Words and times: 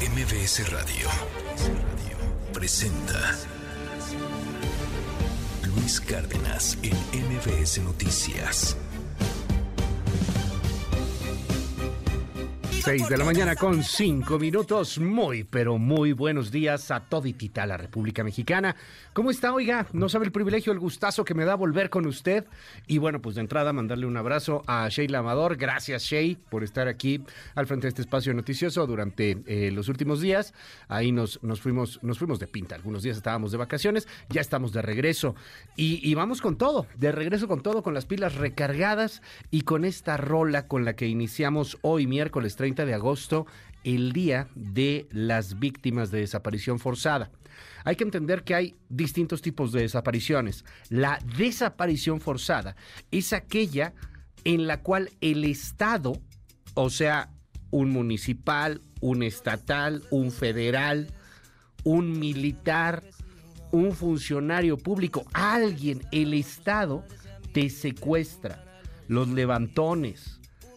MBS 0.00 0.70
Radio 0.70 1.08
presenta 2.52 3.34
Luis 5.64 6.00
Cárdenas 6.02 6.76
en 6.82 6.94
MBS 6.94 7.78
Noticias. 7.78 8.76
6 12.86 13.08
de 13.08 13.16
la 13.16 13.24
mañana 13.24 13.56
con 13.56 13.82
5 13.82 14.38
minutos. 14.38 15.00
Muy, 15.00 15.42
pero 15.42 15.76
muy 15.76 16.12
buenos 16.12 16.52
días 16.52 16.92
a 16.92 17.00
toditita 17.00 17.66
la 17.66 17.76
República 17.76 18.22
Mexicana. 18.22 18.76
¿Cómo 19.12 19.32
está, 19.32 19.52
oiga? 19.52 19.88
No 19.92 20.08
sabe 20.08 20.26
el 20.26 20.30
privilegio, 20.30 20.72
el 20.72 20.78
gustazo 20.78 21.24
que 21.24 21.34
me 21.34 21.44
da 21.44 21.56
volver 21.56 21.90
con 21.90 22.06
usted. 22.06 22.44
Y 22.86 22.98
bueno, 22.98 23.20
pues 23.20 23.34
de 23.34 23.40
entrada 23.40 23.72
mandarle 23.72 24.06
un 24.06 24.16
abrazo 24.16 24.62
a 24.68 24.88
Sheila 24.88 25.18
Amador. 25.18 25.56
Gracias, 25.56 26.04
Shey, 26.04 26.36
por 26.48 26.62
estar 26.62 26.86
aquí 26.86 27.24
al 27.56 27.66
frente 27.66 27.86
de 27.86 27.88
este 27.88 28.02
espacio 28.02 28.32
noticioso 28.34 28.86
durante 28.86 29.42
eh, 29.46 29.72
los 29.72 29.88
últimos 29.88 30.20
días. 30.20 30.54
Ahí 30.86 31.10
nos, 31.10 31.42
nos, 31.42 31.60
fuimos, 31.60 31.98
nos 32.04 32.20
fuimos 32.20 32.38
de 32.38 32.46
pinta. 32.46 32.76
Algunos 32.76 33.02
días 33.02 33.16
estábamos 33.16 33.50
de 33.50 33.58
vacaciones, 33.58 34.06
ya 34.28 34.40
estamos 34.40 34.72
de 34.72 34.82
regreso. 34.82 35.34
Y, 35.74 36.08
y 36.08 36.14
vamos 36.14 36.40
con 36.40 36.56
todo, 36.56 36.86
de 36.96 37.10
regreso 37.10 37.48
con 37.48 37.64
todo, 37.64 37.82
con 37.82 37.94
las 37.94 38.06
pilas 38.06 38.36
recargadas 38.36 39.22
y 39.50 39.62
con 39.62 39.84
esta 39.84 40.16
rola 40.16 40.68
con 40.68 40.84
la 40.84 40.94
que 40.94 41.08
iniciamos 41.08 41.78
hoy, 41.82 42.06
miércoles 42.06 42.54
30 42.54 42.75
de 42.84 42.94
agosto, 42.94 43.46
el 43.84 44.12
día 44.12 44.48
de 44.54 45.06
las 45.12 45.58
víctimas 45.58 46.10
de 46.10 46.20
desaparición 46.20 46.78
forzada. 46.78 47.30
Hay 47.84 47.94
que 47.94 48.04
entender 48.04 48.42
que 48.42 48.54
hay 48.54 48.76
distintos 48.88 49.42
tipos 49.42 49.70
de 49.72 49.82
desapariciones. 49.82 50.64
La 50.88 51.20
desaparición 51.38 52.20
forzada 52.20 52.74
es 53.12 53.32
aquella 53.32 53.94
en 54.44 54.66
la 54.66 54.82
cual 54.82 55.10
el 55.20 55.44
Estado, 55.44 56.20
o 56.74 56.90
sea, 56.90 57.30
un 57.70 57.90
municipal, 57.90 58.80
un 59.00 59.22
estatal, 59.22 60.02
un 60.10 60.32
federal, 60.32 61.12
un 61.84 62.18
militar, 62.18 63.04
un 63.70 63.92
funcionario 63.92 64.76
público, 64.76 65.24
alguien, 65.32 66.02
el 66.10 66.34
Estado, 66.34 67.04
te 67.52 67.70
secuestra. 67.70 68.62
Los 69.08 69.28
levantones, 69.28 70.35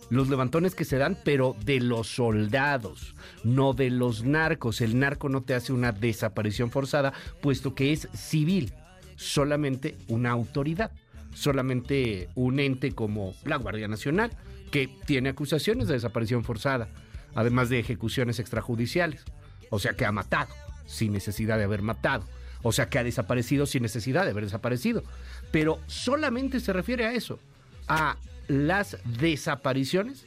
los 0.09 0.29
levantones 0.29 0.75
que 0.75 0.85
se 0.85 0.97
dan, 0.97 1.17
pero 1.23 1.55
de 1.63 1.79
los 1.79 2.07
soldados, 2.07 3.15
no 3.43 3.73
de 3.73 3.89
los 3.89 4.23
narcos. 4.23 4.81
El 4.81 4.99
narco 4.99 5.29
no 5.29 5.41
te 5.41 5.53
hace 5.53 5.73
una 5.73 5.91
desaparición 5.91 6.71
forzada, 6.71 7.13
puesto 7.41 7.75
que 7.75 7.93
es 7.93 8.07
civil, 8.13 8.73
solamente 9.15 9.97
una 10.07 10.31
autoridad, 10.31 10.91
solamente 11.33 12.29
un 12.35 12.59
ente 12.59 12.91
como 12.93 13.33
la 13.45 13.57
Guardia 13.57 13.87
Nacional, 13.87 14.31
que 14.71 14.89
tiene 15.05 15.29
acusaciones 15.29 15.87
de 15.87 15.93
desaparición 15.95 16.43
forzada, 16.43 16.89
además 17.35 17.69
de 17.69 17.79
ejecuciones 17.79 18.39
extrajudiciales. 18.39 19.23
O 19.69 19.79
sea 19.79 19.93
que 19.93 20.05
ha 20.05 20.11
matado, 20.11 20.53
sin 20.85 21.13
necesidad 21.13 21.57
de 21.57 21.63
haber 21.63 21.81
matado. 21.81 22.25
O 22.61 22.71
sea 22.71 22.89
que 22.89 22.99
ha 22.99 23.03
desaparecido 23.03 23.65
sin 23.65 23.83
necesidad 23.83 24.25
de 24.25 24.31
haber 24.31 24.43
desaparecido. 24.43 25.03
Pero 25.51 25.79
solamente 25.87 26.59
se 26.59 26.73
refiere 26.73 27.05
a 27.05 27.13
eso, 27.13 27.39
a 27.87 28.17
las 28.49 28.97
desapariciones 29.05 30.25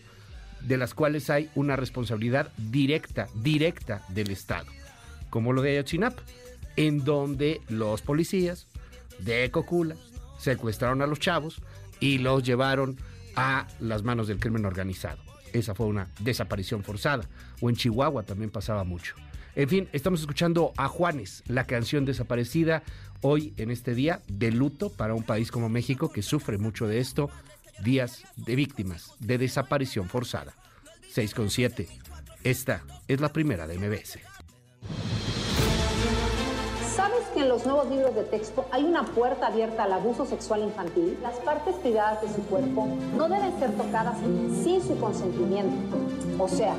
de 0.63 0.79
las 0.79 0.95
cuales 0.95 1.29
hay 1.29 1.51
una 1.55 1.77
responsabilidad 1.77 2.53
directa, 2.57 3.29
directa 3.35 4.03
del 4.09 4.31
Estado, 4.31 4.67
como 5.29 5.53
lo 5.53 5.61
de 5.61 5.73
Ayotzinapa, 5.73 6.23
en 6.77 7.05
donde 7.05 7.61
los 7.69 8.01
policías 8.01 8.69
de 9.19 9.51
Cocula 9.51 9.97
secuestraron 10.39 11.03
a 11.03 11.07
los 11.07 11.19
chavos 11.19 11.61
y 12.01 12.19
los 12.19 12.43
llevaron 12.45 12.97
a 13.37 13.67
las 13.81 14.03
manos 14.03 14.29
del 14.29 14.39
crimen 14.39 14.65
organizado. 14.65 15.19
Esa 15.53 15.75
fue 15.75 15.87
una 15.87 16.09
desaparición 16.21 16.83
forzada. 16.83 17.29
O 17.61 17.69
en 17.69 17.77
Chihuahua 17.77 18.23
también 18.23 18.51
pasaba 18.51 18.85
mucho. 18.85 19.15
En 19.55 19.69
fin, 19.69 19.89
estamos 19.93 20.21
escuchando 20.21 20.73
a 20.79 20.89
Juanes, 20.89 21.43
la 21.47 21.67
canción 21.67 22.07
desaparecida, 22.07 22.83
hoy 23.21 23.53
en 23.59 23.71
este 23.71 23.95
día 23.95 24.23
de 24.27 24.51
luto 24.51 24.91
para 24.91 25.15
un 25.15 25.23
país 25.23 25.51
como 25.51 25.69
México 25.69 26.11
que 26.11 26.23
sufre 26.23 26.57
mucho 26.57 26.87
de 26.87 26.99
esto, 26.99 27.31
días 27.83 28.25
de 28.37 28.57
víctimas 28.57 29.13
de 29.19 29.39
desaparición 29.39 30.09
forzada. 30.09 30.55
6,7. 31.15 31.89
Esta 32.45 32.83
es 33.09 33.21
la 33.21 33.33
primera 33.33 33.67
de 33.67 33.79
MBS. 33.79 34.19
¿Sabes 36.95 37.21
que 37.35 37.41
en 37.41 37.49
los 37.49 37.65
nuevos 37.65 37.89
libros 37.89 38.15
de 38.15 38.25
texto 38.25 38.67
hay 38.71 38.85
una 38.85 39.05
puerta 39.05 39.49
abierta 39.49 39.85
al 39.85 39.93
abuso 39.93 40.27
sexual 40.27 40.63
infantil? 40.63 41.19
Las 41.23 41.37
partes 41.37 41.77
privadas 41.77 42.23
de 42.23 42.29
su 42.29 42.43
cuerpo 42.43 42.87
no 43.17 43.29
deben 43.29 43.59
ser 43.59 43.73
tocadas 43.73 44.19
sin 44.63 44.83
su 44.83 44.99
consentimiento. 44.99 45.97
O 46.39 46.49
sea, 46.49 46.75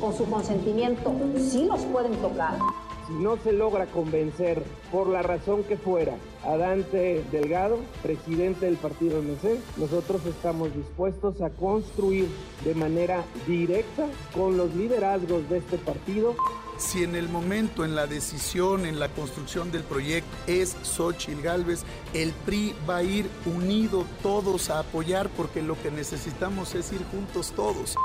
con 0.00 0.16
su 0.16 0.24
consentimiento 0.28 1.14
sí 1.36 1.64
los 1.64 1.80
pueden 1.86 2.14
tocar 2.16 2.58
si 3.08 3.14
no 3.14 3.38
se 3.38 3.52
logra 3.52 3.86
convencer 3.86 4.62
por 4.92 5.08
la 5.08 5.22
razón 5.22 5.64
que 5.64 5.76
fuera 5.76 6.14
a 6.44 6.56
Dante 6.56 7.24
Delgado, 7.32 7.78
presidente 8.02 8.66
del 8.66 8.76
partido 8.76 9.22
MC, 9.22 9.58
nosotros 9.78 10.24
estamos 10.26 10.74
dispuestos 10.74 11.40
a 11.40 11.50
construir 11.50 12.28
de 12.64 12.74
manera 12.74 13.24
directa 13.46 14.06
con 14.34 14.56
los 14.56 14.74
liderazgos 14.74 15.48
de 15.48 15.58
este 15.58 15.78
partido 15.78 16.36
si 16.78 17.02
en 17.02 17.16
el 17.16 17.28
momento, 17.28 17.84
en 17.84 17.96
la 17.96 18.06
decisión, 18.06 18.86
en 18.86 19.00
la 19.00 19.08
construcción 19.08 19.72
del 19.72 19.82
proyecto 19.82 20.30
es 20.46 20.76
Xochitl 20.84 21.42
Galvez, 21.42 21.82
el 22.14 22.30
PRI 22.46 22.72
va 22.88 22.98
a 22.98 23.02
ir 23.02 23.28
unido 23.46 24.06
todos 24.22 24.70
a 24.70 24.78
apoyar 24.78 25.28
porque 25.30 25.60
lo 25.60 25.80
que 25.82 25.90
necesitamos 25.90 26.76
es 26.76 26.92
ir 26.92 27.04
juntos 27.10 27.52
todos. 27.56 27.96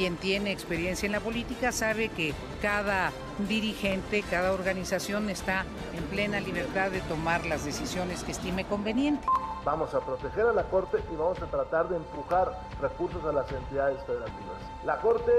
Quien 0.00 0.16
tiene 0.16 0.50
experiencia 0.50 1.04
en 1.04 1.12
la 1.12 1.20
política 1.20 1.72
sabe 1.72 2.08
que 2.08 2.32
cada 2.62 3.12
dirigente, 3.46 4.22
cada 4.22 4.54
organización 4.54 5.28
está 5.28 5.66
en 5.94 6.02
plena 6.04 6.40
libertad 6.40 6.90
de 6.90 7.02
tomar 7.02 7.44
las 7.44 7.66
decisiones 7.66 8.24
que 8.24 8.32
estime 8.32 8.64
conveniente. 8.64 9.26
Vamos 9.62 9.92
a 9.92 10.00
proteger 10.00 10.46
a 10.46 10.54
la 10.54 10.62
Corte 10.70 10.96
y 11.12 11.16
vamos 11.16 11.42
a 11.42 11.46
tratar 11.48 11.90
de 11.90 11.96
empujar 11.96 12.62
recursos 12.80 13.22
a 13.26 13.32
las 13.32 13.52
entidades 13.52 14.02
federativas. 14.06 14.62
La 14.86 14.96
Corte 15.02 15.32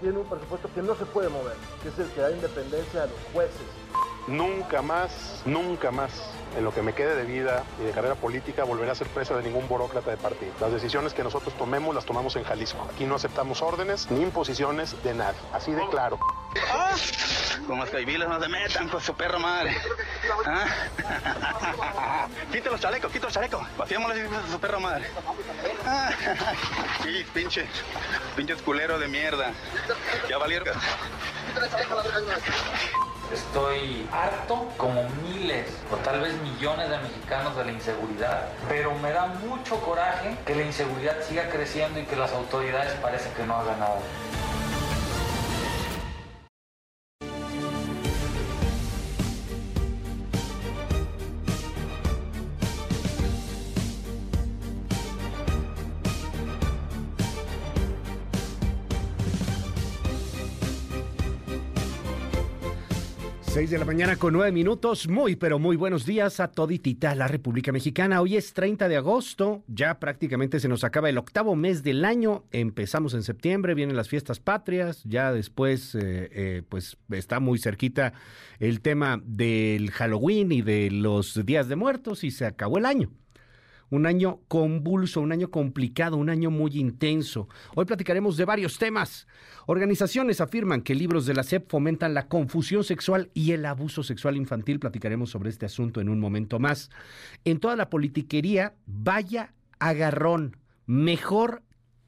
tiene 0.00 0.16
un 0.16 0.24
presupuesto 0.24 0.70
que 0.74 0.80
no 0.80 0.94
se 0.94 1.04
puede 1.04 1.28
mover, 1.28 1.56
que 1.82 1.90
es 1.90 1.98
el 1.98 2.08
que 2.12 2.22
da 2.22 2.30
independencia 2.30 3.02
a 3.02 3.06
los 3.08 3.20
jueces. 3.34 3.68
Nunca 4.28 4.82
más, 4.82 5.42
nunca 5.46 5.90
más 5.90 6.12
en 6.56 6.64
lo 6.64 6.72
que 6.72 6.82
me 6.82 6.92
quede 6.92 7.14
de 7.14 7.24
vida 7.24 7.64
y 7.80 7.84
de 7.84 7.92
carrera 7.92 8.14
política 8.14 8.64
volveré 8.64 8.90
a 8.90 8.94
ser 8.94 9.06
presa 9.08 9.34
de 9.34 9.42
ningún 9.42 9.66
burócrata 9.68 10.10
de 10.10 10.18
partido. 10.18 10.52
Las 10.60 10.72
decisiones 10.72 11.14
que 11.14 11.22
nosotros 11.22 11.54
tomemos 11.56 11.94
las 11.94 12.04
tomamos 12.04 12.36
en 12.36 12.44
Jalisco. 12.44 12.86
Aquí 12.92 13.04
no 13.04 13.14
aceptamos 13.14 13.62
órdenes 13.62 14.10
ni 14.10 14.22
imposiciones 14.22 15.02
de 15.02 15.14
nadie. 15.14 15.38
Así 15.52 15.72
de 15.72 15.86
claro. 15.88 16.18
¡Ah! 16.70 16.94
Como 17.66 17.82
los 17.82 17.90
caibiles 17.90 18.28
no 18.28 18.40
se 18.40 18.48
metan 18.48 18.88
con 18.88 19.00
su 19.00 19.14
perro 19.14 19.38
madre. 19.38 19.76
¿Ah? 20.46 22.26
quita 22.52 22.70
los 22.70 22.80
chalecos, 22.80 23.12
quita 23.12 23.26
los 23.26 23.34
chalecos. 23.34 23.66
Vaciémosle 23.76 24.24
a 24.24 24.50
su 24.50 24.60
perro 24.60 24.80
madre. 24.80 25.06
¡Ah! 25.86 26.10
Sí, 27.02 27.24
pinche, 27.32 27.66
pinche 28.36 28.54
culero 28.56 28.98
de 28.98 29.08
mierda. 29.08 29.52
Ya 30.28 30.36
valieron. 30.38 30.74
Estoy 33.32 34.08
harto, 34.10 34.68
como 34.78 35.02
miles 35.22 35.66
o 35.92 35.96
tal 35.96 36.20
vez 36.20 36.32
millones 36.40 36.88
de 36.88 36.98
mexicanos, 36.98 37.54
de 37.56 37.64
la 37.66 37.72
inseguridad. 37.72 38.48
Pero 38.68 38.94
me 38.94 39.12
da 39.12 39.26
mucho 39.26 39.78
coraje 39.80 40.34
que 40.46 40.54
la 40.54 40.62
inseguridad 40.62 41.16
siga 41.28 41.50
creciendo 41.50 42.00
y 42.00 42.04
que 42.04 42.16
las 42.16 42.32
autoridades 42.32 42.94
parecen 43.00 43.32
que 43.34 43.44
no 43.44 43.56
hagan 43.56 43.80
nada. 43.80 43.98
6 63.58 63.70
de 63.70 63.78
la 63.78 63.84
mañana 63.84 64.14
con 64.14 64.34
9 64.34 64.52
minutos. 64.52 65.08
Muy, 65.08 65.34
pero 65.34 65.58
muy 65.58 65.74
buenos 65.74 66.06
días 66.06 66.38
a 66.38 66.46
toditita 66.46 67.16
la 67.16 67.26
República 67.26 67.72
Mexicana. 67.72 68.20
Hoy 68.20 68.36
es 68.36 68.52
30 68.52 68.86
de 68.86 68.96
agosto, 68.96 69.64
ya 69.66 69.98
prácticamente 69.98 70.60
se 70.60 70.68
nos 70.68 70.84
acaba 70.84 71.08
el 71.08 71.18
octavo 71.18 71.56
mes 71.56 71.82
del 71.82 72.04
año. 72.04 72.44
Empezamos 72.52 73.14
en 73.14 73.24
septiembre, 73.24 73.74
vienen 73.74 73.96
las 73.96 74.08
fiestas 74.08 74.38
patrias, 74.38 75.02
ya 75.04 75.32
después, 75.32 75.96
eh, 75.96 76.28
eh, 76.30 76.62
pues 76.68 76.98
está 77.10 77.40
muy 77.40 77.58
cerquita 77.58 78.12
el 78.60 78.80
tema 78.80 79.20
del 79.24 79.90
Halloween 79.90 80.52
y 80.52 80.62
de 80.62 80.92
los 80.92 81.44
días 81.44 81.66
de 81.66 81.74
muertos 81.74 82.22
y 82.22 82.30
se 82.30 82.46
acabó 82.46 82.78
el 82.78 82.86
año 82.86 83.10
un 83.90 84.06
año 84.06 84.40
convulso, 84.48 85.20
un 85.20 85.32
año 85.32 85.50
complicado, 85.50 86.16
un 86.16 86.30
año 86.30 86.50
muy 86.50 86.78
intenso. 86.78 87.48
Hoy 87.74 87.84
platicaremos 87.84 88.36
de 88.36 88.44
varios 88.44 88.78
temas. 88.78 89.26
Organizaciones 89.66 90.40
afirman 90.40 90.82
que 90.82 90.94
libros 90.94 91.26
de 91.26 91.34
la 91.34 91.42
SEP 91.42 91.70
fomentan 91.70 92.14
la 92.14 92.28
confusión 92.28 92.84
sexual 92.84 93.30
y 93.34 93.52
el 93.52 93.64
abuso 93.64 94.02
sexual 94.02 94.36
infantil. 94.36 94.80
Platicaremos 94.80 95.30
sobre 95.30 95.50
este 95.50 95.66
asunto 95.66 96.00
en 96.00 96.08
un 96.08 96.20
momento 96.20 96.58
más. 96.58 96.90
En 97.44 97.60
toda 97.60 97.76
la 97.76 97.90
politiquería, 97.90 98.74
vaya 98.86 99.54
agarrón. 99.78 100.56
Mejor 100.86 101.62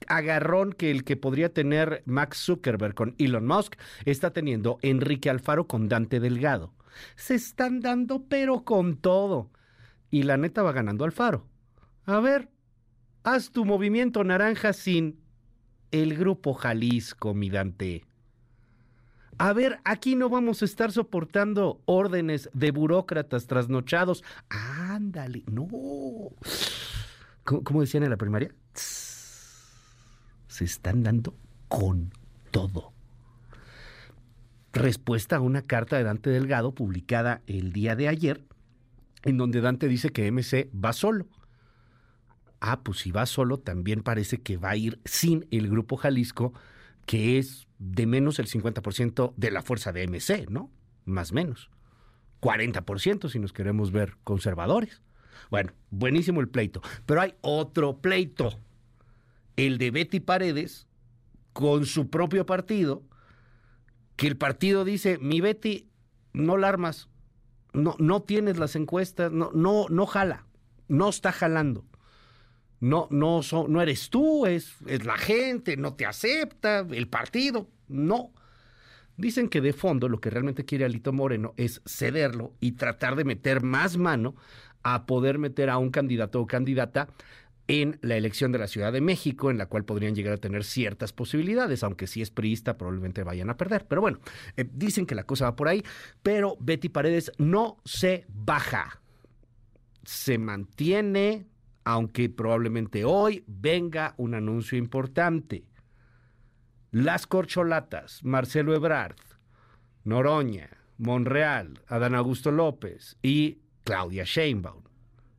agarrón 0.06 0.72
que 0.72 0.90
el 0.90 1.04
que 1.04 1.16
podría 1.16 1.52
tener 1.52 2.02
Max 2.06 2.38
Zuckerberg 2.38 2.94
con 2.94 3.14
Elon 3.18 3.46
Musk 3.46 3.76
está 4.04 4.32
teniendo 4.32 4.78
Enrique 4.82 5.30
Alfaro 5.30 5.66
con 5.66 5.88
Dante 5.88 6.20
Delgado. 6.20 6.72
Se 7.16 7.34
están 7.34 7.80
dando 7.80 8.24
pero 8.28 8.64
con 8.64 8.96
todo. 8.96 9.50
Y 10.10 10.24
la 10.24 10.36
neta 10.36 10.62
va 10.62 10.72
ganando 10.72 11.04
Alfaro. 11.04 11.46
A 12.06 12.20
ver, 12.20 12.50
haz 13.22 13.50
tu 13.50 13.64
movimiento 13.64 14.24
naranja 14.24 14.72
sin 14.72 15.20
el 15.90 16.16
grupo 16.16 16.54
Jalisco, 16.54 17.34
mi 17.34 17.50
Dante. 17.50 18.04
A 19.38 19.52
ver, 19.54 19.80
aquí 19.84 20.16
no 20.16 20.28
vamos 20.28 20.60
a 20.60 20.66
estar 20.66 20.92
soportando 20.92 21.80
órdenes 21.86 22.50
de 22.52 22.72
burócratas 22.72 23.46
trasnochados. 23.46 24.22
Ándale, 24.50 25.44
no. 25.50 25.66
¿Cómo, 27.44 27.80
decían 27.80 28.02
en 28.02 28.10
la 28.10 28.18
primaria? 28.18 28.54
Se 28.74 30.64
están 30.64 31.02
dando 31.02 31.34
con 31.68 32.12
todo. 32.50 32.92
Respuesta 34.74 35.36
a 35.36 35.40
una 35.40 35.62
carta 35.62 35.96
de 35.96 36.04
Dante 36.04 36.28
Delgado 36.28 36.74
publicada 36.74 37.40
el 37.46 37.72
día 37.72 37.96
de 37.96 38.08
ayer, 38.08 38.44
en 39.22 39.38
donde 39.38 39.62
Dante 39.62 39.88
dice 39.88 40.10
que 40.10 40.30
MC 40.30 40.70
va 40.72 40.92
solo. 40.92 41.26
Ah, 42.60 42.82
pues 42.82 42.98
si 42.98 43.10
va 43.10 43.24
solo, 43.24 43.58
también 43.58 44.02
parece 44.02 44.42
que 44.42 44.58
va 44.58 44.70
a 44.70 44.76
ir 44.76 45.00
sin 45.06 45.46
el 45.50 45.68
Grupo 45.70 45.96
Jalisco, 45.96 46.52
que 47.06 47.38
es 47.38 47.66
de 47.78 48.06
menos 48.06 48.38
el 48.38 48.46
50% 48.46 49.32
de 49.34 49.50
la 49.50 49.62
fuerza 49.62 49.92
de 49.92 50.06
MC, 50.06 50.50
¿no? 50.50 50.70
Más 51.06 51.32
menos. 51.32 51.70
40% 52.42 53.30
si 53.30 53.38
nos 53.38 53.54
queremos 53.54 53.92
ver 53.92 54.18
conservadores. 54.24 55.00
Bueno, 55.50 55.72
buenísimo 55.90 56.40
el 56.40 56.48
pleito. 56.48 56.82
Pero 57.06 57.22
hay 57.22 57.34
otro 57.40 57.98
pleito. 57.98 58.58
El 59.56 59.78
de 59.78 59.90
Betty 59.90 60.20
Paredes 60.20 60.86
con 61.54 61.86
su 61.86 62.10
propio 62.10 62.44
partido, 62.44 63.02
que 64.16 64.26
el 64.26 64.36
partido 64.36 64.84
dice, 64.84 65.18
mi 65.18 65.40
Betty, 65.40 65.88
no 66.34 66.58
la 66.58 66.68
armas, 66.68 67.08
no, 67.72 67.96
no 67.98 68.22
tienes 68.22 68.58
las 68.58 68.76
encuestas, 68.76 69.32
no, 69.32 69.50
no, 69.54 69.86
no 69.88 70.06
jala, 70.06 70.46
no 70.88 71.08
está 71.08 71.32
jalando 71.32 71.89
no, 72.80 73.08
no, 73.10 73.40
no 73.68 73.82
eres 73.82 74.10
tú, 74.10 74.46
es, 74.46 74.74
es 74.86 75.04
la 75.04 75.16
gente, 75.16 75.76
no 75.76 75.94
te 75.94 76.06
acepta, 76.06 76.80
el 76.90 77.08
partido, 77.08 77.68
no. 77.88 78.32
Dicen 79.16 79.48
que 79.48 79.60
de 79.60 79.74
fondo 79.74 80.08
lo 80.08 80.20
que 80.20 80.30
realmente 80.30 80.64
quiere 80.64 80.86
Alito 80.86 81.12
Moreno 81.12 81.52
es 81.58 81.82
cederlo 81.84 82.54
y 82.58 82.72
tratar 82.72 83.16
de 83.16 83.24
meter 83.24 83.62
más 83.62 83.98
mano 83.98 84.34
a 84.82 85.04
poder 85.04 85.38
meter 85.38 85.68
a 85.68 85.76
un 85.76 85.90
candidato 85.90 86.40
o 86.40 86.46
candidata 86.46 87.08
en 87.68 87.98
la 88.00 88.16
elección 88.16 88.50
de 88.50 88.58
la 88.58 88.66
Ciudad 88.66 88.92
de 88.92 89.00
México, 89.00 89.50
en 89.50 89.58
la 89.58 89.66
cual 89.66 89.84
podrían 89.84 90.14
llegar 90.14 90.32
a 90.32 90.38
tener 90.38 90.64
ciertas 90.64 91.12
posibilidades, 91.12 91.84
aunque 91.84 92.06
si 92.06 92.22
es 92.22 92.30
priista 92.30 92.78
probablemente 92.78 93.22
vayan 93.22 93.50
a 93.50 93.56
perder. 93.56 93.86
Pero 93.86 94.00
bueno, 94.00 94.18
eh, 94.56 94.66
dicen 94.72 95.06
que 95.06 95.14
la 95.14 95.24
cosa 95.24 95.44
va 95.44 95.54
por 95.54 95.68
ahí, 95.68 95.84
pero 96.22 96.56
Betty 96.58 96.88
Paredes 96.88 97.30
no 97.36 97.76
se 97.84 98.24
baja, 98.28 99.00
se 100.02 100.38
mantiene 100.38 101.46
aunque 101.84 102.28
probablemente 102.28 103.04
hoy 103.04 103.44
venga 103.46 104.14
un 104.16 104.34
anuncio 104.34 104.78
importante. 104.78 105.64
Las 106.90 107.26
corcholatas, 107.26 108.24
Marcelo 108.24 108.74
Ebrard, 108.74 109.16
Noroña, 110.04 110.70
Monreal, 110.98 111.82
Adán 111.86 112.14
Augusto 112.14 112.50
López 112.50 113.16
y 113.22 113.60
Claudia 113.84 114.24
Sheinbaum 114.24 114.82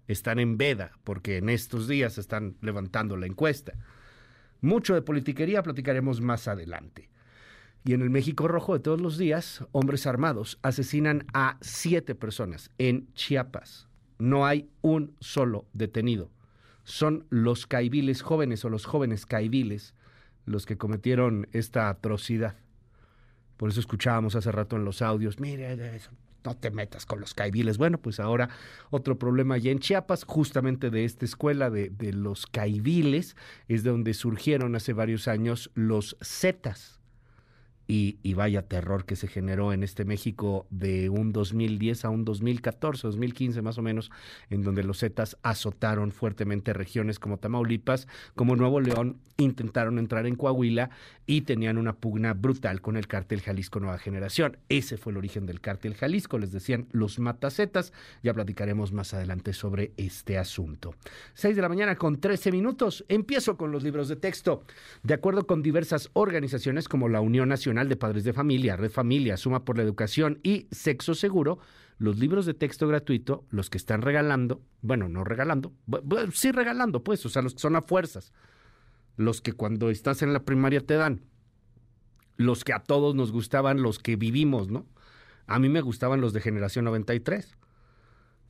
están 0.08 0.40
en 0.40 0.58
veda 0.58 0.98
porque 1.04 1.38
en 1.38 1.50
estos 1.50 1.88
días 1.88 2.18
están 2.18 2.58
levantando 2.62 3.18
la 3.18 3.28
encuesta. 3.28 3.74
Mucho 4.62 4.94
de 4.94 5.02
politiquería 5.02 5.64
platicaremos 5.64 6.22
más 6.22 6.48
adelante. 6.48 7.10
Y 7.84 7.94
en 7.94 8.02
el 8.02 8.12
México 8.12 8.48
Rojo 8.48 8.74
de 8.74 8.80
todos 8.80 9.02
los 9.02 9.18
días, 9.18 9.66
hombres 9.72 10.06
armados 10.06 10.60
asesinan 10.62 11.26
a 11.34 11.58
siete 11.62 12.14
personas 12.14 12.70
en 12.78 13.12
Chiapas 13.14 13.91
no 14.22 14.46
hay 14.46 14.70
un 14.82 15.16
solo 15.20 15.66
detenido. 15.74 16.30
Son 16.84 17.26
los 17.30 17.66
caiviles 17.66 18.22
jóvenes 18.22 18.64
o 18.64 18.70
los 18.70 18.86
jóvenes 18.86 19.26
caiviles 19.26 19.96
los 20.46 20.66
que 20.66 20.78
cometieron 20.78 21.48
esta 21.54 21.90
atrocidad. 21.90 22.56
Por 23.58 23.70
eso 23.70 23.80
escuchábamos 23.80 24.36
hace 24.36 24.52
rato 24.52 24.76
en 24.76 24.86
los 24.86 25.02
audios, 25.02 25.40
mire, 25.40 26.00
no 26.44 26.56
te 26.56 26.72
metas 26.72 27.06
con 27.06 27.20
los 27.20 27.34
caiviles. 27.34 27.78
Bueno, 27.78 28.00
pues 28.00 28.20
ahora 28.20 28.50
otro 28.90 29.18
problema 29.18 29.58
ya 29.58 29.72
en 29.72 29.80
Chiapas, 29.80 30.24
justamente 30.24 30.90
de 30.90 31.06
esta 31.06 31.26
escuela 31.26 31.70
de, 31.70 31.90
de 31.90 32.14
los 32.14 32.48
caiviles, 32.48 33.36
es 33.68 33.84
de 33.84 33.92
donde 33.92 34.14
surgieron 34.14 34.76
hace 34.76 34.94
varios 34.94 35.28
años 35.28 35.72
los 35.76 36.18
zetas 36.24 37.01
y, 37.94 38.34
vaya 38.36 38.62
terror 38.62 39.04
que 39.04 39.18
se 39.18 39.28
generó 39.28 39.74
en 39.74 39.84
este 39.84 40.06
México 40.06 40.66
de 40.70 41.10
un 41.10 41.34
2010 41.34 42.06
a 42.06 42.10
un 42.10 42.24
2014, 42.24 43.06
2015 43.06 43.62
más 43.62 43.78
o 43.78 43.82
menos, 43.82 44.12
en 44.50 44.64
donde 44.64 44.82
los 44.84 45.00
Zetas 45.00 45.38
azotaron 45.44 46.14
fuertemente 46.14 46.72
regiones 46.72 47.20
como 47.20 47.38
Tamaulipas, 47.38 48.08
como 48.34 48.56
Nuevo 48.56 48.80
León, 48.80 49.20
intentaron 49.38 50.00
entrar 50.00 50.26
en 50.26 50.36
Coahuila 50.36 50.90
y 51.26 51.42
tenían 51.42 51.78
una 51.78 51.94
pugna 51.94 52.34
brutal 52.34 52.82
con 52.82 52.96
el 52.96 53.08
cártel 53.08 53.42
Jalisco 53.42 53.80
Nueva 53.80 53.98
Generación. 53.98 54.58
Ese 54.70 54.98
fue 54.98 55.12
el 55.12 55.18
origen 55.18 55.46
del 55.46 55.62
cártel 55.62 55.96
Jalisco, 55.96 56.38
les 56.38 56.52
decían 56.52 56.88
los 56.92 57.20
matacetas. 57.20 57.94
Ya 58.24 58.34
platicaremos 58.34 58.92
más 58.92 59.14
adelante 59.14 59.54
sobre 59.54 59.92
este 59.98 60.38
asunto. 60.38 60.96
6 61.34 61.56
de 61.56 61.62
la 61.62 61.70
mañana 61.70 61.96
con 61.96 62.20
13 62.20 62.52
minutos. 62.52 63.06
Empiezo 63.08 63.58
con 63.58 63.72
los 63.72 63.84
libros 63.84 64.08
de 64.08 64.16
texto. 64.16 64.64
De 65.04 65.14
acuerdo 65.14 65.48
con 65.48 65.62
diversas 65.62 66.10
organizaciones 66.14 66.88
como 66.88 67.10
la 67.10 67.22
Unión 67.22 67.50
Nacional 67.50 67.81
de 67.90 67.96
Padres 67.96 68.24
de 68.24 68.34
Familia, 68.34 68.76
Red 68.76 68.92
Familia, 68.92 69.38
Suma 69.38 69.66
por 69.66 69.78
la 69.78 69.84
Educación 69.84 70.40
y 70.44 70.68
Sexo 70.72 71.16
Seguro, 71.16 71.60
los 71.98 72.18
libros 72.18 72.46
de 72.46 72.54
texto 72.54 72.88
gratuito, 72.88 73.46
los 73.50 73.70
que 73.70 73.78
están 73.78 74.02
regalando, 74.02 74.62
bueno, 74.82 75.08
no 75.08 75.24
regalando, 75.24 75.74
sí 76.34 76.52
regalando, 76.52 77.04
pues, 77.04 77.26
o 77.26 77.30
sea, 77.30 77.42
los 77.42 77.54
que 77.54 77.60
son 77.60 77.76
a 77.76 77.82
fuerzas, 77.82 78.34
los 79.18 79.42
que 79.42 79.54
cuando 79.54 79.90
estás 79.90 80.22
en 80.22 80.34
la 80.34 80.44
primaria 80.44 80.82
te 80.82 80.96
dan, 80.96 81.22
los 82.38 82.64
que 82.64 82.74
a 82.74 82.80
todos 82.80 83.14
nos 83.14 83.32
gustaban, 83.32 83.82
los 83.82 84.00
que 84.00 84.16
vivimos, 84.16 84.70
¿no? 84.70 84.88
A 85.48 85.60
mí 85.60 85.70
me 85.70 85.82
gustaban 85.82 86.22
los 86.22 86.34
de 86.34 86.42
Generación 86.42 86.86
93, 86.86 87.56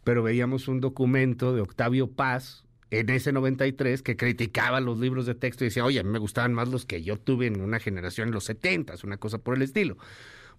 pero 0.04 0.24
veíamos 0.24 0.68
un 0.68 0.80
documento 0.80 1.54
de 1.54 1.62
Octavio 1.62 2.12
Paz, 2.12 2.64
en 2.92 3.10
ese 3.10 3.32
93 3.32 4.04
que 4.04 4.18
criticaba 4.18 4.82
los 4.82 5.00
libros 5.00 5.26
de 5.26 5.34
texto 5.34 5.64
y 5.64 5.68
decía, 5.68 5.86
oye, 5.86 6.02
a 6.02 6.04
mí 6.04 6.10
me 6.10 6.20
gustaban 6.20 6.54
más 6.54 6.68
los 6.68 6.86
que 6.86 7.02
yo 7.02 7.18
tuve 7.18 7.48
en 7.48 7.62
una 7.62 7.80
generación 7.80 8.28
en 8.28 8.34
los 8.34 8.44
70, 8.44 8.96
una 9.04 9.18
cosa 9.18 9.38
por 9.38 9.56
el 9.56 9.62
estilo. 9.62 9.98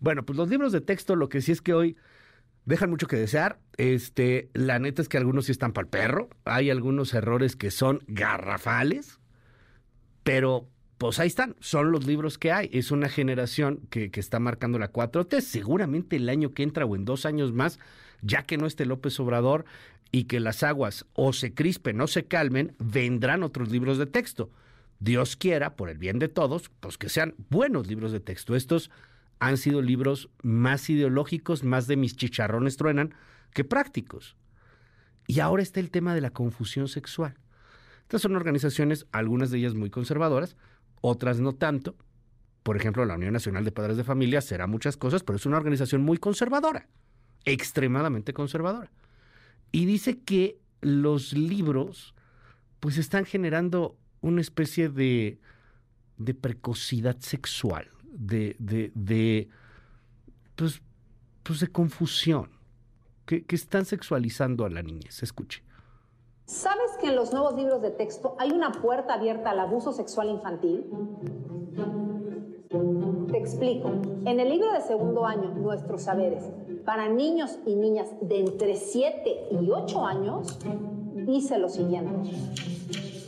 Bueno, 0.01 0.25
pues 0.25 0.37
los 0.37 0.49
libros 0.49 0.73
de 0.73 0.81
texto 0.81 1.15
lo 1.15 1.29
que 1.29 1.43
sí 1.43 1.53
es 1.53 1.61
que 1.61 1.75
hoy 1.75 1.97
dejan 2.65 2.89
mucho 2.89 3.07
que 3.07 3.17
desear. 3.17 3.61
Este, 3.77 4.51
la 4.55 4.79
neta 4.79 5.03
es 5.03 5.09
que 5.09 5.19
algunos 5.19 5.47
sí 5.47 5.53
están 5.53 5.75
para 5.75 5.85
el 5.85 5.91
perro, 5.91 6.31
hay 6.45 6.71
algunos 6.71 7.13
errores 7.13 7.55
que 7.55 7.71
son 7.71 8.03
garrafales, 8.07 9.21
pero 10.23 10.69
pues 10.97 11.19
ahí 11.19 11.27
están, 11.27 11.57
son 11.61 11.93
los 11.93 12.07
libros 12.07 12.39
que 12.39 12.51
hay. 12.51 12.71
Es 12.73 12.93
una 12.93 13.11
generación 13.11 13.81
que, 13.91 14.11
que 14.11 14.21
está 14.21 14.39
marcando 14.39 14.79
la 14.79 14.91
4T. 14.91 15.41
Seguramente 15.41 16.17
el 16.17 16.29
año 16.29 16.55
que 16.55 16.63
entra 16.63 16.87
o 16.87 16.97
en 16.97 17.05
dos 17.05 17.27
años 17.27 17.53
más, 17.53 17.79
ya 18.23 18.45
que 18.45 18.57
no 18.57 18.67
esté 18.67 18.87
López 18.87 19.19
Obrador, 19.21 19.65
y 20.13 20.25
que 20.25 20.41
las 20.41 20.63
aguas 20.63 21.07
o 21.15 21.33
se 21.33 21.55
crispen 21.55 22.01
o 22.03 22.07
se 22.07 22.27
calmen, 22.27 22.77
vendrán 22.79 23.43
otros 23.43 23.71
libros 23.71 23.97
de 23.97 24.07
texto. 24.07 24.51
Dios 25.01 25.37
quiera, 25.37 25.75
por 25.75 25.89
el 25.89 25.99
bien 25.99 26.19
de 26.19 26.29
todos, 26.29 26.71
pues 26.81 26.99
que 26.99 27.09
sean 27.09 27.35
buenos 27.49 27.89
libros 27.89 28.13
de 28.13 28.21
texto. 28.21 28.55
Estos 28.55 28.91
han 29.41 29.57
sido 29.57 29.81
libros 29.81 30.29
más 30.43 30.89
ideológicos, 30.91 31.65
más 31.65 31.87
de 31.87 31.97
mis 31.97 32.15
chicharrones 32.15 32.77
truenan, 32.77 33.15
que 33.53 33.65
prácticos. 33.65 34.37
Y 35.27 35.41
ahora 35.41 35.63
está 35.63 35.81
el 35.81 35.91
tema 35.91 36.15
de 36.15 36.21
la 36.21 36.31
confusión 36.31 36.89
sexual. 36.89 37.35
Estas 38.03 38.21
son 38.21 38.37
organizaciones, 38.37 39.07
algunas 39.13 39.51
de 39.51 39.59
ellas 39.59 39.75
muy 39.75 39.89
conservadoras, 39.89 40.57
otras 41.01 41.41
no 41.41 41.55
tanto. 41.55 41.97
Por 42.63 42.77
ejemplo, 42.77 43.05
la 43.07 43.15
Unión 43.15 43.33
Nacional 43.33 43.65
de 43.65 43.73
Padres 43.73 43.97
de 43.97 44.05
Familia 44.05 44.43
será 44.43 44.67
muchas 44.67 44.99
cosas, 44.99 45.23
pero 45.23 45.37
es 45.37 45.47
una 45.47 45.57
organización 45.57 46.03
muy 46.03 46.19
conservadora, 46.19 46.87
extremadamente 47.45 48.35
conservadora 48.35 48.91
y 49.73 49.87
dice 49.87 50.21
que 50.21 50.59
los 50.81 51.33
libros 51.33 52.15
pues 52.81 52.99
están 52.99 53.25
generando 53.25 53.97
una 54.21 54.41
especie 54.41 54.89
de, 54.89 55.39
de 56.19 56.35
precocidad 56.35 57.17
sexual, 57.21 57.89
de, 58.05 58.57
de, 58.59 58.93
de 58.95 59.49
pues, 60.57 60.83
pues 61.43 61.61
de 61.61 61.69
confusión, 61.69 62.51
que, 63.25 63.45
que 63.45 63.57
están 63.57 63.85
sexualizando 63.85 64.65
a 64.65 64.71
la 64.71 64.83
niñez. 64.83 65.23
Escuche. 65.23 65.63
¿Sabes 66.45 66.91
que 67.01 67.09
en 67.09 67.17
los 67.17 67.33
nuevos 67.33 67.55
libros 67.55 67.81
de 67.81 67.91
texto 67.91 68.37
hay 68.39 68.51
una 68.51 68.73
puerta 68.73 69.15
abierta 69.15 69.51
al 69.51 69.61
abuso 69.61 69.93
sexual 69.93 70.29
infantil? 70.29 70.85
Te 73.31 73.39
explico. 73.39 73.91
En 74.27 74.41
el 74.41 74.49
libro 74.49 74.73
de 74.73 74.81
segundo 74.81 75.25
año, 75.25 75.51
Nuestros 75.55 76.03
Saberes, 76.03 76.45
para 76.85 77.09
niños 77.09 77.59
y 77.67 77.75
niñas 77.75 78.09
de 78.21 78.41
entre 78.41 78.77
7 78.77 79.49
y 79.61 79.71
8 79.71 80.07
años, 80.07 80.59
dice 81.27 81.59
lo 81.59 81.69
siguiente. 81.69 82.31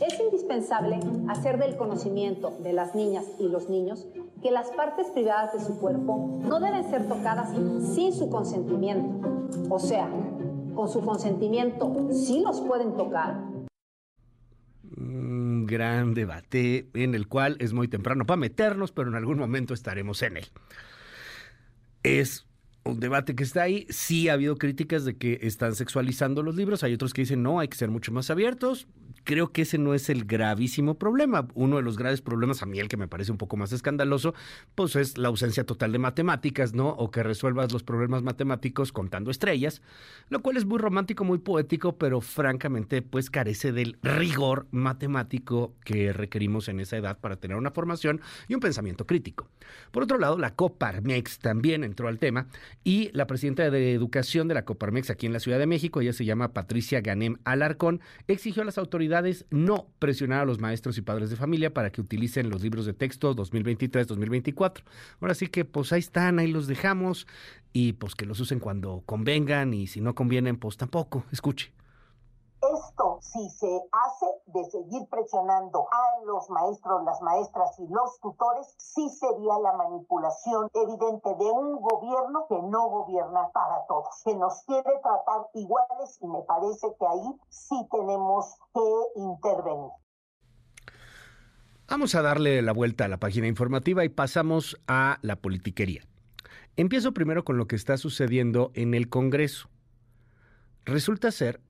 Es 0.05 0.19
indispensable 0.19 0.99
hacer 1.29 1.57
del 1.57 1.77
conocimiento 1.77 2.53
de 2.61 2.73
las 2.73 2.95
niñas 2.95 3.25
y 3.39 3.47
los 3.47 3.69
niños 3.69 4.07
que 4.43 4.51
las 4.51 4.69
partes 4.71 5.07
privadas 5.07 5.53
de 5.53 5.61
su 5.61 5.79
cuerpo 5.79 6.39
no 6.41 6.59
deben 6.59 6.89
ser 6.89 7.07
tocadas 7.07 7.49
sin 7.93 8.13
su 8.13 8.29
consentimiento. 8.29 9.47
O 9.69 9.79
sea, 9.79 10.09
con 10.75 10.89
su 10.89 11.01
consentimiento 11.01 12.09
sí 12.11 12.41
los 12.41 12.59
pueden 12.61 12.95
tocar. 12.97 13.41
Gran 14.81 16.13
debate 16.13 16.89
en 16.93 17.15
el 17.15 17.27
cual 17.27 17.57
es 17.59 17.73
muy 17.73 17.87
temprano 17.87 18.25
para 18.25 18.37
meternos, 18.37 18.91
pero 18.91 19.09
en 19.09 19.15
algún 19.15 19.39
momento 19.39 19.73
estaremos 19.73 20.21
en 20.21 20.37
él. 20.37 20.45
Es 22.03 22.45
un 22.85 22.99
debate 22.99 23.35
que 23.35 23.43
está 23.43 23.63
ahí. 23.63 23.85
Sí 23.89 24.29
ha 24.29 24.33
habido 24.33 24.57
críticas 24.57 25.05
de 25.05 25.17
que 25.17 25.39
están 25.41 25.75
sexualizando 25.75 26.43
los 26.43 26.55
libros. 26.55 26.83
Hay 26.83 26.93
otros 26.93 27.13
que 27.13 27.23
dicen 27.23 27.43
no, 27.43 27.59
hay 27.59 27.67
que 27.67 27.77
ser 27.77 27.89
mucho 27.89 28.11
más 28.11 28.29
abiertos 28.29 28.87
creo 29.25 29.51
que 29.51 29.63
ese 29.63 29.77
no 29.77 29.93
es 29.93 30.09
el 30.09 30.23
gravísimo 30.23 30.97
problema. 30.97 31.47
Uno 31.55 31.75
de 31.75 31.81
los 31.81 31.97
graves 31.97 32.21
problemas, 32.21 32.61
a 32.61 32.65
mí 32.65 32.79
el 32.79 32.87
que 32.87 32.95
me 32.95 33.09
parece 33.09 33.31
un 33.31 33.37
poco 33.37 33.57
más 33.57 33.73
escandaloso, 33.73 34.33
pues 34.75 34.95
es 34.95 35.17
la 35.17 35.27
ausencia 35.27 35.65
total 35.65 35.91
de 35.91 35.99
matemáticas, 35.99 36.73
¿no? 36.73 36.89
O 36.89 37.11
que 37.11 37.23
resuelvas 37.23 37.73
los 37.73 37.83
problemas 37.83 38.21
matemáticos 38.21 38.93
contando 38.93 39.31
estrellas, 39.31 39.81
lo 40.29 40.41
cual 40.41 40.57
es 40.57 40.65
muy 40.65 40.77
romántico, 40.77 41.25
muy 41.25 41.39
poético, 41.39 41.97
pero 41.97 42.21
francamente, 42.21 43.01
pues 43.01 43.29
carece 43.29 43.71
del 43.71 43.97
rigor 44.03 44.67
matemático 44.71 45.73
que 45.83 46.13
requerimos 46.13 46.69
en 46.69 46.79
esa 46.79 46.97
edad 46.97 47.19
para 47.19 47.35
tener 47.37 47.57
una 47.57 47.71
formación 47.71 48.21
y 48.47 48.53
un 48.53 48.59
pensamiento 48.59 49.07
crítico. 49.07 49.49
Por 49.91 50.03
otro 50.03 50.19
lado, 50.19 50.37
la 50.37 50.53
Coparmex 50.53 51.39
también 51.39 51.83
entró 51.83 52.07
al 52.07 52.19
tema 52.19 52.47
y 52.83 53.09
la 53.13 53.27
presidenta 53.27 53.69
de 53.69 53.93
Educación 53.93 54.47
de 54.47 54.53
la 54.53 54.65
Coparmex 54.65 55.09
aquí 55.09 55.25
en 55.25 55.33
la 55.33 55.39
Ciudad 55.39 55.59
de 55.59 55.67
México, 55.67 56.01
ella 56.01 56.13
se 56.13 56.25
llama 56.25 56.53
Patricia 56.53 57.01
Ganem 57.01 57.37
Alarcón, 57.43 58.01
exigió 58.27 58.61
a 58.61 58.65
las 58.65 58.77
autoridades 58.77 59.45
no 59.49 59.87
presionar 59.99 60.41
a 60.41 60.45
los 60.45 60.59
maestros 60.59 60.97
y 60.97 61.01
padres 61.01 61.29
de 61.29 61.35
familia 61.35 61.73
para 61.73 61.91
que 61.91 62.01
utilicen 62.01 62.49
los 62.49 62.61
libros 62.61 62.85
de 62.85 62.93
texto 62.93 63.35
2023-2024. 63.35 64.83
Ahora 65.21 65.33
sí 65.33 65.47
que 65.47 65.65
pues 65.65 65.93
ahí 65.93 65.99
están, 65.99 66.39
ahí 66.39 66.47
los 66.47 66.67
dejamos 66.67 67.27
y 67.73 67.93
pues 67.93 68.15
que 68.15 68.25
los 68.25 68.39
usen 68.39 68.59
cuando 68.59 69.03
convengan 69.05 69.73
y 69.73 69.87
si 69.87 70.01
no 70.01 70.15
convienen 70.15 70.57
pues 70.57 70.77
tampoco. 70.77 71.25
Escuche. 71.31 71.71
Esto, 72.73 73.19
si 73.21 73.49
se 73.49 73.67
hace 73.91 74.25
de 74.47 74.63
seguir 74.71 75.07
presionando 75.09 75.87
a 75.91 76.25
los 76.25 76.49
maestros, 76.49 77.03
las 77.03 77.21
maestras 77.21 77.77
y 77.79 77.87
los 77.87 78.19
tutores, 78.21 78.73
sí 78.77 79.07
sería 79.09 79.59
la 79.59 79.73
manipulación 79.73 80.69
evidente 80.73 81.29
de 81.37 81.51
un 81.51 81.79
gobierno 81.79 82.45
que 82.49 82.55
no 82.55 82.89
gobierna 82.89 83.49
para 83.53 83.85
todos, 83.87 84.21
que 84.23 84.35
nos 84.35 84.63
quiere 84.63 84.89
tratar 85.03 85.47
iguales 85.53 86.17
y 86.21 86.27
me 86.27 86.41
parece 86.43 86.87
que 86.97 87.05
ahí 87.05 87.39
sí 87.49 87.75
tenemos 87.91 88.57
que 88.73 89.19
intervenir. 89.19 89.91
Vamos 91.87 92.15
a 92.15 92.23
darle 92.23 92.61
la 92.63 92.73
vuelta 92.73 93.05
a 93.05 93.09
la 93.09 93.17
página 93.17 93.47
informativa 93.47 94.03
y 94.03 94.09
pasamos 94.09 94.81
a 94.87 95.19
la 95.21 95.35
politiquería. 95.35 96.01
Empiezo 96.77 97.13
primero 97.13 97.45
con 97.45 97.57
lo 97.57 97.67
que 97.67 97.75
está 97.75 97.97
sucediendo 97.97 98.71
en 98.73 98.95
el 98.95 99.07
Congreso. 99.07 99.69
Resulta 100.85 101.31
ser 101.31 101.61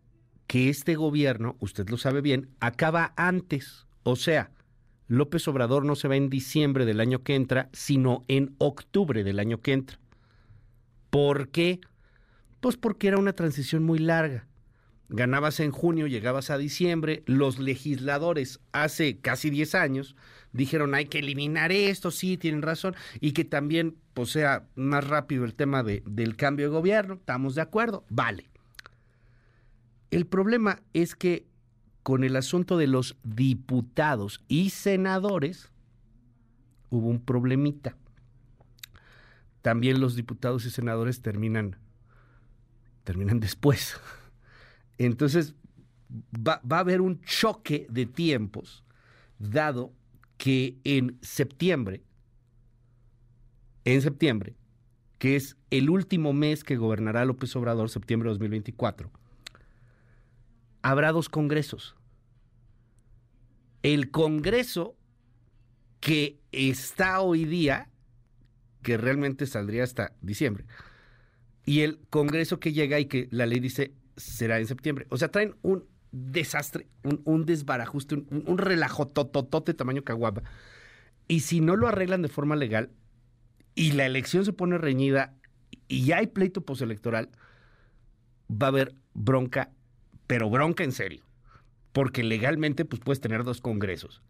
que 0.48 0.70
este 0.70 0.96
gobierno, 0.96 1.56
usted 1.60 1.90
lo 1.90 1.98
sabe 1.98 2.22
bien, 2.22 2.50
acaba 2.60 3.14
antes. 3.16 3.86
O 4.04 4.16
sea, 4.16 4.52
López 5.08 5.48
Obrador 5.48 5.86
no 5.86 5.96
se 5.96 6.08
va 6.08 6.16
en 6.16 6.30
diciembre 6.30 6.86
del 6.86 7.00
año 7.00 7.24
que 7.24 7.36
entra, 7.36 7.70
sino 7.74 8.26
en 8.28 8.56
octubre 8.58 9.24
del 9.24 9.40
año 9.40 9.62
que 9.62 9.74
entra. 9.74 10.00
¿Por 11.10 11.50
qué? 11.50 11.80
Pues 12.60 12.78
porque 12.78 13.08
era 13.08 13.18
una 13.18 13.34
transición 13.34 13.84
muy 13.84 14.00
larga. 14.00 14.48
Ganabas 15.08 15.60
en 15.60 15.72
junio, 15.72 16.08
llegabas 16.08 16.50
a 16.50 16.58
diciembre, 16.58 17.24
los 17.28 17.60
legisladores 17.60 18.60
hace 18.72 19.20
casi 19.20 19.52
10 19.52 19.76
años 19.76 20.16
dijeron 20.56 20.96
hay 20.96 21.06
que 21.06 21.20
eliminar 21.20 21.72
esto, 21.72 22.12
sí, 22.12 22.38
tienen 22.38 22.62
razón, 22.62 22.96
y 23.20 23.34
que 23.34 23.44
también 23.44 23.98
pues, 24.14 24.30
sea 24.30 24.68
más 24.76 25.06
rápido 25.06 25.46
el 25.46 25.54
tema 25.54 25.84
de, 25.84 26.02
del 26.06 26.36
cambio 26.36 26.68
de 26.68 26.76
gobierno, 26.76 27.16
estamos 27.16 27.56
de 27.56 27.62
acuerdo, 27.62 28.06
vale. 28.10 28.50
El 30.12 30.26
problema 30.26 30.82
es 30.94 31.16
que 31.16 31.48
con 32.04 32.24
el 32.24 32.36
asunto 32.36 32.78
de 32.78 32.88
los 32.88 33.18
diputados 33.24 34.44
y 34.48 34.70
senadores 34.70 35.72
hubo 36.90 37.10
un 37.10 37.20
problemita. 37.20 37.96
También 39.62 40.00
los 40.00 40.16
diputados 40.16 40.66
y 40.66 40.70
senadores 40.70 41.22
terminan 41.22 41.78
terminan 43.04 43.40
después. 43.40 44.00
Entonces 44.98 45.56
va, 46.36 46.62
a 46.70 46.80
haber 46.80 47.02
un 47.02 47.22
choque 47.22 47.88
de 47.90 48.06
tiempos 48.06 48.84
dado 49.40 49.92
que 50.38 50.78
en 50.84 51.18
septiembre 51.22 52.04
en 53.86 54.02
septiembre, 54.02 54.56
que 55.20 55.36
es 55.36 55.56
el 55.70 55.90
último 55.90 56.34
mes 56.34 56.64
que 56.64 56.76
gobernará 56.76 57.24
López 57.24 57.56
Obrador, 57.56 57.90
septiembre 57.90 58.28
de 58.28 58.34
2024, 58.34 59.12
habrá 60.86 61.12
dos 61.12 61.30
congresos. 61.30 61.96
El 63.82 64.12
congreso 64.12 64.96
que 66.00 66.40
está 66.52 67.22
hoy 67.22 67.46
día, 67.46 67.90
que 68.84 68.96
realmente 68.96 69.48
saldría 69.48 69.84
hasta 69.84 70.14
diciembre, 70.22 70.66
y 71.66 71.80
el 71.80 72.00
congreso 72.12 72.60
que 72.60 72.72
llega 72.72 73.00
y 73.00 73.06
que 73.08 73.28
la 73.32 73.48
ley 73.48 73.60
dice 73.60 73.96
será 74.16 74.60
en 74.60 74.68
septiembre. 74.68 75.08
O 75.10 75.18
sea, 75.18 75.32
traen 75.32 75.56
un 75.64 75.86
desastre, 76.12 76.88
un, 77.02 77.48
desbarajuste, 77.48 78.14
un, 78.14 78.44
un 78.46 78.58
relajo 78.60 79.08
tototote 79.08 79.74
tamaño 79.74 80.04
caguapa. 80.04 80.44
Y 81.28 81.40
si 81.40 81.62
no 81.62 81.76
lo 81.76 81.88
arreglan 81.88 82.22
de 82.22 82.30
forma 82.30 82.56
legal 82.56 82.92
y 83.74 83.94
la 83.94 84.06
elección 84.06 84.46
se 84.46 84.54
pone 84.54 84.78
reñida 84.78 85.34
y 85.88 86.06
ya 86.06 86.18
hay 86.18 86.28
pleito 86.28 86.62
postelectoral, 86.62 87.32
va 88.52 88.68
a 88.68 88.70
haber 88.70 88.94
bronca 89.16 89.72
pero 90.28 90.50
bronca 90.50 90.84
en 90.84 90.92
serio, 90.92 91.24
porque 91.92 92.24
legalmente 92.24 92.86
pues 92.86 93.02
puedes 93.02 93.22
tener 93.22 93.44
dos 93.44 93.62
congresos. 93.62 94.22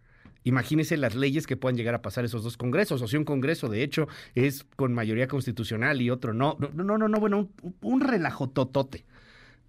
Imagínese 0.44 0.96
las 0.98 1.16
leyes 1.16 1.48
que 1.48 1.58
puedan 1.58 1.76
llegar 1.76 1.96
a 1.96 2.04
pasar 2.04 2.24
esos 2.24 2.44
dos 2.44 2.56
congresos, 2.56 3.02
o 3.02 3.08
si 3.08 3.18
un 3.18 3.26
congreso 3.26 3.68
de 3.68 3.82
hecho 3.82 4.08
es 4.36 4.64
con 4.76 4.94
mayoría 4.94 5.28
constitucional 5.28 6.02
y 6.02 6.12
otro 6.12 6.34
no. 6.34 6.56
No, 6.60 6.70
no, 6.84 6.98
no, 6.98 7.08
no 7.08 7.20
bueno, 7.20 7.50
un, 7.62 7.76
un 7.82 8.02
relajo 8.02 8.48
totote. 8.50 9.06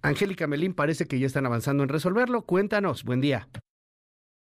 Angélica 0.03 0.45
Melín 0.45 0.73
parece 0.73 1.05
que 1.05 1.19
ya 1.19 1.25
están 1.25 1.47
avanzando 1.47 1.81
en 1.81 1.89
resolverlo. 1.89 2.43
Cuéntanos, 2.43 3.03
buen 3.03 3.21
día. 3.21 3.47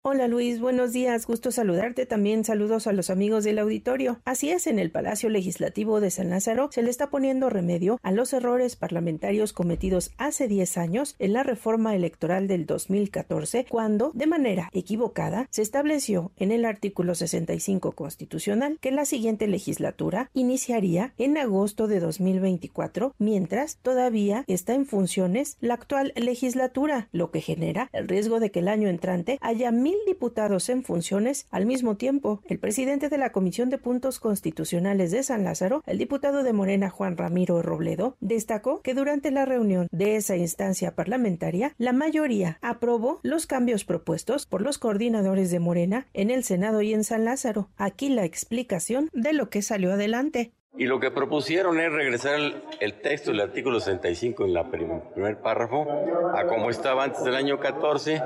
Hola 0.05 0.27
Luis, 0.27 0.59
buenos 0.59 0.93
días, 0.93 1.29
gusto 1.29 1.53
saludarte. 1.53 2.07
También 2.07 2.45
saludos 2.45 2.89
a 2.89 2.93
los 2.93 3.09
amigos 3.09 3.45
del 3.45 3.61
auditorio. 3.61 4.19
Así 4.25 4.51
es, 4.51 4.67
en 4.67 4.81
el 4.81 4.91
Palacio 4.91 5.29
Legislativo 5.29 6.01
de 6.01 6.11
San 6.11 6.31
Lázaro 6.31 6.71
se 6.73 6.83
le 6.83 6.91
está 6.91 7.09
poniendo 7.09 7.51
remedio 7.51 8.01
a 8.03 8.11
los 8.11 8.33
errores 8.33 8.75
parlamentarios 8.75 9.53
cometidos 9.53 10.11
hace 10.19 10.49
10 10.49 10.77
años 10.77 11.15
en 11.21 11.33
la 11.35 11.45
reforma 11.45 11.95
electoral 11.95 12.49
del 12.49 12.67
2014, 12.67 13.67
cuando, 13.69 14.11
de 14.13 14.27
manera 14.27 14.71
equivocada, 14.73 15.47
se 15.53 15.63
estableció 15.63 16.33
en 16.37 16.51
el 16.51 16.65
artículo 16.65 17.15
65 17.15 17.93
constitucional 17.93 18.79
que 18.81 18.91
la 18.91 19.05
siguiente 19.05 19.47
legislatura 19.47 20.31
iniciaría 20.35 21.15
en 21.17 21.39
agosto 21.39 21.87
de 21.87 22.01
2024, 22.01 23.15
mientras 23.19 23.77
todavía 23.77 24.43
está 24.49 24.75
en 24.75 24.85
funciones 24.85 25.59
la 25.61 25.75
actual 25.75 26.13
legislatura, 26.17 27.09
lo 27.13 27.31
que 27.31 27.41
genera 27.41 27.89
el 27.93 28.09
riesgo 28.09 28.41
de 28.41 28.51
que 28.51 28.59
el 28.59 28.67
año 28.67 28.89
entrante 28.89 29.39
haya 29.41 29.71
diputados 30.07 30.69
en 30.69 30.83
funciones 30.83 31.47
al 31.51 31.67
mismo 31.67 31.97
tiempo. 31.97 32.43
El 32.47 32.59
presidente 32.59 33.09
de 33.09 33.19
la 33.19 33.33
Comisión 33.33 33.71
de 33.71 33.79
Puntos 33.79 34.21
Constitucionales 34.21 35.11
de 35.11 35.23
San 35.23 35.45
Lázaro, 35.45 35.83
el 35.87 35.99
diputado 35.99 36.43
de 36.43 36.53
Morena 36.53 36.91
Juan 36.91 37.17
Ramiro 37.17 37.63
Robledo, 37.63 38.17
destacó 38.21 38.83
que 38.83 38.95
durante 38.95 39.31
la 39.31 39.45
reunión 39.45 39.89
de 39.91 40.17
esa 40.17 40.37
instancia 40.37 40.95
parlamentaria, 40.95 41.75
la 41.79 41.93
mayoría 41.93 42.59
aprobó 42.63 43.21
los 43.23 43.47
cambios 43.47 43.85
propuestos 43.85 44.47
por 44.47 44.63
los 44.63 44.79
coordinadores 44.79 45.51
de 45.51 45.61
Morena 45.61 46.07
en 46.13 46.31
el 46.31 46.45
Senado 46.45 46.83
y 46.83 46.93
en 46.93 47.05
San 47.05 47.25
Lázaro. 47.25 47.71
Aquí 47.77 48.09
la 48.09 48.25
explicación 48.25 49.09
de 49.13 49.33
lo 49.33 49.51
que 49.51 49.63
salió 49.63 49.93
adelante. 49.93 50.53
Y 50.75 50.87
lo 50.87 51.01
que 51.01 51.11
propusieron 51.11 51.79
es 51.81 51.93
regresar 51.93 52.41
el, 52.81 52.95
texto 53.01 53.31
del 53.31 53.41
artículo 53.41 53.79
65 53.79 54.47
en 54.47 54.57
el 54.57 54.67
primer 55.13 55.41
párrafo 55.43 55.87
a 56.35 56.47
como 56.47 56.71
estaba 56.71 57.05
antes 57.05 57.23
del 57.25 57.35
año 57.35 57.61
14, 57.61 58.23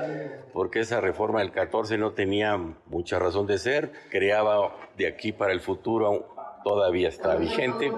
porque 0.53 0.79
esa 0.79 1.01
reforma 1.01 1.41
del 1.41 1.51
14 1.51 1.97
no 1.97 2.13
tenía 2.13 2.55
mucha 2.85 3.19
razón 3.19 3.47
de 3.47 3.57
ser, 3.57 3.91
creaba 4.09 4.77
de 4.97 5.07
aquí 5.07 5.33
para 5.33 5.51
el 5.51 5.59
futuro, 5.59 6.33
todavía 6.63 7.09
está 7.09 7.35
vigente, 7.35 7.91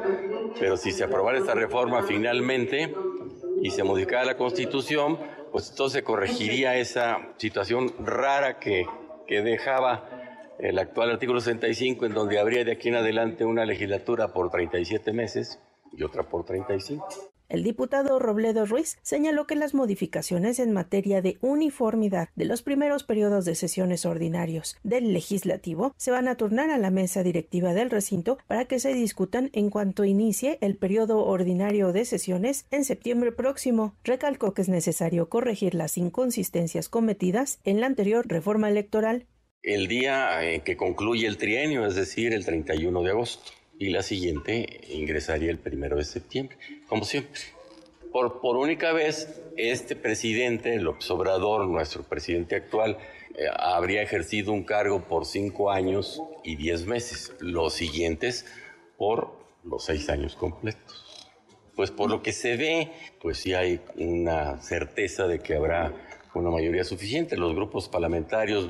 pero 0.59 0.77
si 0.77 0.93
se 0.93 1.03
aprobara 1.03 1.37
esta 1.37 1.53
reforma 1.53 2.01
finalmente 2.01 2.91
y 3.61 3.69
se 3.69 3.83
modificara 3.83 4.25
la 4.25 4.37
constitución, 4.37 5.19
pues 5.51 5.69
entonces 5.69 6.01
corregiría 6.01 6.75
esa 6.75 7.19
situación 7.37 7.93
rara 7.99 8.57
que, 8.57 8.87
que 9.27 9.43
dejaba 9.43 10.18
el 10.59 10.77
actual 10.77 11.11
artículo 11.11 11.39
65, 11.39 12.05
en 12.05 12.13
donde 12.13 12.39
habría 12.39 12.65
de 12.65 12.73
aquí 12.73 12.89
en 12.89 12.95
adelante 12.95 13.45
una 13.45 13.65
legislatura 13.65 14.33
por 14.33 14.49
37 14.51 15.13
meses 15.13 15.59
y 15.91 16.03
otra 16.03 16.23
por 16.23 16.45
35. 16.45 17.07
El 17.47 17.63
diputado 17.63 18.19
Robledo 18.19 18.67
Ruiz 18.67 18.99
señaló 19.01 19.47
que 19.47 19.55
las 19.55 19.73
modificaciones 19.73 20.59
en 20.59 20.71
materia 20.71 21.23
de 21.23 21.39
uniformidad 21.41 22.29
de 22.35 22.45
los 22.45 22.61
primeros 22.61 23.03
periodos 23.03 23.43
de 23.43 23.55
sesiones 23.55 24.05
ordinarios 24.05 24.77
del 24.83 25.13
legislativo 25.13 25.95
se 25.97 26.11
van 26.11 26.27
a 26.27 26.35
turnar 26.35 26.69
a 26.69 26.77
la 26.77 26.91
mesa 26.91 27.23
directiva 27.23 27.73
del 27.73 27.89
recinto 27.89 28.37
para 28.45 28.65
que 28.65 28.79
se 28.79 28.93
discutan 28.93 29.49
en 29.53 29.71
cuanto 29.71 30.05
inicie 30.05 30.59
el 30.61 30.77
periodo 30.77 31.25
ordinario 31.25 31.91
de 31.91 32.05
sesiones 32.05 32.67
en 32.69 32.85
septiembre 32.85 33.31
próximo. 33.31 33.95
Recalcó 34.03 34.53
que 34.53 34.61
es 34.61 34.69
necesario 34.69 35.27
corregir 35.27 35.73
las 35.73 35.97
inconsistencias 35.97 36.87
cometidas 36.87 37.59
en 37.63 37.81
la 37.81 37.87
anterior 37.87 38.27
reforma 38.27 38.69
electoral. 38.69 39.25
El 39.61 39.87
día 39.87 40.43
en 40.43 40.61
que 40.61 40.77
concluye 40.77 41.27
el 41.27 41.37
trienio, 41.37 41.85
es 41.85 41.95
decir, 41.95 42.33
el 42.33 42.45
31 42.45 43.03
de 43.03 43.11
agosto 43.11 43.51
y 43.77 43.89
la 43.89 44.03
siguiente 44.03 44.81
ingresaría 44.89 45.51
el 45.51 45.59
primero 45.59 45.97
de 45.97 46.05
septiembre, 46.05 46.57
como 46.87 47.03
siempre. 47.03 47.41
Por, 48.11 48.41
por 48.41 48.55
única 48.55 48.93
vez, 48.93 49.41
este 49.57 49.95
presidente, 49.95 50.77
López 50.79 51.11
Obrador, 51.11 51.67
nuestro 51.67 52.03
presidente 52.03 52.55
actual, 52.55 52.97
eh, 53.35 53.45
habría 53.53 54.01
ejercido 54.01 54.51
un 54.53 54.63
cargo 54.63 55.03
por 55.03 55.25
cinco 55.25 55.71
años 55.71 56.21
y 56.43 56.55
diez 56.55 56.85
meses, 56.87 57.33
los 57.39 57.73
siguientes 57.73 58.45
por 58.97 59.37
los 59.63 59.85
seis 59.85 60.09
años 60.09 60.35
completos. 60.35 61.29
Pues 61.75 61.91
por 61.91 62.09
lo 62.09 62.21
que 62.21 62.33
se 62.33 62.57
ve, 62.57 62.91
pues 63.21 63.37
sí 63.37 63.53
hay 63.53 63.81
una 63.95 64.61
certeza 64.61 65.27
de 65.27 65.39
que 65.39 65.55
habrá 65.55 65.93
una 66.33 66.49
mayoría 66.49 66.83
suficiente. 66.83 67.37
Los 67.37 67.55
grupos 67.55 67.87
parlamentarios 67.87 68.69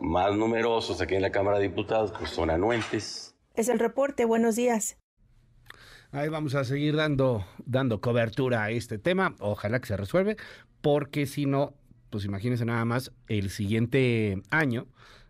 más 0.00 0.34
numerosos 0.36 1.00
aquí 1.00 1.14
en 1.14 1.22
la 1.22 1.30
Cámara 1.30 1.58
de 1.58 1.68
Diputados 1.68 2.12
pues 2.18 2.30
son 2.30 2.50
anuentes, 2.50 3.34
es 3.54 3.68
el 3.68 3.78
reporte. 3.78 4.24
Buenos 4.24 4.56
días. 4.56 4.96
Ahí 6.12 6.28
vamos 6.28 6.54
a 6.54 6.64
seguir 6.64 6.96
dando, 6.96 7.44
dando 7.64 8.00
cobertura 8.00 8.64
a 8.64 8.70
este 8.70 8.98
tema. 8.98 9.36
Ojalá 9.38 9.80
que 9.80 9.86
se 9.86 9.96
resuelve, 9.96 10.36
porque 10.80 11.26
si 11.26 11.46
no, 11.46 11.74
pues 12.10 12.24
imagínense 12.24 12.64
nada 12.64 12.84
más, 12.84 13.12
el 13.28 13.50
siguiente 13.50 14.42
año 14.50 14.86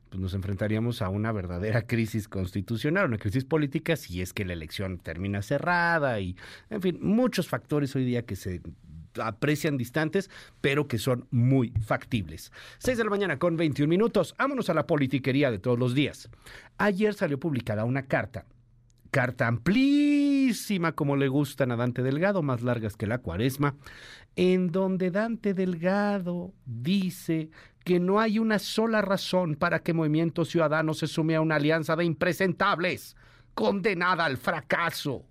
pues 0.09 0.21
nos 0.21 0.35
enfrentaríamos 0.35 1.03
a 1.03 1.09
una 1.09 1.31
verdadera 1.31 1.83
crisis 1.83 2.29
constitucional, 2.29 3.07
una 3.07 3.19
crisis 3.19 3.45
política, 3.45 3.95
si 3.95 4.21
es 4.21 4.33
que 4.33 4.45
la 4.45 4.55
elección 4.55 4.99
termina 4.99 5.41
cerrada 5.41 6.19
y, 6.19 6.37
en 6.69 6.83
fin, 6.83 6.99
muchos 7.01 7.49
factores 7.49 7.95
hoy 7.95 8.05
día 8.05 8.23
que 8.23 8.35
se 8.35 8.61
aprecian 9.19 9.77
distantes, 9.77 10.31
pero 10.61 10.87
que 10.87 10.99
son 10.99 11.27
muy 11.31 11.73
factibles. 11.85 12.53
6 12.79 12.99
de 12.99 13.05
la 13.05 13.11
mañana 13.11 13.39
con 13.39 13.57
21 13.57 13.89
minutos. 13.89 14.35
Vámonos 14.39 14.71
a 14.71 14.75
la 14.75 14.87
politiquería 14.87 15.51
de 15.51 15.59
todos 15.59 15.79
los 15.79 15.95
días. 15.95 16.29
Ayer 16.79 17.15
salió 17.15 17.39
publicada 17.39 17.85
una 17.85 18.07
carta, 18.07 18.47
carta 19.11 19.47
amplísima 19.47 20.93
como 20.93 21.17
le 21.17 21.29
gustan 21.29 21.73
a 21.73 21.77
Dante 21.77 22.03
Delgado, 22.03 22.43
más 22.43 22.63
largas 22.63 22.97
que 22.97 23.07
la 23.07 23.19
cuaresma, 23.19 23.75
en 24.37 24.71
donde 24.71 25.11
Dante 25.11 25.55
Delgado 25.55 26.53
dice 26.65 27.51
que 27.85 27.99
no 27.99 28.21
hay 28.21 28.39
una 28.39 28.59
sola 28.59 29.01
razón 29.03 29.57
para 29.57 29.81
que 29.81 29.95
Movimiento 29.95 30.45
Ciudadano 30.45 30.95
se 30.95 31.07
sume 31.07 31.35
a 31.35 31.41
una 31.41 31.57
alianza 31.57 31.97
de 31.97 32.05
impresentables, 32.05 33.17
condenada 33.55 34.25
al 34.25 34.37
fracaso 34.37 35.25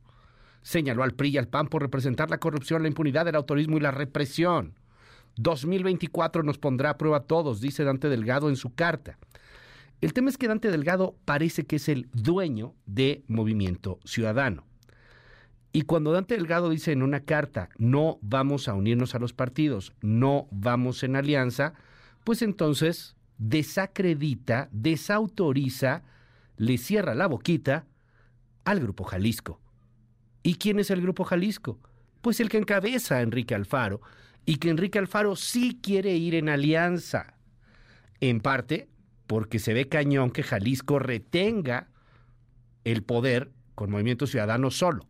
Señaló 0.62 1.04
al 1.04 1.14
PRI 1.14 1.30
y 1.30 1.38
al 1.38 1.48
PAN 1.48 1.68
por 1.68 1.82
representar 1.82 2.30
la 2.30 2.40
corrupción, 2.40 2.82
la 2.82 2.88
impunidad, 2.88 3.28
el 3.28 3.36
autorismo 3.36 3.78
y 3.78 3.82
la 3.82 3.92
represión. 3.92 4.76
2024 5.38 6.44
nos 6.44 6.58
pondrá 6.58 6.92
a 6.92 6.98
prueba 6.98 7.18
a 7.18 7.24
todos, 7.24 7.62
dice 7.62 7.84
Dante 7.84 8.10
Delgado 8.10 8.50
en 8.50 8.56
su 8.56 8.74
carta. 8.74 9.18
El 10.02 10.14
tema 10.14 10.30
es 10.30 10.38
que 10.38 10.48
Dante 10.48 10.72
Delgado 10.72 11.16
parece 11.26 11.66
que 11.66 11.78
es 11.78 11.90
el 11.90 12.10
dueño 12.14 12.74
de 12.86 13.24
Movimiento 13.28 14.00
Ciudadano. 14.06 14.66
Y 15.72 15.84
cuando 15.84 16.12
Dante 16.12 16.36
Delgado 16.36 16.70
dice 16.70 16.92
en 16.92 17.04
una 17.04 17.22
carta, 17.22 17.70
no 17.78 18.18
vamos 18.22 18.68
a 18.68 18.74
unirnos 18.74 19.14
a 19.14 19.20
los 19.20 19.34
partidos, 19.34 19.94
no 20.02 20.48
vamos 20.52 21.04
en 21.04 21.16
alianza, 21.16 21.74
pues 22.24 22.42
entonces 22.42 23.16
desacredita, 23.38 24.70
desautoriza, 24.72 26.04
le 26.58 26.78
cierra 26.78 27.14
la 27.14 27.28
boquita 27.28 27.86
al 28.66 28.80
Grupo 28.80 29.04
Jalisco. 29.04 29.60
¿Y 30.44 30.56
quién 30.56 30.80
es 30.80 30.90
el 30.90 31.02
Grupo 31.02 31.24
Jalisco? 31.24 31.80
Pues 32.22 32.40
el 32.40 32.50
que 32.50 32.58
encabeza 32.58 33.18
a 33.18 33.22
Enrique 33.22 33.56
Alfaro 33.56 34.02
y 34.46 34.58
que 34.58 34.70
Enrique 34.70 35.00
Alfaro 35.00 35.36
sí 35.36 35.80
quiere 35.82 36.16
ir 36.16 36.36
en 36.36 36.50
alianza. 36.50 37.36
En 38.20 38.40
parte 38.40 38.90
porque 39.28 39.60
se 39.60 39.74
ve 39.74 39.88
cañón 39.88 40.32
que 40.32 40.44
Jalisco 40.44 41.00
retenga 41.00 41.88
el 42.84 43.04
poder 43.04 43.52
con 43.76 43.92
Movimiento 43.92 44.28
Ciudadano 44.28 44.72
solo. 44.72 45.08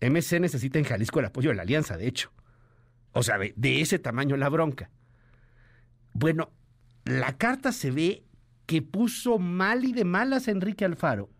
MC 0.00 0.38
necesita 0.40 0.78
en 0.78 0.84
Jalisco 0.84 1.18
el 1.18 1.26
apoyo 1.26 1.50
de 1.50 1.56
la 1.56 1.62
alianza, 1.62 1.96
de 1.96 2.06
hecho. 2.06 2.30
O 3.12 3.22
sea, 3.22 3.38
de 3.38 3.80
ese 3.80 3.98
tamaño 3.98 4.36
la 4.36 4.48
bronca. 4.48 4.90
Bueno, 6.12 6.52
la 7.04 7.36
carta 7.36 7.72
se 7.72 7.90
ve 7.90 8.24
que 8.66 8.82
puso 8.82 9.38
mal 9.38 9.84
y 9.84 9.92
de 9.92 10.04
malas 10.04 10.46
a 10.46 10.50
Enrique 10.50 10.84
Alfaro 10.84 11.30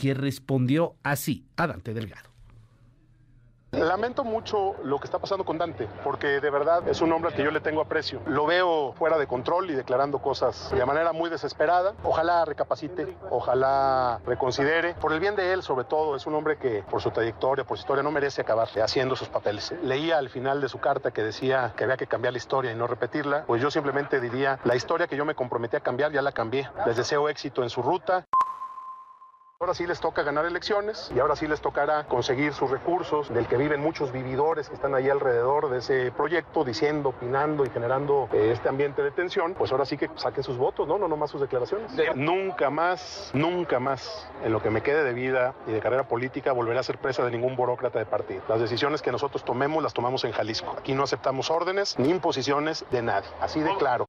que 0.00 0.14
respondió 0.14 0.94
así 1.02 1.44
a 1.58 1.66
Dante 1.66 1.92
Delgado. 1.92 2.30
Lamento 3.72 4.24
mucho 4.24 4.74
lo 4.82 4.98
que 4.98 5.04
está 5.04 5.18
pasando 5.18 5.44
con 5.44 5.58
Dante, 5.58 5.86
porque 6.02 6.40
de 6.40 6.50
verdad 6.50 6.88
es 6.88 7.02
un 7.02 7.12
hombre 7.12 7.30
al 7.30 7.36
que 7.36 7.44
yo 7.44 7.50
le 7.50 7.60
tengo 7.60 7.82
aprecio. 7.82 8.20
Lo 8.26 8.46
veo 8.46 8.94
fuera 8.94 9.18
de 9.18 9.26
control 9.26 9.70
y 9.70 9.74
declarando 9.74 10.18
cosas 10.20 10.70
de 10.70 10.84
manera 10.86 11.12
muy 11.12 11.28
desesperada. 11.28 11.92
Ojalá 12.02 12.46
recapacite, 12.46 13.14
ojalá 13.30 14.20
reconsidere, 14.24 14.94
por 14.94 15.12
el 15.12 15.20
bien 15.20 15.36
de 15.36 15.52
él 15.52 15.62
sobre 15.62 15.84
todo. 15.84 16.16
Es 16.16 16.26
un 16.26 16.34
hombre 16.34 16.56
que 16.56 16.82
por 16.90 17.02
su 17.02 17.10
trayectoria, 17.10 17.64
por 17.64 17.76
su 17.76 17.82
historia, 17.82 18.02
no 18.02 18.10
merece 18.10 18.40
acabar 18.40 18.68
haciendo 18.82 19.14
sus 19.14 19.28
papeles. 19.28 19.72
Leía 19.84 20.16
al 20.16 20.30
final 20.30 20.62
de 20.62 20.68
su 20.70 20.80
carta 20.80 21.10
que 21.10 21.22
decía 21.22 21.74
que 21.76 21.84
había 21.84 21.98
que 21.98 22.06
cambiar 22.06 22.32
la 22.32 22.38
historia 22.38 22.72
y 22.72 22.74
no 22.74 22.86
repetirla. 22.86 23.44
Pues 23.46 23.60
yo 23.60 23.70
simplemente 23.70 24.18
diría, 24.18 24.58
la 24.64 24.74
historia 24.74 25.06
que 25.06 25.16
yo 25.16 25.26
me 25.26 25.34
comprometí 25.34 25.76
a 25.76 25.80
cambiar 25.80 26.10
ya 26.10 26.22
la 26.22 26.32
cambié. 26.32 26.68
Les 26.86 26.96
deseo 26.96 27.28
éxito 27.28 27.62
en 27.62 27.68
su 27.68 27.82
ruta. 27.82 28.26
Ahora 29.62 29.74
sí 29.74 29.86
les 29.86 30.00
toca 30.00 30.22
ganar 30.22 30.46
elecciones 30.46 31.10
y 31.14 31.18
ahora 31.18 31.36
sí 31.36 31.46
les 31.46 31.60
tocará 31.60 32.06
conseguir 32.06 32.54
sus 32.54 32.70
recursos, 32.70 33.28
del 33.28 33.46
que 33.46 33.58
viven 33.58 33.82
muchos 33.82 34.10
vividores 34.10 34.70
que 34.70 34.74
están 34.74 34.94
ahí 34.94 35.10
alrededor 35.10 35.68
de 35.68 35.80
ese 35.80 36.10
proyecto, 36.12 36.64
diciendo, 36.64 37.10
opinando 37.10 37.66
y 37.66 37.68
generando 37.68 38.30
eh, 38.32 38.52
este 38.54 38.70
ambiente 38.70 39.02
de 39.02 39.10
tensión. 39.10 39.52
Pues 39.52 39.70
ahora 39.70 39.84
sí 39.84 39.98
que 39.98 40.08
saquen 40.16 40.44
sus 40.44 40.56
votos, 40.56 40.88
¿no? 40.88 40.96
No 40.96 41.08
nomás 41.08 41.30
sus 41.30 41.42
declaraciones. 41.42 41.92
Nunca 42.14 42.70
más, 42.70 43.30
nunca 43.34 43.78
más, 43.78 44.26
en 44.42 44.50
lo 44.50 44.62
que 44.62 44.70
me 44.70 44.82
quede 44.82 45.04
de 45.04 45.12
vida 45.12 45.54
y 45.66 45.72
de 45.72 45.80
carrera 45.80 46.08
política, 46.08 46.52
volveré 46.52 46.78
a 46.78 46.82
ser 46.82 46.96
presa 46.96 47.22
de 47.22 47.30
ningún 47.30 47.54
burócrata 47.54 47.98
de 47.98 48.06
partido. 48.06 48.42
Las 48.48 48.60
decisiones 48.60 49.02
que 49.02 49.12
nosotros 49.12 49.44
tomemos 49.44 49.82
las 49.82 49.92
tomamos 49.92 50.24
en 50.24 50.32
Jalisco. 50.32 50.74
Aquí 50.78 50.94
no 50.94 51.02
aceptamos 51.02 51.50
órdenes 51.50 51.98
ni 51.98 52.08
imposiciones 52.08 52.86
de 52.90 53.02
nadie. 53.02 53.28
Así 53.42 53.60
de 53.60 53.76
claro. 53.76 54.06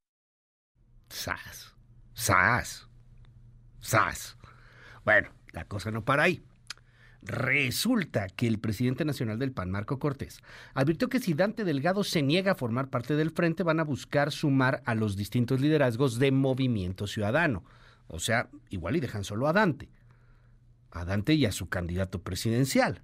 Sas. 1.09 1.75
Sas. 2.13 2.87
Sas. 3.81 4.37
Bueno, 5.03 5.29
la 5.53 5.65
cosa 5.65 5.91
no 5.91 6.03
para 6.03 6.23
ahí. 6.23 6.43
Resulta 7.23 8.27
que 8.29 8.47
el 8.47 8.59
presidente 8.59 9.05
nacional 9.05 9.37
del 9.37 9.51
PAN, 9.51 9.69
Marco 9.69 9.99
Cortés, 9.99 10.41
advirtió 10.73 11.07
que 11.07 11.19
si 11.19 11.35
Dante 11.35 11.63
Delgado 11.63 12.03
se 12.03 12.23
niega 12.23 12.53
a 12.53 12.55
formar 12.55 12.89
parte 12.89 13.15
del 13.15 13.29
frente, 13.29 13.61
van 13.61 13.79
a 13.79 13.83
buscar 13.83 14.31
sumar 14.31 14.81
a 14.85 14.95
los 14.95 15.15
distintos 15.15 15.61
liderazgos 15.61 16.17
de 16.17 16.31
Movimiento 16.31 17.05
Ciudadano. 17.05 17.63
O 18.07 18.19
sea, 18.19 18.49
igual 18.69 18.95
y 18.95 19.01
dejan 19.01 19.23
solo 19.23 19.47
a 19.47 19.53
Dante. 19.53 19.89
A 20.89 21.05
Dante 21.05 21.35
y 21.35 21.45
a 21.45 21.51
su 21.51 21.69
candidato 21.69 22.23
presidencial. 22.23 23.03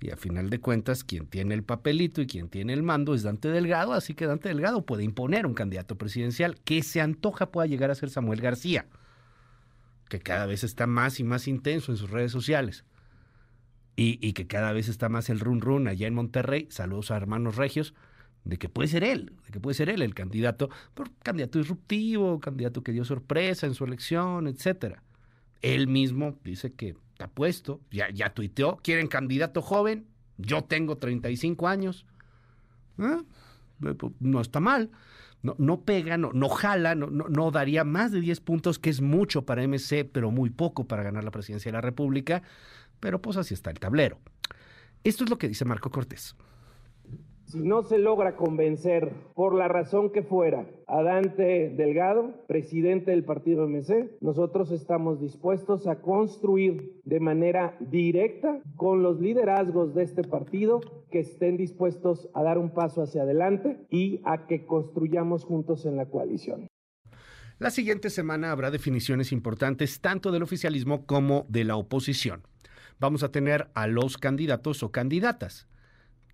Y 0.00 0.10
a 0.10 0.16
final 0.16 0.50
de 0.50 0.60
cuentas, 0.60 1.02
quien 1.02 1.26
tiene 1.26 1.54
el 1.54 1.64
papelito 1.64 2.20
y 2.20 2.26
quien 2.26 2.48
tiene 2.50 2.74
el 2.74 2.82
mando 2.82 3.14
es 3.14 3.22
Dante 3.22 3.48
Delgado, 3.48 3.94
así 3.94 4.14
que 4.14 4.26
Dante 4.26 4.50
Delgado 4.50 4.84
puede 4.84 5.04
imponer 5.04 5.46
un 5.46 5.54
candidato 5.54 5.96
presidencial 5.96 6.60
que 6.60 6.82
se 6.82 7.00
antoja 7.00 7.50
pueda 7.50 7.66
llegar 7.66 7.90
a 7.90 7.94
ser 7.94 8.10
Samuel 8.10 8.42
García 8.42 8.86
que 10.08 10.20
cada 10.20 10.46
vez 10.46 10.64
está 10.64 10.86
más 10.86 11.20
y 11.20 11.24
más 11.24 11.48
intenso 11.48 11.92
en 11.92 11.98
sus 11.98 12.10
redes 12.10 12.32
sociales. 12.32 12.84
Y, 14.00 14.32
que 14.32 14.46
cada 14.46 14.72
vez 14.72 14.88
está 14.88 15.08
más 15.08 15.28
el 15.28 15.40
run 15.40 15.60
run 15.60 15.88
allá 15.88 16.06
en 16.06 16.14
Monterrey. 16.14 16.68
Saludos 16.70 17.10
a 17.10 17.16
hermanos 17.16 17.56
regios 17.56 17.94
de 18.44 18.56
que 18.56 18.68
puede 18.68 18.88
ser 18.88 19.02
él, 19.02 19.32
de 19.44 19.50
que 19.50 19.58
puede 19.58 19.74
ser 19.74 19.88
él 19.88 20.02
el 20.02 20.14
candidato, 20.14 20.70
por 20.94 21.12
candidato 21.16 21.58
disruptivo, 21.58 22.38
candidato 22.38 22.84
que 22.84 22.92
dio 22.92 23.04
sorpresa 23.04 23.66
en 23.66 23.74
su 23.74 23.84
elección, 23.84 24.46
etcétera. 24.46 25.02
Él 25.62 25.88
mismo 25.88 26.38
dice 26.44 26.72
que 26.74 26.94
está 27.10 27.26
puesto, 27.26 27.80
ya, 27.90 28.08
ya 28.10 28.32
tuiteó, 28.32 28.76
quieren 28.76 29.08
candidato 29.08 29.62
joven, 29.62 30.06
yo 30.36 30.62
tengo 30.62 30.96
35 30.98 31.66
años. 31.66 32.06
Pues, 32.96 33.96
no 34.20 34.40
está 34.40 34.60
mal 34.60 34.92
no, 35.42 35.54
no 35.58 35.82
pega, 35.82 36.16
no, 36.16 36.32
no 36.32 36.48
jala, 36.48 36.94
no, 36.94 37.06
no, 37.08 37.50
daría 37.50 37.84
más 37.84 38.12
de 38.12 38.20
10 38.20 38.40
puntos, 38.40 38.78
que 38.78 38.90
es 38.90 39.00
mucho 39.00 39.42
para 39.42 39.62
MC, 39.62 40.04
pero 40.04 40.30
muy 40.30 40.50
poco 40.50 40.86
para 40.86 41.02
ganar 41.02 41.24
la 41.24 41.30
presidencia 41.30 41.70
de 41.70 41.74
la 41.74 41.80
República. 41.80 42.42
Pero 43.00 43.22
pues 43.22 43.36
así 43.36 43.54
está 43.54 43.70
el 43.70 43.78
tablero. 43.78 44.18
Esto 45.04 45.24
es 45.24 45.30
lo 45.30 45.38
que 45.38 45.48
dice 45.48 45.64
Marco 45.64 45.90
Cortés. 45.90 46.34
Si 47.48 47.60
no 47.60 47.82
se 47.82 47.96
logra 47.96 48.36
convencer, 48.36 49.10
por 49.34 49.54
la 49.54 49.68
razón 49.68 50.12
que 50.12 50.22
fuera, 50.22 50.68
a 50.86 51.02
Dante 51.02 51.70
Delgado, 51.70 52.44
presidente 52.46 53.10
del 53.10 53.24
partido 53.24 53.66
MC, 53.66 54.18
nosotros 54.20 54.70
estamos 54.70 55.18
dispuestos 55.18 55.86
a 55.86 56.02
construir 56.02 57.00
de 57.04 57.20
manera 57.20 57.74
directa 57.80 58.60
con 58.76 59.02
los 59.02 59.18
liderazgos 59.18 59.94
de 59.94 60.02
este 60.02 60.24
partido 60.24 60.80
que 61.10 61.20
estén 61.20 61.56
dispuestos 61.56 62.28
a 62.34 62.42
dar 62.42 62.58
un 62.58 62.74
paso 62.74 63.00
hacia 63.00 63.22
adelante 63.22 63.86
y 63.88 64.20
a 64.26 64.46
que 64.46 64.66
construyamos 64.66 65.44
juntos 65.44 65.86
en 65.86 65.96
la 65.96 66.04
coalición. 66.04 66.68
La 67.58 67.70
siguiente 67.70 68.10
semana 68.10 68.52
habrá 68.52 68.70
definiciones 68.70 69.32
importantes 69.32 70.02
tanto 70.02 70.32
del 70.32 70.42
oficialismo 70.42 71.06
como 71.06 71.46
de 71.48 71.64
la 71.64 71.76
oposición. 71.76 72.42
Vamos 73.00 73.22
a 73.22 73.32
tener 73.32 73.70
a 73.72 73.86
los 73.86 74.18
candidatos 74.18 74.82
o 74.82 74.92
candidatas 74.92 75.66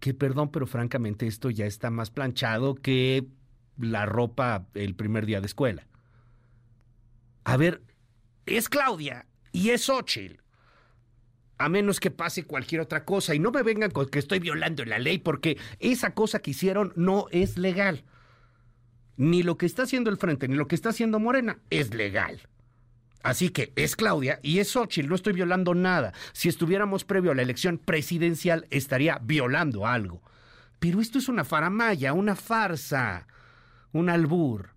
que 0.04 0.12
perdón, 0.12 0.50
pero 0.50 0.66
francamente 0.66 1.26
esto 1.26 1.48
ya 1.48 1.64
está 1.64 1.88
más 1.88 2.10
planchado 2.10 2.74
que 2.74 3.26
la 3.78 4.04
ropa 4.04 4.66
el 4.74 4.94
primer 4.94 5.24
día 5.24 5.40
de 5.40 5.46
escuela. 5.46 5.86
A 7.44 7.56
ver, 7.56 7.80
es 8.44 8.68
Claudia 8.68 9.24
y 9.50 9.70
es 9.70 9.88
Ochil. 9.88 10.42
A 11.56 11.70
menos 11.70 12.00
que 12.00 12.10
pase 12.10 12.44
cualquier 12.44 12.82
otra 12.82 13.06
cosa 13.06 13.34
y 13.34 13.38
no 13.38 13.50
me 13.50 13.62
vengan 13.62 13.92
con 13.92 14.10
que 14.10 14.18
estoy 14.18 14.40
violando 14.40 14.84
la 14.84 14.98
ley 14.98 15.16
porque 15.16 15.56
esa 15.78 16.12
cosa 16.12 16.40
que 16.40 16.50
hicieron 16.50 16.92
no 16.96 17.24
es 17.30 17.56
legal. 17.56 18.04
Ni 19.16 19.42
lo 19.42 19.56
que 19.56 19.64
está 19.64 19.84
haciendo 19.84 20.10
el 20.10 20.18
Frente 20.18 20.48
ni 20.48 20.56
lo 20.56 20.68
que 20.68 20.74
está 20.74 20.90
haciendo 20.90 21.18
Morena 21.18 21.60
es 21.70 21.94
legal. 21.94 22.42
Así 23.24 23.48
que 23.48 23.72
es 23.74 23.96
Claudia 23.96 24.38
y 24.42 24.58
es 24.58 24.72
Xochitl, 24.72 25.08
no 25.08 25.14
estoy 25.14 25.32
violando 25.32 25.74
nada. 25.74 26.12
Si 26.34 26.50
estuviéramos 26.50 27.04
previo 27.04 27.32
a 27.32 27.34
la 27.34 27.40
elección 27.40 27.78
presidencial, 27.78 28.66
estaría 28.68 29.18
violando 29.18 29.86
algo. 29.86 30.22
Pero 30.78 31.00
esto 31.00 31.16
es 31.16 31.30
una 31.30 31.42
faramaya, 31.42 32.12
una 32.12 32.36
farsa, 32.36 33.26
un 33.92 34.10
albur. 34.10 34.74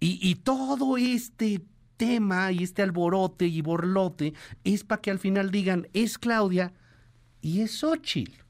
Y, 0.00 0.36
todo 0.36 0.96
este 0.96 1.60
tema 1.98 2.50
y 2.50 2.62
este 2.62 2.80
alborote 2.80 3.44
y 3.44 3.60
borlote 3.60 4.32
es 4.64 4.84
para 4.84 5.02
que 5.02 5.10
al 5.10 5.18
final 5.18 5.50
digan 5.50 5.86
es 5.92 6.16
Claudia 6.16 6.72
y 7.42 7.60
es 7.60 7.72
Xochitl. 7.72 8.42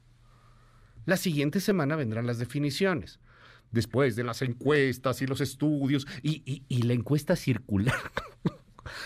La 1.05 1.17
siguiente 1.17 1.59
semana 1.59 1.97
vendrán 1.97 2.27
las 2.27 2.39
definiciones. 2.39 3.19
Después 3.71 4.15
de 4.15 4.23
las 4.23 4.41
encuestas 4.41 5.21
y 5.21 5.27
los 5.27 5.41
estudios 5.41 6.07
y 6.23 6.83
la 6.83 6.93
encuesta 6.93 7.35
circular. 7.35 7.99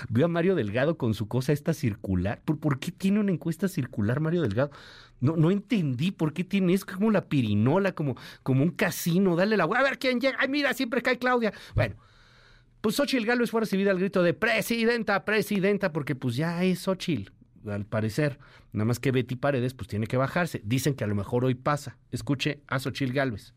Veo 0.09 0.25
a 0.25 0.29
Mario 0.29 0.55
Delgado 0.55 0.97
con 0.97 1.13
su 1.13 1.27
cosa 1.27 1.53
esta 1.53 1.73
circular. 1.73 2.41
¿Por, 2.43 2.79
qué 2.79 2.91
tiene 2.91 3.19
una 3.19 3.31
encuesta 3.31 3.67
circular 3.67 4.19
Mario 4.19 4.41
Delgado? 4.41 4.71
No, 5.19 5.37
no 5.37 5.51
entendí 5.51 6.11
por 6.11 6.33
qué 6.33 6.43
tiene, 6.43 6.73
es 6.73 6.85
como 6.85 7.11
la 7.11 7.25
pirinola, 7.25 7.93
como, 7.93 8.15
como 8.43 8.63
un 8.63 8.71
casino, 8.71 9.35
dale 9.35 9.57
la 9.57 9.63
a 9.63 9.83
ver 9.83 9.97
quién 9.97 10.19
llega. 10.19 10.37
Ay, 10.39 10.49
mira, 10.49 10.73
siempre 10.73 11.01
cae 11.01 11.17
Claudia. 11.17 11.53
Bueno, 11.75 11.95
pues 12.81 12.95
Xochitl 12.95 13.25
Galo 13.25 13.47
fue 13.47 13.61
recibida 13.61 13.91
al 13.91 13.99
grito 13.99 14.23
de 14.23 14.33
presidenta, 14.33 15.23
presidenta, 15.23 15.93
porque 15.93 16.15
pues 16.15 16.35
ya 16.35 16.63
es 16.63 16.79
Xochitl, 16.79 17.31
al 17.65 17.85
parecer. 17.85 18.39
Nada 18.73 18.85
más 18.85 18.99
que 18.99 19.11
Betty 19.11 19.35
Paredes, 19.35 19.73
pues 19.73 19.87
tiene 19.87 20.07
que 20.07 20.17
bajarse. 20.17 20.61
Dicen 20.65 20.93
que 20.93 21.03
a 21.03 21.07
lo 21.07 21.15
mejor 21.15 21.45
hoy 21.45 21.55
pasa. 21.55 21.97
Escuche 22.11 22.61
a 22.67 22.79
Xochitl 22.79 23.13
Galvez. 23.13 23.53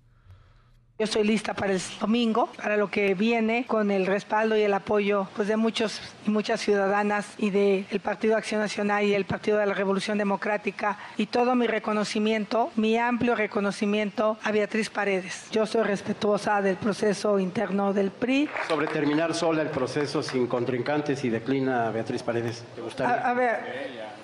Yo 0.98 1.04
estoy 1.04 1.24
lista 1.24 1.52
para 1.52 1.74
el 1.74 1.80
domingo, 2.00 2.48
para 2.56 2.78
lo 2.78 2.90
que 2.90 3.14
viene, 3.14 3.66
con 3.66 3.90
el 3.90 4.06
respaldo 4.06 4.56
y 4.56 4.62
el 4.62 4.72
apoyo 4.72 5.28
pues, 5.36 5.46
de 5.46 5.58
muchos 5.58 6.00
y 6.26 6.30
muchas 6.30 6.58
ciudadanas 6.62 7.34
y 7.36 7.50
del 7.50 8.00
Partido 8.02 8.34
Acción 8.34 8.62
Nacional 8.62 9.04
y 9.04 9.12
el 9.12 9.26
Partido 9.26 9.58
de 9.58 9.66
la 9.66 9.74
Revolución 9.74 10.16
Democrática 10.16 10.96
y 11.18 11.26
todo 11.26 11.54
mi 11.54 11.66
reconocimiento, 11.66 12.70
mi 12.76 12.96
amplio 12.96 13.34
reconocimiento 13.34 14.38
a 14.42 14.52
Beatriz 14.52 14.88
Paredes. 14.88 15.50
Yo 15.52 15.66
soy 15.66 15.82
respetuosa 15.82 16.62
del 16.62 16.76
proceso 16.76 17.38
interno 17.38 17.92
del 17.92 18.10
PRI. 18.10 18.48
Sobre 18.66 18.86
terminar 18.86 19.34
sola 19.34 19.60
el 19.60 19.68
proceso 19.68 20.22
sin 20.22 20.46
contrincantes 20.46 21.22
y 21.24 21.28
declina 21.28 21.90
Beatriz 21.90 22.22
Paredes. 22.22 22.64
¿Te 22.74 22.80
gustaría? 22.80 23.16
A, 23.16 23.32
a 23.32 23.34
ver, 23.34 23.58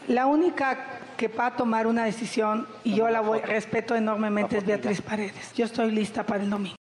la 0.08 0.24
única 0.24 1.01
que 1.22 1.28
va 1.28 1.46
a 1.46 1.56
tomar 1.56 1.86
una 1.86 2.04
decisión 2.04 2.66
y 2.82 2.96
yo 2.96 3.08
la 3.08 3.20
voy, 3.20 3.38
respeto 3.42 3.94
enormemente 3.94 4.58
es 4.58 4.66
Beatriz 4.66 5.00
Paredes. 5.00 5.52
Yo 5.54 5.66
estoy 5.66 5.92
lista 5.92 6.26
para 6.26 6.42
el 6.42 6.50
domingo. 6.50 6.74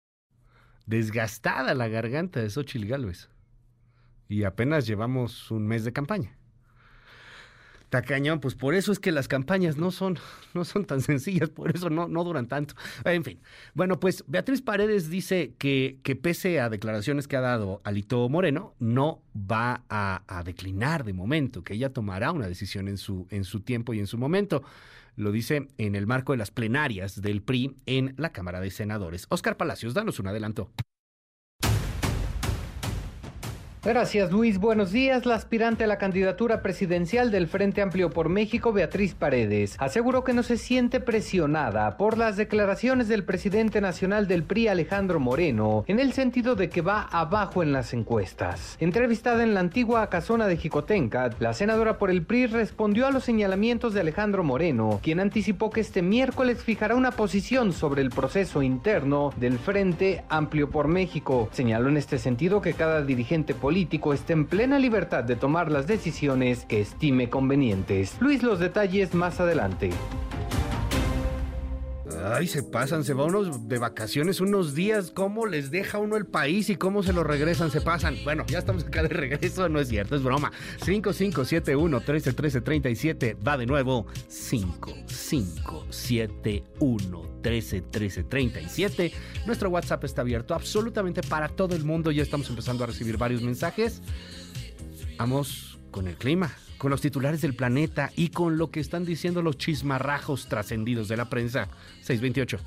Desgastada 0.88 1.76
la 1.76 1.88
garganta 1.88 2.40
de 2.42 2.50
Xochitl 2.50 2.88
Gálvez. 2.88 3.30
Y 4.28 4.44
apenas 4.44 4.88
llevamos 4.88 5.52
un 5.52 5.68
mes 5.68 5.84
de 5.84 5.94
campaña. 5.94 6.36
Tacañón, 7.92 8.40
pues 8.40 8.56
por 8.56 8.74
eso 8.74 8.94
es 8.94 9.00
que 9.00 9.12
las 9.12 9.28
campañas 9.28 9.76
no 9.76 9.92
son, 9.92 10.18
no 10.54 10.64
son 10.64 10.86
tan 10.86 11.02
sencillas, 11.02 11.50
por 11.50 11.76
eso 11.76 11.90
no, 11.90 12.08
no 12.08 12.24
duran 12.24 12.48
tanto. 12.48 12.74
En 13.04 13.26
fin, 13.26 13.42
bueno, 13.74 14.00
pues 14.00 14.24
Beatriz 14.28 14.62
Paredes 14.62 15.10
dice 15.10 15.56
que, 15.58 16.00
que 16.02 16.16
pese 16.16 16.62
a 16.62 16.70
declaraciones 16.70 17.28
que 17.28 17.36
ha 17.36 17.42
dado 17.42 17.82
Alito 17.84 18.28
Moreno, 18.30 18.76
no 18.80 19.22
va 19.36 19.84
a, 19.90 20.24
a, 20.26 20.44
declinar 20.44 21.04
de 21.04 21.12
momento, 21.12 21.66
que 21.66 21.74
ella 21.74 21.92
tomará 21.92 22.32
una 22.32 22.48
decisión 22.48 22.88
en 22.88 22.98
su, 22.98 23.28
en 23.30 23.44
su 23.44 23.60
tiempo 23.60 23.94
y 23.94 24.00
en 24.00 24.08
su 24.08 24.18
momento. 24.18 24.64
Lo 25.18 25.34
dice 25.34 25.68
en 25.78 25.96
el 25.96 26.08
marco 26.08 26.32
de 26.32 26.38
las 26.38 26.50
plenarias 26.50 27.22
del 27.22 27.42
PRI 27.42 27.76
en 27.86 28.16
la 28.18 28.32
Cámara 28.32 28.62
de 28.62 28.72
Senadores. 28.72 29.26
Oscar 29.28 29.58
Palacios, 29.58 29.94
danos 29.94 30.18
un 30.20 30.28
adelanto. 30.28 30.72
Gracias 33.84 34.32
Luis, 34.32 34.60
buenos 34.60 34.92
días. 34.92 35.26
La 35.26 35.34
aspirante 35.34 35.86
a 35.86 35.88
la 35.88 35.98
candidatura 35.98 36.62
presidencial 36.62 37.32
del 37.32 37.48
Frente 37.48 37.82
Amplio 37.82 38.12
por 38.12 38.30
México, 38.30 38.72
Beatriz 38.72 39.16
Paredes, 39.16 39.76
aseguró 39.80 40.24
que 40.24 40.34
no 40.34 40.44
se 40.44 40.58
siente 40.58 41.00
presionada 41.00 41.98
por 41.98 42.16
las 42.16 42.38
declaraciones 42.38 43.08
del 43.08 43.24
presidente 43.24 43.82
nacional 43.82 44.28
del 44.28 44.44
PRI, 44.44 44.68
Alejandro 44.68 45.20
Moreno, 45.20 45.84
en 45.88 46.00
el 46.00 46.14
sentido 46.14 46.54
de 46.54 46.70
que 46.70 46.82
va 46.82 47.08
abajo 47.12 47.64
en 47.64 47.72
las 47.72 47.96
encuestas. 47.96 48.78
Entrevistada 48.80 49.42
en 49.42 49.56
la 49.56 49.62
antigua 49.62 50.08
casona 50.12 50.46
de 50.46 50.58
Jicotenca, 50.58 51.32
la 51.40 51.56
senadora 51.56 51.98
por 51.98 52.12
el 52.12 52.22
PRI 52.22 52.46
respondió 52.46 53.08
a 53.08 53.12
los 53.12 53.24
señalamientos 53.24 53.96
de 53.96 54.02
Alejandro 54.02 54.44
Moreno, 54.44 55.00
quien 55.02 55.20
anticipó 55.20 55.72
que 55.72 55.82
este 55.82 56.04
miércoles 56.04 56.64
fijará 56.64 56.94
una 56.94 57.14
posición 57.14 57.74
sobre 57.74 58.04
el 58.04 58.12
proceso 58.12 58.62
interno 58.62 59.34
del 59.38 59.58
Frente 59.58 60.24
Amplio 60.30 60.70
por 60.70 60.88
México. 60.88 61.50
Señaló 61.52 61.90
en 61.90 61.98
este 61.98 62.20
sentido 62.20 62.62
que 62.62 62.76
cada 62.76 63.04
dirigente 63.04 63.56
político 63.56 63.71
político 63.72 64.12
esté 64.12 64.34
en 64.34 64.48
plena 64.48 64.78
libertad 64.80 65.24
de 65.24 65.38
tomar 65.38 65.72
las 65.72 65.88
decisiones 65.88 66.66
que 66.66 66.82
estime 66.82 67.30
convenientes. 67.30 68.18
Luis, 68.20 68.44
los 68.44 68.60
detalles 68.60 69.14
más 69.16 69.40
adelante. 69.40 69.92
Ay, 72.24 72.48
se 72.48 72.62
pasan, 72.62 73.04
se 73.04 73.14
van 73.14 73.34
unos 73.34 73.68
de 73.68 73.80
vacaciones 73.80 74.42
unos 74.42 74.76
días, 74.76 75.10
¿cómo 75.12 75.48
les 75.48 75.72
deja 75.72 75.98
uno 75.98 76.18
el 76.18 76.28
país 76.28 76.70
y 76.70 76.76
cómo 76.76 77.02
se 77.02 77.14
lo 77.14 77.24
regresan? 77.24 77.72
Se 77.72 77.82
pasan. 77.82 78.16
Bueno, 78.24 78.46
ya 78.48 78.60
estamos 78.60 78.84
acá 78.84 79.02
de 79.02 79.10
regreso, 79.10 79.68
no 79.70 79.80
es 79.80 79.88
cierto, 79.88 80.16
es 80.16 80.22
broma. 80.24 80.52
5571 80.84 81.98
131337 81.98 83.36
va 83.36 83.58
de 83.58 83.66
nuevo. 83.66 84.06
5571 84.28 87.22
131337. 87.42 89.14
Nuestro 89.48 89.70
WhatsApp 89.70 90.04
está 90.04 90.22
abierto 90.22 90.54
absolutamente 90.54 91.24
para 91.24 91.50
todo 91.50 91.76
el 91.76 91.84
mundo. 91.84 92.12
Ya 92.12 92.22
estamos 92.22 92.48
empezando 92.50 92.84
a 92.84 92.88
recibir 92.88 93.18
varios 93.18 93.42
mensajes. 93.42 94.04
Vamos 95.18 95.80
con 95.90 96.08
el 96.08 96.16
clima 96.16 96.56
con 96.82 96.90
los 96.90 97.02
titulares 97.02 97.42
del 97.42 97.54
planeta 97.54 98.10
y 98.16 98.30
con 98.30 98.58
lo 98.58 98.72
que 98.72 98.80
están 98.80 99.06
diciendo 99.06 99.44
los 99.44 99.56
chismarrajos 99.56 100.48
trascendidos 100.48 101.08
de 101.08 101.16
la 101.16 101.30
prensa. 101.30 101.68
628. 102.02 102.58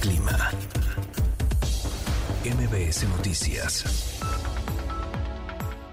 Clima. 0.00 0.50
MBS 2.42 3.06
Noticias. 3.10 4.09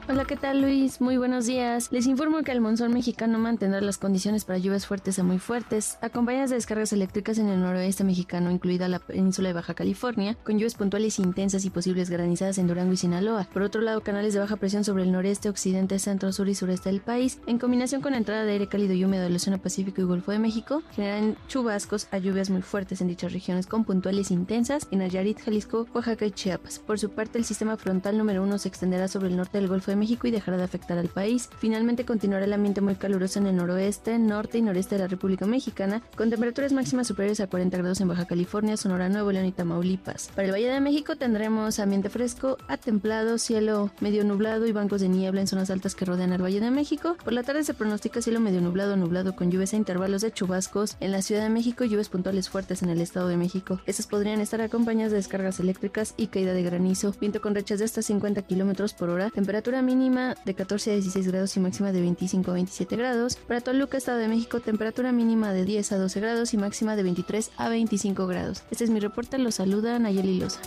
Hola, 0.10 0.24
¿qué 0.24 0.38
tal 0.38 0.62
Luis? 0.62 1.02
Muy 1.02 1.18
buenos 1.18 1.48
días. 1.48 1.92
Les 1.92 2.08
informo 2.08 2.42
que 2.42 2.54
el 2.54 2.62
monzón 2.62 2.94
mexicano 2.94 3.40
mantendrá 3.40 3.82
las 3.82 3.98
condiciones 3.98 4.46
para 4.46 4.58
lluvias 4.58 4.86
fuertes 4.86 5.20
a 5.20 5.24
muy 5.24 5.38
fuertes, 5.38 5.98
acompañadas 6.02 6.50
de 6.50 6.56
descargas 6.56 6.94
eléctricas 6.94 7.38
en 7.40 7.50
el 7.50 7.60
noroeste 7.60 8.06
mexicano, 8.06 8.50
incluida 8.50 8.88
la 8.88 9.00
península 9.00 9.50
de 9.50 9.54
Baja 9.54 9.74
California, 9.74 10.38
con 10.46 10.56
lluvias 10.56 10.76
puntuales 10.76 11.20
intensas 11.20 11.66
y 11.66 11.72
posibles 11.72 12.10
granizadas 12.10 12.58
en 12.58 12.68
Durango 12.68 12.94
y 12.94 12.98
Sinaloa. 12.98 13.50
Por 13.52 13.64
otro 13.64 13.82
lado, 13.82 14.00
canales 14.00 14.34
de 14.34 14.40
baja 14.40 14.56
presión 14.56 14.86
sobre 14.86 15.04
el 15.04 15.12
noreste, 15.12 15.50
occidente, 15.50 16.00
centro, 16.00 16.32
sur 16.32 16.48
y 16.48 16.56
sureste 16.56 16.90
del 16.90 17.02
país, 17.02 17.42
en 17.46 17.60
combinación 17.60 18.02
con 18.02 18.14
entrada 18.14 18.46
de 18.46 18.54
aire 18.54 18.68
cálido 18.68 18.94
y 18.94 19.04
húmedo 19.04 19.24
del 19.24 19.36
Océano 19.36 19.62
Pacífico 19.62 20.00
y 20.00 20.06
Golfo 20.06 20.32
de 20.32 20.40
México, 20.40 20.84
generan 20.96 21.36
chubascos 21.50 22.08
a 22.12 22.18
lluvias 22.20 22.50
muy 22.50 22.62
fuertes 22.62 23.02
en 23.02 23.10
dichas 23.10 23.34
regiones 23.34 23.68
con 23.68 23.84
puntuales 23.84 24.32
intensas 24.32 24.88
en 24.90 25.00
Nayarit, 25.00 25.42
Jalisco, 25.42 25.86
Oaxaca 25.94 26.26
y 26.26 26.32
Chiapas. 26.32 26.80
Por 26.80 26.98
su 26.98 27.10
parte, 27.10 27.38
el 27.40 27.44
sistema 27.44 27.76
frontal 27.76 28.18
número 28.18 28.42
uno 28.42 28.58
se 28.58 28.70
extenderá 28.70 29.10
sobre 29.10 29.28
el 29.28 29.36
norte 29.36 29.58
del 29.58 29.68
Golfo 29.68 29.92
de 29.92 29.97
México 29.98 30.28
y 30.28 30.32
dejará 30.32 30.58
de 30.58 30.64
afectar 30.64 30.98
al 30.98 31.10
país. 31.10 31.50
Finalmente 31.60 32.06
continuará 32.06 32.46
el 32.46 32.54
ambiente 32.54 32.82
muy 32.82 32.96
caluroso 32.96 33.40
en 33.40 33.48
el 33.48 33.56
noroeste, 33.56 34.18
norte 34.20 34.58
y 34.58 34.62
noreste 34.62 34.96
de 34.96 35.02
la 35.02 35.08
República 35.08 35.46
Mexicana, 35.46 36.02
con 36.16 36.30
temperaturas 36.30 36.74
máximas 36.74 37.08
superiores 37.08 37.40
a 37.40 37.48
40 37.48 37.78
grados 37.78 38.02
en 38.02 38.08
Baja 38.08 38.26
California, 38.26 38.78
Sonora, 38.78 39.10
Nuevo 39.10 39.32
León 39.32 39.46
y 39.46 39.52
Tamaulipas. 39.52 40.32
Para 40.36 40.48
el 40.48 40.54
Valle 40.54 40.70
de 40.70 40.80
México 40.80 41.16
tendremos 41.16 41.80
ambiente 41.80 42.10
fresco 42.10 42.58
a 42.68 42.78
templado, 42.78 43.38
cielo 43.38 43.92
medio 44.00 44.24
nublado 44.24 44.66
y 44.68 44.72
bancos 44.72 45.02
de 45.02 45.10
niebla 45.10 45.42
en 45.42 45.48
zonas 45.48 45.70
altas 45.70 45.96
que 45.96 46.06
rodean 46.06 46.32
al 46.32 46.44
Valle 46.44 46.60
de 46.60 46.72
México. 46.72 47.18
Por 47.24 47.34
la 47.34 47.44
tarde 47.44 47.64
se 47.64 47.74
pronostica 47.74 48.22
cielo 48.22 48.40
medio 48.40 48.62
nublado, 48.62 48.96
nublado 48.96 49.36
con 49.36 49.52
lluvias 49.52 49.74
a 49.74 49.78
intervalos 49.78 50.22
de 50.22 50.32
chubascos 50.32 50.98
en 51.00 51.12
la 51.12 51.22
Ciudad 51.22 51.44
de 51.44 51.50
México 51.50 51.84
y 51.84 51.90
lluvias 51.90 52.10
puntuales 52.10 52.50
fuertes 52.50 52.84
en 52.84 52.90
el 52.90 53.02
Estado 53.02 53.28
de 53.28 53.38
México. 53.38 53.82
Estas 53.86 54.08
podrían 54.08 54.42
estar 54.42 54.62
acompañadas 54.62 55.12
de 55.12 55.18
descargas 55.18 55.60
eléctricas 55.60 56.14
y 56.18 56.28
caída 56.28 56.54
de 56.54 56.64
granizo, 56.64 57.14
viento 57.20 57.42
con 57.42 57.56
rechas 57.56 57.80
de 57.80 57.86
hasta 57.86 58.02
50 58.02 58.42
kilómetros 58.44 58.94
por 58.94 59.10
hora, 59.10 59.30
temperatura 59.30 59.82
mínima 59.88 60.36
de 60.44 60.54
14 60.54 60.92
a 60.92 60.94
16 60.96 61.28
grados 61.28 61.56
y 61.56 61.62
máxima 61.62 61.94
de 61.94 62.02
25 62.02 62.52
a 62.52 62.56
27 62.56 62.96
grados. 62.98 63.38
Para 63.38 63.62
Toluca, 63.62 63.98
Estado 63.98 64.18
de 64.18 64.28
México, 64.28 64.60
temperatura 64.60 65.14
mínima 65.14 65.54
de 65.54 65.64
10 65.64 65.94
a 65.94 65.98
12 65.98 66.20
grados 66.20 66.54
y 66.54 66.58
máxima 66.58 66.98
de 66.98 67.04
23 67.04 67.52
a 67.56 67.70
25 67.70 68.28
grados. 68.28 68.64
Este 68.70 68.84
es 68.84 68.90
mi 68.90 69.00
reporte, 69.00 69.38
los 69.38 69.56
saluda 69.56 69.98
Nayeli 69.98 70.40
Loza. 70.40 70.60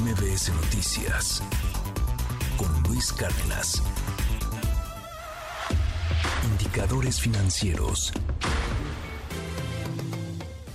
MBS 0.00 0.48
Noticias 0.54 1.42
con 2.56 2.82
Luis 2.84 3.12
Cárdenas. 3.12 3.82
Indicadores 6.52 7.20
financieros. 7.20 8.12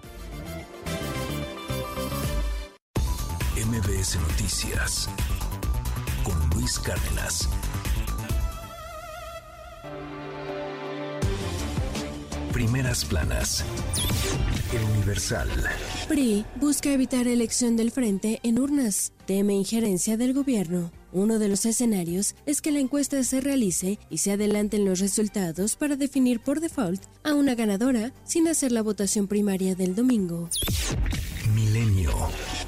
MBS 3.57 4.19
Noticias 4.21 5.09
con 6.29 6.51
Luis 6.51 6.79
Cárdenas. 6.79 7.49
Primeras 12.53 13.05
planas. 13.05 13.65
El 14.73 14.85
Universal. 14.97 15.49
PRI 16.09 16.45
busca 16.57 16.93
evitar 16.93 17.27
elección 17.29 17.77
del 17.77 17.91
frente 17.91 18.41
en 18.43 18.59
urnas. 18.59 19.13
Teme 19.27 19.55
injerencia 19.55 20.17
del 20.17 20.35
gobierno. 20.35 20.91
Uno 21.13 21.39
de 21.39 21.49
los 21.49 21.65
escenarios 21.65 22.35
es 22.45 22.61
que 22.61 22.71
la 22.71 22.81
encuesta 22.81 23.23
se 23.25 23.41
realice 23.41 23.99
y 24.11 24.19
se 24.19 24.33
adelanten 24.33 24.85
los 24.85 25.01
resultados 25.01 25.77
para 25.77 25.97
definir 25.97 26.41
por 26.41 26.61
default 26.61 27.03
a 27.25 27.35
una 27.35 27.55
ganadora 27.55 28.13
sin 28.25 28.47
hacer 28.49 28.73
la 28.73 28.83
votación 28.83 29.27
primaria 29.27 29.75
del 29.75 29.95
domingo. 29.95 30.49
Milenio. 31.55 32.13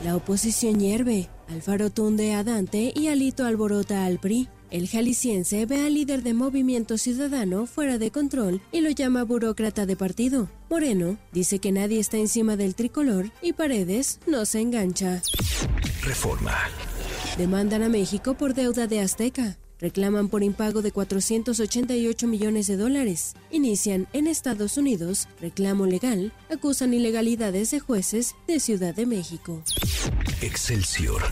La 0.04 0.16
oposición 0.16 0.80
hierve. 0.80 1.28
Alfaro 1.48 1.90
tunde 1.90 2.32
a 2.32 2.44
Dante 2.44 2.92
y 2.94 3.08
Alito 3.08 3.44
alborota 3.44 4.04
al 4.04 4.18
PRI. 4.18 4.48
El 4.70 4.88
jalisciense 4.88 5.66
ve 5.66 5.84
al 5.84 5.94
líder 5.94 6.22
de 6.22 6.32
Movimiento 6.32 6.96
Ciudadano 6.96 7.66
fuera 7.66 7.98
de 7.98 8.10
control 8.10 8.62
y 8.70 8.80
lo 8.80 8.90
llama 8.90 9.24
burócrata 9.24 9.84
de 9.84 9.96
partido. 9.96 10.48
Moreno 10.70 11.18
dice 11.32 11.58
que 11.58 11.72
nadie 11.72 11.98
está 11.98 12.18
encima 12.18 12.56
del 12.56 12.76
tricolor 12.76 13.30
y 13.42 13.52
Paredes 13.52 14.20
no 14.26 14.46
se 14.46 14.60
engancha. 14.60 15.22
Reforma. 16.02 16.56
Demandan 17.38 17.82
a 17.82 17.88
México 17.88 18.34
por 18.34 18.54
deuda 18.54 18.86
de 18.86 19.00
Azteca. 19.00 19.56
Reclaman 19.78 20.28
por 20.28 20.42
impago 20.42 20.82
de 20.82 20.92
488 20.92 22.26
millones 22.26 22.66
de 22.66 22.76
dólares. 22.76 23.34
Inician 23.50 24.08
en 24.12 24.26
Estados 24.26 24.76
Unidos 24.76 25.26
reclamo 25.40 25.86
legal. 25.86 26.32
Acusan 26.50 26.92
ilegalidades 26.92 27.70
de 27.70 27.80
jueces 27.80 28.34
de 28.46 28.60
Ciudad 28.60 28.94
de 28.94 29.06
México. 29.06 29.62
Excelsior. 30.42 31.22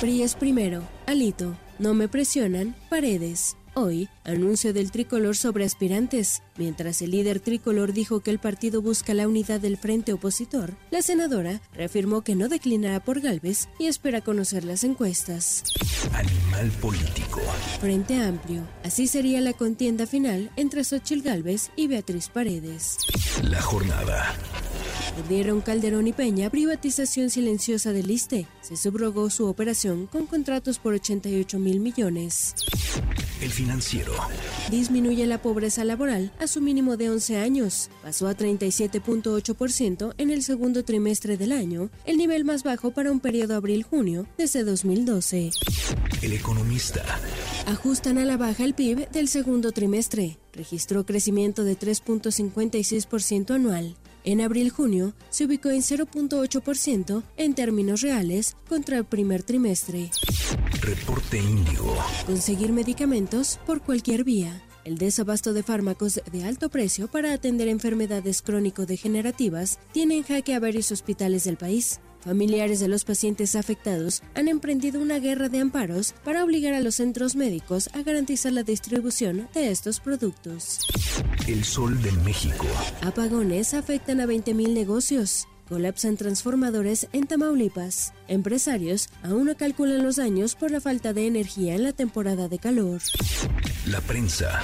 PRI 0.00 0.22
es 0.22 0.34
primero. 0.34 0.82
Alito. 1.06 1.56
No 1.78 1.94
me 1.94 2.08
presionan. 2.08 2.76
Paredes. 2.90 3.56
Hoy, 3.76 4.08
anuncio 4.22 4.72
del 4.72 4.92
tricolor 4.92 5.36
sobre 5.36 5.64
aspirantes. 5.64 6.42
Mientras 6.56 7.02
el 7.02 7.10
líder 7.10 7.40
tricolor 7.40 7.92
dijo 7.92 8.20
que 8.20 8.30
el 8.30 8.38
partido 8.38 8.80
busca 8.80 9.14
la 9.14 9.26
unidad 9.26 9.58
del 9.58 9.76
frente 9.76 10.12
opositor, 10.12 10.76
la 10.92 11.02
senadora 11.02 11.60
reafirmó 11.72 12.22
que 12.22 12.36
no 12.36 12.48
declinará 12.48 13.00
por 13.00 13.20
Galvez 13.20 13.68
y 13.80 13.86
espera 13.86 14.20
conocer 14.20 14.62
las 14.62 14.84
encuestas. 14.84 15.64
Animal 16.12 16.70
político. 16.80 17.40
Frente 17.80 18.22
amplio. 18.22 18.62
Así 18.84 19.08
sería 19.08 19.40
la 19.40 19.54
contienda 19.54 20.06
final 20.06 20.52
entre 20.54 20.84
Xochil 20.84 21.22
Galvez 21.22 21.72
y 21.74 21.88
Beatriz 21.88 22.28
Paredes. 22.28 22.98
La 23.42 23.60
jornada. 23.60 24.36
Perdieron 25.16 25.60
Calderón 25.60 26.08
y 26.08 26.12
Peña 26.12 26.50
privatización 26.50 27.30
silenciosa 27.30 27.92
del 27.92 28.10
ISTE. 28.10 28.48
Se 28.62 28.76
subrogó 28.76 29.30
su 29.30 29.46
operación 29.46 30.06
con 30.06 30.26
contratos 30.26 30.78
por 30.78 30.94
88 30.94 31.58
mil 31.58 31.80
millones. 31.80 32.54
El 33.40 33.50
financiero. 33.50 34.12
Disminuye 34.70 35.26
la 35.26 35.40
pobreza 35.40 35.84
laboral 35.84 36.32
a 36.40 36.46
su 36.46 36.60
mínimo 36.60 36.96
de 36.96 37.10
11 37.10 37.36
años. 37.36 37.90
Pasó 38.02 38.26
a 38.26 38.36
37.8% 38.36 40.14
en 40.18 40.30
el 40.30 40.42
segundo 40.42 40.84
trimestre 40.84 41.36
del 41.36 41.52
año, 41.52 41.90
el 42.06 42.16
nivel 42.16 42.44
más 42.44 42.62
bajo 42.62 42.90
para 42.90 43.12
un 43.12 43.20
periodo 43.20 43.54
abril-junio 43.54 44.26
desde 44.36 44.64
2012. 44.64 45.50
El 46.22 46.32
economista. 46.32 47.04
Ajustan 47.66 48.18
a 48.18 48.24
la 48.24 48.36
baja 48.36 48.64
el 48.64 48.74
PIB 48.74 49.10
del 49.10 49.28
segundo 49.28 49.72
trimestre. 49.72 50.38
Registró 50.52 51.04
crecimiento 51.04 51.64
de 51.64 51.78
3.56% 51.78 53.54
anual. 53.54 53.96
En 54.26 54.40
abril-junio 54.40 55.12
se 55.28 55.44
ubicó 55.44 55.68
en 55.68 55.82
0.8% 55.82 57.22
en 57.36 57.54
términos 57.54 58.00
reales 58.00 58.56
contra 58.66 58.96
el 58.96 59.04
primer 59.04 59.42
trimestre. 59.42 60.10
Reporte 60.80 61.38
Índigo. 61.38 61.94
Conseguir 62.24 62.72
medicamentos 62.72 63.60
por 63.66 63.82
cualquier 63.82 64.24
vía. 64.24 64.62
El 64.84 64.96
desabasto 64.96 65.52
de 65.52 65.62
fármacos 65.62 66.20
de 66.30 66.44
alto 66.44 66.70
precio 66.70 67.08
para 67.08 67.34
atender 67.34 67.68
enfermedades 67.68 68.40
crónico-degenerativas 68.40 69.78
tiene 69.92 70.16
en 70.16 70.22
jaque 70.22 70.54
a 70.54 70.60
varios 70.60 70.90
hospitales 70.90 71.44
del 71.44 71.58
país. 71.58 72.00
Familiares 72.24 72.80
de 72.80 72.88
los 72.88 73.04
pacientes 73.04 73.54
afectados 73.54 74.22
han 74.34 74.48
emprendido 74.48 75.02
una 75.02 75.18
guerra 75.18 75.50
de 75.50 75.60
amparos 75.60 76.14
para 76.24 76.42
obligar 76.42 76.72
a 76.72 76.80
los 76.80 76.94
centros 76.94 77.36
médicos 77.36 77.90
a 77.92 78.02
garantizar 78.02 78.52
la 78.52 78.62
distribución 78.62 79.46
de 79.52 79.70
estos 79.70 80.00
productos. 80.00 80.80
El 81.46 81.64
sol 81.64 82.00
de 82.00 82.12
México. 82.12 82.66
Apagones 83.02 83.74
afectan 83.74 84.20
a 84.20 84.26
20.000 84.26 84.72
negocios. 84.72 85.46
Colapsan 85.68 86.16
transformadores 86.16 87.08
en 87.12 87.26
Tamaulipas. 87.26 88.14
Empresarios 88.26 89.10
aún 89.22 89.46
no 89.46 89.56
calculan 89.56 90.02
los 90.02 90.16
daños 90.16 90.54
por 90.54 90.70
la 90.70 90.80
falta 90.80 91.12
de 91.12 91.26
energía 91.26 91.74
en 91.74 91.82
la 91.82 91.92
temporada 91.92 92.48
de 92.48 92.58
calor. 92.58 93.00
La 93.86 94.00
prensa. 94.00 94.62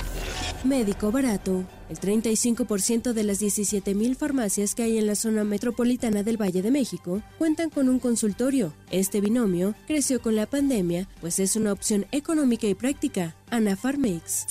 Médico 0.65 1.13
barato. 1.13 1.67
El 1.91 1.99
35% 1.99 3.13
de 3.13 3.25
las 3.25 3.43
17.000 3.43 4.15
farmacias 4.15 4.77
que 4.77 4.85
hay 4.85 4.97
en 4.97 5.09
la 5.09 5.17
zona 5.17 5.43
metropolitana 5.43 6.23
del 6.23 6.41
Valle 6.41 6.63
de 6.63 6.71
México 6.71 7.21
cuentan 7.37 7.69
con 7.69 7.89
un 7.89 7.99
consultorio. 7.99 8.73
Este 8.93 9.21
binomio 9.21 9.75
creció 9.89 10.23
con 10.23 10.37
la 10.37 10.47
pandemia, 10.47 11.09
pues 11.21 11.41
es 11.41 11.57
una 11.57 11.73
opción 11.73 12.07
económica 12.13 12.69
y 12.69 12.75
práctica. 12.75 13.35
Ana 13.51 13.75
Farmex. 13.75 14.47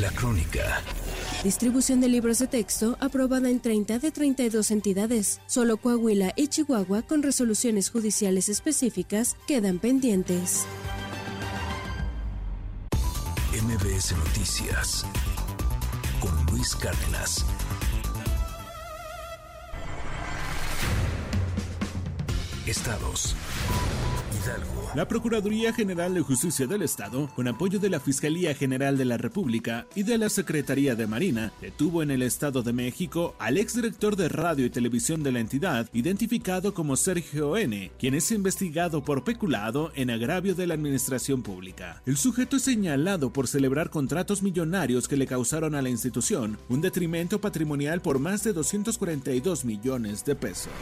La 0.00 0.10
crónica. 0.12 0.80
Distribución 1.44 2.00
de 2.00 2.08
libros 2.08 2.38
de 2.38 2.46
texto 2.46 2.96
aprobada 3.00 3.50
en 3.50 3.60
30 3.60 3.98
de 3.98 4.10
32 4.10 4.70
entidades. 4.70 5.42
Solo 5.46 5.76
Coahuila 5.76 6.32
y 6.36 6.48
Chihuahua, 6.48 7.02
con 7.02 7.22
resoluciones 7.22 7.90
judiciales 7.90 8.48
específicas, 8.48 9.36
quedan 9.46 9.78
pendientes. 9.78 10.64
MBS 13.62 14.16
Noticias 14.16 15.04
con 16.22 16.46
Luis 16.46 16.76
Cárdenas. 16.76 17.44
Estados. 22.64 23.34
La 24.94 25.08
Procuraduría 25.08 25.72
General 25.72 26.12
de 26.12 26.20
Justicia 26.20 26.66
del 26.66 26.82
Estado, 26.82 27.28
con 27.34 27.48
apoyo 27.48 27.78
de 27.78 27.88
la 27.88 27.98
Fiscalía 27.98 28.54
General 28.54 28.98
de 28.98 29.04
la 29.04 29.16
República 29.16 29.86
y 29.94 30.02
de 30.02 30.18
la 30.18 30.28
Secretaría 30.28 30.94
de 30.94 31.06
Marina, 31.06 31.52
detuvo 31.60 32.02
en 32.02 32.10
el 32.10 32.20
Estado 32.20 32.62
de 32.62 32.74
México 32.74 33.34
al 33.38 33.56
exdirector 33.56 34.16
de 34.16 34.28
radio 34.28 34.66
y 34.66 34.70
televisión 34.70 35.22
de 35.22 35.32
la 35.32 35.40
entidad, 35.40 35.88
identificado 35.94 36.74
como 36.74 36.96
Sergio 36.96 37.56
N., 37.56 37.90
quien 37.98 38.14
es 38.14 38.30
investigado 38.32 39.02
por 39.02 39.24
peculado 39.24 39.92
en 39.94 40.10
agravio 40.10 40.54
de 40.54 40.66
la 40.66 40.74
administración 40.74 41.42
pública. 41.42 42.02
El 42.04 42.18
sujeto 42.18 42.56
es 42.56 42.62
señalado 42.62 43.32
por 43.32 43.48
celebrar 43.48 43.88
contratos 43.88 44.42
millonarios 44.42 45.08
que 45.08 45.16
le 45.16 45.26
causaron 45.26 45.74
a 45.74 45.82
la 45.82 45.88
institución 45.88 46.58
un 46.68 46.82
detrimento 46.82 47.40
patrimonial 47.40 48.02
por 48.02 48.18
más 48.18 48.44
de 48.44 48.52
242 48.52 49.64
millones 49.64 50.24
de 50.24 50.34
pesos. 50.34 50.72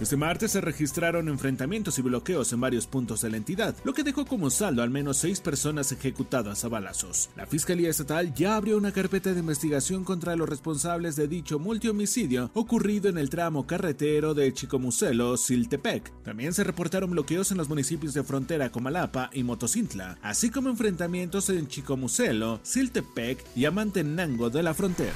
Este 0.00 0.16
martes 0.16 0.52
se 0.52 0.60
registraron 0.60 1.28
enfrentamientos 1.28 1.98
y 1.98 2.02
bloqueos 2.02 2.52
en 2.52 2.60
varios 2.60 2.86
puntos 2.86 3.20
de 3.20 3.30
la 3.30 3.36
entidad, 3.36 3.74
lo 3.84 3.92
que 3.92 4.04
dejó 4.04 4.24
como 4.24 4.48
saldo 4.50 4.82
al 4.82 4.90
menos 4.90 5.16
seis 5.16 5.40
personas 5.40 5.90
ejecutadas 5.92 6.64
a 6.64 6.68
balazos. 6.68 7.30
La 7.36 7.46
Fiscalía 7.46 7.90
Estatal 7.90 8.32
ya 8.34 8.56
abrió 8.56 8.76
una 8.76 8.92
carpeta 8.92 9.32
de 9.32 9.40
investigación 9.40 10.04
contra 10.04 10.36
los 10.36 10.48
responsables 10.48 11.16
de 11.16 11.28
dicho 11.28 11.58
multihomicidio 11.58 12.50
ocurrido 12.54 13.08
en 13.08 13.18
el 13.18 13.30
tramo 13.30 13.66
carretero 13.66 14.34
de 14.34 14.52
Chicomucelo, 14.52 15.36
Siltepec. 15.36 16.12
También 16.22 16.54
se 16.54 16.64
reportaron 16.64 17.10
bloqueos 17.10 17.50
en 17.50 17.58
los 17.58 17.68
municipios 17.68 18.14
de 18.14 18.22
frontera 18.22 18.70
Comalapa 18.70 19.30
y 19.32 19.42
Motocintla, 19.42 20.18
así 20.22 20.50
como 20.50 20.70
enfrentamientos 20.70 21.50
en 21.50 21.66
Chicomucelo, 21.66 22.60
Siltepec 22.62 23.44
y 23.56 23.64
Amantenango 23.64 24.50
de 24.50 24.62
la 24.62 24.74
frontera. 24.74 25.14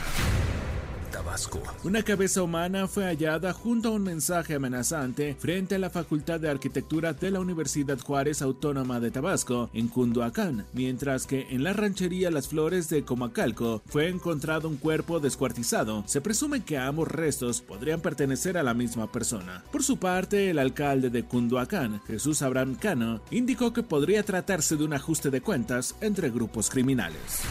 Una 1.85 2.03
cabeza 2.03 2.42
humana 2.42 2.87
fue 2.88 3.05
hallada 3.05 3.53
junto 3.53 3.88
a 3.88 3.92
un 3.92 4.03
mensaje 4.03 4.55
amenazante 4.55 5.37
frente 5.38 5.75
a 5.75 5.79
la 5.79 5.90
Facultad 5.90 6.40
de 6.40 6.48
Arquitectura 6.48 7.12
de 7.12 7.31
la 7.31 7.40
Universidad 7.40 7.98
Juárez 7.98 8.40
Autónoma 8.40 9.01
de 9.01 9.11
Tabasco, 9.11 9.70
en 9.75 9.88
Cunduacán, 9.88 10.66
mientras 10.72 11.27
que 11.27 11.48
en 11.51 11.64
la 11.64 11.72
ranchería 11.72 12.31
Las 12.31 12.48
Flores 12.48 12.88
de 12.88 13.05
Comacalco 13.05 13.83
fue 13.87 14.09
encontrado 14.09 14.68
un 14.68 14.77
cuerpo 14.77 15.20
descuartizado. 15.20 16.05
Se 16.07 16.20
presume 16.20 16.64
que 16.64 16.79
ambos 16.79 17.09
restos 17.09 17.61
podrían 17.61 18.01
pertenecer 18.01 18.57
a 18.57 18.62
la 18.62 18.75
misma 18.75 19.11
persona. 19.11 19.64
Por 19.70 19.83
su 19.83 19.98
parte, 19.98 20.51
el 20.51 20.59
alcalde 20.59 21.11
de 21.11 21.25
Cunduacán, 21.25 22.01
Jesús 22.07 22.42
Abraham 22.42 22.77
Cano, 22.77 23.20
indicó 23.31 23.72
que 23.72 23.83
podría 23.83 24.22
tratarse 24.25 24.77
de 24.77 24.85
un 24.85 24.94
ajuste 24.94 25.31
de 25.31 25.40
cuentas 25.40 25.94
entre 26.01 26.31
grupos 26.31 26.70
criminales. 26.70 27.42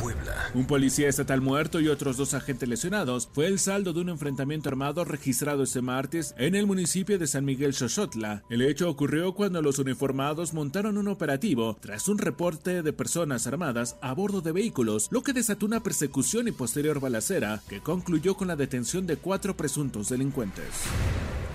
Puebla. 0.00 0.50
Un 0.54 0.66
policía 0.66 1.08
estatal 1.08 1.40
muerto 1.40 1.80
y 1.80 1.88
otros 1.88 2.16
dos 2.16 2.34
agentes 2.34 2.68
lesionados 2.68 3.28
fue 3.32 3.46
el 3.46 3.58
saldo 3.58 3.92
de 3.92 4.00
un 4.00 4.08
enfrentamiento 4.08 4.68
armado 4.68 5.04
registrado 5.04 5.62
este 5.64 5.82
martes 5.82 6.34
en 6.38 6.54
el 6.54 6.66
municipio 6.66 7.18
de 7.18 7.26
San 7.26 7.44
Miguel 7.44 7.74
Xochotla. 7.74 8.42
El 8.48 8.62
hecho 8.62 8.88
ocurrió 8.88 9.34
cuando 9.34 9.60
los 9.60 9.78
uniformados 9.78 10.54
montaron 10.54 10.98
un 10.98 11.08
operativo 11.08 11.76
tras 11.80 12.08
un 12.08 12.18
reporte 12.18 12.82
de 12.82 12.92
personas 12.92 13.46
armadas 13.46 13.96
a 14.00 14.12
bordo 14.14 14.40
de 14.40 14.52
vehículos, 14.52 15.08
lo 15.10 15.22
que 15.22 15.32
desató 15.32 15.66
una 15.66 15.82
persecución 15.82 16.48
y 16.48 16.52
posterior 16.52 17.00
balacera 17.00 17.62
que 17.68 17.80
concluyó 17.80 18.36
con 18.36 18.48
la 18.48 18.56
detención 18.56 19.06
de 19.06 19.16
cuatro 19.16 19.56
presuntos 19.56 20.08
delincuentes. 20.08 20.64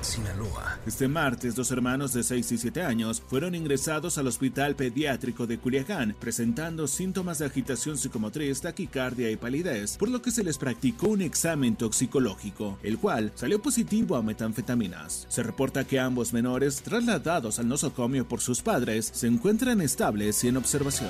Sinaloa. 0.03 0.79
Este 0.85 1.07
martes, 1.07 1.55
dos 1.55 1.71
hermanos 1.71 2.13
de 2.13 2.23
6 2.23 2.51
y 2.51 2.57
7 2.57 2.81
años 2.83 3.21
fueron 3.27 3.55
ingresados 3.55 4.17
al 4.17 4.27
Hospital 4.27 4.75
Pediátrico 4.75 5.47
de 5.47 5.57
Culiacán, 5.57 6.15
presentando 6.19 6.87
síntomas 6.87 7.39
de 7.39 7.45
agitación 7.45 7.97
psicomotriz, 7.97 8.61
taquicardia 8.61 9.31
y 9.31 9.37
palidez, 9.37 9.97
por 9.97 10.09
lo 10.09 10.21
que 10.21 10.31
se 10.31 10.43
les 10.43 10.57
practicó 10.57 11.07
un 11.07 11.21
examen 11.21 11.75
toxicológico, 11.75 12.77
el 12.83 12.97
cual 12.97 13.31
salió 13.35 13.61
positivo 13.61 14.15
a 14.15 14.23
metanfetaminas. 14.23 15.25
Se 15.29 15.43
reporta 15.43 15.85
que 15.85 15.99
ambos 15.99 16.33
menores, 16.33 16.81
trasladados 16.81 17.59
al 17.59 17.67
nosocomio 17.67 18.27
por 18.27 18.41
sus 18.41 18.61
padres, 18.61 19.09
se 19.13 19.27
encuentran 19.27 19.81
estables 19.81 20.43
y 20.43 20.49
en 20.49 20.57
observación. 20.57 21.09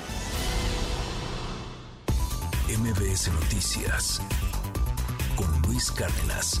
MBS 2.68 3.30
Noticias 3.32 4.20
con 5.36 5.62
Luis 5.62 5.90
Cárdenas. 5.90 6.60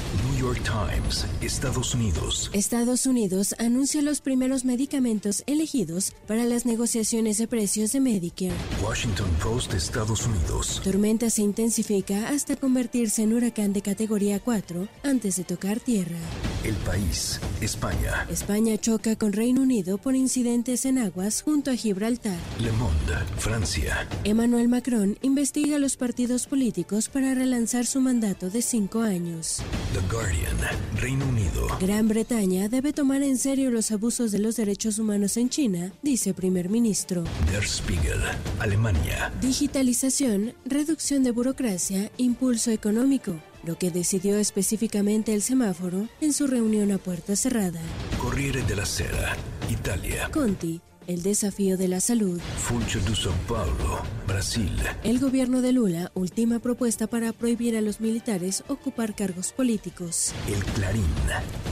New 0.41 0.55
York 0.55 0.63
Times, 0.63 1.27
Estados 1.39 1.93
Unidos. 1.93 2.49
Estados 2.51 3.05
Unidos 3.05 3.53
anuncia 3.59 4.01
los 4.01 4.21
primeros 4.21 4.65
medicamentos 4.65 5.43
elegidos 5.45 6.13
para 6.25 6.45
las 6.45 6.65
negociaciones 6.65 7.37
de 7.37 7.47
precios 7.47 7.91
de 7.91 7.99
Medicare. 7.99 8.55
Washington 8.83 9.29
Post, 9.43 9.75
Estados 9.75 10.25
Unidos. 10.25 10.81
Tormenta 10.83 11.29
se 11.29 11.43
intensifica 11.43 12.29
hasta 12.29 12.55
convertirse 12.55 13.21
en 13.21 13.33
huracán 13.33 13.71
de 13.71 13.83
categoría 13.83 14.39
4 14.39 14.87
antes 15.03 15.35
de 15.35 15.43
tocar 15.43 15.79
tierra. 15.79 16.17
El 16.63 16.75
país, 16.77 17.39
España. 17.61 18.25
España 18.27 18.77
choca 18.79 19.15
con 19.15 19.33
Reino 19.33 19.61
Unido 19.61 19.99
por 19.99 20.15
incidentes 20.15 20.85
en 20.85 20.97
aguas 20.97 21.43
junto 21.43 21.69
a 21.69 21.75
Gibraltar. 21.75 22.37
Le 22.59 22.71
Monde, 22.71 23.13
Francia. 23.37 24.07
Emmanuel 24.23 24.69
Macron 24.69 25.19
investiga 25.21 25.75
a 25.75 25.79
los 25.79 25.97
partidos 25.97 26.47
políticos 26.47 27.09
para 27.09 27.35
relanzar 27.35 27.85
su 27.85 28.01
mandato 28.01 28.49
de 28.49 28.63
cinco 28.63 29.01
años. 29.01 29.61
The 29.93 30.01
Guardian, 30.31 30.57
Reino 30.95 31.25
Unido. 31.25 31.67
Gran 31.79 32.07
Bretaña 32.07 32.69
debe 32.69 32.93
tomar 32.93 33.21
en 33.21 33.37
serio 33.37 33.69
los 33.69 33.91
abusos 33.91 34.31
de 34.31 34.39
los 34.39 34.55
derechos 34.55 34.97
humanos 34.97 35.35
en 35.35 35.49
China, 35.49 35.91
dice 36.01 36.33
primer 36.33 36.69
ministro. 36.69 37.23
Der 37.51 37.67
Spiegel, 37.67 38.21
Alemania. 38.59 39.31
Digitalización, 39.41 40.53
reducción 40.65 41.23
de 41.23 41.31
burocracia, 41.31 42.11
impulso 42.17 42.71
económico 42.71 43.35
lo 43.63 43.77
que 43.77 43.91
decidió 43.91 44.37
específicamente 44.37 45.33
el 45.33 45.41
semáforo 45.41 46.07
en 46.19 46.33
su 46.33 46.47
reunión 46.47 46.91
a 46.91 46.97
puerta 46.97 47.35
cerrada. 47.35 47.79
Corriere 48.17 48.63
della 48.63 48.85
Sera, 48.85 49.35
Italia. 49.69 50.29
Conti, 50.31 50.81
el 51.07 51.23
desafío 51.23 51.77
de 51.77 51.87
la 51.87 51.99
salud. 51.99 52.39
Funcho 52.57 52.99
de 52.99 53.11
São 53.11 53.33
Paulo, 53.47 54.01
Brasil. 54.27 54.71
El 55.03 55.19
gobierno 55.19 55.61
de 55.61 55.71
Lula 55.71 56.11
última 56.13 56.59
propuesta 56.59 57.07
para 57.07 57.33
prohibir 57.33 57.75
a 57.75 57.81
los 57.81 57.99
militares 57.99 58.63
ocupar 58.67 59.15
cargos 59.15 59.51
políticos. 59.51 60.33
El 60.47 60.63
Clarín, 60.73 61.05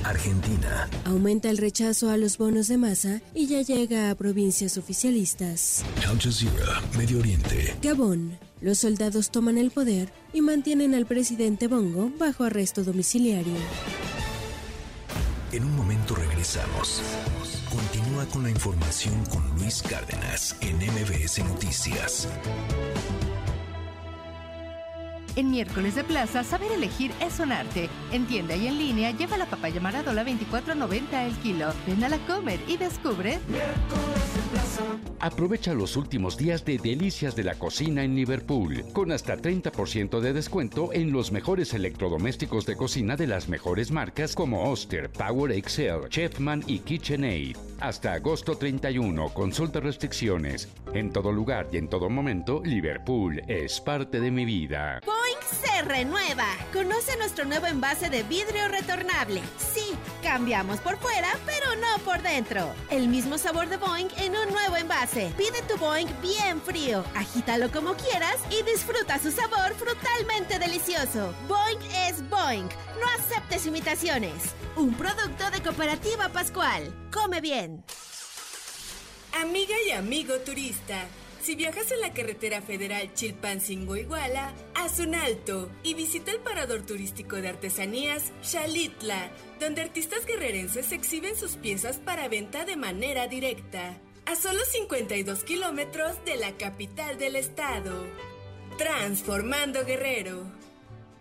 Argentina. 0.04 0.90
Aumenta 1.06 1.50
el 1.50 1.58
rechazo 1.58 2.10
a 2.10 2.18
los 2.18 2.38
bonos 2.38 2.68
de 2.68 2.78
masa 2.78 3.22
y 3.34 3.48
ya 3.48 3.62
llega 3.62 4.10
a 4.10 4.16
provincias 4.16 4.78
oficialistas. 4.78 5.84
Al 6.08 6.20
Jazeera, 6.20 6.82
Medio 6.98 7.20
Oriente. 7.20 7.76
Gabón. 7.82 8.38
Los 8.62 8.80
soldados 8.80 9.32
toman 9.32 9.58
el 9.58 9.72
poder 9.72 10.12
y 10.34 10.42
mantienen 10.42 10.94
al 10.94 11.06
presidente 11.06 11.68
Bongo 11.68 12.12
bajo 12.20 12.44
arresto 12.44 12.84
domiciliario. 12.84 13.54
En 15.52 15.64
un 15.64 15.76
momento 15.76 16.14
regresamos. 16.14 17.02
Continúa 17.80 18.26
con 18.26 18.44
la 18.44 18.50
información 18.50 19.26
con 19.28 19.42
Luis 19.58 19.82
Cárdenas 19.82 20.54
en 20.60 20.76
MBS 20.76 21.40
Noticias. 21.46 22.28
En 25.36 25.52
miércoles 25.52 25.96
de 25.96 26.04
plaza, 26.04 26.44
saber 26.44 26.72
elegir 26.72 27.12
es 27.22 27.40
un 27.40 27.52
arte. 27.52 27.90
En 28.12 28.26
tienda 28.26 28.56
y 28.56 28.68
en 28.68 28.78
línea, 28.78 29.12
lleva 29.12 29.38
la 29.38 29.46
papaya 29.46 29.80
maradola 29.80 30.26
24.90 30.26 31.26
el 31.26 31.36
kilo. 31.38 31.72
Ven 31.88 32.04
a 32.04 32.10
la 32.10 32.18
comer 32.20 32.60
y 32.68 32.78
descubre. 32.78 33.40
Miércoles 33.48 34.36
de 34.36 34.42
plaza. 34.52 34.84
Aprovecha 35.22 35.74
los 35.74 35.98
últimos 35.98 36.38
días 36.38 36.64
de 36.64 36.78
Delicias 36.78 37.36
de 37.36 37.44
la 37.44 37.56
Cocina 37.56 38.04
en 38.04 38.16
Liverpool, 38.16 38.86
con 38.94 39.12
hasta 39.12 39.38
30% 39.38 40.20
de 40.22 40.34
descuento 40.34 40.92
en 40.94 41.12
los 41.12 41.32
mejores 41.32 41.74
electrodomésticos 41.74 42.66
de 42.66 42.78
cocina 42.78 43.16
de 43.16 43.28
las 43.28 43.50
mejores 43.50 43.92
marcas 43.92 44.34
como 44.34 44.70
Oster, 44.70 45.12
Power 45.12 45.52
Excel, 45.52 46.08
Chefman 46.10 46.64
y 46.68 46.80
KitchenAid. 46.80 47.58
Hasta 47.82 48.14
agosto 48.14 48.58
31, 48.58 49.30
consulta 49.34 49.80
restricciones. 49.80 50.70
En 50.94 51.12
todo 51.12 51.32
lugar 51.32 51.68
y 51.72 51.78
en 51.78 51.88
todo 51.88 52.10
momento, 52.10 52.62
Liverpool 52.64 53.42
es 53.48 53.80
parte 53.82 54.20
de 54.20 54.32
mi 54.32 54.46
vida. 54.46 55.02
Boeing 55.20 55.38
se 55.62 55.82
renueva. 55.82 56.46
Conoce 56.72 57.18
nuestro 57.18 57.44
nuevo 57.44 57.66
envase 57.66 58.10
de 58.10 58.24
vidrio 58.24 58.70
retornable. 58.70 59.42
Sí, 59.58 59.94
cambiamos 60.24 60.80
por 60.80 60.98
fuera, 60.98 61.28
pero 61.46 61.76
no 61.76 62.02
por 62.06 62.22
dentro. 62.22 62.74
El 62.90 63.10
mismo 63.10 63.38
sabor 63.38 63.68
de 63.68 63.76
Boeing 63.76 64.08
en 64.18 64.36
un 64.38 64.50
nuevo 64.54 64.78
envase. 64.78 65.34
Pide 65.38 65.62
tu 65.64 65.78
Boeing 65.78 66.08
bien 66.22 66.62
frío, 66.62 67.04
agítalo 67.16 67.70
como 67.70 67.96
quieras 67.96 68.38
y 68.50 68.64
disfruta 68.64 69.20
su 69.20 69.32
sabor 69.32 69.74
frutalmente 69.76 70.58
delicioso. 70.58 71.34
Boeing 71.50 71.82
es 72.08 72.28
Boeing. 72.30 72.70
No 73.02 73.08
aceptes 73.18 73.66
imitaciones. 73.66 74.56
Un 74.78 74.94
producto 74.94 75.52
de 75.52 75.62
Cooperativa 75.62 76.30
Pascual. 76.30 76.94
Come 77.12 77.42
bien. 77.42 77.84
Amiga 79.34 79.76
y 79.86 79.92
amigo 79.92 80.36
turista. 80.40 81.06
Si 81.42 81.56
viajas 81.56 81.92
en 81.92 82.02
la 82.02 82.14
carretera 82.14 82.62
federal 82.62 83.14
Chilpancingo-Iguala, 83.14 84.54
haz 84.76 85.00
un 85.00 85.16
alto 85.16 85.70
y 85.84 85.94
visita 85.94 86.32
el 86.32 86.40
parador 86.40 86.82
turístico 86.82 87.38
de 87.38 87.48
artesanías 87.48 88.34
Xalitla, 88.44 89.32
donde 89.60 89.82
artistas 89.82 90.26
guerrerenses 90.26 90.92
exhiben 90.92 91.38
sus 91.38 91.56
piezas 91.56 91.98
para 91.98 92.28
venta 92.28 92.66
de 92.66 92.76
manera 92.76 93.28
directa 93.28 93.98
a 94.26 94.36
solo 94.36 94.60
52 94.64 95.44
kilómetros 95.44 96.24
de 96.26 96.38
la 96.38 96.52
capital 96.58 97.18
del 97.18 97.36
estado. 97.36 98.06
Transformando 98.78 99.84
Guerrero. 99.86 100.59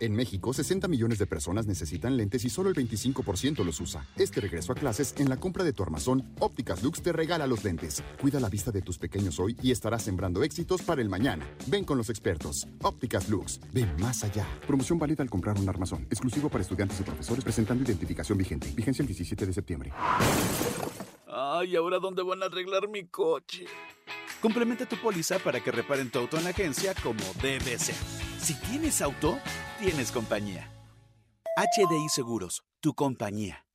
En 0.00 0.14
México, 0.14 0.52
60 0.52 0.86
millones 0.88 1.18
de 1.18 1.26
personas 1.26 1.66
necesitan 1.66 2.16
lentes 2.16 2.44
y 2.44 2.50
solo 2.50 2.68
el 2.68 2.76
25% 2.76 3.64
los 3.64 3.80
usa. 3.80 4.06
Este 4.16 4.40
regreso 4.40 4.72
a 4.72 4.76
clases, 4.76 5.14
en 5.18 5.28
la 5.28 5.38
compra 5.38 5.64
de 5.64 5.72
tu 5.72 5.82
armazón, 5.82 6.24
Ópticas 6.38 6.82
Lux 6.82 7.02
te 7.02 7.12
regala 7.12 7.46
los 7.46 7.64
lentes. 7.64 8.02
Cuida 8.20 8.38
la 8.40 8.48
vista 8.48 8.70
de 8.70 8.82
tus 8.82 8.98
pequeños 8.98 9.40
hoy 9.40 9.56
y 9.62 9.72
estarás 9.72 10.02
sembrando 10.02 10.42
éxitos 10.42 10.82
para 10.82 11.02
el 11.02 11.08
mañana. 11.08 11.46
Ven 11.66 11.84
con 11.84 11.98
los 11.98 12.10
expertos. 12.10 12.66
Ópticas 12.82 13.28
Lux. 13.28 13.60
Ven 13.72 13.90
más 13.98 14.22
allá. 14.22 14.46
Promoción 14.66 14.98
válida 14.98 15.22
al 15.22 15.30
comprar 15.30 15.58
un 15.58 15.68
armazón. 15.68 16.06
Exclusivo 16.10 16.48
para 16.48 16.62
estudiantes 16.62 17.00
y 17.00 17.02
profesores 17.02 17.42
presentando 17.42 17.82
identificación 17.84 18.38
vigente. 18.38 18.70
Vigencia 18.74 19.02
el 19.02 19.08
17 19.08 19.46
de 19.46 19.52
septiembre. 19.52 19.92
Ay, 21.30 21.76
¿ahora 21.76 21.98
dónde 21.98 22.22
van 22.22 22.42
a 22.42 22.46
arreglar 22.46 22.88
mi 22.88 23.06
coche? 23.06 23.66
Complementa 24.40 24.86
tu 24.86 24.96
póliza 24.96 25.38
para 25.38 25.60
que 25.60 25.70
reparen 25.70 26.10
tu 26.10 26.18
auto 26.20 26.38
en 26.38 26.44
la 26.44 26.50
agencia 26.50 26.94
como 27.02 27.20
debe 27.42 27.78
ser. 27.78 27.96
Si 28.40 28.54
tienes 28.54 29.02
auto, 29.02 29.38
tienes 29.78 30.10
compañía. 30.10 30.72
HDI 31.56 32.08
Seguros, 32.08 32.62
tu 32.80 32.94
compañía. 32.94 33.66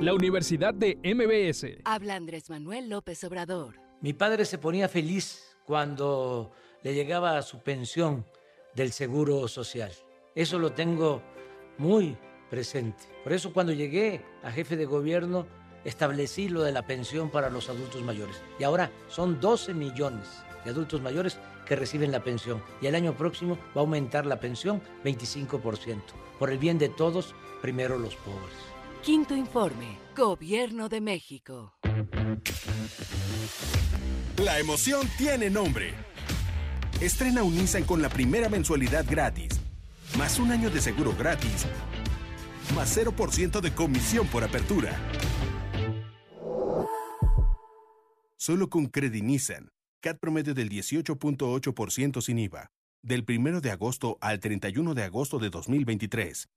La 0.00 0.12
Universidad 0.12 0.74
de 0.74 0.98
MBS. 1.02 1.80
Habla 1.84 2.16
Andrés 2.16 2.50
Manuel 2.50 2.90
López 2.90 3.24
Obrador. 3.24 3.80
Mi 4.02 4.12
padre 4.12 4.44
se 4.44 4.58
ponía 4.58 4.88
feliz 4.88 5.56
cuando 5.64 6.52
le 6.82 6.94
llegaba 6.94 7.40
su 7.42 7.60
pensión 7.60 8.26
del 8.76 8.92
Seguro 8.92 9.48
Social. 9.48 9.90
Eso 10.34 10.58
lo 10.58 10.72
tengo 10.72 11.22
muy 11.78 12.16
presente. 12.50 13.04
Por 13.24 13.32
eso 13.32 13.52
cuando 13.52 13.72
llegué 13.72 14.22
a 14.44 14.52
jefe 14.52 14.76
de 14.76 14.84
gobierno 14.84 15.46
establecí 15.84 16.48
lo 16.48 16.62
de 16.62 16.72
la 16.72 16.86
pensión 16.86 17.30
para 17.30 17.48
los 17.48 17.68
adultos 17.70 18.02
mayores. 18.02 18.36
Y 18.60 18.64
ahora 18.64 18.92
son 19.08 19.40
12 19.40 19.72
millones 19.72 20.28
de 20.64 20.70
adultos 20.70 21.00
mayores 21.00 21.38
que 21.64 21.74
reciben 21.74 22.12
la 22.12 22.22
pensión. 22.22 22.62
Y 22.82 22.86
el 22.86 22.94
año 22.94 23.16
próximo 23.16 23.56
va 23.76 23.80
a 23.80 23.84
aumentar 23.84 24.26
la 24.26 24.38
pensión 24.38 24.82
25%. 25.04 26.00
Por 26.38 26.50
el 26.50 26.58
bien 26.58 26.78
de 26.78 26.90
todos, 26.90 27.34
primero 27.62 27.98
los 27.98 28.14
pobres. 28.16 28.54
Quinto 29.02 29.34
informe, 29.34 29.98
Gobierno 30.14 30.88
de 30.88 31.00
México. 31.00 31.74
La 34.38 34.58
emoción 34.58 35.08
tiene 35.16 35.48
nombre. 35.48 35.94
Estrena 37.00 37.42
un 37.42 37.54
Nissan 37.54 37.84
con 37.84 38.00
la 38.00 38.08
primera 38.08 38.48
mensualidad 38.48 39.04
gratis, 39.06 39.60
más 40.16 40.38
un 40.38 40.50
año 40.50 40.70
de 40.70 40.80
seguro 40.80 41.14
gratis, 41.14 41.66
más 42.74 42.96
0% 42.96 43.60
de 43.60 43.74
comisión 43.74 44.26
por 44.28 44.42
apertura. 44.42 44.98
Solo 48.38 48.70
con 48.70 48.86
Credit 48.86 49.22
Nissan, 49.22 49.68
CAT 50.00 50.18
promedio 50.18 50.54
del 50.54 50.70
18.8% 50.70 52.22
sin 52.22 52.38
IVA, 52.38 52.70
del 53.02 53.26
1 53.28 53.60
de 53.60 53.70
agosto 53.72 54.16
al 54.22 54.40
31 54.40 54.94
de 54.94 55.02
agosto 55.02 55.38
de 55.38 55.50
2023. 55.50 56.48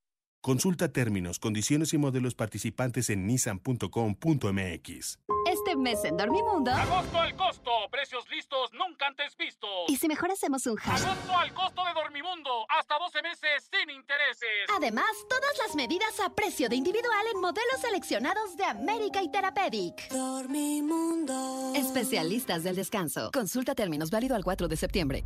Consulta 0.42 0.90
términos, 0.94 1.38
condiciones 1.38 1.94
y 1.94 1.98
modelos 1.98 2.34
participantes 2.34 3.10
en 3.10 3.28
nissan.com.mx. 3.28 5.20
Este 5.46 5.76
mes 5.76 6.06
en 6.06 6.16
Dormimundo. 6.16 6.72
Agosto 6.72 7.20
al 7.20 7.36
costo. 7.36 7.72
Precios 7.92 8.24
listos 8.30 8.72
nunca 8.72 9.08
antes 9.08 9.36
vistos. 9.36 9.70
¿Y 9.90 9.98
si 9.98 10.08
mejor 10.08 10.32
hacemos 10.32 10.66
un 10.66 10.78
hashtag? 10.78 11.12
Agosto 11.12 11.38
al 11.38 11.54
costo 11.54 11.84
de 11.84 11.94
Dormimundo. 11.94 12.66
Hasta 12.70 12.98
12 12.98 13.22
meses 13.22 13.70
sin 13.70 13.90
intereses. 13.90 14.48
Además, 14.78 15.12
todas 15.28 15.58
las 15.68 15.76
medidas 15.76 16.18
a 16.22 16.34
precio 16.34 16.70
de 16.70 16.78
individual 16.78 17.26
en 17.34 17.42
modelos 17.42 17.82
seleccionados 17.82 18.56
de 18.56 18.64
América 18.64 19.22
y 19.22 19.30
Therapeutic. 19.30 20.10
Dormimundo. 20.10 21.74
Especialistas 21.76 22.64
del 22.64 22.78
descanso. 22.78 23.32
Consulta 23.34 23.76
términos 23.76 24.10
válido 24.10 24.38
al 24.38 24.46
4 24.46 24.70
de 24.70 24.78
septiembre. 24.78 25.26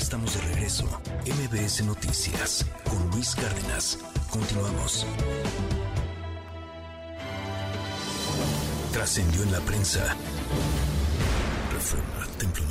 Estamos 0.00 0.34
de 0.34 0.40
regreso. 0.40 0.84
MBS 1.26 1.84
Noticias 1.84 2.64
con 2.88 3.10
Luis 3.10 3.34
Cárdenas. 3.34 3.98
Continuamos. 4.30 5.06
Trascendió 8.92 9.42
en 9.42 9.52
la 9.52 9.60
prensa. 9.60 10.16
Reforma 11.72 12.26
Templo. 12.38 12.69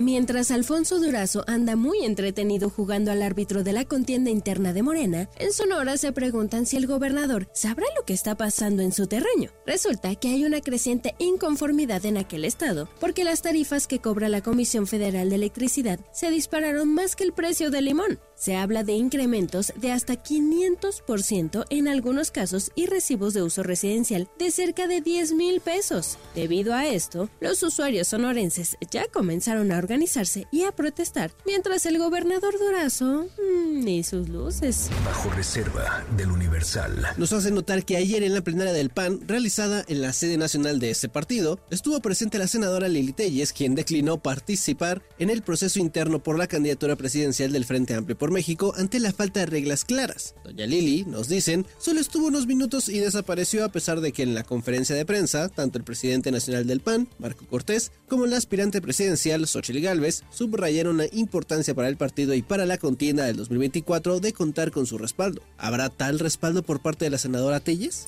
Mientras 0.00 0.50
Alfonso 0.50 0.98
Durazo 0.98 1.44
anda 1.46 1.76
muy 1.76 2.06
entretenido 2.06 2.70
jugando 2.70 3.12
al 3.12 3.20
árbitro 3.20 3.62
de 3.62 3.74
la 3.74 3.84
contienda 3.84 4.30
interna 4.30 4.72
de 4.72 4.82
Morena, 4.82 5.28
en 5.36 5.52
Sonora 5.52 5.98
se 5.98 6.10
preguntan 6.10 6.64
si 6.64 6.78
el 6.78 6.86
gobernador 6.86 7.50
sabrá 7.52 7.84
lo 7.94 8.06
que 8.06 8.14
está 8.14 8.34
pasando 8.34 8.80
en 8.80 8.92
su 8.92 9.08
terreno. 9.08 9.50
Resulta 9.66 10.14
que 10.14 10.28
hay 10.28 10.46
una 10.46 10.62
creciente 10.62 11.14
inconformidad 11.18 12.06
en 12.06 12.16
aquel 12.16 12.46
estado, 12.46 12.88
porque 12.98 13.24
las 13.24 13.42
tarifas 13.42 13.86
que 13.86 13.98
cobra 13.98 14.30
la 14.30 14.40
Comisión 14.40 14.86
Federal 14.86 15.28
de 15.28 15.34
Electricidad 15.34 16.00
se 16.14 16.30
dispararon 16.30 16.88
más 16.94 17.14
que 17.14 17.24
el 17.24 17.34
precio 17.34 17.70
del 17.70 17.84
limón. 17.84 18.18
Se 18.40 18.56
habla 18.56 18.84
de 18.84 18.94
incrementos 18.94 19.70
de 19.76 19.92
hasta 19.92 20.14
500% 20.14 21.66
en 21.68 21.88
algunos 21.88 22.30
casos 22.30 22.72
y 22.74 22.86
recibos 22.86 23.34
de 23.34 23.42
uso 23.42 23.62
residencial 23.62 24.30
de 24.38 24.50
cerca 24.50 24.86
de 24.86 25.02
10 25.02 25.34
mil 25.34 25.60
pesos. 25.60 26.16
Debido 26.34 26.72
a 26.72 26.86
esto, 26.86 27.28
los 27.40 27.62
usuarios 27.62 28.08
sonorenses 28.08 28.78
ya 28.90 29.04
comenzaron 29.12 29.72
a 29.72 29.76
organizarse 29.76 30.46
y 30.50 30.62
a 30.62 30.72
protestar, 30.72 31.32
mientras 31.44 31.84
el 31.84 31.98
gobernador 31.98 32.58
Durazo 32.58 33.26
mmm, 33.36 33.84
ni 33.84 34.02
sus 34.02 34.30
luces. 34.30 34.88
Bajo 35.04 35.28
reserva 35.28 36.02
del 36.16 36.30
Universal. 36.30 37.08
Nos 37.18 37.34
hace 37.34 37.50
notar 37.50 37.84
que 37.84 37.98
ayer 37.98 38.22
en 38.22 38.32
la 38.32 38.40
plenaria 38.40 38.72
del 38.72 38.88
PAN, 38.88 39.20
realizada 39.28 39.84
en 39.86 40.00
la 40.00 40.14
sede 40.14 40.38
nacional 40.38 40.78
de 40.78 40.88
este 40.88 41.10
partido, 41.10 41.60
estuvo 41.70 42.00
presente 42.00 42.38
la 42.38 42.48
senadora 42.48 42.88
Lili 42.88 43.12
Telles, 43.12 43.52
quien 43.52 43.74
declinó 43.74 44.22
participar 44.22 45.02
en 45.18 45.28
el 45.28 45.42
proceso 45.42 45.78
interno 45.78 46.22
por 46.22 46.38
la 46.38 46.46
candidatura 46.46 46.96
presidencial 46.96 47.52
del 47.52 47.66
Frente 47.66 47.92
Amplio 47.92 48.16
por 48.16 48.29
México 48.30 48.72
ante 48.76 49.00
la 49.00 49.12
falta 49.12 49.40
de 49.40 49.46
reglas 49.46 49.84
claras. 49.84 50.34
Doña 50.44 50.66
Lili, 50.66 51.04
nos 51.04 51.28
dicen, 51.28 51.66
solo 51.78 52.00
estuvo 52.00 52.26
unos 52.26 52.46
minutos 52.46 52.88
y 52.88 52.98
desapareció 52.98 53.64
a 53.64 53.70
pesar 53.70 54.00
de 54.00 54.12
que 54.12 54.22
en 54.22 54.34
la 54.34 54.44
conferencia 54.44 54.96
de 54.96 55.04
prensa, 55.04 55.48
tanto 55.48 55.78
el 55.78 55.84
presidente 55.84 56.32
nacional 56.32 56.66
del 56.66 56.80
PAN, 56.80 57.08
Marco 57.18 57.46
Cortés, 57.46 57.92
como 58.08 58.26
la 58.26 58.36
aspirante 58.36 58.80
presidencial, 58.80 59.46
Xochitl 59.46 59.80
Gálvez, 59.80 60.24
subrayaron 60.30 60.98
la 60.98 61.06
importancia 61.12 61.74
para 61.74 61.88
el 61.88 61.96
partido 61.96 62.34
y 62.34 62.42
para 62.42 62.66
la 62.66 62.78
contienda 62.78 63.24
del 63.24 63.36
2024 63.36 64.20
de 64.20 64.32
contar 64.32 64.70
con 64.70 64.86
su 64.86 64.98
respaldo. 64.98 65.42
¿Habrá 65.58 65.88
tal 65.88 66.18
respaldo 66.18 66.62
por 66.62 66.80
parte 66.80 67.04
de 67.04 67.10
la 67.10 67.18
senadora 67.18 67.60
Telles? 67.60 68.06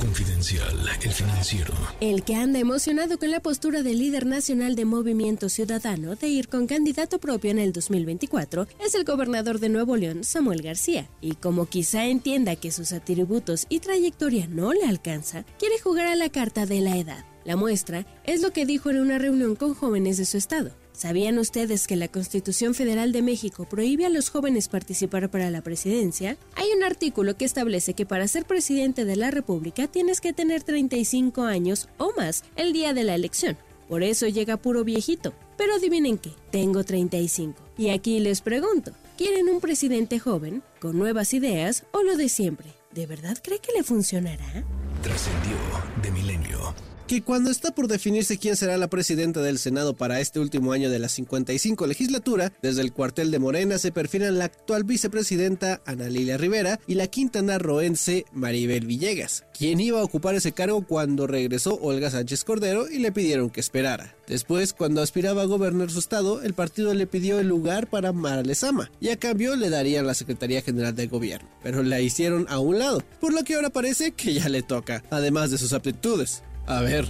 Confidencial, 0.00 0.76
el 1.02 1.12
financiero. 1.12 1.72
El 2.00 2.24
que 2.24 2.34
anda 2.34 2.58
emocionado 2.58 3.18
con 3.18 3.30
la 3.30 3.40
postura 3.40 3.82
del 3.82 3.98
líder 3.98 4.26
nacional 4.26 4.74
de 4.74 4.84
Movimiento 4.84 5.48
Ciudadano 5.48 6.16
de 6.16 6.28
ir 6.28 6.48
con 6.48 6.66
candidato 6.66 7.20
propio 7.20 7.52
en 7.52 7.60
el 7.60 7.72
2024 7.72 8.66
es 8.84 8.94
el 8.96 9.04
gobernador 9.04 9.45
de 9.54 9.68
Nuevo 9.68 9.96
León, 9.96 10.24
Samuel 10.24 10.60
García. 10.60 11.08
Y 11.20 11.36
como 11.36 11.66
quizá 11.66 12.06
entienda 12.06 12.56
que 12.56 12.72
sus 12.72 12.92
atributos 12.92 13.66
y 13.68 13.78
trayectoria 13.78 14.48
no 14.48 14.72
le 14.72 14.84
alcanza, 14.84 15.44
quiere 15.58 15.78
jugar 15.78 16.08
a 16.08 16.16
la 16.16 16.28
carta 16.28 16.66
de 16.66 16.80
la 16.80 16.96
edad. 16.96 17.24
La 17.44 17.54
muestra 17.54 18.04
es 18.24 18.42
lo 18.42 18.50
que 18.50 18.66
dijo 18.66 18.90
en 18.90 18.98
una 18.98 19.18
reunión 19.18 19.54
con 19.54 19.74
jóvenes 19.74 20.16
de 20.16 20.24
su 20.24 20.36
estado. 20.36 20.72
¿Sabían 20.92 21.38
ustedes 21.38 21.86
que 21.86 21.94
la 21.94 22.08
Constitución 22.08 22.74
Federal 22.74 23.12
de 23.12 23.22
México 23.22 23.68
prohíbe 23.68 24.04
a 24.04 24.08
los 24.08 24.30
jóvenes 24.30 24.66
participar 24.66 25.30
para 25.30 25.50
la 25.50 25.62
presidencia? 25.62 26.38
Hay 26.56 26.66
un 26.76 26.82
artículo 26.82 27.36
que 27.36 27.44
establece 27.44 27.94
que 27.94 28.06
para 28.06 28.26
ser 28.26 28.46
presidente 28.46 29.04
de 29.04 29.14
la 29.14 29.30
República 29.30 29.86
tienes 29.86 30.20
que 30.20 30.32
tener 30.32 30.64
35 30.64 31.42
años 31.42 31.88
o 31.98 32.12
más 32.16 32.42
el 32.56 32.72
día 32.72 32.94
de 32.94 33.04
la 33.04 33.14
elección. 33.14 33.56
Por 33.88 34.02
eso 34.02 34.26
llega 34.26 34.56
puro 34.56 34.84
viejito. 34.84 35.32
Pero 35.56 35.74
adivinen 35.74 36.18
qué, 36.18 36.32
tengo 36.50 36.84
35. 36.84 37.62
Y 37.78 37.90
aquí 37.90 38.20
les 38.20 38.40
pregunto, 38.40 38.92
¿quieren 39.16 39.48
un 39.48 39.60
presidente 39.60 40.18
joven, 40.18 40.62
con 40.80 40.98
nuevas 40.98 41.32
ideas 41.34 41.84
o 41.92 42.02
lo 42.02 42.16
de 42.16 42.28
siempre? 42.28 42.74
¿De 42.92 43.06
verdad 43.06 43.38
cree 43.42 43.58
que 43.58 43.72
le 43.72 43.82
funcionará? 43.82 44.64
Trascendió 45.02 45.56
de 46.02 46.10
milenio 46.10 46.74
que 47.06 47.22
cuando 47.22 47.50
está 47.50 47.72
por 47.72 47.86
definirse 47.86 48.36
quién 48.36 48.56
será 48.56 48.76
la 48.76 48.88
presidenta 48.88 49.40
del 49.40 49.58
Senado 49.58 49.94
para 49.94 50.20
este 50.20 50.40
último 50.40 50.72
año 50.72 50.90
de 50.90 50.98
la 50.98 51.08
55 51.08 51.86
legislatura, 51.86 52.52
desde 52.62 52.82
el 52.82 52.92
cuartel 52.92 53.30
de 53.30 53.38
Morena 53.38 53.78
se 53.78 53.92
perfilan 53.92 54.38
la 54.38 54.46
actual 54.46 54.82
vicepresidenta 54.82 55.80
Ana 55.86 56.08
Lilia 56.08 56.36
Rivera 56.36 56.80
y 56.86 56.94
la 56.94 57.06
quintana 57.06 57.58
roense 57.58 58.24
Maribel 58.32 58.86
Villegas, 58.86 59.44
quien 59.56 59.80
iba 59.80 60.00
a 60.00 60.04
ocupar 60.04 60.34
ese 60.34 60.52
cargo 60.52 60.84
cuando 60.84 61.28
regresó 61.28 61.78
Olga 61.80 62.10
Sánchez 62.10 62.42
Cordero 62.42 62.90
y 62.90 62.98
le 62.98 63.12
pidieron 63.12 63.50
que 63.50 63.60
esperara. 63.60 64.16
Después, 64.26 64.72
cuando 64.72 65.00
aspiraba 65.00 65.42
a 65.42 65.46
gobernar 65.46 65.90
su 65.90 66.00
estado, 66.00 66.42
el 66.42 66.54
partido 66.54 66.92
le 66.92 67.06
pidió 67.06 67.38
el 67.38 67.46
lugar 67.46 67.88
para 67.88 68.12
Mara 68.12 68.42
Lezama 68.42 68.90
y 69.00 69.10
a 69.10 69.16
cambio 69.16 69.54
le 69.54 69.70
darían 69.70 70.08
la 70.08 70.14
Secretaría 70.14 70.62
General 70.62 70.94
de 70.96 71.06
Gobierno, 71.06 71.48
pero 71.62 71.84
la 71.84 72.00
hicieron 72.00 72.46
a 72.48 72.58
un 72.58 72.80
lado, 72.80 73.04
por 73.20 73.32
lo 73.32 73.44
que 73.44 73.54
ahora 73.54 73.70
parece 73.70 74.10
que 74.10 74.34
ya 74.34 74.48
le 74.48 74.62
toca, 74.62 75.04
además 75.10 75.52
de 75.52 75.58
sus 75.58 75.72
aptitudes. 75.72 76.42
A 76.66 76.80
ver. 76.82 77.06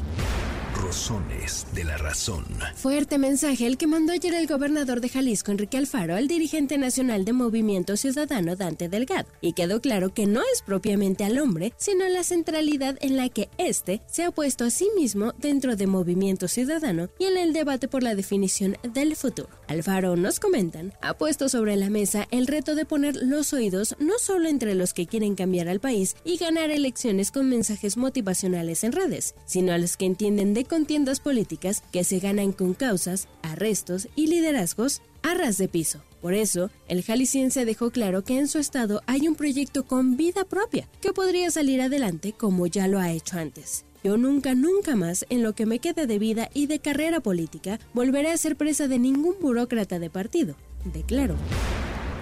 Rosones 0.87 1.67
de 1.75 1.83
la 1.83 1.97
razón. 1.97 2.45
Fuerte 2.77 3.19
mensaje 3.19 3.67
el 3.67 3.77
que 3.77 3.89
mandó 3.89 4.13
ayer 4.13 4.33
el 4.35 4.47
gobernador 4.47 5.01
de 5.01 5.09
Jalisco, 5.09 5.51
Enrique 5.51 5.77
Alfaro, 5.77 6.15
al 6.15 6.29
dirigente 6.29 6.79
nacional 6.79 7.25
de 7.25 7.33
Movimiento 7.33 7.97
Ciudadano, 7.97 8.55
Dante 8.55 8.89
Delgado, 8.89 9.27
y 9.41 9.55
quedó 9.55 9.81
claro 9.81 10.15
que 10.15 10.27
no 10.27 10.43
es 10.53 10.63
propiamente 10.63 11.25
al 11.25 11.41
hombre, 11.41 11.73
sino 11.77 12.09
la 12.09 12.23
centralidad 12.23 12.99
en 13.01 13.17
la 13.17 13.29
que 13.29 13.49
éste 13.59 14.01
se 14.07 14.23
ha 14.23 14.31
puesto 14.31 14.65
a 14.65 14.71
sí 14.71 14.89
mismo 14.97 15.33
dentro 15.39 15.75
de 15.75 15.89
Movimiento 15.89 16.47
Ciudadano 16.47 17.09
y 17.19 17.25
en 17.25 17.37
el 17.37 17.53
debate 17.53 17.89
por 17.89 18.05
la 18.05 18.15
definición 18.15 18.77
del 18.85 19.17
futuro. 19.17 19.49
Alfaro, 19.67 20.15
nos 20.15 20.39
comentan, 20.39 20.93
ha 21.03 21.15
puesto 21.15 21.49
sobre 21.49 21.75
la 21.75 21.91
mesa 21.91 22.29
el 22.31 22.47
reto 22.47 22.77
de 22.77 22.85
poner 22.85 23.17
los 23.17 23.53
oídos 23.53 23.97
no 23.99 24.21
solo 24.21 24.49
entre 24.49 24.77
los 24.77 24.95
que 24.95 25.09
quieren 25.09 25.35
cambiar 25.35 25.69
al 25.69 25.81
país 25.81 26.15
y 26.25 26.37
ganar 26.37 26.71
elecciones 26.71 27.33
con 27.33 27.49
mensajes 27.49 27.97
motivacionales 27.97 28.85
en 28.85 28.93
redes, 28.93 29.35
sino 29.47 29.73
a 29.73 29.79
los 29.79 29.97
que 29.97 30.07
entienden 30.07 30.55
de 30.55 30.65
contiendas 30.77 31.21
políticas 31.21 31.83
que 31.91 32.05
se 32.05 32.19
ganan 32.19 32.53
con 32.53 32.75
causas, 32.75 33.29
arrestos 33.41 34.09
y 34.15 34.27
liderazgos 34.27 35.01
a 35.23 35.33
ras 35.33 35.57
de 35.57 35.69
piso. 35.69 36.03
Por 36.21 36.35
eso, 36.35 36.69
el 36.87 37.03
jalisciense 37.03 37.65
dejó 37.65 37.91
claro 37.91 38.25
que 38.25 38.37
en 38.39 38.47
su 38.47 38.59
estado 38.59 39.01
hay 39.07 39.27
un 39.27 39.37
proyecto 39.37 39.87
con 39.87 40.19
vida 40.19 40.45
propia 40.45 40.87
que 41.01 41.15
podría 41.15 41.51
salir 41.51 41.81
adelante 41.81 42.35
como 42.35 42.67
ya 42.67 42.89
lo 42.89 42.99
ha 42.99 43.11
hecho 43.11 43.39
antes. 43.39 43.87
Yo 44.05 44.19
nunca, 44.19 44.55
nunca 44.55 44.97
más, 44.97 45.25
en 45.31 45.43
lo 45.43 45.55
que 45.55 45.65
me 45.65 45.79
quede 45.79 46.07
de 46.07 46.19
vida 46.19 46.51
y 46.53 46.67
de 46.67 46.79
carrera 46.79 47.21
política, 47.21 47.81
volveré 47.95 48.31
a 48.31 48.37
ser 48.37 48.55
presa 48.57 48.87
de 48.87 48.99
ningún 48.99 49.37
burócrata 49.41 49.99
de 49.99 50.11
partido, 50.11 50.57
declaró. 50.93 51.37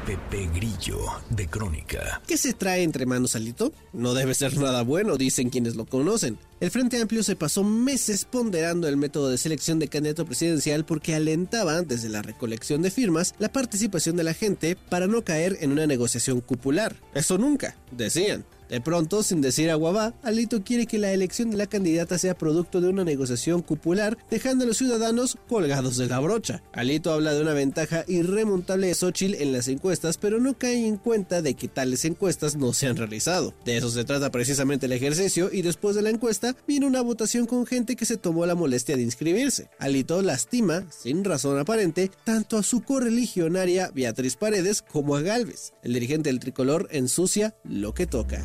Pepe 0.07 0.51
Grillo, 0.55 0.99
de 1.31 1.47
Crónica. 1.47 2.21
¿Qué 2.27 2.37
se 2.37 2.53
trae 2.53 2.83
entre 2.83 3.07
manos, 3.07 3.37
Alito? 3.37 3.73
No 3.95 4.13
debe 4.13 4.35
ser 4.35 4.55
nada 4.59 4.83
bueno, 4.83 5.17
dicen 5.17 5.49
quienes 5.49 5.77
lo 5.77 5.87
conocen. 5.87 6.39
El 6.61 6.71
Frente 6.71 7.01
Amplio 7.01 7.23
se 7.23 7.37
pasó 7.37 7.65
meses 7.65 8.27
ponderando 8.27 8.87
el 8.87 8.99
método 8.99 9.31
de 9.31 9.39
selección 9.39 9.79
de 9.79 9.89
candidato 9.89 10.27
presidencial 10.27 10.85
porque 10.85 11.15
alentaban, 11.15 11.89
desde 11.89 12.11
la 12.11 12.21
recolección 12.21 12.83
de 12.83 12.91
firmas, 12.91 13.35
la 13.39 13.51
participación 13.51 14.17
de 14.17 14.25
la 14.25 14.35
gente 14.35 14.77
para 14.77 15.07
no 15.07 15.25
caer 15.25 15.57
en 15.61 15.73
una 15.73 15.87
negociación 15.87 16.43
cupular. 16.43 16.97
Eso 17.15 17.39
nunca, 17.39 17.75
decían. 17.91 18.45
De 18.69 18.81
pronto, 18.81 19.23
sin 19.23 19.41
decir 19.41 19.71
aguabá, 19.71 20.15
Alito 20.23 20.63
quiere 20.63 20.87
que 20.87 20.99
la 20.99 21.13
elección 21.13 21.51
de 21.51 21.57
la 21.57 21.67
candidata 21.67 22.19
sea 22.19 22.37
producto 22.37 22.81
de 22.81 22.89
una 22.89 23.05
negociación 23.05 23.63
cupular, 23.63 24.19
dejando 24.31 24.65
a 24.65 24.67
los 24.67 24.79
ciudadanos 24.79 25.39
colgados 25.49 25.97
de 25.97 26.07
la 26.07 26.21
brocha. 26.21 26.63
Alito 26.73 27.13
habla 27.13 27.35
de 27.35 27.43
una 27.43 27.53
ventaja 27.53 28.05
irremontable 28.09 28.89
de 28.89 28.95
Xochitl 28.95 29.41
en 29.43 29.53
las 29.53 29.69
encuestas, 29.69 30.19
pero 30.19 30.41
no 30.41 30.57
cae 30.59 30.87
en 30.87 30.97
cuenta 30.97 31.43
de 31.43 31.55
que 31.55 31.69
tales 31.69 32.05
encuestas 32.05 32.57
no 32.57 32.73
se 32.73 32.87
han 32.87 32.97
realizado. 32.97 33.55
De 33.65 33.77
eso 33.77 33.91
se 33.91 34.05
trata 34.05 34.31
precisamente 34.31 34.87
el 34.87 34.93
ejercicio, 34.93 35.51
y 35.53 35.63
después 35.63 35.95
de 35.95 36.03
la 36.03 36.11
encuesta 36.11 36.57
viene 36.67 36.87
una 36.87 37.03
votación 37.03 37.47
con 37.47 37.67
gente 37.67 37.97
que 37.97 38.07
se 38.07 38.17
tomó 38.17 38.47
la 38.47 38.55
molestia 38.55 38.97
de 38.97 39.03
inscribirse. 39.03 39.69
Alito 39.79 40.23
lastima, 40.23 40.85
sin 40.91 41.25
razón 41.25 41.59
aparente, 41.59 42.11
tanto 42.25 42.57
a 42.57 42.63
su 42.63 42.83
correligionaria 42.83 43.91
Beatriz 43.95 44.37
Paredes 44.37 44.83
como 44.83 45.17
a 45.17 45.23
Galvez. 45.23 45.73
El 45.83 45.95
dirigente 45.95 46.31
del 46.31 46.41
tricolor 46.41 46.89
ensucia 46.91 47.55
lo 47.65 47.95
que 47.95 48.07
toca. 48.07 48.43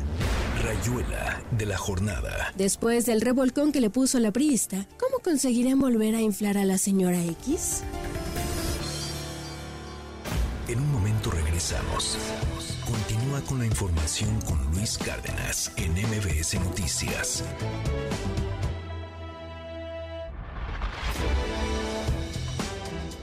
Rayuela 0.62 1.42
de 1.52 1.66
la 1.66 1.78
jornada. 1.78 2.52
Después 2.56 3.06
del 3.06 3.20
revolcón 3.20 3.72
que 3.72 3.80
le 3.80 3.90
puso 3.90 4.18
la 4.20 4.30
priista, 4.30 4.86
¿cómo 4.98 5.18
conseguirán 5.18 5.78
volver 5.78 6.14
a 6.14 6.20
inflar 6.20 6.58
a 6.58 6.64
la 6.64 6.78
señora 6.78 7.22
X? 7.24 7.82
En 10.68 10.78
un 10.78 10.92
momento 10.92 11.30
regresamos. 11.30 12.16
Continúa 12.84 13.40
con 13.42 13.58
la 13.58 13.66
información 13.66 14.40
con 14.42 14.58
Luis 14.72 14.98
Cárdenas 14.98 15.72
en 15.76 15.92
MBS 15.92 16.60
Noticias. 16.60 17.44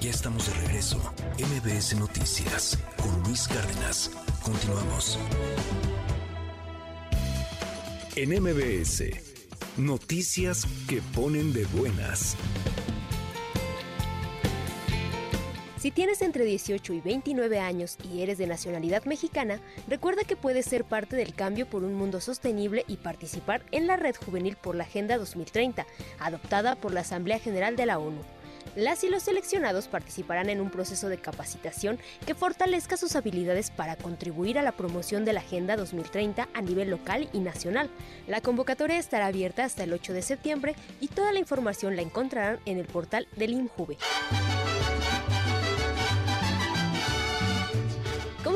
Ya 0.02 0.10
estamos 0.10 0.48
de 0.48 0.54
regreso. 0.66 0.98
MBS 1.38 1.96
Noticias 1.96 2.78
con 3.02 3.24
Luis 3.24 3.48
Cárdenas. 3.48 4.12
Continuamos. 4.44 5.18
En 8.20 8.32
MBS, 8.32 9.04
noticias 9.78 10.66
que 10.90 11.04
ponen 11.14 11.54
de 11.54 11.66
buenas. 11.66 12.36
Si 15.78 15.92
tienes 15.92 16.24
entre 16.24 16.44
18 16.44 16.94
y 16.94 17.02
29 17.02 17.60
años 17.60 17.96
y 18.12 18.24
eres 18.24 18.40
de 18.40 18.48
nacionalidad 18.48 19.06
mexicana, 19.06 19.62
recuerda 19.88 20.24
que 20.24 20.36
puedes 20.36 20.66
ser 20.66 20.84
parte 20.84 21.16
del 21.16 21.36
cambio 21.36 21.70
por 21.70 21.84
un 21.84 21.94
mundo 21.94 22.20
sostenible 22.20 22.86
y 22.88 22.98
participar 22.98 23.62
en 23.72 23.86
la 23.86 23.98
Red 23.98 24.16
Juvenil 24.16 24.56
por 24.56 24.74
la 24.74 24.86
Agenda 24.86 25.20
2030, 25.20 25.86
adoptada 26.20 26.76
por 26.76 26.94
la 26.94 27.02
Asamblea 27.02 27.38
General 27.38 27.76
de 27.76 27.86
la 27.86 28.00
ONU. 28.00 28.24
Las 28.76 29.04
y 29.04 29.10
los 29.10 29.24
seleccionados 29.24 29.88
participarán 29.88 30.50
en 30.50 30.62
un 30.62 30.70
proceso 30.70 31.10
de 31.10 31.18
capacitación 31.18 32.00
que 32.26 32.36
fortalezca 32.36 32.98
sus 32.98 33.16
habilidades 33.16 33.72
para 33.72 33.96
contribuir 33.96 34.60
a 34.60 34.62
la 34.62 34.72
promoción 34.72 35.26
de 35.26 35.34
la 35.34 35.40
Agenda 35.40 35.76
2030 35.76 36.50
a 36.54 36.62
nivel 36.62 36.90
local 36.90 37.30
y 37.34 37.40
nacional. 37.40 37.90
La 38.28 38.42
convocatoria 38.42 38.98
estará 38.98 39.28
abierta 39.28 39.64
hasta 39.64 39.84
el 39.84 39.94
8 39.94 40.14
de 40.14 40.22
septiembre 40.22 40.76
y 41.00 41.08
toda 41.08 41.32
la 41.32 41.40
información 41.40 41.96
la 41.96 42.02
encontrarán 42.02 42.60
en 42.66 42.78
el 42.78 42.86
portal 42.86 43.28
del 43.36 43.52
INJUVE. 43.52 43.98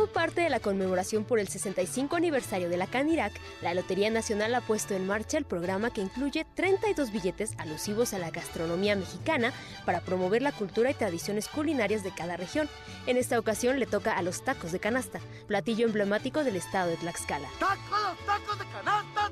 ¿Cómo 0.02 0.14
parte 0.14 0.42
de 0.42 0.50
la 0.50 0.60
conmemoración 0.60 1.26
por 1.26 1.40
el 1.40 1.48
65 1.48 2.16
aniversario 2.16 2.70
de 2.70 2.78
la 2.78 2.88
Canirac, 2.88 3.34
la 3.62 3.76
Lotería 3.76 4.10
Nacional 4.10 4.56
ha 4.56 4.62
puesto 4.62 4.96
en 4.96 5.06
marcha 5.06 5.38
el 5.38 5.46
programa 5.46 5.94
que 5.94 6.02
incluye 6.02 6.44
32 6.56 7.12
billetes 7.12 7.54
alusivos 7.60 8.16
a 8.16 8.18
la 8.18 8.32
gastronomía 8.32 8.96
mexicana 8.96 9.54
para 9.86 10.02
promover 10.02 10.42
la 10.42 10.54
cultura 10.54 10.90
y 10.90 10.96
tradiciones 10.96 11.48
culinarias 11.48 12.02
de 12.04 12.10
cada 12.10 12.36
región. 12.36 12.68
En 13.06 13.16
esta 13.16 13.38
ocasión 13.38 13.80
le 13.80 13.86
toca 13.86 14.18
a 14.18 14.24
los 14.24 14.44
tacos 14.44 14.72
de 14.72 14.80
canasta, 14.80 15.20
platillo 15.46 15.86
emblemático 15.86 16.44
del 16.44 16.56
estado 16.56 16.90
de 16.90 16.98
Tlaxcala. 16.98 17.50
tacos 17.60 18.58
de 18.58 18.66
canasta, 18.66 19.32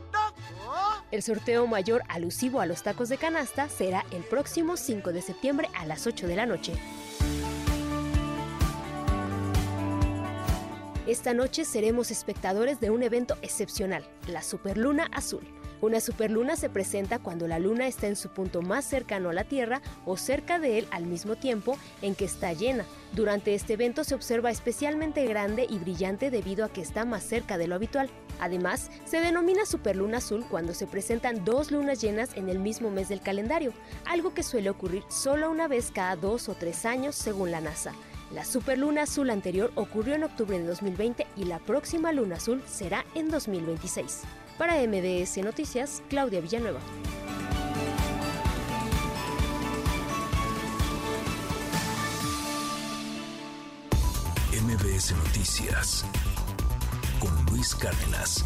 El 1.09 1.23
sorteo 1.23 1.65
mayor 1.65 2.03
alusivo 2.09 2.61
a 2.61 2.67
los 2.67 2.83
tacos 2.83 3.09
de 3.09 3.17
canasta 3.17 3.69
será 3.69 4.05
el 4.11 4.21
próximo 4.21 4.77
5 4.77 5.13
de 5.13 5.23
septiembre 5.23 5.67
a 5.73 5.87
las 5.87 6.05
8 6.05 6.27
de 6.27 6.35
la 6.35 6.45
noche. 6.45 6.73
Esta 11.09 11.33
noche 11.33 11.65
seremos 11.65 12.11
espectadores 12.11 12.79
de 12.79 12.91
un 12.91 13.01
evento 13.01 13.35
excepcional, 13.41 14.05
la 14.27 14.43
Superluna 14.43 15.09
Azul. 15.11 15.41
Una 15.81 16.01
superluna 16.01 16.55
se 16.55 16.69
presenta 16.69 17.17
cuando 17.17 17.47
la 17.47 17.57
luna 17.57 17.87
está 17.87 18.05
en 18.05 18.15
su 18.15 18.29
punto 18.29 18.61
más 18.61 18.85
cercano 18.85 19.31
a 19.31 19.33
la 19.33 19.43
Tierra 19.43 19.81
o 20.05 20.17
cerca 20.17 20.59
de 20.59 20.77
él 20.77 20.87
al 20.91 21.07
mismo 21.07 21.35
tiempo 21.35 21.79
en 22.03 22.13
que 22.13 22.25
está 22.25 22.53
llena. 22.53 22.85
Durante 23.13 23.55
este 23.55 23.73
evento 23.73 24.03
se 24.03 24.13
observa 24.13 24.51
especialmente 24.51 25.25
grande 25.25 25.65
y 25.67 25.79
brillante 25.79 26.29
debido 26.29 26.63
a 26.63 26.69
que 26.69 26.81
está 26.81 27.05
más 27.05 27.23
cerca 27.23 27.57
de 27.57 27.65
lo 27.65 27.73
habitual. 27.73 28.11
Además, 28.39 28.91
se 29.05 29.19
denomina 29.19 29.65
superluna 29.65 30.19
azul 30.19 30.45
cuando 30.47 30.75
se 30.75 30.85
presentan 30.85 31.43
dos 31.43 31.71
lunas 31.71 32.01
llenas 32.01 32.37
en 32.37 32.49
el 32.49 32.59
mismo 32.59 32.91
mes 32.91 33.09
del 33.09 33.21
calendario, 33.21 33.73
algo 34.05 34.35
que 34.35 34.43
suele 34.43 34.69
ocurrir 34.69 35.01
solo 35.09 35.49
una 35.49 35.67
vez 35.67 35.89
cada 35.89 36.15
dos 36.15 36.49
o 36.49 36.53
tres 36.53 36.85
años 36.85 37.15
según 37.15 37.49
la 37.49 37.61
NASA. 37.61 37.95
La 38.31 38.45
superluna 38.45 39.03
azul 39.03 39.31
anterior 39.31 39.71
ocurrió 39.73 40.13
en 40.13 40.23
octubre 40.23 40.59
de 40.59 40.65
2020 40.65 41.25
y 41.35 41.45
la 41.45 41.57
próxima 41.57 42.11
luna 42.11 42.35
azul 42.35 42.61
será 42.67 43.03
en 43.15 43.29
2026. 43.29 44.21
Para 44.57 44.75
MDS 44.75 45.37
Noticias, 45.37 46.03
Claudia 46.09 46.39
Villanueva. 46.39 46.79
MBS 54.51 55.15
Noticias 55.15 56.05
con 57.19 57.45
Luis 57.47 57.73
Cárdenas. 57.73 58.45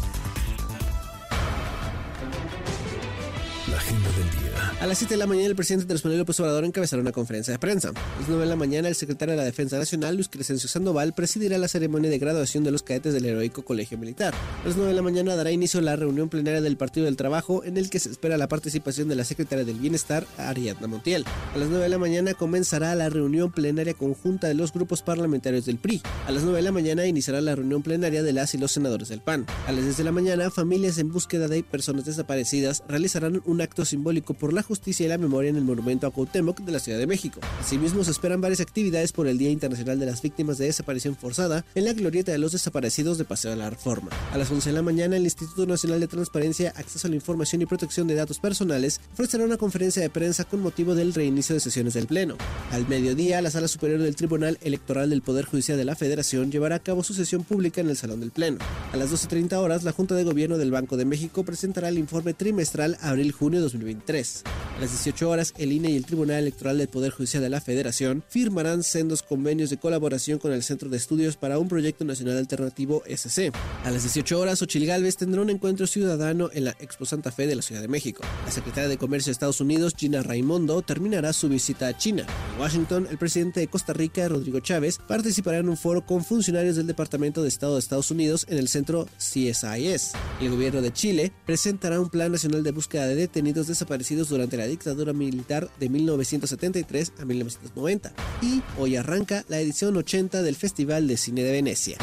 La 3.74 3.80
agenda 3.80 4.08
del 4.10 4.30
día. 4.30 4.72
A 4.80 4.86
las 4.86 4.98
7 4.98 5.14
de 5.14 5.18
la 5.18 5.26
mañana, 5.26 5.48
el 5.48 5.56
presidente 5.56 5.82
Andrés 5.82 6.04
Manuel 6.04 6.20
López 6.20 6.38
Obrador 6.38 6.64
encabezará 6.64 7.02
una 7.02 7.10
conferencia 7.10 7.50
de 7.50 7.58
prensa. 7.58 7.88
A 7.88 8.20
las 8.20 8.28
9 8.28 8.44
de 8.44 8.48
la 8.48 8.54
mañana, 8.54 8.86
el 8.86 8.94
secretario 8.94 9.32
de 9.32 9.38
la 9.38 9.44
Defensa 9.44 9.78
Nacional, 9.78 10.14
Luis 10.14 10.28
Crescencio 10.28 10.68
Sandoval, 10.68 11.12
presidirá 11.12 11.58
la 11.58 11.66
ceremonia 11.66 12.08
de 12.08 12.20
graduación 12.20 12.62
de 12.62 12.70
los 12.70 12.84
cadetes 12.84 13.14
del 13.14 13.24
Heroico 13.24 13.64
Colegio 13.64 13.98
Militar. 13.98 14.32
A 14.32 14.68
las 14.68 14.76
9 14.76 14.90
de 14.90 14.94
la 14.94 15.02
mañana 15.02 15.34
dará 15.34 15.50
inicio 15.50 15.80
la 15.80 15.96
reunión 15.96 16.28
plenaria 16.28 16.60
del 16.60 16.76
Partido 16.76 17.06
del 17.06 17.16
Trabajo, 17.16 17.64
en 17.64 17.76
el 17.76 17.90
que 17.90 17.98
se 17.98 18.10
espera 18.10 18.36
la 18.36 18.46
participación 18.46 19.08
de 19.08 19.16
la 19.16 19.24
secretaria 19.24 19.64
del 19.64 19.80
Bienestar, 19.80 20.24
Ariadna 20.38 20.86
Montiel. 20.86 21.24
A 21.52 21.58
las 21.58 21.68
9 21.68 21.82
de 21.82 21.90
la 21.90 21.98
mañana 21.98 22.34
comenzará 22.34 22.94
la 22.94 23.08
reunión 23.08 23.50
plenaria 23.50 23.94
conjunta 23.94 24.46
de 24.46 24.54
los 24.54 24.72
grupos 24.72 25.02
parlamentarios 25.02 25.64
del 25.64 25.78
PRI. 25.78 26.00
A 26.28 26.30
las 26.30 26.44
9 26.44 26.58
de 26.58 26.62
la 26.62 26.72
mañana 26.72 27.06
iniciará 27.06 27.40
la 27.40 27.56
reunión 27.56 27.82
plenaria 27.82 28.22
de 28.22 28.32
las 28.32 28.54
y 28.54 28.58
los 28.58 28.70
senadores 28.70 29.08
del 29.08 29.20
PAN. 29.20 29.46
A 29.66 29.72
las 29.72 29.82
10 29.82 29.96
de 29.96 30.04
la 30.04 30.12
mañana, 30.12 30.50
familias 30.52 30.98
en 30.98 31.10
búsqueda 31.10 31.48
de 31.48 31.64
personas 31.64 32.04
desaparecidas 32.04 32.84
realizarán 32.86 33.42
un 33.44 33.63
acto 33.64 33.84
simbólico 33.84 34.34
por 34.34 34.52
la 34.52 34.62
justicia 34.62 35.04
y 35.04 35.08
la 35.08 35.18
memoria 35.18 35.50
en 35.50 35.56
el 35.56 35.64
monumento 35.64 36.06
a 36.06 36.10
Cuauhtémoc 36.10 36.60
de 36.60 36.72
la 36.72 36.78
Ciudad 36.78 36.98
de 36.98 37.06
México. 37.06 37.40
Asimismo, 37.60 38.04
se 38.04 38.12
esperan 38.12 38.40
varias 38.40 38.60
actividades 38.60 39.12
por 39.12 39.26
el 39.26 39.38
Día 39.38 39.50
Internacional 39.50 39.98
de 39.98 40.06
las 40.06 40.22
Víctimas 40.22 40.58
de 40.58 40.66
Desaparición 40.66 41.16
Forzada 41.16 41.64
en 41.74 41.84
la 41.84 41.92
glorieta 41.92 42.32
de 42.32 42.38
los 42.38 42.52
desaparecidos 42.52 43.18
de 43.18 43.24
Paseo 43.24 43.50
de 43.50 43.56
la 43.56 43.70
Reforma. 43.70 44.10
A 44.32 44.38
las 44.38 44.50
11 44.50 44.70
de 44.70 44.74
la 44.74 44.82
mañana, 44.82 45.16
el 45.16 45.24
Instituto 45.24 45.66
Nacional 45.66 46.00
de 46.00 46.08
Transparencia, 46.08 46.72
Acceso 46.76 47.08
a 47.08 47.10
la 47.10 47.16
Información 47.16 47.62
y 47.62 47.66
Protección 47.66 48.06
de 48.06 48.14
Datos 48.14 48.38
Personales 48.38 49.00
ofrecerá 49.14 49.44
una 49.44 49.56
conferencia 49.56 50.02
de 50.02 50.10
prensa 50.10 50.44
con 50.44 50.60
motivo 50.60 50.94
del 50.94 51.14
reinicio 51.14 51.54
de 51.54 51.60
sesiones 51.60 51.94
del 51.94 52.06
Pleno. 52.06 52.36
Al 52.70 52.86
mediodía, 52.88 53.42
la 53.42 53.50
Sala 53.50 53.68
Superior 53.68 54.00
del 54.00 54.16
Tribunal 54.16 54.58
Electoral 54.62 55.10
del 55.10 55.22
Poder 55.22 55.44
Judicial 55.44 55.78
de 55.78 55.84
la 55.84 55.96
Federación 55.96 56.50
llevará 56.50 56.76
a 56.76 56.80
cabo 56.80 57.02
su 57.02 57.14
sesión 57.14 57.44
pública 57.44 57.80
en 57.80 57.88
el 57.88 57.96
Salón 57.96 58.20
del 58.20 58.30
Pleno. 58.30 58.58
A 58.92 58.96
las 58.96 59.10
12.30 59.10 59.54
horas, 59.54 59.84
la 59.84 59.92
Junta 59.92 60.14
de 60.14 60.24
Gobierno 60.24 60.58
del 60.58 60.70
Banco 60.70 60.96
de 60.96 61.04
México 61.04 61.44
presentará 61.44 61.88
el 61.88 61.98
informe 61.98 62.34
trimestral 62.34 62.98
abril-junio 63.00 63.53
2023. 63.60 64.42
A 64.76 64.80
las 64.80 64.90
18 64.90 65.30
horas, 65.30 65.54
el 65.58 65.72
INE 65.72 65.90
y 65.90 65.96
el 65.96 66.04
Tribunal 66.04 66.38
Electoral 66.38 66.78
del 66.78 66.88
Poder 66.88 67.12
Judicial 67.12 67.42
de 67.42 67.48
la 67.48 67.60
Federación 67.60 68.24
firmarán 68.28 68.82
sendos 68.82 69.22
convenios 69.22 69.70
de 69.70 69.76
colaboración 69.76 70.38
con 70.38 70.52
el 70.52 70.62
Centro 70.62 70.88
de 70.88 70.96
Estudios 70.96 71.36
para 71.36 71.58
un 71.58 71.68
Proyecto 71.68 72.04
Nacional 72.04 72.38
Alternativo 72.38 73.02
SC. 73.06 73.52
A 73.84 73.90
las 73.90 74.02
18 74.02 74.38
horas, 74.38 74.62
Ochil 74.62 74.84
Gálvez 74.84 75.16
tendrá 75.16 75.42
un 75.42 75.50
encuentro 75.50 75.86
ciudadano 75.86 76.50
en 76.52 76.64
la 76.64 76.76
Expo 76.80 77.06
Santa 77.06 77.30
Fe 77.30 77.46
de 77.46 77.54
la 77.54 77.62
Ciudad 77.62 77.80
de 77.80 77.88
México. 77.88 78.24
La 78.44 78.50
secretaria 78.50 78.88
de 78.88 78.98
Comercio 78.98 79.30
de 79.30 79.34
Estados 79.34 79.60
Unidos, 79.60 79.94
Gina 79.96 80.22
Raimondo, 80.22 80.82
terminará 80.82 81.32
su 81.32 81.48
visita 81.48 81.86
a 81.86 81.96
China. 81.96 82.26
En 82.54 82.60
Washington, 82.60 83.06
el 83.10 83.18
presidente 83.18 83.60
de 83.60 83.68
Costa 83.68 83.92
Rica, 83.92 84.28
Rodrigo 84.28 84.58
Chávez, 84.60 84.98
participará 85.06 85.58
en 85.58 85.68
un 85.68 85.76
foro 85.76 86.04
con 86.04 86.24
funcionarios 86.24 86.76
del 86.76 86.88
Departamento 86.88 87.42
de 87.42 87.48
Estado 87.48 87.74
de 87.74 87.80
Estados 87.80 88.10
Unidos 88.10 88.44
en 88.48 88.58
el 88.58 88.68
centro 88.68 89.06
CSIS. 89.18 90.12
El 90.40 90.50
gobierno 90.50 90.82
de 90.82 90.92
Chile 90.92 91.32
presentará 91.46 92.00
un 92.00 92.10
plan 92.10 92.32
nacional 92.32 92.62
de 92.62 92.72
búsqueda 92.72 93.06
de 93.06 93.14
detenidos 93.14 93.43
desaparecidos 93.52 94.28
durante 94.28 94.56
la 94.56 94.66
dictadura 94.66 95.12
militar 95.12 95.68
de 95.78 95.88
1973 95.88 97.12
a 97.20 97.24
1990. 97.24 98.12
Y 98.42 98.62
hoy 98.78 98.96
arranca 98.96 99.44
la 99.48 99.60
edición 99.60 99.96
80 99.96 100.42
del 100.42 100.56
Festival 100.56 101.06
de 101.06 101.16
Cine 101.16 101.42
de 101.42 101.52
Venecia. 101.52 101.98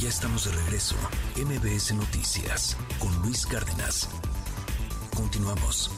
Ya 0.00 0.08
estamos 0.08 0.44
de 0.44 0.52
regreso. 0.52 0.96
MBS 1.36 1.94
Noticias 1.94 2.76
con 2.98 3.14
Luis 3.22 3.46
Cárdenas. 3.46 4.08
Continuamos. 5.14 5.90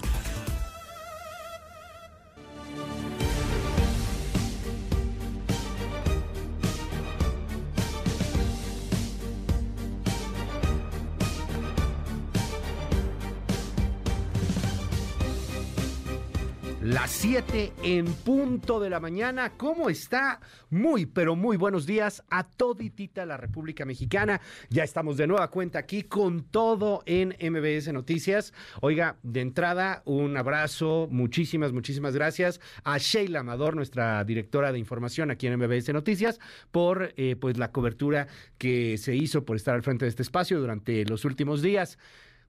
Las 16.87 17.11
7 17.11 17.72
en 17.82 18.05
punto 18.05 18.78
de 18.78 18.89
la 18.89 19.01
mañana. 19.01 19.55
¿Cómo 19.57 19.91
está? 19.91 20.39
Muy, 20.70 21.05
pero 21.05 21.34
muy 21.34 21.57
buenos 21.57 21.84
días 21.84 22.22
a 22.30 22.45
toditita 22.45 23.26
la 23.26 23.37
República 23.37 23.84
Mexicana. 23.84 24.41
Ya 24.70 24.84
estamos 24.84 25.16
de 25.16 25.26
nueva 25.26 25.51
cuenta 25.51 25.80
aquí 25.80 26.05
con 26.05 26.45
todo 26.45 27.03
en 27.05 27.34
MBS 27.41 27.93
Noticias. 27.93 28.55
Oiga, 28.82 29.16
de 29.24 29.41
entrada, 29.41 30.03
un 30.05 30.37
abrazo, 30.37 31.09
muchísimas, 31.11 31.72
muchísimas 31.72 32.14
gracias 32.14 32.61
a 32.84 32.99
Sheila 32.99 33.41
Amador, 33.41 33.74
nuestra 33.74 34.22
directora 34.22 34.70
de 34.70 34.78
información 34.78 35.32
aquí 35.32 35.49
en 35.49 35.59
MBS 35.59 35.93
Noticias, 35.93 36.39
por 36.70 37.12
eh, 37.16 37.34
pues 37.34 37.59
la 37.59 37.72
cobertura 37.72 38.28
que 38.59 38.97
se 38.97 39.16
hizo 39.16 39.45
por 39.45 39.57
estar 39.57 39.74
al 39.74 39.82
frente 39.82 40.05
de 40.05 40.11
este 40.11 40.22
espacio 40.22 40.61
durante 40.61 41.05
los 41.05 41.24
últimos 41.24 41.62
días. 41.62 41.99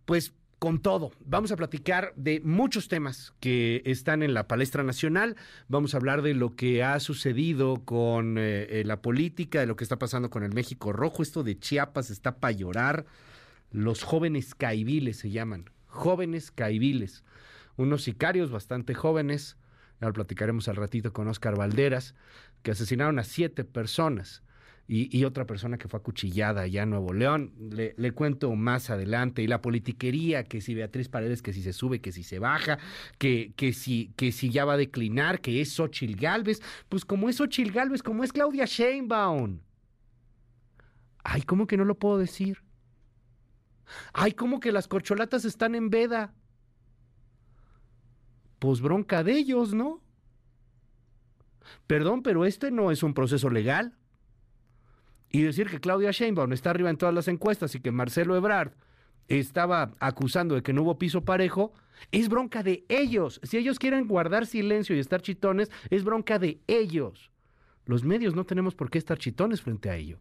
Pues 0.06 0.32
con 0.60 0.80
todo. 0.80 1.12
Vamos 1.26 1.52
a 1.52 1.56
platicar 1.56 2.14
de 2.16 2.42
muchos 2.44 2.88
temas 2.88 3.34
que 3.40 3.82
están 3.86 4.24
en 4.24 4.34
la 4.34 4.48
palestra 4.48 4.84
nacional. 4.84 5.36
Vamos 5.68 5.94
a 5.94 5.98
hablar 5.98 6.22
de 6.22 6.34
lo 6.34 6.56
que 6.56 6.84
ha 6.84 7.00
sucedido 7.00 7.84
con 7.86 8.38
eh, 8.38 8.80
eh, 8.80 8.84
la 8.86 9.02
política, 9.02 9.60
de 9.60 9.68
lo 9.68 9.76
que 9.76 9.84
está 9.84 10.00
pasando 10.00 10.30
con 10.30 10.44
el 10.44 10.54
México 10.54 10.94
Rojo. 10.94 11.22
Esto 11.22 11.44
de 11.44 11.60
Chiapas 11.60 12.10
está 12.10 12.40
para 12.40 12.52
llorar. 12.52 13.06
Los 13.72 14.04
jóvenes 14.04 14.56
caiviles 14.56 15.18
se 15.18 15.30
llaman. 15.30 15.70
Jóvenes 15.86 16.52
caiviles. 16.52 17.24
Unos 17.76 18.04
sicarios 18.04 18.50
bastante 18.50 18.96
jóvenes. 18.96 19.58
Lo 20.00 20.12
platicaremos 20.14 20.68
al 20.68 20.76
ratito 20.76 21.14
con 21.14 21.28
Oscar 21.28 21.56
Valderas, 21.58 22.16
que 22.64 22.72
asesinaron 22.72 23.20
a 23.20 23.24
siete 23.24 23.64
personas 23.64 24.44
y, 24.90 25.26
otra 25.26 25.46
persona 25.46 25.78
que 25.78 25.90
fue 25.90 26.00
acuchillada 26.00 26.62
allá 26.62 26.84
en 26.84 26.92
Nuevo 26.92 27.12
León. 27.12 27.52
Le, 27.58 28.12
cuento 28.14 28.56
más 28.56 28.90
adelante. 28.90 29.42
Y 29.42 29.48
la 29.48 29.62
politiquería, 29.62 30.46
que 30.46 30.62
si 30.62 30.74
Beatriz 30.74 31.10
Paredes, 31.10 31.42
que 31.42 31.52
si 31.52 31.62
se 31.62 31.74
sube, 31.74 32.00
que 32.00 32.14
si 32.14 32.24
se 32.24 32.40
baja, 32.40 32.80
que, 33.18 33.52
que, 33.58 33.74
si, 33.74 34.14
que 34.16 34.32
si 34.32 34.50
ya 34.50 34.64
va 34.64 34.74
a 34.74 34.78
declinar, 34.78 35.42
que 35.42 35.60
es 35.60 35.74
Xochil 35.74 36.16
Gálvez. 36.16 36.62
Pues 36.88 37.04
como 37.04 37.28
es 37.28 37.36
Xochil 37.36 37.74
Gálvez, 37.74 38.02
como 38.02 38.24
es 38.24 38.32
Claudia 38.32 38.64
Sheinbaum. 38.64 39.60
Ay, 41.22 41.42
¿cómo 41.42 41.68
que 41.68 41.76
no 41.76 41.84
lo 41.84 42.00
puedo 42.00 42.18
decir? 42.18 42.64
Ay, 44.14 44.32
¿cómo 44.32 44.62
que 44.62 44.72
las 44.72 44.88
corcholatas 44.88 45.44
están 45.44 45.76
en 45.76 45.90
veda? 45.90 46.34
Pues 48.60 48.80
bronca 48.80 49.22
de 49.26 49.34
ellos, 49.34 49.74
¿no? 49.74 50.02
Perdón, 51.88 52.24
pero 52.24 52.46
este 52.46 52.72
no 52.72 52.90
es 52.90 53.04
un 53.04 53.14
proceso 53.14 53.50
legal 53.50 53.98
y 55.30 55.42
decir 55.42 55.70
que 55.70 55.80
Claudia 55.80 56.12
Sheinbaum 56.12 56.54
está 56.54 56.70
arriba 56.70 56.90
en 56.90 56.98
todas 56.98 57.14
las 57.14 57.28
encuestas 57.28 57.76
y 57.76 57.80
que 57.80 57.92
Marcelo 57.92 58.36
Ebrard 58.36 58.72
estaba 59.28 59.94
acusando 60.00 60.56
de 60.56 60.64
que 60.64 60.74
no 60.74 60.84
hubo 60.84 60.98
piso 60.98 61.24
parejo, 61.26 61.74
Es 62.12 62.30
bronca 62.30 62.62
de 62.62 62.86
ellos. 62.90 63.42
Si 63.42 63.58
ellos 63.58 63.80
quieren 63.80 64.08
guardar 64.08 64.46
silencio 64.46 64.96
y 64.96 65.00
estar 65.00 65.22
chitones, 65.22 65.72
es 65.90 66.04
bronca 66.04 66.38
de 66.38 66.62
ellos. 66.68 67.32
Los 67.86 68.04
medios 68.04 68.36
no 68.36 68.46
tenemos 68.46 68.76
por 68.76 68.92
qué 68.92 69.00
estar 69.00 69.18
chitones 69.18 69.62
frente 69.64 69.90
a 69.90 69.96
ello. 69.96 70.20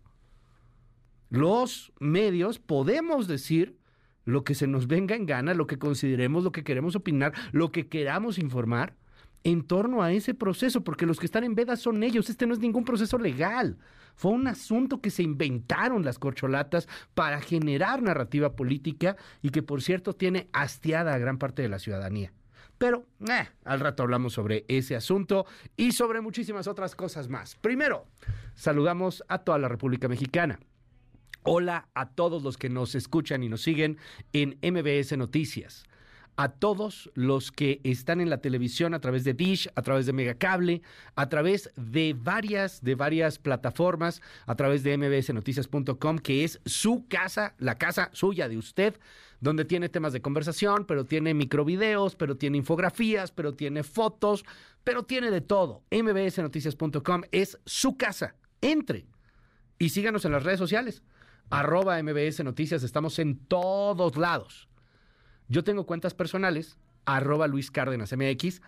Los 1.28 1.92
medios 2.00 2.58
podemos 2.58 3.28
decir 3.28 3.76
lo 4.24 4.42
que 4.42 4.54
se 4.54 4.66
nos 4.66 4.86
venga 4.86 5.14
en 5.14 5.26
gana, 5.26 5.52
lo 5.52 5.66
que 5.66 5.78
consideremos, 5.78 6.44
lo 6.44 6.52
que 6.52 6.64
queremos 6.64 6.96
opinar, 6.96 7.34
lo 7.52 7.72
que 7.72 7.88
queramos 7.88 8.38
informar 8.38 8.96
en 9.44 9.62
torno 9.62 10.02
a 10.02 10.12
ese 10.12 10.34
proceso, 10.34 10.82
porque 10.82 11.06
los 11.06 11.20
que 11.20 11.26
están 11.26 11.44
en 11.44 11.54
veda 11.54 11.76
son 11.76 12.02
ellos. 12.02 12.30
Este 12.30 12.46
no 12.46 12.54
es 12.54 12.60
ningún 12.60 12.84
proceso 12.84 13.18
legal. 13.18 13.78
Fue 14.16 14.32
un 14.32 14.48
asunto 14.48 15.00
que 15.00 15.10
se 15.10 15.22
inventaron 15.22 16.04
las 16.04 16.18
corcholatas 16.18 16.88
para 17.14 17.40
generar 17.40 18.02
narrativa 18.02 18.56
política 18.56 19.16
y 19.42 19.50
que, 19.50 19.62
por 19.62 19.82
cierto, 19.82 20.14
tiene 20.14 20.48
hastiada 20.52 21.14
a 21.14 21.18
gran 21.18 21.38
parte 21.38 21.62
de 21.62 21.68
la 21.68 21.78
ciudadanía. 21.78 22.32
Pero 22.78 23.06
eh, 23.28 23.48
al 23.64 23.80
rato 23.80 24.02
hablamos 24.02 24.32
sobre 24.32 24.64
ese 24.68 24.96
asunto 24.96 25.46
y 25.76 25.92
sobre 25.92 26.20
muchísimas 26.20 26.66
otras 26.66 26.94
cosas 26.94 27.28
más. 27.28 27.56
Primero, 27.56 28.06
saludamos 28.54 29.22
a 29.28 29.38
toda 29.38 29.58
la 29.58 29.68
República 29.68 30.08
Mexicana. 30.08 30.58
Hola 31.42 31.88
a 31.94 32.08
todos 32.08 32.42
los 32.42 32.58
que 32.58 32.68
nos 32.68 32.94
escuchan 32.94 33.42
y 33.42 33.48
nos 33.48 33.62
siguen 33.62 33.98
en 34.32 34.58
MBS 34.62 35.16
Noticias 35.16 35.84
a 36.36 36.50
todos 36.50 37.10
los 37.14 37.50
que 37.50 37.80
están 37.82 38.20
en 38.20 38.30
la 38.30 38.40
televisión 38.40 38.94
a 38.94 39.00
través 39.00 39.24
de 39.24 39.34
Dish, 39.34 39.68
a 39.74 39.82
través 39.82 40.06
de 40.06 40.12
Megacable, 40.12 40.82
a 41.14 41.28
través 41.28 41.70
de 41.76 42.14
varias, 42.16 42.82
de 42.82 42.94
varias 42.94 43.38
plataformas, 43.38 44.20
a 44.46 44.54
través 44.54 44.82
de 44.82 44.96
mbsnoticias.com, 44.96 46.18
que 46.18 46.44
es 46.44 46.60
su 46.64 47.06
casa, 47.08 47.54
la 47.58 47.76
casa 47.76 48.10
suya 48.12 48.48
de 48.48 48.58
usted, 48.58 48.98
donde 49.40 49.64
tiene 49.64 49.88
temas 49.88 50.12
de 50.12 50.22
conversación, 50.22 50.84
pero 50.86 51.04
tiene 51.04 51.34
microvideos, 51.34 52.16
pero 52.16 52.36
tiene 52.36 52.58
infografías, 52.58 53.32
pero 53.32 53.54
tiene 53.54 53.82
fotos, 53.82 54.44
pero 54.84 55.04
tiene 55.04 55.30
de 55.30 55.40
todo. 55.40 55.82
mbsnoticias.com 55.90 57.22
es 57.32 57.58
su 57.64 57.96
casa. 57.96 58.34
Entre 58.60 59.06
y 59.78 59.90
síganos 59.90 60.24
en 60.24 60.32
las 60.32 60.42
redes 60.42 60.58
sociales. 60.58 61.02
Arroba 61.50 62.02
MBS 62.02 62.42
Noticias, 62.42 62.82
estamos 62.82 63.18
en 63.18 63.38
todos 63.38 64.16
lados. 64.16 64.68
Yo 65.48 65.64
tengo 65.64 65.86
cuentas 65.86 66.14
personales, 66.14 66.78
arroba 67.04 67.46
Luis 67.46 67.70
Cárdenas 67.70 68.12
MX, 68.16 68.60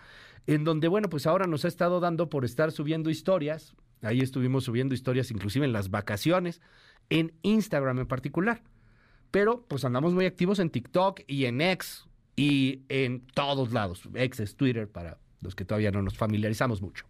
en 0.47 0.65
donde, 0.65 0.89
bueno, 0.89 1.09
pues 1.09 1.27
ahora 1.27 1.47
nos 1.47 1.65
ha 1.65 1.69
estado 1.69 2.01
dando 2.01 2.29
por 2.29 2.45
estar 2.45 2.73
subiendo 2.73 3.11
historias. 3.11 3.75
Ahí 4.03 4.21
estuvimos 4.21 4.65
subiendo 4.65 4.95
historias 4.95 5.31
inclusive 5.31 5.67
en 5.67 5.73
las 5.73 5.91
vacaciones, 5.91 6.61
en 7.11 7.33
Instagram 7.43 7.99
en 7.99 8.07
particular. 8.07 8.63
Pero 9.31 9.65
pues 9.69 9.85
andamos 9.85 10.15
muy 10.15 10.25
activos 10.25 10.59
en 10.59 10.71
TikTok 10.71 11.21
y 11.27 11.45
en 11.45 11.61
X 11.61 12.07
y 12.37 12.83
en 12.89 13.27
todos 13.35 13.73
lados. 13.73 14.09
X 14.15 14.41
es 14.41 14.57
Twitter 14.57 14.89
para 14.89 15.19
los 15.41 15.55
que 15.55 15.65
todavía 15.65 15.91
no 15.91 16.03
nos 16.03 16.17
familiarizamos 16.17 16.81
mucho. 16.81 17.05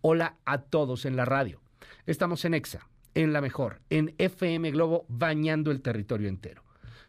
Hola 0.00 0.36
a 0.44 0.58
todos 0.58 1.04
en 1.04 1.16
la 1.16 1.24
radio. 1.24 1.60
Estamos 2.06 2.44
en 2.44 2.54
EXA, 2.54 2.88
en 3.14 3.32
La 3.32 3.40
Mejor, 3.40 3.80
en 3.90 4.14
FM 4.18 4.70
Globo, 4.72 5.04
bañando 5.08 5.70
el 5.70 5.82
territorio 5.82 6.28
entero. 6.28 6.65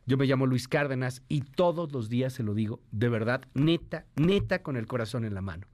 Yo 0.08 0.16
me 0.16 0.26
llamo 0.26 0.45
Luis 0.45 0.70
Cárdenas 0.70 1.22
y 1.28 1.41
todos 1.41 1.91
los 1.91 2.08
días 2.08 2.32
se 2.32 2.41
lo 2.41 2.53
digo, 2.53 2.80
de 2.91 3.10
verdad, 3.10 3.41
neta, 3.53 4.05
neta, 4.16 4.64
con 4.64 4.78
el 4.78 4.88
corazón 4.88 5.26
en 5.26 5.34
la 5.34 5.41
mano. 5.41 5.68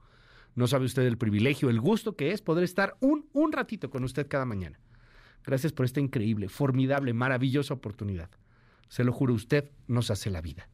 No 0.56 0.66
sabe 0.66 0.86
usted 0.86 1.04
el 1.04 1.16
privilegio, 1.16 1.70
el 1.70 1.80
gusto 1.80 2.16
que 2.16 2.32
es 2.32 2.42
poder 2.42 2.64
estar 2.64 2.96
un, 2.98 3.28
un 3.32 3.52
ratito 3.52 3.90
con 3.90 4.02
usted 4.02 4.26
cada 4.26 4.44
mañana. 4.44 4.80
Gracias 5.44 5.72
por 5.72 5.86
esta 5.86 6.00
increíble, 6.00 6.48
formidable, 6.48 7.12
maravillosa 7.12 7.74
oportunidad. 7.74 8.28
Se 8.88 9.04
lo 9.04 9.12
juro, 9.12 9.34
usted 9.34 9.70
nos 9.86 10.10
hace 10.10 10.30
la 10.30 10.40
vida. 10.40 10.68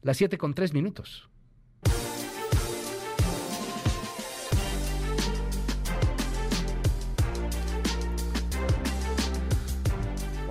Las 0.00 0.16
siete 0.16 0.38
con 0.38 0.54
tres 0.54 0.72
minutos. 0.72 1.28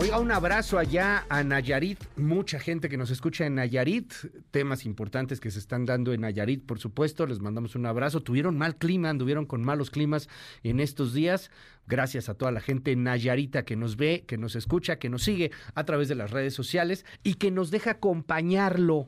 Oiga, 0.02 0.20
un 0.20 0.32
abrazo 0.32 0.80
allá 0.80 1.28
a 1.30 1.44
Nayarit, 1.44 2.00
mucha 2.16 2.60
gente 2.60 2.90
que 2.90 2.98
nos 2.98 3.12
escucha 3.12 3.46
en 3.46 3.54
Nayarit, 3.54 4.12
temas 4.50 4.88
importantes 4.88 5.40
que 5.40 5.52
se 5.52 5.60
están 5.60 5.86
dando 5.86 6.12
en 6.12 6.22
Nayarit, 6.22 6.66
por 6.66 6.80
supuesto, 6.80 7.28
les 7.28 7.40
mandamos 7.40 7.76
un 7.76 7.86
abrazo. 7.86 8.24
Tuvieron 8.24 8.58
mal 8.58 8.78
clima, 8.78 9.12
anduvieron 9.12 9.46
con 9.46 9.64
malos 9.64 9.92
climas 9.92 10.28
en 10.64 10.80
estos 10.80 11.14
días. 11.14 11.52
Gracias 11.86 12.30
a 12.30 12.34
toda 12.34 12.52
la 12.52 12.62
gente 12.62 12.96
Nayarita 12.96 13.64
que 13.64 13.76
nos 13.76 13.96
ve, 13.96 14.24
que 14.26 14.40
nos 14.40 14.56
escucha, 14.56 14.98
que 14.98 15.08
nos 15.08 15.22
sigue 15.22 15.52
a 15.76 15.84
través 15.84 16.08
de 16.08 16.16
las 16.16 16.32
redes 16.32 16.56
sociales 16.56 17.06
y 17.22 17.36
que 17.36 17.52
nos 17.52 17.70
deja 17.70 17.92
acompañarlo, 17.92 19.08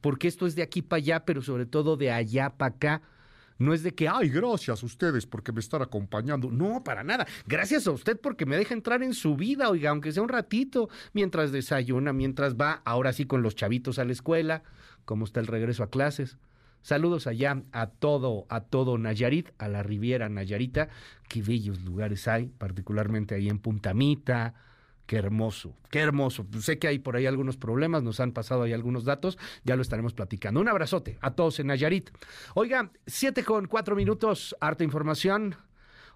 porque 0.00 0.26
esto 0.26 0.48
es 0.48 0.56
de 0.56 0.64
aquí 0.64 0.82
para 0.82 0.98
allá, 0.98 1.24
pero 1.24 1.42
sobre 1.42 1.64
todo 1.64 1.96
de 1.96 2.10
allá 2.10 2.50
para 2.56 2.74
acá 2.74 3.02
no 3.58 3.72
es 3.72 3.82
de 3.82 3.94
que, 3.94 4.08
ay, 4.08 4.28
gracias 4.28 4.82
a 4.82 4.86
ustedes 4.86 5.26
porque 5.26 5.52
me 5.52 5.60
están 5.60 5.82
acompañando. 5.82 6.50
No, 6.50 6.82
para 6.82 7.04
nada. 7.04 7.26
Gracias 7.46 7.86
a 7.86 7.92
usted 7.92 8.18
porque 8.20 8.46
me 8.46 8.56
deja 8.56 8.74
entrar 8.74 9.02
en 9.02 9.14
su 9.14 9.36
vida, 9.36 9.70
oiga, 9.70 9.90
aunque 9.90 10.12
sea 10.12 10.22
un 10.22 10.28
ratito, 10.28 10.88
mientras 11.12 11.52
desayuna, 11.52 12.12
mientras 12.12 12.56
va, 12.56 12.82
ahora 12.84 13.12
sí 13.12 13.26
con 13.26 13.42
los 13.42 13.54
chavitos 13.54 13.98
a 13.98 14.04
la 14.04 14.12
escuela, 14.12 14.62
como 15.04 15.24
está 15.24 15.40
el 15.40 15.46
regreso 15.46 15.82
a 15.82 15.90
clases. 15.90 16.38
Saludos 16.82 17.26
allá 17.26 17.62
a 17.72 17.86
todo, 17.86 18.44
a 18.50 18.60
todo 18.60 18.98
Nayarit, 18.98 19.48
a 19.56 19.68
la 19.68 19.82
Riviera 19.82 20.28
Nayarita. 20.28 20.88
Qué 21.28 21.40
bellos 21.40 21.80
lugares 21.82 22.28
hay, 22.28 22.48
particularmente 22.58 23.34
ahí 23.34 23.48
en 23.48 23.58
Puntamita, 23.58 24.54
Qué 25.06 25.16
hermoso, 25.16 25.76
qué 25.90 26.00
hermoso. 26.00 26.46
Sé 26.60 26.78
que 26.78 26.88
hay 26.88 26.98
por 26.98 27.16
ahí 27.16 27.26
algunos 27.26 27.58
problemas, 27.58 28.02
nos 28.02 28.20
han 28.20 28.32
pasado 28.32 28.62
ahí 28.62 28.72
algunos 28.72 29.04
datos, 29.04 29.38
ya 29.62 29.76
lo 29.76 29.82
estaremos 29.82 30.14
platicando. 30.14 30.60
Un 30.60 30.68
abrazote 30.68 31.18
a 31.20 31.32
todos 31.32 31.60
en 31.60 31.66
Nayarit. 31.66 32.10
Oiga, 32.54 32.90
siete 33.06 33.44
con 33.44 33.66
cuatro 33.66 33.96
minutos, 33.96 34.56
harta 34.60 34.82
información. 34.82 35.56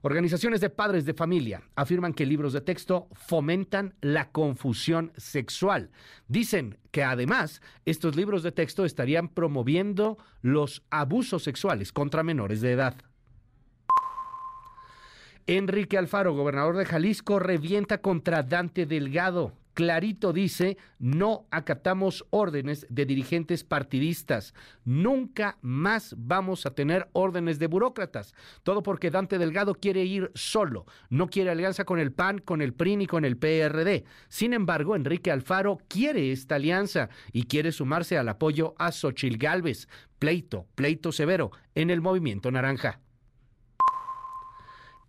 Organizaciones 0.01 0.61
de 0.61 0.71
padres 0.71 1.05
de 1.05 1.13
familia 1.13 1.63
afirman 1.75 2.15
que 2.15 2.25
libros 2.25 2.53
de 2.53 2.61
texto 2.61 3.09
fomentan 3.13 3.95
la 4.01 4.31
confusión 4.31 5.13
sexual. 5.17 5.91
Dicen 6.29 6.79
que 6.93 7.03
además 7.03 7.61
estos 7.85 8.15
libros 8.15 8.45
de 8.45 8.53
texto 8.53 8.85
estarían 8.85 9.29
promoviendo 9.29 10.17
los 10.41 10.83
abusos 10.91 11.43
sexuales 11.43 11.93
contra 11.93 12.23
menores 12.23 12.61
de 12.61 12.73
edad. 12.73 12.95
Enrique 15.49 15.97
Alfaro, 15.97 16.35
gobernador 16.35 16.77
de 16.77 16.85
Jalisco, 16.85 17.39
revienta 17.39 18.03
contra 18.03 18.43
Dante 18.43 18.85
Delgado. 18.85 19.55
Clarito 19.73 20.35
dice, 20.35 20.77
no 20.99 21.47
acatamos 21.51 22.27
órdenes 22.29 22.87
de 22.91 23.07
dirigentes 23.07 23.65
partidistas. 23.65 24.53
Nunca 24.85 25.57
más 25.63 26.15
vamos 26.19 26.67
a 26.67 26.75
tener 26.75 27.09
órdenes 27.15 27.59
de 27.59 27.67
burócratas. 27.67 28.35
Todo 28.63 28.83
porque 28.83 29.11
Dante 29.11 29.39
Delgado 29.39 29.75
quiere 29.75 30.05
ir 30.05 30.31
solo. 30.35 30.85
No 31.09 31.29
quiere 31.29 31.49
alianza 31.49 31.87
con 31.87 31.99
el 31.99 32.13
PAN, 32.13 32.41
con 32.41 32.61
el 32.61 32.75
PRI 32.75 32.97
ni 32.97 33.07
con 33.07 33.25
el 33.25 33.39
PRD. 33.39 34.05
Sin 34.29 34.53
embargo, 34.53 34.97
Enrique 34.97 35.31
Alfaro 35.31 35.79
quiere 35.89 36.31
esta 36.31 36.57
alianza 36.57 37.09
y 37.33 37.45
quiere 37.45 37.73
sumarse 37.73 38.19
al 38.19 38.29
apoyo 38.29 38.75
a 38.77 38.93
Xochil 38.93 39.39
Gálvez. 39.39 39.89
Pleito, 40.19 40.67
pleito 40.75 41.11
severo 41.11 41.53
en 41.75 41.89
el 41.89 42.03
movimiento 42.03 42.51
naranja. 42.51 43.01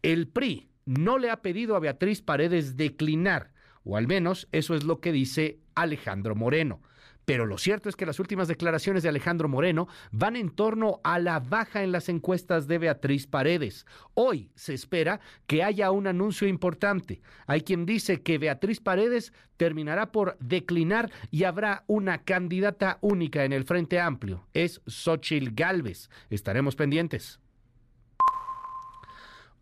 El 0.02 0.28
PRI 0.28 0.70
no 0.86 1.18
le 1.18 1.30
ha 1.30 1.42
pedido 1.42 1.76
a 1.76 1.80
Beatriz 1.80 2.22
Paredes 2.22 2.78
declinar, 2.78 3.52
o 3.84 3.98
al 3.98 4.08
menos 4.08 4.48
eso 4.52 4.76
es 4.76 4.84
lo 4.84 5.00
que 5.02 5.12
dice 5.12 5.60
Alejandro 5.76 6.36
Moreno. 6.36 6.82
Pero 7.30 7.46
lo 7.46 7.60
cierto 7.60 7.90
es 7.90 7.96
que 7.96 8.08
las 8.08 8.20
últimas 8.20 8.48
declaraciones 8.48 9.04
de 9.04 9.10
Alejandro 9.10 9.48
Moreno 9.48 9.88
van 10.10 10.36
en 10.36 10.50
torno 10.50 11.00
a 11.04 11.20
la 11.20 11.40
baja 11.40 11.84
en 11.84 11.92
las 11.92 12.10
encuestas 12.10 12.68
de 12.68 12.80
Beatriz 12.80 13.28
Paredes. 13.28 13.86
Hoy 14.16 14.50
se 14.56 14.74
espera 14.74 15.20
que 15.46 15.62
haya 15.62 15.92
un 15.92 16.08
anuncio 16.08 16.48
importante. 16.48 17.22
Hay 17.46 17.62
quien 17.62 17.86
dice 17.86 18.24
que 18.24 18.40
Beatriz 18.40 18.80
Paredes 18.80 19.32
terminará 19.58 20.12
por 20.12 20.40
declinar 20.40 21.12
y 21.30 21.44
habrá 21.44 21.84
una 21.86 22.24
candidata 22.24 22.98
única 23.02 23.46
en 23.46 23.54
el 23.54 23.64
Frente 23.64 24.00
Amplio. 24.00 24.48
Es 24.54 24.82
Xochil 24.88 25.54
Gálvez. 25.54 26.10
Estaremos 26.32 26.76
pendientes. 26.76 27.40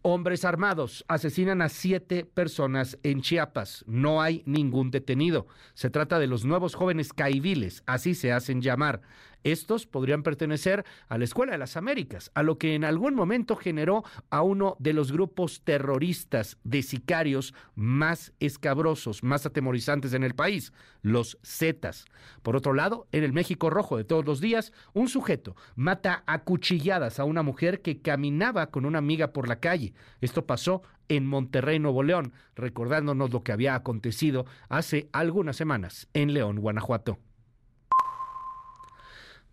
Hombres 0.10 0.46
armados 0.46 1.04
asesinan 1.10 1.62
a 1.62 1.68
siete 1.68 2.24
personas 2.24 2.98
en 3.04 3.20
Chiapas. 3.20 3.84
No 3.88 4.22
hay 4.22 4.42
ningún 4.46 4.90
detenido. 4.90 5.48
Se 5.74 5.90
trata 5.90 6.18
de 6.18 6.28
los 6.28 6.46
nuevos 6.46 6.76
jóvenes 6.76 7.12
caiviles, 7.12 7.84
así 7.88 8.16
se 8.16 8.32
hacen 8.32 8.62
llamar. 8.62 9.02
Estos 9.44 9.86
podrían 9.86 10.24
pertenecer 10.24 10.86
a 11.08 11.18
la 11.18 11.24
Escuela 11.24 11.54
de 11.54 11.58
las 11.58 11.78
Américas, 11.78 12.32
a 12.34 12.44
lo 12.44 12.58
que 12.58 12.76
en 12.76 12.84
algún 12.84 13.16
momento 13.16 13.56
generó 13.56 14.04
a 14.30 14.42
uno 14.42 14.76
de 14.80 14.94
los 14.94 15.12
grupos 15.12 15.62
terroristas 15.64 16.58
de 16.64 16.82
sicarios 16.82 17.54
más 17.76 18.34
escabrosos, 18.40 19.24
más 19.24 19.46
atemorizantes 19.46 20.14
en 20.14 20.24
el 20.24 20.36
país, 20.36 20.74
los 21.02 21.38
Zetas. 21.44 22.06
Por 22.42 22.56
otro 22.56 22.74
lado, 22.74 23.08
en 23.12 23.24
el 23.24 23.34
México 23.34 23.70
Rojo 23.70 23.98
de 23.98 24.04
todos 24.04 24.26
los 24.26 24.42
días, 24.42 24.74
un 24.94 25.08
sujeto 25.08 25.56
mata 25.76 26.24
a 26.26 26.44
cuchilladas 26.44 27.20
a 27.20 27.24
una 27.24 27.44
mujer 27.44 27.82
que 27.82 28.02
caminaba 28.02 28.68
con 28.72 28.86
una 28.86 29.00
amiga 29.00 29.34
por 29.34 29.48
la 29.48 29.60
calle. 29.60 29.94
Esto 30.22 30.46
pasó 30.46 30.82
en 31.10 31.26
Monterrey, 31.26 31.80
Nuevo 31.80 32.04
León, 32.04 32.34
recordándonos 32.56 33.32
lo 33.32 33.44
que 33.44 33.52
había 33.52 33.76
acontecido 33.76 34.46
hace 34.70 35.10
algunas 35.14 35.56
semanas 35.56 36.08
en 36.14 36.34
León, 36.34 36.60
Guanajuato. 36.60 37.20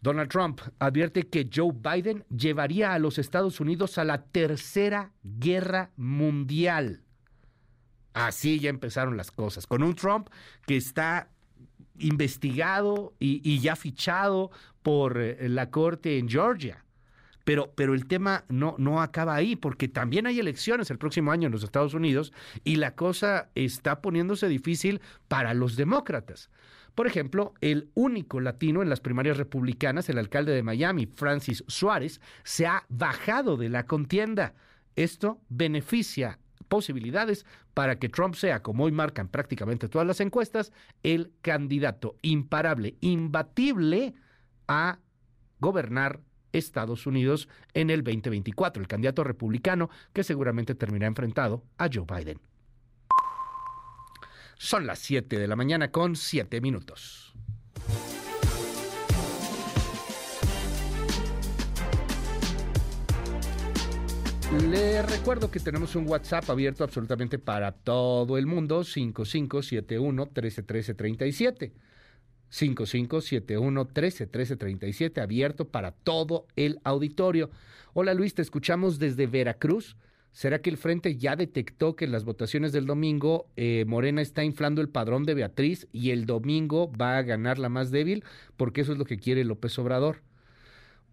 Donald 0.05 0.29
Trump 0.29 0.61
advierte 0.81 1.29
que 1.29 1.49
Joe 1.53 1.73
Biden 1.73 2.27
llevaría 2.29 2.93
a 2.93 2.99
los 2.99 3.19
Estados 3.19 3.59
Unidos 3.59 3.97
a 3.97 4.05
la 4.05 4.23
tercera 4.23 5.13
guerra 5.23 5.93
mundial. 5.97 7.01
Así 8.13 8.61
ya 8.61 8.69
empezaron 8.69 9.17
las 9.17 9.31
cosas, 9.31 9.67
con 9.67 9.83
un 9.83 9.95
Trump 9.95 10.29
que 10.67 10.77
está 10.77 11.31
investigado 11.97 13.15
y, 13.19 13.59
ya 13.61 13.77
fichado 13.77 14.51
por 14.83 15.19
eh, 15.19 15.49
la 15.49 15.71
corte 15.71 16.19
en 16.19 16.29
Georgia. 16.29 16.85
Pero, 17.45 17.73
pero 17.75 17.95
el 17.95 18.07
tema 18.07 18.45
no, 18.51 18.75
no 18.77 19.01
acaba 19.01 19.35
ahí, 19.35 19.57
porque 19.57 19.89
también 19.89 20.27
hay 20.27 20.39
elecciones 20.39 20.91
el 20.91 20.99
próximo 20.99 21.33
año 21.33 21.47
en 21.47 21.53
los 21.53 21.65
Estados 21.65 21.95
Unidos 21.95 22.35
y 22.63 22.77
la 22.77 22.95
cosa 22.95 23.49
está 23.55 24.03
poniéndose 24.03 24.49
difícil 24.49 25.01
para 25.29 25.55
los 25.55 25.77
demócratas. 25.77 26.51
Por 26.95 27.07
ejemplo, 27.07 27.55
el 27.61 27.91
único 27.95 28.41
latino 28.41 28.83
en 28.83 28.89
las 28.89 29.01
primarias 29.01 29.37
republicanas, 29.37 30.09
el 30.09 30.19
alcalde 30.19 30.53
de 30.53 30.63
Miami, 30.63 31.07
Francis 31.07 31.65
Suárez, 31.67 32.21
se 32.45 32.67
ha 32.67 32.85
bajado 32.89 33.57
de 33.57 33.69
la 33.69 33.87
contienda. 33.87 34.55
Esto 34.95 35.41
beneficia 35.49 36.39
posibilidades 36.69 37.47
para 37.75 37.99
que 37.99 38.09
Trump 38.09 38.35
sea, 38.35 38.63
como 38.63 38.85
hoy 38.85 38.93
marcan 38.93 39.29
prácticamente 39.29 39.89
todas 39.89 40.07
las 40.07 40.21
encuestas, 40.21 40.73
el 41.03 41.33
candidato 41.43 42.17
imparable, 42.23 42.97
imbatible 43.01 44.15
a 44.69 44.99
gobernar 45.61 46.21
Estados 46.53 47.07
Unidos 47.07 47.49
en 47.75 47.91
el 47.91 48.05
2024, 48.05 48.81
el 48.81 48.89
candidato 48.89 49.25
republicano 49.25 49.91
que 50.13 50.23
seguramente 50.23 50.75
terminará 50.75 51.09
enfrentado 51.09 51.65
a 51.79 51.89
Joe 51.93 52.07
Biden. 52.07 52.41
Son 54.59 54.87
las 54.87 54.99
7 55.01 55.39
de 55.39 55.49
la 55.49 55.57
mañana 55.57 55.91
con 55.91 56.17
7 56.17 56.61
minutos. 56.61 57.35
Le 64.71 65.03
recuerdo 65.03 65.51
que 65.51 65.59
tenemos 65.59 65.97
un 65.97 66.09
WhatsApp 66.09 66.49
abierto 66.49 66.85
absolutamente 66.85 67.41
para 67.41 67.73
todo 67.73 68.39
el 68.39 68.47
mundo, 68.47 68.85
5571 68.85 70.27
131337. 70.27 71.73
5571 72.51 73.85
131337, 73.87 75.21
abierto 75.21 75.69
para 75.69 75.91
todo 75.91 76.47
el 76.55 76.79
auditorio. 76.85 77.51
Hola 77.95 78.15
Luis, 78.15 78.35
te 78.35 78.43
escuchamos 78.43 79.01
desde 79.01 79.27
Veracruz. 79.27 79.97
¿Será 80.35 80.61
que 80.61 80.69
el 80.69 80.79
Frente 80.79 81.17
ya 81.17 81.37
detectó 81.37 81.95
que 81.95 82.05
en 82.05 82.11
las 82.11 82.25
votaciones 82.25 82.73
del 82.73 82.87
domingo 82.87 83.47
eh, 83.55 83.85
Morena 83.87 84.21
está 84.21 84.43
inflando 84.43 84.83
el 84.83 84.89
padrón 84.89 85.23
de 85.23 85.35
Beatriz 85.35 85.87
y 85.93 86.11
el 86.11 86.27
domingo 86.27 86.91
va 86.91 87.19
a 87.19 87.23
ganar 87.23 87.61
la 87.61 87.69
más 87.69 87.93
débil? 87.93 88.25
Porque 88.57 88.81
eso 88.81 88.91
es 88.91 88.99
lo 88.99 89.05
que 89.05 89.17
quiere 89.17 89.45
López 89.45 89.79
Obrador. 89.79 90.23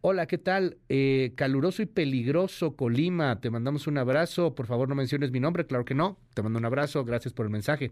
Hola, 0.01 0.25
¿qué 0.25 0.39
tal? 0.39 0.77
Eh, 0.89 1.33
caluroso 1.35 1.83
y 1.83 1.85
peligroso 1.85 2.75
Colima, 2.75 3.39
te 3.39 3.51
mandamos 3.51 3.85
un 3.85 3.99
abrazo. 3.99 4.55
Por 4.55 4.65
favor, 4.65 4.89
no 4.89 4.95
menciones 4.95 5.29
mi 5.29 5.39
nombre, 5.39 5.67
claro 5.67 5.85
que 5.85 5.93
no. 5.93 6.17
Te 6.33 6.41
mando 6.41 6.57
un 6.57 6.65
abrazo, 6.65 7.05
gracias 7.05 7.31
por 7.31 7.45
el 7.45 7.51
mensaje. 7.51 7.91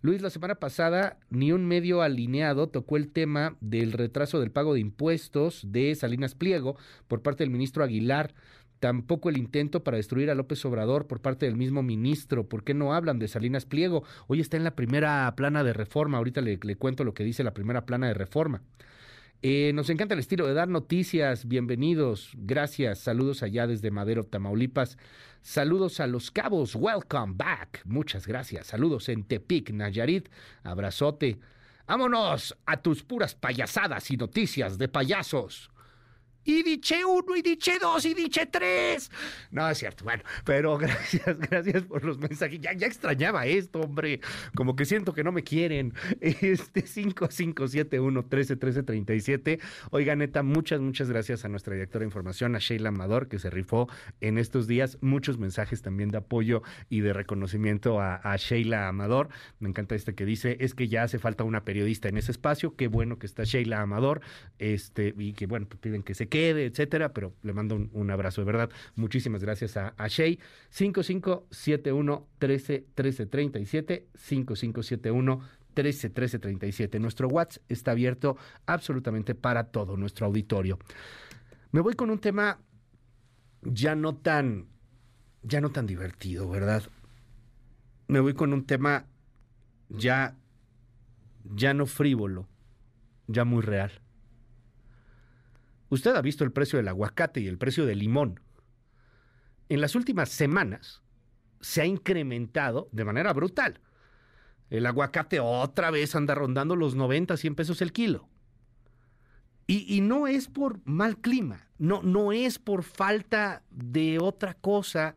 Luis, 0.00 0.22
la 0.22 0.30
semana 0.30 0.54
pasada 0.54 1.18
ni 1.28 1.52
un 1.52 1.66
medio 1.66 2.00
alineado 2.00 2.70
tocó 2.70 2.96
el 2.96 3.08
tema 3.08 3.56
del 3.60 3.92
retraso 3.92 4.40
del 4.40 4.50
pago 4.50 4.72
de 4.72 4.80
impuestos 4.80 5.70
de 5.70 5.94
Salinas 5.94 6.34
Pliego 6.34 6.76
por 7.08 7.20
parte 7.20 7.44
del 7.44 7.50
ministro 7.50 7.84
Aguilar. 7.84 8.32
Tampoco 8.80 9.30
el 9.30 9.38
intento 9.38 9.82
para 9.82 9.96
destruir 9.96 10.30
a 10.30 10.34
López 10.34 10.64
Obrador 10.66 11.06
por 11.06 11.20
parte 11.20 11.46
del 11.46 11.56
mismo 11.56 11.82
ministro. 11.82 12.48
¿Por 12.48 12.62
qué 12.62 12.74
no 12.74 12.92
hablan 12.92 13.18
de 13.18 13.28
Salinas 13.28 13.64
Pliego? 13.64 14.04
Hoy 14.26 14.40
está 14.40 14.56
en 14.58 14.64
la 14.64 14.76
primera 14.76 15.32
plana 15.34 15.64
de 15.64 15.72
reforma. 15.72 16.18
Ahorita 16.18 16.42
le, 16.42 16.58
cuento 16.76 17.02
lo 17.02 17.14
que 17.14 17.24
dice 17.24 17.42
la 17.42 17.54
primera 17.54 17.86
plana 17.86 18.08
de 18.08 18.14
reforma. 18.14 18.62
Eh, 19.42 19.72
nos 19.74 19.88
encanta 19.88 20.14
el 20.14 20.20
estilo 20.20 20.46
de 20.46 20.52
dar 20.52 20.68
noticias. 20.68 21.48
Bienvenidos. 21.48 22.32
Gracias. 22.34 22.98
Saludos 22.98 23.42
allá 23.42 23.66
desde 23.66 23.90
Madero, 23.90 24.24
Tamaulipas. 24.24 24.98
Saludos 25.40 26.00
a 26.00 26.06
Los 26.06 26.30
Cabos. 26.30 26.74
Welcome 26.74 27.32
back. 27.36 27.80
Muchas 27.86 28.26
gracias. 28.26 28.66
Saludos 28.66 29.08
en 29.08 29.24
Tepic, 29.24 29.70
Nayarit. 29.70 30.28
Abrazote. 30.64 31.38
Vámonos 31.86 32.56
a 32.66 32.76
tus 32.82 33.02
puras 33.04 33.34
payasadas 33.34 34.10
y 34.10 34.16
noticias 34.18 34.76
de 34.76 34.88
payasos 34.88 35.70
y 36.46 36.62
diche 36.62 37.04
uno, 37.04 37.36
y 37.36 37.42
diche 37.42 37.72
dos, 37.80 38.04
y 38.04 38.14
diche 38.14 38.46
tres. 38.46 39.10
No, 39.50 39.68
es 39.68 39.78
cierto. 39.78 40.04
Bueno, 40.04 40.22
pero 40.44 40.78
gracias, 40.78 41.38
gracias 41.38 41.82
por 41.82 42.04
los 42.04 42.18
mensajes. 42.18 42.60
Ya, 42.60 42.72
ya 42.72 42.86
extrañaba 42.86 43.46
esto, 43.46 43.80
hombre. 43.80 44.20
Como 44.54 44.76
que 44.76 44.84
siento 44.84 45.12
que 45.12 45.24
no 45.24 45.32
me 45.32 45.42
quieren. 45.42 45.92
Este 46.20 46.86
5571 46.86 48.22
131337. 48.22 49.58
Oiga, 49.90 50.14
neta, 50.14 50.42
muchas, 50.42 50.80
muchas 50.80 51.10
gracias 51.10 51.44
a 51.44 51.48
nuestra 51.48 51.74
directora 51.74 52.00
de 52.00 52.06
información, 52.06 52.54
a 52.54 52.58
Sheila 52.58 52.90
Amador, 52.90 53.28
que 53.28 53.38
se 53.38 53.50
rifó 53.50 53.88
en 54.20 54.38
estos 54.38 54.68
días. 54.68 54.98
Muchos 55.00 55.38
mensajes 55.38 55.82
también 55.82 56.10
de 56.10 56.18
apoyo 56.18 56.62
y 56.88 57.00
de 57.00 57.12
reconocimiento 57.12 58.00
a, 58.00 58.16
a 58.16 58.36
Sheila 58.36 58.88
Amador. 58.88 59.28
Me 59.58 59.68
encanta 59.68 59.94
este 59.94 60.14
que 60.14 60.24
dice, 60.24 60.56
es 60.60 60.74
que 60.74 60.86
ya 60.88 61.02
hace 61.02 61.18
falta 61.18 61.42
una 61.42 61.64
periodista 61.64 62.08
en 62.08 62.16
ese 62.16 62.30
espacio. 62.30 62.76
Qué 62.76 62.86
bueno 62.86 63.18
que 63.18 63.26
está 63.26 63.42
Sheila 63.42 63.80
Amador. 63.80 64.20
Este, 64.58 65.12
y 65.18 65.32
que 65.32 65.46
bueno, 65.46 65.66
pues 65.66 65.80
piden 65.80 66.02
que 66.02 66.14
se 66.14 66.28
quede 66.28 66.35
quede, 66.36 66.66
etcétera, 66.66 67.14
pero 67.14 67.32
le 67.42 67.54
mando 67.54 67.74
un, 67.74 68.10
abrazo 68.10 68.42
de 68.42 68.44
verdad. 68.44 68.70
Muchísimas 68.94 69.42
gracias 69.42 69.78
a, 69.78 69.94
a 69.96 70.06
Shea. 70.06 70.36
5571 70.68 72.28
13 72.38 72.86
13 72.94 73.26
37 73.26 74.06
5571 74.14 75.40
13 75.72 76.10
13 76.10 76.38
37. 76.38 77.00
Nuestro 77.00 77.28
WhatsApp 77.28 77.62
está 77.70 77.92
abierto 77.92 78.36
absolutamente 78.66 79.34
para 79.34 79.64
todo 79.64 79.96
nuestro 79.96 80.26
auditorio. 80.26 80.78
Me 81.72 81.80
voy 81.80 81.94
con 81.94 82.10
un 82.10 82.18
tema 82.18 82.58
ya 83.62 83.94
no 83.94 84.16
tan 84.16 84.66
ya 85.42 85.62
no 85.62 85.70
tan 85.70 85.86
divertido, 85.86 86.50
¿verdad? 86.50 86.82
Me 88.08 88.20
voy 88.20 88.34
con 88.34 88.52
un 88.52 88.66
tema 88.66 89.06
ya 89.88 90.36
ya 91.44 91.72
no 91.72 91.86
frívolo, 91.86 92.46
ya 93.26 93.44
muy 93.46 93.62
real. 93.62 94.02
Usted 95.88 96.14
ha 96.16 96.22
visto 96.22 96.44
el 96.44 96.52
precio 96.52 96.78
del 96.78 96.88
aguacate 96.88 97.40
y 97.40 97.46
el 97.46 97.58
precio 97.58 97.86
del 97.86 98.00
limón. 98.00 98.40
En 99.68 99.80
las 99.80 99.94
últimas 99.94 100.30
semanas 100.30 101.02
se 101.60 101.82
ha 101.82 101.86
incrementado 101.86 102.88
de 102.92 103.04
manera 103.04 103.32
brutal. 103.32 103.80
El 104.70 104.86
aguacate 104.86 105.38
otra 105.40 105.90
vez 105.90 106.14
anda 106.16 106.34
rondando 106.34 106.74
los 106.74 106.94
90, 106.94 107.36
100 107.36 107.54
pesos 107.54 107.82
el 107.82 107.92
kilo. 107.92 108.28
Y, 109.68 110.00
no 110.00 110.28
es 110.28 110.46
por 110.46 110.80
mal 110.84 111.18
clima, 111.18 111.66
no, 111.76 112.00
no 112.00 112.30
es 112.30 112.60
por 112.60 112.84
falta 112.84 113.64
de 113.70 114.20
otra 114.20 114.54
cosa 114.54 115.16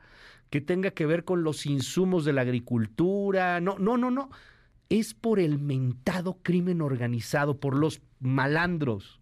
que 0.49 0.59
tenga 0.59 0.89
que 0.89 1.05
ver 1.05 1.23
con 1.23 1.43
los 1.43 1.67
insumos 1.67 2.25
de 2.25 2.33
la 2.33 2.41
agricultura, 2.41 3.61
no, 3.61 3.77
no, 3.77 3.95
no, 3.97 4.09
no. 4.09 4.31
Es 4.89 5.13
por 5.13 5.39
el 5.39 5.59
mentado 5.59 6.39
crimen 6.41 6.81
organizado, 6.81 7.59
por 7.59 7.77
los 7.77 8.01
malandros 8.19 9.18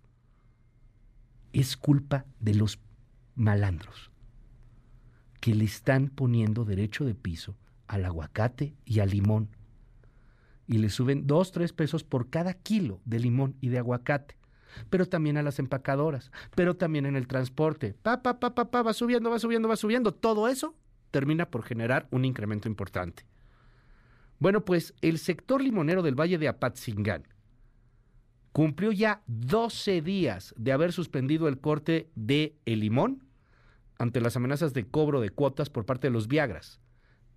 es 1.60 1.76
culpa 1.76 2.26
de 2.40 2.54
los 2.54 2.80
malandros 3.36 4.12
que 5.40 5.56
le 5.56 5.66
están 5.66 6.10
poniendo 6.10 6.66
derecho 6.66 7.04
de 7.06 7.16
piso 7.16 7.56
al 7.88 8.06
aguacate 8.06 8.76
y 8.86 9.00
al 9.00 9.10
limón. 9.10 9.50
Y 10.68 10.80
le 10.80 10.90
suben 10.90 11.26
dos, 11.26 11.52
tres 11.52 11.74
pesos 11.74 12.04
por 12.04 12.30
cada 12.30 12.54
kilo 12.54 13.00
de 13.06 13.20
limón 13.20 13.56
y 13.62 13.70
de 13.70 13.78
aguacate. 13.78 14.36
Pero 14.90 15.08
también 15.08 15.38
a 15.38 15.44
las 15.44 15.60
empacadoras, 15.60 16.32
pero 16.54 16.76
también 16.76 17.06
en 17.06 17.16
el 17.16 17.28
transporte. 17.28 17.96
Pa, 18.04 18.22
pa, 18.22 18.40
pa, 18.40 18.54
pa, 18.54 18.70
pa, 18.70 18.84
va 18.84 18.94
subiendo, 18.94 19.30
va 19.30 19.40
subiendo, 19.40 19.68
va 19.68 19.78
subiendo. 19.78 20.14
Todo 20.14 20.48
eso 20.50 20.76
termina 21.10 21.50
por 21.50 21.64
generar 21.64 22.08
un 22.12 22.26
incremento 22.26 22.68
importante. 22.68 23.26
Bueno, 24.40 24.64
pues 24.66 24.94
el 25.02 25.18
sector 25.18 25.62
limonero 25.62 26.04
del 26.04 26.20
Valle 26.20 26.38
de 26.38 26.50
Apatzingán, 26.50 27.24
cumplió 28.58 28.92
ya 28.92 29.22
12 29.28 30.02
días 30.02 30.56
de 30.58 30.72
haber 30.72 30.92
suspendido 30.92 31.48
el 31.48 31.60
corte 31.60 32.10
de 32.16 32.56
el 32.66 32.80
limón 32.80 33.24
ante 34.00 34.20
las 34.20 34.36
amenazas 34.36 34.74
de 34.74 34.84
cobro 34.84 35.22
de 35.22 35.30
cuotas 35.30 35.70
por 35.70 35.86
parte 35.86 36.08
de 36.08 36.12
los 36.12 36.28
Viagras, 36.28 36.82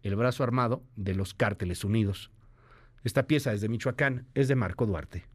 el 0.02 0.16
brazo 0.16 0.44
armado 0.44 0.82
de 0.96 1.14
los 1.14 1.34
cárteles 1.34 1.84
unidos. 1.84 2.30
Esta 3.04 3.26
pieza 3.26 3.52
es 3.52 3.60
de 3.60 3.68
Michoacán, 3.68 4.28
es 4.32 4.48
de 4.48 4.54
Marco 4.54 4.86
Duarte. 4.86 5.26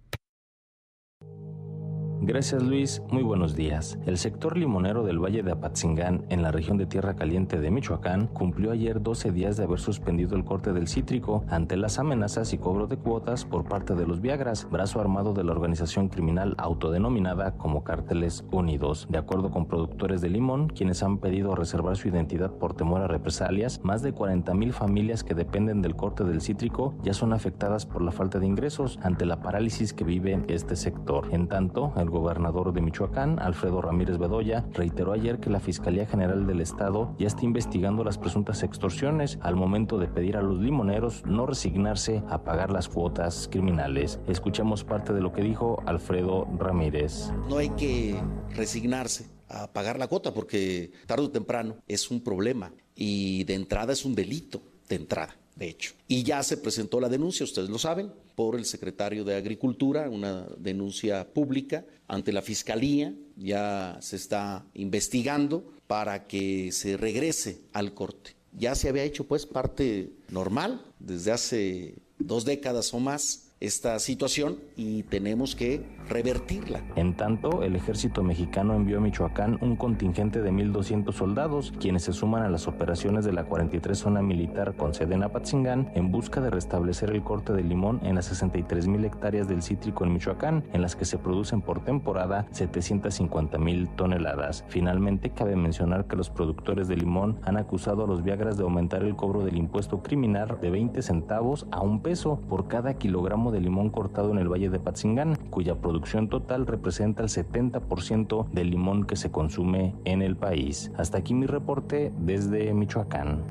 Gracias 2.21 2.63
Luis, 2.63 3.01
muy 3.11 3.23
buenos 3.23 3.55
días. 3.55 3.99
El 4.05 4.17
sector 4.17 4.57
limonero 4.57 5.03
del 5.03 5.19
Valle 5.19 5.43
de 5.43 5.51
Apatzingán, 5.51 6.25
en 6.29 6.41
la 6.41 6.51
región 6.51 6.77
de 6.77 6.85
Tierra 6.85 7.15
Caliente 7.15 7.59
de 7.59 7.69
Michoacán, 7.69 8.27
cumplió 8.27 8.71
ayer 8.71 9.01
12 9.01 9.31
días 9.31 9.57
de 9.57 9.65
haber 9.65 9.79
suspendido 9.79 10.35
el 10.35 10.45
corte 10.45 10.71
del 10.71 10.87
cítrico 10.87 11.43
ante 11.49 11.75
las 11.75 11.99
amenazas 11.99 12.53
y 12.53 12.57
cobro 12.57 12.87
de 12.87 12.97
cuotas 12.97 13.45
por 13.45 13.65
parte 13.65 13.95
de 13.95 14.07
los 14.07 14.21
Viagras, 14.21 14.67
brazo 14.71 15.01
armado 15.01 15.33
de 15.33 15.43
la 15.43 15.51
organización 15.51 16.07
criminal 16.07 16.55
autodenominada 16.57 17.57
como 17.57 17.83
Cárteles 17.83 18.45
Unidos. 18.49 19.07
De 19.09 19.17
acuerdo 19.17 19.51
con 19.51 19.67
productores 19.67 20.21
de 20.21 20.29
limón, 20.29 20.69
quienes 20.69 21.03
han 21.03 21.17
pedido 21.17 21.53
reservar 21.53 21.97
su 21.97 22.07
identidad 22.07 22.51
por 22.51 22.75
temor 22.75 23.01
a 23.01 23.07
represalias, 23.07 23.81
más 23.83 24.01
de 24.01 24.13
40 24.13 24.53
mil 24.53 24.73
familias 24.73 25.23
que 25.23 25.35
dependen 25.35 25.81
del 25.81 25.95
corte 25.95 26.23
del 26.23 26.41
cítrico 26.41 26.95
ya 27.03 27.13
son 27.13 27.33
afectadas 27.33 27.85
por 27.85 28.01
la 28.01 28.11
falta 28.11 28.39
de 28.39 28.47
ingresos 28.47 28.99
ante 29.03 29.25
la 29.25 29.41
parálisis 29.41 29.93
que 29.93 30.05
vive 30.05 30.43
este 30.47 30.75
sector. 30.75 31.27
En 31.31 31.47
tanto, 31.47 31.93
el 31.97 32.04
el 32.05 32.11
gobernador 32.11 32.71
de 32.71 32.81
Michoacán, 32.81 33.39
Alfredo 33.39 33.81
Ramírez 33.81 34.17
Bedoya, 34.17 34.65
reiteró 34.73 35.11
ayer 35.11 35.39
que 35.39 35.49
la 35.49 35.59
Fiscalía 35.59 36.05
General 36.05 36.45
del 36.45 36.61
Estado 36.61 37.15
ya 37.17 37.27
está 37.27 37.43
investigando 37.43 38.03
las 38.03 38.17
presuntas 38.17 38.63
extorsiones 38.63 39.39
al 39.41 39.55
momento 39.55 39.97
de 39.97 40.07
pedir 40.07 40.37
a 40.37 40.41
los 40.41 40.59
limoneros 40.59 41.23
no 41.25 41.45
resignarse 41.45 42.23
a 42.29 42.43
pagar 42.43 42.71
las 42.71 42.87
cuotas 42.87 43.49
criminales. 43.51 44.19
Escuchemos 44.27 44.83
parte 44.83 45.13
de 45.13 45.21
lo 45.21 45.33
que 45.33 45.41
dijo 45.41 45.81
Alfredo 45.85 46.47
Ramírez. 46.57 47.31
No 47.49 47.57
hay 47.57 47.69
que 47.69 48.21
resignarse 48.55 49.27
a 49.49 49.73
pagar 49.73 49.97
la 49.97 50.07
cuota 50.07 50.33
porque 50.33 50.91
tarde 51.07 51.23
o 51.23 51.31
temprano 51.31 51.77
es 51.87 52.11
un 52.11 52.23
problema 52.23 52.71
y 52.95 53.43
de 53.45 53.55
entrada 53.55 53.93
es 53.93 54.05
un 54.05 54.15
delito, 54.15 54.61
de 54.87 54.95
entrada, 54.95 55.35
de 55.55 55.69
hecho. 55.69 55.93
Y 56.07 56.23
ya 56.23 56.43
se 56.43 56.57
presentó 56.57 56.99
la 56.99 57.09
denuncia, 57.09 57.43
ustedes 57.43 57.69
lo 57.69 57.77
saben, 57.77 58.11
por 58.35 58.55
el 58.55 58.65
secretario 58.65 59.23
de 59.23 59.35
Agricultura, 59.35 60.09
una 60.09 60.47
denuncia 60.57 61.27
pública 61.33 61.85
ante 62.07 62.33
la 62.33 62.41
Fiscalía, 62.41 63.13
ya 63.37 63.97
se 64.01 64.17
está 64.17 64.65
investigando 64.73 65.73
para 65.87 66.27
que 66.27 66.71
se 66.71 66.97
regrese 66.97 67.61
al 67.73 67.93
corte. 67.93 68.35
Ya 68.57 68.75
se 68.75 68.89
había 68.89 69.03
hecho 69.03 69.25
pues 69.25 69.45
parte 69.45 70.11
normal 70.29 70.81
desde 70.99 71.31
hace 71.31 71.95
dos 72.19 72.45
décadas 72.45 72.93
o 72.93 72.99
más 72.99 73.51
esta 73.59 73.99
situación 73.99 74.59
y 74.75 75.03
tenemos 75.03 75.55
que 75.55 75.81
revertirla. 76.09 76.81
En 76.95 77.15
tanto, 77.15 77.63
el 77.63 77.75
ejército 77.75 78.23
mexicano 78.23 78.73
envió 78.73 78.97
a 78.97 79.01
Michoacán 79.01 79.57
un 79.61 79.75
contingente 79.75 80.41
de 80.41 80.51
1.200 80.51 81.11
soldados, 81.13 81.73
quienes 81.79 82.03
se 82.03 82.13
suman 82.13 82.43
a 82.43 82.49
las 82.49 82.67
operaciones 82.67 83.25
de 83.25 83.33
la 83.33 83.45
43 83.45 83.97
zona 83.97 84.21
militar 84.21 84.75
con 84.75 84.93
sede 84.93 85.15
en 85.15 85.23
Apatzingán 85.23 85.91
en 85.95 86.11
busca 86.11 86.41
de 86.41 86.49
restablecer 86.49 87.11
el 87.11 87.23
corte 87.23 87.53
de 87.53 87.63
limón 87.63 87.99
en 88.03 88.15
las 88.15 88.31
63.000 88.31 89.05
hectáreas 89.05 89.47
del 89.47 89.61
cítrico 89.61 90.03
en 90.03 90.13
Michoacán, 90.13 90.63
en 90.73 90.81
las 90.81 90.95
que 90.95 91.05
se 91.05 91.17
producen 91.17 91.61
por 91.61 91.83
temporada 91.83 92.45
750.000 92.53 93.95
toneladas. 93.95 94.63
Finalmente, 94.67 95.31
cabe 95.31 95.55
mencionar 95.55 96.05
que 96.05 96.15
los 96.15 96.29
productores 96.29 96.87
de 96.87 96.97
limón 96.97 97.39
han 97.43 97.57
acusado 97.57 98.03
a 98.03 98.07
los 98.07 98.23
Viagras 98.23 98.57
de 98.57 98.63
aumentar 98.63 99.03
el 99.03 99.15
cobro 99.15 99.43
del 99.43 99.57
impuesto 99.57 100.01
criminal 100.01 100.57
de 100.61 100.69
20 100.69 101.01
centavos 101.01 101.67
a 101.71 101.81
un 101.81 102.01
peso 102.01 102.39
por 102.49 102.67
cada 102.67 102.95
kilogramo 102.95 103.51
de 103.51 103.61
limón 103.61 103.89
cortado 103.89 104.31
en 104.31 104.37
el 104.37 104.51
Valle 104.51 104.69
de 104.69 104.79
Patzingán, 104.79 105.35
cuya 105.49 105.75
producción 105.75 105.94
total 106.01 106.67
representa 106.67 107.23
el 107.23 107.29
70% 107.29 108.49
del 108.51 108.71
limón 108.71 109.05
que 109.05 109.15
se 109.15 109.31
consume 109.31 109.95
en 110.05 110.21
el 110.21 110.35
país. 110.35 110.91
Hasta 110.97 111.17
aquí 111.19 111.33
mi 111.33 111.45
reporte 111.45 112.11
desde 112.19 112.73
Michoacán. 112.73 113.43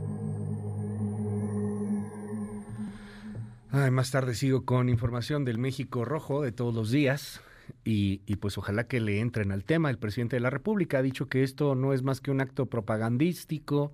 más 3.91 4.13
tarde 4.13 4.35
sigo 4.35 4.65
con 4.65 4.89
información 4.89 5.45
del 5.45 5.59
México 5.59 6.05
Rojo 6.05 6.43
de 6.43 6.53
todos 6.53 6.75
los 6.75 6.91
días. 6.91 7.41
Y, 7.83 8.21
y, 8.27 8.37
pues 8.37 8.59
ojalá 8.59 8.87
que 8.87 9.01
le 9.01 9.21
entren 9.21 9.51
al 9.51 9.65
tema. 9.65 9.91
El 9.91 9.99
presidente 9.99 10.37
de 10.37 10.41
la 10.41 10.51
República 10.51 10.99
ha 10.99 11.03
dicho 11.03 11.29
que 11.29 11.43
esto 11.43 11.75
no 11.75 11.93
es 11.93 12.03
más 12.03 12.21
que 12.21 12.31
un 12.31 12.41
acto 12.41 12.67
propagandístico, 12.67 13.93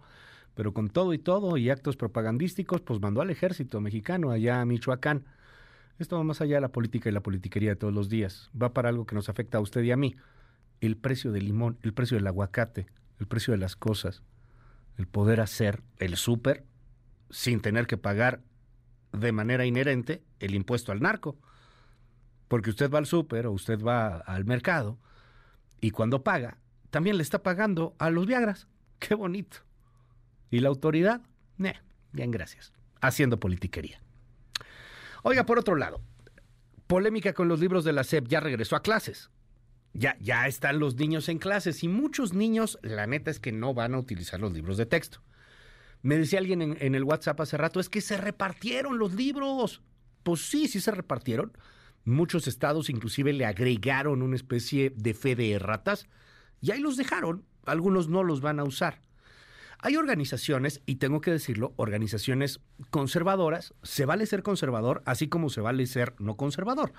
pero 0.54 0.74
con 0.74 0.90
todo 0.90 1.14
y 1.14 1.18
todo 1.18 1.56
y 1.56 1.70
actos 1.70 1.96
propagandísticos, 1.96 2.80
pues 2.80 3.00
mandó 3.00 3.20
al 3.20 3.30
ejército 3.30 3.80
mexicano 3.80 4.30
allá 4.30 4.60
a 4.60 4.64
Michoacán 4.64 5.24
esto 6.02 6.16
va 6.16 6.24
más 6.24 6.40
allá 6.40 6.56
de 6.56 6.60
la 6.62 6.72
política 6.72 7.08
y 7.08 7.12
la 7.12 7.22
politiquería 7.22 7.70
de 7.70 7.76
todos 7.76 7.92
los 7.92 8.08
días. 8.08 8.50
Va 8.60 8.72
para 8.72 8.88
algo 8.88 9.06
que 9.06 9.14
nos 9.14 9.28
afecta 9.28 9.58
a 9.58 9.60
usted 9.60 9.82
y 9.82 9.90
a 9.90 9.96
mí. 9.96 10.16
El 10.80 10.96
precio 10.96 11.30
del 11.30 11.44
limón, 11.44 11.78
el 11.82 11.92
precio 11.92 12.16
del 12.16 12.26
aguacate, 12.26 12.86
el 13.18 13.26
precio 13.26 13.52
de 13.52 13.58
las 13.58 13.76
cosas. 13.76 14.22
El 14.96 15.06
poder 15.06 15.40
hacer 15.40 15.82
el 15.98 16.16
súper 16.16 16.64
sin 17.30 17.60
tener 17.60 17.86
que 17.86 17.96
pagar 17.96 18.40
de 19.12 19.32
manera 19.32 19.66
inherente 19.66 20.22
el 20.38 20.54
impuesto 20.54 20.92
al 20.92 21.00
narco. 21.00 21.36
Porque 22.48 22.70
usted 22.70 22.90
va 22.90 22.98
al 22.98 23.06
súper 23.06 23.46
o 23.46 23.52
usted 23.52 23.80
va 23.80 24.18
al 24.18 24.44
mercado 24.44 24.98
y 25.80 25.90
cuando 25.90 26.22
paga, 26.22 26.58
también 26.90 27.16
le 27.16 27.22
está 27.22 27.42
pagando 27.42 27.94
a 27.98 28.10
los 28.10 28.26
Viagras. 28.26 28.68
Qué 28.98 29.14
bonito. 29.14 29.58
¿Y 30.50 30.60
la 30.60 30.68
autoridad? 30.68 31.22
bien, 32.12 32.30
gracias. 32.30 32.72
Haciendo 33.00 33.38
politiquería. 33.38 34.02
Oiga, 35.22 35.44
por 35.46 35.58
otro 35.58 35.76
lado, 35.76 36.00
polémica 36.86 37.32
con 37.32 37.48
los 37.48 37.60
libros 37.60 37.84
de 37.84 37.92
la 37.92 38.04
SEP, 38.04 38.28
ya 38.28 38.40
regresó 38.40 38.76
a 38.76 38.82
clases. 38.82 39.30
Ya, 39.92 40.16
ya 40.20 40.46
están 40.46 40.78
los 40.78 40.96
niños 40.96 41.28
en 41.28 41.38
clases 41.38 41.82
y 41.82 41.88
muchos 41.88 42.32
niños, 42.32 42.78
la 42.82 43.06
neta 43.06 43.30
es 43.30 43.40
que 43.40 43.52
no 43.52 43.74
van 43.74 43.94
a 43.94 43.98
utilizar 43.98 44.38
los 44.40 44.52
libros 44.52 44.76
de 44.76 44.86
texto. 44.86 45.20
Me 46.02 46.16
decía 46.16 46.38
alguien 46.38 46.62
en, 46.62 46.76
en 46.80 46.94
el 46.94 47.04
WhatsApp 47.04 47.40
hace 47.40 47.56
rato, 47.56 47.80
es 47.80 47.88
que 47.88 48.00
se 48.00 48.16
repartieron 48.16 48.98
los 48.98 49.14
libros. 49.14 49.82
Pues 50.22 50.48
sí, 50.48 50.68
sí 50.68 50.80
se 50.80 50.92
repartieron. 50.92 51.52
Muchos 52.04 52.46
estados 52.48 52.88
inclusive 52.88 53.32
le 53.32 53.46
agregaron 53.46 54.22
una 54.22 54.36
especie 54.36 54.90
de 54.90 55.12
fe 55.12 55.36
de 55.36 55.58
ratas 55.58 56.06
y 56.60 56.70
ahí 56.70 56.80
los 56.80 56.96
dejaron. 56.96 57.44
Algunos 57.64 58.08
no 58.08 58.22
los 58.22 58.40
van 58.40 58.58
a 58.58 58.64
usar. 58.64 59.02
Hay 59.82 59.96
organizaciones, 59.96 60.82
y 60.84 60.96
tengo 60.96 61.20
que 61.20 61.30
decirlo, 61.30 61.72
organizaciones 61.76 62.60
conservadoras, 62.90 63.74
se 63.82 64.04
vale 64.04 64.26
ser 64.26 64.42
conservador, 64.42 65.02
así 65.06 65.28
como 65.28 65.48
se 65.48 65.62
vale 65.62 65.86
ser 65.86 66.14
no 66.18 66.36
conservador. 66.36 66.92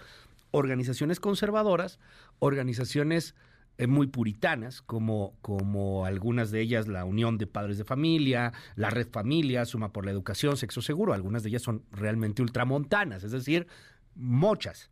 Organizaciones 0.50 1.20
conservadoras, 1.20 2.00
organizaciones 2.40 3.36
eh, 3.78 3.86
muy 3.86 4.08
puritanas, 4.08 4.82
como, 4.82 5.36
como 5.42 6.06
algunas 6.06 6.50
de 6.50 6.62
ellas 6.62 6.88
la 6.88 7.06
Unión 7.06 7.38
de 7.38 7.46
Padres 7.46 7.78
de 7.78 7.84
Familia, 7.84 8.52
la 8.76 8.90
Red 8.90 9.10
Familia, 9.12 9.66
Suma 9.66 9.94
por 9.94 10.06
la 10.06 10.12
Educación, 10.12 10.58
Sexo 10.58 10.82
Seguro, 10.82 11.14
algunas 11.14 11.44
de 11.44 11.50
ellas 11.50 11.62
son 11.62 11.86
realmente 11.92 12.42
ultramontanas, 12.42 13.24
es 13.24 13.32
decir, 13.32 13.68
mochas. 14.16 14.90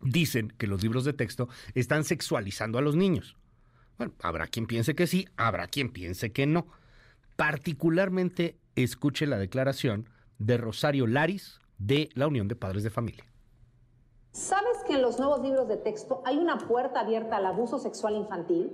Dicen 0.00 0.52
que 0.56 0.66
los 0.66 0.82
libros 0.82 1.04
de 1.04 1.12
texto 1.12 1.48
están 1.74 2.04
sexualizando 2.04 2.78
a 2.78 2.82
los 2.82 2.96
niños. 2.96 3.36
Bueno, 3.98 4.14
habrá 4.22 4.46
quien 4.46 4.66
piense 4.66 4.94
que 4.94 5.06
sí, 5.06 5.28
habrá 5.36 5.68
quien 5.68 5.90
piense 5.90 6.32
que 6.32 6.46
no 6.46 6.66
particularmente 7.36 8.58
escuche 8.76 9.26
la 9.26 9.38
declaración 9.38 10.08
de 10.38 10.56
Rosario 10.56 11.06
Laris 11.06 11.60
de 11.78 12.08
la 12.14 12.26
Unión 12.26 12.48
de 12.48 12.56
Padres 12.56 12.82
de 12.82 12.90
Familia. 12.90 13.24
¿Sabes 14.32 14.78
que 14.86 14.94
en 14.94 15.02
los 15.02 15.18
nuevos 15.18 15.42
libros 15.42 15.68
de 15.68 15.76
texto 15.76 16.22
hay 16.24 16.38
una 16.38 16.56
puerta 16.56 17.00
abierta 17.00 17.36
al 17.36 17.46
abuso 17.46 17.78
sexual 17.78 18.16
infantil? 18.16 18.70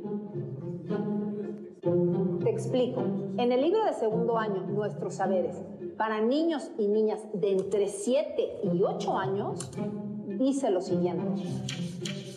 Te 2.44 2.50
explico. 2.50 3.00
En 3.38 3.50
el 3.50 3.62
libro 3.62 3.84
de 3.84 3.92
segundo 3.94 4.38
año, 4.38 4.62
Nuestros 4.68 5.14
Saberes, 5.14 5.56
para 5.96 6.20
niños 6.20 6.70
y 6.78 6.86
niñas 6.86 7.20
de 7.34 7.52
entre 7.52 7.88
7 7.88 8.60
y 8.72 8.82
8 8.82 9.18
años, 9.18 9.70
dice 10.38 10.70
lo 10.70 10.80
siguiente. 10.80 11.42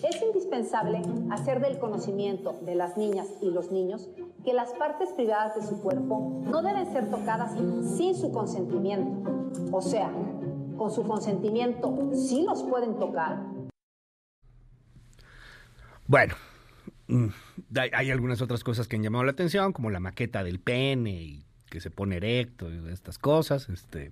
Es 0.04 0.22
indispensable 0.24 1.02
hacer 1.30 1.62
del 1.62 1.78
conocimiento 1.78 2.56
de 2.62 2.74
las 2.74 2.98
niñas 2.98 3.28
y 3.40 3.52
los 3.52 3.72
niños 3.72 4.10
que 4.44 4.54
las 4.54 4.72
partes 4.74 5.10
privadas 5.14 5.56
de 5.56 5.62
su 5.62 5.82
cuerpo 5.82 6.42
no 6.46 6.62
deben 6.62 6.92
ser 6.92 7.10
tocadas 7.10 7.54
sin 7.54 8.16
su 8.16 8.32
consentimiento. 8.32 9.50
O 9.72 9.82
sea, 9.82 10.12
con 10.78 10.92
su 10.92 11.04
consentimiento 11.04 12.10
sí 12.14 12.44
los 12.44 12.64
pueden 12.64 12.98
tocar. 12.98 13.44
Bueno, 16.08 16.36
mm, 17.08 17.28
hay 17.94 18.12
algunas 18.12 18.42
otras 18.42 18.64
cosas 18.64 18.88
que 18.88 18.96
han 18.96 19.04
llamado 19.04 19.24
la 19.24 19.32
atención, 19.32 19.74
como 19.74 19.89
la 19.89 20.00
maqueta 20.00 20.44
del 20.44 20.60
pene 20.60 21.12
y 21.12 21.46
que 21.70 21.80
se 21.80 21.89
pone 21.89 22.18
erecto 22.18 22.70
y 22.70 22.92
estas 22.92 23.18
cosas. 23.18 23.70
Este, 23.70 24.12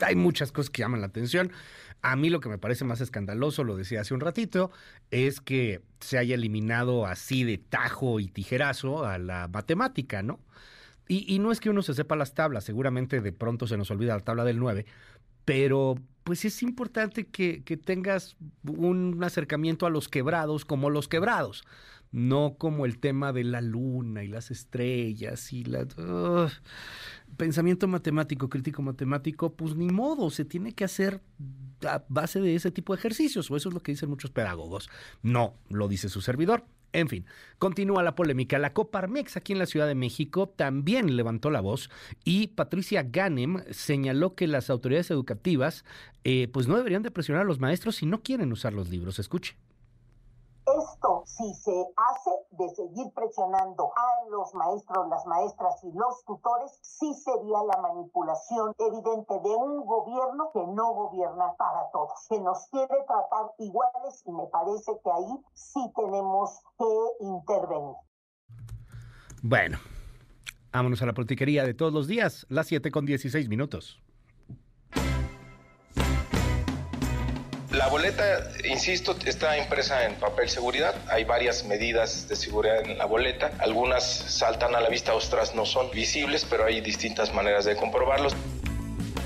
hay 0.00 0.14
muchas 0.14 0.52
cosas 0.52 0.70
que 0.70 0.82
llaman 0.82 1.00
la 1.00 1.08
atención. 1.08 1.50
A 2.02 2.16
mí 2.16 2.30
lo 2.30 2.40
que 2.40 2.48
me 2.48 2.58
parece 2.58 2.84
más 2.84 3.00
escandaloso, 3.00 3.64
lo 3.64 3.76
decía 3.76 4.00
hace 4.00 4.14
un 4.14 4.20
ratito, 4.20 4.70
es 5.10 5.40
que 5.40 5.82
se 6.00 6.18
haya 6.18 6.34
eliminado 6.34 7.06
así 7.06 7.44
de 7.44 7.58
tajo 7.58 8.20
y 8.20 8.28
tijerazo 8.28 9.04
a 9.04 9.18
la 9.18 9.48
matemática, 9.48 10.22
¿no? 10.22 10.40
Y, 11.10 11.38
no 11.38 11.52
es 11.52 11.60
que 11.60 11.70
uno 11.70 11.80
se 11.80 11.94
sepa 11.94 12.16
las 12.16 12.34
tablas, 12.34 12.64
seguramente 12.64 13.22
de 13.22 13.32
pronto 13.32 13.66
se 13.66 13.78
nos 13.78 13.90
olvida 13.90 14.14
la 14.14 14.20
tabla 14.20 14.44
del 14.44 14.58
9, 14.58 14.84
pero 15.46 15.94
pues 16.22 16.44
es 16.44 16.62
importante 16.62 17.26
que, 17.26 17.62
tengas 17.82 18.36
un 18.66 19.18
acercamiento 19.24 19.86
a 19.86 19.90
los 19.90 20.08
quebrados 20.08 20.66
como 20.66 20.90
los 20.90 21.08
quebrados 21.08 21.64
no 22.10 22.56
como 22.58 22.86
el 22.86 22.98
tema 22.98 23.32
de 23.32 23.44
la 23.44 23.60
luna 23.60 24.24
y 24.24 24.28
las 24.28 24.50
estrellas 24.50 25.52
y 25.52 25.64
la... 25.64 25.86
pensamiento 27.38 27.88
matemático, 27.88 28.50
crítico 28.50 28.82
matemático, 28.82 29.54
pues 29.54 29.74
ni 29.74 29.86
modo, 29.86 30.28
se 30.28 30.44
tiene 30.44 30.74
que 30.74 30.84
hacer 30.84 31.22
a 31.86 32.04
base 32.08 32.40
de 32.40 32.54
ese 32.54 32.70
tipo 32.70 32.92
de 32.92 32.98
ejercicios, 32.98 33.50
o 33.50 33.56
eso 33.56 33.70
es 33.70 33.74
lo 33.74 33.80
que 33.80 33.92
dicen 33.92 34.10
muchos 34.10 34.30
pedagogos. 34.30 34.90
No, 35.22 35.54
lo 35.70 35.88
dice 35.88 36.10
su 36.10 36.20
servidor. 36.20 36.64
En 36.92 37.08
fin, 37.08 37.26
continúa 37.58 38.02
la 38.02 38.14
polémica. 38.14 38.58
La 38.58 38.72
Coparmex 38.72 39.36
aquí 39.36 39.52
en 39.52 39.58
la 39.58 39.66
Ciudad 39.66 39.86
de 39.86 39.94
México 39.94 40.48
también 40.48 41.16
levantó 41.16 41.50
la 41.50 41.60
voz 41.60 41.90
y 42.24 42.48
Patricia 42.48 43.02
Ganem 43.02 43.62
señaló 43.70 44.34
que 44.34 44.46
las 44.46 44.70
autoridades 44.70 45.10
educativas 45.10 45.84
eh, 46.24 46.48
pues 46.50 46.66
no 46.66 46.76
deberían 46.76 47.02
de 47.02 47.10
presionar 47.10 47.42
a 47.42 47.46
los 47.46 47.60
maestros 47.60 47.96
si 47.96 48.06
no 48.06 48.22
quieren 48.22 48.52
usar 48.52 48.72
los 48.72 48.88
libros. 48.88 49.18
Escuche 49.18 49.56
Esto, 50.76 51.22
si 51.24 51.54
se 51.54 51.72
hace 51.96 52.30
de 52.50 52.68
seguir 52.74 53.10
presionando 53.14 53.90
a 53.96 54.28
los 54.28 54.52
maestros, 54.54 55.08
las 55.08 55.24
maestras 55.24 55.82
y 55.82 55.92
los 55.92 56.22
tutores, 56.26 56.78
sí 56.82 57.14
sería 57.14 57.62
la 57.64 57.80
manipulación 57.80 58.74
evidente 58.78 59.34
de 59.40 59.56
un 59.56 59.86
gobierno 59.86 60.50
que 60.52 60.60
no 60.66 60.92
gobierna 60.92 61.54
para 61.56 61.90
todos, 61.90 62.26
que 62.28 62.38
nos 62.40 62.66
quiere 62.68 63.02
tratar 63.06 63.52
iguales 63.58 64.22
y 64.26 64.32
me 64.32 64.46
parece 64.48 64.92
que 65.02 65.10
ahí 65.10 65.44
sí 65.54 65.80
tenemos 65.96 66.60
que 66.76 67.24
intervenir. 67.24 67.96
Bueno, 69.42 69.78
vámonos 70.70 71.00
a 71.00 71.06
la 71.06 71.14
politiquería 71.14 71.64
de 71.64 71.72
todos 71.72 71.94
los 71.94 72.06
días, 72.06 72.46
las 72.50 72.66
7 72.66 72.90
con 72.90 73.06
16 73.06 73.48
minutos. 73.48 74.02
La 77.88 77.92
boleta, 77.92 78.50
insisto, 78.64 79.16
está 79.24 79.56
impresa 79.56 80.04
en 80.04 80.14
papel 80.16 80.50
seguridad. 80.50 80.94
Hay 81.10 81.24
varias 81.24 81.64
medidas 81.64 82.28
de 82.28 82.36
seguridad 82.36 82.82
en 82.82 82.98
la 82.98 83.06
boleta. 83.06 83.50
Algunas 83.60 84.04
saltan 84.04 84.74
a 84.74 84.80
la 84.82 84.90
vista, 84.90 85.14
otras 85.14 85.54
no 85.54 85.64
son 85.64 85.90
visibles, 85.90 86.44
pero 86.44 86.66
hay 86.66 86.82
distintas 86.82 87.32
maneras 87.32 87.64
de 87.64 87.76
comprobarlos. 87.76 88.34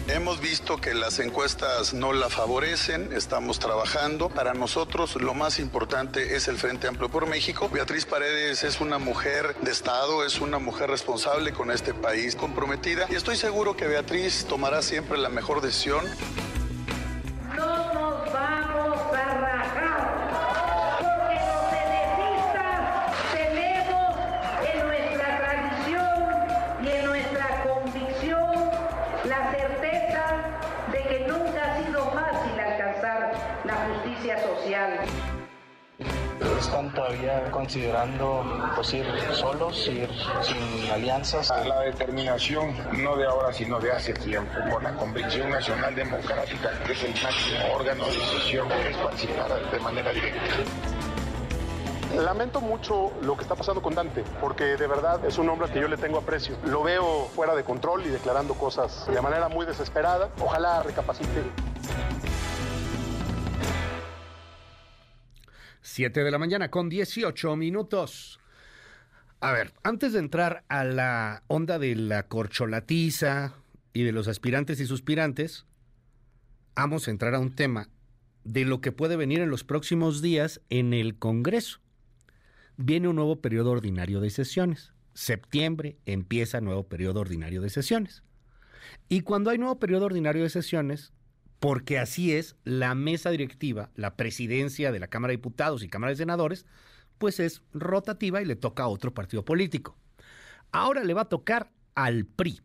Hemos 0.07 0.41
visto 0.41 0.77
que 0.77 0.95
las 0.95 1.19
encuestas 1.19 1.93
no 1.93 2.13
la 2.13 2.29
favorecen, 2.29 3.13
estamos 3.13 3.59
trabajando. 3.59 4.29
Para 4.29 4.55
nosotros 4.55 5.17
lo 5.17 5.35
más 5.35 5.59
importante 5.59 6.37
es 6.37 6.47
el 6.47 6.57
Frente 6.57 6.87
Amplio 6.87 7.09
por 7.09 7.27
México. 7.27 7.69
Beatriz 7.69 8.07
Paredes 8.07 8.63
es 8.63 8.81
una 8.81 8.99
mujer 8.99 9.57
de 9.63 9.73
Estado, 9.73 10.25
es 10.25 10.41
una 10.41 10.61
mujer 10.61 10.89
responsable 10.89 11.53
con 11.53 11.73
este 11.73 11.95
país, 11.95 12.37
comprometida 12.37 13.09
y 13.11 13.17
estoy 13.17 13.35
seguro 13.35 13.77
que 13.77 13.89
Beatriz 13.89 14.47
tomará 14.49 14.83
siempre 14.83 15.19
la 15.19 15.31
mejor 15.31 15.63
decisión. 15.63 16.05
Todavía 37.13 37.51
considerando 37.51 38.45
pues, 38.75 38.95
ir 38.95 39.07
solos, 39.33 39.87
ir 39.89 40.09
sin 40.43 40.91
alianzas? 40.91 41.53
La 41.67 41.81
determinación, 41.81 42.75
no 43.03 43.17
de 43.17 43.27
ahora, 43.27 43.53
sino 43.53 43.79
de 43.81 43.93
hace 43.93 44.15
tiempo, 44.15 44.53
por 44.71 44.83
la 44.83 44.93
convicción 44.95 45.51
nacional 45.51 45.95
democrática, 45.95 46.71
que 46.87 46.93
es 46.93 47.03
el 47.03 47.15
máximo 47.23 47.75
órgano 47.75 48.07
de 48.07 48.13
decisión, 48.13 48.71
es 48.73 48.97
participar 48.97 49.71
de 49.71 49.81
manera 49.81 50.11
directa. 50.13 50.41
Lamento 52.17 52.61
mucho 52.61 53.13
lo 53.23 53.37
que 53.37 53.43
está 53.43 53.55
pasando 53.55 53.81
con 53.81 53.95
Dante, 53.95 54.23
porque 54.41 54.65
de 54.77 54.87
verdad 54.87 55.25
es 55.25 55.39
un 55.39 55.49
hombre 55.49 55.71
que 55.71 55.81
yo 55.81 55.89
le 55.89 55.97
tengo 55.97 56.19
aprecio. 56.19 56.57
Lo 56.65 56.83
veo 56.83 57.27
fuera 57.35 57.55
de 57.55 57.65
control 57.65 58.05
y 58.05 58.11
declarando 58.11 58.55
cosas 58.55 59.07
de 59.07 59.21
manera 59.23 59.49
muy 59.49 59.65
desesperada. 59.65 60.29
Ojalá 60.39 60.83
recapacite. 60.83 61.43
7 65.83 66.25
de 66.25 66.31
la 66.31 66.39
mañana 66.39 66.71
con 66.71 66.89
18 66.89 67.57
minutos. 67.57 68.41
A 69.41 69.53
ver, 69.53 69.73
antes 69.83 70.13
de 70.13 70.21
entrar 70.21 70.65
a 70.69 70.85
la 70.85 71.43
onda 71.49 71.79
de 71.79 71.97
la 71.97 72.29
corcholatiza 72.29 73.55
y 73.93 74.05
de 74.05 74.13
los 74.13 74.29
aspirantes 74.29 74.79
y 74.81 74.87
suspirantes, 74.87 75.67
vamos 76.77 77.07
a 77.07 77.11
entrar 77.11 77.35
a 77.35 77.41
un 77.41 77.55
tema 77.55 77.89
de 78.45 78.65
lo 78.65 78.81
que 78.81 78.93
puede 78.93 79.17
venir 79.17 79.41
en 79.41 79.51
los 79.51 79.65
próximos 79.65 80.23
días 80.23 80.61
en 80.71 80.95
el 80.95 81.19
Congreso. 81.19 81.81
Viene 82.77 83.09
un 83.09 83.17
nuevo 83.17 83.41
periodo 83.41 83.73
ordinario 83.73 84.21
de 84.21 84.31
sesiones. 84.31 84.93
Septiembre 85.15 85.99
empieza 86.07 86.61
nuevo 86.61 86.85
periodo 86.89 87.21
ordinario 87.21 87.61
de 87.61 87.71
sesiones. 87.71 88.23
Y 89.09 89.21
cuando 89.23 89.51
hay 89.51 89.59
nuevo 89.59 89.79
periodo 89.79 90.07
ordinario 90.07 90.45
de 90.45 90.51
sesiones, 90.51 91.13
porque 91.63 92.01
así 92.01 92.33
es, 92.33 92.57
la 92.65 92.97
mesa 92.97 93.31
directiva, 93.31 93.93
la 93.95 94.17
presidencia 94.17 94.91
de 94.91 94.99
la 94.99 95.07
Cámara 95.07 95.31
de 95.31 95.37
Diputados 95.37 95.85
y 95.85 95.89
Cámara 95.89 96.11
de 96.11 96.17
Senadores, 96.17 96.67
pues 97.19 97.39
es 97.39 97.63
rotativa 97.73 98.43
y 98.43 98.45
le 98.45 98.57
toca 98.57 98.83
a 98.83 98.89
otro 98.89 99.15
partido 99.15 99.45
político. 99.45 99.97
Ahora 100.73 101.05
le 101.05 101.15
va 101.15 101.21
a 101.21 101.29
tocar 101.29 101.71
al 101.95 102.27
PRI. 102.27 102.63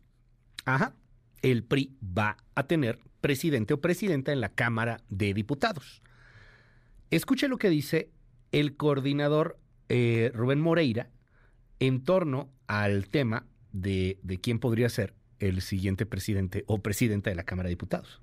Ajá. 0.64 0.96
El 1.42 1.62
PRI 1.62 1.96
va 2.02 2.38
a 2.56 2.66
tener 2.66 2.98
presidente 3.20 3.72
o 3.72 3.80
presidenta 3.80 4.32
en 4.32 4.40
la 4.40 4.48
Cámara 4.48 5.00
de 5.10 5.32
Diputados. 5.32 6.02
Escuche 7.12 7.46
lo 7.46 7.58
que 7.58 7.70
dice 7.70 8.10
el 8.50 8.76
coordinador 8.76 9.60
eh, 9.88 10.32
Rubén 10.34 10.60
Moreira 10.60 11.08
en 11.78 12.02
torno 12.02 12.50
al 12.66 13.06
tema 13.06 13.46
de, 13.70 14.18
de 14.24 14.40
quién 14.40 14.58
podría 14.58 14.88
ser 14.88 15.14
el 15.38 15.62
siguiente 15.62 16.04
presidente 16.04 16.64
o 16.66 16.82
presidenta 16.82 17.30
de 17.30 17.36
la 17.36 17.44
Cámara 17.44 17.68
de 17.68 17.74
Diputados. 17.74 18.20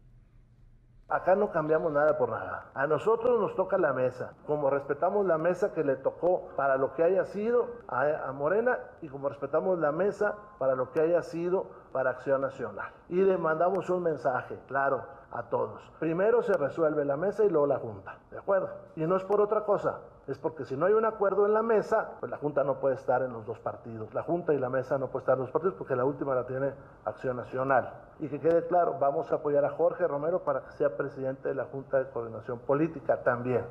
Acá 1.16 1.34
no 1.34 1.50
cambiamos 1.50 1.94
nada 1.94 2.18
por 2.18 2.30
nada. 2.30 2.66
A 2.74 2.88
nosotros 2.88 3.40
nos 3.40 3.56
toca 3.56 3.78
la 3.78 3.94
mesa, 3.94 4.34
como 4.46 4.70
respetamos 4.70 5.26
la 5.26 5.38
mesa 5.38 5.72
que 5.72 5.82
le 5.82 5.96
tocó 5.96 6.50
para 6.58 6.76
lo 6.76 6.94
que 6.94 7.06
haya 7.06 7.24
sido 7.24 7.68
a, 7.88 8.34
Morena 8.34 8.78
y 9.02 9.08
como 9.08 9.30
respetamos 9.30 9.80
la 9.80 9.94
mesa 9.94 10.36
para 10.60 10.76
lo 10.76 10.92
que 10.92 11.00
haya 11.00 11.22
sido 11.22 11.68
para 11.94 12.10
Acción 12.10 12.42
Nacional. 12.42 12.92
Y 13.08 13.22
le 13.22 13.38
mandamos 13.38 13.90
un 13.90 14.04
mensaje, 14.04 14.60
claro, 14.68 15.06
a 15.36 15.44
todos. 15.50 15.82
Primero 16.00 16.42
se 16.42 16.54
resuelve 16.54 17.06
la 17.06 17.18
mesa 17.18 17.44
y 17.44 17.50
luego 17.50 17.68
la 17.68 17.80
Junta, 17.80 18.20
¿de 18.32 18.38
acuerdo? 18.38 18.70
Y 18.96 19.02
no 19.02 19.18
es 19.18 19.24
por 19.24 19.42
otra 19.42 19.66
cosa, 19.66 20.00
es 20.28 20.38
porque 20.40 20.66
si 20.66 20.76
no 20.76 20.86
hay 20.86 20.94
un 20.94 21.06
acuerdo 21.06 21.46
en 21.46 21.54
la 21.54 21.62
mesa, 21.62 22.12
pues 22.20 22.32
la 22.32 22.38
Junta 22.38 22.64
no 22.64 22.80
puede 22.80 22.96
estar 22.96 23.22
en 23.22 23.32
los 23.34 23.46
dos 23.46 23.60
partidos. 23.60 24.14
La 24.14 24.24
Junta 24.24 24.54
y 24.54 24.58
la 24.58 24.70
mesa 24.70 24.98
no 24.98 25.08
pueden 25.08 25.24
estar 25.24 25.36
en 25.36 25.42
los 25.42 25.52
partidos 25.52 25.76
porque 25.76 25.96
la 25.96 26.06
última 26.06 26.34
la 26.34 26.46
tiene 26.48 26.72
Acción 27.06 27.38
Nacional. 27.38 27.94
Y 28.20 28.28
que 28.28 28.40
quede 28.40 28.66
claro, 28.68 28.98
vamos 29.00 29.32
a 29.32 29.36
apoyar 29.36 29.66
a 29.66 29.70
Jorge 29.72 30.08
Romero 30.08 30.44
para 30.44 30.66
que 30.66 30.72
sea 30.72 30.96
presidente 30.98 31.50
de 31.50 31.56
la 31.56 31.66
Junta 31.66 32.00
de 32.00 32.10
Coordinación 32.10 32.60
Política 32.60 33.22
también. 33.24 33.66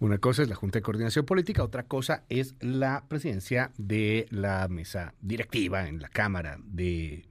Una 0.00 0.18
cosa 0.18 0.42
es 0.42 0.48
la 0.48 0.56
Junta 0.56 0.78
de 0.78 0.82
Coordinación 0.82 1.26
Política, 1.26 1.62
otra 1.62 1.84
cosa 1.84 2.24
es 2.28 2.56
la 2.60 3.04
presidencia 3.06 3.70
de 3.76 4.26
la 4.30 4.66
mesa 4.68 5.14
directiva 5.20 5.86
en 5.86 6.00
la 6.00 6.08
Cámara 6.08 6.56
de, 6.64 7.24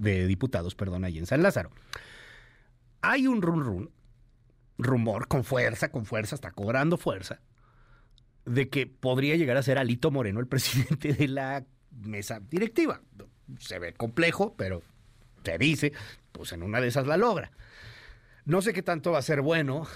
de 0.00 0.26
Diputados, 0.26 0.74
perdón, 0.74 1.04
ahí 1.04 1.18
en 1.18 1.26
San 1.26 1.42
Lázaro. 1.42 1.70
Hay 3.08 3.28
un 3.28 3.40
run 3.40 3.64
run, 3.64 3.90
rumor 4.78 5.28
con 5.28 5.44
fuerza, 5.44 5.92
con 5.92 6.06
fuerza, 6.06 6.34
está 6.34 6.50
cobrando 6.50 6.96
fuerza, 6.96 7.40
de 8.44 8.68
que 8.68 8.88
podría 8.88 9.36
llegar 9.36 9.56
a 9.56 9.62
ser 9.62 9.78
Alito 9.78 10.10
Moreno 10.10 10.40
el 10.40 10.46
presidente 10.48 11.12
de 11.12 11.28
la 11.28 11.64
mesa 11.92 12.40
directiva. 12.40 13.00
Se 13.60 13.78
ve 13.78 13.92
complejo, 13.92 14.56
pero 14.56 14.82
se 15.44 15.56
dice, 15.56 15.92
pues 16.32 16.50
en 16.52 16.64
una 16.64 16.80
de 16.80 16.88
esas 16.88 17.06
la 17.06 17.16
logra. 17.16 17.52
No 18.44 18.60
sé 18.60 18.72
qué 18.72 18.82
tanto 18.82 19.12
va 19.12 19.18
a 19.18 19.22
ser 19.22 19.40
bueno 19.40 19.86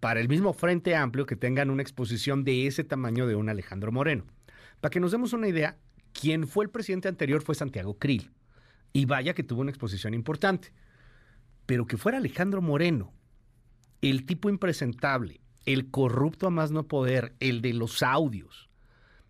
para 0.00 0.18
el 0.18 0.28
mismo 0.28 0.52
Frente 0.52 0.96
Amplio 0.96 1.26
que 1.26 1.36
tengan 1.36 1.70
una 1.70 1.82
exposición 1.82 2.42
de 2.42 2.66
ese 2.66 2.82
tamaño 2.82 3.28
de 3.28 3.36
un 3.36 3.48
Alejandro 3.48 3.92
Moreno. 3.92 4.24
Para 4.80 4.90
que 4.90 4.98
nos 4.98 5.12
demos 5.12 5.32
una 5.32 5.46
idea, 5.46 5.76
quien 6.12 6.48
fue 6.48 6.64
el 6.64 6.70
presidente 6.72 7.06
anterior 7.06 7.42
fue 7.42 7.54
Santiago 7.54 7.96
Krill. 7.96 8.32
Y 8.92 9.04
vaya 9.04 9.34
que 9.34 9.44
tuvo 9.44 9.60
una 9.60 9.70
exposición 9.70 10.14
importante. 10.14 10.72
Pero 11.70 11.86
que 11.86 11.96
fuera 11.96 12.18
Alejandro 12.18 12.60
Moreno, 12.60 13.12
el 14.02 14.26
tipo 14.26 14.50
impresentable, 14.50 15.40
el 15.66 15.88
corrupto 15.88 16.48
a 16.48 16.50
más 16.50 16.72
no 16.72 16.88
poder, 16.88 17.36
el 17.38 17.62
de 17.62 17.74
los 17.74 18.02
audios, 18.02 18.68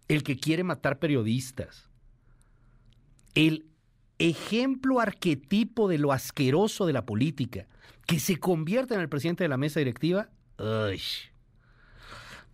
el 0.08 0.22
que 0.22 0.38
quiere 0.38 0.64
matar 0.64 0.98
periodistas, 0.98 1.90
el 3.34 3.66
ejemplo 4.18 5.00
arquetipo 5.00 5.86
de 5.86 5.98
lo 5.98 6.12
asqueroso 6.12 6.86
de 6.86 6.94
la 6.94 7.04
política, 7.04 7.66
que 8.06 8.18
se 8.18 8.38
convierta 8.38 8.94
en 8.94 9.02
el 9.02 9.10
presidente 9.10 9.44
de 9.44 9.48
la 9.48 9.58
mesa 9.58 9.80
directiva, 9.80 10.30
uy, 10.58 11.02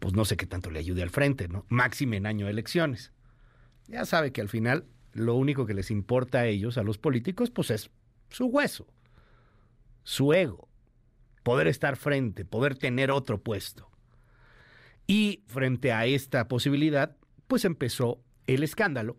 pues 0.00 0.14
no 0.14 0.24
sé 0.24 0.36
qué 0.36 0.46
tanto 0.46 0.72
le 0.72 0.80
ayude 0.80 1.04
al 1.04 1.10
frente, 1.10 1.46
¿no? 1.46 1.64
Máxime 1.68 2.16
en 2.16 2.26
año 2.26 2.46
de 2.46 2.50
elecciones. 2.50 3.12
Ya 3.86 4.04
sabe 4.04 4.32
que 4.32 4.40
al 4.40 4.48
final 4.48 4.84
lo 5.12 5.36
único 5.36 5.64
que 5.64 5.74
les 5.74 5.92
importa 5.92 6.40
a 6.40 6.46
ellos, 6.46 6.76
a 6.76 6.82
los 6.82 6.98
políticos, 6.98 7.52
pues 7.52 7.70
es 7.70 7.92
su 8.30 8.46
hueso, 8.46 8.88
su 10.06 10.32
ego, 10.32 10.68
poder 11.42 11.66
estar 11.66 11.96
frente, 11.96 12.44
poder 12.44 12.78
tener 12.78 13.10
otro 13.10 13.42
puesto. 13.42 13.90
Y 15.08 15.42
frente 15.48 15.92
a 15.92 16.06
esta 16.06 16.46
posibilidad, 16.46 17.16
pues 17.48 17.64
empezó 17.64 18.22
el 18.46 18.62
escándalo 18.62 19.16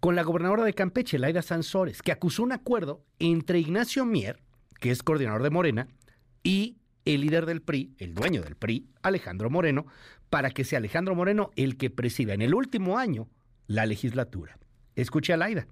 con 0.00 0.16
la 0.16 0.22
gobernadora 0.22 0.64
de 0.64 0.74
Campeche, 0.74 1.18
Laida 1.18 1.40
Sansores, 1.40 2.02
que 2.02 2.12
acusó 2.12 2.42
un 2.42 2.52
acuerdo 2.52 3.02
entre 3.18 3.58
Ignacio 3.58 4.04
Mier, 4.04 4.38
que 4.80 4.90
es 4.90 5.02
coordinador 5.02 5.42
de 5.42 5.50
Morena, 5.50 5.88
y 6.42 6.76
el 7.06 7.22
líder 7.22 7.46
del 7.46 7.62
PRI, 7.62 7.94
el 7.96 8.14
dueño 8.14 8.42
del 8.42 8.54
PRI, 8.54 8.86
Alejandro 9.00 9.48
Moreno, 9.48 9.86
para 10.28 10.50
que 10.50 10.64
sea 10.64 10.78
Alejandro 10.78 11.14
Moreno 11.14 11.52
el 11.56 11.78
que 11.78 11.88
presida 11.88 12.34
en 12.34 12.42
el 12.42 12.54
último 12.54 12.98
año 12.98 13.30
la 13.66 13.86
legislatura. 13.86 14.58
Escuche 14.94 15.32
a 15.32 15.38
Laida. 15.38 15.68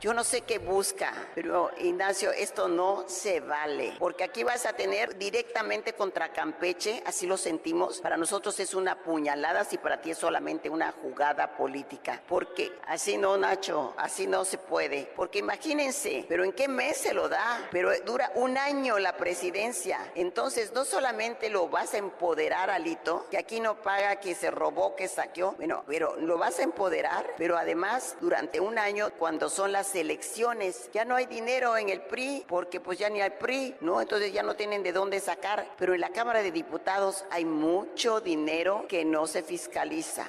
Yo 0.00 0.12
no 0.12 0.22
sé 0.22 0.42
qué 0.42 0.58
busca, 0.58 1.14
pero 1.34 1.70
Ignacio, 1.78 2.30
esto 2.32 2.68
no 2.68 3.04
se 3.08 3.40
vale, 3.40 3.94
porque 3.98 4.24
aquí 4.24 4.44
vas 4.44 4.66
a 4.66 4.74
tener 4.74 5.16
directamente 5.16 5.94
contra 5.94 6.30
Campeche, 6.30 7.02
así 7.06 7.26
lo 7.26 7.38
sentimos. 7.38 8.00
Para 8.00 8.18
nosotros 8.18 8.60
es 8.60 8.74
una 8.74 9.02
puñalada, 9.02 9.64
si 9.64 9.78
para 9.78 10.02
ti 10.02 10.10
es 10.10 10.18
solamente 10.18 10.68
una 10.68 10.92
jugada 10.92 11.56
política. 11.56 12.20
Porque 12.28 12.70
así 12.86 13.16
no, 13.16 13.38
Nacho, 13.38 13.94
así 13.96 14.26
no 14.26 14.44
se 14.44 14.58
puede. 14.58 15.10
Porque 15.16 15.38
imagínense, 15.38 16.26
pero 16.28 16.44
¿en 16.44 16.52
qué 16.52 16.68
mes 16.68 16.98
se 16.98 17.14
lo 17.14 17.30
da? 17.30 17.66
Pero 17.70 17.90
dura 18.04 18.30
un 18.34 18.58
año 18.58 18.98
la 18.98 19.16
presidencia. 19.16 19.98
Entonces, 20.14 20.72
no 20.74 20.84
solamente 20.84 21.48
lo 21.48 21.68
vas 21.68 21.94
a 21.94 21.98
empoderar, 21.98 22.68
Alito, 22.68 23.26
que 23.30 23.38
aquí 23.38 23.60
no 23.60 23.80
paga, 23.80 24.16
que 24.16 24.34
se 24.34 24.50
robó, 24.50 24.96
que 24.96 25.08
saqueó, 25.08 25.52
bueno, 25.52 25.84
pero 25.86 26.16
lo 26.16 26.36
vas 26.36 26.58
a 26.58 26.64
empoderar, 26.64 27.26
pero 27.38 27.56
además 27.56 28.16
durante 28.20 28.60
un 28.60 28.78
año, 28.78 29.10
cuando 29.18 29.48
son 29.48 29.72
las 29.72 29.83
elecciones. 29.94 30.88
Ya 30.92 31.04
no 31.04 31.16
hay 31.16 31.26
dinero 31.26 31.76
en 31.76 31.88
el 31.88 32.02
PRI 32.02 32.44
porque 32.46 32.78
pues 32.80 32.98
ya 32.98 33.10
ni 33.10 33.20
hay 33.20 33.30
PRI, 33.40 33.74
¿no? 33.80 34.00
Entonces 34.00 34.32
ya 34.32 34.44
no 34.44 34.54
tienen 34.54 34.84
de 34.84 34.92
dónde 34.92 35.18
sacar. 35.18 35.66
Pero 35.76 35.94
en 35.94 36.00
la 36.00 36.10
Cámara 36.10 36.42
de 36.42 36.52
Diputados 36.52 37.24
hay 37.32 37.44
mucho 37.44 38.20
dinero 38.20 38.86
que 38.88 39.04
no 39.04 39.26
se 39.26 39.42
fiscaliza. 39.42 40.28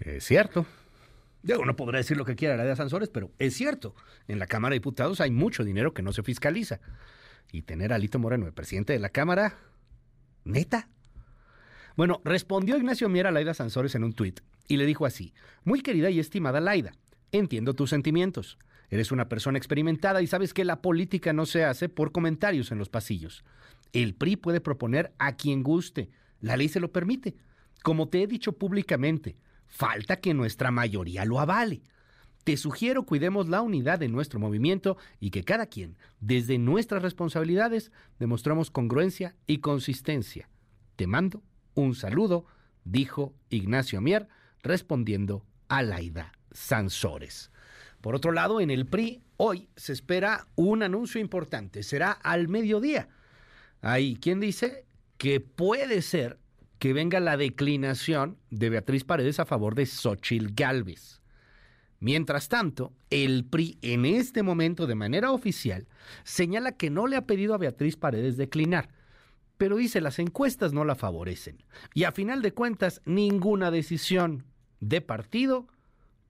Es 0.00 0.24
cierto. 0.24 0.66
Yo 1.42 1.64
no 1.64 1.76
podrá 1.76 1.98
decir 1.98 2.16
lo 2.16 2.24
que 2.24 2.36
quiera 2.36 2.56
la 2.56 2.64
de 2.64 2.76
Sansores, 2.76 3.08
pero 3.08 3.30
es 3.38 3.54
cierto. 3.54 3.94
En 4.28 4.38
la 4.38 4.46
Cámara 4.46 4.72
de 4.72 4.80
Diputados 4.80 5.20
hay 5.20 5.30
mucho 5.30 5.64
dinero 5.64 5.94
que 5.94 6.02
no 6.02 6.12
se 6.12 6.22
fiscaliza. 6.22 6.80
Y 7.52 7.62
tener 7.62 7.92
a 7.92 7.96
Alito 7.96 8.18
Moreno 8.18 8.44
de 8.44 8.52
presidente 8.52 8.92
de 8.92 8.98
la 8.98 9.08
Cámara, 9.08 9.56
neta. 10.44 10.88
Bueno, 11.96 12.20
respondió 12.24 12.76
Ignacio 12.76 13.08
Miera 13.08 13.30
a 13.30 13.32
Laida 13.32 13.54
Sansores 13.54 13.94
en 13.94 14.04
un 14.04 14.12
tuit 14.12 14.40
y 14.68 14.76
le 14.76 14.86
dijo 14.86 15.06
así: 15.06 15.32
Muy 15.64 15.80
querida 15.80 16.10
y 16.10 16.20
estimada 16.20 16.60
Laida, 16.60 16.92
Entiendo 17.32 17.74
tus 17.74 17.90
sentimientos. 17.90 18.58
Eres 18.88 19.10
una 19.10 19.28
persona 19.28 19.58
experimentada 19.58 20.22
y 20.22 20.26
sabes 20.26 20.54
que 20.54 20.64
la 20.64 20.80
política 20.80 21.32
no 21.32 21.46
se 21.46 21.64
hace 21.64 21.88
por 21.88 22.12
comentarios 22.12 22.70
en 22.70 22.78
los 22.78 22.88
pasillos. 22.88 23.44
El 23.92 24.14
PRI 24.14 24.36
puede 24.36 24.60
proponer 24.60 25.12
a 25.18 25.36
quien 25.36 25.62
guste. 25.62 26.10
La 26.40 26.56
ley 26.56 26.68
se 26.68 26.80
lo 26.80 26.92
permite. 26.92 27.34
Como 27.82 28.08
te 28.08 28.22
he 28.22 28.26
dicho 28.26 28.52
públicamente, 28.52 29.36
falta 29.66 30.20
que 30.20 30.34
nuestra 30.34 30.70
mayoría 30.70 31.24
lo 31.24 31.40
avale. 31.40 31.82
Te 32.44 32.56
sugiero 32.56 33.04
cuidemos 33.04 33.48
la 33.48 33.60
unidad 33.60 33.98
de 33.98 34.08
nuestro 34.08 34.38
movimiento 34.38 34.96
y 35.18 35.30
que 35.30 35.42
cada 35.42 35.66
quien, 35.66 35.98
desde 36.20 36.58
nuestras 36.58 37.02
responsabilidades, 37.02 37.90
demostramos 38.20 38.70
congruencia 38.70 39.34
y 39.48 39.58
consistencia. 39.58 40.48
Te 40.94 41.08
mando 41.08 41.42
un 41.74 41.96
saludo, 41.96 42.46
dijo 42.84 43.34
Ignacio 43.50 44.00
Mier, 44.00 44.28
respondiendo 44.62 45.44
a 45.68 45.82
Laida 45.82 46.32
Sansores. 46.56 47.50
Por 48.00 48.14
otro 48.14 48.32
lado, 48.32 48.60
en 48.60 48.70
el 48.70 48.86
PRI, 48.86 49.22
hoy 49.36 49.68
se 49.76 49.92
espera 49.92 50.46
un 50.54 50.82
anuncio 50.82 51.20
importante. 51.20 51.82
Será 51.82 52.12
al 52.12 52.48
mediodía. 52.48 53.08
Hay 53.82 54.16
quien 54.16 54.40
dice 54.40 54.84
que 55.18 55.40
puede 55.40 56.02
ser 56.02 56.38
que 56.78 56.92
venga 56.92 57.20
la 57.20 57.36
declinación 57.36 58.38
de 58.50 58.70
Beatriz 58.70 59.04
Paredes 59.04 59.40
a 59.40 59.46
favor 59.46 59.74
de 59.74 59.86
Xochil 59.86 60.54
Gálvez. 60.54 61.20
Mientras 61.98 62.48
tanto, 62.48 62.92
el 63.10 63.44
PRI 63.44 63.78
en 63.80 64.04
este 64.04 64.42
momento 64.42 64.86
de 64.86 64.94
manera 64.94 65.32
oficial 65.32 65.88
señala 66.24 66.72
que 66.72 66.90
no 66.90 67.06
le 67.06 67.16
ha 67.16 67.26
pedido 67.26 67.54
a 67.54 67.58
Beatriz 67.58 67.96
Paredes 67.96 68.36
declinar, 68.36 68.90
pero 69.56 69.76
dice 69.76 70.02
las 70.02 70.18
encuestas 70.18 70.74
no 70.74 70.84
la 70.84 70.94
favorecen 70.94 71.64
y 71.94 72.04
a 72.04 72.12
final 72.12 72.42
de 72.42 72.52
cuentas 72.52 73.00
ninguna 73.06 73.70
decisión 73.70 74.44
de 74.80 75.00
partido 75.00 75.68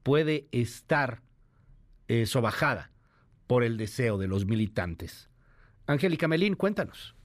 puede 0.06 0.46
estar 0.52 1.20
eh, 2.06 2.26
sobajada 2.26 2.92
por 3.48 3.64
el 3.64 3.76
deseo 3.76 4.18
de 4.18 4.28
los 4.28 4.46
militantes. 4.46 5.28
Angélica 5.88 6.28
Melín, 6.28 6.54
cuéntanos. 6.54 7.16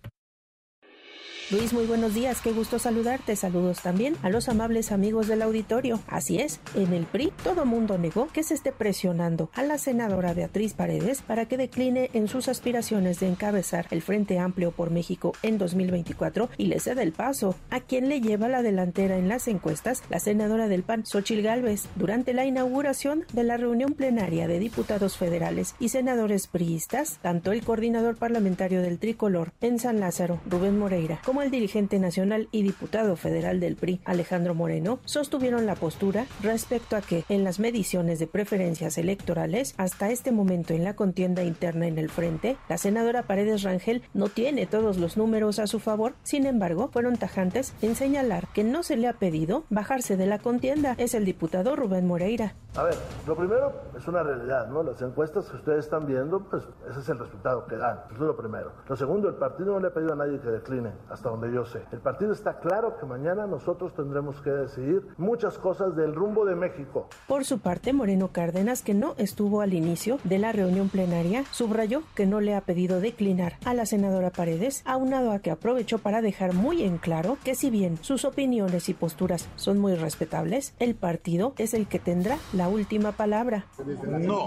Luis, 1.52 1.74
muy 1.74 1.86
buenos 1.86 2.14
días, 2.14 2.40
qué 2.40 2.54
gusto 2.54 2.80
saludarte. 2.80 3.36
Saludos 3.36 3.82
también 3.82 4.16
a 4.22 4.30
los 4.30 4.48
amables 4.48 4.94
amigos 4.94 5.28
del 5.28 5.42
auditorio. 5.42 6.00
Así 6.08 6.40
es, 6.40 6.62
en 6.76 6.94
el 6.94 7.04
PRI 7.06 7.34
todo 7.44 7.66
mundo 7.66 7.98
negó 7.98 8.30
que 8.30 8.42
se 8.42 8.54
esté 8.54 8.72
presionando 8.72 9.50
a 9.54 9.62
la 9.62 9.78
senadora 9.78 10.34
Beatriz 10.34 10.74
Paredes 10.74 11.22
para 11.22 11.48
que 11.48 11.58
decline 11.58 12.10
en 12.14 12.30
sus 12.30 12.48
aspiraciones 12.48 13.20
de 13.20 13.28
encabezar 13.28 13.88
el 13.92 14.02
Frente 14.02 14.40
Amplio 14.40 14.72
por 14.72 14.92
México 14.92 15.34
en 15.44 15.58
2024 15.58 16.48
y 16.58 16.68
le 16.68 16.80
ceda 16.80 17.04
el 17.04 17.12
paso 17.12 17.58
a 17.70 17.82
quien 17.82 18.08
le 18.08 18.22
lleva 18.22 18.48
la 18.48 18.62
delantera 18.62 19.18
en 19.18 19.28
las 19.28 19.50
encuestas, 19.50 20.04
la 20.10 20.20
senadora 20.22 20.70
del 20.70 20.84
PAN, 20.84 21.06
Xochil 21.06 21.42
Gálvez, 21.42 21.90
durante 21.98 22.34
la 22.34 22.46
inauguración 22.46 23.26
de 23.34 23.44
la 23.44 23.58
reunión 23.58 23.92
plenaria 23.92 24.48
de 24.48 24.58
diputados 24.58 25.18
federales 25.18 25.76
y 25.82 25.90
senadores 25.90 26.48
priistas, 26.48 27.20
tanto 27.22 27.52
el 27.52 27.62
coordinador 27.66 28.16
parlamentario 28.16 28.82
del 28.82 29.00
Tricolor 29.00 29.52
en 29.60 29.80
San 29.80 30.00
Lázaro, 30.00 30.40
Rubén 30.50 30.80
Moreira, 30.80 31.20
como 31.26 31.41
el 31.42 31.52
dirigente 31.52 32.00
nacional 32.00 32.48
y 32.52 32.64
diputado 32.64 33.16
federal 33.16 33.60
del 33.60 33.76
PRI, 33.76 34.02
Alejandro 34.06 34.56
Moreno, 34.56 35.00
sostuvieron 35.06 35.66
la 35.66 35.76
postura 35.76 36.26
respecto 36.42 36.96
a 36.96 37.02
que 37.02 37.26
en 37.30 37.44
las 37.44 37.60
mediciones 37.60 38.20
de 38.20 38.28
preferencias 38.28 38.98
electorales, 38.98 39.74
hasta 39.78 40.10
este 40.10 40.32
momento 40.32 40.74
en 40.74 40.84
la 40.84 40.96
contienda 40.96 41.44
interna 41.44 41.88
en 41.88 41.98
el 41.98 42.10
frente, 42.10 42.58
la 42.70 42.78
senadora 42.78 43.24
Paredes 43.24 43.64
Rangel 43.64 44.04
no 44.14 44.28
tiene 44.28 44.66
todos 44.66 44.98
los 44.98 45.18
números 45.18 45.60
a 45.60 45.68
su 45.68 45.80
favor, 45.80 46.14
sin 46.24 46.46
embargo, 46.46 46.90
fueron 46.92 47.18
tajantes 47.18 47.74
en 47.82 47.96
señalar 47.96 48.48
que 48.54 48.64
no 48.64 48.84
se 48.84 48.98
le 48.98 49.08
ha 49.08 49.14
pedido 49.14 49.64
bajarse 49.70 50.18
de 50.18 50.28
la 50.28 50.40
contienda, 50.40 50.96
es 50.98 51.14
el 51.14 51.26
diputado 51.26 51.76
Rubén 51.76 52.08
Moreira. 52.08 52.56
A 52.76 52.84
ver, 52.84 52.96
lo 53.28 53.36
primero 53.36 53.74
es 53.98 54.08
una 54.08 54.24
realidad, 54.24 54.68
¿no? 54.70 54.82
Las 54.82 55.02
encuestas 55.02 55.50
que 55.50 55.58
ustedes 55.58 55.86
están 55.86 56.06
viendo, 56.06 56.40
pues 56.50 56.64
ese 56.90 57.02
es 57.02 57.10
el 57.10 57.20
resultado 57.20 57.66
que 57.68 57.76
dan, 57.76 58.00
eso 58.06 58.16
es 58.16 58.28
lo 58.28 58.38
primero. 58.38 58.72
Lo 58.88 58.96
segundo, 58.96 59.28
el 59.28 59.36
partido 59.36 59.74
no 59.74 59.80
le 59.80 59.88
ha 59.88 59.94
pedido 59.94 60.14
a 60.14 60.16
nadie 60.16 60.40
que 60.40 60.50
decline, 60.50 60.92
hasta 61.10 61.21
donde 61.30 61.54
yo 61.54 61.66
sé. 61.66 61.82
El 61.92 62.00
partido 62.00 62.34
está 62.34 62.60
claro 62.60 62.98
que 63.00 63.06
mañana 63.06 63.48
nosotros 63.48 63.94
tendremos 63.94 64.42
que 64.42 64.50
decidir 64.50 65.04
muchas 65.18 65.58
cosas 65.58 65.96
del 65.96 66.14
rumbo 66.14 66.46
de 66.46 66.56
México. 66.56 67.08
Por 67.28 67.46
su 67.46 67.60
parte, 67.60 67.94
Moreno 67.94 68.30
Cárdenas, 68.30 68.82
que 68.82 68.94
no 68.94 69.16
estuvo 69.18 69.62
al 69.62 69.74
inicio 69.74 70.20
de 70.24 70.40
la 70.40 70.52
reunión 70.52 70.90
plenaria, 70.90 71.44
subrayó 71.52 72.04
que 72.16 72.26
no 72.26 72.40
le 72.40 72.56
ha 72.56 72.62
pedido 72.62 73.00
declinar 73.00 73.58
a 73.66 73.74
la 73.74 73.86
senadora 73.86 74.32
Paredes, 74.32 74.82
aunado 74.86 75.32
a 75.32 75.40
que 75.40 75.52
aprovechó 75.52 76.00
para 76.00 76.22
dejar 76.22 76.54
muy 76.54 76.84
en 76.84 76.98
claro 76.98 77.38
que 77.44 77.56
si 77.56 77.70
bien 77.70 77.98
sus 78.02 78.26
opiniones 78.26 78.90
y 78.90 78.94
posturas 78.94 79.50
son 79.56 79.80
muy 79.80 79.96
respetables, 79.96 80.74
el 80.80 80.96
partido 80.96 81.54
es 81.58 81.74
el 81.74 81.88
que 81.88 82.00
tendrá 82.00 82.38
la 82.54 82.70
última 82.70 83.12
palabra. 83.12 83.66
No, 84.08 84.46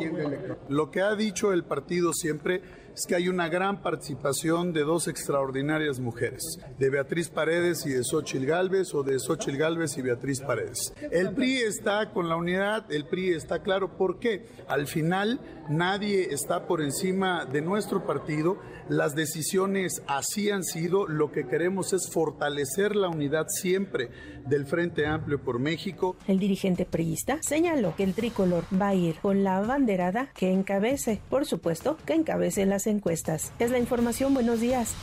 lo 0.69 0.91
que 0.91 1.03
ha 1.03 1.15
dicho 1.15 1.53
el 1.53 1.65
partido 1.65 2.13
siempre 2.13 2.63
es 2.95 3.07
que 3.07 3.17
hay 3.17 3.29
una 3.29 3.49
gran 3.49 3.83
participación 3.83 4.73
de 4.73 4.85
dos 4.85 5.09
extraordinarias 5.09 5.99
mujeres, 5.99 6.61
de 6.79 6.91
Beatriz 6.91 7.29
Paredes 7.29 7.85
y 7.87 7.91
de 7.91 8.05
Xochil 8.05 8.47
Gálvez 8.47 8.95
o 8.95 9.03
de 9.03 9.19
Xochil 9.19 9.57
Gálvez 9.57 9.99
y 9.99 10.03
Beatriz 10.03 10.41
Paredes. 10.41 10.93
El 11.11 11.35
PRI 11.35 11.57
está 11.57 12.13
con 12.13 12.29
la 12.29 12.37
unidad, 12.37 12.91
el 12.93 13.07
PRI 13.07 13.31
está 13.31 13.63
claro, 13.63 13.97
¿por 13.97 14.21
qué? 14.21 14.47
Al 14.69 14.87
final 14.87 15.41
nadie 15.69 16.33
está 16.33 16.67
por 16.67 16.83
encima 16.83 17.45
de 17.47 17.63
nuestro 17.63 18.07
partido, 18.07 18.59
las 18.89 19.15
decisiones 19.15 20.03
así 20.07 20.51
han 20.51 20.63
sido, 20.63 21.07
lo 21.07 21.33
que 21.33 21.47
queremos 21.47 21.93
es 21.93 22.11
fortalecer 22.13 22.95
la 22.95 23.09
unidad 23.09 23.47
siempre 23.49 24.11
del 24.47 24.67
Frente 24.67 25.07
Amplio 25.07 25.43
por 25.43 25.59
México. 25.59 26.17
El 26.29 26.39
dirigente 26.39 26.85
priista 26.85 27.39
señaló 27.41 27.95
que 27.97 28.05
el 28.05 28.15
tricolor 28.15 28.65
va 28.79 28.89
a 28.89 28.95
ir 28.95 29.17
con 29.17 29.43
la 29.43 29.61
banderada 29.63 30.29
que 30.35 30.53
encabece, 30.53 31.21
por 31.31 31.47
supuesto, 31.47 31.97
que 32.05 32.13
encabece 32.13 32.67
las 32.67 32.84
encuestas. 32.87 33.53
Es 33.59 33.71
la 33.71 33.79
información, 33.79 34.35
buenos 34.35 34.61
días. 34.61 34.95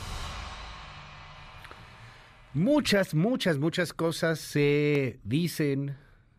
Muchas, 2.54 3.14
muchas, 3.14 3.58
muchas 3.58 3.92
cosas 3.94 4.38
se 4.38 5.20
dicen, 5.24 5.96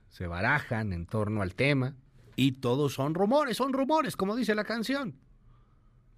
se 0.10 0.28
barajan 0.28 0.94
en 0.94 1.08
torno 1.08 1.42
al 1.42 1.56
tema 1.56 1.96
y 2.36 2.54
todos 2.54 2.94
son 2.94 3.16
rumores, 3.16 3.58
son 3.58 3.74
rumores, 3.74 4.16
como 4.16 4.36
dice 4.36 4.54
la 4.54 4.64
canción. 4.64 5.16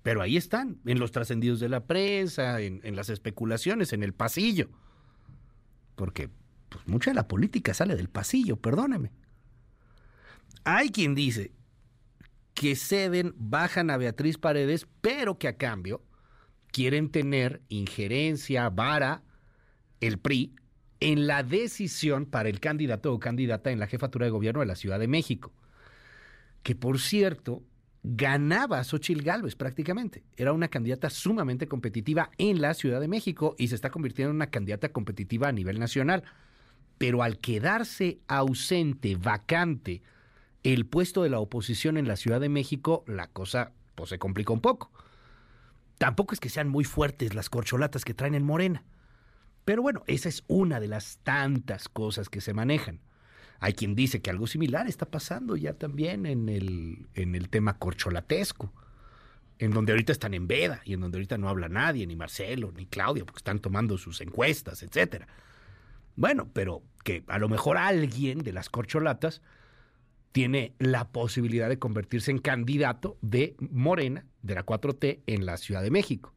Pero 0.04 0.22
ahí 0.22 0.38
están, 0.38 0.80
en 0.86 1.00
los 1.00 1.12
trascendidos 1.12 1.60
de 1.60 1.70
la 1.70 1.86
prensa, 1.86 2.62
en, 2.62 2.96
las 2.96 3.10
especulaciones, 3.10 3.94
en 3.94 4.04
el 4.04 4.14
pasillo. 4.14 4.70
Porque 5.96 6.30
pues, 6.70 6.88
mucha 6.88 7.10
de 7.10 7.16
la 7.16 7.28
política 7.28 7.74
sale 7.74 7.96
del 7.96 8.10
pasillo, 8.10 8.58
perdóneme. 8.58 9.12
Hay 10.64 10.90
quien 10.90 11.16
dice 11.16 11.52
que 12.56 12.76
ceden, 12.76 13.34
bajan 13.38 13.92
a 13.92 13.98
Beatriz 13.98 14.38
Paredes, 14.38 14.88
pero 15.02 15.38
que 15.38 15.50
a 15.50 15.58
cambio 15.58 16.02
quieren 16.72 17.10
tener 17.10 17.62
injerencia, 17.70 18.70
vara, 18.70 19.22
el 20.00 20.18
PRI, 20.18 20.56
en 21.02 21.28
la 21.28 21.44
decisión 21.44 22.26
para 22.26 22.50
el 22.50 22.60
candidato 22.60 23.14
o 23.14 23.20
candidata 23.20 23.72
en 23.72 23.80
la 23.80 23.88
jefatura 23.88 24.26
de 24.26 24.32
gobierno 24.32 24.62
de 24.62 24.66
la 24.66 24.76
Ciudad 24.76 25.00
de 25.00 25.08
México. 25.08 25.54
Que 26.64 26.76
por 26.76 27.00
cierto, 27.00 27.62
ganaba 28.04 28.80
a 28.80 28.84
Xochil 28.84 29.22
Gálvez 29.22 29.56
prácticamente. 29.56 30.24
Era 30.38 30.54
una 30.54 30.70
candidata 30.70 31.10
sumamente 31.10 31.68
competitiva 31.68 32.32
en 32.38 32.62
la 32.62 32.74
Ciudad 32.74 33.02
de 33.02 33.10
México 33.10 33.56
y 33.58 33.68
se 33.68 33.76
está 33.76 33.90
convirtiendo 33.90 34.30
en 34.30 34.38
una 34.38 34.50
candidata 34.50 34.90
competitiva 34.90 35.50
a 35.50 35.52
nivel 35.52 35.80
nacional. 35.80 36.24
Pero 36.98 37.22
al 37.22 37.40
quedarse 37.40 38.20
ausente, 38.28 39.18
vacante, 39.18 40.02
el 40.74 40.88
puesto 40.88 41.22
de 41.22 41.30
la 41.30 41.40
oposición 41.40 41.96
en 41.96 42.08
la 42.08 42.16
Ciudad 42.16 42.42
de 42.42 42.50
México, 42.50 43.04
la 43.08 43.28
cosa 43.28 43.72
pues, 43.94 44.10
se 44.10 44.18
complica 44.18 44.52
un 44.52 44.62
poco. 44.62 44.92
Tampoco 46.00 46.34
es 46.34 46.40
que 46.40 46.50
sean 46.50 46.70
muy 46.70 46.84
fuertes 46.84 47.36
las 47.36 47.50
corcholatas 47.50 48.04
que 48.04 48.16
traen 48.16 48.34
en 48.34 48.44
Morena. 48.44 48.84
Pero 49.64 49.84
bueno, 49.84 50.04
esa 50.08 50.28
es 50.28 50.44
una 50.48 50.80
de 50.80 50.88
las 50.88 51.20
tantas 51.24 51.88
cosas 51.88 52.30
que 52.30 52.42
se 52.42 52.54
manejan. 52.54 53.00
Hay 53.60 53.74
quien 53.74 53.96
dice 53.96 54.22
que 54.22 54.32
algo 54.32 54.48
similar 54.48 54.88
está 54.88 55.06
pasando 55.06 55.56
ya 55.56 55.74
también 55.74 56.26
en 56.26 56.50
el, 56.50 57.08
en 57.14 57.36
el 57.36 57.50
tema 57.50 57.78
corcholatesco, 57.78 58.74
en 59.60 59.72
donde 59.72 59.94
ahorita 59.94 60.12
están 60.12 60.34
en 60.34 60.48
veda 60.48 60.82
y 60.84 60.94
en 60.94 61.00
donde 61.00 61.18
ahorita 61.18 61.38
no 61.38 61.48
habla 61.48 61.70
nadie, 61.70 62.08
ni 62.08 62.16
Marcelo, 62.16 62.74
ni 62.76 62.88
Claudio, 62.88 63.26
porque 63.26 63.40
están 63.40 63.60
tomando 63.60 64.00
sus 64.00 64.20
encuestas, 64.20 64.82
etcétera. 64.82 65.28
Bueno, 66.16 66.50
pero 66.54 66.82
que 67.04 67.24
a 67.28 67.38
lo 67.38 67.50
mejor 67.50 67.78
alguien 67.78 68.40
de 68.40 68.52
las 68.52 68.70
corcholatas 68.70 69.42
tiene 70.36 70.74
la 70.80 71.14
posibilidad 71.14 71.70
de 71.70 71.80
convertirse 71.80 72.30
en 72.30 72.40
candidato 72.40 73.18
de 73.22 73.56
Morena, 73.72 74.26
de 74.42 74.56
la 74.56 74.66
4T, 74.66 75.22
en 75.28 75.46
la 75.46 75.56
Ciudad 75.56 75.82
de 75.82 75.92
México. 75.92 76.34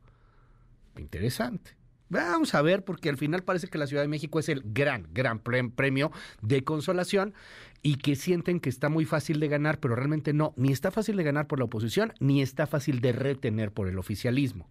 Interesante. 0.97 1.73
Vamos 2.09 2.55
a 2.55 2.62
ver, 2.62 2.85
porque 2.85 3.09
al 3.09 3.16
final 3.16 3.43
parece 3.43 3.66
que 3.66 3.77
la 3.77 3.89
Ciudad 3.89 4.03
de 4.03 4.09
México 4.09 4.39
es 4.39 4.49
el 4.49 4.62
gran, 4.65 5.09
gran 5.12 5.41
premio 5.41 6.12
de 6.43 6.62
consolación 6.62 7.35
y 7.83 7.97
que 7.97 8.15
sienten 8.15 8.61
que 8.61 8.69
está 8.69 8.89
muy 8.89 9.05
fácil 9.05 9.41
de 9.41 9.49
ganar, 9.49 9.81
pero 9.81 9.97
realmente 9.97 10.33
no, 10.33 10.55
ni 10.57 10.70
está 10.70 10.93
fácil 10.93 11.16
de 11.16 11.25
ganar 11.25 11.49
por 11.49 11.59
la 11.59 11.65
oposición, 11.65 12.12
ni 12.20 12.41
está 12.41 12.69
fácil 12.69 13.01
de 13.01 13.11
retener 13.11 13.73
por 13.73 13.89
el 13.89 13.99
oficialismo. 13.99 14.70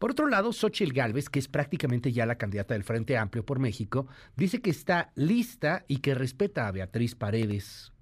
Por 0.00 0.10
otro 0.10 0.26
lado, 0.26 0.52
Xochitl 0.52 0.92
Gálvez, 0.94 1.28
que 1.30 1.38
es 1.38 1.46
prácticamente 1.46 2.10
ya 2.10 2.26
la 2.26 2.38
candidata 2.38 2.74
del 2.74 2.82
Frente 2.82 3.18
Amplio 3.18 3.46
por 3.46 3.60
México, 3.60 4.08
dice 4.34 4.60
que 4.60 4.70
está 4.70 5.12
lista 5.14 5.84
y 5.86 5.98
que 5.98 6.16
respeta 6.16 6.66
a 6.66 6.72
Beatriz 6.72 7.14
Paredes. 7.14 7.92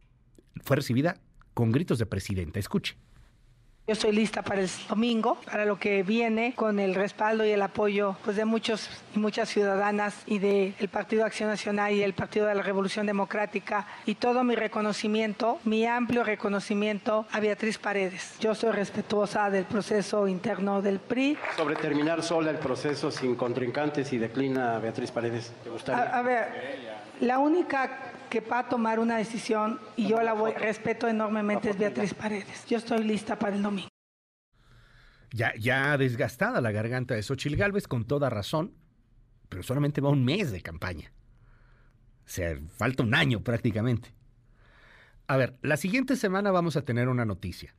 Fue 0.62 0.76
recibida 0.76 1.16
con 1.54 1.72
gritos 1.72 1.98
de 1.98 2.06
presidenta. 2.06 2.58
Escuche. 2.58 2.96
Yo 3.88 3.92
estoy 3.92 4.10
lista 4.10 4.42
para 4.42 4.62
el 4.62 4.68
domingo, 4.88 5.38
para 5.44 5.64
lo 5.64 5.78
que 5.78 6.02
viene, 6.02 6.54
con 6.56 6.80
el 6.80 6.96
respaldo 6.96 7.46
y 7.46 7.50
el 7.50 7.62
apoyo 7.62 8.16
pues, 8.24 8.36
de 8.36 8.44
muchos 8.44 8.90
y 9.14 9.20
muchas 9.20 9.48
ciudadanas 9.48 10.24
y 10.26 10.40
del 10.40 10.88
Partido 10.90 11.24
Acción 11.24 11.48
Nacional 11.48 11.92
y 11.92 12.02
el 12.02 12.12
Partido 12.12 12.46
de 12.46 12.56
la 12.56 12.62
Revolución 12.62 13.06
Democrática 13.06 13.86
y 14.04 14.16
todo 14.16 14.42
mi 14.42 14.56
reconocimiento, 14.56 15.60
mi 15.62 15.86
amplio 15.86 16.24
reconocimiento 16.24 17.26
a 17.30 17.38
Beatriz 17.38 17.78
Paredes. 17.78 18.34
Yo 18.40 18.56
soy 18.56 18.72
respetuosa 18.72 19.50
del 19.50 19.66
proceso 19.66 20.26
interno 20.26 20.82
del 20.82 20.98
PRI. 20.98 21.38
Sobre 21.56 21.76
terminar 21.76 22.24
sola 22.24 22.50
el 22.50 22.58
proceso 22.58 23.12
sin 23.12 23.36
contrincantes 23.36 24.12
y 24.12 24.18
declina 24.18 24.80
Beatriz 24.80 25.12
Paredes, 25.12 25.52
¿te 25.62 25.70
gustaría? 25.70 26.02
A, 26.12 26.18
a 26.18 26.22
ver, 26.22 26.48
la 27.20 27.38
única 27.38 28.15
que 28.28 28.40
va 28.40 28.60
a 28.60 28.68
tomar 28.68 28.98
una 28.98 29.16
decisión 29.16 29.80
y 29.96 30.08
yo 30.08 30.22
la 30.22 30.32
voy, 30.32 30.52
respeto 30.52 31.08
enormemente 31.08 31.70
es 31.70 31.78
Beatriz 31.78 32.14
Paredes. 32.14 32.66
Yo 32.66 32.78
estoy 32.78 33.04
lista 33.04 33.38
para 33.38 33.56
el 33.56 33.62
domingo. 33.62 33.88
Ya, 35.32 35.54
ya 35.58 35.96
desgastada 35.98 36.60
la 36.60 36.72
garganta 36.72 37.14
de 37.14 37.22
Xochil 37.22 37.56
Gálvez 37.56 37.88
con 37.88 38.04
toda 38.04 38.30
razón, 38.30 38.74
pero 39.48 39.62
solamente 39.62 40.00
va 40.00 40.10
un 40.10 40.24
mes 40.24 40.50
de 40.52 40.62
campaña. 40.62 41.12
O 42.24 42.28
sea, 42.28 42.58
falta 42.76 43.02
un 43.02 43.14
año 43.14 43.42
prácticamente. 43.42 44.12
A 45.26 45.36
ver, 45.36 45.58
la 45.62 45.76
siguiente 45.76 46.16
semana 46.16 46.50
vamos 46.50 46.76
a 46.76 46.82
tener 46.82 47.08
una 47.08 47.24
noticia. 47.24 47.74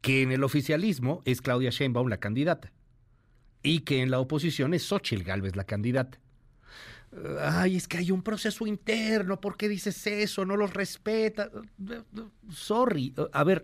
Que 0.00 0.22
en 0.22 0.32
el 0.32 0.44
oficialismo 0.44 1.22
es 1.24 1.42
Claudia 1.42 1.70
Sheinbaum 1.70 2.08
la 2.08 2.18
candidata. 2.18 2.72
Y 3.62 3.80
que 3.80 4.00
en 4.00 4.10
la 4.10 4.18
oposición 4.18 4.72
es 4.72 4.82
Xochil 4.82 5.24
Gálvez 5.24 5.56
la 5.56 5.64
candidata 5.64 6.18
ay, 7.40 7.76
es 7.76 7.88
que 7.88 7.98
hay 7.98 8.10
un 8.10 8.22
proceso 8.22 8.66
interno, 8.66 9.40
¿por 9.40 9.56
qué 9.56 9.68
dices 9.68 10.06
eso? 10.06 10.44
No 10.44 10.56
los 10.56 10.72
respeta. 10.72 11.50
Sorry, 12.50 13.14
a 13.32 13.44
ver, 13.44 13.62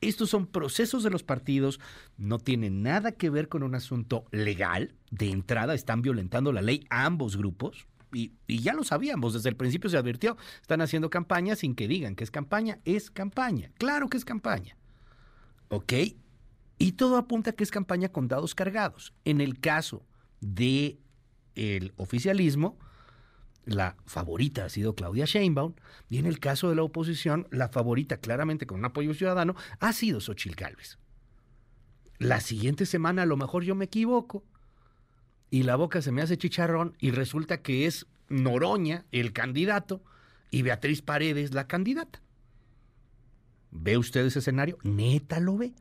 estos 0.00 0.30
son 0.30 0.46
procesos 0.46 1.02
de 1.02 1.10
los 1.10 1.22
partidos, 1.22 1.80
no 2.16 2.38
tienen 2.38 2.82
nada 2.82 3.12
que 3.12 3.30
ver 3.30 3.48
con 3.48 3.62
un 3.62 3.74
asunto 3.74 4.24
legal. 4.30 4.94
De 5.10 5.30
entrada 5.30 5.74
están 5.74 6.02
violentando 6.02 6.52
la 6.52 6.62
ley 6.62 6.86
ambos 6.90 7.36
grupos. 7.36 7.86
Y, 8.12 8.32
y, 8.48 8.58
ya 8.58 8.74
lo 8.74 8.82
sabíamos, 8.82 9.34
desde 9.34 9.50
el 9.50 9.56
principio 9.56 9.88
se 9.88 9.96
advirtió, 9.96 10.36
están 10.60 10.80
haciendo 10.80 11.10
campaña 11.10 11.54
sin 11.54 11.76
que 11.76 11.86
digan 11.86 12.16
que 12.16 12.24
es 12.24 12.32
campaña, 12.32 12.80
es 12.84 13.08
campaña, 13.08 13.70
claro 13.78 14.08
que 14.08 14.16
es 14.16 14.24
campaña. 14.24 14.76
¿Ok? 15.68 15.92
Y 16.76 16.92
todo 16.92 17.18
apunta 17.18 17.50
a 17.50 17.52
que 17.52 17.62
es 17.62 17.70
campaña 17.70 18.08
con 18.08 18.26
dados 18.26 18.56
cargados. 18.56 19.12
En 19.24 19.40
el 19.40 19.60
caso 19.60 20.02
de 20.40 20.98
el 21.54 21.92
oficialismo, 21.96 22.78
la 23.64 23.96
favorita 24.06 24.64
ha 24.64 24.68
sido 24.68 24.94
Claudia 24.94 25.26
Sheinbaum, 25.26 25.74
y 26.08 26.18
en 26.18 26.26
el 26.26 26.40
caso 26.40 26.68
de 26.68 26.76
la 26.76 26.82
oposición, 26.82 27.46
la 27.50 27.68
favorita 27.68 28.16
claramente 28.16 28.66
con 28.66 28.78
un 28.78 28.86
apoyo 28.86 29.14
ciudadano 29.14 29.54
ha 29.78 29.92
sido 29.92 30.20
Xochitl 30.20 30.56
Gálvez. 30.56 30.98
La 32.18 32.40
siguiente 32.40 32.84
semana 32.86 33.22
a 33.22 33.26
lo 33.26 33.36
mejor 33.36 33.64
yo 33.64 33.74
me 33.74 33.86
equivoco 33.86 34.44
y 35.50 35.62
la 35.62 35.76
boca 35.76 36.02
se 36.02 36.12
me 36.12 36.22
hace 36.22 36.36
chicharrón 36.36 36.94
y 36.98 37.12
resulta 37.12 37.62
que 37.62 37.86
es 37.86 38.06
Noroña 38.28 39.06
el 39.10 39.32
candidato 39.32 40.02
y 40.50 40.62
Beatriz 40.62 41.02
Paredes 41.02 41.54
la 41.54 41.66
candidata. 41.66 42.22
¿Ve 43.70 43.96
usted 43.96 44.26
ese 44.26 44.40
escenario? 44.40 44.78
Neta 44.82 45.40
lo 45.40 45.56
ve. 45.56 45.74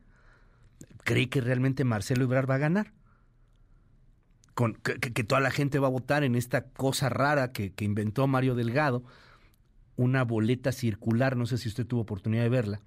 ¿Cree 1.03 1.29
que 1.29 1.41
realmente 1.41 1.83
Marcelo 1.83 2.23
Ebrard 2.23 2.49
va 2.49 2.55
a 2.55 2.59
ganar? 2.59 2.93
Que, 4.81 5.23
toda 5.23 5.41
la 5.41 5.51
gente 5.51 5.79
va 5.79 5.87
a 5.87 5.91
votar 5.91 6.23
en 6.23 6.35
esta 6.35 6.65
cosa 6.69 7.09
rara 7.09 7.51
que, 7.51 7.73
inventó 7.79 8.27
Mario 8.27 8.55
Delgado, 8.55 9.03
una 9.95 10.23
boleta 10.23 10.71
circular, 10.71 11.35
no 11.35 11.45
sé 11.45 11.57
si 11.57 11.69
usted 11.69 11.85
tuvo 11.85 12.01
oportunidad 12.01 12.43
de 12.43 12.49
verla. 12.49 12.81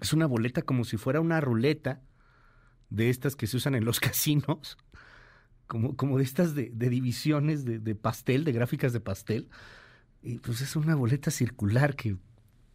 Es 0.00 0.12
una 0.12 0.26
boleta 0.26 0.62
como 0.62 0.84
si 0.84 0.96
fuera 0.96 1.20
una 1.20 1.40
ruleta 1.40 2.00
de 2.88 3.10
estas 3.10 3.36
que 3.36 3.46
se 3.46 3.58
usan 3.58 3.74
en 3.74 3.84
los 3.84 4.00
casinos, 4.00 4.78
como, 5.66 5.96
como 5.96 6.18
de 6.18 6.24
estas 6.24 6.54
de, 6.54 6.70
divisiones 6.70 7.64
de, 7.64 7.78
de, 7.78 7.94
pastel, 7.94 8.44
de 8.44 8.52
gráficas 8.52 8.92
de 8.92 9.00
pastel. 9.00 9.48
Y 10.22 10.38
pues 10.38 10.60
es 10.60 10.76
una 10.76 10.94
boleta 10.94 11.30
circular 11.30 11.94
que 11.94 12.16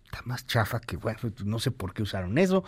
está 0.06 0.22
más 0.26 0.45
chafa 0.48 0.80
que, 0.80 0.98
bueno, 0.98 1.19
no 1.44 1.60
sé 1.60 1.72
por 1.72 1.94
qué 1.94 2.03
usaron 2.03 2.38
eso. 2.38 2.64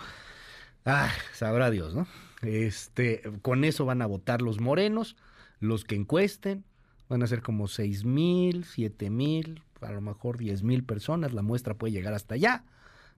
Ah, 0.85 1.11
sabrá 1.33 1.69
Dios, 1.69 1.95
¿no? 1.95 2.07
Este, 2.41 3.21
con 3.41 3.63
eso 3.63 3.85
van 3.85 4.01
a 4.01 4.05
votar 4.05 4.41
los 4.41 4.59
morenos 4.59 5.15
los 5.59 5.83
que 5.83 5.95
encuesten, 5.95 6.65
van 7.09 7.23
a 7.23 7.27
ser 7.27 7.41
como 7.41 7.67
seis 7.67 8.05
mil, 8.05 8.65
siete 8.65 9.09
mil, 9.09 9.63
a 9.81 9.91
lo 9.91 10.01
mejor 10.01 10.37
diez 10.37 10.63
mil 10.63 10.83
personas, 10.83 11.33
la 11.33 11.41
muestra 11.41 11.77
puede 11.77 11.93
llegar 11.93 12.13
hasta 12.13 12.35
allá, 12.35 12.65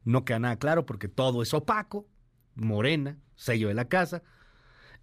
no 0.03 0.25
queda 0.25 0.39
nada 0.39 0.55
claro 0.57 0.85
porque 0.85 1.07
todo 1.07 1.41
es 1.41 1.53
opaco, 1.53 2.07
morena, 2.55 3.17
sello 3.35 3.67
de 3.67 3.73
la 3.73 3.85
casa, 3.85 4.23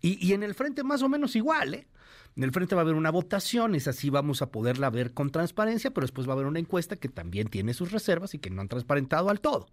y, 0.00 0.24
y 0.24 0.34
en 0.34 0.42
el 0.42 0.54
frente 0.54 0.84
más 0.84 1.02
o 1.02 1.08
menos 1.08 1.36
igual, 1.36 1.74
¿eh? 1.74 1.88
En 2.36 2.44
el 2.44 2.52
frente 2.52 2.74
va 2.74 2.82
a 2.82 2.84
haber 2.84 2.96
una 2.96 3.10
votación, 3.10 3.74
es 3.74 3.88
así 3.88 4.10
vamos 4.10 4.42
a 4.42 4.50
poderla 4.50 4.90
ver 4.90 5.14
con 5.14 5.30
transparencia, 5.30 5.90
pero 5.92 6.04
después 6.04 6.28
va 6.28 6.32
a 6.32 6.34
haber 6.34 6.46
una 6.46 6.58
encuesta 6.58 6.96
que 6.96 7.08
también 7.08 7.48
tiene 7.48 7.72
sus 7.72 7.92
reservas 7.92 8.34
y 8.34 8.38
que 8.38 8.50
no 8.50 8.60
han 8.60 8.68
transparentado 8.68 9.30
al 9.30 9.40
todo. 9.40 9.68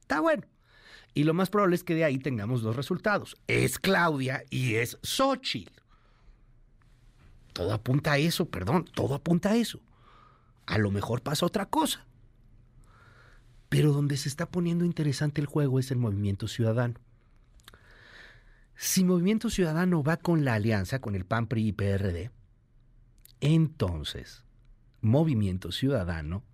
Está 0.00 0.20
bueno. 0.20 0.42
Y 1.14 1.22
lo 1.22 1.32
más 1.32 1.48
probable 1.48 1.76
es 1.76 1.84
que 1.84 1.94
de 1.94 2.04
ahí 2.04 2.18
tengamos 2.18 2.60
dos 2.60 2.74
resultados. 2.74 3.36
Es 3.46 3.78
Claudia 3.78 4.42
y 4.50 4.74
es 4.74 4.98
Xochitl. 5.02 5.80
Todo 7.58 7.72
apunta 7.72 8.12
a 8.12 8.18
eso, 8.18 8.48
perdón, 8.48 8.84
todo 8.94 9.16
apunta 9.16 9.50
a 9.50 9.56
eso. 9.56 9.80
A 10.64 10.78
lo 10.78 10.92
mejor 10.92 11.22
pasa 11.22 11.44
otra 11.44 11.66
cosa. 11.66 12.06
Pero 13.68 13.92
donde 13.92 14.16
se 14.16 14.28
está 14.28 14.48
poniendo 14.48 14.84
interesante 14.84 15.40
el 15.40 15.48
juego 15.48 15.80
es 15.80 15.90
el 15.90 15.98
movimiento 15.98 16.46
ciudadano. 16.46 17.00
Si 18.76 19.02
Movimiento 19.02 19.50
Ciudadano 19.50 20.04
va 20.04 20.18
con 20.18 20.44
la 20.44 20.54
alianza 20.54 21.00
con 21.00 21.16
el 21.16 21.24
PAN, 21.24 21.48
PRI 21.48 21.66
y 21.66 21.72
PRD, 21.72 22.30
entonces 23.40 24.44
Movimiento 25.00 25.72
Ciudadano 25.72 26.44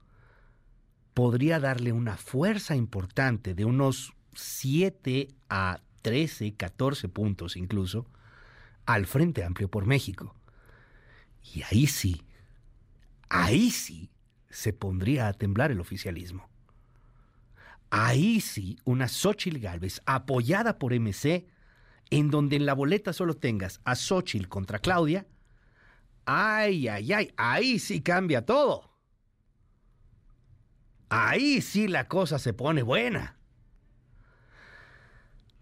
podría 1.12 1.60
darle 1.60 1.92
una 1.92 2.16
fuerza 2.16 2.76
importante 2.76 3.54
de 3.54 3.66
unos 3.66 4.14
7 4.32 5.28
a 5.50 5.82
13, 6.00 6.54
14 6.54 7.10
puntos 7.10 7.58
incluso 7.58 8.06
al 8.86 9.04
Frente 9.04 9.44
Amplio 9.44 9.68
por 9.68 9.84
México. 9.84 10.34
Y 11.52 11.62
ahí 11.62 11.86
sí, 11.86 12.22
ahí 13.28 13.70
sí 13.70 14.10
se 14.48 14.72
pondría 14.72 15.28
a 15.28 15.32
temblar 15.32 15.70
el 15.70 15.80
oficialismo. 15.80 16.48
Ahí 17.90 18.40
sí, 18.40 18.78
una 18.84 19.08
Xochitl 19.08 19.58
Galvez 19.58 20.00
apoyada 20.06 20.78
por 20.78 20.92
MC, 20.98 21.46
en 22.10 22.30
donde 22.30 22.56
en 22.56 22.66
la 22.66 22.74
boleta 22.74 23.12
solo 23.12 23.34
tengas 23.34 23.80
a 23.84 23.94
Xochitl 23.94 24.48
contra 24.48 24.78
Claudia, 24.78 25.26
ay, 26.24 26.88
ay, 26.88 27.12
ay, 27.12 27.32
ahí 27.36 27.78
sí 27.78 28.00
cambia 28.00 28.44
todo. 28.44 28.90
Ahí 31.08 31.60
sí 31.60 31.86
la 31.86 32.08
cosa 32.08 32.38
se 32.38 32.52
pone 32.52 32.82
buena. 32.82 33.36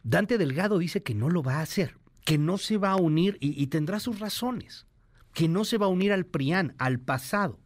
Dante 0.05 0.39
Delgado 0.39 0.79
dice 0.79 1.03
que 1.03 1.15
no 1.15 1.29
lo 1.29 1.43
va 1.43 1.57
a 1.57 1.63
hacer, 1.63 1.99
que 2.25 2.39
no 2.39 2.57
se 2.57 2.79
va 2.79 2.93
a 2.93 2.97
unir 2.97 3.37
y, 3.41 3.61
y 3.61 3.67
tendrá 3.67 4.01
sus 4.01 4.21
razones 4.21 4.87
que 5.33 5.49
no 5.49 5.65
se 5.65 5.79
va 5.79 5.87
a 5.87 5.91
unir 5.91 6.13
al 6.13 6.27
PRIAN, 6.27 6.75
al 6.79 7.01
pasado. 7.01 7.59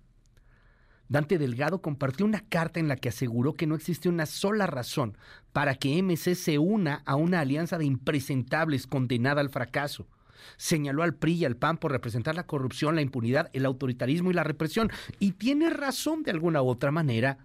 Dante 1.08 1.38
Delgado 1.38 1.82
compartió 1.82 2.26
una 2.26 2.40
carta 2.40 2.80
en 2.80 2.88
la 2.88 2.96
que 2.96 3.10
aseguró 3.10 3.54
que 3.54 3.66
no 3.66 3.76
existe 3.76 4.08
una 4.08 4.26
sola 4.26 4.66
razón 4.66 5.16
para 5.52 5.76
que 5.76 6.02
MC 6.02 6.34
se 6.34 6.58
una 6.58 7.02
a 7.06 7.14
una 7.14 7.40
alianza 7.40 7.78
de 7.78 7.84
impresentables 7.84 8.86
condenada 8.86 9.40
al 9.40 9.50
fracaso. 9.50 10.08
Señaló 10.56 11.02
al 11.02 11.14
PRI 11.14 11.34
y 11.34 11.44
al 11.44 11.56
PAN 11.56 11.78
por 11.78 11.92
representar 11.92 12.34
la 12.34 12.46
corrupción, 12.46 12.94
la 12.94 13.02
impunidad, 13.02 13.50
el 13.52 13.66
autoritarismo 13.66 14.30
y 14.30 14.34
la 14.34 14.44
represión. 14.44 14.90
Y 15.18 15.32
tiene 15.32 15.70
razón 15.70 16.22
de 16.22 16.30
alguna 16.30 16.62
u 16.62 16.68
otra 16.68 16.90
manera. 16.90 17.38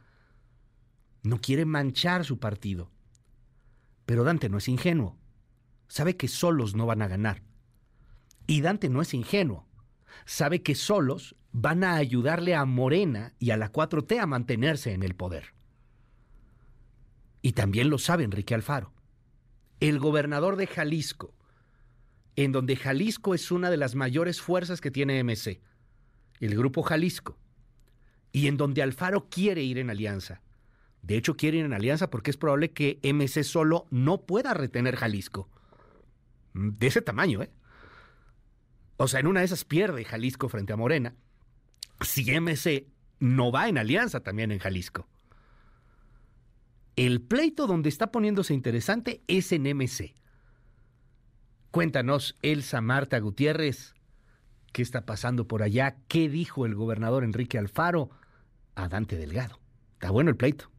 No 1.23 1.39
quiere 1.39 1.65
manchar 1.65 2.25
su 2.25 2.39
partido. 2.39 2.91
Pero 4.05 4.23
Dante 4.23 4.49
no 4.49 4.57
es 4.57 4.67
ingenuo. 4.67 5.17
Sabe 5.87 6.17
que 6.17 6.27
solos 6.27 6.75
no 6.75 6.85
van 6.85 7.01
a 7.01 7.07
ganar. 7.07 7.43
Y 8.47 8.61
Dante 8.61 8.89
no 8.89 9.01
es 9.01 9.13
ingenuo. 9.13 9.67
Sabe 10.25 10.61
que 10.61 10.75
solos 10.75 11.35
van 11.51 11.83
a 11.83 11.95
ayudarle 11.95 12.55
a 12.55 12.65
Morena 12.65 13.33
y 13.39 13.51
a 13.51 13.57
la 13.57 13.71
4T 13.71 14.19
a 14.19 14.25
mantenerse 14.25 14.93
en 14.93 15.03
el 15.03 15.15
poder. 15.15 15.53
Y 17.41 17.53
también 17.53 17.89
lo 17.89 17.97
sabe 17.97 18.23
Enrique 18.23 18.53
Alfaro, 18.53 18.93
el 19.79 19.99
gobernador 19.99 20.55
de 20.55 20.67
Jalisco, 20.67 21.33
en 22.35 22.51
donde 22.51 22.75
Jalisco 22.75 23.33
es 23.33 23.51
una 23.51 23.69
de 23.69 23.77
las 23.77 23.95
mayores 23.95 24.41
fuerzas 24.41 24.79
que 24.79 24.91
tiene 24.91 25.23
MC, 25.23 25.59
el 26.39 26.55
grupo 26.55 26.83
Jalisco, 26.83 27.37
y 28.31 28.47
en 28.47 28.57
donde 28.57 28.81
Alfaro 28.81 29.27
quiere 29.29 29.63
ir 29.63 29.77
en 29.77 29.89
alianza. 29.89 30.41
De 31.01 31.17
hecho, 31.17 31.35
quiere 31.35 31.57
ir 31.57 31.65
en 31.65 31.73
alianza 31.73 32.09
porque 32.09 32.31
es 32.31 32.37
probable 32.37 32.71
que 32.71 32.99
MC 33.03 33.43
solo 33.43 33.87
no 33.89 34.21
pueda 34.21 34.53
retener 34.53 34.95
Jalisco. 34.95 35.49
De 36.53 36.87
ese 36.87 37.01
tamaño, 37.01 37.41
¿eh? 37.41 37.49
O 39.03 39.07
sea, 39.07 39.19
en 39.19 39.25
una 39.25 39.39
de 39.39 39.47
esas 39.47 39.65
pierde 39.65 40.05
Jalisco 40.05 40.47
frente 40.47 40.73
a 40.73 40.77
Morena 40.77 41.15
si 42.01 42.23
MC 42.23 42.85
no 43.19 43.51
va 43.51 43.67
en 43.67 43.79
alianza 43.79 44.19
también 44.19 44.51
en 44.51 44.59
Jalisco. 44.59 45.07
El 46.95 47.19
pleito 47.21 47.65
donde 47.65 47.89
está 47.89 48.11
poniéndose 48.11 48.53
interesante 48.53 49.23
es 49.27 49.51
en 49.53 49.63
MC. 49.63 50.13
Cuéntanos, 51.71 52.37
Elsa 52.43 52.79
Marta 52.81 53.17
Gutiérrez, 53.17 53.95
qué 54.71 54.83
está 54.83 55.03
pasando 55.03 55.47
por 55.47 55.63
allá, 55.63 55.95
qué 56.07 56.29
dijo 56.29 56.67
el 56.67 56.75
gobernador 56.75 57.23
Enrique 57.23 57.57
Alfaro 57.57 58.11
a 58.75 58.87
Dante 58.87 59.17
Delgado. 59.17 59.59
Está 59.93 60.11
bueno 60.11 60.29
el 60.29 60.37
pleito. 60.37 60.70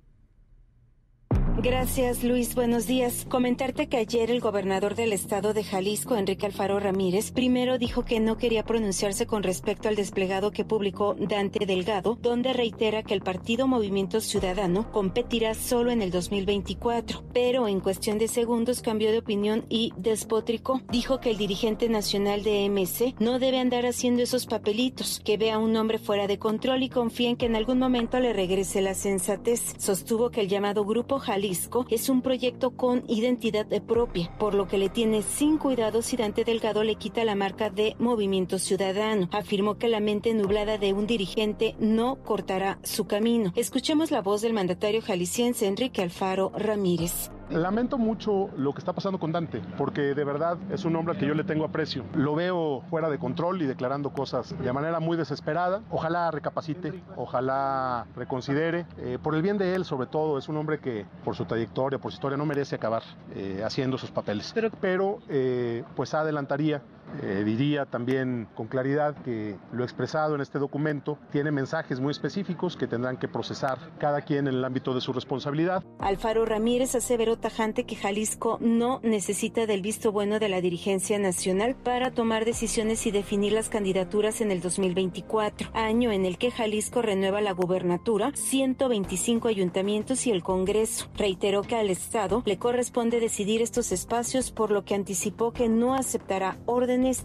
Gracias, 1.58 2.24
Luis. 2.24 2.54
Buenos 2.54 2.86
días. 2.86 3.26
Comentarte 3.28 3.86
que 3.86 3.98
ayer 3.98 4.30
el 4.30 4.40
gobernador 4.40 4.94
del 4.94 5.12
estado 5.12 5.52
de 5.52 5.62
Jalisco, 5.62 6.16
Enrique 6.16 6.46
Alfaro 6.46 6.80
Ramírez, 6.80 7.30
primero 7.30 7.78
dijo 7.78 8.04
que 8.04 8.20
no 8.20 8.38
quería 8.38 8.64
pronunciarse 8.64 9.26
con 9.26 9.42
respecto 9.42 9.88
al 9.88 9.94
desplegado 9.94 10.50
que 10.50 10.64
publicó 10.64 11.14
Dante 11.14 11.66
Delgado, 11.66 12.18
donde 12.20 12.54
reitera 12.54 13.02
que 13.02 13.12
el 13.12 13.20
partido 13.20 13.68
Movimiento 13.68 14.22
Ciudadano 14.22 14.90
competirá 14.90 15.54
solo 15.54 15.90
en 15.90 16.00
el 16.00 16.10
2024. 16.10 17.22
Pero 17.34 17.68
en 17.68 17.80
cuestión 17.80 18.16
de 18.18 18.28
segundos 18.28 18.80
cambió 18.80 19.12
de 19.12 19.18
opinión 19.18 19.66
y 19.68 19.92
despotricó. 19.98 20.80
Dijo 20.90 21.20
que 21.20 21.30
el 21.30 21.36
dirigente 21.36 21.88
nacional 21.90 22.42
de 22.42 22.64
MC 22.70 23.14
no 23.20 23.38
debe 23.38 23.60
andar 23.60 23.84
haciendo 23.84 24.22
esos 24.22 24.46
papelitos, 24.46 25.20
que 25.22 25.36
vea 25.36 25.56
a 25.56 25.58
un 25.58 25.76
hombre 25.76 25.98
fuera 25.98 26.26
de 26.26 26.38
control 26.38 26.82
y 26.82 26.88
confía 26.88 27.28
en 27.28 27.36
que 27.36 27.46
en 27.46 27.56
algún 27.56 27.78
momento 27.78 28.18
le 28.20 28.32
regrese 28.32 28.80
la 28.80 28.94
sensatez. 28.94 29.74
Sostuvo 29.78 30.30
que 30.30 30.40
el 30.40 30.48
llamado 30.48 30.84
Grupo 30.86 31.18
Jalisco 31.18 31.41
es 31.90 32.08
un 32.08 32.22
proyecto 32.22 32.70
con 32.70 33.04
identidad 33.08 33.66
propia, 33.82 34.30
por 34.38 34.54
lo 34.54 34.68
que 34.68 34.78
le 34.78 34.88
tiene 34.88 35.22
sin 35.22 35.58
cuidado 35.58 36.02
si 36.02 36.16
Dante 36.16 36.44
Delgado 36.44 36.84
le 36.84 36.94
quita 36.94 37.24
la 37.24 37.34
marca 37.34 37.68
de 37.68 37.96
Movimiento 37.98 38.58
Ciudadano. 38.58 39.28
Afirmó 39.32 39.76
que 39.76 39.88
la 39.88 40.00
mente 40.00 40.34
nublada 40.34 40.78
de 40.78 40.92
un 40.92 41.06
dirigente 41.06 41.74
no 41.78 42.22
cortará 42.22 42.78
su 42.84 43.06
camino. 43.06 43.52
Escuchemos 43.56 44.10
la 44.10 44.22
voz 44.22 44.42
del 44.42 44.52
mandatario 44.52 45.02
jalisciense 45.02 45.66
Enrique 45.66 46.02
Alfaro 46.02 46.52
Ramírez. 46.54 47.30
Lamento 47.52 47.98
mucho 47.98 48.48
lo 48.56 48.72
que 48.72 48.78
está 48.78 48.94
pasando 48.94 49.18
con 49.18 49.30
Dante, 49.30 49.60
porque 49.76 50.14
de 50.14 50.24
verdad 50.24 50.56
es 50.70 50.86
un 50.86 50.96
hombre 50.96 51.12
al 51.12 51.20
que 51.20 51.26
yo 51.26 51.34
le 51.34 51.44
tengo 51.44 51.66
aprecio. 51.66 52.02
Lo 52.14 52.34
veo 52.34 52.82
fuera 52.88 53.10
de 53.10 53.18
control 53.18 53.60
y 53.60 53.66
declarando 53.66 54.10
cosas 54.10 54.54
de 54.58 54.72
manera 54.72 55.00
muy 55.00 55.18
desesperada. 55.18 55.82
Ojalá 55.90 56.30
recapacite, 56.30 57.02
ojalá 57.14 58.06
reconsidere. 58.16 58.86
Eh, 58.98 59.18
por 59.22 59.34
el 59.34 59.42
bien 59.42 59.58
de 59.58 59.74
él, 59.74 59.84
sobre 59.84 60.06
todo, 60.06 60.38
es 60.38 60.48
un 60.48 60.56
hombre 60.56 60.78
que 60.80 61.04
por 61.24 61.36
su 61.36 61.44
trayectoria, 61.44 61.98
por 61.98 62.10
su 62.10 62.16
historia, 62.16 62.38
no 62.38 62.46
merece 62.46 62.76
acabar 62.76 63.02
eh, 63.34 63.62
haciendo 63.64 63.98
sus 63.98 64.10
papeles. 64.10 64.54
Pero, 64.80 65.18
eh, 65.28 65.84
pues 65.94 66.14
adelantaría 66.14 66.80
eh, 67.20 67.42
diría 67.44 67.86
también 67.86 68.48
con 68.54 68.66
claridad 68.68 69.14
que 69.22 69.56
lo 69.72 69.84
expresado 69.84 70.34
en 70.34 70.40
este 70.40 70.58
documento 70.58 71.18
tiene 71.30 71.50
mensajes 71.50 72.00
muy 72.00 72.10
específicos 72.10 72.76
que 72.76 72.86
tendrán 72.86 73.16
que 73.16 73.28
procesar 73.28 73.78
cada 73.98 74.22
quien 74.22 74.48
en 74.48 74.54
el 74.54 74.64
ámbito 74.64 74.94
de 74.94 75.00
su 75.00 75.12
responsabilidad. 75.12 75.82
Alfaro 75.98 76.44
Ramírez 76.44 76.94
aseveró 76.94 77.36
tajante 77.38 77.84
que 77.84 77.96
Jalisco 77.96 78.58
no 78.60 79.00
necesita 79.02 79.66
del 79.66 79.82
visto 79.82 80.12
bueno 80.12 80.38
de 80.38 80.48
la 80.48 80.60
dirigencia 80.60 81.18
nacional 81.18 81.74
para 81.74 82.10
tomar 82.12 82.44
decisiones 82.44 83.06
y 83.06 83.10
definir 83.10 83.52
las 83.52 83.68
candidaturas 83.68 84.40
en 84.40 84.50
el 84.50 84.60
2024, 84.60 85.70
año 85.74 86.12
en 86.12 86.24
el 86.24 86.38
que 86.38 86.50
Jalisco 86.50 87.02
renueva 87.02 87.40
la 87.40 87.52
gubernatura, 87.52 88.32
125 88.34 89.48
ayuntamientos 89.48 90.26
y 90.26 90.30
el 90.30 90.42
Congreso. 90.42 91.08
Reiteró 91.16 91.62
que 91.62 91.76
al 91.76 91.90
Estado 91.90 92.42
le 92.44 92.58
corresponde 92.58 93.20
decidir 93.20 93.62
estos 93.62 93.92
espacios, 93.92 94.50
por 94.50 94.70
lo 94.70 94.84
que 94.84 94.94
anticipó 94.94 95.52
que 95.52 95.68
no 95.68 95.94
aceptará 95.94 96.58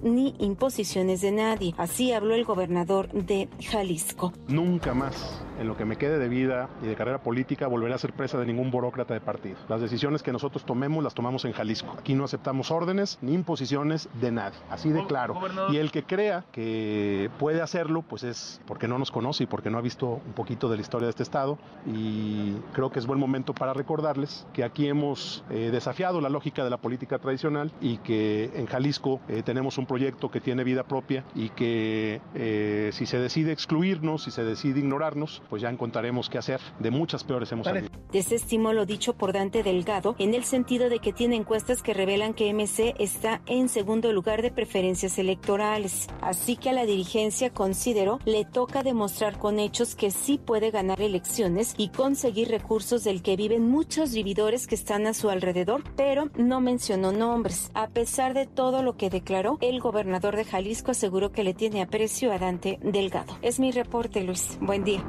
ni 0.03 0.35
imposiciones 0.39 1.21
de 1.21 1.31
nadie. 1.31 1.73
Así 1.77 2.11
habló 2.11 2.35
el 2.35 2.45
gobernador 2.45 3.11
de 3.11 3.49
Jalisco. 3.61 4.33
Nunca 4.47 4.93
más 4.93 5.41
en 5.59 5.67
lo 5.67 5.75
que 5.75 5.85
me 5.85 5.97
quede 5.97 6.19
de 6.19 6.29
vida 6.29 6.69
y 6.81 6.87
de 6.87 6.95
carrera 6.95 7.21
política 7.21 7.67
volveré 7.67 7.93
a 7.93 7.97
ser 7.97 8.13
presa 8.13 8.37
de 8.37 8.45
ningún 8.45 8.71
burócrata 8.71 9.13
de 9.13 9.21
partido. 9.21 9.57
Las 9.67 9.81
decisiones 9.81 10.23
que 10.23 10.31
nosotros 10.31 10.65
tomemos 10.65 11.03
las 11.03 11.13
tomamos 11.13 11.45
en 11.45 11.53
Jalisco. 11.53 11.95
Aquí 11.97 12.13
no 12.13 12.23
aceptamos 12.23 12.71
órdenes 12.71 13.17
ni 13.21 13.33
imposiciones 13.33 14.09
de 14.21 14.31
nadie. 14.31 14.57
Así 14.69 14.89
de 14.89 15.05
claro. 15.05 15.39
Y 15.71 15.77
el 15.77 15.91
que 15.91 16.03
crea 16.03 16.45
que 16.51 17.29
puede 17.39 17.61
hacerlo, 17.61 18.03
pues 18.03 18.23
es 18.23 18.61
porque 18.67 18.87
no 18.87 18.99
nos 18.99 19.11
conoce 19.11 19.43
y 19.43 19.47
porque 19.47 19.69
no 19.69 19.77
ha 19.77 19.81
visto 19.81 20.21
un 20.25 20.33
poquito 20.33 20.69
de 20.69 20.75
la 20.75 20.81
historia 20.81 21.05
de 21.05 21.11
este 21.11 21.23
estado. 21.23 21.57
Y 21.85 22.53
creo 22.73 22.91
que 22.91 22.99
es 22.99 23.05
buen 23.05 23.19
momento 23.19 23.53
para 23.53 23.73
recordarles 23.73 24.45
que 24.53 24.63
aquí 24.63 24.87
hemos 24.87 25.43
eh, 25.49 25.69
desafiado 25.71 26.21
la 26.21 26.29
lógica 26.29 26.63
de 26.63 26.69
la 26.69 26.77
política 26.77 27.19
tradicional 27.19 27.71
y 27.81 27.97
que 27.97 28.51
en 28.55 28.67
Jalisco 28.67 29.19
eh, 29.27 29.43
tenemos 29.43 29.66
un 29.77 29.85
proyecto 29.85 30.29
que 30.29 30.39
tiene 30.39 30.63
vida 30.63 30.83
propia 30.83 31.25
y 31.35 31.49
que 31.49 32.21
eh, 32.35 32.91
si 32.93 33.05
se 33.05 33.19
decide 33.19 33.51
excluirnos, 33.51 34.23
si 34.23 34.31
se 34.31 34.43
decide 34.43 34.79
ignorarnos, 34.79 35.41
pues 35.49 35.61
ya 35.61 35.69
encontraremos 35.69 36.29
qué 36.29 36.37
hacer. 36.37 36.61
De 36.79 36.91
muchas 36.91 37.23
peores 37.23 37.51
hemos 37.51 37.65
salido. 37.65 37.89
Desestimó 38.11 38.71
lo 38.71 38.85
dicho 38.85 39.13
por 39.13 39.33
Dante 39.33 39.63
Delgado 39.63 40.15
en 40.19 40.33
el 40.33 40.45
sentido 40.45 40.89
de 40.89 40.99
que 40.99 41.11
tiene 41.11 41.35
encuestas 41.35 41.81
que 41.81 41.93
revelan 41.93 42.33
que 42.33 42.53
MC 42.53 42.95
está 42.99 43.41
en 43.47 43.67
segundo 43.67 44.13
lugar 44.13 44.41
de 44.41 44.51
preferencias 44.51 45.17
electorales. 45.17 46.07
Así 46.21 46.55
que 46.55 46.69
a 46.69 46.73
la 46.73 46.85
dirigencia 46.85 47.49
consideró 47.51 48.19
le 48.25 48.45
toca 48.45 48.83
demostrar 48.83 49.37
con 49.37 49.59
hechos 49.59 49.95
que 49.95 50.11
sí 50.11 50.37
puede 50.37 50.71
ganar 50.71 51.01
elecciones 51.01 51.73
y 51.77 51.89
conseguir 51.89 52.49
recursos 52.49 53.03
del 53.03 53.21
que 53.21 53.35
viven 53.35 53.69
muchos 53.69 54.13
vividores 54.13 54.67
que 54.67 54.75
están 54.75 55.07
a 55.07 55.13
su 55.13 55.29
alrededor, 55.29 55.83
pero 55.95 56.29
no 56.37 56.61
mencionó 56.61 57.11
nombres. 57.11 57.71
A 57.73 57.87
pesar 57.87 58.33
de 58.33 58.45
todo 58.45 58.83
lo 58.83 58.97
que 58.97 59.09
declaró, 59.09 59.56
el 59.61 59.79
gobernador 59.79 60.35
de 60.35 60.45
Jalisco 60.45 60.91
aseguró 60.91 61.31
que 61.31 61.43
le 61.43 61.53
tiene 61.53 61.81
aprecio 61.81 62.31
a 62.31 62.37
Dante 62.37 62.79
Delgado. 62.81 63.37
Es 63.41 63.59
mi 63.59 63.71
reporte, 63.71 64.23
Luis. 64.23 64.57
Buen 64.61 64.83
día. 64.83 65.03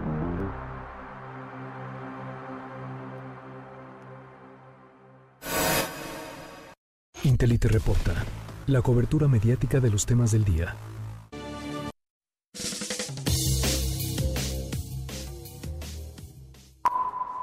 Intelite 7.24 7.68
reporta, 7.68 8.24
la 8.66 8.80
cobertura 8.80 9.28
mediática 9.28 9.80
de 9.80 9.90
los 9.90 10.06
temas 10.06 10.32
del 10.32 10.44
día. 10.44 10.76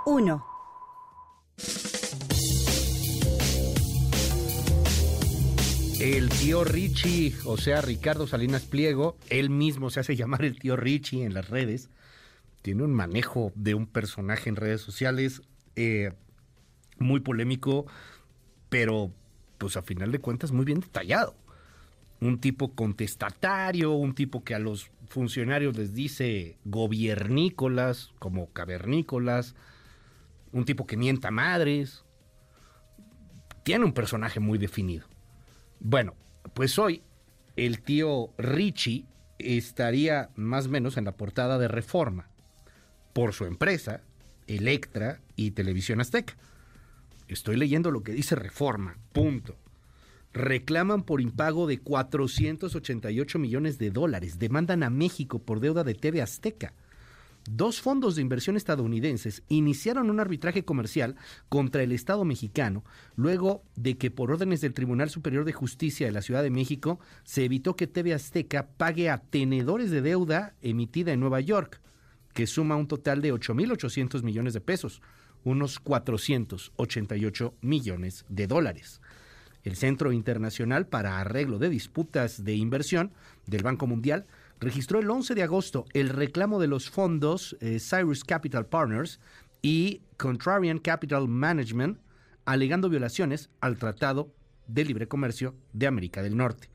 Uno. 0.06 0.55
El 6.06 6.30
tío 6.30 6.64
Richie, 6.64 7.34
o 7.45 7.57
sea, 7.57 7.82
Ricardo 7.82 8.27
Salinas 8.27 8.65
Pliego, 8.65 9.18
él 9.32 9.49
mismo 9.49 9.90
se 9.90 10.02
hace 10.02 10.15
llamar 10.15 10.45
el 10.45 10.60
tío 10.60 10.76
Richie 10.76 11.23
en 11.23 11.34
las 11.34 11.49
redes, 11.49 11.90
tiene 12.61 12.84
un 12.84 12.94
manejo 12.94 13.52
de 13.56 13.73
un 13.73 13.88
personaje 13.88 14.48
en 14.49 14.56
redes 14.56 14.82
sociales 14.82 15.41
eh, 15.76 16.14
muy 16.99 17.22
polémico, 17.22 17.88
pero 18.69 19.11
pues 19.57 19.77
a 19.77 19.82
final 19.82 20.11
de 20.11 20.19
cuentas 20.19 20.52
muy 20.52 20.64
bien 20.64 20.80
detallado. 20.80 21.36
Un 22.22 22.40
tipo 22.40 22.76
contestatario, 22.76 23.94
un 23.94 24.14
tipo 24.14 24.44
que 24.44 24.53
a 24.53 24.60
los 24.60 24.91
funcionarios 25.07 25.76
les 25.76 25.95
dice 25.95 26.60
gobiernícolas, 26.65 28.14
como 28.19 28.52
cavernícolas, 28.53 29.56
un 30.52 30.65
tipo 30.65 30.86
que 30.86 30.98
mienta 30.98 31.32
madres. 31.32 32.06
Tiene 33.64 33.86
un 33.86 33.94
personaje 33.94 34.40
muy 34.40 34.60
definido. 34.60 35.07
Bueno, 35.88 36.16
pues 36.56 36.80
hoy 36.80 37.03
el 37.56 37.80
tío 37.80 38.34
Richie 38.40 39.06
estaría 39.38 40.32
más 40.36 40.66
o 40.66 40.70
menos 40.70 40.98
en 40.98 41.06
la 41.06 41.12
portada 41.12 41.60
de 41.60 41.68
Reforma. 41.68 42.28
por 43.14 43.34
su 43.34 43.45
empresa, 43.45 44.02
Electra 44.48 45.22
y 45.36 45.52
Televisión 45.52 46.02
Azteca. 46.02 46.36
Estoy 47.28 47.56
leyendo 47.56 47.91
lo 47.91 48.02
que 48.02 48.14
dice 48.14 48.36
Reforma, 48.36 48.98
punto. 49.14 49.57
Reclaman 50.34 51.03
por 51.03 51.22
impago 51.22 51.68
de 51.68 51.78
488 51.78 53.38
millones 53.38 53.78
de 53.78 53.91
dólares. 53.91 54.40
Demandan 54.40 54.82
a 54.82 54.90
México 54.90 55.38
por 55.38 55.60
deuda 55.60 55.84
de 55.84 55.94
TV 55.94 56.24
Azteca. 56.24 56.74
Dos 57.48 57.80
fondos 57.80 58.16
de 58.16 58.24
inversión 58.24 58.58
estadounidenses 58.58 59.44
iniciaron 59.50 60.10
un 60.10 60.20
arbitraje 60.20 60.66
comercial 60.66 61.16
contra 61.48 61.84
el 61.84 61.92
Estado 61.92 62.26
mexicano 62.26 62.84
luego 63.16 63.64
de 63.76 63.98
que 63.98 64.10
por 64.10 64.32
órdenes 64.32 64.62
del 64.62 64.74
Tribunal 64.74 65.12
Superior 65.12 65.46
de 65.46 65.54
Justicia 65.54 66.08
de 66.08 66.12
la 66.12 66.24
Ciudad 66.24 66.42
de 66.42 66.50
México 66.50 67.00
se 67.24 67.46
evitó 67.46 67.76
que 67.76 67.86
TV 67.86 68.16
Azteca 68.16 68.68
pague 68.78 69.12
a 69.12 69.20
tenedores 69.20 69.92
de 69.92 70.02
deuda 70.02 70.56
emitida 70.64 71.14
en 71.14 71.20
Nueva 71.20 71.40
York, 71.40 71.82
que 72.34 72.48
suma 72.48 72.78
un 72.78 72.88
total 72.88 73.22
de 73.22 73.32
8.800 73.32 74.24
millones 74.24 74.56
de 74.56 74.62
pesos, 74.62 75.04
unos 75.44 75.80
488 75.80 77.54
millones 77.62 78.26
de 78.28 78.48
dólares. 78.48 79.02
El 79.64 79.76
Centro 79.76 80.12
Internacional 80.12 80.88
para 80.88 81.20
Arreglo 81.20 81.60
de 81.60 81.70
Disputas 81.70 82.44
de 82.44 82.56
Inversión 82.56 83.12
del 83.46 83.62
Banco 83.62 83.86
Mundial 83.86 84.26
registró 84.60 84.99
el 84.99 85.10
11 85.10 85.36
de 85.36 85.44
agosto 85.44 85.86
el 85.94 86.10
reclamo 86.10 86.60
de 86.60 86.68
los 86.68 86.90
fondos 86.90 87.57
eh, 87.60 87.80
Cyrus 87.80 88.23
Capital 88.23 88.65
Partners 88.65 89.19
y 89.61 90.02
Contrarian 90.18 90.80
Capital 90.80 91.27
Management, 91.27 91.99
alegando 92.45 92.90
violaciones 92.90 93.49
al 93.61 93.77
Tratado 93.77 94.32
de 94.68 94.86
Libre 94.86 95.07
Comercio 95.07 95.56
de 95.73 95.88
América 95.88 96.22
del 96.22 96.38
Norte. 96.38 96.69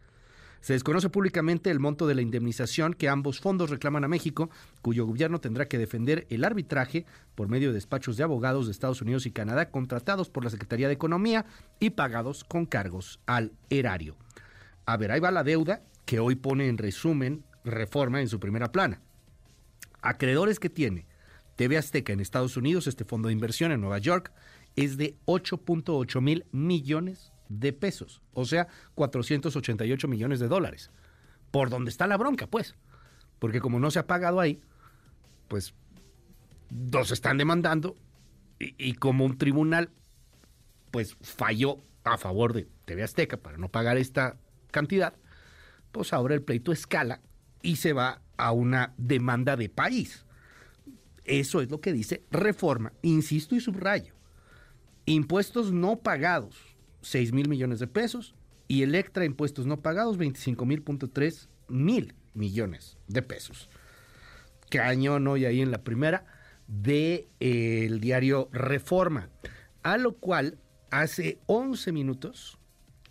Se 0.61 0.75
desconoce 0.75 1.09
públicamente 1.09 1.71
el 1.71 1.81
monto 1.81 2.07
de 2.07 2.15
la 2.15 2.21
indemnización 2.21 2.93
que 2.93 3.09
ambos 3.09 3.41
fondos 3.41 3.71
reclaman 3.71 4.05
a 4.05 4.09
México, 4.09 4.51
cuyo 4.83 5.07
gobierno 5.07 5.41
tendrá 5.41 5.69
que 5.69 5.79
defender 5.79 6.27
el 6.29 6.45
arbitraje 6.45 7.07
por 7.35 7.49
medio 7.49 7.69
de 7.69 7.75
despachos 7.75 8.19
de 8.19 8.25
abogados 8.25 8.67
de 8.67 8.73
Estados 8.73 9.01
Unidos 9.01 9.25
y 9.25 9.31
Canadá 9.31 9.71
contratados 9.71 10.29
por 10.29 10.45
la 10.45 10.51
Secretaría 10.51 10.89
de 10.89 10.95
Economía 10.95 11.47
y 11.79 11.91
pagados 11.91 12.45
con 12.45 12.67
cargos 12.67 13.21
al 13.25 13.53
erario. 13.71 14.17
A 14.85 14.99
ver, 14.99 15.13
ahí 15.13 15.21
va 15.21 15.31
la 15.31 15.45
deuda 15.45 15.83
que 16.05 16.21
hoy 16.21 16.35
pone 16.35 16.69
en 16.69 16.77
resumen 16.77 17.45
reforma 17.65 18.21
en 18.21 18.29
su 18.29 18.41
primera 18.41 18.73
plana. 18.73 19.01
Acreedores 20.03 20.59
que 20.59 20.71
tiene 20.71 21.07
TV 21.57 21.77
Azteca 21.77 22.13
en 22.13 22.21
Estados 22.21 22.57
Unidos, 22.57 22.87
este 22.87 23.05
fondo 23.05 23.29
de 23.29 23.35
inversión 23.35 23.73
en 23.73 23.81
Nueva 23.81 23.99
York, 23.99 24.33
es 24.77 24.97
de 24.97 25.17
8.8 25.27 26.21
mil 26.21 26.47
millones 26.53 27.33
de 27.49 27.73
pesos, 27.73 28.23
o 28.33 28.45
sea, 28.45 28.69
488 28.95 30.09
millones 30.09 30.41
de 30.41 30.49
dólares. 30.49 30.91
Por 31.51 31.69
donde 31.69 31.91
está 31.91 32.07
la 32.07 32.17
bronca, 32.17 32.47
pues. 32.47 32.77
Porque 33.39 33.61
como 33.61 33.81
no 33.81 33.91
se 33.91 33.99
ha 33.99 34.07
pagado 34.07 34.41
ahí, 34.41 34.61
pues 35.49 35.75
dos 36.71 37.11
están 37.11 37.39
demandando 37.39 37.97
y, 38.59 38.75
y 38.79 38.95
como 38.95 39.25
un 39.25 39.37
tribunal, 39.37 39.91
pues 40.93 41.17
falló 41.21 41.79
a 42.05 42.17
favor 42.17 42.53
de 42.53 42.69
TV 42.85 43.03
Azteca 43.03 43.37
para 43.37 43.59
no 43.59 43.69
pagar 43.69 43.99
esta 43.99 44.37
cantidad, 44.71 45.15
pues 45.93 46.13
ahora 46.13 46.35
el 46.35 46.43
pleito 46.43 46.73
escala 46.73 47.21
y 47.63 47.77
se 47.77 47.93
va 47.93 48.23
a 48.37 48.53
una 48.53 48.95
demanda 48.97 49.57
de 49.57 49.69
país. 49.69 50.25
Eso 51.25 51.61
es 51.61 51.71
lo 51.71 51.81
que 51.81 51.93
dice 51.93 52.25
reforma. 52.31 52.93
Insisto 53.03 53.55
y 53.55 53.61
subrayo. 53.61 54.15
Impuestos 55.07 55.73
no 55.73 56.01
pagados, 56.01 56.57
6 57.03 57.33
mil 57.33 57.49
millones 57.49 57.79
de 57.79 57.87
pesos. 57.87 58.35
Y 58.69 58.83
Electra, 58.83 59.25
impuestos 59.25 59.67
no 59.67 59.81
pagados, 59.81 60.17
25 60.17 60.65
mil 60.65 60.85
mil 61.69 62.15
millones 62.35 62.99
de 63.09 63.23
pesos. 63.23 63.69
Cañón 64.71 65.27
hoy 65.27 65.45
ahí 65.45 65.61
en 65.61 65.73
la 65.73 65.83
primera 65.83 66.25
del 66.69 67.29
de, 67.41 67.85
el 67.85 68.01
diario 68.01 68.49
Reforma. 68.53 69.29
A 69.83 69.99
lo 69.99 70.15
cual 70.15 70.59
hace 70.91 71.39
11 71.47 71.93
minutos 71.93 72.59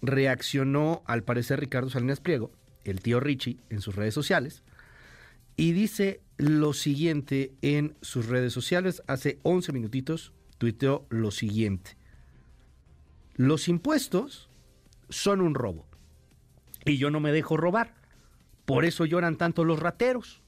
reaccionó 0.01 1.03
al 1.05 1.23
parecer 1.23 1.59
Ricardo 1.59 1.89
Salinas 1.89 2.21
Pliego 2.21 2.51
el 2.89 3.01
tío 3.01 3.19
Richie, 3.19 3.57
en 3.69 3.81
sus 3.81 3.95
redes 3.95 4.13
sociales. 4.13 4.63
Y 5.55 5.73
dice 5.73 6.21
lo 6.37 6.73
siguiente 6.73 7.53
en 7.61 7.95
sus 8.01 8.27
redes 8.27 8.53
sociales. 8.53 9.03
Hace 9.07 9.39
11 9.43 9.73
minutitos 9.73 10.33
tuiteó 10.57 11.05
lo 11.09 11.31
siguiente. 11.31 11.97
Los 13.35 13.67
impuestos 13.67 14.49
son 15.09 15.41
un 15.41 15.55
robo. 15.55 15.85
Y 16.85 16.97
yo 16.97 17.09
no 17.09 17.19
me 17.19 17.31
dejo 17.31 17.57
robar. 17.57 17.95
Por 18.65 18.85
eso 18.85 19.05
lloran 19.05 19.37
tanto 19.37 19.65
los 19.65 19.79
rateros. 19.79 20.41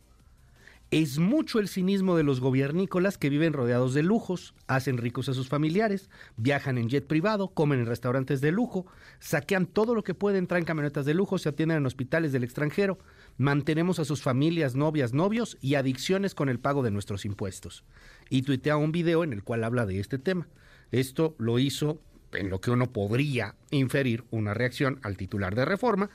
Es 0.91 1.19
mucho 1.19 1.59
el 1.59 1.69
cinismo 1.69 2.17
de 2.17 2.23
los 2.23 2.41
gobiernícolas 2.41 3.17
que 3.17 3.29
viven 3.29 3.53
rodeados 3.53 3.93
de 3.93 4.03
lujos, 4.03 4.53
hacen 4.67 4.97
ricos 4.97 5.29
a 5.29 5.33
sus 5.33 5.47
familiares, 5.47 6.09
viajan 6.35 6.77
en 6.77 6.89
jet 6.89 7.07
privado, 7.07 7.47
comen 7.47 7.79
en 7.79 7.85
restaurantes 7.85 8.41
de 8.41 8.51
lujo, 8.51 8.85
saquean 9.19 9.67
todo 9.67 9.95
lo 9.95 10.03
que 10.03 10.15
pueden, 10.15 10.47
traen 10.47 10.65
camionetas 10.65 11.05
de 11.05 11.13
lujo, 11.13 11.37
se 11.37 11.47
atienden 11.47 11.77
en 11.77 11.85
hospitales 11.85 12.33
del 12.33 12.43
extranjero, 12.43 12.99
mantenemos 13.37 13.99
a 13.99 14.05
sus 14.05 14.21
familias, 14.21 14.75
novias, 14.75 15.13
novios 15.13 15.57
y 15.61 15.75
adicciones 15.75 16.35
con 16.35 16.49
el 16.49 16.59
pago 16.59 16.83
de 16.83 16.91
nuestros 16.91 17.23
impuestos. 17.23 17.85
Y 18.29 18.41
tuitea 18.41 18.75
un 18.75 18.91
video 18.91 19.23
en 19.23 19.31
el 19.31 19.43
cual 19.45 19.63
habla 19.63 19.85
de 19.85 19.97
este 19.97 20.19
tema. 20.19 20.49
Esto 20.91 21.35
lo 21.37 21.57
hizo 21.57 22.01
en 22.33 22.49
lo 22.49 22.59
que 22.59 22.69
uno 22.69 22.91
podría 22.91 23.55
inferir 23.69 24.25
una 24.29 24.53
reacción 24.53 24.99
al 25.03 25.15
titular 25.15 25.55
de 25.55 25.63
reforma, 25.63 26.09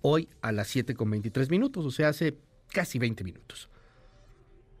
hoy 0.00 0.28
a 0.42 0.50
las 0.50 0.66
7 0.66 0.96
con 0.96 1.10
23 1.10 1.48
minutos, 1.48 1.86
o 1.86 1.92
sea, 1.92 2.08
hace 2.08 2.36
casi 2.72 2.98
20 2.98 3.22
minutos. 3.22 3.70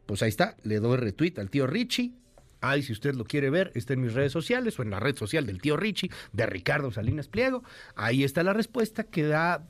Pues 0.06 0.22
ahí 0.22 0.28
está, 0.28 0.56
le 0.62 0.80
doy 0.80 0.96
retweet 0.96 1.34
al 1.38 1.50
tío 1.50 1.66
Richie. 1.66 2.14
Ay, 2.60 2.82
si 2.82 2.92
usted 2.92 3.14
lo 3.14 3.24
quiere 3.24 3.50
ver, 3.50 3.70
está 3.74 3.92
en 3.92 4.00
mis 4.00 4.14
redes 4.14 4.32
sociales 4.32 4.78
o 4.78 4.82
en 4.82 4.90
la 4.90 4.98
red 4.98 5.16
social 5.16 5.46
del 5.46 5.60
tío 5.60 5.76
Richie, 5.76 6.10
de 6.32 6.46
Ricardo 6.46 6.90
Salinas 6.90 7.28
Pliego. 7.28 7.62
Ahí 7.94 8.24
está 8.24 8.42
la 8.42 8.52
respuesta 8.52 9.04
que 9.04 9.24
da 9.24 9.68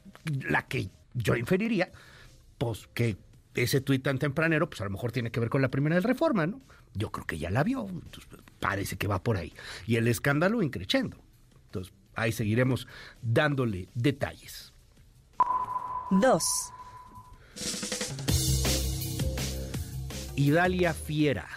la 0.48 0.66
que 0.66 0.90
yo 1.14 1.36
inferiría, 1.36 1.90
pues 2.58 2.88
que 2.94 3.16
ese 3.54 3.80
tuit 3.80 4.02
tan 4.02 4.18
tempranero, 4.18 4.68
pues 4.68 4.80
a 4.82 4.84
lo 4.84 4.90
mejor 4.90 5.12
tiene 5.12 5.30
que 5.30 5.40
ver 5.40 5.48
con 5.48 5.62
la 5.62 5.70
primera 5.70 5.94
del 5.94 6.04
Reforma, 6.04 6.46
¿no? 6.46 6.60
Yo 6.94 7.10
creo 7.10 7.26
que 7.26 7.38
ya 7.38 7.50
la 7.50 7.64
vio, 7.64 7.88
parece 8.60 8.96
que 8.96 9.08
va 9.08 9.22
por 9.22 9.36
ahí. 9.36 9.52
Y 9.86 9.96
el 9.96 10.08
escándalo 10.08 10.62
increchendo. 10.62 11.18
Entonces, 11.66 11.92
ahí 12.14 12.32
seguiremos 12.32 12.86
dándole 13.22 13.88
detalles. 13.94 14.72
Dos. 16.10 16.44
Idalia 20.38 20.92
fiera, 20.92 21.48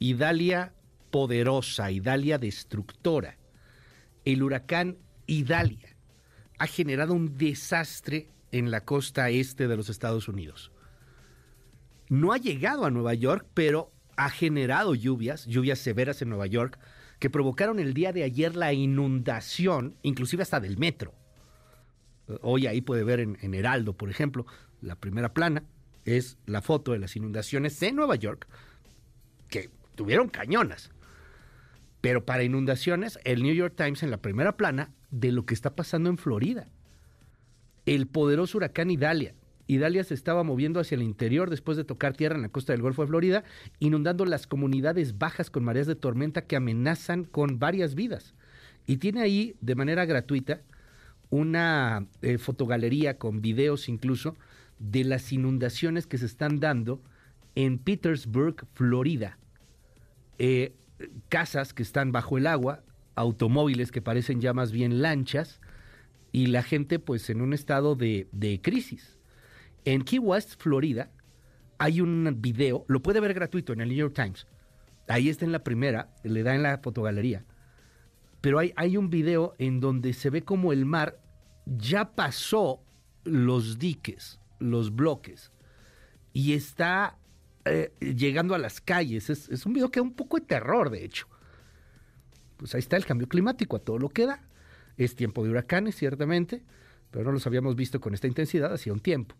Idalia 0.00 0.72
poderosa, 1.12 1.88
Idalia 1.92 2.38
destructora. 2.38 3.36
El 4.24 4.42
huracán 4.42 4.98
Idalia 5.26 5.96
ha 6.58 6.66
generado 6.66 7.14
un 7.14 7.38
desastre 7.38 8.26
en 8.50 8.72
la 8.72 8.84
costa 8.84 9.30
este 9.30 9.68
de 9.68 9.76
los 9.76 9.88
Estados 9.88 10.26
Unidos. 10.26 10.72
No 12.08 12.32
ha 12.32 12.36
llegado 12.36 12.84
a 12.84 12.90
Nueva 12.90 13.14
York, 13.14 13.46
pero 13.54 13.92
ha 14.16 14.28
generado 14.28 14.96
lluvias, 14.96 15.46
lluvias 15.46 15.78
severas 15.78 16.20
en 16.22 16.30
Nueva 16.30 16.48
York, 16.48 16.80
que 17.20 17.30
provocaron 17.30 17.78
el 17.78 17.94
día 17.94 18.12
de 18.12 18.24
ayer 18.24 18.56
la 18.56 18.72
inundación, 18.72 19.94
inclusive 20.02 20.42
hasta 20.42 20.58
del 20.58 20.78
metro. 20.78 21.14
Hoy 22.42 22.66
ahí 22.66 22.80
puede 22.80 23.04
ver 23.04 23.20
en, 23.20 23.38
en 23.40 23.54
Heraldo, 23.54 23.92
por 23.92 24.10
ejemplo, 24.10 24.46
la 24.80 24.96
primera 24.96 25.32
plana, 25.32 25.62
es 26.04 26.38
la 26.46 26.62
foto 26.62 26.92
de 26.92 26.98
las 26.98 27.16
inundaciones 27.16 27.80
en 27.82 27.96
Nueva 27.96 28.16
York, 28.16 28.46
que 29.48 29.70
tuvieron 29.94 30.28
cañonas. 30.28 30.90
Pero 32.00 32.24
para 32.24 32.44
inundaciones, 32.44 33.18
el 33.24 33.42
New 33.42 33.54
York 33.54 33.74
Times 33.76 34.02
en 34.02 34.10
la 34.10 34.22
primera 34.22 34.56
plana 34.56 34.90
de 35.10 35.32
lo 35.32 35.44
que 35.44 35.54
está 35.54 35.74
pasando 35.76 36.08
en 36.08 36.18
Florida. 36.18 36.68
El 37.86 38.06
poderoso 38.06 38.58
huracán 38.58 38.90
Idalia. 38.90 39.34
Idalia 39.66 40.02
se 40.02 40.14
estaba 40.14 40.42
moviendo 40.42 40.80
hacia 40.80 40.96
el 40.96 41.02
interior 41.02 41.50
después 41.50 41.76
de 41.76 41.84
tocar 41.84 42.16
tierra 42.16 42.34
en 42.34 42.42
la 42.42 42.48
costa 42.48 42.72
del 42.72 42.82
Golfo 42.82 43.02
de 43.02 43.08
Florida, 43.08 43.44
inundando 43.78 44.24
las 44.24 44.46
comunidades 44.46 45.18
bajas 45.18 45.50
con 45.50 45.62
mareas 45.62 45.86
de 45.86 45.94
tormenta 45.94 46.42
que 46.42 46.56
amenazan 46.56 47.24
con 47.24 47.58
varias 47.58 47.94
vidas. 47.94 48.34
Y 48.86 48.96
tiene 48.96 49.20
ahí, 49.20 49.54
de 49.60 49.74
manera 49.76 50.06
gratuita, 50.06 50.62
una 51.28 52.06
eh, 52.22 52.38
fotogalería 52.38 53.18
con 53.18 53.40
videos 53.40 53.88
incluso 53.88 54.36
de 54.80 55.04
las 55.04 55.32
inundaciones 55.32 56.06
que 56.06 56.18
se 56.18 56.26
están 56.26 56.58
dando 56.58 57.00
en 57.54 57.78
Petersburg, 57.78 58.66
Florida. 58.72 59.38
Eh, 60.38 60.74
casas 61.28 61.72
que 61.72 61.82
están 61.82 62.10
bajo 62.12 62.38
el 62.38 62.46
agua, 62.46 62.82
automóviles 63.14 63.92
que 63.92 64.02
parecen 64.02 64.40
ya 64.40 64.52
más 64.52 64.72
bien 64.72 65.02
lanchas 65.02 65.60
y 66.32 66.46
la 66.46 66.62
gente 66.62 66.98
pues 66.98 67.28
en 67.30 67.42
un 67.42 67.52
estado 67.52 67.94
de, 67.94 68.28
de 68.32 68.60
crisis. 68.60 69.18
En 69.84 70.02
Key 70.02 70.18
West, 70.18 70.60
Florida, 70.60 71.10
hay 71.78 72.00
un 72.00 72.36
video, 72.40 72.84
lo 72.88 73.02
puede 73.02 73.20
ver 73.20 73.34
gratuito 73.34 73.72
en 73.72 73.82
el 73.82 73.88
New 73.88 73.98
York 73.98 74.14
Times. 74.14 74.46
Ahí 75.08 75.28
está 75.28 75.44
en 75.44 75.52
la 75.52 75.64
primera, 75.64 76.14
le 76.22 76.42
da 76.42 76.54
en 76.54 76.62
la 76.62 76.78
fotogalería. 76.78 77.44
Pero 78.40 78.58
hay, 78.58 78.72
hay 78.76 78.96
un 78.96 79.10
video 79.10 79.54
en 79.58 79.80
donde 79.80 80.14
se 80.14 80.30
ve 80.30 80.42
como 80.42 80.72
el 80.72 80.86
mar 80.86 81.20
ya 81.66 82.14
pasó 82.14 82.82
los 83.24 83.78
diques 83.78 84.39
los 84.60 84.94
bloques 84.94 85.50
y 86.32 86.52
está 86.52 87.18
eh, 87.64 87.92
llegando 88.00 88.54
a 88.54 88.58
las 88.58 88.80
calles. 88.80 89.30
Es, 89.30 89.66
un 89.66 89.72
video 89.72 89.90
que 89.90 90.00
da 90.00 90.04
un 90.04 90.14
poco 90.14 90.38
de 90.38 90.46
terror, 90.46 90.90
de 90.90 91.04
hecho. 91.04 91.26
Pues 92.56 92.74
ahí 92.74 92.78
está 92.78 92.96
el 92.96 93.06
cambio 93.06 93.28
climático, 93.28 93.76
a 93.76 93.80
todo 93.80 93.98
lo 93.98 94.08
que 94.08 94.26
da. 94.26 94.42
Es 94.96 95.16
tiempo 95.16 95.42
de 95.42 95.50
huracanes, 95.50 95.96
ciertamente, 95.96 96.62
pero 97.10 97.24
no 97.24 97.32
los 97.32 97.46
habíamos 97.46 97.74
visto 97.74 98.00
con 98.00 98.14
esta 98.14 98.26
intensidad 98.26 98.72
hacía 98.72 98.92
un 98.92 99.00
tiempo. 99.00 99.34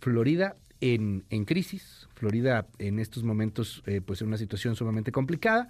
Florida 0.00 0.56
en, 0.80 1.24
en 1.30 1.44
crisis, 1.44 2.08
Florida 2.14 2.66
en 2.78 2.98
estos 2.98 3.22
momentos 3.24 3.82
eh, 3.86 4.00
pues 4.00 4.22
en 4.22 4.28
una 4.28 4.38
situación 4.38 4.76
sumamente 4.76 5.12
complicada. 5.12 5.68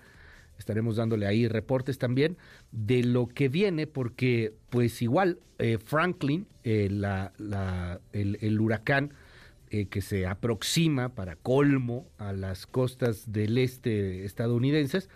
Estaremos 0.59 0.97
dándole 0.97 1.27
ahí 1.27 1.49
reportes 1.49 1.99
también 1.99 2.37
de 2.73 3.05
lo 3.05 3.29
que 3.29 3.49
viene, 3.49 3.87
porque 3.87 4.55
pues 4.71 5.01
igual 5.03 5.39
eh, 5.59 5.79
Franklin, 5.85 6.47
eh, 6.65 6.89
la, 6.91 7.33
la, 7.39 8.01
el, 8.13 8.39
el, 8.41 8.61
huracán 8.61 9.15
eh, 9.71 9.87
que 9.87 10.01
se 10.01 10.27
aproxima 10.27 11.11
para 11.11 11.37
colmo 11.37 12.07
a 12.19 12.33
las 12.33 12.67
costas 12.67 13.33
del 13.33 13.59
este 13.59 14.25
estadounidenses, 14.25 15.09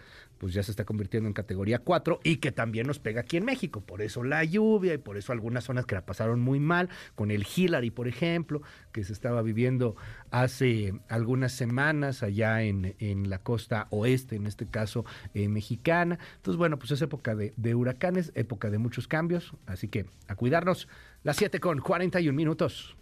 pues 0.43 0.55
ya 0.55 0.65
se 0.65 0.73
está 0.73 0.85
convirtiendo 0.85 1.29
en 1.29 1.35
categoría 1.35 1.79
4 1.79 2.19
y 2.25 2.39
que 2.39 2.51
también 2.51 2.89
nos 2.89 2.99
pega 2.99 3.21
aquí 3.21 3.37
en 3.37 3.45
México. 3.45 3.81
Por 3.81 4.03
eso 4.03 4.25
la 4.25 4.43
lluvia 4.43 4.93
y 4.93 4.99
por 4.99 5.17
eso 5.17 5.31
algunas 5.31 5.63
zonas 5.63 5.87
que 5.87 5.95
la 5.95 6.05
pasaron 6.05 6.41
muy 6.41 6.59
mal, 6.59 6.89
con 7.15 7.31
el 7.31 7.47
Hillary, 7.47 7.93
por 7.93 8.09
ejemplo, 8.09 8.61
que 8.91 9.05
se 9.05 9.13
estaba 9.13 9.41
viviendo 9.43 9.95
hace 10.33 10.95
algunas 11.09 11.53
semanas 11.53 12.25
allá 12.25 12.65
en, 12.65 12.97
en 12.99 13.31
la 13.31 13.39
costa 13.39 13.87
oeste, 13.91 14.35
en 14.35 14.49
este 14.49 14.67
caso 14.67 15.05
eh, 15.33 15.47
mexicana. 15.47 16.19
Entonces, 16.39 16.59
bueno, 16.59 16.77
pues 16.77 16.91
es 16.91 17.01
época 17.03 17.37
de, 17.37 17.55
de, 17.57 17.77
huracanes, 17.77 18.33
época 18.35 18.69
de 18.69 18.79
muchos 18.79 19.07
cambios, 19.07 19.53
así 19.67 19.87
que 19.87 20.07
a 20.27 20.35
cuidarnos. 20.35 20.89
Las 21.23 21.37
7 21.37 21.61
con 21.61 21.79
41 21.79 22.37
minutos. 22.37 22.97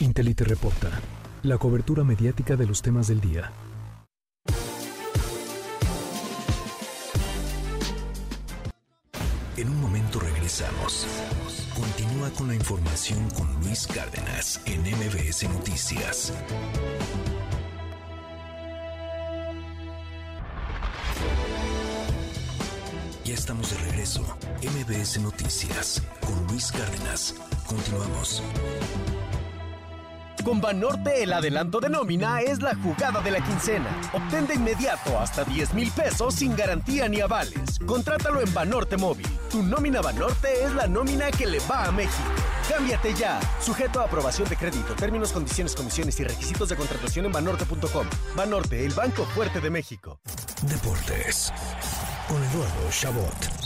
Intelite 0.00 0.44
reporta 0.44 0.90
la 1.44 1.56
cobertura 1.56 2.04
mediática 2.04 2.56
de 2.56 2.66
los 2.66 2.82
temas 2.82 3.08
del 3.08 3.22
día. 3.22 3.50
Continúa 11.72 12.30
con 12.30 12.48
la 12.48 12.54
información 12.54 13.30
con 13.30 13.46
Luis 13.60 13.86
Cárdenas 13.86 14.60
en 14.64 14.80
MBS 14.80 15.48
Noticias. 15.50 16.32
Ya 23.24 23.34
estamos 23.34 23.70
de 23.70 23.78
regreso. 23.88 24.22
MBS 24.60 25.20
Noticias 25.20 26.02
con 26.26 26.44
Luis 26.48 26.72
Cárdenas. 26.72 27.36
Continuamos. 27.68 28.42
Con 30.48 30.62
Banorte 30.62 31.22
el 31.22 31.34
adelanto 31.34 31.78
de 31.78 31.90
nómina 31.90 32.40
es 32.40 32.62
la 32.62 32.74
jugada 32.74 33.20
de 33.20 33.30
la 33.30 33.44
quincena. 33.44 34.00
Obtén 34.14 34.46
de 34.46 34.54
inmediato 34.54 35.18
hasta 35.18 35.44
10 35.44 35.74
mil 35.74 35.90
pesos 35.90 36.36
sin 36.36 36.56
garantía 36.56 37.06
ni 37.06 37.20
avales. 37.20 37.78
Contrátalo 37.84 38.40
en 38.40 38.54
Banorte 38.54 38.96
Móvil. 38.96 39.26
Tu 39.50 39.62
nómina 39.62 40.00
Banorte 40.00 40.64
es 40.64 40.72
la 40.72 40.86
nómina 40.86 41.30
que 41.30 41.44
le 41.44 41.58
va 41.70 41.84
a 41.84 41.92
México. 41.92 42.30
Cámbiate 42.66 43.12
ya. 43.12 43.38
Sujeto 43.60 44.00
a 44.00 44.04
aprobación 44.04 44.48
de 44.48 44.56
crédito, 44.56 44.94
términos, 44.94 45.32
condiciones, 45.32 45.74
comisiones 45.74 46.18
y 46.18 46.24
requisitos 46.24 46.70
de 46.70 46.76
contratación 46.76 47.26
en 47.26 47.32
banorte.com. 47.32 48.06
Banorte, 48.34 48.86
el 48.86 48.94
banco 48.94 49.26
fuerte 49.26 49.60
de 49.60 49.68
México. 49.68 50.18
Deportes. 50.62 51.52
Con 52.26 52.42
Eduardo 52.42 52.90
Chabot. 52.90 53.57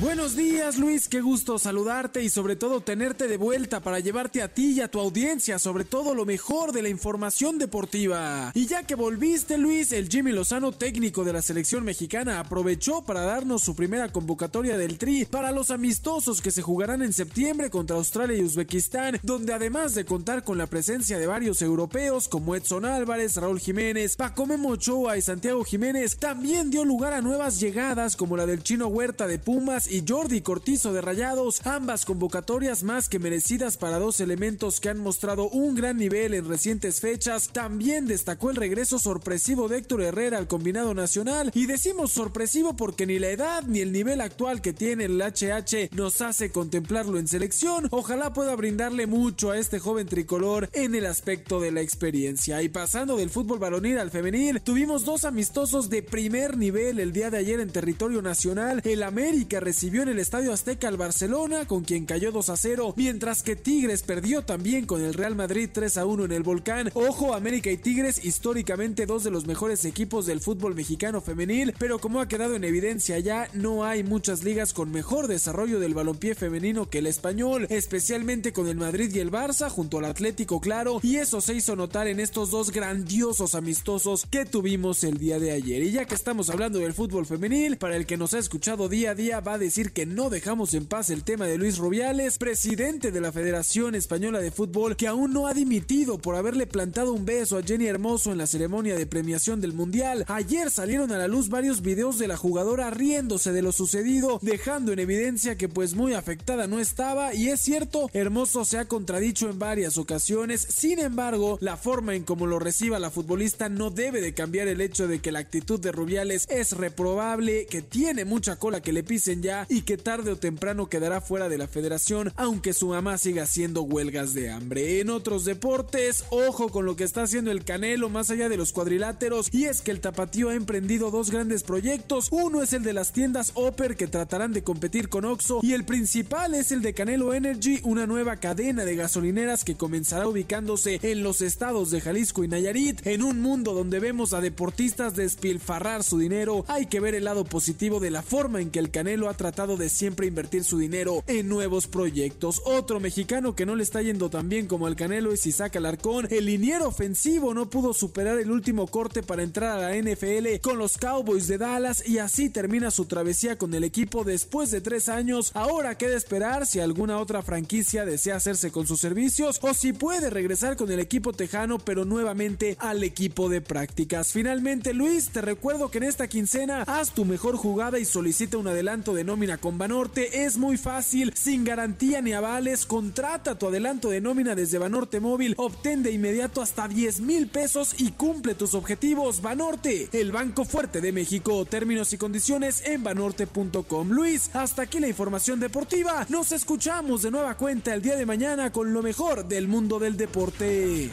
Buenos 0.00 0.34
días 0.34 0.78
Luis, 0.78 1.10
qué 1.10 1.20
gusto 1.20 1.58
saludarte 1.58 2.22
y 2.22 2.30
sobre 2.30 2.56
todo 2.56 2.80
tenerte 2.80 3.28
de 3.28 3.36
vuelta 3.36 3.80
para 3.80 4.00
llevarte 4.00 4.40
a 4.40 4.48
ti 4.48 4.72
y 4.72 4.80
a 4.80 4.88
tu 4.88 4.98
audiencia 4.98 5.58
sobre 5.58 5.84
todo 5.84 6.14
lo 6.14 6.24
mejor 6.24 6.72
de 6.72 6.80
la 6.80 6.88
información 6.88 7.58
deportiva. 7.58 8.50
Y 8.54 8.64
ya 8.64 8.84
que 8.84 8.94
volviste 8.94 9.58
Luis, 9.58 9.92
el 9.92 10.08
Jimmy 10.08 10.32
Lozano 10.32 10.72
técnico 10.72 11.22
de 11.22 11.34
la 11.34 11.42
selección 11.42 11.84
mexicana 11.84 12.40
aprovechó 12.40 13.04
para 13.04 13.20
darnos 13.20 13.60
su 13.60 13.76
primera 13.76 14.10
convocatoria 14.10 14.78
del 14.78 14.96
Tri 14.96 15.26
para 15.26 15.52
los 15.52 15.70
amistosos 15.70 16.40
que 16.40 16.50
se 16.50 16.62
jugarán 16.62 17.02
en 17.02 17.12
septiembre 17.12 17.68
contra 17.68 17.96
Australia 17.96 18.38
y 18.38 18.42
Uzbekistán, 18.42 19.20
donde 19.22 19.52
además 19.52 19.94
de 19.94 20.06
contar 20.06 20.44
con 20.44 20.56
la 20.56 20.66
presencia 20.66 21.18
de 21.18 21.26
varios 21.26 21.60
europeos 21.60 22.26
como 22.26 22.56
Edson 22.56 22.86
Álvarez, 22.86 23.36
Raúl 23.36 23.60
Jiménez, 23.60 24.16
Paco 24.16 24.46
Memo 24.46 24.70
Ochoa 24.70 25.18
y 25.18 25.20
Santiago 25.20 25.62
Jiménez, 25.62 26.16
también 26.16 26.70
dio 26.70 26.86
lugar 26.86 27.12
a 27.12 27.20
nuevas 27.20 27.60
llegadas 27.60 28.16
como 28.16 28.38
la 28.38 28.46
del 28.46 28.62
chino 28.62 28.86
Huerta 28.86 29.26
de 29.26 29.38
Pumas 29.38 29.89
y 29.90 30.04
Jordi 30.06 30.40
Cortizo 30.40 30.92
de 30.92 31.00
Rayados, 31.00 31.66
ambas 31.66 32.04
convocatorias 32.04 32.84
más 32.84 33.08
que 33.08 33.18
merecidas 33.18 33.76
para 33.76 33.98
dos 33.98 34.20
elementos 34.20 34.78
que 34.78 34.88
han 34.88 34.98
mostrado 34.98 35.48
un 35.48 35.74
gran 35.74 35.96
nivel 35.96 36.32
en 36.34 36.48
recientes 36.48 37.00
fechas. 37.00 37.48
También 37.52 38.06
destacó 38.06 38.50
el 38.50 38.56
regreso 38.56 39.00
sorpresivo 39.00 39.68
de 39.68 39.78
Héctor 39.78 40.02
Herrera 40.02 40.38
al 40.38 40.46
combinado 40.46 40.94
nacional 40.94 41.50
y 41.54 41.66
decimos 41.66 42.12
sorpresivo 42.12 42.76
porque 42.76 43.06
ni 43.06 43.18
la 43.18 43.30
edad 43.30 43.64
ni 43.66 43.80
el 43.80 43.90
nivel 43.90 44.20
actual 44.20 44.62
que 44.62 44.72
tiene 44.72 45.06
el 45.06 45.20
HH 45.20 45.90
nos 45.92 46.20
hace 46.20 46.52
contemplarlo 46.52 47.18
en 47.18 47.26
selección. 47.26 47.88
Ojalá 47.90 48.32
pueda 48.32 48.54
brindarle 48.54 49.08
mucho 49.08 49.50
a 49.50 49.58
este 49.58 49.80
joven 49.80 50.06
tricolor 50.06 50.70
en 50.72 50.94
el 50.94 51.06
aspecto 51.06 51.58
de 51.58 51.72
la 51.72 51.80
experiencia. 51.80 52.62
Y 52.62 52.68
pasando 52.68 53.16
del 53.16 53.30
fútbol 53.30 53.58
varonil 53.58 53.98
al 53.98 54.12
femenil, 54.12 54.60
tuvimos 54.62 55.04
dos 55.04 55.24
amistosos 55.24 55.90
de 55.90 56.04
primer 56.04 56.56
nivel 56.56 57.00
el 57.00 57.12
día 57.12 57.30
de 57.30 57.38
ayer 57.38 57.58
en 57.58 57.70
territorio 57.70 58.22
nacional. 58.22 58.80
El 58.84 59.02
América 59.02 59.58
recibió 59.58 59.79
recibió 59.80 60.02
en 60.02 60.10
el 60.10 60.18
Estadio 60.18 60.52
Azteca 60.52 60.88
al 60.88 60.98
Barcelona, 60.98 61.66
con 61.66 61.84
quien 61.84 62.04
cayó 62.04 62.32
2 62.32 62.50
a 62.50 62.56
0, 62.58 62.92
mientras 62.98 63.42
que 63.42 63.56
Tigres 63.56 64.02
perdió 64.02 64.42
también 64.42 64.84
con 64.84 65.02
el 65.02 65.14
Real 65.14 65.34
Madrid 65.34 65.70
3 65.72 65.96
a 65.96 66.04
1 66.04 66.26
en 66.26 66.32
el 66.32 66.42
Volcán. 66.42 66.90
Ojo, 66.92 67.32
América 67.32 67.70
y 67.70 67.78
Tigres, 67.78 68.22
históricamente 68.22 69.06
dos 69.06 69.24
de 69.24 69.30
los 69.30 69.46
mejores 69.46 69.86
equipos 69.86 70.26
del 70.26 70.42
fútbol 70.42 70.74
mexicano 70.74 71.22
femenil, 71.22 71.72
pero 71.78 71.98
como 71.98 72.20
ha 72.20 72.28
quedado 72.28 72.56
en 72.56 72.64
evidencia 72.64 73.18
ya, 73.20 73.48
no 73.54 73.82
hay 73.82 74.04
muchas 74.04 74.44
ligas 74.44 74.74
con 74.74 74.92
mejor 74.92 75.28
desarrollo 75.28 75.80
del 75.80 75.94
balompié 75.94 76.34
femenino 76.34 76.90
que 76.90 76.98
el 76.98 77.06
español, 77.06 77.66
especialmente 77.70 78.52
con 78.52 78.68
el 78.68 78.76
Madrid 78.76 79.10
y 79.14 79.20
el 79.20 79.32
Barça, 79.32 79.70
junto 79.70 79.96
al 79.96 80.04
Atlético, 80.04 80.60
claro, 80.60 81.00
y 81.02 81.16
eso 81.16 81.40
se 81.40 81.54
hizo 81.54 81.74
notar 81.74 82.06
en 82.06 82.20
estos 82.20 82.50
dos 82.50 82.70
grandiosos 82.70 83.54
amistosos 83.54 84.26
que 84.30 84.44
tuvimos 84.44 85.04
el 85.04 85.16
día 85.16 85.38
de 85.38 85.52
ayer. 85.52 85.82
Y 85.84 85.92
ya 85.92 86.04
que 86.04 86.14
estamos 86.14 86.50
hablando 86.50 86.80
del 86.80 86.92
fútbol 86.92 87.24
femenil, 87.24 87.78
para 87.78 87.96
el 87.96 88.04
que 88.04 88.18
nos 88.18 88.34
ha 88.34 88.38
escuchado 88.38 88.86
día 88.90 89.12
a 89.12 89.14
día, 89.14 89.40
va 89.40 89.54
a 89.54 89.58
decir 89.58 89.69
que 89.70 90.04
no 90.04 90.30
dejamos 90.30 90.74
en 90.74 90.84
paz 90.84 91.10
el 91.10 91.22
tema 91.22 91.46
de 91.46 91.56
Luis 91.56 91.78
Rubiales, 91.78 92.38
presidente 92.38 93.12
de 93.12 93.20
la 93.20 93.30
Federación 93.30 93.94
Española 93.94 94.40
de 94.40 94.50
Fútbol, 94.50 94.96
que 94.96 95.06
aún 95.06 95.32
no 95.32 95.46
ha 95.46 95.54
dimitido 95.54 96.18
por 96.18 96.34
haberle 96.34 96.66
plantado 96.66 97.12
un 97.12 97.24
beso 97.24 97.56
a 97.56 97.62
Jenny 97.62 97.86
Hermoso 97.86 98.32
en 98.32 98.38
la 98.38 98.48
ceremonia 98.48 98.96
de 98.96 99.06
premiación 99.06 99.60
del 99.60 99.72
Mundial. 99.72 100.24
Ayer 100.26 100.72
salieron 100.72 101.12
a 101.12 101.18
la 101.18 101.28
luz 101.28 101.48
varios 101.48 101.82
videos 101.82 102.18
de 102.18 102.26
la 102.26 102.36
jugadora 102.36 102.90
riéndose 102.90 103.52
de 103.52 103.62
lo 103.62 103.70
sucedido, 103.70 104.40
dejando 104.42 104.92
en 104.92 104.98
evidencia 104.98 105.56
que 105.56 105.68
pues 105.68 105.94
muy 105.94 106.14
afectada 106.14 106.66
no 106.66 106.80
estaba 106.80 107.32
y 107.32 107.48
es 107.48 107.60
cierto, 107.60 108.10
Hermoso 108.12 108.64
se 108.64 108.76
ha 108.76 108.88
contradicho 108.88 109.48
en 109.48 109.60
varias 109.60 109.98
ocasiones, 109.98 110.66
sin 110.68 110.98
embargo, 110.98 111.58
la 111.60 111.76
forma 111.76 112.16
en 112.16 112.24
cómo 112.24 112.48
lo 112.48 112.58
reciba 112.58 112.98
la 112.98 113.12
futbolista 113.12 113.68
no 113.68 113.90
debe 113.90 114.20
de 114.20 114.34
cambiar 114.34 114.66
el 114.66 114.80
hecho 114.80 115.06
de 115.06 115.20
que 115.20 115.30
la 115.30 115.38
actitud 115.38 115.78
de 115.78 115.92
Rubiales 115.92 116.46
es 116.50 116.72
reprobable, 116.72 117.66
que 117.66 117.82
tiene 117.82 118.24
mucha 118.24 118.56
cola 118.56 118.80
que 118.82 118.92
le 118.92 119.04
pisen 119.04 119.42
ya 119.42 119.49
y 119.68 119.82
que 119.82 119.96
tarde 119.96 120.32
o 120.32 120.36
temprano 120.36 120.88
quedará 120.88 121.20
fuera 121.20 121.48
de 121.48 121.58
la 121.58 121.68
federación, 121.68 122.32
aunque 122.36 122.72
su 122.72 122.88
mamá 122.88 123.18
siga 123.18 123.44
haciendo 123.44 123.82
huelgas 123.82 124.34
de 124.34 124.50
hambre. 124.50 125.00
En 125.00 125.10
otros 125.10 125.44
deportes, 125.44 126.24
ojo 126.30 126.68
con 126.68 126.84
lo 126.84 126.96
que 126.96 127.04
está 127.04 127.22
haciendo 127.22 127.50
el 127.50 127.64
Canelo 127.64 128.08
más 128.08 128.30
allá 128.30 128.48
de 128.48 128.56
los 128.56 128.72
cuadriláteros, 128.72 129.48
y 129.52 129.64
es 129.64 129.82
que 129.82 129.90
el 129.90 130.00
Tapatío 130.00 130.50
ha 130.50 130.54
emprendido 130.54 131.10
dos 131.10 131.30
grandes 131.30 131.62
proyectos. 131.62 132.28
Uno 132.30 132.62
es 132.62 132.72
el 132.72 132.82
de 132.82 132.92
las 132.92 133.12
tiendas 133.12 133.52
Oper 133.54 133.96
que 133.96 134.06
tratarán 134.06 134.52
de 134.52 134.62
competir 134.62 135.08
con 135.08 135.24
Oxxo, 135.24 135.60
y 135.62 135.72
el 135.72 135.84
principal 135.84 136.54
es 136.54 136.72
el 136.72 136.82
de 136.82 136.94
Canelo 136.94 137.34
Energy, 137.34 137.80
una 137.82 138.06
nueva 138.06 138.36
cadena 138.36 138.84
de 138.84 138.96
gasolineras 138.96 139.64
que 139.64 139.76
comenzará 139.76 140.28
ubicándose 140.28 141.00
en 141.02 141.22
los 141.22 141.40
estados 141.40 141.90
de 141.90 142.00
Jalisco 142.00 142.44
y 142.44 142.48
Nayarit. 142.48 143.06
En 143.06 143.22
un 143.22 143.40
mundo 143.40 143.74
donde 143.74 144.00
vemos 144.00 144.32
a 144.32 144.40
deportistas 144.40 145.16
despilfarrar 145.16 146.04
su 146.04 146.18
dinero, 146.18 146.64
hay 146.68 146.86
que 146.86 147.00
ver 147.00 147.14
el 147.14 147.24
lado 147.24 147.44
positivo 147.44 148.00
de 148.00 148.10
la 148.10 148.22
forma 148.22 148.60
en 148.60 148.70
que 148.70 148.78
el 148.78 148.90
Canelo 148.90 149.28
ha 149.28 149.34
tratado 149.40 149.78
de 149.78 149.88
siempre 149.88 150.26
invertir 150.26 150.64
su 150.64 150.76
dinero 150.76 151.24
en 151.26 151.48
nuevos 151.48 151.86
proyectos. 151.86 152.60
Otro 152.66 153.00
mexicano 153.00 153.54
que 153.54 153.64
no 153.64 153.74
le 153.74 153.82
está 153.82 154.02
yendo 154.02 154.28
tan 154.28 154.50
bien 154.50 154.66
como 154.66 154.86
el 154.86 154.96
Canelo 154.96 155.32
es 155.32 155.46
Isaac 155.46 155.76
Alarcón. 155.76 156.28
El 156.28 156.44
liniero 156.44 156.86
ofensivo 156.86 157.54
no 157.54 157.70
pudo 157.70 157.94
superar 157.94 158.38
el 158.38 158.50
último 158.50 158.86
corte 158.86 159.22
para 159.22 159.42
entrar 159.42 159.78
a 159.78 159.88
la 159.88 159.96
NFL 159.96 160.60
con 160.60 160.76
los 160.76 160.98
Cowboys 160.98 161.48
de 161.48 161.56
Dallas 161.56 162.06
y 162.06 162.18
así 162.18 162.50
termina 162.50 162.90
su 162.90 163.06
travesía 163.06 163.56
con 163.56 163.72
el 163.72 163.82
equipo 163.82 164.24
después 164.24 164.70
de 164.70 164.82
tres 164.82 165.08
años. 165.08 165.52
Ahora 165.54 165.96
queda 165.96 166.18
esperar 166.18 166.66
si 166.66 166.80
alguna 166.80 167.18
otra 167.18 167.40
franquicia 167.40 168.04
desea 168.04 168.36
hacerse 168.36 168.70
con 168.70 168.86
sus 168.86 169.00
servicios 169.00 169.58
o 169.62 169.72
si 169.72 169.94
puede 169.94 170.28
regresar 170.28 170.76
con 170.76 170.92
el 170.92 171.00
equipo 171.00 171.32
tejano 171.32 171.78
pero 171.78 172.04
nuevamente 172.04 172.76
al 172.78 173.02
equipo 173.04 173.48
de 173.48 173.62
prácticas. 173.62 174.32
Finalmente 174.32 174.92
Luis, 174.92 175.30
te 175.30 175.40
recuerdo 175.40 175.90
que 175.90 175.96
en 175.96 176.04
esta 176.04 176.28
quincena 176.28 176.82
haz 176.82 177.14
tu 177.14 177.24
mejor 177.24 177.56
jugada 177.56 177.98
y 177.98 178.04
solicita 178.04 178.58
un 178.58 178.68
adelanto 178.68 179.14
de 179.14 179.29
nómina 179.30 179.58
con 179.58 179.78
Banorte 179.78 180.44
es 180.44 180.58
muy 180.58 180.76
fácil, 180.76 181.32
sin 181.36 181.62
garantía 181.62 182.20
ni 182.20 182.32
avales. 182.32 182.84
Contrata 182.84 183.56
tu 183.56 183.68
adelanto 183.68 184.10
de 184.10 184.20
nómina 184.20 184.56
desde 184.56 184.78
Banorte 184.78 185.20
Móvil, 185.20 185.54
obtén 185.56 186.02
de 186.02 186.10
inmediato 186.10 186.60
hasta 186.60 186.88
10 186.88 187.20
mil 187.20 187.46
pesos 187.46 187.94
y 187.98 188.10
cumple 188.10 188.56
tus 188.56 188.74
objetivos. 188.74 189.40
Banorte, 189.40 190.08
el 190.12 190.32
Banco 190.32 190.64
Fuerte 190.64 191.00
de 191.00 191.12
México. 191.12 191.64
Términos 191.64 192.12
y 192.12 192.18
condiciones 192.18 192.84
en 192.84 193.04
banorte.com. 193.04 194.08
Luis, 194.10 194.50
hasta 194.52 194.82
aquí 194.82 194.98
la 194.98 195.06
información 195.06 195.60
deportiva. 195.60 196.26
Nos 196.28 196.50
escuchamos 196.50 197.22
de 197.22 197.30
nueva 197.30 197.56
cuenta 197.56 197.94
el 197.94 198.02
día 198.02 198.16
de 198.16 198.26
mañana 198.26 198.72
con 198.72 198.92
lo 198.92 199.00
mejor 199.00 199.46
del 199.46 199.68
mundo 199.68 200.00
del 200.00 200.16
deporte. 200.16 201.08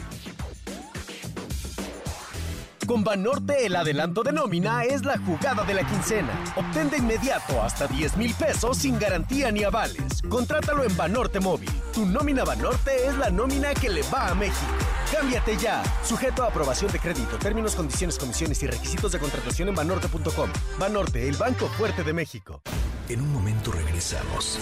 Con 2.88 3.04
Banorte 3.04 3.66
el 3.66 3.76
adelanto 3.76 4.22
de 4.22 4.32
nómina 4.32 4.82
es 4.82 5.04
la 5.04 5.18
jugada 5.18 5.62
de 5.62 5.74
la 5.74 5.86
quincena. 5.86 6.32
Obtén 6.56 6.88
de 6.88 6.96
inmediato 6.96 7.60
hasta 7.60 7.86
10 7.86 8.16
mil 8.16 8.32
pesos 8.32 8.78
sin 8.78 8.98
garantía 8.98 9.52
ni 9.52 9.62
avales. 9.62 10.22
Contrátalo 10.26 10.84
en 10.84 10.96
Banorte 10.96 11.38
Móvil. 11.38 11.68
Tu 11.92 12.06
nómina 12.06 12.44
Banorte 12.44 13.06
es 13.06 13.14
la 13.18 13.28
nómina 13.28 13.74
que 13.74 13.90
le 13.90 14.00
va 14.04 14.28
a 14.28 14.34
México. 14.34 14.72
Cámbiate 15.12 15.58
ya. 15.58 15.82
Sujeto 16.02 16.44
a 16.44 16.46
aprobación 16.46 16.90
de 16.90 16.98
crédito, 16.98 17.36
términos, 17.36 17.76
condiciones, 17.76 18.18
comisiones 18.18 18.62
y 18.62 18.66
requisitos 18.66 19.12
de 19.12 19.18
contratación 19.18 19.68
en 19.68 19.74
banorte.com. 19.74 20.48
Banorte, 20.78 21.28
el 21.28 21.36
banco 21.36 21.68
fuerte 21.68 22.02
de 22.02 22.14
México. 22.14 22.62
En 23.10 23.20
un 23.20 23.30
momento 23.34 23.70
regresamos. 23.70 24.58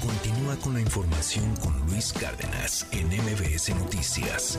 Continúa 0.00 0.56
con 0.56 0.74
la 0.74 0.80
información 0.80 1.54
con 1.62 1.78
Luis 1.86 2.12
Cárdenas 2.12 2.88
en 2.90 3.06
MBS 3.06 3.68
Noticias. 3.76 4.58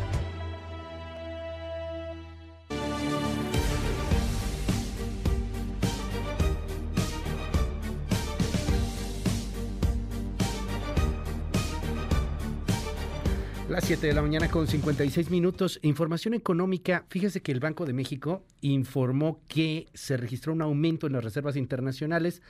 Las 13.71 13.85
7 13.85 14.05
de 14.05 14.13
la 14.13 14.21
mañana 14.21 14.51
con 14.51 14.67
56 14.67 15.29
minutos. 15.29 15.79
Información 15.81 16.33
económica. 16.33 17.05
Fíjese 17.07 17.41
que 17.41 17.53
el 17.53 17.61
Banco 17.61 17.85
de 17.85 17.93
México 17.93 18.43
informó 18.59 19.39
que 19.47 19.87
se 19.93 20.17
registró 20.17 20.51
un 20.51 20.61
aumento 20.61 21.07
en 21.07 21.13
las 21.13 21.23
reservas 21.23 21.55
internacionales 21.55 22.41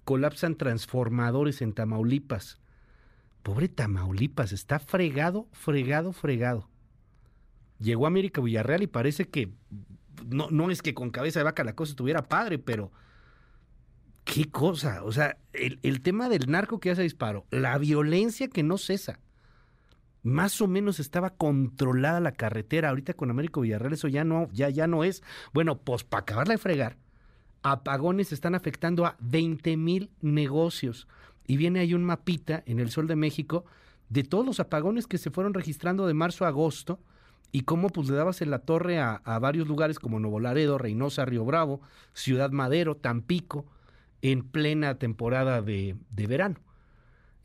Colapsan 0.03 0.57
transformadores 0.57 1.61
en 1.61 1.71
Tamaulipas. 1.71 2.59
Pobre 3.47 3.69
Tamaulipas, 3.69 4.51
está 4.51 4.77
fregado, 4.77 5.47
fregado, 5.53 6.11
fregado. 6.11 6.67
Llegó 7.79 8.03
a 8.03 8.09
América 8.09 8.41
Villarreal 8.41 8.83
y 8.83 8.87
parece 8.87 9.29
que 9.29 9.53
no, 10.25 10.49
no 10.51 10.69
es 10.69 10.81
que 10.81 10.93
con 10.93 11.11
cabeza 11.11 11.39
de 11.39 11.45
vaca 11.45 11.63
la 11.63 11.73
cosa 11.73 11.91
estuviera 11.91 12.27
padre, 12.27 12.59
pero 12.59 12.91
qué 14.25 14.51
cosa. 14.51 15.01
O 15.05 15.13
sea, 15.13 15.37
el, 15.53 15.79
el 15.81 16.01
tema 16.01 16.27
del 16.27 16.51
narco 16.51 16.81
que 16.81 16.91
hace 16.91 17.03
disparo, 17.03 17.45
la 17.49 17.77
violencia 17.77 18.49
que 18.49 18.63
no 18.63 18.77
cesa. 18.77 19.21
Más 20.23 20.59
o 20.59 20.67
menos 20.67 20.99
estaba 20.99 21.29
controlada 21.29 22.19
la 22.19 22.33
carretera. 22.33 22.89
Ahorita 22.89 23.13
con 23.13 23.29
Américo 23.29 23.61
Villarreal 23.61 23.93
eso 23.93 24.09
ya 24.09 24.25
no, 24.25 24.49
ya, 24.51 24.69
ya 24.69 24.87
no 24.87 25.05
es. 25.05 25.23
Bueno, 25.53 25.77
pues 25.77 26.03
para 26.03 26.23
acabarla 26.23 26.55
de 26.55 26.57
fregar, 26.57 26.97
apagones 27.63 28.33
están 28.33 28.55
afectando 28.55 29.05
a 29.05 29.15
20 29.21 29.77
mil 29.77 30.11
negocios 30.19 31.07
y 31.47 31.57
viene 31.57 31.79
ahí 31.79 31.93
un 31.93 32.03
mapita 32.03 32.61
en 32.65 32.79
el 32.79 32.91
Sol 32.91 33.07
de 33.07 33.15
México 33.15 33.65
de 34.09 34.23
todos 34.23 34.45
los 34.45 34.59
apagones 34.59 35.07
que 35.07 35.17
se 35.17 35.31
fueron 35.31 35.53
registrando 35.53 36.05
de 36.05 36.13
marzo 36.13 36.45
a 36.45 36.49
agosto 36.49 36.99
y 37.51 37.61
cómo 37.61 37.89
pues 37.89 38.09
le 38.09 38.15
dabas 38.15 38.41
en 38.41 38.51
la 38.51 38.59
torre 38.59 38.99
a, 38.99 39.21
varios 39.39 39.67
lugares 39.67 39.99
como 39.99 40.19
Nuevo 40.19 40.39
Laredo, 40.39 40.77
Reynosa, 40.77 41.25
Río 41.25 41.45
Bravo, 41.45 41.81
Ciudad 42.13 42.51
Madero, 42.51 42.97
Tampico, 42.97 43.65
en 44.21 44.43
plena 44.43 44.95
temporada 44.95 45.61
de, 45.61 45.95
de 46.11 46.27
verano. 46.27 46.59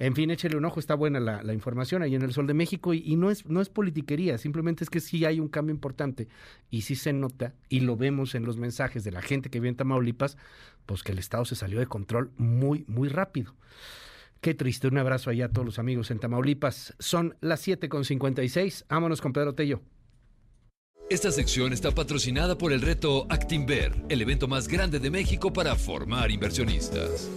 En 0.03 0.17
fin, 0.17 0.33
échele 0.33 0.57
un 0.57 0.65
ojo, 0.65 0.81
está 0.81 0.97
buena 0.97 1.21
la, 1.21 1.55
información 1.55 2.03
ahí 2.03 2.17
en 2.17 2.23
el 2.23 2.33
Sol 2.33 2.49
de 2.49 2.55
México 2.55 2.93
y, 2.93 3.05
y, 3.07 3.15
no, 3.15 3.31
es, 3.31 3.47
no 3.47 3.61
es 3.61 3.69
politiquería, 3.69 4.37
simplemente 4.37 4.83
es 4.83 4.91
que 4.91 4.99
sí 4.99 5.25
hay 5.25 5.39
un 5.39 5.47
cambio 5.47 5.73
importante 5.73 6.27
y 6.71 6.81
sí 6.83 6.97
se 6.97 7.13
nota 7.13 7.55
y 7.69 7.79
lo 7.79 7.97
vemos 7.97 8.35
en 8.35 8.45
los 8.45 8.57
mensajes 8.57 9.05
de 9.05 9.13
la 9.13 9.23
gente 9.23 9.49
que 9.49 9.61
vive 9.61 9.69
en 9.69 9.77
Tamaulipas, 9.77 10.37
pues 10.87 11.05
que 11.05 11.13
el 11.13 11.21
Estado 11.21 11.45
se 11.45 11.55
salió 11.55 11.79
de 11.79 11.87
control 11.87 12.33
muy, 12.37 12.85
muy 12.89 13.11
rápido. 13.11 13.55
Qué 14.41 14.55
triste, 14.55 14.89
un 14.89 14.99
abrazo 14.99 15.31
allá 15.31 15.45
a 15.45 15.49
todos 15.51 15.67
los 15.67 15.79
amigos 15.79 16.11
en 16.11 16.19
Tamaulipas. 16.19 16.97
Son 16.99 17.37
las 17.41 17.65
7.56, 17.65 18.87
vámonos 18.89 19.21
con 19.21 19.33
Pedro 19.33 19.55
Tello. 19.55 19.83
Esta 21.11 21.31
sección 21.31 21.73
está 21.73 21.93
patrocinada 21.93 22.59
por 22.59 22.73
el 22.73 22.81
reto 22.81 23.29
Actinver, 23.31 23.95
el 24.09 24.21
evento 24.21 24.49
más 24.49 24.67
grande 24.67 24.99
de 24.99 25.11
México 25.11 25.53
para 25.53 25.77
formar 25.77 26.33
inversionistas. 26.33 27.31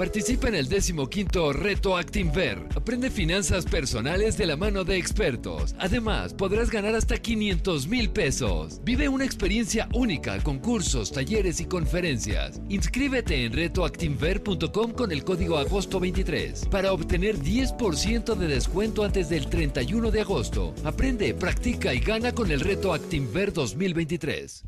Participa 0.00 0.48
en 0.48 0.54
el 0.54 0.66
15 0.66 1.52
Reto 1.52 1.94
Actinver. 1.94 2.66
Aprende 2.74 3.10
finanzas 3.10 3.66
personales 3.66 4.38
de 4.38 4.46
la 4.46 4.56
mano 4.56 4.82
de 4.82 4.96
expertos. 4.96 5.74
Además, 5.78 6.32
podrás 6.32 6.70
ganar 6.70 6.94
hasta 6.94 7.18
500 7.18 7.86
mil 7.86 8.08
pesos. 8.08 8.80
Vive 8.82 9.10
una 9.10 9.26
experiencia 9.26 9.90
única 9.92 10.42
con 10.42 10.58
cursos, 10.58 11.12
talleres 11.12 11.60
y 11.60 11.66
conferencias. 11.66 12.62
Inscríbete 12.70 13.44
en 13.44 13.52
retoactinver.com 13.52 14.92
con 14.92 15.12
el 15.12 15.22
código 15.22 15.58
agosto 15.58 16.00
23 16.00 16.68
para 16.70 16.94
obtener 16.94 17.36
10% 17.36 18.36
de 18.36 18.46
descuento 18.46 19.04
antes 19.04 19.28
del 19.28 19.50
31 19.50 20.10
de 20.10 20.20
agosto. 20.22 20.74
Aprende, 20.82 21.34
practica 21.34 21.92
y 21.92 22.00
gana 22.00 22.32
con 22.32 22.50
el 22.50 22.60
Reto 22.60 22.94
Actinver 22.94 23.52
2023. 23.52 24.64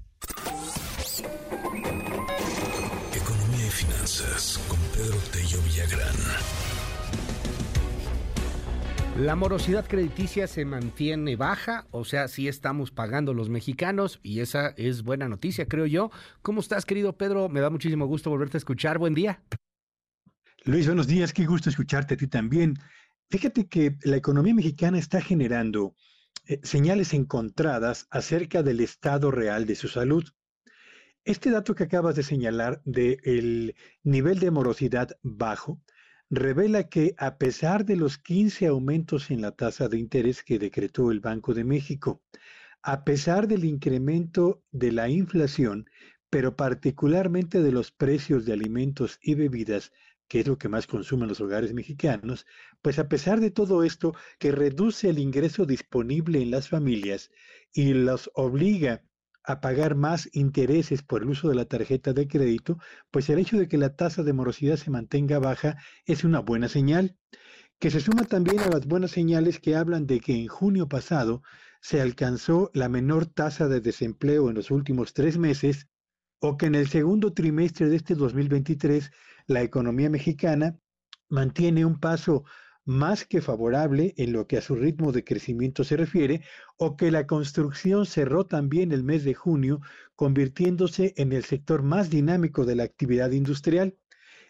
La 9.18 9.36
morosidad 9.36 9.86
crediticia 9.86 10.46
se 10.46 10.64
mantiene 10.64 11.36
baja, 11.36 11.86
o 11.90 12.02
sea, 12.02 12.28
sí 12.28 12.48
estamos 12.48 12.90
pagando 12.90 13.34
los 13.34 13.50
mexicanos 13.50 14.18
y 14.22 14.40
esa 14.40 14.68
es 14.78 15.02
buena 15.02 15.28
noticia, 15.28 15.68
creo 15.68 15.84
yo. 15.84 16.10
¿Cómo 16.40 16.60
estás, 16.60 16.86
querido 16.86 17.18
Pedro? 17.18 17.50
Me 17.50 17.60
da 17.60 17.68
muchísimo 17.68 18.06
gusto 18.06 18.30
volverte 18.30 18.56
a 18.56 18.58
escuchar. 18.58 18.98
Buen 18.98 19.12
día. 19.12 19.42
Luis, 20.64 20.86
buenos 20.86 21.06
días. 21.06 21.34
Qué 21.34 21.44
gusto 21.44 21.68
escucharte 21.68 22.14
a 22.14 22.16
ti 22.16 22.26
también. 22.26 22.78
Fíjate 23.28 23.68
que 23.68 23.98
la 24.02 24.16
economía 24.16 24.54
mexicana 24.54 24.98
está 24.98 25.20
generando 25.20 25.94
eh, 26.46 26.60
señales 26.62 27.12
encontradas 27.12 28.06
acerca 28.10 28.62
del 28.62 28.80
estado 28.80 29.30
real 29.30 29.66
de 29.66 29.74
su 29.74 29.88
salud. 29.88 30.24
Este 31.24 31.50
dato 31.50 31.74
que 31.74 31.84
acabas 31.84 32.16
de 32.16 32.22
señalar 32.22 32.80
del 32.86 33.76
nivel 34.04 34.38
de 34.38 34.50
morosidad 34.50 35.10
bajo 35.22 35.82
revela 36.32 36.88
que 36.88 37.14
a 37.18 37.36
pesar 37.36 37.84
de 37.84 37.94
los 37.94 38.16
15 38.16 38.66
aumentos 38.66 39.30
en 39.30 39.42
la 39.42 39.52
tasa 39.52 39.88
de 39.88 39.98
interés 39.98 40.42
que 40.42 40.58
decretó 40.58 41.10
el 41.10 41.20
Banco 41.20 41.52
de 41.52 41.62
México, 41.62 42.22
a 42.82 43.04
pesar 43.04 43.46
del 43.46 43.66
incremento 43.66 44.64
de 44.70 44.92
la 44.92 45.10
inflación, 45.10 45.90
pero 46.30 46.56
particularmente 46.56 47.60
de 47.60 47.70
los 47.70 47.92
precios 47.92 48.46
de 48.46 48.54
alimentos 48.54 49.18
y 49.20 49.34
bebidas, 49.34 49.92
que 50.26 50.40
es 50.40 50.46
lo 50.46 50.56
que 50.56 50.70
más 50.70 50.86
consumen 50.86 51.28
los 51.28 51.42
hogares 51.42 51.74
mexicanos, 51.74 52.46
pues 52.80 52.98
a 52.98 53.10
pesar 53.10 53.38
de 53.38 53.50
todo 53.50 53.84
esto 53.84 54.14
que 54.38 54.52
reduce 54.52 55.10
el 55.10 55.18
ingreso 55.18 55.66
disponible 55.66 56.40
en 56.40 56.50
las 56.50 56.70
familias 56.70 57.30
y 57.74 57.92
los 57.92 58.30
obliga 58.32 59.02
a 59.44 59.60
pagar 59.60 59.94
más 59.94 60.28
intereses 60.32 61.02
por 61.02 61.22
el 61.22 61.30
uso 61.30 61.48
de 61.48 61.54
la 61.54 61.64
tarjeta 61.64 62.12
de 62.12 62.28
crédito, 62.28 62.78
pues 63.10 63.28
el 63.28 63.38
hecho 63.38 63.58
de 63.58 63.68
que 63.68 63.78
la 63.78 63.96
tasa 63.96 64.22
de 64.22 64.32
morosidad 64.32 64.76
se 64.76 64.90
mantenga 64.90 65.38
baja 65.38 65.76
es 66.06 66.24
una 66.24 66.40
buena 66.40 66.68
señal, 66.68 67.16
que 67.78 67.90
se 67.90 68.00
suma 68.00 68.24
también 68.24 68.60
a 68.60 68.68
las 68.68 68.86
buenas 68.86 69.10
señales 69.10 69.58
que 69.58 69.74
hablan 69.74 70.06
de 70.06 70.20
que 70.20 70.34
en 70.34 70.46
junio 70.46 70.88
pasado 70.88 71.42
se 71.80 72.00
alcanzó 72.00 72.70
la 72.74 72.88
menor 72.88 73.26
tasa 73.26 73.66
de 73.66 73.80
desempleo 73.80 74.48
en 74.48 74.54
los 74.54 74.70
últimos 74.70 75.14
tres 75.14 75.36
meses, 75.36 75.88
o 76.38 76.56
que 76.56 76.66
en 76.66 76.76
el 76.76 76.88
segundo 76.88 77.32
trimestre 77.32 77.88
de 77.88 77.96
este 77.96 78.14
2023 78.14 79.10
la 79.46 79.62
economía 79.62 80.10
mexicana 80.10 80.78
mantiene 81.28 81.84
un 81.84 81.98
paso 81.98 82.44
más 82.84 83.24
que 83.24 83.40
favorable 83.40 84.14
en 84.16 84.32
lo 84.32 84.46
que 84.46 84.56
a 84.56 84.62
su 84.62 84.74
ritmo 84.74 85.12
de 85.12 85.24
crecimiento 85.24 85.84
se 85.84 85.96
refiere, 85.96 86.42
o 86.76 86.96
que 86.96 87.10
la 87.10 87.26
construcción 87.26 88.06
cerró 88.06 88.46
también 88.46 88.92
el 88.92 89.04
mes 89.04 89.24
de 89.24 89.34
junio, 89.34 89.80
convirtiéndose 90.16 91.14
en 91.16 91.32
el 91.32 91.44
sector 91.44 91.82
más 91.82 92.10
dinámico 92.10 92.64
de 92.64 92.76
la 92.76 92.84
actividad 92.84 93.30
industrial. 93.30 93.96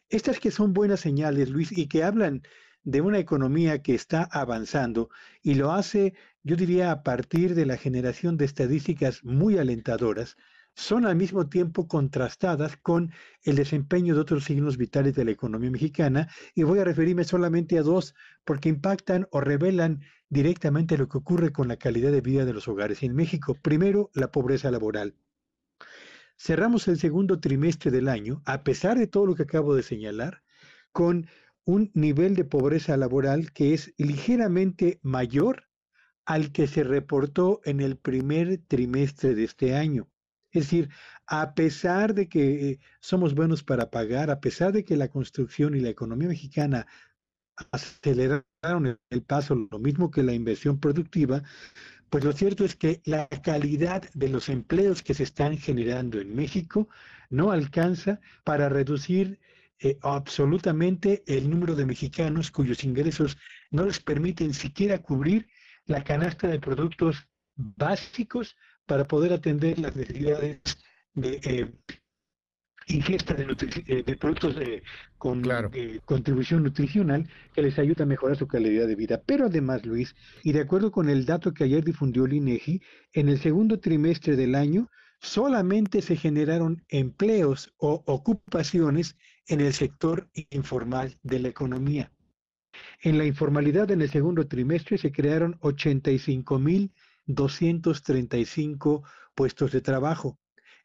Estas 0.09 0.41
que 0.41 0.51
son 0.51 0.73
buenas 0.73 1.01
señales, 1.01 1.51
Luis, 1.51 1.77
y 1.77 1.89
que 1.89 2.05
hablan 2.05 2.43
de 2.85 3.01
una 3.01 3.19
economía 3.19 3.83
que 3.83 3.95
está 3.95 4.25
avanzando 4.25 5.09
y 5.43 5.55
lo 5.55 5.73
hace, 5.73 6.15
yo 6.43 6.57
diría, 6.57 6.91
a 6.91 7.03
partir 7.03 7.55
de 7.55 7.67
la 7.67 7.77
generación 7.77 8.37
de 8.37 8.45
estadísticas 8.45 9.25
muy 9.25 9.59
alentadoras, 9.59 10.37
son 10.75 11.07
al 11.07 11.17
mismo 11.17 11.49
tiempo 11.49 11.87
contrastadas 11.87 12.77
con 12.77 13.13
el 13.43 13.57
desempeño 13.57 14.15
de 14.15 14.21
otros 14.21 14.45
signos 14.45 14.77
vitales 14.77 15.15
de 15.15 15.25
la 15.25 15.31
economía 15.31 15.71
mexicana 15.71 16.29
y 16.55 16.63
voy 16.63 16.79
a 16.79 16.85
referirme 16.85 17.25
solamente 17.25 17.79
a 17.79 17.83
dos 17.83 18.15
porque 18.45 18.69
impactan 18.69 19.27
o 19.31 19.41
revelan 19.41 20.01
directamente 20.29 20.97
lo 20.97 21.09
que 21.09 21.19
ocurre 21.19 21.53
con 21.53 21.69
la 21.69 21.77
calidad 21.77 22.11
de 22.11 22.23
vida 22.23 22.45
de 22.45 22.55
los 22.55 22.69
hogares 22.69 23.03
en 23.03 23.15
México. 23.15 23.55
Primero, 23.61 24.11
la 24.15 24.31
pobreza 24.31 24.71
laboral. 24.71 25.15
Cerramos 26.39 26.89
el 26.89 26.99
segundo 26.99 27.39
trimestre 27.39 27.91
del 27.91 28.09
año, 28.09 28.43
a 28.47 28.65
pesar 28.65 28.99
de 28.99 29.07
todo 29.07 29.27
lo 29.27 29.35
que 29.35 29.45
acabo 29.45 29.75
de 29.75 29.83
señalar, 29.83 30.43
con 30.91 31.29
un 31.65 31.91
nivel 31.95 32.35
de 32.35 32.45
pobreza 32.45 32.97
laboral 32.97 33.53
que 33.53 33.75
es 33.75 33.95
ligeramente 33.99 34.99
mayor 35.03 35.69
al 36.25 36.51
que 36.51 36.67
se 36.67 36.83
reportó 36.83 37.61
en 37.65 37.81
el 37.81 37.97
primer 37.97 38.59
trimestre 38.67 39.35
de 39.35 39.45
este 39.45 39.77
año. 39.77 40.09
Es 40.53 40.65
decir, 40.65 40.91
a 41.27 41.55
pesar 41.55 42.15
de 42.15 42.29
que 42.29 42.71
eh, 42.71 42.79
somos 43.01 43.35
buenos 43.35 43.63
para 43.65 43.91
pagar, 43.91 44.31
a 44.31 44.41
pesar 44.41 44.73
de 44.73 44.85
que 44.85 44.97
la 44.97 45.09
construcción 45.09 45.75
y 45.75 45.81
la 45.81 45.89
economía 45.89 46.29
mexicana 46.29 46.87
aceleraron 47.71 48.99
el 49.11 49.23
paso, 49.23 49.55
lo 49.55 49.79
mismo 49.79 50.11
que 50.11 50.23
la 50.23 50.35
inversión 50.35 50.79
productiva, 50.79 51.43
pues 52.11 52.25
lo 52.25 52.33
cierto 52.33 52.65
es 52.65 52.77
que 52.77 53.01
la 53.05 53.27
calidad 53.29 54.03
de 54.13 54.29
los 54.29 54.49
empleos 54.49 55.03
que 55.03 55.15
se 55.15 55.23
están 55.23 55.57
generando 55.57 56.21
en 56.21 56.35
México 56.35 56.89
no 57.31 57.51
alcanza 57.51 58.21
para 58.45 58.69
reducir 58.69 59.41
eh, 59.79 59.99
absolutamente 60.03 61.23
el 61.27 61.49
número 61.49 61.75
de 61.75 61.87
mexicanos 61.87 62.51
cuyos 62.51 62.85
ingresos 62.85 63.39
no 63.71 63.87
les 63.87 64.01
permiten 64.01 64.53
siquiera 64.53 64.99
cubrir 64.99 65.49
la 65.87 66.05
canasta 66.05 66.47
de 66.49 66.61
productos 66.61 67.27
básicos 67.57 68.57
para 68.93 69.05
poder 69.05 69.33
atender 69.33 69.79
las 69.79 69.97
necesidades 69.97 70.61
de 71.15 71.41
eh, 71.45 71.67
ingesta 72.89 73.33
de, 73.33 73.47
eh, 73.87 74.17
productos 74.17 74.55
con 75.17 75.43
eh, 75.73 76.01
contribución 76.05 76.63
nutricional 76.63 77.27
que 77.55 77.63
les 77.63 77.79
ayuda 77.79 78.05
a 78.05 78.07
mejorar 78.07 78.37
su 78.37 78.47
calidad 78.47 78.87
de 78.87 78.95
vida. 78.95 79.23
Pero 79.25 79.47
además, 79.47 79.87
Luis, 79.87 80.15
y 80.43 80.53
de 80.53 80.61
acuerdo 80.61 80.93
con 80.93 81.09
el 81.09 81.25
dato 81.25 81.55
que 81.55 81.65
ayer 81.65 81.83
difundió 81.83 82.27
el 82.27 82.35
INEGI, 82.35 82.83
en 83.15 83.31
el 83.31 83.39
segundo 83.41 83.81
trimestre 83.81 84.37
del 84.37 84.55
año 84.55 84.91
solamente 85.23 86.03
se 86.03 86.17
generaron 86.17 86.85
empleos 86.91 87.73
o 87.79 88.03
ocupaciones 88.05 89.17
en 89.47 89.63
el 89.63 89.73
sector 89.73 90.29
informal 90.51 91.17
de 91.23 91.39
la 91.39 91.49
economía. 91.49 92.13
En 93.01 93.17
la 93.17 93.25
informalidad 93.25 93.91
en 93.91 94.03
el 94.03 94.11
segundo 94.11 94.47
trimestre 94.47 94.99
se 94.99 95.13
crearon 95.13 95.57
85 95.63 96.59
mil 96.59 96.93
235 97.27 99.03
puestos 99.35 99.73
de 99.73 99.81
trabajo. 99.81 100.39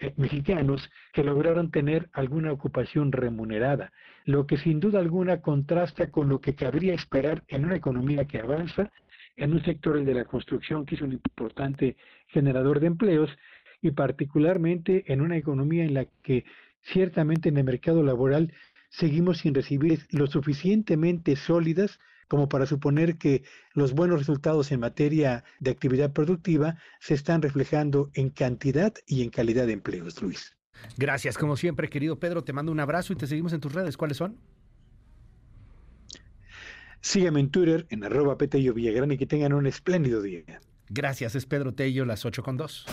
eh, 0.00 0.12
mexicanos 0.16 0.90
que 1.12 1.22
lograron 1.22 1.70
tener 1.70 2.08
alguna 2.12 2.52
ocupación 2.52 3.12
remunerada, 3.12 3.92
lo 4.24 4.46
que 4.46 4.56
sin 4.56 4.80
duda 4.80 4.98
alguna 4.98 5.40
contrasta 5.40 6.10
con 6.10 6.28
lo 6.28 6.40
que 6.40 6.54
cabría 6.54 6.94
esperar 6.94 7.44
en 7.48 7.64
una 7.64 7.76
economía 7.76 8.24
que 8.24 8.40
avanza, 8.40 8.90
en 9.36 9.52
un 9.52 9.62
sector 9.62 10.04
de 10.04 10.14
la 10.14 10.24
construcción 10.24 10.84
que 10.84 10.96
es 10.96 11.00
un 11.00 11.12
importante 11.12 11.96
generador 12.28 12.80
de 12.80 12.88
empleos 12.88 13.30
y 13.82 13.90
particularmente 13.90 15.04
en 15.12 15.20
una 15.20 15.36
economía 15.36 15.84
en 15.84 15.94
la 15.94 16.06
que 16.22 16.44
ciertamente 16.82 17.48
en 17.48 17.56
el 17.56 17.64
mercado 17.64 18.02
laboral 18.02 18.52
seguimos 18.88 19.38
sin 19.38 19.54
recibir 19.54 20.00
lo 20.10 20.26
suficientemente 20.26 21.36
sólidas 21.36 21.98
como 22.28 22.48
para 22.48 22.66
suponer 22.66 23.16
que 23.16 23.42
los 23.74 23.92
buenos 23.92 24.18
resultados 24.18 24.72
en 24.72 24.80
materia 24.80 25.44
de 25.60 25.70
actividad 25.70 26.12
productiva 26.12 26.76
se 27.00 27.14
están 27.14 27.42
reflejando 27.42 28.10
en 28.14 28.30
cantidad 28.30 28.94
y 29.06 29.22
en 29.22 29.30
calidad 29.30 29.66
de 29.66 29.72
empleos, 29.72 30.20
Luis. 30.22 30.56
Gracias, 30.96 31.38
como 31.38 31.56
siempre, 31.56 31.88
querido 31.88 32.18
Pedro. 32.18 32.44
Te 32.44 32.52
mando 32.52 32.72
un 32.72 32.80
abrazo 32.80 33.12
y 33.12 33.16
te 33.16 33.26
seguimos 33.26 33.52
en 33.52 33.60
tus 33.60 33.72
redes. 33.72 33.96
¿Cuáles 33.96 34.16
son? 34.16 34.38
Sígueme 37.00 37.40
en 37.40 37.50
Twitter, 37.50 37.86
en 37.90 38.02
arroba 38.02 38.38
Petello 38.38 38.72
Villagrán 38.72 39.12
y 39.12 39.18
que 39.18 39.26
tengan 39.26 39.52
un 39.52 39.66
espléndido 39.66 40.22
día. 40.22 40.60
Gracias, 40.88 41.34
es 41.34 41.44
Pedro 41.46 41.74
Tello, 41.74 42.04
las 42.04 42.24
8 42.24 42.42
con 42.42 42.56
2. 42.56 42.86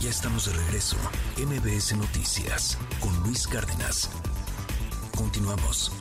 Ya 0.00 0.10
estamos 0.10 0.46
de 0.46 0.58
regreso. 0.64 0.96
MBS 1.38 1.96
Noticias 1.96 2.78
con 3.00 3.14
Luis 3.22 3.46
Cárdenas. 3.46 4.10
Continuamos. 5.16 5.92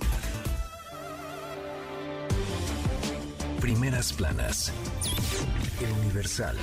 Primeras 3.61 4.13
planas. 4.13 4.71
El 5.81 5.91
Universal. 6.05 6.55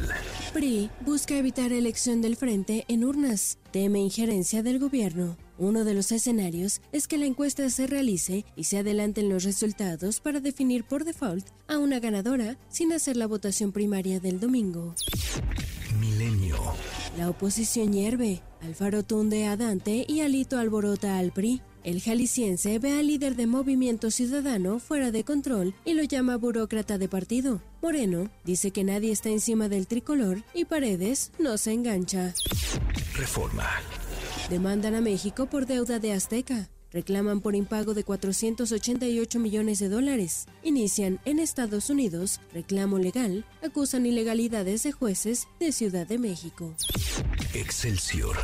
PRI 0.55 0.91
busca 1.05 1.37
evitar 1.37 1.73
elección 1.73 2.23
del 2.23 2.37
frente 2.37 2.87
en 2.89 3.05
urnas. 3.05 3.59
Teme 3.71 3.99
injerencia 4.01 4.63
del 4.63 4.79
gobierno. 4.79 5.37
Uno 5.59 5.85
de 5.85 5.93
los 5.93 6.11
escenarios 6.11 6.81
es 6.93 7.07
que 7.07 7.19
la 7.19 7.27
encuesta 7.27 7.69
se 7.69 7.87
realice 7.87 8.47
y 8.57 8.65
se 8.65 8.79
adelanten 8.79 9.29
los 9.29 9.45
resultados 9.45 10.21
para 10.21 10.41
definir 10.41 10.85
por 10.85 11.05
default 11.05 11.47
a 11.69 11.77
una 11.79 12.01
ganadora 12.01 12.57
sin 12.69 12.93
hacer 12.93 13.17
la 13.17 13.27
votación 13.27 13.73
primaria 13.73 14.19
del 14.19 14.41
domingo. 14.41 14.95
Milenio. 16.01 16.59
La 17.19 17.29
oposición 17.29 17.93
hierve. 17.93 18.43
Alfaro 18.63 19.03
tunde 19.03 19.47
a 19.47 19.57
Dante 19.57 20.07
y 20.09 20.21
Alito 20.21 20.59
alborota 20.59 21.19
al 21.19 21.33
PRI. 21.33 21.61
El 21.87 22.03
jalisciense 22.03 22.81
ve 22.81 22.99
al 22.99 23.07
líder 23.07 23.37
de 23.37 23.47
Movimiento 23.47 24.11
Ciudadano 24.11 24.81
fuera 24.81 25.13
de 25.13 25.23
control 25.23 25.73
y 25.85 25.95
lo 25.95 26.03
llama 26.03 26.37
burócrata 26.37 26.99
de 26.99 27.09
partido. 27.09 27.63
Moreno 27.81 28.29
dice 28.43 28.73
que 28.73 28.83
nadie 28.83 29.13
está 29.13 29.29
encima 29.29 29.69
del 29.69 29.87
tricolor 29.87 30.43
y 30.53 30.65
Paredes 30.65 31.31
no 31.39 31.57
se 31.59 31.75
engancha. 31.75 32.35
Reforma. 33.15 33.71
Demandan 34.51 34.97
a 34.97 35.01
México 35.01 35.47
por 35.47 35.67
deuda 35.67 36.01
de 36.01 36.13
Azteca. 36.13 36.69
Reclaman 36.91 37.41
por 37.41 37.55
impago 37.55 37.95
de 37.95 38.03
488 38.03 39.39
millones 39.39 39.79
de 39.79 39.89
dólares. 39.89 40.47
Inician 40.65 41.21
en 41.25 41.39
Estados 41.39 41.89
Unidos 41.89 42.41
reclamo 42.53 42.99
legal. 42.99 43.45
Acusan 43.63 44.07
ilegalidades 44.07 44.83
de 44.83 44.91
jueces 44.91 45.47
de 45.61 45.71
Ciudad 45.71 46.09
de 46.09 46.19
México. 46.19 46.75
Excelsior. 47.55 48.37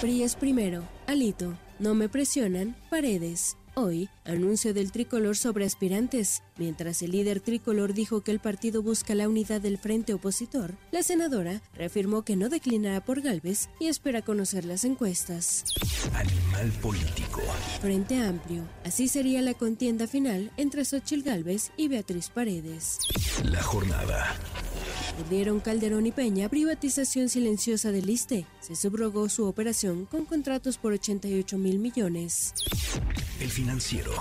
PRI 0.00 0.22
es 0.22 0.34
primero. 0.34 0.88
Alito. 1.06 1.58
No 1.78 1.94
me 1.94 2.08
presionan, 2.08 2.74
paredes. 2.88 3.58
Hoy, 3.74 4.08
anuncio 4.24 4.72
del 4.72 4.90
tricolor 4.90 5.36
sobre 5.36 5.66
aspirantes. 5.66 6.42
Mientras 6.56 7.02
el 7.02 7.10
líder 7.10 7.40
tricolor 7.40 7.92
dijo 7.92 8.22
que 8.22 8.30
el 8.30 8.40
partido 8.40 8.82
busca 8.82 9.14
la 9.14 9.28
unidad 9.28 9.60
del 9.60 9.76
frente 9.76 10.14
opositor, 10.14 10.76
la 10.90 11.02
senadora 11.02 11.60
reafirmó 11.74 12.22
que 12.22 12.36
no 12.36 12.48
declinará 12.48 13.04
por 13.04 13.20
Galvez 13.20 13.68
y 13.78 13.88
espera 13.88 14.22
conocer 14.22 14.64
las 14.64 14.84
encuestas. 14.84 15.64
Animal 16.14 16.72
político. 16.80 17.42
Frente 17.82 18.16
amplio. 18.16 18.62
Así 18.82 19.08
sería 19.08 19.42
la 19.42 19.52
contienda 19.52 20.06
final 20.06 20.50
entre 20.56 20.86
Xochil 20.86 21.22
Galvez 21.22 21.70
y 21.76 21.88
Beatriz 21.88 22.30
Paredes. 22.30 23.00
La 23.44 23.62
jornada. 23.62 24.34
Perdieron 25.16 25.60
Calderón 25.60 26.06
y 26.06 26.12
Peña 26.12 26.48
privatización 26.48 27.28
silenciosa 27.30 27.90
del 27.90 28.10
ISTE. 28.10 28.46
Se 28.60 28.76
subrogó 28.76 29.28
su 29.28 29.46
operación 29.46 30.04
con 30.04 30.26
contratos 30.26 30.76
por 30.76 30.92
88 30.92 31.56
mil 31.56 31.78
millones. 31.78 32.52
El 33.40 33.50
financiero. 33.50 34.12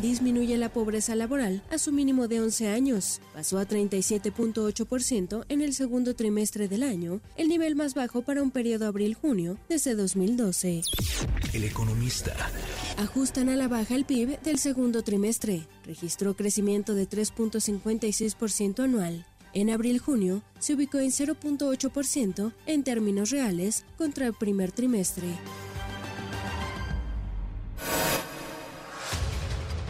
Disminuye 0.00 0.56
la 0.56 0.70
pobreza 0.70 1.14
laboral 1.14 1.62
a 1.70 1.78
su 1.78 1.92
mínimo 1.92 2.28
de 2.28 2.40
11 2.40 2.68
años. 2.68 3.20
Pasó 3.34 3.58
a 3.58 3.66
37.8% 3.66 5.44
en 5.48 5.60
el 5.60 5.74
segundo 5.74 6.14
trimestre 6.14 6.68
del 6.68 6.82
año, 6.82 7.20
el 7.36 7.48
nivel 7.48 7.76
más 7.76 7.94
bajo 7.94 8.22
para 8.22 8.42
un 8.42 8.50
periodo 8.50 8.86
abril-junio 8.86 9.58
desde 9.68 9.94
2012. 9.94 10.82
El 11.52 11.64
economista. 11.64 12.34
Ajustan 12.96 13.48
a 13.48 13.56
la 13.56 13.68
baja 13.68 13.94
el 13.94 14.04
PIB 14.04 14.40
del 14.40 14.58
segundo 14.58 15.02
trimestre. 15.02 15.66
Registró 15.84 16.36
crecimiento 16.36 16.94
de 16.94 17.08
3.56% 17.08 18.84
anual. 18.84 19.26
En 19.58 19.70
abril-junio 19.70 20.44
se 20.60 20.74
ubicó 20.74 21.00
en 21.00 21.10
0.8% 21.10 22.52
en 22.66 22.84
términos 22.84 23.30
reales 23.30 23.84
contra 23.96 24.24
el 24.24 24.32
primer 24.32 24.70
trimestre. 24.70 25.26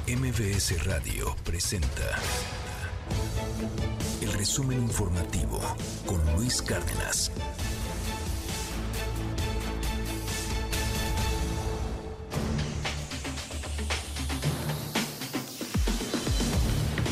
MBS 0.07 0.86
Radio 0.86 1.36
presenta 1.45 2.19
el 4.23 4.32
resumen 4.32 4.85
informativo 4.85 5.61
con 6.07 6.19
Luis 6.35 6.62
Cárdenas. 6.62 7.31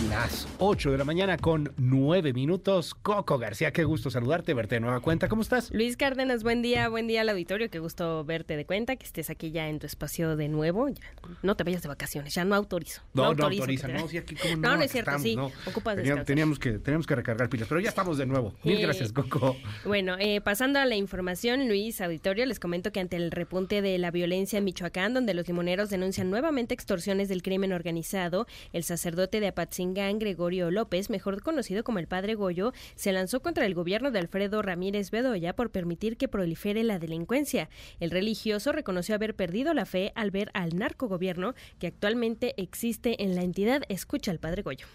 Las 0.09 0.47
8 0.59 0.91
de 0.91 0.99
la 0.99 1.05
mañana 1.05 1.37
con 1.37 1.73
9 1.77 2.33
minutos. 2.33 2.95
Coco 2.95 3.39
García, 3.39 3.73
qué 3.73 3.85
gusto 3.85 4.11
saludarte, 4.11 4.55
verte 4.55 4.77
de 4.77 4.81
nueva 4.81 5.01
cuenta. 5.01 5.29
¿Cómo 5.29 5.43
estás? 5.43 5.71
Luis 5.71 5.97
Cárdenas, 5.97 6.43
buen 6.43 6.63
día, 6.63 6.89
buen 6.89 7.07
día 7.07 7.21
al 7.21 7.29
auditorio. 7.29 7.69
Qué 7.69 7.79
gusto 7.79 8.25
verte 8.25 8.57
de 8.57 8.65
cuenta, 8.65 8.97
que 8.97 9.05
estés 9.05 9.29
aquí 9.29 9.51
ya 9.51 9.69
en 9.69 9.79
tu 9.79 9.87
espacio 9.87 10.37
de 10.37 10.49
nuevo. 10.49 10.89
Ya, 10.89 11.03
no 11.43 11.57
te 11.57 11.65
vayas 11.65 11.83
de 11.83 11.89
vacaciones, 11.89 12.35
ya 12.35 12.45
no 12.45 12.55
autorizo. 12.55 13.03
No, 13.13 13.35
no, 13.35 13.45
autoriza, 13.45 13.89
no, 13.89 14.09
sí, 14.09 14.17
aquí 14.17 14.35
como 14.35 14.57
no, 14.57 14.71
no, 14.71 14.77
no 14.79 14.83
es 14.83 14.93
cierto, 14.93 15.11
estamos, 15.11 15.23
sí, 15.23 15.37
no. 15.37 15.51
ocupas 15.67 15.97
Teníamos, 15.97 16.25
teníamos, 16.25 16.59
que, 16.59 16.73
teníamos 16.79 17.07
que 17.07 17.15
recargar 17.15 17.51
pilas, 17.51 17.69
pero 17.69 17.81
ya 17.81 17.91
estamos 17.91 18.17
de 18.17 18.25
nuevo. 18.25 18.55
Mil 18.65 18.79
Eh, 18.79 18.83
gracias, 18.83 19.13
Coco. 19.13 19.57
Bueno, 19.85 20.17
eh, 20.19 20.41
pasando 20.41 20.79
a 20.79 20.87
la 20.87 20.97
información, 20.97 21.69
Luis 21.69 22.01
Auditorio, 22.01 22.47
les 22.47 22.61
comento 22.61 22.93
que 22.93 23.01
ante 23.01 23.17
el 23.17 23.31
repunte 23.31 23.83
de 23.83 23.99
la 23.99 24.11
violencia 24.11 24.59
en 24.59 24.65
Michoacán, 24.65 25.13
donde 25.13 25.35
los 25.35 25.47
limoneros 25.47 25.91
denuncian 25.91 26.31
nuevamente 26.31 26.73
extorsiones 26.73 27.29
del 27.29 27.43
crimen 27.43 27.75
organizado, 27.75 28.47
el 28.73 28.85
sacerdote 28.85 29.41
de 29.41 29.49
Apatzingán, 29.49 30.19
Gregorio 30.19 30.46
López, 30.47 31.11
mejor 31.11 31.43
conocido 31.43 31.83
como 31.83 31.99
el 31.99 32.07
Padre 32.07 32.35
Goyo, 32.35 32.73
se 32.95 33.13
lanzó 33.13 33.41
contra 33.43 33.67
el 33.67 33.75
gobierno 33.75 34.11
de 34.11 34.21
Alfredo 34.21 34.63
Ramírez 34.63 35.11
Bedoya 35.11 35.57
por 35.57 35.71
permitir 35.71 36.17
que 36.17 36.29
prolifere 36.29 36.85
la 36.85 36.99
delincuencia. 36.99 37.69
El 38.01 38.11
religioso 38.11 38.73
reconoció 38.73 39.15
haber 39.15 39.35
perdido 39.35 39.75
la 39.75 39.87
fe 39.87 40.13
al 40.15 40.31
ver 40.31 40.51
al 40.55 40.77
narcogobierno 40.77 41.55
que 41.79 41.89
actualmente 41.89 42.55
existe 42.57 43.23
en 43.23 43.35
la 43.35 43.43
entidad. 43.43 43.83
Escucha 43.89 44.31
al 44.31 44.39
Padre 44.39 44.63
Goyo. 44.63 44.87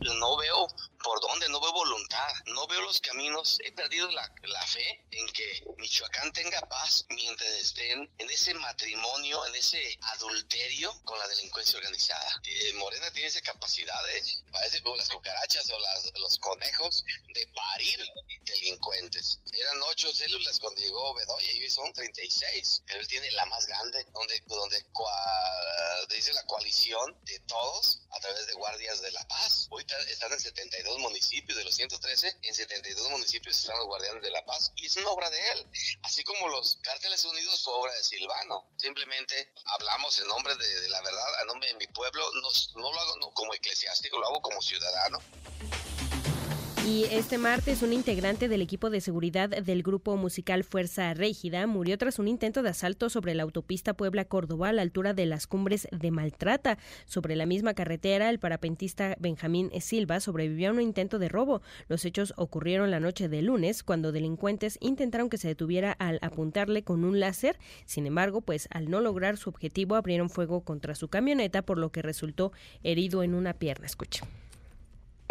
no 0.00 0.36
veo 0.38 0.66
por 1.02 1.20
dónde, 1.20 1.48
no 1.48 1.60
veo 1.60 1.72
voluntad, 1.72 2.32
no 2.46 2.66
veo 2.66 2.80
los 2.82 3.00
caminos. 3.00 3.58
He 3.64 3.72
perdido 3.72 4.10
la, 4.10 4.32
la 4.42 4.66
fe 4.66 5.04
en 5.10 5.26
que 5.28 5.64
Michoacán 5.78 6.32
tenga 6.32 6.60
paz 6.62 7.04
mientras 7.10 7.48
estén 7.50 8.10
en 8.18 8.30
ese 8.30 8.54
matrimonio, 8.54 9.44
en 9.46 9.54
ese 9.54 9.98
adulterio 10.12 10.92
con 11.04 11.18
la 11.18 11.26
delincuencia 11.28 11.78
organizada. 11.78 12.40
Eh, 12.44 12.72
Morena 12.74 13.10
tiene 13.12 13.28
esa 13.28 13.40
capacidad, 13.40 14.08
¿eh? 14.10 14.22
parece 14.50 14.82
como 14.82 14.96
las 14.96 15.08
cucarachas 15.08 15.68
o 15.70 15.78
las- 15.78 16.12
los 16.14 16.38
conejos, 16.38 17.04
de 17.34 17.46
parir 17.48 18.00
delincuentes. 18.44 19.38
Eran 19.52 19.80
ocho 19.88 20.12
células 20.12 20.58
cuando 20.58 20.80
llegó 20.80 21.14
Bedoya 21.14 21.52
y 21.52 21.62
hoy 21.62 21.70
son 21.70 21.92
36, 21.92 22.82
pero 22.86 23.00
él 23.00 23.08
tiene 23.08 23.30
la 23.32 23.46
más 23.46 23.66
grande, 23.66 24.04
donde, 24.12 24.40
donde 24.46 24.84
cua- 24.92 26.06
dice 26.08 26.32
la 26.32 26.44
coalición 26.44 27.16
de 27.24 27.38
todos 27.40 28.00
a 28.10 28.20
través 28.20 28.46
de 28.46 28.52
guardias 28.54 29.00
de 29.00 29.10
la 29.12 29.26
paz. 29.28 29.66
Hoy 29.70 29.84
están 30.08 30.32
en 30.32 30.40
72 30.40 30.91
municipios, 30.98 31.56
de 31.58 31.64
los 31.64 31.74
113, 31.74 32.38
en 32.42 32.54
72 32.54 33.10
municipios 33.10 33.58
están 33.58 33.76
los 33.78 33.86
guardianes 33.86 34.22
de 34.22 34.30
la 34.30 34.44
paz 34.44 34.72
y 34.76 34.86
es 34.86 34.96
una 34.96 35.08
obra 35.10 35.30
de 35.30 35.38
él. 35.52 35.66
Así 36.02 36.22
como 36.24 36.48
los 36.48 36.78
cárteles 36.82 37.24
unidos 37.24 37.62
fue 37.62 37.74
obra 37.74 37.94
de 37.94 38.02
Silvano. 38.02 38.68
Simplemente 38.76 39.52
hablamos 39.66 40.18
en 40.18 40.28
nombre 40.28 40.54
de, 40.56 40.88
la 40.88 41.00
verdad, 41.02 41.40
a 41.40 41.44
nombre 41.44 41.68
de 41.68 41.74
mi 41.74 41.86
pueblo, 41.88 42.24
no, 42.34 42.48
no 42.80 42.92
lo 42.92 43.00
hago 43.00 43.16
no, 43.18 43.30
como 43.32 43.54
eclesiástico, 43.54 44.18
lo 44.18 44.26
hago 44.26 44.42
como 44.42 44.60
ciudadano. 44.60 45.20
Y 46.84 47.04
este 47.12 47.38
martes, 47.38 47.82
un 47.82 47.92
integrante 47.92 48.48
del 48.48 48.60
equipo 48.60 48.90
de 48.90 49.00
seguridad 49.00 49.48
del 49.48 49.84
grupo 49.84 50.16
musical 50.16 50.64
Fuerza 50.64 51.14
Régida 51.14 51.64
murió 51.68 51.96
tras 51.96 52.18
un 52.18 52.26
intento 52.26 52.64
de 52.64 52.70
asalto 52.70 53.08
sobre 53.08 53.36
la 53.36 53.44
autopista 53.44 53.94
Puebla-Córdoba 53.94 54.70
a 54.70 54.72
la 54.72 54.82
altura 54.82 55.14
de 55.14 55.26
las 55.26 55.46
cumbres 55.46 55.86
de 55.92 56.10
Maltrata. 56.10 56.78
Sobre 57.06 57.36
la 57.36 57.46
misma 57.46 57.74
carretera, 57.74 58.30
el 58.30 58.40
parapentista 58.40 59.14
Benjamín 59.20 59.70
Silva 59.80 60.18
sobrevivió 60.18 60.70
a 60.70 60.72
un 60.72 60.80
intento 60.80 61.20
de 61.20 61.28
robo. 61.28 61.62
Los 61.86 62.04
hechos 62.04 62.34
ocurrieron 62.36 62.90
la 62.90 62.98
noche 62.98 63.28
de 63.28 63.42
lunes, 63.42 63.84
cuando 63.84 64.10
delincuentes 64.10 64.76
intentaron 64.80 65.30
que 65.30 65.38
se 65.38 65.46
detuviera 65.46 65.92
al 65.92 66.18
apuntarle 66.20 66.82
con 66.82 67.04
un 67.04 67.20
láser. 67.20 67.60
Sin 67.86 68.06
embargo, 68.06 68.40
pues 68.40 68.66
al 68.72 68.90
no 68.90 69.00
lograr 69.00 69.36
su 69.36 69.50
objetivo, 69.50 69.94
abrieron 69.94 70.30
fuego 70.30 70.62
contra 70.62 70.96
su 70.96 71.06
camioneta, 71.06 71.62
por 71.62 71.78
lo 71.78 71.92
que 71.92 72.02
resultó 72.02 72.50
herido 72.82 73.22
en 73.22 73.34
una 73.34 73.54
pierna. 73.54 73.86
Escucha. 73.86 74.26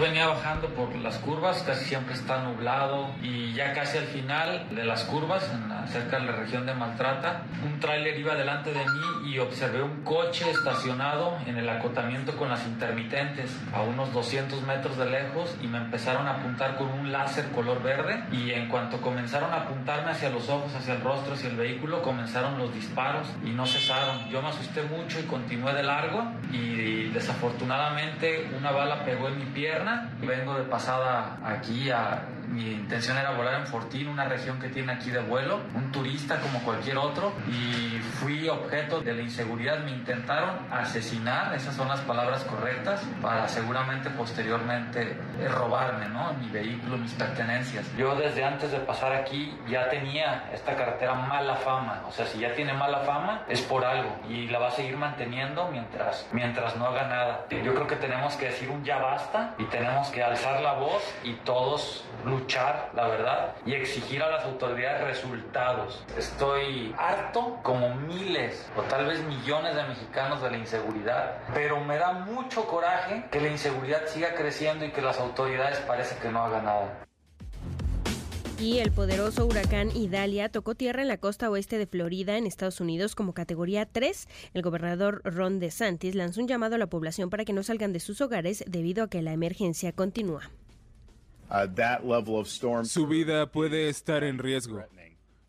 Venía 0.01 0.25
bajando 0.27 0.67
por 0.69 0.95
las 0.95 1.17
curvas, 1.19 1.61
casi 1.61 1.85
siempre 1.85 2.15
está 2.15 2.41
nublado 2.43 3.11
y 3.21 3.53
ya 3.53 3.71
casi 3.73 3.99
al 3.99 4.05
final 4.05 4.67
de 4.71 4.83
las 4.83 5.03
curvas, 5.03 5.47
en 5.53 5.69
la- 5.69 5.85
cerca 5.87 6.19
de 6.19 6.25
la 6.25 6.31
región 6.33 6.65
de 6.65 6.73
Maltrata, 6.73 7.41
un 7.65 7.79
tráiler 7.79 8.17
iba 8.17 8.33
delante 8.35 8.71
de 8.71 8.79
mí 8.79 9.29
y 9.31 9.39
observé 9.39 9.81
un 9.83 10.03
coche 10.03 10.49
estacionado 10.49 11.37
en 11.45 11.57
el 11.57 11.67
acotamiento 11.69 12.35
con 12.37 12.49
las 12.49 12.65
intermitentes 12.65 13.55
a 13.73 13.81
unos 13.81 14.11
200 14.13 14.61
metros 14.63 14.97
de 14.97 15.05
lejos 15.09 15.55
y 15.61 15.67
me 15.67 15.77
empezaron 15.77 16.27
a 16.27 16.31
apuntar 16.37 16.77
con 16.77 16.87
un 16.89 17.11
láser 17.11 17.45
color 17.51 17.83
verde 17.83 18.23
y 18.31 18.51
en 18.51 18.69
cuanto 18.69 19.01
comenzaron 19.01 19.51
a 19.53 19.57
apuntarme 19.63 20.11
hacia 20.11 20.29
los 20.29 20.49
ojos, 20.49 20.73
hacia 20.75 20.95
el 20.95 21.01
rostro, 21.01 21.33
hacia 21.33 21.49
el 21.49 21.57
vehículo, 21.57 22.01
comenzaron 22.01 22.57
los 22.57 22.73
disparos 22.73 23.27
y 23.43 23.49
no 23.49 23.65
cesaron. 23.67 24.29
Yo 24.29 24.41
me 24.41 24.49
asusté 24.49 24.81
mucho 24.83 25.19
y 25.19 25.23
continué 25.23 25.73
de 25.73 25.83
largo 25.83 26.23
y 26.51 27.09
desafortunadamente 27.09 28.49
una 28.57 28.71
bala 28.71 29.03
pegó 29.03 29.27
en 29.27 29.39
mi 29.39 29.45
pierna. 29.45 29.90
Vengo 30.21 30.55
de 30.57 30.63
pasada 30.63 31.37
aquí 31.43 31.89
a 31.89 32.21
mi 32.51 32.71
intención 32.71 33.17
era 33.17 33.31
volar 33.31 33.61
en 33.61 33.67
Fortín, 33.67 34.07
una 34.07 34.25
región 34.25 34.59
que 34.59 34.69
tiene 34.69 34.93
aquí 34.93 35.09
de 35.09 35.19
vuelo, 35.19 35.61
un 35.73 35.91
turista 35.91 36.39
como 36.39 36.59
cualquier 36.63 36.97
otro 36.97 37.33
y 37.47 37.99
fui 38.19 38.49
objeto 38.49 39.01
de 39.01 39.13
la 39.13 39.21
inseguridad, 39.21 39.79
me 39.79 39.91
intentaron 39.91 40.57
asesinar, 40.71 41.53
esas 41.55 41.75
son 41.75 41.87
las 41.87 42.01
palabras 42.01 42.43
correctas, 42.43 43.01
para 43.21 43.47
seguramente 43.47 44.09
posteriormente 44.09 45.17
eh, 45.39 45.47
robarme, 45.47 46.09
¿no? 46.09 46.33
Mi 46.33 46.49
vehículo, 46.49 46.97
mis 46.97 47.13
pertenencias. 47.13 47.85
Yo 47.97 48.15
desde 48.15 48.43
antes 48.43 48.71
de 48.71 48.79
pasar 48.79 49.13
aquí 49.13 49.57
ya 49.69 49.89
tenía 49.89 50.49
esta 50.53 50.75
carretera 50.75 51.15
mala 51.15 51.55
fama, 51.55 52.03
o 52.07 52.11
sea, 52.11 52.25
si 52.25 52.39
ya 52.39 52.53
tiene 52.53 52.73
mala 52.73 52.99
fama 52.99 53.45
es 53.47 53.61
por 53.61 53.85
algo 53.85 54.19
y 54.29 54.47
la 54.47 54.59
va 54.59 54.67
a 54.67 54.71
seguir 54.71 54.97
manteniendo 54.97 55.69
mientras, 55.71 56.27
mientras 56.31 56.75
no 56.75 56.85
haga 56.85 57.07
nada. 57.07 57.45
Yo 57.49 57.73
creo 57.73 57.87
que 57.87 57.95
tenemos 57.95 58.35
que 58.35 58.45
decir 58.45 58.69
un 58.69 58.83
ya 58.83 58.97
basta 58.97 59.55
y 59.57 59.65
tenemos 59.65 60.09
que 60.09 60.23
alzar 60.23 60.61
la 60.61 60.73
voz 60.73 61.01
y 61.23 61.33
todos 61.45 62.03
luchar, 62.25 62.40
la 62.95 63.07
verdad, 63.07 63.55
y 63.65 63.73
exigir 63.73 64.21
a 64.21 64.29
las 64.29 64.45
autoridades 64.45 65.03
resultados. 65.03 66.03
Estoy 66.17 66.93
harto, 66.97 67.59
como 67.63 67.95
miles 67.95 68.69
o 68.77 68.81
tal 68.83 69.05
vez 69.05 69.23
millones 69.23 69.75
de 69.75 69.83
mexicanos, 69.83 70.41
de 70.41 70.51
la 70.51 70.57
inseguridad, 70.57 71.37
pero 71.53 71.79
me 71.79 71.97
da 71.97 72.13
mucho 72.13 72.65
coraje 72.65 73.25
que 73.31 73.39
la 73.39 73.49
inseguridad 73.49 74.07
siga 74.07 74.33
creciendo 74.35 74.85
y 74.85 74.91
que 74.91 75.01
las 75.01 75.19
autoridades 75.19 75.79
parece 75.79 76.17
que 76.19 76.29
no 76.29 76.43
hagan 76.43 76.65
nada. 76.65 77.05
Y 78.59 78.77
el 78.77 78.91
poderoso 78.91 79.47
huracán 79.47 79.89
Idalia 79.95 80.49
tocó 80.49 80.75
tierra 80.75 81.01
en 81.01 81.07
la 81.07 81.17
costa 81.17 81.49
oeste 81.49 81.79
de 81.79 81.87
Florida, 81.87 82.37
en 82.37 82.45
Estados 82.45 82.79
Unidos, 82.79 83.15
como 83.15 83.33
categoría 83.33 83.87
3. 83.87 84.27
El 84.53 84.61
gobernador 84.61 85.21
Ron 85.23 85.59
DeSantis 85.59 86.13
lanzó 86.13 86.41
un 86.41 86.47
llamado 86.47 86.75
a 86.75 86.77
la 86.77 86.85
población 86.85 87.31
para 87.31 87.43
que 87.43 87.53
no 87.53 87.63
salgan 87.63 87.91
de 87.91 87.99
sus 87.99 88.21
hogares 88.21 88.63
debido 88.67 89.03
a 89.03 89.09
que 89.09 89.23
la 89.23 89.33
emergencia 89.33 89.93
continúa. 89.93 90.51
Su 92.85 93.07
vida 93.07 93.51
puede 93.51 93.89
estar 93.89 94.23
en 94.23 94.37
riesgo. 94.37 94.83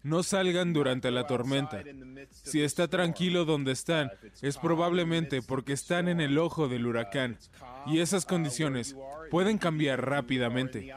No 0.03 0.24
salgan 0.24 0.73
durante 0.73 1.12
la 1.12 1.27
tormenta. 1.29 1.83
Si 2.31 2.61
está 2.62 2.89
tranquilo 2.89 3.45
donde 3.45 3.73
están, 3.73 4.11
es 4.41 4.59
probablemente 4.59 5.43
porque 5.43 5.73
están 5.73 6.09
en 6.09 6.20
el 6.20 6.39
ojo 6.39 6.66
del 6.66 6.87
huracán. 6.87 7.39
Y 7.87 8.01
esas 8.01 8.27
condiciones 8.27 8.97
pueden 9.31 9.59
cambiar 9.59 10.05
rápidamente. 10.05 10.93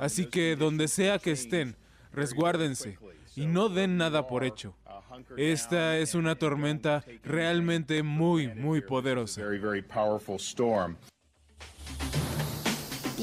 Así 0.00 0.26
que 0.26 0.56
donde 0.56 0.88
sea 0.88 1.18
que 1.18 1.32
estén, 1.32 1.76
resguárdense 2.12 2.98
y 3.36 3.46
no 3.46 3.68
den 3.68 3.98
nada 3.98 4.26
por 4.26 4.44
hecho. 4.44 4.74
Esta 5.36 5.98
es 5.98 6.14
una 6.14 6.36
tormenta 6.36 7.04
realmente 7.22 8.02
muy, 8.02 8.48
muy 8.48 8.80
poderosa. 8.80 9.42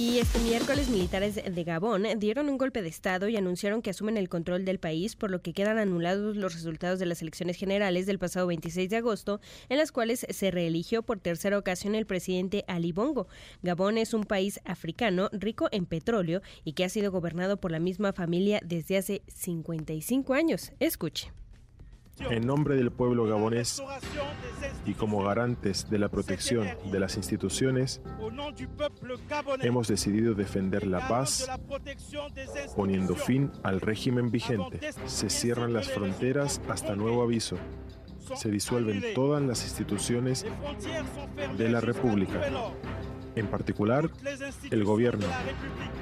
Y 0.01 0.17
este 0.17 0.39
miércoles 0.39 0.89
militares 0.89 1.35
de 1.35 1.63
Gabón 1.63 2.07
dieron 2.17 2.49
un 2.49 2.57
golpe 2.57 2.81
de 2.81 2.89
Estado 2.89 3.27
y 3.27 3.37
anunciaron 3.37 3.83
que 3.83 3.91
asumen 3.91 4.17
el 4.17 4.29
control 4.29 4.65
del 4.65 4.79
país, 4.79 5.15
por 5.15 5.29
lo 5.29 5.43
que 5.43 5.53
quedan 5.53 5.77
anulados 5.77 6.35
los 6.35 6.55
resultados 6.55 6.97
de 6.97 7.05
las 7.05 7.21
elecciones 7.21 7.55
generales 7.55 8.07
del 8.07 8.17
pasado 8.17 8.47
26 8.47 8.89
de 8.89 8.95
agosto, 8.95 9.39
en 9.69 9.77
las 9.77 9.91
cuales 9.91 10.25
se 10.27 10.49
reeligió 10.49 11.03
por 11.03 11.19
tercera 11.19 11.55
ocasión 11.55 11.93
el 11.93 12.07
presidente 12.07 12.65
Ali 12.67 12.91
Bongo. 12.91 13.27
Gabón 13.61 13.99
es 13.99 14.15
un 14.15 14.23
país 14.23 14.59
africano 14.65 15.29
rico 15.33 15.69
en 15.71 15.85
petróleo 15.85 16.41
y 16.63 16.73
que 16.73 16.83
ha 16.83 16.89
sido 16.89 17.11
gobernado 17.11 17.57
por 17.57 17.69
la 17.69 17.79
misma 17.79 18.11
familia 18.11 18.59
desde 18.65 18.97
hace 18.97 19.21
55 19.27 20.33
años. 20.33 20.71
Escuche. 20.79 21.31
En 22.29 22.45
nombre 22.45 22.75
del 22.75 22.91
pueblo 22.91 23.25
gabonés 23.25 23.81
y 24.85 24.93
como 24.93 25.23
garantes 25.23 25.89
de 25.89 25.99
la 25.99 26.09
protección 26.09 26.67
de 26.91 26.99
las 26.99 27.17
instituciones, 27.17 28.01
hemos 29.61 29.87
decidido 29.87 30.33
defender 30.33 30.85
la 30.87 31.07
paz 31.07 31.49
poniendo 32.75 33.15
fin 33.15 33.51
al 33.63 33.81
régimen 33.81 34.31
vigente. 34.31 34.79
Se 35.05 35.29
cierran 35.29 35.73
las 35.73 35.89
fronteras 35.89 36.61
hasta 36.69 36.95
nuevo 36.95 37.23
aviso. 37.23 37.57
Se 38.35 38.49
disuelven 38.49 39.03
todas 39.13 39.41
las 39.41 39.63
instituciones 39.63 40.45
de 41.57 41.69
la 41.69 41.81
República. 41.81 42.41
En 43.35 43.47
particular, 43.47 44.09
el 44.71 44.83
Gobierno, 44.83 45.25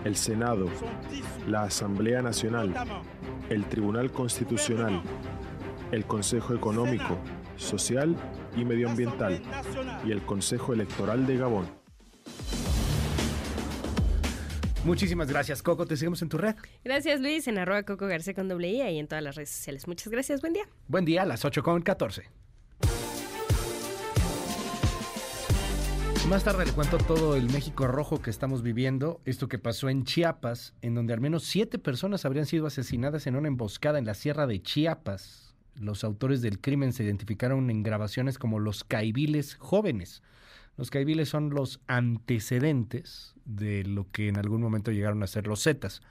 el 0.03 0.15
Senado, 0.15 0.67
la 1.47 1.63
Asamblea 1.63 2.23
Nacional, 2.23 2.73
el 3.49 3.65
Tribunal 3.65 4.11
Constitucional, 4.11 5.01
el 5.91 6.05
Consejo 6.05 6.53
Económico, 6.53 7.17
Social 7.55 8.15
y 8.55 8.65
Medioambiental 8.65 9.41
y 10.05 10.11
el 10.11 10.21
Consejo 10.21 10.73
Electoral 10.73 11.25
de 11.25 11.37
Gabón. 11.37 11.67
Muchísimas 14.85 15.27
gracias, 15.27 15.61
Coco. 15.61 15.85
Te 15.85 15.97
seguimos 15.97 16.21
en 16.21 16.29
tu 16.29 16.37
red. 16.37 16.55
Gracias, 16.83 17.19
Luis, 17.19 17.47
en 17.47 17.57
arroba 17.57 17.83
Coco 17.83 18.07
García 18.07 18.33
con 18.33 18.47
doble 18.47 18.69
I 18.69 18.95
y 18.95 18.99
en 18.99 19.07
todas 19.07 19.23
las 19.23 19.35
redes 19.35 19.49
sociales. 19.49 19.87
Muchas 19.87 20.07
gracias, 20.07 20.41
buen 20.41 20.53
día. 20.53 20.67
Buen 20.87 21.05
día, 21.05 21.23
a 21.23 21.25
las 21.25 21.43
8 21.43 21.61
con 21.63 21.81
14. 21.81 22.29
Más 26.29 26.43
tarde 26.43 26.63
le 26.63 26.73
cuento 26.73 26.99
todo 26.99 27.35
el 27.35 27.49
México 27.51 27.87
rojo 27.87 28.21
que 28.21 28.29
estamos 28.29 28.61
viviendo, 28.61 29.19
esto 29.25 29.47
que 29.47 29.57
pasó 29.57 29.89
en 29.89 30.03
Chiapas, 30.03 30.75
en 30.83 30.93
donde 30.93 31.13
al 31.13 31.21
menos 31.21 31.43
siete 31.43 31.79
personas 31.79 32.23
habrían 32.23 32.45
sido 32.45 32.67
asesinadas 32.67 33.25
en 33.25 33.35
una 33.35 33.47
emboscada 33.47 33.97
en 33.97 34.05
la 34.05 34.13
sierra 34.13 34.45
de 34.45 34.61
Chiapas. 34.61 35.48
Los 35.79 36.03
autores 36.03 36.41
del 36.41 36.59
crimen 36.59 36.93
se 36.93 37.03
identificaron 37.03 37.69
en 37.69 37.83
grabaciones 37.83 38.37
como 38.37 38.59
los 38.59 38.83
caibiles 38.83 39.55
jóvenes. 39.55 40.21
Los 40.77 40.91
caibiles 40.91 41.29
son 41.29 41.49
los 41.49 41.79
antecedentes 41.87 43.33
de 43.45 43.83
lo 43.83 44.09
que 44.11 44.27
en 44.27 44.37
algún 44.37 44.61
momento 44.61 44.91
llegaron 44.91 45.23
a 45.23 45.27
ser 45.27 45.47
los 45.47 45.63
Zetas. 45.63 46.01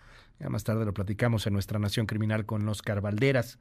Ya 0.41 0.49
más 0.49 0.65
tarde 0.65 0.85
lo 0.85 0.95
platicamos 0.95 1.47
en 1.47 1.53
nuestra 1.53 1.79
Nación 1.79 2.07
Criminal 2.07 2.47
con 2.47 2.69
Oscar 2.69 3.01
Valderas. 3.01 3.59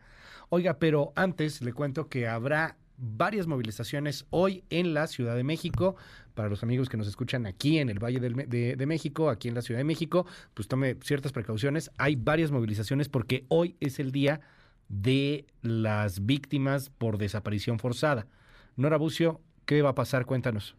Oiga, 0.50 0.80
pero 0.80 1.12
antes 1.16 1.62
le 1.62 1.74
cuento 1.74 2.08
que 2.08 2.28
habrá 2.28 2.78
varias 2.98 3.48
movilizaciones 3.48 4.26
hoy 4.30 4.64
en 4.70 4.94
la 4.94 5.08
Ciudad 5.08 5.36
de 5.36 5.44
México. 5.44 5.96
Para 6.34 6.50
los 6.50 6.64
amigos 6.64 6.88
que 6.88 6.98
nos 6.98 7.08
escuchan 7.08 7.46
aquí 7.46 7.80
en 7.80 7.90
el 7.90 8.00
Valle 8.00 8.20
de, 8.20 8.76
de, 8.76 8.86
México, 8.86 9.30
aquí 9.30 9.48
en 9.48 9.56
la 9.56 9.62
Ciudad 9.62 9.80
de 9.80 9.86
México, 9.86 10.26
pues 10.54 10.68
tome 10.68 10.98
ciertas 11.02 11.32
precauciones. 11.32 11.92
Hay 11.98 12.16
varias 12.16 12.52
movilizaciones 12.52 13.10
porque 13.10 13.46
hoy 13.50 13.76
es 13.80 14.00
el 14.00 14.12
día 14.12 14.42
de 14.90 15.46
las 15.62 16.26
víctimas 16.26 16.90
por 16.90 17.18
desaparición 17.18 17.80
forzada. 17.80 18.28
Nora 18.76 18.98
Bucio, 18.98 19.42
¿qué 19.66 19.82
va 19.82 19.90
a 19.90 19.96
pasar? 19.96 20.26
Cuéntanos. 20.26 20.76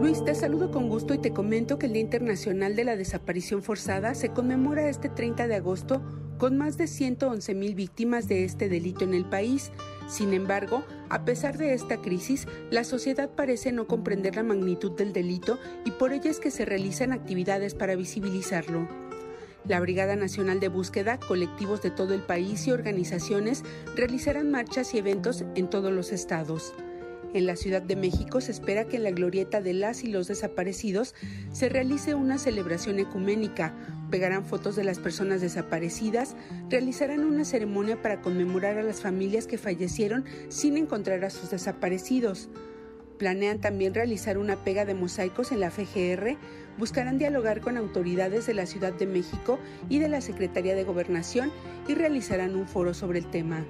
Luis, 0.00 0.24
te 0.24 0.34
saludo 0.34 0.72
con 0.72 0.88
gusto 0.88 1.14
y 1.14 1.18
te 1.18 1.32
comento 1.32 1.78
que 1.78 1.86
el 1.86 1.92
Día 1.92 2.02
Internacional 2.02 2.74
de 2.74 2.82
la 2.82 2.96
Desaparición 2.96 3.62
Forzada 3.62 4.16
se 4.16 4.30
conmemora 4.30 4.88
este 4.88 5.08
30 5.08 5.46
de 5.46 5.54
agosto 5.54 6.02
con 6.38 6.58
más 6.58 6.76
de 6.76 6.88
111 6.88 7.54
mil 7.54 7.76
víctimas 7.76 8.26
de 8.26 8.44
este 8.44 8.68
delito 8.68 9.04
en 9.04 9.14
el 9.14 9.24
país. 9.24 9.70
Sin 10.08 10.32
embargo, 10.32 10.82
a 11.08 11.24
pesar 11.24 11.56
de 11.56 11.72
esta 11.72 11.98
crisis, 11.98 12.48
la 12.70 12.82
sociedad 12.82 13.30
parece 13.30 13.70
no 13.70 13.86
comprender 13.86 14.34
la 14.34 14.42
magnitud 14.42 14.90
del 14.90 15.12
delito 15.12 15.60
y 15.84 15.92
por 15.92 16.12
ello 16.12 16.32
es 16.32 16.40
que 16.40 16.50
se 16.50 16.64
realizan 16.64 17.12
actividades 17.12 17.76
para 17.76 17.94
visibilizarlo. 17.94 19.11
La 19.66 19.78
Brigada 19.78 20.16
Nacional 20.16 20.58
de 20.58 20.68
Búsqueda, 20.68 21.20
colectivos 21.20 21.82
de 21.82 21.90
todo 21.90 22.14
el 22.14 22.20
país 22.20 22.66
y 22.66 22.72
organizaciones 22.72 23.62
realizarán 23.94 24.50
marchas 24.50 24.92
y 24.92 24.98
eventos 24.98 25.44
en 25.54 25.70
todos 25.70 25.92
los 25.92 26.10
estados. 26.10 26.74
En 27.32 27.46
la 27.46 27.54
Ciudad 27.54 27.80
de 27.80 27.94
México 27.94 28.40
se 28.40 28.50
espera 28.50 28.86
que 28.86 28.96
en 28.96 29.04
la 29.04 29.12
glorieta 29.12 29.60
de 29.60 29.72
las 29.72 30.02
y 30.02 30.08
los 30.08 30.26
desaparecidos 30.26 31.14
se 31.52 31.68
realice 31.68 32.14
una 32.14 32.38
celebración 32.38 32.98
ecuménica, 32.98 33.72
pegarán 34.10 34.44
fotos 34.44 34.74
de 34.74 34.84
las 34.84 34.98
personas 34.98 35.40
desaparecidas, 35.40 36.34
realizarán 36.68 37.20
una 37.20 37.44
ceremonia 37.44 38.02
para 38.02 38.20
conmemorar 38.20 38.78
a 38.78 38.82
las 38.82 39.00
familias 39.00 39.46
que 39.46 39.58
fallecieron 39.58 40.24
sin 40.48 40.76
encontrar 40.76 41.24
a 41.24 41.30
sus 41.30 41.50
desaparecidos. 41.50 42.50
Planean 43.16 43.60
también 43.60 43.94
realizar 43.94 44.36
una 44.36 44.56
pega 44.64 44.84
de 44.84 44.94
mosaicos 44.94 45.52
en 45.52 45.60
la 45.60 45.70
FGR, 45.70 46.36
buscarán 46.78 47.18
dialogar 47.18 47.60
con 47.60 47.76
autoridades 47.76 48.46
de 48.46 48.54
la 48.54 48.66
Ciudad 48.66 48.92
de 48.92 49.06
México 49.06 49.58
y 49.88 49.98
de 49.98 50.08
la 50.08 50.20
Secretaría 50.20 50.74
de 50.74 50.84
Gobernación 50.84 51.50
y 51.88 51.94
realizarán 51.94 52.56
un 52.56 52.66
foro 52.66 52.94
sobre 52.94 53.18
el 53.18 53.30
tema. 53.30 53.64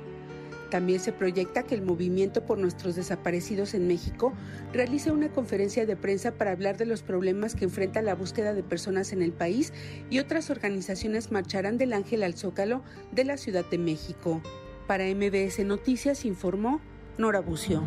También 0.72 1.00
se 1.00 1.12
proyecta 1.12 1.64
que 1.64 1.74
el 1.74 1.82
Movimiento 1.82 2.46
por 2.46 2.56
Nuestros 2.56 2.96
Desaparecidos 2.96 3.74
en 3.74 3.86
México 3.86 4.32
realice 4.72 5.12
una 5.12 5.28
conferencia 5.28 5.84
de 5.84 5.96
prensa 5.96 6.32
para 6.32 6.52
hablar 6.52 6.78
de 6.78 6.86
los 6.86 7.02
problemas 7.02 7.54
que 7.54 7.66
enfrenta 7.66 8.00
la 8.00 8.14
búsqueda 8.14 8.54
de 8.54 8.62
personas 8.62 9.12
en 9.12 9.20
el 9.20 9.32
país 9.32 9.74
y 10.08 10.18
otras 10.18 10.48
organizaciones 10.48 11.30
marcharán 11.30 11.76
del 11.76 11.92
Ángel 11.92 12.22
al 12.22 12.38
Zócalo 12.38 12.82
de 13.10 13.26
la 13.26 13.36
Ciudad 13.36 13.66
de 13.70 13.76
México. 13.76 14.40
Para 14.86 15.04
MBS 15.04 15.62
Noticias 15.62 16.24
informó 16.24 16.80
Nora 17.18 17.40
Bucio. 17.40 17.82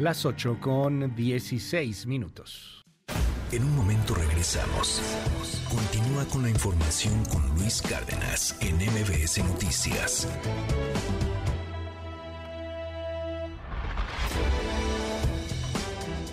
Las 0.00 0.26
8 0.26 0.58
con 0.60 1.14
16 1.14 2.06
minutos. 2.06 2.84
En 3.52 3.62
un 3.62 3.76
momento 3.76 4.16
regresamos. 4.16 5.00
Continúa 5.68 6.24
con 6.24 6.42
la 6.42 6.50
información 6.50 7.24
con 7.26 7.46
Luis 7.54 7.80
Cárdenas 7.80 8.56
en 8.60 8.74
MBS 8.74 9.44
Noticias. 9.44 10.28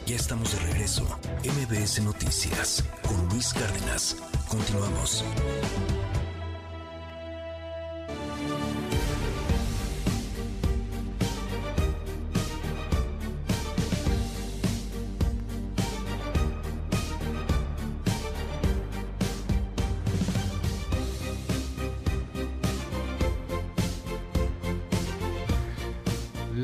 Ya 0.08 0.16
estamos 0.16 0.54
de 0.54 0.72
regreso. 0.72 1.06
MBS 1.44 2.02
Noticias 2.02 2.84
con 3.08 3.30
Luis 3.30 3.54
Cárdenas. 3.54 4.18
Continuamos. 4.50 5.24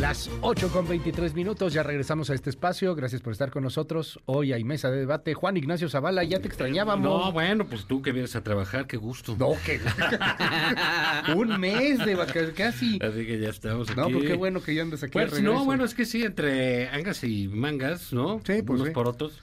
Las 0.07 0.29
8 0.39 0.69
con 0.69 0.87
23 0.87 1.33
minutos, 1.33 1.73
ya 1.73 1.83
regresamos 1.83 2.29
a 2.29 2.33
este 2.33 2.49
espacio. 2.49 2.95
Gracias 2.95 3.21
por 3.21 3.33
estar 3.33 3.51
con 3.51 3.61
nosotros. 3.61 4.21
Hoy 4.25 4.53
hay 4.53 4.63
mesa 4.63 4.89
de 4.89 4.99
debate. 4.99 5.33
Juan 5.33 5.57
Ignacio 5.57 5.89
Zavala, 5.89 6.23
ya 6.23 6.39
te 6.39 6.47
extrañábamos. 6.47 7.25
No, 7.25 7.33
bueno, 7.33 7.65
pues 7.65 7.83
tú 7.87 8.01
que 8.01 8.13
vienes 8.13 8.33
a 8.37 8.41
trabajar, 8.41 8.87
qué 8.87 8.95
gusto. 8.95 9.35
No, 9.37 9.49
que. 9.65 9.81
Un 11.35 11.59
mes 11.59 12.05
de 12.05 12.15
vacaciones, 12.15 12.51
casi. 12.55 12.99
Así 13.01 13.25
que 13.25 13.37
ya 13.37 13.49
estamos 13.49 13.89
aquí. 13.89 13.99
No, 13.99 14.09
pues 14.09 14.23
qué 14.23 14.35
bueno 14.35 14.63
que 14.63 14.75
ya 14.75 14.83
andas 14.83 15.03
aquí. 15.03 15.11
Pues, 15.11 15.41
no, 15.41 15.65
bueno, 15.65 15.83
es 15.83 15.93
que 15.93 16.05
sí, 16.05 16.23
entre 16.23 16.87
angas 16.87 17.25
y 17.25 17.49
mangas, 17.49 18.13
¿no? 18.13 18.39
Sí, 18.45 18.61
pues. 18.61 18.79
Unos 18.79 18.87
sí. 18.87 18.93
por 18.93 19.09
otros. 19.09 19.41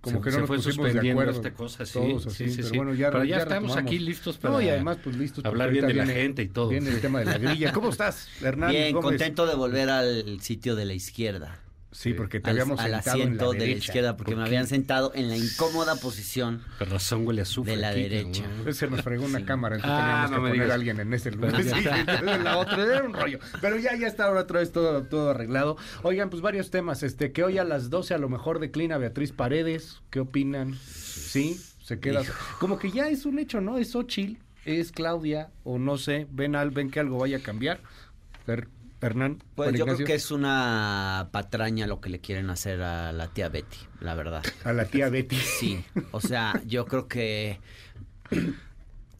Como 0.00 0.18
se, 0.18 0.22
que 0.22 0.30
no 0.30 0.32
se 0.34 0.38
nos 0.40 0.46
fue 0.46 0.56
pusimos 0.58 0.76
de 0.76 0.82
suspendiendo 0.92 1.20
acuerdo. 1.22 1.40
esta 1.40 1.54
cosa, 1.54 1.84
sí, 1.86 1.92
Todos 1.94 2.26
así, 2.28 2.44
sí, 2.44 2.50
sí, 2.50 2.56
pero 2.58 2.68
sí. 2.68 2.76
bueno, 2.76 2.94
ya, 2.94 3.10
pero 3.10 3.24
ya, 3.24 3.30
ya 3.36 3.42
estamos 3.42 3.62
retomamos. 3.70 3.76
aquí 3.92 3.98
listos 3.98 4.38
para 4.38 4.54
No, 4.54 4.60
y 4.62 4.68
además, 4.68 4.98
pues 5.02 5.16
listos. 5.16 5.44
hablar 5.44 5.70
bien 5.70 5.86
de 5.88 5.94
la 5.94 6.04
viene- 6.04 6.20
gente 6.22 6.42
y 6.42 6.48
todo. 6.48 6.68
Viene 6.68 6.90
el 6.90 7.00
tema 7.00 7.18
de 7.20 7.24
la 7.24 7.38
grilla. 7.38 7.72
¿Cómo 7.72 7.88
estás, 7.90 8.28
Hernán? 8.42 8.70
Bien, 8.70 8.92
Gómez? 8.92 9.04
contento 9.04 9.46
de 9.46 9.54
volver 9.56 9.90
al 9.90 10.40
sitio 10.40 10.76
de 10.76 10.84
la 10.84 10.94
izquierda. 10.94 11.58
Sí, 11.90 12.12
porque 12.12 12.38
te 12.38 12.50
Al- 12.50 12.56
habíamos 12.60 12.80
al 12.80 12.90
sentado 12.92 13.16
en 13.16 13.18
la 13.18 13.24
asiento 13.24 13.52
de 13.52 13.58
la 13.58 13.64
derecha. 13.64 13.84
izquierda, 13.86 14.16
porque 14.18 14.32
me 14.32 14.36
¿Por 14.42 14.46
habían 14.48 14.64
qué? 14.64 14.68
sentado 14.68 15.10
en 15.14 15.28
la 15.30 15.36
incómoda 15.38 15.96
posición 15.96 16.62
razón 16.78 17.26
huele 17.26 17.42
a 17.42 17.44
de 17.64 17.76
la 17.76 17.88
aquí, 17.88 18.02
derecha. 18.02 18.42
cabrón. 18.42 18.74
Se 18.74 18.86
nos 18.88 19.00
fregó 19.02 19.24
una 19.24 19.44
cámara, 19.46 19.76
entonces 19.76 19.98
Ah, 19.98 20.06
teníamos 20.26 20.30
no 20.30 20.36
que 20.36 20.42
me 20.42 20.48
poner 20.48 20.54
digas. 20.64 20.70
a 20.70 20.74
alguien 20.74 21.00
en 21.00 21.14
ese 21.14 21.30
Pero 21.32 21.46
lugar. 21.58 21.62
Sí, 21.62 21.70
en 22.36 22.44
la 22.44 22.58
otra 22.58 22.82
era 22.84 23.02
un 23.04 23.14
rollo. 23.14 23.38
Pero 23.62 23.78
ya, 23.78 23.96
ya 23.96 24.06
está 24.06 24.24
ahora 24.26 24.40
otra 24.42 24.60
vez 24.60 24.70
todo, 24.70 25.02
todo 25.04 25.30
arreglado. 25.30 25.78
Oigan, 26.02 26.28
pues 26.28 26.42
varios 26.42 26.70
temas. 26.70 27.02
Este, 27.02 27.32
que 27.32 27.42
hoy 27.42 27.56
a 27.56 27.64
las 27.64 27.88
12 27.88 28.12
a 28.12 28.18
lo 28.18 28.28
mejor 28.28 28.58
declina 28.60 28.98
Beatriz 28.98 29.32
Paredes. 29.32 30.02
¿Qué 30.10 30.20
opinan? 30.20 30.74
Sí, 30.84 31.58
se 31.82 31.98
queda. 32.00 32.22
Como 32.60 32.78
que 32.78 32.90
ya 32.90 33.08
es 33.08 33.24
un 33.24 33.38
hecho, 33.38 33.62
¿no? 33.62 33.78
Es 33.78 33.96
Ochil, 33.96 34.38
es 34.66 34.92
Claudia, 34.92 35.48
o 35.64 35.78
no 35.78 35.96
sé, 35.96 36.26
ven, 36.30 36.54
al, 36.54 36.70
ven 36.70 36.90
que 36.90 37.00
algo 37.00 37.16
vaya 37.18 37.38
a 37.38 37.40
cambiar. 37.40 37.80
Her- 38.46 38.68
Hernán. 39.00 39.42
Pues 39.54 39.72
yo 39.78 39.84
creo 39.84 39.98
que 39.98 40.14
es 40.14 40.30
una 40.30 41.28
patraña 41.32 41.86
lo 41.86 42.00
que 42.00 42.08
le 42.10 42.20
quieren 42.20 42.50
hacer 42.50 42.82
a 42.82 43.12
la 43.12 43.28
tía 43.28 43.48
Betty, 43.48 43.78
la 44.00 44.14
verdad. 44.14 44.42
A 44.64 44.72
la 44.72 44.86
tía 44.86 45.08
Betty. 45.08 45.36
Sí, 45.36 45.84
o 46.10 46.20
sea, 46.20 46.60
yo 46.66 46.86
creo 46.86 47.06
que 47.08 47.60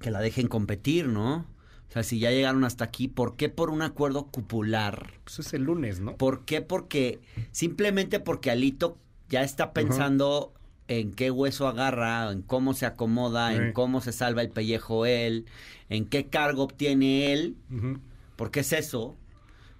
que 0.01 0.11
la 0.11 0.21
dejen 0.21 0.49
competir, 0.49 1.07
¿no? 1.09 1.47
O 1.89 1.93
sea, 1.93 2.03
si 2.03 2.19
ya 2.19 2.31
llegaron 2.31 2.65
hasta 2.65 2.85
aquí, 2.85 3.09
¿por 3.09 3.37
qué 3.37 3.49
por 3.49 3.71
un 3.71 3.83
acuerdo 3.83 4.27
cupular? 4.27 5.13
Pues 5.25 5.39
es 5.39 5.55
el 5.55 5.63
lunes, 5.65 6.01
¿no? 6.01 6.17
¿Por 6.17 6.45
qué? 6.45 6.61
Porque 6.61 7.21
simplemente 7.51 8.21
porque 8.21 8.51
Alito 8.51 8.99
ya 9.31 9.43
está 9.43 9.73
pensando 9.73 10.53
en 10.87 11.13
qué 11.13 11.31
hueso 11.31 11.67
agarra, 11.67 12.31
en 12.31 12.43
cómo 12.43 12.75
se 12.75 12.87
acomoda, 12.87 13.55
en 13.55 13.69
Sí. 13.69 13.73
cómo 13.73 14.01
se 14.01 14.13
salva 14.13 14.43
el 14.43 14.51
pellejo 14.51 15.07
él, 15.07 15.47
en 15.89 16.05
qué 16.07 16.27
cargo 16.27 16.63
obtiene 16.65 17.33
él, 17.33 17.57
porque 18.37 18.61
es 18.61 18.73
eso, 18.73 19.17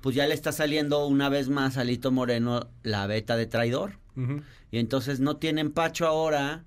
pues 0.01 0.15
ya 0.15 0.27
le 0.27 0.35
está 0.35 0.53
saliendo 0.53 1.07
una 1.07 1.29
vez 1.29 1.49
más 1.49 1.77
a 1.77 1.81
Alito 1.83 2.11
Moreno 2.13 2.69
la 2.83 3.07
beta 3.07 3.37
de 3.37 3.47
traidor. 3.47 3.99
Y 4.71 4.79
entonces 4.79 5.21
no 5.21 5.37
tiene 5.37 5.61
empacho 5.61 6.07
ahora 6.07 6.65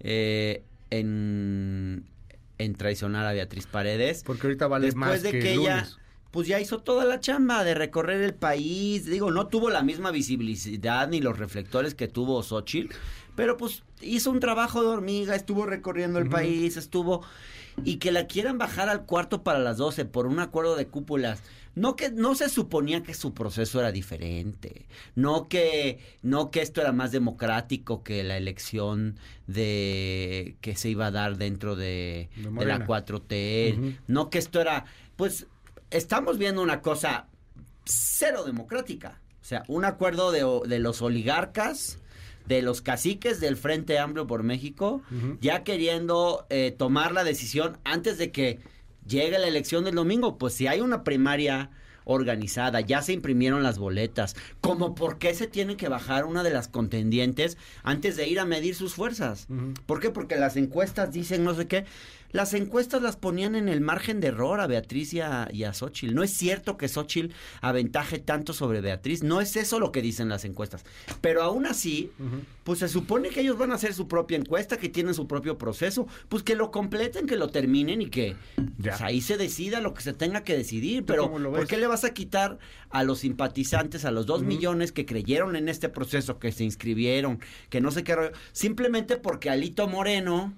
eh, 0.00 0.64
en, 0.90 2.04
en 2.58 2.74
traicionar 2.74 3.26
a 3.26 3.32
Beatriz 3.32 3.66
Paredes. 3.66 4.22
Porque 4.24 4.46
ahorita 4.46 4.66
vale 4.66 4.86
Después 4.86 5.08
más 5.08 5.22
de 5.22 5.30
que 5.30 5.38
que 5.40 5.52
el 5.54 5.60
ella 5.60 5.76
lunes. 5.76 5.98
pues 6.30 6.46
ya 6.46 6.60
hizo 6.60 6.78
toda 6.80 7.04
la 7.04 7.20
chamba 7.20 7.64
de 7.64 7.74
recorrer 7.74 8.20
el 8.20 8.34
país. 8.34 9.06
Digo, 9.06 9.30
no 9.30 9.46
tuvo 9.46 9.70
la 9.70 9.82
misma 9.82 10.10
visibilidad 10.10 11.08
ni 11.08 11.20
los 11.20 11.38
reflectores 11.38 11.94
que 11.94 12.06
tuvo 12.08 12.42
Xochitl, 12.42 12.94
pero 13.34 13.56
pues 13.56 13.82
hizo 14.02 14.30
un 14.30 14.40
trabajo 14.40 14.82
de 14.82 14.88
hormiga, 14.88 15.34
estuvo 15.34 15.64
recorriendo 15.66 16.18
el 16.18 16.28
país, 16.28 16.76
estuvo... 16.76 17.22
Y 17.82 17.96
que 17.96 18.12
la 18.12 18.26
quieran 18.26 18.58
bajar 18.58 18.90
al 18.90 19.06
cuarto 19.06 19.42
para 19.42 19.58
las 19.58 19.78
12 19.78 20.04
por 20.04 20.26
un 20.26 20.38
acuerdo 20.40 20.76
de 20.76 20.86
cúpulas. 20.86 21.40
No 21.80 21.96
que 21.96 22.10
no 22.10 22.34
se 22.34 22.48
suponía 22.50 23.02
que 23.02 23.14
su 23.14 23.32
proceso 23.32 23.80
era 23.80 23.90
diferente, 23.90 24.86
no 25.14 25.48
que 25.48 25.98
no 26.22 26.50
que 26.50 26.60
esto 26.60 26.82
era 26.82 26.92
más 26.92 27.10
democrático 27.10 28.02
que 28.02 28.22
la 28.22 28.36
elección 28.36 29.16
de 29.46 30.56
que 30.60 30.76
se 30.76 30.90
iba 30.90 31.06
a 31.06 31.10
dar 31.10 31.38
dentro 31.38 31.76
de, 31.76 32.28
De 32.36 32.42
de 32.42 32.50
Morena. 32.50 32.78
la 32.80 32.86
4T, 32.86 33.98
no 34.08 34.28
que 34.28 34.38
esto 34.38 34.60
era 34.60 34.84
pues 35.16 35.46
estamos 35.90 36.36
viendo 36.38 36.62
una 36.62 36.82
cosa 36.82 37.28
cero 37.84 38.44
democrática. 38.44 39.20
O 39.40 39.44
sea, 39.44 39.62
un 39.68 39.84
acuerdo 39.84 40.32
de, 40.32 40.68
de 40.68 40.78
los 40.78 41.02
oligarcas, 41.02 41.98
de 42.46 42.62
los 42.62 42.82
caciques 42.82 43.40
del 43.40 43.56
Frente 43.56 43.98
Amplio 43.98 44.26
por 44.26 44.42
México, 44.42 45.02
ya 45.40 45.64
queriendo 45.64 46.46
eh, 46.50 46.74
tomar 46.76 47.12
la 47.12 47.24
decisión 47.24 47.78
antes 47.84 48.18
de 48.18 48.30
que 48.32 48.58
llegue 49.06 49.38
la 49.38 49.48
elección 49.48 49.84
del 49.84 49.94
domingo. 49.94 50.38
Pues 50.38 50.54
si 50.54 50.66
hay 50.66 50.80
una 50.80 51.04
primaria 51.04 51.70
organizada, 52.04 52.80
ya 52.80 53.02
se 53.02 53.12
imprimieron 53.12 53.62
las 53.62 53.78
boletas, 53.78 54.34
como 54.60 54.94
por 54.94 55.18
qué 55.18 55.34
se 55.34 55.46
tiene 55.46 55.76
que 55.76 55.88
bajar 55.88 56.24
una 56.24 56.42
de 56.42 56.50
las 56.50 56.68
contendientes 56.68 57.56
antes 57.82 58.16
de 58.16 58.28
ir 58.28 58.40
a 58.40 58.44
medir 58.44 58.74
sus 58.74 58.94
fuerzas. 58.94 59.46
¿Por 59.86 60.00
qué? 60.00 60.10
Porque 60.10 60.36
las 60.36 60.56
encuestas 60.56 61.12
dicen 61.12 61.44
no 61.44 61.54
sé 61.54 61.66
qué. 61.66 61.84
Las 62.32 62.54
encuestas 62.54 63.02
las 63.02 63.16
ponían 63.16 63.54
en 63.54 63.68
el 63.68 63.80
margen 63.80 64.20
de 64.20 64.28
error 64.28 64.60
a 64.60 64.66
Beatriz 64.66 65.12
y 65.14 65.20
a, 65.20 65.48
y 65.52 65.64
a 65.64 65.74
Xochitl. 65.74 66.14
No 66.14 66.22
es 66.22 66.32
cierto 66.32 66.76
que 66.76 66.88
Xochitl 66.88 67.32
aventaje 67.60 68.18
tanto 68.18 68.52
sobre 68.52 68.80
Beatriz. 68.80 69.22
No 69.22 69.40
es 69.40 69.56
eso 69.56 69.80
lo 69.80 69.92
que 69.92 70.02
dicen 70.02 70.28
las 70.28 70.44
encuestas. 70.44 70.84
Pero 71.20 71.42
aún 71.42 71.66
así, 71.66 72.12
pues 72.64 72.78
se 72.80 72.88
supone 72.88 73.30
que 73.30 73.40
ellos 73.40 73.58
van 73.58 73.72
a 73.72 73.74
hacer 73.74 73.94
su 73.94 74.08
propia 74.08 74.36
encuesta, 74.36 74.76
que 74.76 74.88
tienen 74.88 75.14
su 75.14 75.26
propio 75.26 75.58
proceso. 75.58 76.06
Pues 76.28 76.42
que 76.42 76.54
lo 76.54 76.70
completen, 76.70 77.26
que 77.26 77.36
lo 77.36 77.48
terminen 77.48 78.02
y 78.02 78.10
que 78.10 78.36
pues, 78.80 79.00
ahí 79.00 79.20
se 79.20 79.36
decida 79.36 79.80
lo 79.80 79.94
que 79.94 80.02
se 80.02 80.12
tenga 80.12 80.44
que 80.44 80.56
decidir. 80.56 81.04
Pero 81.04 81.30
¿por 81.30 81.66
qué 81.66 81.78
le 81.78 81.86
vas 81.86 82.04
a 82.04 82.14
quitar 82.14 82.58
a 82.90 83.02
los 83.02 83.20
simpatizantes, 83.20 84.04
a 84.04 84.10
los 84.10 84.26
dos 84.26 84.42
millones 84.42 84.92
que 84.92 85.06
creyeron 85.06 85.56
en 85.56 85.68
este 85.68 85.88
proceso, 85.88 86.38
que 86.38 86.52
se 86.52 86.64
inscribieron, 86.64 87.40
que 87.68 87.80
no 87.80 87.90
sé 87.90 88.04
qué 88.04 88.14
rollo? 88.14 88.32
Simplemente 88.52 89.16
porque 89.16 89.50
Alito 89.50 89.88
Moreno... 89.88 90.54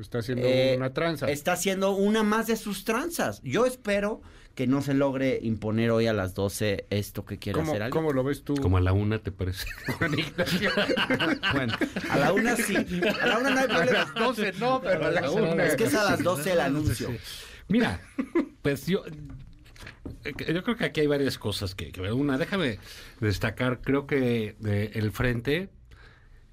Está 0.00 0.18
haciendo 0.18 0.46
Eh, 0.46 0.74
una 0.76 0.92
tranza. 0.92 1.30
Está 1.30 1.52
haciendo 1.52 1.92
una 1.92 2.22
más 2.22 2.46
de 2.46 2.56
sus 2.56 2.84
tranzas. 2.84 3.40
Yo 3.42 3.66
espero 3.66 4.20
que 4.54 4.66
no 4.66 4.80
se 4.80 4.94
logre 4.94 5.38
imponer 5.42 5.90
hoy 5.90 6.06
a 6.06 6.12
las 6.14 6.34
12 6.34 6.86
esto 6.88 7.24
que 7.26 7.38
quiere 7.38 7.58
¿Cómo, 7.58 7.72
hacer 7.72 7.82
alguien. 7.82 8.02
cómo 8.02 8.12
lo 8.14 8.24
ves 8.24 8.42
tú? 8.42 8.54
Como 8.56 8.78
a 8.78 8.80
la 8.80 8.92
una, 8.92 9.18
¿te 9.18 9.30
parece? 9.32 9.66
bueno, 11.54 11.74
a 12.10 12.18
la 12.18 12.32
una 12.32 12.56
sí. 12.56 12.74
A 12.76 13.26
la 13.26 13.38
una 13.38 13.50
no 13.50 13.60
hay 13.60 13.66
problema. 13.66 14.02
A 14.02 14.04
las 14.04 14.14
12 14.14 14.52
no, 14.58 14.80
pero 14.82 15.06
a 15.06 15.10
la 15.10 15.30
una. 15.30 15.66
Es 15.66 15.76
que 15.76 15.84
es 15.84 15.94
a 15.94 16.04
las 16.04 16.22
12 16.22 16.52
el 16.52 16.60
anuncio. 16.60 17.10
Mira, 17.68 18.00
pues 18.62 18.86
yo, 18.86 19.02
eh, 20.24 20.52
yo 20.54 20.62
creo 20.62 20.76
que 20.76 20.84
aquí 20.84 21.00
hay 21.00 21.06
varias 21.06 21.36
cosas 21.38 21.74
que. 21.74 21.92
Una, 22.12 22.38
déjame 22.38 22.78
destacar, 23.20 23.80
creo 23.82 24.06
que 24.06 24.56
eh, 24.64 24.90
el 24.94 25.10
frente 25.12 25.68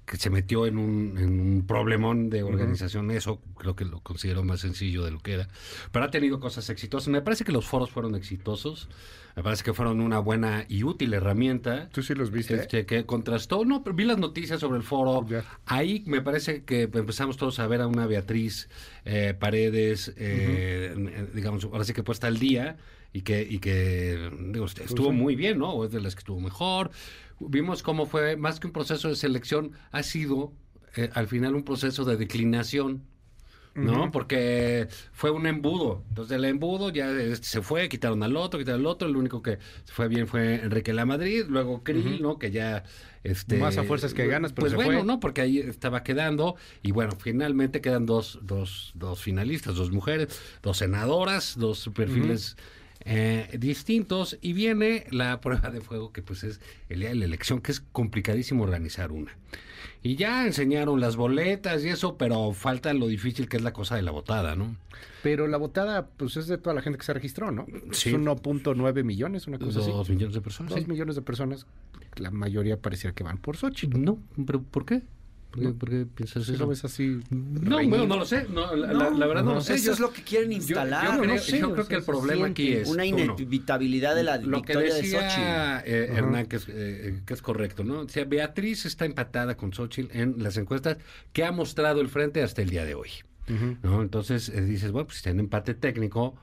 que 0.06 0.16
se 0.16 0.30
metió 0.30 0.66
en 0.66 0.76
un, 0.76 1.16
en 1.18 1.40
un 1.40 1.66
problemón 1.66 2.28
de 2.28 2.42
organización, 2.42 3.10
eso 3.10 3.40
creo 3.56 3.74
que 3.74 3.84
lo 3.84 4.00
considero 4.00 4.44
más 4.44 4.60
sencillo 4.60 5.04
de 5.04 5.10
lo 5.10 5.20
que 5.20 5.34
era, 5.34 5.48
pero 5.92 6.04
ha 6.04 6.10
tenido 6.10 6.40
cosas 6.40 6.68
exitosas. 6.68 7.08
Me 7.08 7.22
parece 7.22 7.44
que 7.44 7.52
los 7.52 7.66
foros 7.66 7.90
fueron 7.90 8.14
exitosos, 8.14 8.88
me 9.36 9.42
parece 9.42 9.64
que 9.64 9.72
fueron 9.72 10.00
una 10.00 10.18
buena 10.18 10.64
y 10.68 10.84
útil 10.84 11.14
herramienta. 11.14 11.88
¿Tú 11.88 12.02
sí 12.02 12.14
los 12.14 12.30
viste? 12.30 12.54
Este, 12.54 12.86
que 12.86 13.04
contrastó, 13.06 13.64
no, 13.64 13.82
pero 13.82 13.96
vi 13.96 14.04
las 14.04 14.18
noticias 14.18 14.60
sobre 14.60 14.78
el 14.78 14.84
foro. 14.84 15.26
Ahí 15.66 16.04
me 16.06 16.20
parece 16.20 16.64
que 16.64 16.82
empezamos 16.82 17.36
todos 17.36 17.58
a 17.58 17.66
ver 17.66 17.80
a 17.80 17.86
una 17.86 18.06
Beatriz 18.06 18.68
eh, 19.04 19.34
Paredes, 19.38 20.12
eh, 20.16 21.28
digamos, 21.34 21.64
ahora 21.64 21.84
sí 21.84 21.92
que 21.92 22.02
puesta 22.02 22.26
al 22.26 22.38
día 22.38 22.76
y 23.14 23.22
que, 23.22 23.46
y 23.48 23.60
que 23.60 24.28
digo, 24.50 24.66
estuvo 24.66 25.10
sí. 25.10 25.16
muy 25.16 25.36
bien, 25.36 25.58
¿no? 25.60 25.70
O 25.70 25.84
es 25.84 25.92
de 25.92 26.00
las 26.00 26.16
que 26.16 26.18
estuvo 26.18 26.40
mejor. 26.40 26.90
Vimos 27.38 27.84
cómo 27.84 28.06
fue, 28.06 28.36
más 28.36 28.58
que 28.58 28.66
un 28.66 28.72
proceso 28.72 29.08
de 29.08 29.14
selección, 29.14 29.70
ha 29.92 30.02
sido 30.02 30.52
eh, 30.96 31.10
al 31.14 31.28
final 31.28 31.54
un 31.54 31.62
proceso 31.62 32.04
de 32.04 32.16
declinación. 32.16 33.04
¿no? 33.76 34.12
Porque 34.12 34.86
fue 35.12 35.32
un 35.32 35.48
embudo. 35.48 36.04
Entonces 36.08 36.36
el 36.36 36.44
embudo 36.44 36.90
ya 36.90 37.10
este, 37.10 37.44
se 37.44 37.60
fue, 37.60 37.88
quitaron 37.88 38.22
al 38.22 38.36
otro, 38.36 38.60
quitaron 38.60 38.82
al 38.82 38.86
otro. 38.86 39.08
El 39.08 39.16
único 39.16 39.42
que 39.42 39.58
se 39.84 39.92
fue 39.92 40.06
bien 40.06 40.28
fue 40.28 40.62
Enrique 40.62 40.92
La 40.92 41.04
Madrid, 41.04 41.44
luego 41.48 41.82
Krill. 41.82 42.22
¿no? 42.22 42.38
Que 42.38 42.52
ya 42.52 42.84
este 43.24 43.58
Más 43.58 43.76
a 43.76 43.82
fuerzas 43.82 44.14
que 44.14 44.28
ganas, 44.28 44.52
pero 44.52 44.66
Pues 44.66 44.70
se 44.70 44.76
bueno, 44.76 45.00
fue. 45.00 45.04
¿no? 45.04 45.18
Porque 45.18 45.40
ahí 45.40 45.58
estaba 45.58 46.04
quedando 46.04 46.54
y 46.84 46.92
bueno, 46.92 47.16
finalmente 47.18 47.80
quedan 47.80 48.06
dos, 48.06 48.38
dos, 48.42 48.92
dos 48.94 49.20
finalistas, 49.20 49.74
dos 49.74 49.90
mujeres, 49.90 50.40
dos 50.62 50.76
senadoras, 50.76 51.56
dos 51.58 51.90
perfiles 51.92 52.56
eh, 53.04 53.48
distintos 53.58 54.38
y 54.40 54.52
viene 54.52 55.06
la 55.10 55.40
prueba 55.42 55.70
de 55.70 55.80
fuego 55.80 56.12
que 56.12 56.22
pues 56.22 56.44
es 56.44 56.60
el 56.88 57.00
día 57.00 57.10
de 57.10 57.14
la 57.16 57.24
elección, 57.24 57.60
que 57.60 57.72
es 57.72 57.80
complicadísimo 57.80 58.64
organizar 58.64 59.12
una. 59.12 59.36
Y 60.02 60.16
ya 60.16 60.46
enseñaron 60.46 61.00
las 61.00 61.16
boletas 61.16 61.82
y 61.84 61.88
eso, 61.88 62.16
pero 62.16 62.52
falta 62.52 62.92
lo 62.92 63.06
difícil 63.06 63.48
que 63.48 63.56
es 63.56 63.62
la 63.62 63.72
cosa 63.72 63.96
de 63.96 64.02
la 64.02 64.10
votada, 64.10 64.54
¿no? 64.54 64.76
Pero 65.22 65.46
la 65.46 65.56
votada, 65.56 66.06
pues 66.06 66.36
es 66.36 66.46
de 66.46 66.58
toda 66.58 66.74
la 66.74 66.82
gente 66.82 66.98
que 66.98 67.04
se 67.06 67.14
registró, 67.14 67.50
¿no? 67.50 67.66
Sí. 67.92 68.10
Es 68.10 68.14
1.9 68.14 69.02
millones, 69.02 69.46
una 69.46 69.58
cosa 69.58 69.80
así. 69.80 69.90
Dos 69.90 70.10
millones 70.10 70.34
de 70.34 70.42
personas. 70.42 70.70
Dos 70.70 70.82
sí. 70.82 70.90
millones 70.90 71.16
de 71.16 71.22
personas. 71.22 71.66
La 72.16 72.30
mayoría 72.30 72.78
pareciera 72.78 73.14
que 73.14 73.24
van 73.24 73.38
por 73.38 73.56
Xochitl. 73.56 73.98
No, 73.98 74.18
pero 74.44 74.62
¿por 74.62 74.84
qué? 74.84 75.02
¿Por 75.54 75.62
qué, 75.62 75.68
por 75.78 75.88
qué 75.90 76.06
piensas 76.06 76.44
¿Sí 76.44 76.52
eso? 76.54 76.62
lo 76.62 76.68
ves 76.68 76.84
así? 76.84 77.20
No, 77.30 77.78
reñido? 77.78 77.88
bueno, 77.96 78.06
no 78.06 78.16
lo 78.18 78.24
sé. 78.24 78.46
No, 78.50 78.74
la, 78.74 78.92
la- 78.92 79.10
la 79.10 79.26
verdad 79.26 79.44
no 79.44 79.54
lo 79.54 79.60
sé. 79.60 79.74
Eso 79.74 79.86
Yo- 79.86 79.92
es 79.92 80.00
lo 80.00 80.12
que 80.12 80.22
quieren 80.22 80.50
yo- 80.50 80.56
instalar. 80.56 81.04
Yo, 81.04 81.12
No, 81.12 81.20
creo, 81.20 81.34
no 81.34 81.40
sé, 81.40 81.58
yo 81.60 81.72
creo 81.72 81.86
que 81.88 81.94
el 81.96 82.02
problema 82.02 82.46
aquí 82.48 82.72
es 82.72 82.88
una 82.88 83.04
inevitabilidad 83.06 84.14
de 84.14 84.22
la 84.24 84.36
lo 84.38 84.62
que 84.62 84.72
victoria 84.72 84.94
de 84.94 85.02
decía 85.02 85.30
Xochitl. 85.30 85.90
eh. 85.90 86.08
Hernán, 86.16 86.46
que 86.46 86.56
es, 86.56 86.66
eh, 86.68 87.20
que 87.24 87.34
es 87.34 87.42
correcto, 87.42 87.84
¿no? 87.84 88.00
O 88.00 88.08
sea, 88.08 88.24
Beatriz 88.24 88.84
está 88.86 89.04
empatada 89.04 89.56
con 89.56 89.72
Xochitl 89.72 90.16
en 90.18 90.42
las 90.42 90.56
encuestas 90.56 90.98
que 91.32 91.44
ha 91.44 91.52
mostrado 91.52 92.00
el 92.00 92.08
frente 92.08 92.42
hasta 92.42 92.62
el 92.62 92.70
día 92.70 92.84
de 92.84 92.94
hoy. 92.94 93.10
¿no? 93.82 94.00
Entonces 94.00 94.48
eh, 94.48 94.62
dices, 94.62 94.90
bueno, 94.90 95.06
pues 95.06 95.18
si 95.18 95.24
tiene 95.24 95.40
empate 95.40 95.74
técnico, 95.74 96.34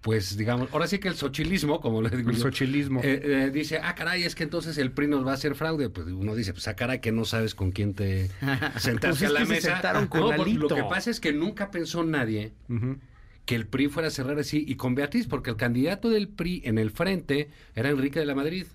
pues 0.00 0.36
digamos, 0.36 0.68
ahora 0.72 0.86
sí 0.86 0.98
que 0.98 1.08
el 1.08 1.14
sochilismo, 1.16 1.80
como 1.80 2.00
le 2.00 2.10
digo 2.10 2.30
El 2.30 2.36
yo, 2.36 2.48
eh, 2.48 3.00
eh, 3.02 3.50
dice, 3.52 3.80
ah, 3.82 3.94
caray, 3.94 4.22
es 4.22 4.34
que 4.34 4.44
entonces 4.44 4.78
el 4.78 4.92
PRI 4.92 5.08
nos 5.08 5.26
va 5.26 5.32
a 5.32 5.34
hacer 5.34 5.54
fraude. 5.54 5.88
Pues 5.90 6.06
uno 6.06 6.34
dice, 6.34 6.52
pues 6.52 6.68
ah, 6.68 6.76
caray, 6.76 7.00
que 7.00 7.12
no 7.12 7.24
sabes 7.24 7.54
con 7.54 7.72
quién 7.72 7.94
te 7.94 8.30
sentaste 8.78 9.08
Pues 9.08 9.22
a 9.24 9.32
la 9.32 9.40
que 9.40 9.46
se 9.46 9.52
mesa. 9.52 9.72
sentaron 9.72 10.06
con 10.06 10.20
No, 10.20 10.30
Alito. 10.30 10.68
Lo 10.68 10.76
que 10.76 10.82
pasa 10.84 11.10
es 11.10 11.18
que 11.20 11.32
nunca 11.32 11.70
pensó 11.70 12.04
nadie 12.04 12.52
que 13.44 13.54
el 13.54 13.66
PRI 13.66 13.88
fuera 13.88 14.08
a 14.08 14.10
cerrar 14.10 14.38
así 14.38 14.64
y 14.66 14.76
con 14.76 14.94
Beatriz, 14.94 15.26
porque 15.26 15.50
el 15.50 15.56
candidato 15.56 16.08
del 16.10 16.28
PRI 16.28 16.62
en 16.64 16.78
el 16.78 16.90
frente 16.90 17.48
era 17.74 17.90
Enrique 17.90 18.20
de 18.20 18.26
la 18.26 18.34
Madrid. 18.34 18.66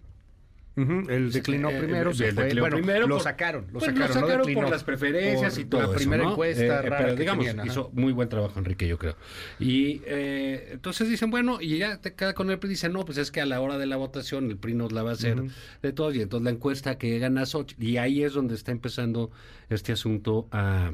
Él 0.75 1.31
declinó 1.33 1.69
Eh, 1.69 1.79
primero, 1.79 2.13
se 2.13 2.31
fue. 2.31 2.43
declinó 2.45 2.61
Bueno, 2.61 2.77
primero 2.77 3.05
lo 3.07 3.15
por- 3.15 3.23
sacaron, 3.23 3.65
lo 3.73 3.79
pues 3.79 3.85
sacaron, 3.85 4.37
no 4.37 4.53
por 4.53 4.69
las 4.69 4.83
preferencias 4.85 5.53
Por 5.55 5.61
y 5.61 5.65
todo 5.65 5.81
la 5.81 5.87
eso, 5.87 5.95
primera 5.95 6.23
¿no? 6.23 6.31
encuesta 6.31 6.63
Eh, 6.63 6.81
rara 6.81 6.97
pero 6.99 7.15
que 7.15 7.19
digamos, 7.19 7.45
tenían, 7.45 7.67
hizo 7.67 7.89
muy 7.93 8.13
buen 8.13 8.29
trabajo 8.29 8.57
Enrique, 8.57 8.87
yo 8.87 8.97
creo. 8.97 9.17
Y 9.59 10.01
eh, 10.05 10.69
entonces 10.71 11.09
dicen, 11.09 11.29
bueno, 11.29 11.59
y 11.59 11.77
ya 11.77 11.99
te 11.99 12.13
queda 12.13 12.33
con 12.33 12.49
el 12.49 12.57
PRI, 12.57 12.69
dicen, 12.69 12.93
no, 12.93 13.03
pues 13.03 13.17
es 13.17 13.31
que 13.31 13.41
a 13.41 13.45
la 13.45 13.59
hora 13.59 13.77
de 13.77 13.85
la 13.85 13.97
votación 13.97 14.49
el 14.49 14.57
PRI 14.57 14.73
nos 14.75 14.93
la 14.93 15.03
va 15.03 15.09
a 15.09 15.13
hacer 15.13 15.43
de 15.81 15.91
todos, 15.93 16.15
y 16.15 16.21
entonces 16.21 16.45
la 16.45 16.51
encuesta 16.51 16.97
que 16.97 17.19
gana 17.19 17.45
Xochitl, 17.45 17.83
y 17.83 17.97
ahí 17.97 18.23
es 18.23 18.31
donde 18.33 18.55
está 18.55 18.71
empezando 18.71 19.29
este 19.69 19.91
asunto 19.91 20.47
a, 20.51 20.91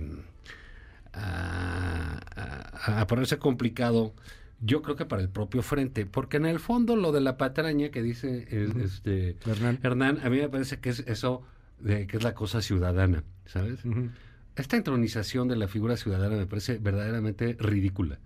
a, 1.13 2.19
a- 2.35 3.01
a 3.01 3.07
ponerse 3.07 3.37
complicado. 3.37 4.13
Yo 4.59 4.81
creo 4.81 4.95
que 4.95 5.05
para 5.05 5.21
el 5.21 5.29
propio 5.29 5.61
frente, 5.61 6.05
porque 6.05 6.37
en 6.37 6.45
el 6.45 6.59
fondo 6.59 6.95
lo 6.95 7.11
de 7.11 7.21
la 7.21 7.37
patraña 7.37 7.89
que 7.89 8.01
dice 8.01 8.47
el- 8.49 8.81
este 8.81 9.37
Hernán. 9.83 10.19
a 10.23 10.29
mí 10.29 10.37
me 10.39 10.49
parece 10.49 10.79
que 10.79 10.89
es 10.89 10.99
eso 11.01 11.43
de 11.79 12.07
que 12.07 12.17
es 12.17 12.23
la 12.23 12.33
cosa 12.33 12.61
ciudadana, 12.61 13.23
¿sabes? 13.45 13.79
Esta 14.55 14.75
entronización 14.77 15.47
de 15.47 15.55
la 15.57 15.67
figura 15.67 15.95
ciudadana 15.97 16.35
me 16.35 16.47
parece 16.47 16.79
verdaderamente 16.79 17.55
ridícula. 17.59 18.17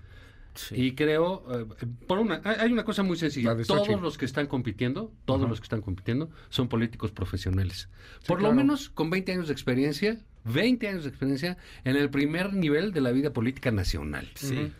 Y 0.71 0.95
creo, 0.95 1.45
eh, 1.53 1.85
por 2.07 2.19
una, 2.19 2.41
hay 2.43 2.71
una 2.73 2.83
cosa 2.83 3.03
muy 3.03 3.15
sencilla. 3.17 3.55
Todos 3.65 4.01
los 4.01 4.17
que 4.17 4.25
están 4.25 4.47
compitiendo, 4.47 5.13
todos 5.25 5.49
los 5.49 5.59
que 5.61 5.65
están 5.65 5.81
compitiendo, 5.81 6.29
son 6.49 6.67
políticos 6.67 7.11
profesionales. 7.11 7.89
Sí, 8.19 8.27
por 8.27 8.41
lo 8.41 8.49
menos 8.53 8.89
con 8.89 9.09
20 9.09 9.31
años 9.33 9.47
de 9.47 9.53
experiencia, 9.53 10.17
20 10.45 10.87
años 10.89 11.03
de 11.03 11.09
experiencia 11.09 11.57
en 11.85 11.95
el 11.95 12.09
primer 12.09 12.53
nivel 12.53 12.91
de 12.91 12.99
la 13.01 13.11
vida 13.11 13.31
política 13.31 13.71
nacional. 13.71 14.29
Sí. 14.35 14.71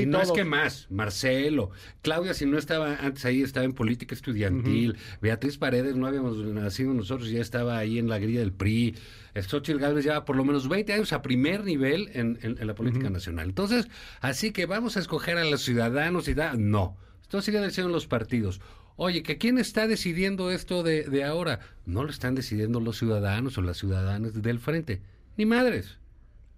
Si 0.00 0.06
no 0.06 0.20
es 0.22 0.28
que 0.32 0.44
más, 0.44 0.86
Marcelo, 0.90 1.70
Claudia, 2.02 2.34
si 2.34 2.46
no 2.46 2.58
estaba 2.58 2.96
antes 2.96 3.24
ahí, 3.24 3.42
estaba 3.42 3.64
en 3.64 3.72
política 3.72 4.14
estudiantil, 4.14 4.96
Beatriz 5.20 5.58
Paredes, 5.58 5.96
no 5.96 6.06
habíamos 6.06 6.36
nacido 6.38 6.94
nosotros, 6.94 7.28
ya 7.30 7.40
estaba 7.40 7.78
ahí 7.78 7.98
en 7.98 8.08
la 8.08 8.18
grilla 8.18 8.40
del 8.40 8.52
PRI, 8.52 8.94
Xochitl 9.34 9.78
Gálvez 9.78 10.04
lleva 10.04 10.24
por 10.24 10.36
lo 10.36 10.44
menos 10.44 10.68
20 10.68 10.92
años 10.92 11.12
a 11.12 11.22
primer 11.22 11.64
nivel 11.64 12.10
en, 12.14 12.38
en- 12.42 12.58
en 12.60 12.66
la 12.66 12.74
política 12.74 13.08
nacional. 13.10 13.48
Entonces, 13.48 13.88
así 14.20 14.50
que 14.52 14.66
vamos 14.66 14.96
a 14.96 15.00
escoger 15.00 15.38
a 15.38 15.44
los 15.44 15.62
ciudadanos 15.62 16.28
y 16.28 16.34
da, 16.34 16.54
no. 16.54 16.96
Entonces 17.22 17.46
siguen 17.46 17.62
decidiendo 17.62 17.92
los 17.94 18.06
partidos. 18.06 18.60
Oye, 18.96 19.22
¿que 19.22 19.38
quién 19.38 19.56
está 19.56 19.86
decidiendo 19.86 20.50
esto 20.50 20.82
de, 20.82 21.04
de 21.04 21.24
ahora? 21.24 21.60
No 21.86 22.04
lo 22.04 22.10
están 22.10 22.34
decidiendo 22.34 22.78
los 22.78 22.98
ciudadanos 22.98 23.56
o 23.56 23.62
las 23.62 23.78
ciudadanas 23.78 24.40
del 24.42 24.58
frente. 24.58 25.00
Ni 25.38 25.46
madres. 25.46 25.98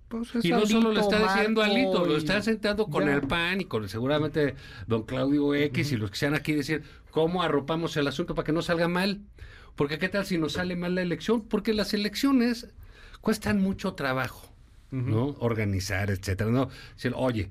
Pues 0.08 0.34
es 0.34 0.44
y 0.44 0.50
no 0.50 0.66
solo 0.66 0.92
lo 0.92 1.00
está 1.00 1.18
diciendo 1.22 1.60
Marco, 1.60 1.74
Alito, 1.74 2.04
lo 2.04 2.16
está 2.16 2.40
sentando 2.42 2.86
con 2.86 3.06
Ya. 3.06 3.14
el 3.14 3.22
PAN 3.22 3.60
y 3.62 3.64
con 3.64 3.88
seguramente 3.88 4.54
don 4.86 5.04
Claudio 5.04 5.54
X 5.54 5.92
y 5.92 5.96
los 5.96 6.10
que 6.10 6.16
sean 6.16 6.34
aquí 6.34 6.52
decir 6.52 6.82
cómo 7.10 7.42
arropamos 7.42 7.96
el 7.96 8.06
asunto 8.06 8.34
para 8.34 8.46
que 8.46 8.52
no 8.52 8.62
salga 8.62 8.88
mal. 8.88 9.20
Porque 9.76 9.98
qué 9.98 10.08
tal 10.08 10.24
si 10.24 10.38
nos 10.38 10.52
sale 10.52 10.76
mal 10.76 10.94
la 10.94 11.02
elección? 11.02 11.42
Porque 11.42 11.74
las 11.74 11.94
elecciones 11.94 12.68
cuestan 13.20 13.60
mucho 13.60 13.94
trabajo. 13.94 14.50
¿no? 14.90 15.34
Organizar, 15.40 16.10
etcétera. 16.10 16.50
No, 16.50 16.68
oye, 17.16 17.50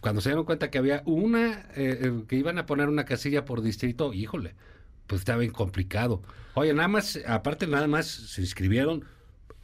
cuando 0.00 0.22
se 0.22 0.30
dieron 0.30 0.46
cuenta 0.46 0.70
que 0.70 0.78
había 0.78 1.02
una, 1.04 1.66
eh, 1.76 1.98
eh, 2.00 2.22
que 2.26 2.36
iban 2.36 2.56
a 2.56 2.64
poner 2.64 2.88
una 2.88 3.04
casilla 3.04 3.44
por 3.44 3.60
distrito, 3.60 4.14
híjole, 4.14 4.54
pues 5.06 5.20
estaba 5.20 5.40
bien 5.40 5.52
complicado. 5.52 6.22
Oye, 6.54 6.72
nada 6.72 6.88
más, 6.88 7.18
aparte 7.26 7.66
nada 7.66 7.86
más 7.86 8.06
se 8.06 8.40
inscribieron, 8.40 9.04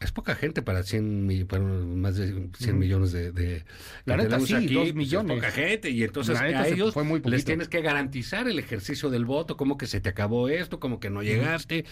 es 0.00 0.12
poca 0.12 0.34
gente 0.34 0.62
para 0.62 0.82
100, 0.82 1.26
mi- 1.26 1.44
para 1.44 1.62
más 1.62 2.16
de 2.16 2.28
100 2.56 2.70
Ujú. 2.70 2.74
millones 2.80 3.12
de... 3.12 3.32
de 3.32 3.64
La 4.06 4.16
neta, 4.16 4.40
sí, 4.40 4.54
aquí, 4.54 4.74
pues, 4.74 4.88
es 4.88 4.94
millones. 4.94 5.36
poca 5.36 5.50
gente 5.50 5.90
y 5.90 6.02
entonces 6.02 6.38
a 6.40 6.66
ellos 6.68 6.94
fue 6.94 7.04
muy 7.04 7.20
les 7.24 7.44
tienes 7.44 7.68
que 7.68 7.82
garantizar 7.82 8.48
el 8.48 8.58
ejercicio 8.58 9.10
del 9.10 9.24
voto, 9.26 9.56
como 9.56 9.76
que 9.76 9.86
se 9.86 10.00
te 10.00 10.08
acabó 10.08 10.48
esto, 10.48 10.80
como 10.80 11.00
que 11.00 11.10
no 11.10 11.22
llegaste. 11.22 11.84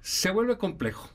Se 0.00 0.30
vuelve 0.30 0.56
complejo. 0.58 1.10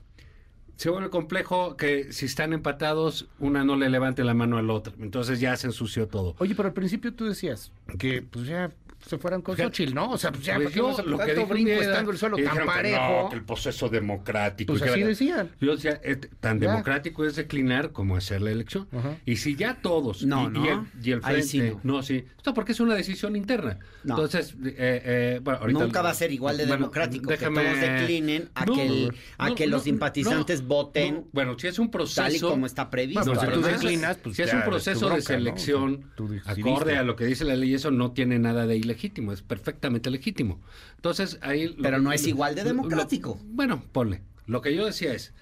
Se 0.76 0.90
vuelve 0.90 1.10
complejo 1.10 1.76
que 1.76 2.12
si 2.12 2.26
están 2.26 2.52
empatados, 2.52 3.28
una 3.38 3.62
no 3.64 3.76
le 3.76 3.88
levante 3.88 4.24
la 4.24 4.34
mano 4.34 4.58
al 4.58 4.68
otro. 4.68 4.92
Entonces 5.00 5.38
ya 5.38 5.56
se 5.56 5.68
ensució 5.68 6.08
todo. 6.08 6.34
Oye, 6.38 6.54
pero 6.54 6.68
al 6.68 6.74
principio 6.74 7.14
tú 7.14 7.24
decías 7.26 7.70
que 7.98 8.22
pues 8.22 8.46
ya 8.46 8.72
se 9.06 9.18
fueran 9.18 9.42
con 9.42 9.56
Xochitl, 9.56 9.94
¿no? 9.94 10.10
O 10.10 10.18
sea, 10.18 10.30
pues 10.32 10.44
ya, 10.44 10.54
Pues 10.56 10.68
¿para 10.68 10.74
qué 10.74 10.78
yo 10.78 11.02
lo 11.04 11.18
que 11.18 11.34
dije 11.34 11.44
brinco 11.44 11.70
estando 11.82 12.10
el 12.12 12.18
suelo 12.18 12.36
tan 12.36 12.44
dijeron 12.44 12.66
parejo? 12.66 13.22
no, 13.24 13.28
que 13.28 13.34
el 13.36 13.44
proceso 13.44 13.88
democrático. 13.88 14.72
Pues 14.72 14.82
así 14.82 15.00
la- 15.00 15.06
decían. 15.06 15.50
Yo 15.60 15.72
decía, 15.74 16.00
eh, 16.04 16.16
tan 16.40 16.60
Ya. 16.60 16.70
democrático 16.70 17.24
es 17.24 17.36
declinar 17.36 17.92
como 17.92 18.16
hacer 18.16 18.42
la 18.42 18.50
elección. 18.50 18.86
Y 19.26 19.36
si 19.36 19.56
ya 19.56 19.74
todos. 19.82 20.24
No, 20.24 20.44
y, 20.44 20.48
no. 20.50 20.64
Y 20.64 20.68
el, 20.68 20.80
y 21.02 21.10
el 21.12 21.20
Ahí 21.24 21.42
frente. 21.42 21.70
sí 21.72 21.76
no. 21.82 22.02
sí. 22.02 22.24
Esto 22.36 22.54
porque 22.54 22.72
es 22.72 22.80
una 22.80 22.94
decisión 22.94 23.36
interna. 23.36 23.78
No. 24.04 24.14
Entonces, 24.14 24.54
eh, 24.64 24.74
eh, 25.04 25.40
bueno, 25.42 25.60
ahorita- 25.60 25.80
Nunca 25.84 26.02
va 26.02 26.10
a 26.10 26.14
ser 26.14 26.32
igual 26.32 26.56
de 26.56 26.64
bueno, 26.64 26.76
democrático 26.78 27.30
déjame- 27.30 27.60
que 27.62 27.68
todos 27.70 27.80
declinen 27.80 28.48
a 28.54 28.64
No, 28.66 28.74
que, 28.74 28.86
el- 28.86 29.14
a 29.38 29.48
no, 29.48 29.54
que 29.54 29.66
los 29.66 29.80
no, 29.80 29.84
simpatizantes 29.84 30.62
no, 30.62 30.68
voten 30.68 31.14
no. 31.14 31.24
Bueno, 31.32 31.58
si 31.58 31.66
es 31.68 31.78
un 31.78 31.90
proceso. 31.90 32.22
tal 32.22 32.34
y 32.34 32.40
como 32.40 32.66
está 32.66 32.90
previsto. 32.90 33.24
No, 33.34 33.40
si 33.40 33.46
tú 33.48 33.60
declinas, 33.62 34.16
pues 34.22 34.36
si 34.36 34.42
es 34.42 34.50
ya 34.50 34.56
un 34.58 34.64
proceso 34.64 35.00
de 35.06 35.12
bronca, 35.12 35.32
¿no? 35.32 35.36
selección 35.38 36.04
acorde 36.46 36.96
a 36.96 37.02
lo 37.02 37.16
que 37.16 37.24
dice 37.26 37.44
la 37.44 37.54
ley, 37.56 37.74
eso 37.74 37.90
no 37.90 38.12
tiene 38.12 38.38
nada 38.38 38.66
de 38.66 38.76
ilegítimo, 38.92 39.32
es 39.32 39.42
perfectamente 39.42 40.10
legítimo. 40.10 40.60
Entonces, 40.96 41.38
ahí... 41.42 41.74
Pero 41.82 41.96
que- 41.98 42.02
no 42.04 42.12
es 42.12 42.26
igual 42.26 42.54
de 42.54 42.62
lo- 42.62 42.68
democrático. 42.68 43.40
bueno, 43.44 43.82
ponle. 43.92 44.22
Lo 44.46 44.60
que 44.60 44.74
yo 44.74 44.84
decía 44.86 45.12
es, 45.14 45.32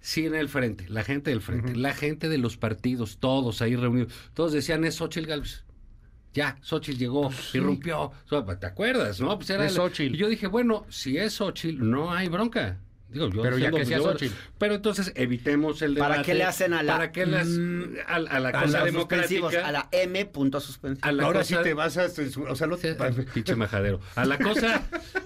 si 0.00 0.26
en 0.26 0.34
el 0.34 0.48
frente, 0.48 0.88
la 0.88 1.02
gente 1.04 1.30
del 1.30 1.40
frente, 1.40 1.74
la 1.76 1.94
gente 1.94 2.28
de 2.28 2.38
los 2.38 2.56
partidos, 2.56 3.18
todos 3.18 3.60
ahí 3.62 3.76
reunidos, 3.76 4.12
todos 4.34 4.52
decían 4.52 4.84
es 4.84 4.94
Xochitl 4.96 5.26
Gálvez. 5.26 5.64
Ya, 6.34 6.58
Xochitl 6.60 6.98
llegó, 6.98 7.30
irrumpió. 7.54 8.12
¿Te 8.60 8.66
acuerdas, 8.66 9.20
no? 9.20 9.36
Pues 9.38 9.48
era 9.50 9.64
Es 9.66 9.74
Xóchitl. 9.74 10.14
Y 10.14 10.18
yo 10.18 10.28
dije, 10.28 10.46
bueno, 10.46 10.84
si 10.90 11.16
es 11.16 11.32
Xochitl, 11.34 11.88
no 11.88 12.12
hay 12.12 12.28
bronca. 12.28 12.78
Digo, 13.16 13.30
yo 13.30 13.42
Pero 13.42 13.58
ya 13.58 13.70
que 13.70 13.84
sea 13.86 13.98
Xóchitl. 13.98 14.34
Pero 14.58 14.74
entonces 14.74 15.12
evitemos 15.14 15.80
el 15.82 15.94
debate. 15.94 16.12
¿Para 16.12 16.22
qué 16.22 16.34
le 16.34 16.44
hacen 16.44 16.74
a 16.74 16.82
la 16.82 16.92
¿Para 16.92 17.12
qué 17.12 17.24
las- 17.26 17.46
mm, 17.48 17.82
a, 18.06 18.14
a 18.16 18.40
la 18.40 18.48
a 18.50 18.62
cosa 18.62 18.84
democrática? 18.84 19.66
a 19.66 19.72
la 19.72 19.88
M 19.92 20.26
punto 20.26 20.60
suspensivo? 20.60 21.06
a 21.08 21.12
la 21.12 21.22
Ahora 21.24 21.40
cosa- 21.40 21.56
sí 21.56 21.62
te 21.62 21.74
vas 21.74 21.96
a 21.96 22.06
o 22.48 22.54
sea, 22.56 22.66
no 22.66 22.76
te... 22.76 22.94
Pinche 23.34 23.56
majadero. 23.56 24.00
A 24.14 24.24
la 24.24 24.38
cosa, 24.38 24.82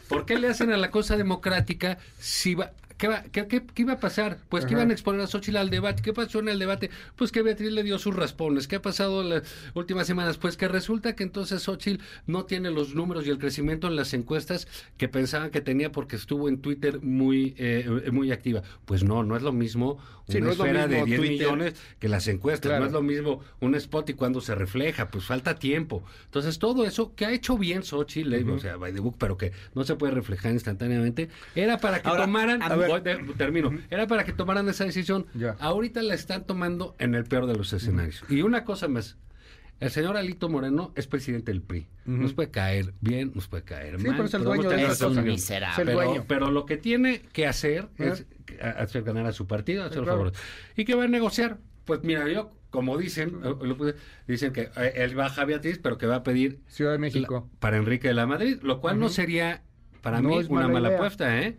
¿por 0.08 0.24
qué 0.26 0.38
le 0.38 0.48
hacen 0.48 0.72
a 0.72 0.76
la 0.76 0.90
cosa 0.90 1.16
democrática 1.16 1.98
si 2.18 2.54
va, 2.54 2.70
¿Qué, 3.01 3.09
va- 3.09 3.22
qué- 3.32 3.47
qué- 3.47 3.62
qué 3.64 3.81
iba 3.82 3.94
a 3.94 3.98
pasar? 3.98 4.36
Pues 4.51 4.66
que 4.66 4.74
iban 4.74 4.90
a 4.90 4.93
exponer 4.93 5.22
a 5.22 5.27
Xochitl 5.27 5.56
al 5.56 5.70
debate. 5.70 6.02
¿Qué 6.02 6.12
pasó 6.12 6.40
en 6.40 6.48
el 6.51 6.59
debate? 6.59 6.90
Pues 7.16 7.32
que 7.32 7.40
Beatriz 7.40 7.72
le 7.72 7.82
dio 7.82 7.98
sus 7.98 8.14
raspones. 8.14 8.68
¿Qué 8.68 8.77
ha 8.77 8.82
pasado 8.82 9.22
las 9.22 9.43
últimas 9.72 10.06
semanas? 10.06 10.36
Pues 10.36 10.59
que 10.59 10.68
resulta 10.68 11.14
que 11.16 11.22
entonces 11.22 11.62
Xochitl 11.62 12.02
no 12.27 12.44
tiene 12.44 12.70
los 12.70 12.94
números 12.94 13.27
y 13.27 13.31
el 13.31 13.39
crecimiento 13.39 13.86
en 13.89 13.97
las 13.97 14.12
encuestas 14.12 14.68
que 14.98 15.09
pensaban 15.09 15.48
que 15.51 15.62
tenía 15.62 15.90
porque 15.93 16.16
estuvo 16.16 16.47
en 16.51 16.59
Twitter 16.60 17.01
muy, 17.01 17.55
eh, 17.56 18.10
muy 18.12 18.32
activa. 18.32 18.62
Pues 18.85 19.02
no, 19.02 19.22
no 19.22 19.35
es 19.35 19.43
lo 19.43 19.52
mismo 19.52 19.93
una 19.94 20.39
Sí, 20.39 20.40
no 20.43 20.51
es 20.52 20.59
lo 20.59 20.64
esfera 20.66 20.86
de 20.86 20.94
mismo 20.97 21.06
10 21.06 21.18
Twitter. 21.20 21.36
millones 21.39 21.74
que 21.98 22.09
las 22.09 22.28
encuestas. 22.28 22.68
Claro. 22.68 22.81
No 22.82 22.86
es 22.86 22.93
lo 22.93 23.02
mismo 23.02 23.40
un 23.60 23.74
spot 23.74 24.10
y 24.10 24.14
cuando 24.14 24.40
se 24.43 24.55
refleja, 24.55 25.10
pues 25.10 25.24
falta 25.24 25.59
tiempo. 25.59 26.05
Entonces, 26.27 26.59
todo 26.60 26.85
eso 26.85 27.14
que 27.16 27.24
ha 27.27 27.32
hecho 27.32 27.56
bien 27.59 27.82
Xochitl, 27.82 28.35
eh, 28.35 28.44
Ujú. 28.44 28.52
o 28.52 28.59
sea, 28.60 28.77
by 28.77 28.93
the 28.93 29.01
book, 29.01 29.16
pero 29.18 29.36
que 29.39 29.51
no 29.74 29.82
se 29.85 29.97
puede 29.97 30.12
reflejar 30.12 30.52
instantáneamente, 30.52 31.31
era 31.56 31.78
para 31.78 32.01
que 32.02 32.09
Ahora, 32.09 32.27
tomaran, 32.27 32.62
a 32.62 32.77
ver. 32.77 32.89
Voy, 32.90 33.00
de- 33.00 33.16
termino, 33.36 33.70
era 33.90 34.06
para 34.06 34.24
que 34.24 34.32
tomaran 34.32 34.68
esa 34.68 34.84
decisión. 34.84 35.26
Ahorita 35.58 36.02
la 36.02 36.14
están 36.14 36.46
tomando 36.46 36.94
en 36.98 37.14
el 37.14 37.24
peor 37.24 37.46
de 37.46 37.54
los 37.56 37.72
escenarios. 37.72 38.22
Y 38.28 38.42
una 38.42 38.64
cosa 38.64 38.88
más. 38.88 39.16
El 39.80 39.90
señor 39.90 40.18
Alito 40.18 40.50
Moreno 40.50 40.92
es 40.94 41.06
presidente 41.06 41.52
del 41.52 41.62
PRI. 41.62 41.86
Nos 42.04 42.34
puede 42.34 42.50
caer 42.50 42.92
bien, 43.00 43.32
nos 43.34 43.48
puede 43.48 43.62
caer 43.64 43.98
Sí, 43.98 44.06
mal. 44.06 44.16
pero 44.16 44.26
es 44.28 44.34
el 44.34 44.44
dueño 44.44 44.68
de 44.68 44.84
Es 44.84 45.00
un 45.00 45.24
miserable. 45.24 45.84
Pero- 45.86 45.96
dueño. 45.96 46.24
Pero 46.28 46.50
lo 46.50 46.66
que 46.66 46.76
tiene 46.76 47.22
que 47.32 47.46
hacer 47.46 47.88
¿Eh? 47.98 48.12
es 48.12 48.26
hacer 48.76 49.04
ganar 49.04 49.24
a 49.26 49.32
su 49.32 49.46
partido, 49.46 49.82
hacer 49.84 49.98
los 49.98 50.04
claro. 50.04 50.18
favores. 50.18 50.38
¿Y 50.76 50.84
qué 50.84 50.94
va 50.94 51.04
a 51.04 51.08
negociar? 51.08 51.56
Pues 51.86 52.02
mira, 52.02 52.28
yo, 52.28 52.52
como 52.68 52.98
dicen, 52.98 53.40
eh, 53.42 53.94
dicen 54.28 54.52
que 54.52 54.68
eh, 54.76 54.92
él 54.96 55.14
baja 55.14 55.42
a 55.42 55.44
Beatriz, 55.46 55.78
pero 55.82 55.96
que 55.96 56.06
va 56.06 56.16
a 56.16 56.22
pedir 56.24 56.60
Ciudad 56.68 56.92
de 56.92 56.98
México. 56.98 57.48
para 57.58 57.78
Enrique 57.78 58.08
de 58.08 58.14
la 58.14 58.26
Madrid, 58.26 58.58
lo 58.62 58.80
cual 58.80 58.98
no 59.00 59.08
sería 59.08 59.62
para 60.02 60.20
No 60.20 60.28
mí 60.28 60.36
una 60.48 60.48
mala 60.62 60.68
mala 60.68 60.88
idea. 60.88 60.98
apuesta, 60.98 61.40
¿eh? 61.40 61.56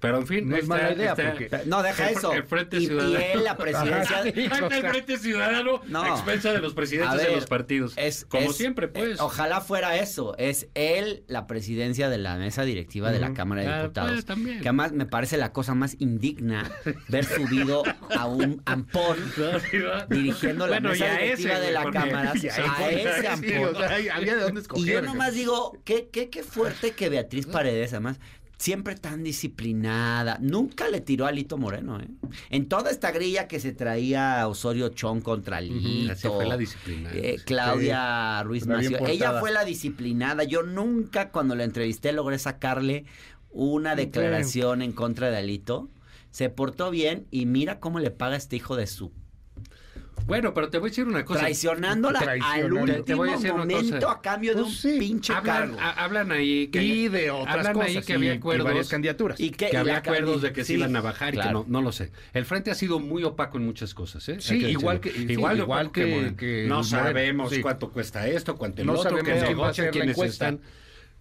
Pero 0.00 0.18
en 0.18 0.26
fin, 0.26 0.48
No 0.48 0.56
es 0.56 0.66
mala 0.66 0.92
idea, 0.92 1.10
está- 1.10 1.30
porque- 1.30 1.50
No, 1.66 1.82
deja 1.82 2.10
eso. 2.10 2.32
El 2.32 2.44
Frente 2.44 2.78
Y- 2.78 2.84
y 2.84 2.86
Ciudadano. 2.86 3.18
él, 3.18 3.44
la 3.44 3.56
presidencia- 3.56 4.22
está 4.24 4.76
el 4.76 4.86
Frente 4.90 5.18
Ciudadano 5.18 5.82
No. 5.88 6.02
a 6.02 6.08
expensa 6.08 6.52
de 6.52 6.58
los 6.60 6.74
presidentes 6.74 7.20
de 7.22 7.30
los 7.34 7.46
partidos. 7.46 7.92
Es, 7.96 8.24
Como 8.24 8.50
es- 8.50 8.56
siempre, 8.56 8.88
pues. 8.88 9.18
eh, 9.18 9.22
ojalá 9.22 9.60
fuera 9.60 9.96
eso. 9.96 10.34
Es 10.38 10.68
él 10.74 11.22
la 11.28 11.46
presidencia 11.46 12.08
de 12.08 12.18
la 12.18 12.36
mesa 12.36 12.64
directiva 12.64 13.10
de 13.12 13.18
la. 13.20 13.30
Cámara 13.34 13.62
de 13.62 13.68
Ah, 13.68 13.82
Diputados. 13.82 14.10
pues, 14.12 14.24
también. 14.24 14.60
Que 14.60 14.68
además 14.68 14.92
me 14.92 15.06
parece 15.06 15.36
la 15.36 15.52
cosa 15.52 15.74
más 15.74 15.94
indigna 16.00 16.70
ver 17.08 17.24
subido 17.24 17.82
a 18.16 18.26
un 18.26 18.60
ampón 18.66 19.16
dirigiendo 20.08 20.66
la 20.66 20.76
Bueno, 20.80 20.90
mesa 20.90 21.06
y 21.06 21.22
directiva 21.26 21.54
ese, 21.54 21.66
de 21.66 21.72
la 21.72 21.90
Cámara. 21.90 22.32
y 22.42 22.46
a 22.48 22.50
ese, 22.50 23.02
ese 23.10 23.20
sí, 23.20 23.26
ampón. 23.54 23.74
o 23.74 23.78
sea, 23.78 23.96
había 24.14 24.34
de 24.36 24.42
dónde 24.42 24.60
Y 24.60 24.62
escoger. 24.62 24.94
yo 24.94 25.02
nomás 25.02 25.34
digo, 25.34 25.76
qué, 25.84 26.08
qué, 26.12 26.28
qué 26.30 26.42
fuerte 26.42 26.92
que 26.92 27.08
Beatriz 27.08 27.46
Paredes, 27.46 27.92
además, 27.92 28.18
siempre 28.60 28.94
tan 28.94 29.24
disciplinada. 29.24 30.36
Nunca 30.40 30.88
le 30.88 31.00
tiró 31.00 31.24
a 31.26 31.32
Lito 31.32 31.56
Moreno, 31.56 31.98
¿eh? 31.98 32.08
En 32.50 32.68
toda 32.68 32.90
esta 32.90 33.10
grilla 33.10 33.48
que 33.48 33.58
se 33.58 33.72
traía 33.72 34.46
Osorio 34.46 34.90
Chong 34.90 35.22
contra 35.22 35.60
Lito. 35.62 36.12
Así 36.12 36.28
fue 36.28 36.46
la 36.46 36.56
disciplina. 36.58 37.10
eh, 37.14 37.36
Claudia 37.44 38.42
Ruiz 38.42 38.66
Mació. 38.66 38.98
Ella 39.06 39.40
fue 39.40 39.50
la 39.50 39.64
disciplinada. 39.64 40.44
Yo 40.44 40.62
nunca, 40.62 41.30
cuando 41.30 41.54
la 41.56 41.64
entrevisté, 41.64 42.12
logré 42.12 42.38
sacarle 42.38 43.06
una 43.50 43.96
declaración 43.96 44.82
en 44.82 44.92
contra 44.92 45.30
de 45.30 45.38
Alito. 45.38 45.88
Se 46.30 46.50
portó 46.50 46.90
bien 46.90 47.26
y 47.30 47.46
mira 47.46 47.80
cómo 47.80 47.98
le 47.98 48.10
paga 48.10 48.36
este 48.36 48.56
hijo 48.56 48.76
de 48.76 48.86
su 48.86 49.10
Bueno, 50.26 50.54
pero 50.54 50.70
te 50.70 50.78
voy 50.78 50.88
a 50.88 50.90
decir 50.90 51.06
una 51.06 51.24
cosa. 51.24 51.40
traicionándola 51.40 52.20
al 52.42 52.72
último 52.72 53.04
Te 53.04 53.14
voy 53.14 53.28
a 53.30 53.32
decir 53.32 53.52
una 53.52 53.64
momento 53.64 53.96
cosa. 54.06 54.12
a 54.12 54.20
cambio 54.20 54.54
de 54.54 54.62
Pues 54.62 54.66
un 54.68 54.74
sí. 54.92 54.96
pinche 54.98 55.32
Hablan, 55.32 55.56
cargo. 55.72 55.80
a- 55.80 56.04
hablan 56.04 56.32
ahí 56.32 56.68
que 56.68 56.82
Y 56.82 57.08
de 57.08 57.30
otras 57.30 57.56
hablan 57.56 57.72
cosas. 57.74 57.88
ahí 57.88 58.02
que 58.02 58.12
y- 58.12 58.16
había 58.16 58.34
y 58.34 58.36
acuerdos 58.38 58.64
varias 58.66 58.88
candidaturas. 58.88 59.40
Y 59.40 59.50
que, 59.50 59.66
que 59.70 59.72
y 59.72 59.76
había 59.76 59.96
acuerdos 59.98 60.42
de 60.42 60.52
que 60.52 60.60
se 60.62 60.68
sí, 60.68 60.74
iban 60.74 60.94
a 60.96 61.00
bajar 61.00 61.34
y 61.34 61.38
que 61.38 61.50
no, 61.50 61.64
no 61.68 61.82
lo 61.82 61.92
sé. 61.92 62.12
El 62.32 62.44
frente 62.44 62.70
ha 62.70 62.74
sido 62.74 63.00
muy 63.00 63.24
opaco 63.24 63.58
en 63.58 63.64
muchas 63.66 63.92
cosas, 63.94 64.28
¿eh? 64.28 64.36
Sí, 64.40 64.60
que 64.60 64.70
igual 64.70 65.00
que- 65.00 65.10
sí, 65.10 65.26
igual, 65.28 65.90
que- 65.92 66.66
no 66.68 66.84
sabemos 66.84 67.50
sí. 67.50 67.60
cuánto 67.60 67.90
cuesta 67.90 68.26
esto, 68.28 68.56
cuánto 68.56 68.82
el 68.82 68.86
No 68.86 68.92
otro, 68.94 69.10
sabemos 69.10 69.24
que 69.28 69.48
negocian, 69.48 70.08
encuesta. 70.08 70.48
están. 70.48 70.60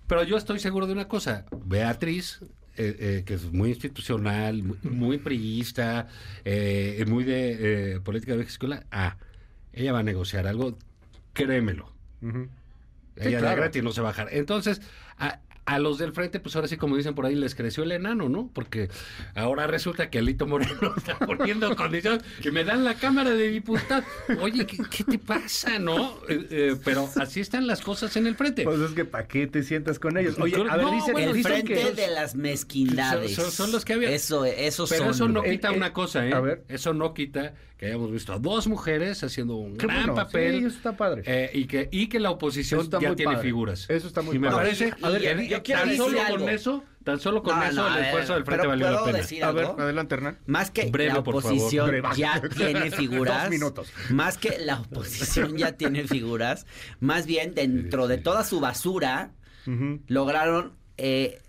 Pero 0.07 0.23
yo 0.23 0.37
estoy 0.37 0.59
seguro 0.59 0.87
de 0.87 0.93
una 0.93 1.07
cosa, 1.07 1.45
Beatriz, 1.65 2.39
eh, 2.79 2.95
eh, 2.99 3.23
que 3.25 3.33
es 3.33 3.51
muy 3.51 3.69
institucional, 3.69 4.63
muy, 4.63 4.77
muy 4.83 5.17
priista, 5.17 6.07
eh, 6.45 7.03
muy 7.07 7.23
de 7.25 7.95
eh, 7.95 7.99
política 7.99 8.35
de 8.35 8.43
escuela, 8.43 8.85
ah, 8.91 9.17
ella 9.73 9.91
va 9.91 9.99
a 9.99 10.03
negociar 10.03 10.47
algo, 10.47 10.77
créemelo. 11.33 11.91
Sí, 12.21 12.27
Ella 13.17 13.37
de 13.37 13.37
claro. 13.39 13.61
gratis 13.61 13.83
no 13.83 13.91
se 13.91 14.01
va 14.01 14.09
a 14.09 14.11
bajar. 14.11 14.29
Entonces, 14.31 14.81
a- 15.17 15.41
a 15.75 15.79
los 15.79 15.97
del 15.99 16.13
frente, 16.13 16.39
pues 16.39 16.55
ahora 16.55 16.67
sí, 16.67 16.77
como 16.77 16.97
dicen 16.97 17.13
por 17.13 17.25
ahí, 17.25 17.35
les 17.35 17.53
creció 17.55 17.83
el 17.83 17.91
enano, 17.91 18.27
¿no? 18.29 18.49
Porque 18.53 18.89
ahora 19.35 19.67
resulta 19.67 20.09
que 20.09 20.19
Alito 20.19 20.47
Moreno 20.47 20.93
está 20.97 21.17
poniendo 21.19 21.75
condiciones 21.75 22.23
que 22.41 22.51
me 22.51 22.63
dan 22.63 22.83
la 22.83 22.95
Cámara 22.95 23.31
de 23.31 23.49
Diputados. 23.49 24.03
Oye, 24.41 24.65
¿qué, 24.65 24.77
qué 24.89 25.03
te 25.03 25.19
pasa, 25.19 25.77
no? 25.79 26.15
Eh, 26.27 26.47
eh, 26.49 26.75
pero 26.83 27.07
así 27.17 27.39
están 27.39 27.67
las 27.67 27.81
cosas 27.81 28.15
en 28.17 28.25
el 28.25 28.35
frente. 28.35 28.63
Pues 28.63 28.79
es 28.79 28.91
que 28.91 29.05
¿para 29.05 29.27
qué 29.27 29.45
te 29.47 29.61
sientas 29.63 29.99
con 29.99 30.17
ellos? 30.17 30.37
Oye, 30.39 30.55
a 30.55 30.75
ver, 30.75 30.85
No, 30.85 30.91
dicen, 30.91 31.13
bueno, 31.13 31.29
el 31.31 31.37
dicen 31.37 31.51
frente 31.51 31.73
que... 31.75 31.91
de 31.91 32.07
las 32.07 32.35
mezquindades. 32.35 33.35
Son- 33.35 33.51
son 33.51 33.71
los 33.71 33.85
que 33.85 33.93
había. 33.93 34.09
Eso, 34.11 34.45
esos 34.45 34.89
Pero 34.89 35.03
son. 35.05 35.11
eso 35.13 35.27
no 35.27 35.43
quita 35.43 35.71
Eh, 35.71 35.75
una 35.77 35.93
cosa, 35.93 36.25
¿eh? 36.27 36.33
a 36.33 36.39
ver. 36.39 36.63
Eso 36.67 36.93
no 36.93 37.13
quita 37.13 37.53
que 37.77 37.85
hayamos 37.85 38.11
visto 38.11 38.33
a 38.33 38.39
dos 38.39 38.67
mujeres 38.67 39.23
haciendo 39.23 39.55
un 39.55 39.77
Qué 39.77 39.85
gran 39.87 39.99
bueno, 40.07 40.15
papel. 40.15 40.59
sí, 40.59 40.65
eso 40.65 40.75
está 40.77 40.97
padre. 40.97 41.23
eh, 41.25 41.49
y, 41.53 41.63
que, 41.65 41.87
y 41.91 42.07
que 42.09 42.19
la 42.19 42.29
oposición 42.29 42.89
ya 42.89 43.15
tiene 43.15 43.23
padre. 43.35 43.41
figuras. 43.47 43.89
Eso 43.89 44.07
está 44.07 44.21
muy 44.21 44.35
y 44.35 44.39
me 44.39 44.47
padre. 44.49 44.63
parece 44.63 44.93
a 45.01 45.09
ver, 45.09 45.58
yo 45.59 45.63
quiero 45.63 45.81
tan 45.81 45.89
decir 45.89 46.03
solo 46.03 46.21
algo. 46.21 46.37
con 46.39 46.49
eso, 46.49 46.83
tan 47.03 47.19
solo 47.19 47.43
con 47.43 47.55
No, 47.59 47.63
eso 47.65 47.75
no, 47.81 47.87
el 47.87 47.93
ver, 47.95 48.03
esfuerzo 48.05 48.33
del 48.33 48.45
frente 48.45 48.67
valió 48.67 48.85
la 48.85 48.91
¿puedo 48.93 49.05
pena. 49.05 49.17
decir 49.19 49.43
A 49.43 49.51
ver, 49.51 49.65
adelante, 49.65 50.15
Hernán. 50.15 50.39
Más 50.47 50.71
que 50.71 50.85
Breve, 50.85 51.13
la 51.13 51.19
oposición 51.19 51.91
ya 52.15 52.41
tiene 52.57 52.91
figuras. 52.91 53.41
Dos 53.43 53.49
minutos. 53.51 53.93
Más 54.09 54.37
que 54.37 54.57
la 54.59 54.79
oposición 54.81 55.55
ya 55.57 55.73
tiene 55.73 56.03
figuras. 56.07 56.65
Más 56.99 57.25
bien, 57.25 57.53
dentro 57.55 58.07
de 58.07 58.17
toda 58.17 58.43
su 58.43 58.59
basura, 58.59 59.31
lograron 60.07 60.73
eh, 60.97 61.39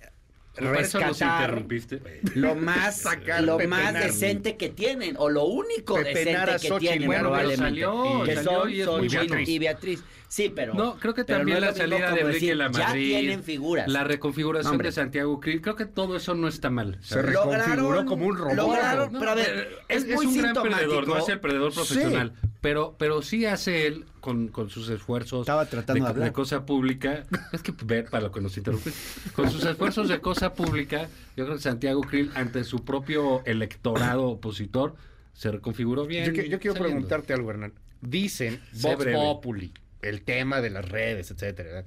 rescatar 0.56 1.40
interrumpiste. 1.48 2.02
lo 2.34 2.54
más, 2.54 3.00
Sacar, 3.02 3.42
lo 3.42 3.56
pepenar. 3.56 3.94
más 3.94 4.04
decente 4.04 4.56
que 4.56 4.68
tienen, 4.68 5.16
o 5.18 5.28
lo 5.30 5.44
único 5.44 5.96
decente 6.02 6.52
que 6.52 6.58
Xochitl, 6.68 6.78
tienen, 6.78 7.06
bueno, 7.06 7.22
probablemente. 7.28 7.62
salió, 7.64 8.22
que 8.24 8.34
salió 8.36 8.84
son 8.84 9.40
y 9.46 9.58
Beatriz. 9.58 10.02
Sí, 10.30 10.48
pero. 10.54 10.74
No, 10.74 10.94
creo 10.94 11.12
que 11.12 11.24
también 11.24 11.58
no 11.58 11.66
la 11.66 11.74
salida 11.74 12.12
de 12.12 12.20
Enrique 12.20 12.54
la 12.54 12.68
Madrid. 12.68 12.84
Ya 12.86 13.18
tienen 13.18 13.42
figuras. 13.42 13.88
La 13.88 14.04
reconfiguración 14.04 14.74
Hombre. 14.74 14.88
de 14.88 14.92
Santiago 14.92 15.40
Krill, 15.40 15.60
creo 15.60 15.74
que 15.74 15.86
todo 15.86 16.16
eso 16.16 16.36
no 16.36 16.46
está 16.46 16.70
mal. 16.70 16.98
Se 17.02 17.20
reconfiguró 17.20 18.06
como 18.06 18.26
un 18.26 18.36
robot. 18.38 18.54
Lograron, 18.54 19.12
No, 19.12 19.18
pero 19.18 19.32
a 19.32 19.34
ver, 19.34 19.68
eh, 19.88 19.94
es, 19.96 20.06
muy 20.06 20.26
un 20.26 20.36
gran 20.38 20.54
perdedor, 20.54 21.08
no 21.08 21.18
es 21.18 21.28
el 21.28 21.40
perdedor 21.40 21.72
Sí. 21.72 21.78
profesional, 21.78 22.32
pero, 22.60 22.94
pero 22.96 23.22
sí 23.22 23.44
hace 23.44 23.88
él 23.88 24.04
con, 24.20 24.46
con 24.48 24.70
sus 24.70 24.88
esfuerzos 24.88 25.40
Estaba 25.40 25.66
tratando 25.66 26.12
de 26.14 26.32
cosa 26.32 26.64
pública. 26.64 27.24
Es 27.52 27.62
que 27.62 27.74
ver 27.84 28.04
para 28.04 28.22
lo 28.26 28.30
que 28.30 28.40
nos 28.40 28.56
interrumpe. 28.56 28.92
Con 29.34 29.50
sus 29.50 29.64
esfuerzos 29.64 30.08
de 30.08 30.20
cosa 30.20 30.54
pública, 30.54 31.08
yo 31.36 31.44
creo 31.44 31.56
que 31.56 31.62
Santiago 31.62 32.02
Krill, 32.02 32.30
ante 32.36 32.62
su 32.62 32.84
propio 32.84 33.42
electorado 33.46 34.28
opositor, 34.28 34.94
se 35.32 35.50
reconfiguró 35.50 36.06
bien. 36.06 36.26
Yo, 36.26 36.32
qui- 36.32 36.46
yo 36.48 36.60
quiero 36.60 36.74
saliendo. 36.74 36.82
preguntarte 36.84 37.32
algo, 37.32 37.50
Hernán. 37.50 37.72
Dicen, 38.00 38.60
breve. 38.72 39.12
Populi, 39.14 39.72
el 40.02 40.22
tema 40.22 40.60
de 40.60 40.70
las 40.70 40.88
redes, 40.88 41.30
etcétera, 41.30 41.84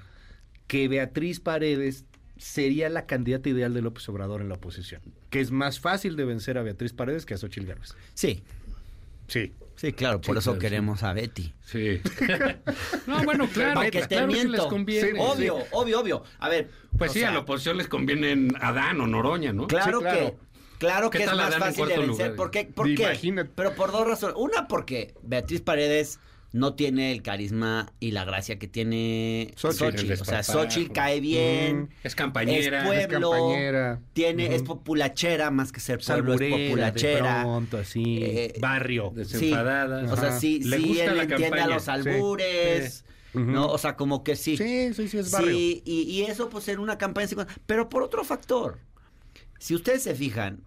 que 0.68 0.88
Beatriz 0.88 1.40
Paredes 1.40 2.06
sería 2.38 2.90
la 2.90 3.06
candidata 3.06 3.50
ideal 3.50 3.74
de 3.74 3.82
López 3.82 4.08
Obrador 4.10 4.42
en 4.42 4.50
la 4.50 4.56
oposición. 4.56 5.02
Que 5.30 5.40
es 5.40 5.52
más 5.52 5.80
fácil 5.80 6.16
de 6.16 6.26
vencer 6.26 6.58
a 6.58 6.64
Beatriz 6.64 6.94
Paredes 6.94 7.26
que 7.26 7.34
a 7.34 7.38
Xochitl 7.38 7.68
Gálvez. 7.68 7.96
Sí, 8.14 8.44
Sí. 9.28 9.54
sí, 9.78 9.94
claro, 9.94 10.20
por 10.20 10.36
Sí, 10.36 10.40
eso 10.40 10.52
claro, 10.52 10.60
queremos 10.60 11.02
a 11.04 11.14
Betty. 11.14 11.54
Sí. 11.66 12.02
no, 13.08 13.24
bueno, 13.24 13.48
claro, 13.48 13.76
¿Para 13.76 13.90
que 13.90 14.02
te 14.02 14.08
claro 14.10 14.28
que 14.34 14.44
les 14.46 14.62
conviene. 14.62 15.20
obvio, 15.20 15.58
obvio, 15.72 16.00
obvio. 16.02 16.24
A 16.40 16.50
ver, 16.50 16.70
Pues 16.98 17.14
sí, 17.14 17.20
sea, 17.20 17.30
a 17.30 17.32
la 17.34 17.40
oposición 17.40 17.78
les 17.78 17.88
convienen 17.88 18.50
Adán 18.60 19.00
o 19.02 19.08
Noroña, 19.08 19.54
¿no? 19.54 19.68
Claro, 19.68 20.00
Sí, 20.00 20.04
claro. 20.04 20.20
que 20.20 20.78
claro 20.78 21.10
¿Qué 21.10 21.18
que 21.20 21.24
es 21.24 21.34
más 21.34 21.56
fácil 21.56 21.86
de 21.88 21.98
vencer. 21.98 22.08
lugar? 22.08 22.36
¿Por 22.36 22.52
qué? 22.52 22.66
¿Por 22.66 22.88
qué? 22.94 23.04
Imagínate. 23.04 23.50
Pero 23.56 23.74
por 23.76 23.92
dos 23.94 24.06
razones. 24.06 24.36
Una, 24.38 24.68
porque 24.68 25.14
Beatriz 25.24 25.62
Paredes 25.62 26.20
no 26.54 26.76
tiene 26.76 27.12
el 27.12 27.22
carisma 27.24 27.92
y 28.00 28.12
la 28.12 28.24
gracia 28.26 28.58
que 28.60 28.68
tiene 28.68 29.52
Xochitl, 29.58 30.14
O 30.14 30.24
sea. 30.24 30.44
Xochitl 30.44 30.94
cae 30.94 31.20
bien. 31.20 31.90
Es 32.04 32.16
campañera. 32.16 32.80
Es 32.96 33.08
pueblo. 33.08 33.32
campañera. 33.32 34.00
Tiene, 34.14 34.54
es 34.56 34.62
populachera 34.64 35.50
más 35.52 35.72
que 35.72 35.80
ser 35.80 35.98
pueblo, 36.00 36.34
es 36.36 36.40
Salburera, 36.40 36.56
de 36.58 36.68
populachera. 36.70 37.42
pronto, 37.42 37.78
así, 37.80 38.20
Eh, 38.22 38.54
barrio. 38.62 39.12
Desenfadadas. 39.16 40.12
O 40.12 40.16
sea, 40.16 40.40
sí, 40.40 40.60
Le 40.64 40.78
sí, 40.78 40.88
gusta 40.90 41.06
él 41.06 41.18
la 41.18 41.24
entiende 41.24 41.46
a 41.48 41.50
campaña. 41.50 41.68
los 41.76 41.88
albures. 41.90 43.06
Ujú. 43.34 43.46
¿no? 43.46 43.68
O 43.70 43.78
sea, 43.80 43.96
como 43.96 44.24
que 44.24 44.36
sí. 44.36 44.56
Sí, 44.56 44.94
sí, 44.94 45.08
sí, 45.08 45.18
es 45.18 45.32
barrio. 45.32 45.50
Sí, 45.58 45.82
y, 45.86 46.02
y 46.04 46.22
eso 46.22 46.50
pues 46.50 46.68
en 46.68 46.78
una 46.78 47.00
campaña. 47.00 47.24
de 47.26 47.30
50. 47.30 47.54
Pero 47.66 47.90
por 47.90 48.04
otro 48.04 48.24
factor, 48.24 48.78
si 49.58 49.74
ustedes 49.74 50.04
se 50.04 50.14
fijan, 50.14 50.62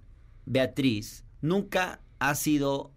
Beatriz 0.46 1.22
nunca 1.40 2.00
ha 2.18 2.34
sido 2.34 2.92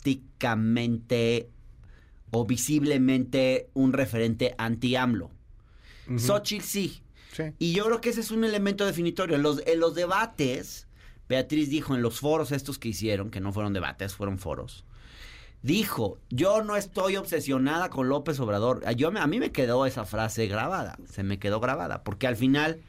característicamente 0.00 1.48
o 2.30 2.44
visiblemente 2.46 3.70
un 3.74 3.92
referente 3.92 4.54
anti-AMLO. 4.58 5.30
Xochitl 6.16 6.64
sí. 6.64 7.02
Sí. 7.32 7.44
Y 7.58 7.72
yo 7.72 7.84
creo 7.84 8.00
que 8.00 8.10
ese 8.10 8.20
es 8.20 8.30
un 8.30 8.44
elemento 8.44 8.84
definitorio. 8.84 9.36
En 9.36 9.42
los, 9.42 9.62
en 9.66 9.78
los 9.78 9.94
debates, 9.94 10.88
Beatriz 11.28 11.70
dijo 11.70 11.94
en 11.94 12.02
los 12.02 12.18
foros 12.18 12.50
estos 12.50 12.78
que 12.78 12.88
hicieron, 12.88 13.30
que 13.30 13.40
no 13.40 13.52
fueron 13.52 13.72
debates, 13.72 14.14
fueron 14.14 14.38
foros, 14.38 14.84
dijo, 15.62 16.18
yo 16.30 16.62
no 16.62 16.76
estoy 16.76 17.16
obsesionada 17.16 17.88
con 17.88 18.08
López 18.08 18.40
Obrador. 18.40 18.82
A, 18.84 18.92
yo, 18.92 19.08
a 19.16 19.26
mí 19.26 19.38
me 19.38 19.52
quedó 19.52 19.86
esa 19.86 20.04
frase 20.04 20.46
grabada, 20.46 20.98
se 21.08 21.22
me 21.22 21.38
quedó 21.38 21.60
grabada, 21.60 22.02
porque 22.02 22.26
al 22.26 22.36
final, 22.36 22.80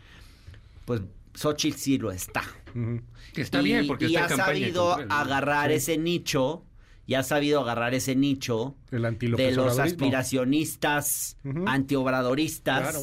pues 0.85 1.01
Xochitl 1.35 1.77
sí 1.77 1.97
lo 1.99 2.11
está. 2.11 2.43
Que 3.33 3.41
está 3.41 3.61
y, 3.61 3.65
bien, 3.65 3.87
porque 3.87 4.05
y 4.07 4.15
está 4.15 4.25
ha 4.25 4.27
campaña 4.29 4.47
sabido 4.47 4.85
contra 4.85 5.03
él, 5.03 5.07
¿no? 5.09 5.15
agarrar 5.15 5.69
Sí. 5.69 5.75
ese 5.75 5.97
nicho, 5.99 6.63
y 7.11 7.15
ha 7.15 7.23
sabido 7.23 7.59
agarrar 7.59 7.93
ese 7.93 8.15
nicho 8.15 8.73
El 8.89 9.01
de 9.35 9.51
los 9.51 9.79
aspiracionistas, 9.79 11.35
Ujú. 11.43 11.65
antiobradoristas, 11.67 12.81
Claro. 12.81 13.01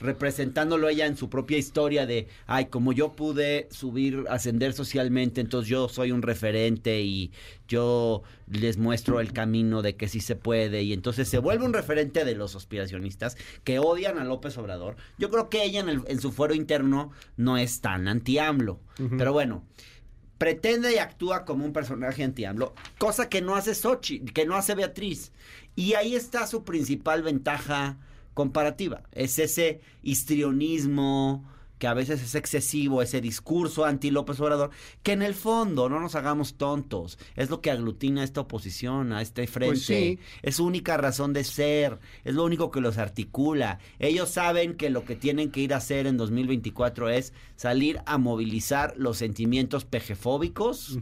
representándolo 0.00 0.88
ella 0.90 1.06
en 1.06 1.16
su 1.16 1.30
propia 1.30 1.56
historia 1.56 2.04
de, 2.04 2.28
ay, 2.46 2.66
como 2.66 2.92
yo 2.92 3.16
pude 3.16 3.66
subir, 3.70 4.26
ascender 4.28 4.74
socialmente, 4.74 5.40
entonces 5.40 5.70
yo 5.70 5.88
soy 5.88 6.12
un 6.12 6.20
referente 6.20 7.00
y 7.00 7.32
yo 7.68 8.22
les 8.50 8.76
muestro 8.76 9.18
el 9.18 9.32
camino 9.32 9.80
de 9.80 9.96
que 9.96 10.08
sí 10.08 10.20
se 10.20 10.36
puede, 10.36 10.82
y 10.82 10.92
entonces 10.92 11.26
se 11.26 11.38
vuelve 11.38 11.64
un 11.64 11.72
referente 11.72 12.26
de 12.26 12.34
los 12.34 12.54
aspiracionistas 12.54 13.38
que 13.64 13.78
odian 13.78 14.18
a 14.18 14.24
López 14.24 14.58
Obrador. 14.58 14.96
Yo 15.16 15.30
creo 15.30 15.48
que 15.48 15.64
ella 15.64 15.80
en, 15.80 15.88
el- 15.88 16.02
en 16.06 16.20
su 16.20 16.32
fuero 16.32 16.52
interno 16.54 17.10
no 17.38 17.56
es 17.56 17.80
tan 17.80 18.08
anti-AMLO, 18.08 18.80
pero 19.16 19.32
bueno. 19.32 19.64
Pretende 20.38 20.94
y 20.94 20.98
actúa 20.98 21.44
como 21.44 21.64
un 21.64 21.72
personaje 21.72 22.22
anti-AMLO, 22.22 22.74
cosa 22.96 23.28
que 23.28 23.42
no 23.42 23.56
hace 23.56 23.74
Sochi, 23.74 24.20
que 24.20 24.46
no 24.46 24.56
hace 24.56 24.74
Beatriz. 24.74 25.32
Y 25.74 25.94
ahí 25.94 26.14
está 26.14 26.46
su 26.46 26.64
principal 26.64 27.22
ventaja 27.22 27.98
comparativa. 28.34 29.02
Es 29.12 29.38
ese 29.40 29.80
histrionismo 30.02 31.44
que 31.78 31.86
a 31.86 31.94
veces 31.94 32.22
es 32.22 32.34
excesivo, 32.34 33.02
ese 33.02 33.20
discurso 33.20 33.84
anti 33.84 34.10
López 34.10 34.40
Obrador, 34.40 34.70
que 35.02 35.12
en 35.12 35.22
el 35.22 35.34
fondo, 35.34 35.88
no 35.88 36.00
nos 36.00 36.14
hagamos 36.14 36.54
tontos, 36.54 37.18
es 37.36 37.50
lo 37.50 37.60
que 37.60 37.70
aglutina 37.70 38.22
a 38.22 38.24
esta 38.24 38.42
oposición, 38.42 39.12
a 39.12 39.22
este 39.22 39.46
frente. 39.46 39.74
Pues 39.74 39.84
sí. 39.84 40.18
Es 40.42 40.56
su 40.56 40.64
única 40.64 40.96
razón 40.96 41.32
de 41.32 41.44
ser, 41.44 41.98
es 42.24 42.34
lo 42.34 42.44
único 42.44 42.70
que 42.70 42.80
los 42.80 42.98
articula. 42.98 43.78
Ellos 43.98 44.30
saben 44.30 44.74
que 44.74 44.90
lo 44.90 45.04
que 45.04 45.16
tienen 45.16 45.50
que 45.50 45.60
ir 45.60 45.74
a 45.74 45.78
hacer 45.78 46.06
en 46.06 46.16
2024 46.16 47.08
es 47.10 47.32
salir 47.56 48.00
a 48.06 48.18
movilizar 48.18 48.94
los 48.96 49.18
sentimientos 49.18 49.84
pejefóbicos 49.84 50.98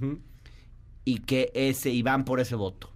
y 1.04 1.18
que 1.20 1.50
ese 1.54 1.90
y 1.90 2.02
van 2.02 2.24
por 2.24 2.40
ese 2.40 2.54
voto. 2.54 2.95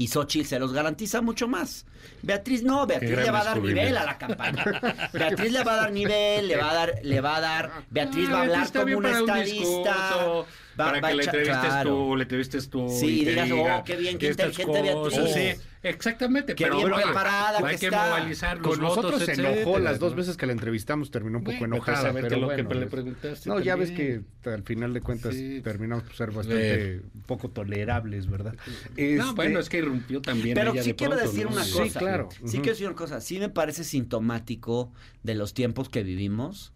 Y 0.00 0.08
Xochitl 0.08 0.48
se 0.48 0.58
los 0.58 0.72
garantiza 0.72 1.20
mucho 1.20 1.46
más. 1.46 1.84
Beatriz 2.22 2.62
no, 2.62 2.86
Beatriz 2.86 3.18
le 3.18 3.30
va 3.30 3.42
a 3.42 3.44
dar 3.44 3.60
nivel 3.60 3.98
a 3.98 4.04
la 4.06 4.16
campaña. 4.16 4.64
Beatriz 5.12 5.52
le 5.52 5.62
va 5.62 5.74
a 5.74 5.76
dar 5.76 5.92
nivel, 5.92 6.48
le 6.48 6.56
va 6.56 6.70
a 6.70 6.74
dar, 6.74 6.94
le 7.02 7.20
va 7.20 7.36
a 7.36 7.40
dar, 7.42 7.70
Beatriz 7.90 8.26
Ah, 8.30 8.32
va 8.32 8.38
a 8.38 8.42
hablar 8.44 8.72
como 8.72 8.84
bien 8.86 8.96
un 8.96 9.02
para 9.02 9.22
un 9.22 9.28
estadista. 9.28 10.46
Va- 10.80 10.86
para 10.86 11.00
va 11.00 11.08
que 11.10 11.14
le 11.16 11.24
entrevistes 11.24 11.58
claro. 11.60 11.90
tú, 11.90 12.16
le 12.16 12.22
entrevistes 12.22 12.70
tú. 12.70 12.88
Sí, 12.88 13.20
y 13.20 13.24
digas, 13.26 13.48
diga 13.48 13.78
oh, 13.78 13.84
qué 13.84 13.96
bien, 13.96 14.18
qué 14.18 14.28
inteligente 14.28 14.92
cosas. 14.94 15.34
Beatriz. 15.34 15.56
Sí, 15.58 15.62
exactamente. 15.82 16.54
Qué 16.54 16.64
pero 16.64 16.76
bien 16.76 16.90
bueno, 16.90 17.04
preparada 17.06 17.66
hay 17.66 17.76
que 17.76 17.86
está. 17.86 18.16
movilizar 18.18 18.58
los 18.58 18.68
Con 18.68 18.80
nosotros 18.80 19.12
votos, 19.20 19.26
se 19.26 19.32
enojó 19.40 19.78
las 19.78 19.98
dos 19.98 20.14
veces 20.14 20.36
que 20.36 20.46
la 20.46 20.52
entrevistamos, 20.52 21.10
terminó 21.10 21.38
un 21.38 21.44
poco 21.44 21.58
Bueno, 21.58 21.76
enojada, 21.76 22.12
pero 22.12 22.36
lo 22.38 22.48
que 22.48 22.62
le 22.74 22.86
preguntaste 22.86 23.48
No, 23.48 23.60
ya 23.60 23.76
ves 23.76 23.90
que 23.90 24.22
al 24.44 24.62
final 24.62 24.92
de 24.94 25.00
cuentas 25.00 25.34
Sí. 25.34 25.60
terminamos 25.62 26.04
por 26.04 26.14
ser 26.16 26.30
bastante 26.32 27.02
poco 27.26 27.50
tolerables, 27.50 28.28
¿verdad? 28.28 28.54
No, 28.54 28.92
Este, 28.96 29.22
bueno, 29.34 29.58
es 29.60 29.68
que 29.68 29.78
irrumpió 29.78 30.20
también. 30.20 30.54
Pero 30.54 30.72
ella 30.72 30.82
sí 30.82 30.90
de 30.90 30.96
quiero 30.96 31.12
pronto, 31.14 31.30
decir 31.30 31.46
¿no? 31.46 31.52
una 31.56 31.64
Sí, 31.64 31.72
cosa. 31.72 31.98
claro. 31.98 32.28
Sí 32.44 32.56
quiero 32.58 32.70
decir 32.72 32.86
una 32.86 32.96
cosa. 32.96 33.20
Sí 33.20 33.38
me 33.38 33.48
parece 33.48 33.84
sintomático 33.84 34.92
de 35.22 35.34
los 35.34 35.54
tiempos 35.54 35.88
que 35.88 36.02
vivimos 36.02 36.72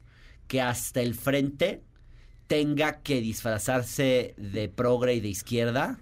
que 0.47 0.61
hasta 0.61 1.01
el 1.01 1.15
frente 1.15 1.83
tenga 2.47 3.01
que 3.01 3.21
disfrazarse 3.21 4.35
de 4.37 4.69
progre 4.69 5.15
y 5.15 5.21
de 5.21 5.29
izquierda 5.29 5.99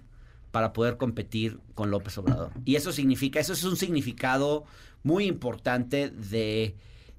para 0.51 0.73
poder 0.73 0.97
competir 0.97 1.59
con 1.73 1.89
López 1.89 2.17
Obrador. 2.17 2.51
Y 2.65 2.75
eso 2.75 2.91
significa, 2.91 3.39
eso 3.39 3.53
es 3.53 3.63
un 3.63 3.75
significado 3.75 4.65
muy 5.01 5.25
importante 5.25 6.09
de, 6.09 6.75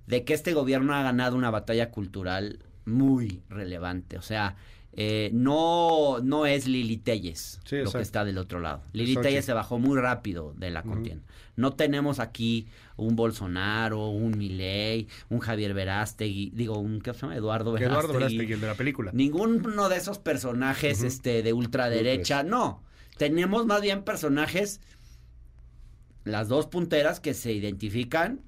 de 0.06 0.24
que 0.24 0.34
este 0.34 0.52
gobierno 0.52 0.94
ha 0.94 1.02
ganado 1.02 1.36
una 1.36 1.51
batalla 1.51 1.90
cultural 1.90 2.60
muy 2.84 3.42
relevante. 3.48 4.18
O 4.18 4.22
sea, 4.22 4.56
eh, 4.96 5.30
no, 5.32 6.20
no 6.22 6.46
es 6.46 6.68
Lili 6.68 6.96
Telles 6.98 7.60
Sí, 7.64 7.76
lo 7.76 7.82
exacto. 7.82 7.98
que 7.98 8.02
está 8.02 8.24
del 8.24 8.38
otro 8.38 8.60
lado. 8.60 8.82
Lili. 8.92 9.16
Telles 9.16 9.44
se 9.44 9.52
bajó 9.52 9.78
muy 9.78 9.98
rápido 10.00 10.54
de 10.56 10.70
la 10.70 10.82
contienda. 10.82 11.24
No 11.56 11.72
tenemos 11.72 12.20
aquí 12.20 12.68
un 12.96 13.16
Bolsonaro, 13.16 14.08
un 14.08 14.38
Milei, 14.38 15.08
un 15.30 15.40
Javier 15.40 15.74
Verástegui, 15.74 16.50
digo, 16.54 16.78
un 16.78 17.00
¿qué 17.00 17.12
se 17.12 17.20
llama? 17.20 17.36
Eduardo 17.36 17.72
Verástegui. 17.72 17.92
Eduardo 17.92 18.12
Verástegui, 18.14 18.52
el 18.52 18.60
de 18.60 18.66
la 18.66 18.74
película. 18.74 19.10
Ninguno 19.12 19.88
de 19.88 19.96
esos 19.96 20.18
personajes 20.18 21.02
este, 21.02 21.42
de 21.42 21.52
ultraderecha, 21.52 22.42
no. 22.42 22.82
Tenemos 23.16 23.66
más 23.66 23.82
bien 23.82 24.02
personajes, 24.02 24.80
las 26.24 26.48
dos 26.48 26.66
punteras 26.66 27.20
que 27.20 27.34
se 27.34 27.52
identifican 27.52 28.40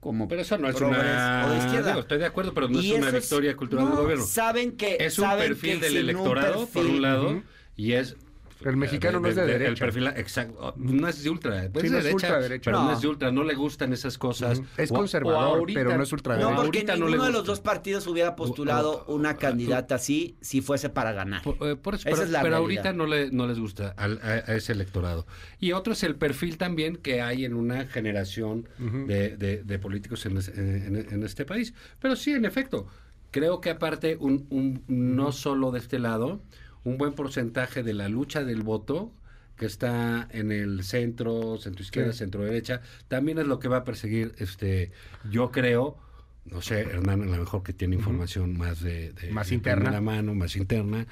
como 0.00 0.28
Pero 0.28 0.42
eso 0.42 0.58
no 0.58 0.68
es 0.68 0.76
progres 0.76 1.00
una... 1.00 1.46
o 1.46 1.50
de 1.50 1.58
izquierda. 1.58 1.88
Digo, 1.88 2.00
estoy 2.00 2.18
de 2.18 2.26
acuerdo, 2.26 2.54
pero 2.54 2.68
no 2.68 2.80
es 2.80 2.90
una 2.90 3.10
victoria 3.10 3.56
cultural 3.56 3.84
no, 3.86 3.90
del 3.92 4.00
gobierno. 4.02 4.24
saben 4.24 4.76
que- 4.76 4.96
Es 5.00 5.18
un 5.18 5.24
saben 5.24 5.48
perfil 5.48 5.80
que 5.80 5.86
del 5.86 5.92
un 6.04 6.10
electorado, 6.10 6.66
por 6.66 6.86
un 6.86 7.02
lado, 7.02 7.42
y 7.76 7.92
es... 7.92 8.16
El 8.64 8.76
mexicano 8.76 9.20
no 9.20 9.28
es 9.28 9.36
de 9.36 9.42
El 9.42 9.48
derecha. 9.48 9.84
perfil, 9.84 10.08
exacto. 10.08 10.74
No 10.76 11.06
es 11.08 11.22
de 11.22 11.30
ultra. 11.30 11.68
Pues 11.72 11.82
Sí, 11.82 11.86
es 11.86 11.92
no 11.92 11.96
de 11.96 11.98
es 11.98 12.04
derecha, 12.06 12.26
ultraderecha. 12.26 12.64
pero 12.70 12.78
no. 12.78 12.84
No. 12.86 12.92
es 12.92 13.00
de 13.00 13.08
ultra. 13.08 13.30
No 13.30 13.44
le 13.44 13.54
gustan 13.54 13.92
esas 13.92 14.18
cosas. 14.18 14.60
Es 14.76 14.90
O- 14.90 14.94
o 14.94 14.96
conservador, 14.98 15.58
ahorita- 15.58 15.78
pero 15.80 15.96
no 15.96 16.02
es 16.02 16.12
ultraderecha. 16.12 16.50
No, 16.50 16.56
porque 16.56 16.78
ahorita 16.78 16.96
no 16.96 17.06
ninguno 17.06 17.24
de 17.26 17.32
los 17.32 17.44
dos 17.44 17.60
partidos 17.60 18.06
hubiera 18.08 18.34
postulado 18.34 19.04
una 19.06 19.36
candidata 19.36 19.94
así 19.94 20.36
si 20.40 20.60
fuese 20.60 20.88
para 20.90 21.12
ganar. 21.12 21.42
Por, 21.42 21.56
eh, 21.68 21.76
por 21.76 21.94
eso, 21.94 22.08
Esa 22.08 22.16
pero, 22.16 22.22
es 22.24 22.30
la 22.30 22.42
pero 22.42 22.56
realidad. 22.58 22.86
ahorita 22.86 22.92
no, 22.98 23.06
le, 23.06 23.30
no 23.30 23.46
les 23.46 23.58
gusta 23.60 23.94
al- 23.96 24.18
a, 24.22 24.50
a 24.50 24.54
ese 24.56 24.72
electorado. 24.72 25.26
Y 25.60 25.72
otro 25.72 25.92
es 25.92 26.02
el 26.02 26.16
perfil 26.16 26.58
también 26.58 26.96
que 26.96 27.22
hay 27.22 27.44
en 27.44 27.54
una 27.54 27.86
generación 27.86 28.68
de, 28.78 29.36
de- 29.36 29.62
de 29.62 29.78
políticos 29.78 30.26
en, 30.26 30.36
es- 30.38 30.48
en- 30.48 31.06
en 31.10 31.22
este 31.22 31.44
país. 31.44 31.74
Pero 32.00 32.16
sí, 32.16 32.32
en 32.32 32.44
efecto, 32.44 32.86
creo 33.30 33.60
que 33.60 33.70
aparte, 33.70 34.16
un, 34.18 34.46
un- 34.50 34.82
no 34.88 35.32
solo 35.32 35.70
de 35.70 35.78
este 35.78 35.98
lado, 35.98 36.40
un 36.84 36.98
buen 36.98 37.12
porcentaje 37.12 37.82
de 37.82 37.94
la 37.94 38.08
lucha 38.08 38.44
del 38.44 38.62
voto 38.62 39.12
que 39.56 39.66
está 39.66 40.28
en 40.30 40.52
el 40.52 40.84
centro, 40.84 41.58
centro 41.58 41.82
izquierda, 41.82 42.12
Sí. 42.12 42.18
centro 42.18 42.44
derecha, 42.44 42.80
también 43.08 43.38
es 43.38 43.46
lo 43.46 43.58
que 43.58 43.66
va 43.68 43.78
a 43.78 43.84
perseguir, 43.84 44.32
este, 44.38 44.92
yo 45.30 45.50
creo, 45.50 45.98
no 46.44 46.62
sé, 46.62 46.80
Hernán, 46.82 47.22
a 47.22 47.26
lo 47.26 47.38
mejor 47.38 47.62
que 47.64 47.72
tiene 47.72 47.96
información 47.96 48.56
más 48.56 48.80
de, 48.80 49.12
de- 49.12 49.30
Más 49.32 49.48
de 49.48 49.56
interna. 49.56 49.84
primera 49.86 50.00
mano, 50.00 50.34
más 50.34 50.54
interna, 50.54 51.06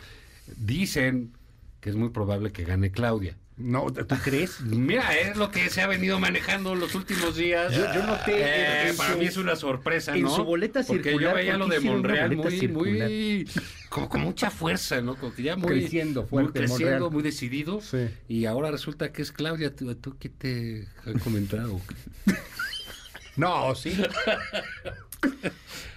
dicen 0.57 1.33
que 1.81 1.91
es 1.91 1.97
muy 1.97 2.11
probable 2.11 2.53
que 2.53 2.65
gane 2.65 2.91
Claudia. 2.91 3.37
No, 3.57 3.87
¿tú 3.91 4.15
crees? 4.23 4.61
Mira, 4.61 5.17
es 5.19 5.35
lo 5.37 5.51
que 5.51 5.71
se 5.71 5.81
ha 5.81 5.87
venido 5.87 6.21
manejando 6.21 6.75
los 6.75 6.95
últimos 6.95 7.37
días. 7.37 7.75
Yo- 7.75 7.87
yo 7.95 8.07
noté 8.07 8.33
Eh, 8.43 8.83
en- 8.83 8.89
en 8.91 8.97
para 8.99 9.13
su- 9.15 9.19
mí 9.19 9.25
es 9.25 9.37
una 9.39 9.57
sorpresa, 9.57 10.15
en 10.15 10.23
¿no? 10.25 10.31
su 10.37 10.45
boleta 10.45 10.83
Porque 10.87 11.05
yo 11.05 11.11
circular, 11.19 11.35
veía 11.37 11.53
¿por 11.53 11.61
lo 11.61 11.69
qué 11.71 11.75
de 11.75 11.81
Monreal 11.81 12.37
muy, 12.37 12.69
muy, 12.69 13.49
como 13.97 14.09
con 14.11 14.21
mucha 14.21 14.51
fuerza, 14.51 15.01
¿no? 15.01 15.17
Como 15.17 15.35
que 15.35 15.43
ya 15.43 15.57
muy 15.57 15.69
Creciendo 15.81 16.27
fuerte, 16.27 16.61
muy 16.61 16.67
creciendo, 16.69 16.85
Monreal. 17.07 17.11
muy 17.13 17.23
decidido. 17.23 17.81
Y 18.29 18.45
ahora 18.45 18.71
resulta 18.71 19.11
que 19.11 19.23
es 19.23 19.33
Claudia. 19.33 19.75
¿Tú, 19.75 19.95
tú 19.97 20.17
qué 20.19 20.29
te 20.29 20.87
han 21.07 21.19
comentado? 21.19 21.81
no, 23.37 23.75
sí. 23.75 23.97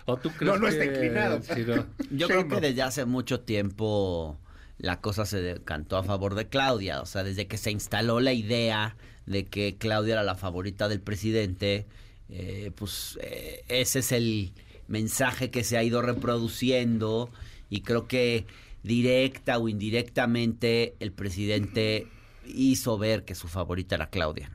¿O 0.05 0.17
tú 0.17 0.29
crees 0.31 0.53
No, 0.53 0.57
no 0.59 0.67
está 0.67 0.83
que- 0.85 0.93
inclinado. 0.93 1.41
sí, 1.41 1.63
no? 1.67 1.85
Yo 2.11 2.27
creo 2.27 2.47
que 2.47 2.61
desde 2.61 2.81
hace 2.81 3.05
mucho 3.05 3.41
tiempo 3.41 4.39
la 4.77 5.01
cosa 5.01 5.25
se 5.25 5.41
decantó 5.41 5.97
a 5.97 6.03
favor 6.03 6.35
de 6.35 6.47
Claudia. 6.47 7.01
O 7.01 7.05
sea, 7.05 7.23
desde 7.23 7.47
que 7.47 7.57
se 7.57 7.69
instaló 7.71 8.19
la 8.19 8.33
idea 8.33 8.95
de 9.25 9.45
que 9.45 9.75
Claudia 9.77 10.13
era 10.13 10.23
la 10.23 10.35
favorita 10.35 10.87
del 10.87 11.01
presidente, 11.01 11.85
eh, 12.29 12.71
pues 12.75 13.19
eh, 13.21 13.63
ese 13.67 13.99
es 13.99 14.11
el 14.11 14.53
mensaje 14.87 15.51
que 15.51 15.63
se 15.63 15.77
ha 15.77 15.83
ido 15.83 16.01
reproduciendo 16.01 17.29
y 17.69 17.81
creo 17.81 18.07
que 18.07 18.45
directa 18.83 19.57
o 19.57 19.67
indirectamente 19.69 20.95
el 20.99 21.11
presidente 21.11 22.07
hizo 22.45 22.97
ver 22.97 23.25
que 23.25 23.35
su 23.35 23.47
favorita 23.47 23.95
era 23.95 24.09
Claudia. 24.09 24.51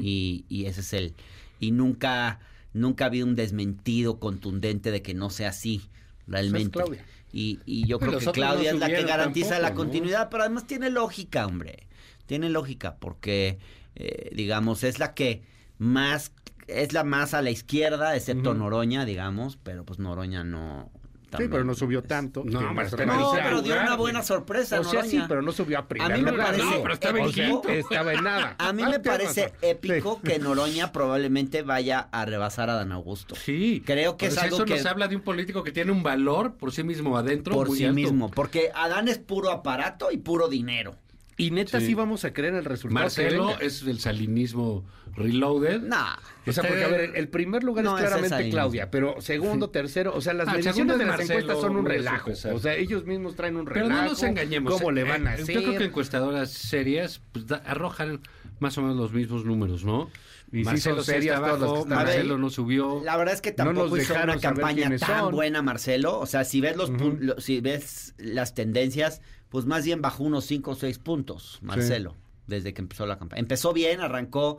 y, 0.00 0.44
y 0.48 0.64
ese 0.66 0.80
es 0.80 0.92
el... 0.94 1.14
Y 1.60 1.72
nunca, 1.72 2.40
nunca 2.72 3.04
ha 3.04 3.08
habido 3.08 3.26
un 3.26 3.34
desmentido 3.34 4.18
contundente 4.18 4.90
de 4.90 5.02
que 5.02 5.12
no 5.12 5.28
sea 5.28 5.50
así 5.50 5.82
realmente. 6.26 6.70
Claudia. 6.70 7.04
Y, 7.32 7.58
y 7.66 7.86
yo 7.86 7.98
Pues 7.98 8.08
creo 8.08 8.12
los 8.12 8.20
que 8.20 8.26
no 8.26 8.32
Claudia 8.32 8.70
es 8.70 8.78
la 8.78 8.86
que 8.86 9.02
garantiza 9.02 9.50
tampoco, 9.50 9.62
la 9.62 9.70
¿no? 9.70 9.76
continuidad, 9.76 10.28
pero 10.30 10.44
además 10.44 10.66
tiene 10.66 10.88
lógica, 10.90 11.46
hombre. 11.46 11.86
Tiene 12.26 12.48
lógica, 12.48 12.96
porque, 12.96 13.58
eh, 13.96 14.30
digamos, 14.34 14.84
es 14.84 14.98
la 14.98 15.14
que 15.14 15.42
más, 15.78 16.32
es 16.66 16.92
la 16.92 17.04
más 17.04 17.34
a 17.34 17.42
la 17.42 17.50
izquierda, 17.50 18.16
excepto 18.16 18.54
Noroña, 18.54 19.04
digamos, 19.04 19.58
pero 19.62 19.84
pues 19.84 19.98
Noroña 19.98 20.44
no... 20.44 20.90
Sí, 21.36 21.44
pero 21.50 21.62
no 21.64 21.74
subió 21.74 22.02
tanto. 22.02 22.42
No, 22.44 22.58
pero 22.74 23.02
en 23.02 23.08
No, 23.08 23.32
pero 23.34 23.60
dio 23.62 23.74
una 23.74 23.96
buena 23.96 24.22
sorpresa, 24.22 24.80
O 24.80 24.84
sea, 24.84 25.02
sí, 25.02 25.16
Noroña. 25.16 25.28
pero 25.28 25.42
no 25.42 25.52
subió 25.52 25.78
a 25.78 25.86
primer 25.86 26.10
A 26.12 26.16
mí 26.16 26.22
me 26.22 26.30
lugar. 26.30 26.46
parece 26.46 26.64
No, 26.64 26.82
pero 26.82 26.94
estaba 26.94 27.18
en 27.18 27.24
épico- 27.26 27.60
quinto. 27.62 27.68
Estaba 27.68 28.12
en 28.14 28.24
nada. 28.24 28.54
A 28.58 28.72
mí 28.72 28.82
me 28.82 28.98
parece 29.00 29.52
épico 29.60 30.20
que 30.22 30.38
Noroña 30.38 30.90
probablemente 30.92 31.62
vaya 31.62 32.08
a 32.12 32.24
rebasar 32.24 32.70
a 32.70 32.74
Dan 32.74 32.92
Augusto. 32.92 33.34
Sí. 33.36 33.82
Creo 33.84 34.16
que 34.16 34.26
Pues 34.26 34.38
es 34.38 34.42
algo 34.42 34.56
eso 34.56 34.64
que 34.64 34.76
nos 34.76 34.86
habla 34.86 35.08
de 35.08 35.16
un 35.16 35.22
político 35.22 35.62
que 35.62 35.72
tiene 35.72 35.92
un 35.92 36.02
valor 36.02 36.54
por 36.54 36.72
sí 36.72 36.82
mismo 36.82 37.16
adentro. 37.18 37.54
por 37.54 37.68
muy 37.68 37.78
sí 37.78 37.84
alto. 37.84 37.94
mismo, 37.94 38.30
porque 38.30 38.70
Adán 38.74 39.08
es 39.08 39.18
puro 39.18 39.50
aparato 39.50 40.10
y 40.10 40.16
puro 40.18 40.48
dinero. 40.48 40.94
Y 41.38 41.50
neta, 41.52 41.78
sí, 41.80 41.86
Sí. 41.86 41.94
vamos 41.94 42.24
a 42.24 42.32
creer 42.34 42.52
en 42.54 42.58
el 42.58 42.64
resultado. 42.66 43.00
Marcelo 43.04 43.58
es 43.60 43.82
el 43.82 44.00
salinismo 44.00 44.84
reloaded. 45.14 45.82
Nah. 45.82 46.16
O 46.46 46.52
sea, 46.52 46.64
porque 46.64 46.84
a 46.84 46.88
ver, 46.88 47.12
el 47.14 47.28
primer 47.28 47.62
lugar 47.64 47.84
No, 47.84 47.96
es 47.96 48.04
claramente 48.04 48.46
es 48.48 48.50
Claudia, 48.52 48.90
pero 48.90 49.20
segundo, 49.20 49.70
tercero, 49.70 50.12
o 50.14 50.20
sea, 50.20 50.32
las 50.34 50.48
Ah, 50.48 50.52
mediciones 50.52 50.98
de 50.98 51.04
de 51.04 51.06
las 51.08 51.18
Marcelo, 51.18 51.40
encuestas 51.40 51.60
son 51.62 51.76
un 51.76 51.86
relajo. 51.86 52.30
O 52.52 52.58
sea, 52.58 52.74
ellos 52.74 53.04
mismos 53.06 53.36
traen 53.36 53.56
un 53.56 53.64
Pero 53.66 53.82
relajo. 53.86 54.02
no 54.02 54.08
nos 54.10 54.22
engañemos. 54.22 54.72
¿Cómo 54.74 54.90
le 54.90 55.02
eh, 55.02 55.04
van 55.04 55.26
a 55.26 55.36
eh, 55.36 55.42
hacer? 55.42 55.54
Yo 55.54 55.62
creo 55.62 55.78
que 55.78 55.84
encuestadoras 55.84 56.50
serias 56.50 57.20
pues, 57.32 57.46
da- 57.46 57.62
arrojan 57.64 58.20
más 58.60 58.76
o 58.78 58.82
menos 58.82 58.96
los 58.96 59.12
mismos 59.12 59.44
números, 59.44 59.84
¿no? 59.84 60.10
Y 60.50 60.64
Marcelo 60.64 61.02
sí 61.02 61.12
serias 61.12 61.36
está 61.36 61.56
todas 61.56 61.60
las 61.60 61.68
que 61.70 61.92
abajo. 61.92 62.04
Marcelo 62.06 62.38
no 62.38 62.50
subió. 62.50 63.02
La 63.04 63.16
verdad 63.18 63.34
es 63.34 63.42
que 63.42 63.50
No 63.50 63.56
tampoco 63.56 63.88
nos 63.96 63.98
hizo 64.00 64.14
una 64.14 64.38
campaña 64.40 64.88
tan 64.96 65.20
son. 65.20 65.34
buena 65.34 65.62
Marcelo. 65.62 66.18
O 66.18 66.26
sea, 66.26 66.44
si 66.44 66.60
ves 66.62 66.74
los 66.76 66.90
lo- 66.90 67.38
si 67.38 67.60
ves 67.60 68.14
las 68.18 68.54
tendencias, 68.54 69.20
pues 69.50 69.64
más 69.66 69.84
bien 69.84 70.00
bajó 70.02 70.24
unos 70.24 70.44
5 70.46 70.70
o 70.70 70.74
6 70.74 70.98
puntos, 70.98 71.58
Marcelo, 71.62 72.14
desde 72.46 72.72
que 72.74 72.80
empezó 72.82 73.06
la 73.06 73.18
campaña. 73.18 73.40
Empezó 73.40 73.72
bien, 73.72 74.00
arrancó 74.00 74.58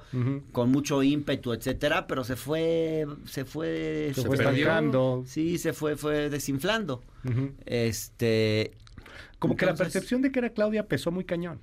con 0.52 0.72
mucho 0.72 1.02
ímpetu, 1.03 1.53
etcétera, 1.53 2.07
pero 2.07 2.24
se 2.24 2.36
fue, 2.36 3.06
se 3.26 3.45
fue, 3.45 4.11
Se 4.16 4.22
fue 4.24 4.38
perdió. 4.38 4.64
estancando. 4.68 5.24
Sí, 5.26 5.57
se 5.57 5.74
fue, 5.74 5.95
fue 5.95 6.30
desinflando. 6.30 7.03
Este, 7.66 8.72
Como 9.40 9.56
que 9.56 9.66
la 9.66 9.76
percepción 9.76 10.22
de 10.22 10.32
que 10.32 10.40
era 10.40 10.49
Claudia 10.49 10.88
pesó 10.88 11.11
muy 11.11 11.24
cañón. 11.24 11.60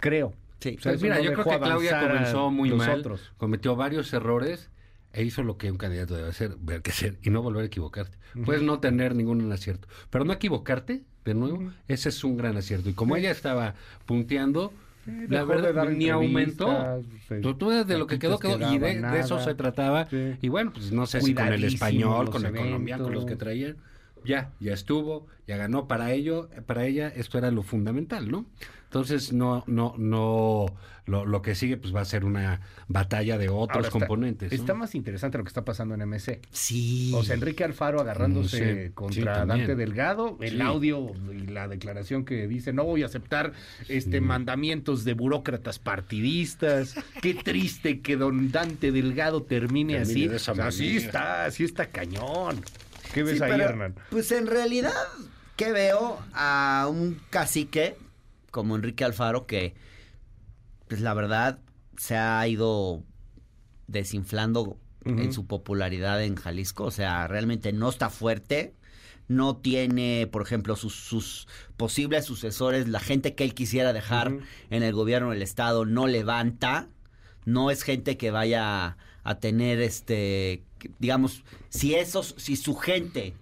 Creo. 0.00 0.34
Sí. 0.60 0.76
O 0.78 0.82
sea, 0.82 0.92
Pues 0.92 1.02
mira, 1.02 1.16
no 1.16 1.22
yo 1.22 1.32
creo 1.32 1.44
que 1.44 1.58
Claudia 1.58 2.00
comenzó 2.00 2.50
muy 2.50 2.70
mal, 2.70 3.00
otros. 3.00 3.32
cometió 3.36 3.74
varios 3.76 4.12
errores 4.12 4.70
e 5.12 5.24
hizo 5.24 5.42
lo 5.42 5.58
que 5.58 5.70
un 5.70 5.76
candidato 5.78 6.14
debe 6.16 6.28
hacer, 6.28 6.56
ver 6.60 6.82
qué 6.82 6.90
hacer 6.90 7.18
y 7.22 7.30
no 7.30 7.42
volver 7.42 7.62
a 7.64 7.66
equivocarte. 7.66 8.16
Puedes 8.44 8.62
no 8.62 8.80
tener 8.80 9.14
ningún 9.14 9.50
acierto, 9.52 9.88
pero 10.10 10.24
no 10.24 10.32
equivocarte 10.32 11.04
de 11.24 11.34
nuevo, 11.34 11.70
ese 11.88 12.08
es 12.08 12.24
un 12.24 12.36
gran 12.36 12.56
acierto. 12.56 12.88
Y 12.88 12.94
como 12.94 13.16
ella 13.16 13.30
estaba 13.30 13.74
punteando, 14.06 14.72
la 15.28 15.44
verdad 15.44 15.88
ni 15.90 16.08
aumentó. 16.08 17.02
Tú, 17.42 17.54
tú 17.54 17.70
de 17.70 17.98
lo 17.98 18.06
que 18.06 18.18
quedó, 18.18 18.38
quedó. 18.38 18.72
Y 18.72 18.78
de, 18.78 19.02
eso 19.18 19.40
se 19.40 19.54
trataba. 19.54 20.08
Sí. 20.08 20.36
Y 20.40 20.48
bueno, 20.48 20.72
pues 20.72 20.92
no 20.92 21.06
sé 21.06 21.20
si 21.20 21.34
con 21.34 21.48
el 21.48 21.64
español, 21.64 22.30
con 22.30 22.46
el 22.46 22.54
colombiano, 22.54 23.04
con 23.04 23.14
los 23.14 23.24
que 23.26 23.36
traían. 23.36 23.76
Ya, 24.24 24.52
ya 24.60 24.72
estuvo, 24.72 25.26
ya 25.48 25.56
ganó 25.56 25.88
para 25.88 26.12
ello, 26.12 26.48
para 26.66 26.86
ella 26.86 27.08
esto 27.08 27.38
era 27.38 27.50
lo 27.50 27.64
fundamental, 27.64 28.30
¿no? 28.30 28.46
Entonces 28.92 29.32
no, 29.32 29.64
no, 29.66 29.94
no, 29.96 30.66
lo, 31.06 31.24
lo 31.24 31.40
que 31.40 31.54
sigue 31.54 31.78
pues 31.78 31.94
va 31.96 32.02
a 32.02 32.04
ser 32.04 32.26
una 32.26 32.60
batalla 32.88 33.38
de 33.38 33.48
otros 33.48 33.76
Ahora 33.76 33.88
está- 33.88 33.98
componentes. 34.00 34.52
¿no? 34.52 34.54
Está 34.58 34.74
más 34.74 34.94
interesante 34.94 35.38
lo 35.38 35.44
que 35.44 35.48
está 35.48 35.64
pasando 35.64 35.94
en 35.94 36.02
MC. 36.02 36.40
sí. 36.50 37.10
O 37.14 37.22
sea, 37.24 37.34
Enrique 37.34 37.64
Alfaro 37.64 38.02
agarrándose 38.02 38.74
Mm, 38.74 38.86
sí, 38.88 38.92
contra 38.92 39.42
sí. 39.42 39.48
Dante 39.48 39.74
Delgado, 39.76 40.36
el 40.42 40.56
Sí. 40.56 40.60
audio 40.60 41.10
y 41.32 41.46
la 41.46 41.68
declaración 41.68 42.26
que 42.26 42.46
dice 42.46 42.74
no 42.74 42.84
voy 42.84 43.02
a 43.02 43.06
aceptar 43.06 43.54
este 43.88 44.20
mandamientos 44.20 45.04
de 45.04 45.14
burócratas 45.14 45.78
partidistas. 45.78 46.94
Qué 47.22 47.32
triste 47.32 48.00
que 48.00 48.16
don 48.18 48.50
Dante 48.52 48.92
Delgado 48.92 49.42
termine, 49.42 49.94
Termine 49.94 49.98
así. 50.02 50.28
de 50.28 50.36
esa 50.36 50.52
O 50.52 50.54
sea, 50.54 50.66
así 50.66 50.96
está, 50.98 51.46
así 51.46 51.64
está 51.64 51.86
cañón. 51.86 52.60
¿Qué 53.14 53.22
ves 53.22 53.38
Sí, 53.38 53.44
ahí, 53.44 53.52
pero, 53.52 53.64
Hernán? 53.64 53.94
Pues 54.10 54.30
en 54.32 54.46
realidad, 54.46 54.92
¿qué 55.56 55.72
veo? 55.72 56.18
A 56.34 56.88
un 56.90 57.18
cacique 57.30 57.96
como 58.52 58.76
Enrique 58.76 59.02
Alfaro 59.02 59.46
que, 59.46 59.74
pues 60.86 61.00
la 61.00 61.14
verdad, 61.14 61.58
se 61.96 62.16
ha 62.16 62.46
ido 62.46 63.02
desinflando 63.88 64.78
en 65.04 65.32
su 65.32 65.46
popularidad 65.46 66.22
en 66.22 66.36
Jalisco. 66.36 66.84
O 66.84 66.90
sea, 66.92 67.26
realmente 67.26 67.72
no 67.72 67.88
está 67.88 68.08
fuerte. 68.08 68.74
No 69.26 69.56
tiene, 69.56 70.28
por 70.30 70.42
ejemplo, 70.42 70.76
sus, 70.76 70.94
sus 70.94 71.48
posibles 71.76 72.24
sucesores, 72.24 72.86
la 72.86 73.00
gente 73.00 73.34
que 73.34 73.44
él 73.44 73.54
quisiera 73.54 73.92
dejar 73.92 74.38
en 74.70 74.82
el 74.82 74.92
gobierno 74.92 75.30
del 75.30 75.42
Estado, 75.42 75.84
no 75.84 76.06
levanta. 76.06 76.88
No 77.44 77.70
es 77.70 77.82
gente 77.82 78.16
que 78.16 78.30
vaya 78.30 78.96
a 79.24 79.34
tener 79.40 79.80
este, 79.80 80.62
digamos, 80.98 81.44
si 81.68 81.94
esos, 81.94 82.34
si 82.38 82.56
su 82.56 82.74
gente 82.76 83.34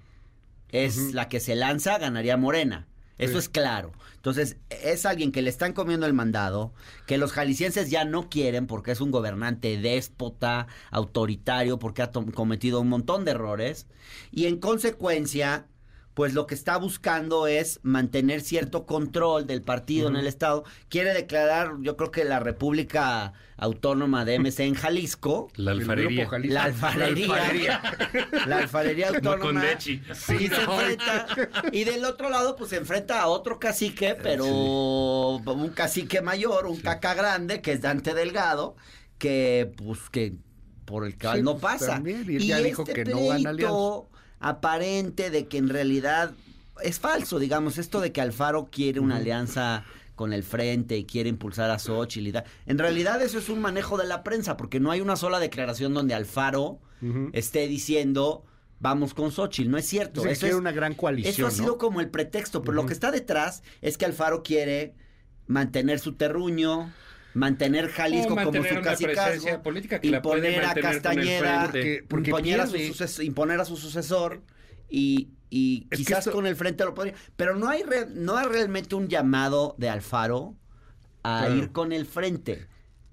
es 0.69 1.15
la 1.15 1.29
que 1.29 1.41
se 1.41 1.57
lanza, 1.57 1.99
ganaría 1.99 2.37
Morena. 2.37 2.87
Eso 3.21 3.39
es 3.39 3.49
claro. 3.49 3.93
Entonces, 4.17 4.57
es 4.69 5.07
alguien 5.07 5.33
que 5.33 5.43
le 5.43 5.51
están 5.51 5.73
comiendo 5.73 6.07
el 6.07 6.13
mandado, 6.13 6.73
que 7.07 7.19
los 7.19 7.33
jaliscienses 7.33 7.91
ya 7.91 8.05
no 8.05 8.29
quieren 8.29 8.67
porque 8.67 8.93
es 8.93 9.01
un 9.01 9.11
gobernante 9.11 9.79
déspota, 9.79 10.67
autoritario, 10.91 11.79
porque 11.79 12.03
ha 12.03 12.11
cometido 12.11 12.81
un 12.81 12.89
montón 12.89 13.25
de 13.25 13.31
errores. 13.31 13.87
Y 14.31 14.47
en 14.47 14.59
consecuencia, 14.59 15.67
pues 16.15 16.35
lo 16.35 16.47
que 16.47 16.55
está 16.55 16.77
buscando 16.77 17.47
es 17.47 17.81
mantener 17.83 18.41
cierto 18.41 18.85
control 18.85 19.47
del 19.47 19.63
partido 19.63 20.09
en 20.09 20.17
el 20.17 20.27
Estado. 20.27 20.65
Quiere 20.89 21.15
declarar, 21.15 21.75
yo 21.81 21.97
creo 21.97 22.11
que 22.11 22.25
la 22.25 22.41
República 22.41 23.33
Autónoma 23.57 24.25
de 24.25 24.39
MC 24.39 24.61
en 24.61 24.75
Jalisco. 24.75 25.51
La 25.57 25.73
alfarería. 25.73 26.29
La 26.45 26.65
alfarería. 26.65 27.83
La 28.47 28.59
alfarería 28.59 29.09
autónoma. 29.11 29.63
Sí, 29.79 30.01
y, 30.39 30.49
se 30.49 30.63
enfrenta, 30.63 31.27
y 31.71 31.85
del 31.85 32.05
otro 32.05 32.31
lado, 32.31 32.57
pues 32.57 32.71
se 32.71 32.77
enfrenta 32.77 33.21
a 33.21 33.29
otro 33.29 33.59
cacique, 33.59 34.17
pero 34.21 34.47
un 34.47 35.71
cacique 35.71 36.23
mayor, 36.23 36.67
un 36.67 36.81
caca 36.81 37.15
grande, 37.15 37.61
que 37.61 37.73
es 37.73 37.83
Dante 37.83 38.15
Delgado, 38.15 38.77
que 39.19 39.73
pues 39.77 40.09
que 40.11 40.35
por 40.87 41.07
el 41.07 41.17
que 41.17 41.43
no 41.43 41.59
pasa. 41.59 41.95
También, 41.95 42.25
y, 42.29 42.47
ya 42.47 42.59
dijo 42.59 42.83
este 42.83 42.95
que 42.95 43.05
no 43.05 43.27
van 43.27 43.47
a 43.47 43.53
aparente 44.41 45.31
de 45.31 45.47
que 45.47 45.59
en 45.59 45.69
realidad 45.69 46.33
es 46.83 46.99
falso, 46.99 47.39
digamos, 47.39 47.79
esto 47.79 48.01
de 48.01 48.13
que 48.13 48.21
Alfaro 48.21 48.69
quiere 48.71 49.01
una 49.01 49.17
alianza 49.17 49.85
con 50.17 50.33
el 50.33 50.43
frente 50.43 50.97
y 50.99 51.05
quiere 51.05 51.29
impulsar 51.29 51.71
a 51.71 51.79
Xochitl 51.79 52.27
y. 52.27 52.33
En 52.67 52.79
realidad 52.79 53.23
eso 53.23 53.39
es 53.39 53.49
un 53.49 53.61
manejo 53.61 53.97
de 53.97 54.07
la 54.07 54.23
prensa, 54.23 54.57
porque 54.57 54.81
no 54.81 54.91
hay 54.91 55.01
una 55.01 55.17
sola 55.17 55.39
declaración 55.39 55.95
donde 55.95 56.15
Alfaro 56.15 56.79
esté 57.33 57.67
diciendo 57.69 58.45
vamos 58.81 59.15
con 59.15 59.31
Xochitl. 59.31 59.71
No 59.71 59.79
es 59.79 59.87
cierto. 59.87 60.27
eso 60.27 60.47
es 60.47 60.55
una 60.55 60.73
gran 60.73 60.95
coalición. 60.95 61.33
Eso 61.33 61.47
ha 61.47 61.51
sido 61.51 61.79
como 61.79 62.01
el 62.01 62.09
pretexto, 62.09 62.63
pero 62.63 62.75
lo 62.75 62.87
que 62.87 62.93
está 62.93 63.11
detrás 63.11 63.63
es 63.81 63.97
que 63.97 64.07
Alfaro 64.07 64.43
quiere 64.43 64.95
mantener 65.47 65.99
su 66.01 66.15
terruño, 66.15 66.93
mantener 67.35 67.89
Jalisco 67.89 68.35
como 68.35 68.53
su 68.53 68.81
casicazgo, 68.83 69.63
política 69.63 70.01
que 70.01 70.09
imponer 70.09 70.65
a 70.65 70.75
Castañeda, 70.75 71.71
imponer, 72.11 72.61
a 72.61 72.67
su 72.67 72.79
sucesor, 72.79 73.25
imponer 73.25 73.61
a 73.61 73.65
su 73.65 73.77
sucesor 73.77 74.43
y, 74.89 75.31
y 75.49 75.89
quizás 75.91 76.29
con 76.29 76.47
el 76.47 76.57
frente 76.57 76.85
lo 76.85 76.95
podría. 76.95 77.15
Pero 77.37 77.57
no 77.57 77.69
hay, 77.69 77.85
no 78.15 78.37
hay 78.37 78.47
realmente 78.47 78.95
un 78.95 79.09
llamado 79.09 79.75
de 79.79 79.89
Alfaro 79.89 80.57
a 81.23 81.49
ir 81.49 81.73
con 81.73 81.93
el 81.93 82.07
frente. 82.07 82.69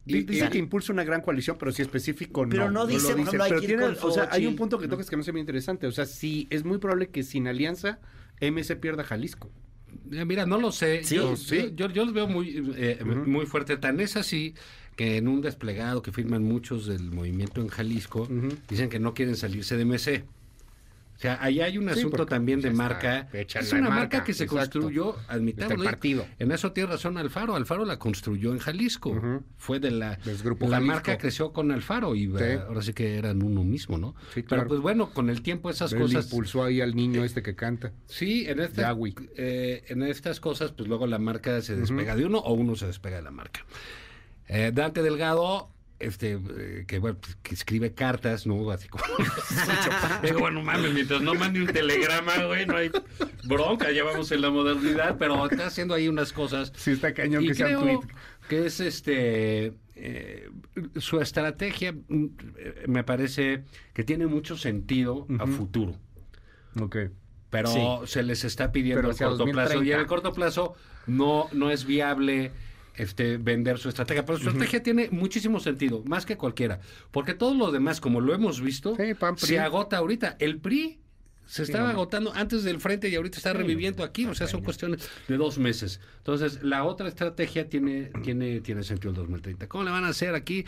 Dice 0.05 0.49
que 0.49 0.57
impulsa 0.57 0.93
una 0.93 1.03
gran 1.03 1.21
coalición, 1.21 1.57
pero 1.59 1.71
si 1.71 1.81
específico 1.81 2.45
no. 2.45 2.51
Pero 2.51 2.71
no 2.71 2.87
dice, 2.87 3.13
no 3.13 3.43
hay 3.43 3.49
pero 3.49 3.61
que 3.61 3.67
ir 3.67 3.79
con 3.79 3.97
o 4.01 4.11
sea, 4.11 4.29
hay 4.31 4.47
un 4.47 4.55
punto 4.55 4.79
que 4.79 4.87
tocas 4.87 5.09
que 5.09 5.17
no 5.17 5.23
se 5.23 5.33
muy 5.33 5.41
interesante. 5.41 5.85
O 5.85 5.91
sea, 5.91 6.05
sí, 6.05 6.47
es 6.49 6.63
muy 6.63 6.77
probable 6.77 7.09
que 7.09 7.23
sin 7.23 7.47
alianza 7.47 7.99
MC 8.39 8.77
pierda 8.79 9.03
Jalisco. 9.03 9.51
Eh, 10.11 10.25
mira, 10.25 10.45
no 10.45 10.59
lo 10.59 10.71
sé. 10.71 11.03
yo, 11.03 11.35
yo, 11.35 12.05
los 12.05 12.13
veo 12.13 12.27
muy, 12.27 12.73
eh, 12.75 13.03
muy 13.03 13.45
fuerte. 13.45 13.77
Tan 13.77 13.99
es 13.99 14.15
así 14.15 14.53
que 14.95 15.17
en 15.17 15.27
un 15.27 15.41
desplegado 15.41 16.01
que 16.01 16.11
firman 16.11 16.43
muchos 16.43 16.87
del 16.87 17.11
movimiento 17.11 17.61
en 17.61 17.67
Jalisco, 17.67 18.27
dicen 18.67 18.89
que 18.89 18.99
no 18.99 19.13
quieren 19.13 19.35
salirse 19.35 19.77
de 19.77 19.85
MC. 19.85 20.23
O 21.17 21.19
sea, 21.19 21.39
ahí 21.41 21.61
hay 21.61 21.79
un 21.79 21.89
asunto 21.89 22.27
también 22.27 22.61
de 22.61 22.69
marca. 22.69 23.27
Es 23.33 23.73
una 23.73 23.89
marca, 23.89 24.23
que 24.23 24.33
se 24.33 24.45
construyó, 24.45 25.15
admitámoslo. 25.27 25.83
partido. 25.83 26.27
En 26.37 26.51
eso 26.51 26.71
tiene 26.73 26.91
razón 26.91 27.17
Alfaro. 27.17 27.55
Alfaro 27.55 27.85
la 27.85 27.97
construyó 27.97 28.51
en 28.53 28.59
Jalisco. 28.59 29.43
Fue 29.57 29.79
de 29.79 29.89
la... 29.91 30.19
la 30.59 30.79
marca 30.79 31.17
creció 31.17 31.51
con 31.53 31.71
Alfaro 31.71 32.13
y 32.13 32.31
ahora 32.31 32.83
sí 32.83 32.93
que 32.93 33.17
eran 33.17 33.41
uno 33.41 33.63
mismo, 33.63 33.97
¿no? 33.97 34.15
Pero 34.47 34.67
pues 34.67 34.79
bueno, 34.79 35.09
con 35.09 35.29
el 35.29 35.41
tiempo 35.41 35.71
esas 35.71 35.93
cosas... 35.93 36.25
impulsó 36.25 36.63
ahí 36.63 36.81
al 36.81 36.95
niño 36.95 37.23
este 37.23 37.41
que 37.41 37.55
canta. 37.55 37.93
Sí, 38.05 38.45
en, 38.47 38.59
este, 38.59 38.83
eh, 39.37 39.85
en 39.87 40.03
estas 40.03 40.39
cosas, 40.39 40.71
pues 40.71 40.87
luego 40.87 41.07
la 41.07 41.17
marca 41.17 41.61
se 41.61 41.75
despega 41.75 42.15
de 42.15 42.25
uno 42.25 42.37
o 42.37 42.53
uno 42.53 42.75
se 42.75 42.85
despega 42.85 43.17
de 43.17 43.23
la 43.23 43.31
marca. 43.31 43.65
Eh, 44.47 44.71
Dante 44.73 45.01
Delgado 45.01 45.71
este 45.99 46.39
eh, 46.57 46.85
que 46.87 46.99
bueno 46.99 47.17
pues, 47.19 47.35
que 47.41 47.55
escribe 47.55 47.93
cartas 47.93 48.45
no 48.45 48.69
así 48.71 48.87
como 48.87 49.03
digo 50.23 50.39
bueno 50.39 50.61
mames 50.61 50.93
mientras 50.93 51.21
no 51.21 51.33
mande 51.33 51.61
un 51.61 51.67
telegrama 51.67 52.45
güey 52.45 52.65
no 52.65 52.77
hay 52.77 52.91
bronca 53.45 53.91
ya 53.91 54.03
vamos 54.03 54.31
en 54.31 54.41
la 54.41 54.49
modernidad 54.49 55.17
pero 55.17 55.49
está 55.49 55.67
haciendo 55.67 55.93
ahí 55.93 56.07
unas 56.07 56.33
cosas 56.33 56.71
sí 56.75 56.91
está 56.91 57.13
cañón 57.13 57.43
y 57.43 57.47
que 57.47 57.55
creo 57.55 57.67
sea 57.67 57.79
un 57.79 57.85
tweet. 57.85 58.13
que 58.47 58.65
es 58.65 58.79
este 58.79 59.73
eh, 59.99 60.49
su 60.97 61.19
estrategia 61.19 61.91
mm, 61.91 62.25
me 62.87 63.03
parece 63.03 63.63
que 63.93 64.03
tiene 64.03 64.27
mucho 64.27 64.55
sentido 64.55 65.25
a 65.39 65.47
futuro. 65.47 65.95
Ok. 66.79 66.97
pero 67.49 68.05
se 68.05 68.21
les 68.21 68.43
está 68.43 68.71
pidiendo 68.71 69.09
a 69.09 69.15
corto 69.15 69.45
plazo. 69.45 69.83
Y 69.83 69.89
2030. 69.89 69.95
en 69.95 69.99
el 69.99 70.05
corto 70.05 70.33
plazo 70.33 70.75
no 71.07 71.47
no 71.51 71.71
es 71.71 71.85
viable 71.85 72.51
este 72.97 73.37
vender 73.37 73.77
su 73.77 73.89
estrategia, 73.89 74.25
pero 74.25 74.37
su 74.37 74.49
estrategia 74.49 74.83
tiene 74.83 75.09
muchísimo 75.11 75.59
sentido, 75.59 76.03
más 76.05 76.25
que 76.25 76.37
cualquiera, 76.37 76.79
porque 77.11 77.33
todo 77.33 77.53
lo 77.53 77.71
demás, 77.71 78.01
como 78.01 78.21
lo 78.21 78.33
hemos 78.33 78.61
visto, 78.61 78.95
se 79.37 79.59
agota 79.59 79.97
ahorita. 79.97 80.35
El 80.39 80.59
PRI 80.59 80.99
se 81.47 81.63
estaba 81.63 81.89
agotando 81.91 82.33
antes 82.33 82.63
del 82.63 82.79
frente 82.79 83.07
y 83.09 83.15
ahorita 83.15 83.37
está 83.37 83.53
reviviendo 83.53 84.03
aquí, 84.03 84.25
o 84.25 84.35
sea, 84.35 84.47
son 84.47 84.61
cuestiones 84.63 85.09
de 85.27 85.37
dos 85.37 85.57
meses. 85.57 86.01
Entonces, 86.17 86.61
la 86.61 86.83
otra 86.83 87.07
estrategia 87.07 87.69
tiene, 87.69 88.11
tiene, 88.21 88.59
tiene 88.59 88.83
sentido 88.83 89.11
el 89.11 89.15
2030. 89.15 89.67
¿Cómo 89.67 89.85
le 89.85 89.91
van 89.91 90.03
a 90.03 90.09
hacer 90.09 90.35
aquí? 90.35 90.65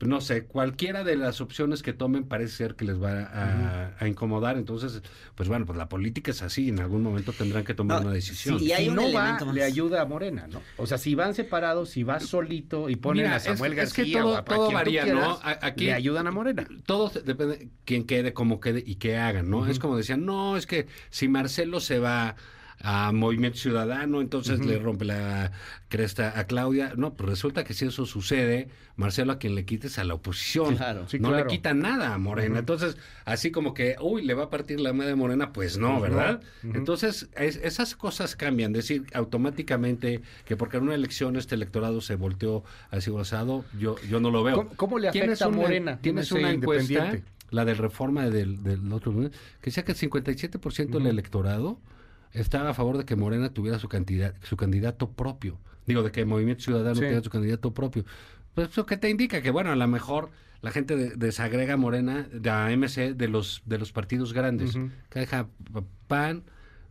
Pues 0.00 0.08
no 0.08 0.22
sé, 0.22 0.44
cualquiera 0.46 1.04
de 1.04 1.14
las 1.14 1.42
opciones 1.42 1.82
que 1.82 1.92
tomen 1.92 2.24
parece 2.24 2.56
ser 2.56 2.74
que 2.74 2.86
les 2.86 2.98
va 3.02 3.24
a, 3.24 3.92
a 4.02 4.08
incomodar. 4.08 4.56
Entonces, 4.56 5.02
pues 5.34 5.46
bueno, 5.50 5.66
pues 5.66 5.76
la 5.76 5.90
política 5.90 6.30
es 6.30 6.40
así, 6.40 6.70
en 6.70 6.80
algún 6.80 7.02
momento 7.02 7.34
tendrán 7.34 7.64
que 7.64 7.74
tomar 7.74 8.00
una 8.00 8.10
decisión. 8.14 8.58
si 8.60 8.88
no 8.88 9.12
va, 9.12 9.38
le 9.52 9.62
ayuda 9.62 10.00
a 10.00 10.06
Morena, 10.06 10.46
¿no? 10.46 10.62
O 10.78 10.86
sea, 10.86 10.96
si 10.96 11.14
van 11.14 11.34
separados, 11.34 11.90
si 11.90 12.02
va 12.02 12.18
solito 12.18 12.88
y 12.88 12.96
ponen 12.96 13.24
Mira, 13.24 13.36
a 13.36 13.40
Samuel 13.40 13.74
es, 13.74 13.88
es 13.88 13.92
que 13.92 14.00
García 14.04 14.20
todo, 14.22 14.32
o 14.32 14.36
a- 14.36 14.38
a 14.38 14.44
todo 14.46 14.56
quien 14.56 14.70
tú 14.70 14.74
varía, 14.74 15.02
quieras, 15.02 15.22
¿no? 15.22 15.38
A- 15.42 15.58
Aquí 15.60 15.84
le 15.84 15.92
ayudan 15.92 16.26
a 16.26 16.30
Morena. 16.30 16.66
Todo 16.86 17.10
depende 17.22 17.68
quién 17.84 18.06
quede, 18.06 18.32
cómo 18.32 18.58
quede 18.58 18.82
y 18.86 18.94
qué 18.94 19.18
hagan, 19.18 19.50
¿no? 19.50 19.66
Es 19.66 19.78
como 19.78 19.98
decían, 19.98 20.24
no, 20.24 20.56
es 20.56 20.64
que 20.66 20.86
si 21.10 21.28
Marcelo 21.28 21.78
se 21.78 21.98
va 21.98 22.36
a 22.82 23.12
Movimiento 23.12 23.58
Ciudadano, 23.58 24.20
entonces 24.20 24.64
le 24.64 24.78
rompe 24.78 25.04
la 25.04 25.52
cresta 25.88 26.38
a 26.38 26.44
Claudia. 26.44 26.94
No, 26.96 27.14
pues 27.14 27.28
resulta 27.28 27.62
que 27.64 27.74
si 27.74 27.84
eso 27.84 28.06
sucede, 28.06 28.68
Marcelo 28.96 29.32
a 29.32 29.38
quien 29.38 29.54
le 29.54 29.64
quites 29.64 29.98
a 29.98 30.04
la 30.04 30.14
oposición. 30.14 30.76
Claro. 30.76 31.06
Sí, 31.08 31.18
no 31.18 31.28
claro. 31.28 31.44
le 31.44 31.50
quita 31.50 31.74
nada 31.74 32.14
a 32.14 32.18
Morena. 32.18 32.58
Entonces, 32.60 32.96
así 33.24 33.50
como 33.50 33.74
que, 33.74 33.96
uy, 34.00 34.22
le 34.24 34.34
va 34.34 34.44
a 34.44 34.50
partir 34.50 34.80
la 34.80 34.92
madre 34.92 35.14
Morena, 35.14 35.52
pues 35.52 35.76
no, 35.78 35.98
Pues 35.98 36.10
no. 36.10 36.16
¿verdad? 36.16 36.42
Entonces, 36.62 37.28
es- 37.36 37.56
esas 37.56 37.94
cosas 37.96 38.34
cambian. 38.36 38.72
Decir 38.72 39.04
automáticamente 39.12 40.22
que 40.44 40.56
porque 40.56 40.76
en 40.78 40.84
una 40.84 40.94
elección 40.94 41.36
este 41.36 41.54
electorado 41.54 42.00
se 42.00 42.14
volteó 42.14 42.64
así 42.90 43.10
gozado, 43.10 43.64
yo, 43.78 43.96
yo 44.08 44.20
no 44.20 44.30
lo 44.30 44.42
veo. 44.42 44.56
¿Cómo- 44.56 44.70
cómo 44.76 44.98
le 44.98 45.08
afecta 45.08 45.46
a 45.46 45.48
Morena, 45.50 45.98
Tienes 46.00 46.30
una 46.32 46.50
encuesta, 46.50 47.18
la 47.50 47.64
del 47.64 47.78
reforma 47.78 48.30
del, 48.30 48.62
del 48.62 48.92
otro 48.92 49.12
que 49.12 49.30
decía 49.64 49.84
que 49.84 49.92
el 49.92 49.98
57% 49.98 50.98
del 50.98 51.06
electorado 51.08 51.78
estaba 52.32 52.70
a 52.70 52.74
favor 52.74 52.98
de 52.98 53.04
que 53.04 53.16
Morena 53.16 53.52
tuviera 53.52 53.78
su, 53.78 53.88
cantidad, 53.88 54.34
su 54.42 54.56
candidato 54.56 55.10
propio. 55.12 55.58
Digo, 55.86 56.02
de 56.02 56.12
que 56.12 56.20
el 56.20 56.26
Movimiento 56.26 56.62
Ciudadano 56.64 56.94
Sí. 56.94 57.00
tuviera 57.02 57.22
su 57.22 57.30
candidato 57.30 57.72
propio. 57.74 58.04
Pues 58.54 58.68
eso 58.70 58.86
que 58.86 58.96
te 58.96 59.08
indica 59.10 59.42
que, 59.42 59.50
bueno, 59.50 59.70
a 59.72 59.76
lo 59.76 59.86
mejor 59.88 60.30
la 60.62 60.70
gente 60.70 60.94
de- 60.96 61.16
desagrega 61.16 61.76
Morena, 61.76 62.28
de 62.32 62.50
a 62.50 62.70
MC, 62.70 63.14
de 63.14 63.28
los, 63.28 63.62
de 63.64 63.78
los 63.78 63.92
partidos 63.92 64.32
grandes. 64.32 64.74
Ujú. 64.76 64.90
Que 65.08 65.20
deja 65.20 65.48
PAN, 66.06 66.44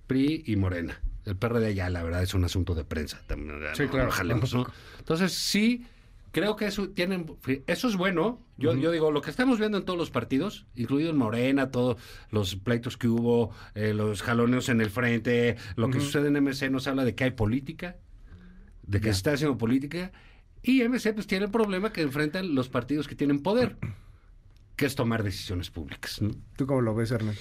PRI 0.07 0.43
y 0.47 0.55
Morena. 0.55 0.99
El 1.25 1.35
PRD 1.35 1.75
ya, 1.75 1.89
la 1.89 2.01
verdad, 2.01 2.23
es 2.23 2.33
un 2.33 2.43
asunto 2.43 2.73
de 2.73 2.83
prensa. 2.83 3.21
También, 3.27 3.59
Sí, 3.75 3.83
no- 3.83 3.89
claro. 3.91 4.05
no 4.07 4.11
jalemos, 4.11 4.53
¿no? 4.53 4.65
Entonces, 4.97 5.33
sí, 5.33 5.85
creo 6.31 6.55
que 6.55 6.67
eso 6.67 6.89
tienen 6.89 7.25
eso 7.67 7.87
es 7.87 7.95
bueno. 7.95 8.45
Yo, 8.57 8.75
yo 8.75 8.91
digo, 8.91 9.11
lo 9.11 9.21
que 9.21 9.29
estamos 9.29 9.59
viendo 9.59 9.77
en 9.77 9.85
todos 9.85 9.97
los 9.97 10.11
partidos, 10.11 10.65
incluido 10.75 11.09
en 11.09 11.17
Morena, 11.17 11.71
todos 11.71 11.97
los 12.29 12.55
pleitos 12.55 12.97
que 12.97 13.07
hubo, 13.07 13.51
eh, 13.73 13.93
los 13.93 14.21
jaloneos 14.21 14.69
en 14.69 14.81
el 14.81 14.89
frente, 14.89 15.55
lo 15.75 15.89
que 15.89 15.99
sucede 15.99 16.27
en 16.27 16.43
MC 16.43 16.69
nos 16.69 16.87
habla 16.87 17.05
de 17.05 17.15
que 17.15 17.23
hay 17.23 17.31
política, 17.31 17.97
de 18.83 18.99
que 18.99 19.05
se 19.05 19.11
está 19.11 19.33
haciendo 19.33 19.57
política, 19.57 20.11
y 20.61 20.83
MC 20.83 21.13
pues 21.13 21.27
tiene 21.27 21.45
el 21.45 21.51
problema 21.51 21.93
que 21.93 22.01
enfrentan 22.01 22.53
los 22.53 22.67
partidos 22.67 23.07
que 23.07 23.15
tienen 23.15 23.41
poder, 23.41 23.77
que 24.75 24.85
es 24.85 24.95
tomar 24.95 25.23
decisiones 25.23 25.69
públicas. 25.69 26.21
¿no? 26.21 26.31
¿Tú 26.57 26.67
cómo 26.67 26.81
lo 26.81 26.93
ves, 26.95 27.11
Hernán? 27.11 27.35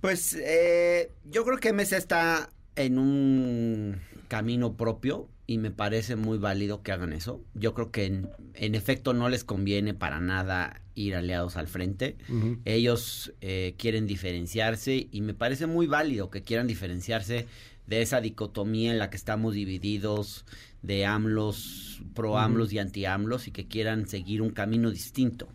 Pues 0.00 0.34
eh, 0.34 1.12
yo 1.24 1.44
creo 1.44 1.58
que 1.58 1.72
MC 1.72 1.92
está 1.92 2.50
en 2.76 2.98
un 2.98 4.00
camino 4.28 4.76
propio 4.76 5.28
y 5.48 5.56
me 5.56 5.70
parece 5.70 6.14
muy 6.14 6.36
válido 6.36 6.82
que 6.82 6.92
hagan 6.92 7.14
eso. 7.14 7.42
Yo 7.54 7.72
creo 7.72 7.90
que 7.90 8.04
en, 8.04 8.28
en 8.52 8.74
efecto 8.74 9.14
no 9.14 9.30
les 9.30 9.44
conviene 9.44 9.94
para 9.94 10.20
nada 10.20 10.82
ir 10.94 11.16
aliados 11.16 11.56
al 11.56 11.68
frente. 11.68 12.18
Ellos 12.66 13.32
eh, 13.40 13.74
quieren 13.78 14.06
diferenciarse 14.06 15.08
y 15.10 15.22
me 15.22 15.32
parece 15.32 15.66
muy 15.66 15.86
válido 15.86 16.28
que 16.28 16.42
quieran 16.42 16.66
diferenciarse 16.66 17.46
de 17.86 18.02
esa 18.02 18.20
dicotomía 18.20 18.92
en 18.92 18.98
la 18.98 19.08
que 19.08 19.16
estamos 19.16 19.54
divididos 19.54 20.44
de 20.82 21.06
AMLOS, 21.06 22.02
pro. 22.14 22.36
AMLOS 22.36 22.74
y 22.74 22.78
anti 22.78 23.06
AMLOS 23.06 23.48
y 23.48 23.50
que 23.50 23.66
quieran 23.66 24.06
seguir 24.06 24.42
un 24.42 24.50
camino 24.50 24.90
distinto. 24.90 25.48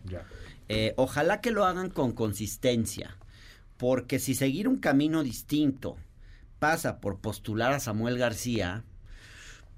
Eh, 0.68 0.94
ojalá 0.96 1.40
que 1.40 1.52
lo 1.52 1.66
hagan 1.66 1.90
con 1.90 2.10
consistencia, 2.14 3.16
porque 3.76 4.18
si 4.18 4.34
seguir 4.34 4.66
un 4.66 4.78
camino 4.78 5.22
distinto 5.22 5.98
pasa 6.58 6.98
por 7.00 7.20
postular 7.20 7.72
a 7.72 7.78
Samuel 7.78 8.18
García, 8.18 8.82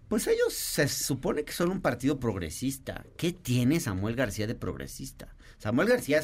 pues 0.09 0.27
ellos 0.27 0.53
se 0.53 0.89
supone 0.89 1.45
que 1.45 1.53
son 1.53 1.71
un 1.71 1.81
partido 1.81 2.21
progresista. 2.21 3.05
¿Qué 3.17 3.33
tiene 3.33 3.81
Samuel 3.81 4.15
García 4.15 4.47
de 4.47 4.55
progresista? 4.55 5.35
Samuel 5.59 5.89
García 5.89 6.21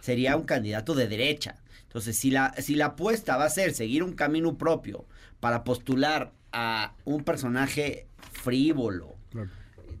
sería 0.00 0.36
un 0.36 0.44
candidato 0.44 0.94
de 0.94 1.08
derecha. 1.08 1.56
Entonces, 1.82 2.16
si 2.16 2.30
la, 2.30 2.54
si 2.58 2.74
la 2.74 2.86
apuesta 2.86 3.36
va 3.36 3.44
a 3.44 3.50
ser 3.50 3.74
seguir 3.74 4.02
un 4.02 4.14
camino 4.14 4.56
propio 4.56 5.06
para 5.40 5.64
postular 5.64 6.32
a 6.52 6.94
un 7.04 7.24
personaje 7.24 8.06
frívolo, 8.32 9.16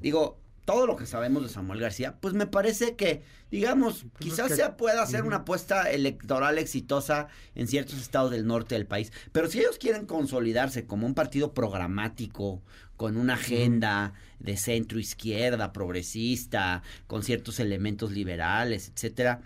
digo, 0.00 0.38
todo 0.68 0.86
lo 0.86 0.96
que 0.96 1.06
sabemos 1.06 1.42
de 1.42 1.48
Samuel 1.48 1.80
García, 1.80 2.18
pues 2.20 2.34
me 2.34 2.46
parece 2.46 2.94
que, 2.94 3.22
digamos, 3.50 4.04
pues 4.12 4.32
quizás 4.32 4.54
se 4.54 4.68
pueda 4.68 5.00
hacer 5.00 5.24
una 5.24 5.36
apuesta 5.36 5.90
electoral 5.90 6.58
exitosa 6.58 7.28
en 7.54 7.68
ciertos 7.68 7.98
estados 7.98 8.30
del 8.30 8.46
norte 8.46 8.74
del 8.74 8.84
país. 8.84 9.10
Pero 9.32 9.48
si 9.48 9.60
ellos 9.60 9.78
quieren 9.78 10.04
consolidarse 10.04 10.86
como 10.86 11.06
un 11.06 11.14
partido 11.14 11.54
programático, 11.54 12.60
con 12.98 13.16
una 13.16 13.32
agenda 13.32 14.12
de 14.40 14.58
centro 14.58 14.98
izquierda, 14.98 15.72
progresista, 15.72 16.82
con 17.06 17.22
ciertos 17.22 17.60
elementos 17.60 18.12
liberales, 18.12 18.92
etcétera, 18.94 19.40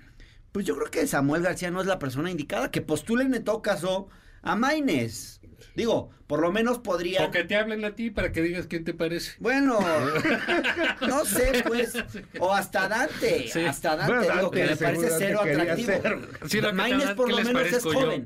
pues 0.50 0.66
yo 0.66 0.74
creo 0.74 0.90
que 0.90 1.06
Samuel 1.06 1.42
García 1.42 1.70
no 1.70 1.80
es 1.80 1.86
la 1.86 2.00
persona 2.00 2.32
indicada. 2.32 2.72
Que 2.72 2.80
postulen 2.80 3.32
en 3.32 3.44
todo 3.44 3.62
caso 3.62 4.08
a 4.42 4.56
Maines. 4.56 5.40
Digo, 5.74 6.10
por 6.26 6.40
lo 6.40 6.52
menos 6.52 6.78
podría. 6.78 7.26
O 7.26 7.30
que 7.30 7.44
te 7.44 7.56
hablen 7.56 7.84
a 7.84 7.94
ti 7.94 8.10
para 8.10 8.32
que 8.32 8.42
digas 8.42 8.66
quién 8.66 8.84
te 8.84 8.94
parece. 8.94 9.32
Bueno, 9.38 9.78
no 11.06 11.24
sé, 11.24 11.62
pues. 11.66 11.94
O 12.38 12.52
hasta 12.52 12.88
Dante. 12.88 13.50
Hasta 13.66 13.96
Dante, 13.96 14.32
digo, 14.32 14.50
que 14.50 14.64
me 14.64 14.76
parece 14.76 15.08
cero 15.18 15.40
atractivo. 15.42 15.92
Sí, 16.46 16.60
Maines 16.72 17.10
por 17.10 17.30
lo 17.30 17.36
menos 17.36 17.72
es 17.72 17.82
joven. 17.82 18.24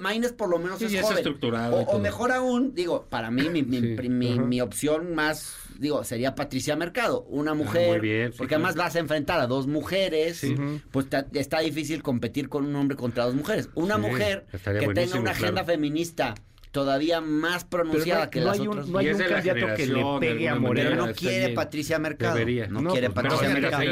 Maines 0.00 0.32
por 0.32 0.48
lo 0.48 0.58
menos 0.58 0.80
es 0.82 1.00
joven. 1.00 1.16
estructurado. 1.18 1.76
O, 1.76 1.98
mejor 1.98 2.32
aún, 2.32 2.74
digo, 2.74 3.06
para 3.08 3.30
mí, 3.30 3.48
mi, 3.48 3.62
mi, 3.62 3.80
mi, 3.80 4.38
mi 4.38 4.60
opción 4.60 5.14
más 5.14 5.64
digo, 5.78 6.04
sería 6.04 6.34
Patricia 6.34 6.76
Mercado, 6.76 7.22
una 7.28 7.52
ah, 7.52 7.54
mujer, 7.54 8.00
bien, 8.00 8.32
porque 8.36 8.54
además 8.54 8.76
vas 8.76 8.96
a 8.96 8.98
enfrentar 8.98 9.40
a 9.40 9.46
dos 9.46 9.66
mujeres, 9.66 10.46
pues 10.90 11.06
está 11.32 11.60
difícil 11.60 12.02
competir 12.02 12.48
con 12.48 12.64
un 12.66 12.76
hombre 12.76 12.96
contra 12.96 13.24
dos 13.24 13.34
mujeres. 13.34 13.68
Una 13.74 13.98
mujer 13.98 14.46
que 14.50 14.88
tenga 14.88 15.18
una 15.18 15.33
agenda 15.34 15.64
feminista 15.64 16.34
todavía 16.74 17.20
más 17.20 17.64
pronunciada 17.64 18.28
que 18.28 18.40
las 18.40 18.58
otras. 18.58 18.88
No 18.88 18.98
hay 18.98 19.10
un 19.10 19.18
candidato 19.18 19.74
que 19.76 19.86
le 19.86 20.04
pegue 20.18 20.48
a 20.48 20.56
Morena. 20.56 20.90
Pero 20.90 21.06
no 21.06 21.14
quiere 21.14 21.54
Patricia 21.54 21.98
Mercado. 22.00 22.36
No, 22.68 22.90
quiere 22.90 23.10
pues, 23.10 23.24
Patricia 23.24 23.48
Mercado. 23.48 23.82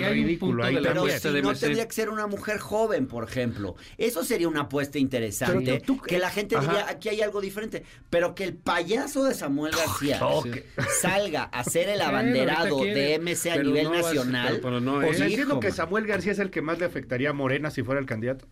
Pero 0.83 1.09
si 1.09 1.43
no 1.43 1.55
tendría 1.55 1.87
que 1.87 1.95
ser 1.95 2.11
una 2.11 2.27
mujer 2.27 2.59
joven, 2.59 3.07
por 3.07 3.23
ejemplo. 3.25 3.77
Eso 3.97 4.25
sería 4.25 4.49
una 4.49 4.63
apuesta 4.63 4.99
interesante. 4.99 5.81
que 6.07 6.19
la 6.19 6.31
gente 6.31 6.59
diría, 6.59 6.87
aquí 6.89 7.09
hay 7.09 7.23
algo 7.23 7.41
diferente. 7.41 7.85
Pero 8.11 8.35
que 8.35 8.43
el 8.43 8.55
payaso 8.55 9.25
de 9.25 9.35
Samuel 9.35 9.73
García 9.73 10.21
salga 11.01 11.45
a 11.45 11.63
ser 11.63 11.89
el 11.89 12.03
abanderado 12.03 12.83
de 12.85 13.21
MC 13.21 13.53
a 13.53 13.63
nivel 13.63 13.93
nacional. 13.93 14.61
o 14.61 15.15
sea, 15.15 15.27
entiendo 15.27 15.61
que 15.61 15.71
Samuel 15.71 16.07
García 16.07 16.33
es 16.33 16.41
el 16.41 16.51
que 16.51 16.63
más 16.63 16.81
le 16.81 16.87
afectaría 16.87 17.31
a 17.31 17.33
Morena 17.33 17.71
si 17.71 17.85
fuera 17.85 18.01
el 18.01 18.07
candidato. 18.07 18.49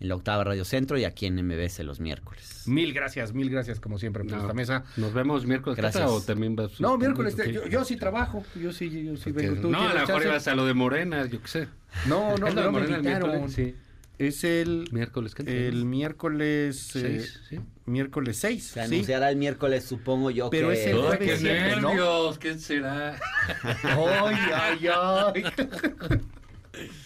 en 0.01 0.07
la 0.07 0.15
octava 0.15 0.43
Radio 0.43 0.65
Centro 0.65 0.97
y 0.97 1.05
aquí 1.05 1.27
en 1.27 1.35
MBS 1.35 1.79
los 1.79 1.99
miércoles. 1.99 2.63
Mil 2.65 2.91
gracias, 2.91 3.33
mil 3.33 3.49
gracias 3.49 3.79
como 3.79 3.99
siempre 3.99 4.23
por 4.23 4.37
esta 4.37 4.53
mesa. 4.53 4.83
Nos 4.97 5.13
vemos 5.13 5.45
miércoles. 5.45 5.77
Gracias. 5.77 6.09
¿O 6.09 6.21
también 6.21 6.55
vas, 6.55 6.81
no, 6.81 6.97
miércoles. 6.97 7.35
yo, 7.69 7.85
sí 7.85 7.95
trabajo. 7.97 8.43
Yo 8.55 8.73
sí, 8.73 9.05
yo 9.05 9.15
sí 9.15 9.31
vengo. 9.31 9.69
no, 9.69 9.87
a 9.87 9.93
lo 9.93 9.99
mejor 10.01 10.23
ibas 10.23 10.47
a 10.47 10.55
lo 10.55 10.65
de 10.65 10.73
Morena, 10.73 11.25
yo 11.27 11.41
qué 11.41 11.47
sé. 11.47 11.67
No, 12.07 12.35
no, 12.37 12.49
no, 12.49 12.71
me 12.71 12.81
invitaron. 12.81 13.49
Sí. 13.49 13.75
Es 14.17 14.43
el 14.43 14.87
miércoles 14.91 15.33
el 15.47 15.85
miércoles 15.85 16.89
6, 16.91 17.41
¿sí? 17.49 17.59
miércoles 17.87 18.37
6. 18.37 18.63
Se 18.63 18.81
anunciará 18.81 19.31
el 19.31 19.35
miércoles, 19.35 19.83
supongo 19.83 20.29
yo 20.29 20.51
Pero 20.51 20.67
que... 20.67 20.73
es 20.75 20.87
el 20.87 20.97
jueves 20.97 21.39
qué 21.39 21.43
nervios, 21.43 22.37
¿qué 22.37 22.59
será? 22.59 23.17
ay, 23.83 24.35
ay, 24.53 24.89
ay. 24.93 25.43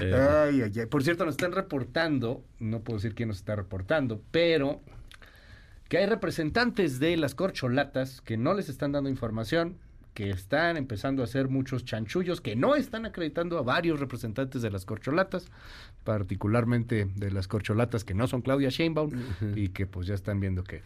Eh. 0.00 0.86
Por 0.90 1.02
cierto, 1.02 1.24
nos 1.24 1.34
están 1.34 1.52
reportando, 1.52 2.44
no 2.58 2.80
puedo 2.80 2.98
decir 2.98 3.14
quién 3.14 3.28
nos 3.28 3.38
está 3.38 3.56
reportando, 3.56 4.22
pero 4.30 4.80
que 5.88 5.98
hay 5.98 6.06
representantes 6.06 6.98
de 7.00 7.16
las 7.16 7.34
corcholatas 7.34 8.20
que 8.20 8.36
no 8.36 8.54
les 8.54 8.68
están 8.68 8.92
dando 8.92 9.10
información 9.10 9.78
que 10.14 10.30
están 10.30 10.76
empezando 10.76 11.22
a 11.22 11.24
hacer 11.24 11.48
muchos 11.48 11.84
chanchullos, 11.84 12.40
que 12.40 12.54
no 12.54 12.74
están 12.74 13.06
acreditando 13.06 13.58
a 13.58 13.62
varios 13.62 13.98
representantes 13.98 14.60
de 14.62 14.70
las 14.70 14.84
corcholatas, 14.84 15.46
particularmente 16.04 17.08
de 17.14 17.30
las 17.30 17.48
corcholatas 17.48 18.04
que 18.04 18.14
no 18.14 18.26
son 18.26 18.42
Claudia 18.42 18.68
Sheinbaum 18.70 19.10
y 19.54 19.68
que 19.68 19.86
pues 19.86 20.06
ya 20.06 20.14
están 20.14 20.40
viendo 20.40 20.64
que 20.64 20.82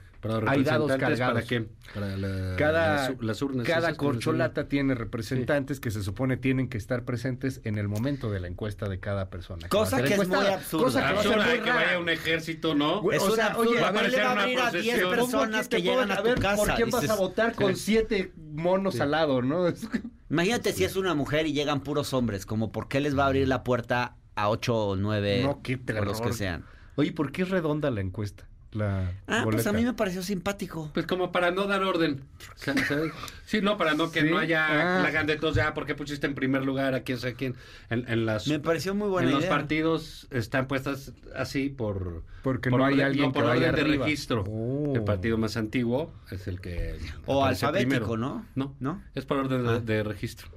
hay 0.47 0.65
dados 0.65 0.91
cargados. 0.97 1.35
¿Para 1.35 1.47
qué? 1.47 1.69
Para 1.95 2.57
cada, 2.57 3.15
las, 3.21 3.43
urnas. 3.43 3.67
Cada 3.67 3.95
corcholata 3.95 4.69
tiene 4.69 4.95
representantes 4.95 5.81
que 5.81 5.91
se 5.91 6.03
supone 6.03 6.37
tienen 6.37 6.69
que 6.69 6.79
estar 6.79 7.05
presentes 7.05 7.61
en 7.65 7.79
el 7.79 7.89
momento 7.89 8.31
de 8.31 8.41
la 8.41 8.49
encuesta 8.49 8.89
de 8.89 8.99
cada 8.99 9.31
persona. 9.31 9.69
Cosa 9.69 10.03
que, 10.03 10.15
es 10.15 10.29
muy 10.29 10.47
absurda. 10.47 10.85
Cosa 10.85 11.01
que, 11.01 11.17
absurda, 11.17 11.63
que 11.63 11.71
vaya 11.71 11.99
un 11.99 12.09
ejército, 12.09 12.75
¿no? 12.75 13.11
Es 13.13 13.23
o 13.23 13.35
sea, 13.35 13.57
oye, 13.57 13.81
va 13.81 13.89
a 13.89 13.91
aparecer 13.91 14.27
una 14.27 14.67
a 14.67 14.71
10 14.71 15.05
personas 15.07 15.69
que, 15.69 15.83
llegan 15.83 16.11
a, 16.11 16.23
tu 16.23 16.35
casa. 16.41 16.57
¿Por 16.57 16.75
qué 16.75 16.85
vas 16.85 17.09
a 17.09 17.17
votar 17.17 17.55
con 17.55 17.77
siete 17.77 18.33
monos 18.37 19.01
al 19.01 19.13
lado, 19.13 19.43
no? 19.43 19.67
Imagínate 20.31 20.73
si 20.73 20.85
es 20.85 20.97
una 20.97 21.15
mujer 21.15 21.47
y 21.47 21.53
llegan 21.53 21.83
puros 21.83 22.13
hombres, 22.13 22.47
como 22.47 22.73
por 22.73 22.89
qué 22.89 23.01
les 23.01 23.17
va 23.17 23.25
a 23.25 23.27
abrir 23.29 23.47
la 23.47 23.63
puerta 23.63 24.17
a 24.37 24.49
ocho 24.49 24.77
o 24.77 24.97
nueve 24.97 25.43
no, 25.43 25.61
qué 25.63 25.79
los 26.05 26.21
que 26.21 26.33
sean. 26.33 26.65
Oye, 26.95 27.13
¿por 27.13 27.33
qué 27.33 27.43
es 27.43 27.49
redonda 27.51 27.91
la 27.91 28.01
encuesta? 28.01 28.47
la 28.73 29.11
Ah, 29.27 29.41
pues 29.45 29.67
a 29.67 29.73
mí 29.73 29.83
me 29.85 29.95
pareció 29.95 30.23
simpático. 30.23 30.91
Pues 30.93 31.07
como 31.07 31.33
para 31.33 31.51
no 31.51 31.67
dar 31.67 31.83
orden. 31.83 32.25
¿sabes? 32.57 33.13
Sí, 33.47 33.63
no, 33.63 33.79
para 33.79 33.95
no 33.95 34.11
que 34.11 34.21
Sí. 34.21 34.29
no 34.31 34.37
haya 34.37 34.99
Ah. 34.99 35.03
la 35.03 35.09
hagan 35.09 35.27
de 35.27 35.37
todos, 35.37 35.55
ya, 35.55 35.73
¿por 35.73 35.87
qué 35.87 35.95
pusiste 35.95 36.27
en 36.27 36.35
primer 36.35 36.63
lugar 36.65 36.95
a 36.95 37.01
quién 37.01 37.17
sabe 37.17 37.35
quién? 37.35 37.55
En, 37.89 38.05
en 38.09 38.27
las, 38.27 38.47
Me 38.49 38.59
pareció 38.59 38.95
muy 38.95 39.09
buena 39.09 39.29
En 39.31 39.35
los 39.35 39.45
partidos 39.47 40.27
están 40.31 40.67
puestas 40.69 41.13
así 41.35 41.71
por... 41.71 42.25
Porque 42.43 42.69
por 42.69 42.81
no 42.81 42.85
hay 42.87 42.95
orden- 42.95 43.07
alguien 43.07 43.33
por 43.33 43.45
que 43.45 43.49
vaya 43.49 43.69
orden 43.71 43.75
de 43.77 43.81
arriba. 43.81 44.05
registro. 44.05 44.45
Oh. 44.47 44.93
El 44.95 45.05
partido 45.05 45.39
más 45.39 45.57
antiguo 45.57 46.13
es 46.31 46.47
el 46.47 46.61
que... 46.61 46.99
O 47.25 47.45
alfabético, 47.47 47.89
primero. 47.91 48.17
¿no? 48.19 48.47
No, 48.57 48.75
¿No? 48.81 49.03
es 49.15 49.25
por 49.25 49.39
orden 49.39 49.63
de, 49.65 49.71
Ah. 49.71 49.81
de 49.81 50.03
registro. 50.03 50.49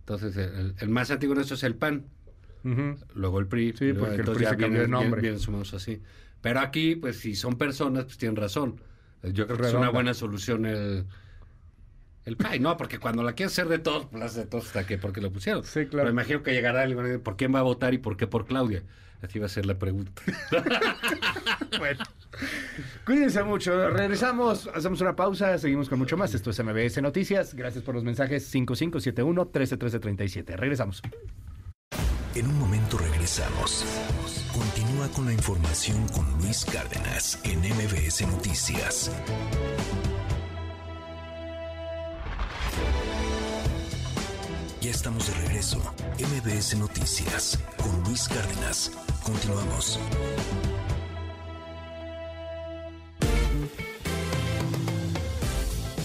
Entonces, 0.00 0.34
el, 0.38 0.74
el 0.78 0.88
más 0.88 1.10
antiguo 1.10 1.34
en 1.34 1.42
eso 1.42 1.52
es 1.54 1.62
el 1.64 1.74
PAN. 1.74 2.06
Luego 3.14 3.38
el 3.40 3.46
PRI. 3.46 3.74
Sí, 3.76 3.86
luego- 3.92 4.06
porque 4.06 4.22
el 4.22 4.24
PRI 4.36 4.44
ya 4.44 4.50
se 4.50 4.56
cambió 4.56 4.80
de 4.82 4.88
nombre. 4.88 5.20
Vienen 5.20 5.40
sumados 5.40 5.74
así. 5.74 6.02
Pero 6.40 6.60
aquí, 6.60 6.96
pues 6.96 7.18
si 7.18 7.34
son 7.34 7.56
personas, 7.56 8.04
pues 8.04 8.18
tienen 8.18 8.36
razón. 8.36 8.80
Yo 9.22 9.46
creo 9.46 9.58
que 9.58 9.66
es 9.68 9.74
una 9.74 9.90
buena 9.90 10.14
solución 10.14 10.66
el... 10.66 11.04
El 12.24 12.36
PAI, 12.36 12.60
no, 12.60 12.76
porque 12.76 12.98
cuando 12.98 13.22
la 13.22 13.32
quieres 13.32 13.52
hacer 13.54 13.68
de 13.68 13.78
todos, 13.78 14.04
pues 14.06 14.20
la 14.20 14.26
haces 14.26 14.36
de 14.44 14.46
todos 14.46 14.66
hasta 14.66 14.86
que 14.86 14.98
porque 14.98 15.22
lo 15.22 15.32
pusieron. 15.32 15.64
Sí, 15.64 15.86
claro. 15.86 16.04
Pero 16.04 16.10
imagino 16.10 16.42
que 16.42 16.52
llegará 16.52 16.86
decir, 16.86 17.20
¿por 17.22 17.36
quién 17.38 17.54
va 17.54 17.60
a 17.60 17.62
votar 17.62 17.94
y 17.94 17.98
por 17.98 18.18
qué 18.18 18.26
por 18.26 18.44
Claudia? 18.44 18.82
Así 19.22 19.38
va 19.38 19.46
a 19.46 19.48
ser 19.48 19.64
la 19.66 19.78
pregunta. 19.78 20.20
Bueno. 21.78 22.02
Cuídense 23.04 23.42
mucho. 23.44 23.88
Regresamos, 23.90 24.68
hacemos 24.74 25.00
una 25.00 25.14
pausa, 25.14 25.56
seguimos 25.58 25.88
con 25.88 25.98
mucho 25.98 26.16
más. 26.16 26.34
Esto 26.34 26.50
es 26.50 26.62
MBS 26.62 27.00
Noticias. 27.02 27.54
Gracias 27.54 27.84
por 27.84 27.94
los 27.94 28.04
mensajes 28.04 28.44
5571 28.46 29.44
131337. 29.44 30.56
Regresamos. 30.56 31.02
En 32.34 32.46
un 32.46 32.58
momento 32.58 32.98
regresamos. 32.98 33.84
Continúa 34.52 35.08
con 35.08 35.26
la 35.26 35.32
información 35.32 36.06
con 36.08 36.30
Luis 36.38 36.64
Cárdenas 36.64 37.38
en 37.44 37.60
MBS 37.60 38.26
Noticias. 38.28 39.10
Ya 44.80 44.90
estamos 44.90 45.26
de 45.26 45.34
regreso. 45.46 45.78
MBS 46.18 46.76
Noticias 46.76 47.58
con 47.76 48.04
Luis 48.04 48.28
Cárdenas. 48.28 48.92
Continuamos. 49.24 49.98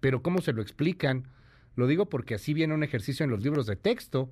Pero 0.00 0.22
¿cómo 0.22 0.40
se 0.40 0.52
lo 0.52 0.62
explican? 0.62 1.28
Lo 1.74 1.86
digo 1.86 2.08
porque 2.08 2.34
así 2.34 2.54
viene 2.54 2.74
un 2.74 2.82
ejercicio 2.82 3.24
en 3.24 3.30
los 3.30 3.42
libros 3.42 3.66
de 3.66 3.76
texto. 3.76 4.30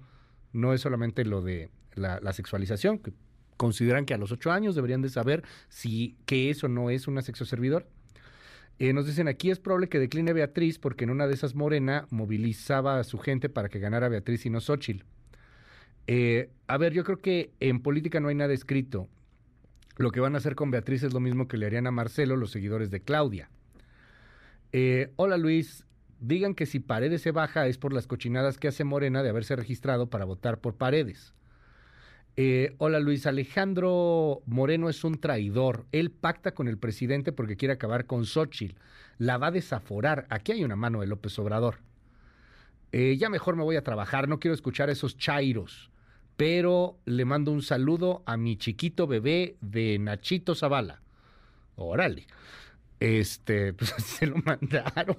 No 0.52 0.74
es 0.74 0.82
solamente 0.82 1.24
lo 1.24 1.42
de 1.42 1.70
la, 1.94 2.32
sexualización, 2.32 2.98
que 2.98 3.12
consideran 3.56 4.04
que 4.04 4.14
a 4.14 4.18
los 4.18 4.32
8 4.32 4.50
años 4.52 4.74
deberían 4.74 5.02
de 5.02 5.08
saber 5.08 5.42
si 5.68 6.16
qué 6.26 6.50
es 6.50 6.62
o 6.64 6.68
no 6.68 6.90
es 6.90 7.08
una 7.08 7.22
sexoservidora. 7.22 7.86
Eh, 8.78 8.92
nos 8.94 9.06
dicen 9.06 9.28
aquí 9.28 9.50
es 9.50 9.58
probable 9.58 9.88
que 9.88 9.98
decline 9.98 10.32
Beatriz 10.32 10.78
porque 10.78 11.04
en 11.04 11.10
una 11.10 11.26
de 11.26 11.34
esas 11.34 11.54
Morena 11.54 12.06
movilizaba 12.10 12.98
a 12.98 13.04
su 13.04 13.18
gente 13.18 13.50
para 13.50 13.68
que 13.68 13.78
ganara 13.78 14.08
Beatriz 14.08 14.46
y 14.46 14.50
no 14.50 14.60
Xochitl. 14.60 15.04
Eh, 16.06 16.50
a 16.66 16.78
ver, 16.78 16.92
yo 16.92 17.04
creo 17.04 17.18
que 17.18 17.52
en 17.60 17.80
política 17.82 18.20
no 18.20 18.28
hay 18.28 18.34
nada 18.34 18.54
escrito. 18.54 19.08
Lo 20.00 20.12
que 20.12 20.20
van 20.20 20.34
a 20.34 20.38
hacer 20.38 20.54
con 20.54 20.70
Beatriz 20.70 21.02
es 21.02 21.12
lo 21.12 21.20
mismo 21.20 21.46
que 21.46 21.58
le 21.58 21.66
harían 21.66 21.86
a 21.86 21.90
Marcelo 21.90 22.34
los 22.34 22.50
seguidores 22.50 22.90
de 22.90 23.02
Claudia. 23.02 23.50
Eh, 24.72 25.12
hola 25.16 25.36
Luis, 25.36 25.84
digan 26.20 26.54
que 26.54 26.64
si 26.64 26.80
Paredes 26.80 27.20
se 27.20 27.32
baja 27.32 27.66
es 27.66 27.76
por 27.76 27.92
las 27.92 28.06
cochinadas 28.06 28.56
que 28.56 28.68
hace 28.68 28.82
Morena 28.82 29.22
de 29.22 29.28
haberse 29.28 29.56
registrado 29.56 30.08
para 30.08 30.24
votar 30.24 30.58
por 30.58 30.74
Paredes. 30.76 31.34
Eh, 32.36 32.76
hola 32.78 32.98
Luis, 32.98 33.26
Alejandro 33.26 34.40
Moreno 34.46 34.88
es 34.88 35.04
un 35.04 35.20
traidor. 35.20 35.84
Él 35.92 36.10
pacta 36.10 36.54
con 36.54 36.66
el 36.66 36.78
presidente 36.78 37.30
porque 37.30 37.58
quiere 37.58 37.74
acabar 37.74 38.06
con 38.06 38.24
Xochitl. 38.24 38.80
La 39.18 39.36
va 39.36 39.48
a 39.48 39.50
desaforar. 39.50 40.26
Aquí 40.30 40.52
hay 40.52 40.64
una 40.64 40.76
mano 40.76 41.02
de 41.02 41.08
López 41.08 41.38
Obrador. 41.38 41.80
Eh, 42.92 43.18
ya 43.18 43.28
mejor 43.28 43.54
me 43.54 43.64
voy 43.64 43.76
a 43.76 43.84
trabajar, 43.84 44.28
no 44.28 44.40
quiero 44.40 44.54
escuchar 44.54 44.88
esos 44.88 45.18
chairos. 45.18 45.89
Pero 46.40 46.98
le 47.04 47.26
mando 47.26 47.52
un 47.52 47.60
saludo 47.60 48.22
a 48.24 48.38
mi 48.38 48.56
chiquito 48.56 49.06
bebé 49.06 49.58
de 49.60 49.98
Nachito 49.98 50.54
Zavala. 50.54 51.02
Órale. 51.76 52.26
Este, 52.98 53.74
pues 53.74 53.90
se 53.90 54.24
lo 54.26 54.36
mandaron 54.36 55.18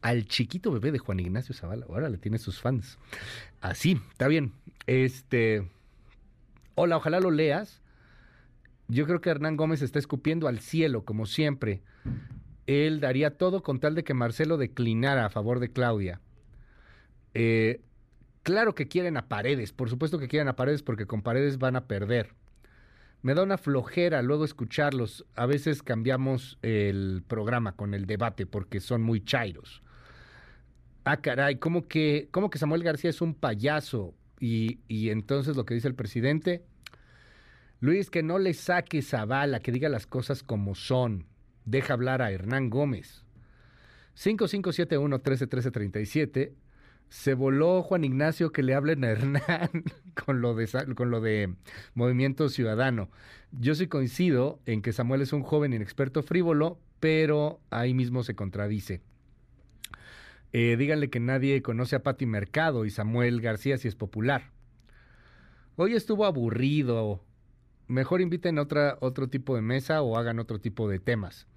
al 0.00 0.24
chiquito 0.24 0.72
bebé 0.72 0.92
de 0.92 0.98
Juan 0.98 1.20
Ignacio 1.20 1.54
Zavala. 1.54 1.84
Órale, 1.88 2.16
tiene 2.16 2.38
sus 2.38 2.58
fans. 2.58 2.98
Así, 3.60 4.00
está 4.12 4.28
bien. 4.28 4.54
Este, 4.86 5.68
hola, 6.74 6.96
ojalá 6.96 7.20
lo 7.20 7.30
leas. 7.30 7.82
Yo 8.88 9.04
creo 9.04 9.20
que 9.20 9.28
Hernán 9.28 9.58
Gómez 9.58 9.82
está 9.82 9.98
escupiendo 9.98 10.48
al 10.48 10.60
cielo, 10.60 11.04
como 11.04 11.26
siempre. 11.26 11.82
Él 12.66 13.00
daría 13.00 13.36
todo 13.36 13.62
con 13.62 13.78
tal 13.78 13.94
de 13.94 14.04
que 14.04 14.14
Marcelo 14.14 14.56
declinara 14.56 15.26
a 15.26 15.28
favor 15.28 15.60
de 15.60 15.70
Claudia. 15.70 16.22
Eh, 17.34 17.82
claro 18.42 18.74
que 18.74 18.88
quieren 18.88 19.16
a 19.16 19.28
Paredes, 19.28 19.72
por 19.72 19.90
supuesto 19.90 20.18
que 20.18 20.28
quieren 20.28 20.48
a 20.48 20.56
Paredes 20.56 20.82
porque 20.82 21.06
con 21.06 21.22
Paredes 21.22 21.58
van 21.58 21.76
a 21.76 21.86
perder. 21.86 22.34
Me 23.22 23.34
da 23.34 23.42
una 23.42 23.58
flojera 23.58 24.22
luego 24.22 24.44
escucharlos. 24.44 25.26
A 25.34 25.46
veces 25.46 25.82
cambiamos 25.82 26.58
el 26.62 27.22
programa 27.26 27.72
con 27.72 27.92
el 27.92 28.06
debate 28.06 28.46
porque 28.46 28.80
son 28.80 29.02
muy 29.02 29.22
chairos. 29.22 29.82
Ah, 31.04 31.18
caray, 31.18 31.56
¿cómo 31.56 31.86
que, 31.86 32.28
cómo 32.30 32.50
que 32.50 32.58
Samuel 32.58 32.82
García 32.82 33.10
es 33.10 33.20
un 33.20 33.34
payaso? 33.34 34.14
Y, 34.38 34.78
y 34.88 35.10
entonces 35.10 35.56
lo 35.56 35.66
que 35.66 35.74
dice 35.74 35.88
el 35.88 35.94
presidente, 35.94 36.62
Luis, 37.80 38.10
que 38.10 38.22
no 38.22 38.38
le 38.38 38.54
saques 38.54 39.12
a 39.14 39.26
bala, 39.26 39.60
que 39.60 39.72
diga 39.72 39.88
las 39.88 40.06
cosas 40.06 40.42
como 40.42 40.74
son. 40.74 41.26
Deja 41.64 41.94
hablar 41.94 42.20
a 42.22 42.30
Hernán 42.30 42.70
Gómez. 42.70 43.24
5571-131337. 44.16 46.52
Se 47.10 47.34
voló 47.34 47.82
Juan 47.82 48.04
Ignacio 48.04 48.52
que 48.52 48.62
le 48.62 48.72
hablen 48.74 49.04
a 49.04 49.10
Hernán 49.10 49.84
con 50.24 50.40
lo, 50.40 50.54
de, 50.54 50.68
con 50.94 51.10
lo 51.10 51.20
de 51.20 51.52
Movimiento 51.94 52.48
Ciudadano. 52.48 53.10
Yo 53.50 53.74
sí 53.74 53.88
coincido 53.88 54.60
en 54.64 54.80
que 54.80 54.92
Samuel 54.92 55.22
es 55.22 55.32
un 55.32 55.42
joven 55.42 55.72
inexperto 55.72 56.22
frívolo, 56.22 56.78
pero 57.00 57.60
ahí 57.70 57.94
mismo 57.94 58.22
se 58.22 58.36
contradice. 58.36 59.00
Eh, 60.52 60.76
díganle 60.78 61.10
que 61.10 61.18
nadie 61.18 61.62
conoce 61.62 61.96
a 61.96 62.02
Pati 62.04 62.26
Mercado 62.26 62.84
y 62.84 62.90
Samuel 62.90 63.40
García 63.40 63.76
si 63.76 63.88
es 63.88 63.96
popular. 63.96 64.52
Hoy 65.74 65.94
estuvo 65.94 66.24
aburrido. 66.24 67.24
Mejor 67.88 68.20
inviten 68.20 68.58
otra, 68.58 68.98
otro 69.00 69.28
tipo 69.28 69.56
de 69.56 69.62
mesa 69.62 70.00
o 70.02 70.16
hagan 70.16 70.38
otro 70.38 70.60
tipo 70.60 70.88
de 70.88 71.00
temas. 71.00 71.48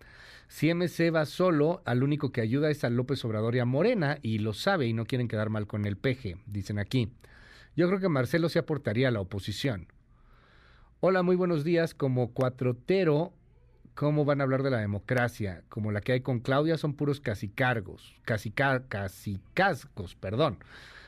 Si 0.53 0.71
MC 0.71 1.09
va 1.09 1.25
solo, 1.25 1.81
al 1.83 2.03
único 2.03 2.31
que 2.31 2.39
ayuda 2.39 2.69
es 2.69 2.83
a 2.83 2.91
López 2.91 3.25
Obrador 3.25 3.55
y 3.55 3.59
a 3.59 3.65
Morena, 3.65 4.19
y 4.21 4.37
lo 4.37 4.53
sabe 4.53 4.85
y 4.85 4.93
no 4.93 5.05
quieren 5.05 5.27
quedar 5.27 5.49
mal 5.49 5.65
con 5.65 5.85
el 5.85 5.97
peje, 5.97 6.37
dicen 6.45 6.77
aquí. 6.77 7.11
Yo 7.75 7.87
creo 7.87 7.99
que 7.99 8.07
Marcelo 8.07 8.49
se 8.49 8.59
aportaría 8.59 9.07
a 9.07 9.11
la 9.11 9.19
oposición. 9.19 9.87
Hola, 10.99 11.23
muy 11.23 11.35
buenos 11.35 11.63
días. 11.63 11.95
Como 11.95 12.33
cuatrotero, 12.33 13.33
¿cómo 13.95 14.25
van 14.25 14.41
a 14.41 14.43
hablar 14.43 14.61
de 14.61 14.69
la 14.69 14.77
democracia? 14.77 15.63
Como 15.69 15.91
la 15.91 16.01
que 16.01 16.11
hay 16.11 16.21
con 16.21 16.39
Claudia 16.39 16.77
son 16.77 16.93
puros 16.93 17.19
casicargos, 17.19 18.13
casica, 18.23 18.87
casicascos, 18.87 20.13
perdón. 20.13 20.59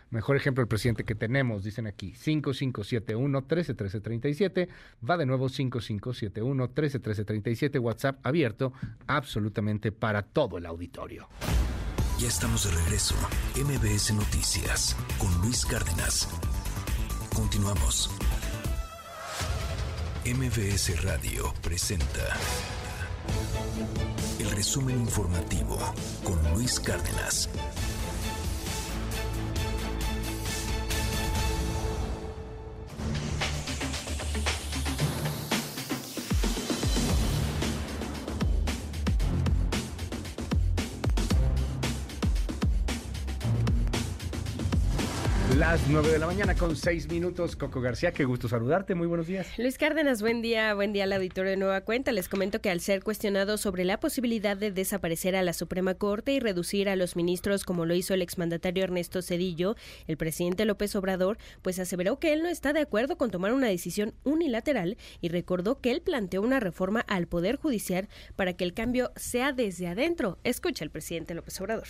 Mejor 0.10 0.38
ejemplo 0.38 0.62
el 0.62 0.68
presidente 0.68 1.04
que 1.04 1.16
tenemos, 1.16 1.64
dicen 1.64 1.88
aquí, 1.88 2.14
5571-131337, 2.14 4.68
va 5.08 5.18
de 5.18 5.26
nuevo 5.26 5.50
5571-131337, 5.50 7.82
WhatsApp 7.82 8.26
abierto 8.26 8.72
absolutamente 9.08 9.92
para 9.92 10.22
todo 10.22 10.58
el 10.58 10.66
auditorio. 10.66 11.28
Ya 12.20 12.30
estamos 12.30 12.64
de 12.64 12.72
regreso, 12.82 13.16
MBS 13.58 14.14
Noticias, 14.14 14.96
con 15.18 15.30
Luis 15.42 15.66
Cárdenas. 15.66 16.30
Continuamos. 17.36 18.10
MBS 20.26 21.04
Radio 21.04 21.54
presenta 21.62 22.40
el 24.40 24.50
resumen 24.52 25.02
informativo 25.02 25.78
con 26.24 26.42
Luis 26.54 26.80
Cárdenas. 26.80 27.50
Las 45.76 45.90
9 45.90 46.10
de 46.10 46.20
la 46.20 46.26
mañana 46.26 46.56
con 46.56 46.74
6 46.74 47.10
minutos. 47.10 47.58
Coco 47.58 47.82
García, 47.82 48.14
qué 48.14 48.24
gusto 48.24 48.48
saludarte. 48.48 48.96
Muy 48.96 49.08
buenos 49.08 49.28
días. 49.28 49.46
Luis 49.58 49.78
Cárdenas, 49.78 50.22
buen 50.22 50.42
día. 50.42 50.74
Buen 50.74 50.94
día 50.94 51.04
al 51.04 51.12
auditorio 51.12 51.52
de 51.52 51.58
Nueva 51.58 51.82
Cuenta. 51.82 52.14
Les 52.14 52.30
comento 52.30 52.62
que 52.62 52.70
al 52.70 52.80
ser 52.80 53.04
cuestionado 53.04 53.58
sobre 53.58 53.84
la 53.84 54.00
posibilidad 54.00 54.56
de 54.56 54.72
desaparecer 54.72 55.36
a 55.36 55.44
la 55.44 55.52
Suprema 55.52 55.96
Corte 55.96 56.32
y 56.32 56.40
reducir 56.40 56.88
a 56.88 56.96
los 56.96 57.18
ministros 57.18 57.66
como 57.66 57.86
lo 57.86 57.94
hizo 57.94 58.14
el 58.14 58.22
exmandatario 58.22 58.86
Ernesto 58.86 59.22
Cedillo, 59.22 59.76
el 60.08 60.16
presidente 60.16 60.64
López 60.64 60.96
Obrador, 60.96 61.38
pues 61.62 61.78
aseveró 61.78 62.20
que 62.20 62.32
él 62.32 62.42
no 62.42 62.48
está 62.48 62.72
de 62.72 62.80
acuerdo 62.80 63.18
con 63.18 63.30
tomar 63.30 63.52
una 63.52 63.68
decisión 63.68 64.14
unilateral 64.24 64.96
y 65.20 65.28
recordó 65.28 65.82
que 65.82 65.92
él 65.92 66.02
planteó 66.02 66.42
una 66.42 66.62
reforma 66.62 67.02
al 67.02 67.28
Poder 67.28 67.58
Judicial 67.58 68.08
para 68.38 68.54
que 68.54 68.64
el 68.64 68.74
cambio 68.74 69.12
sea 69.18 69.52
desde 69.52 69.88
adentro. 69.88 70.38
Escucha 70.46 70.86
el 70.86 70.90
presidente 70.90 71.34
López 71.34 71.60
Obrador. 71.60 71.88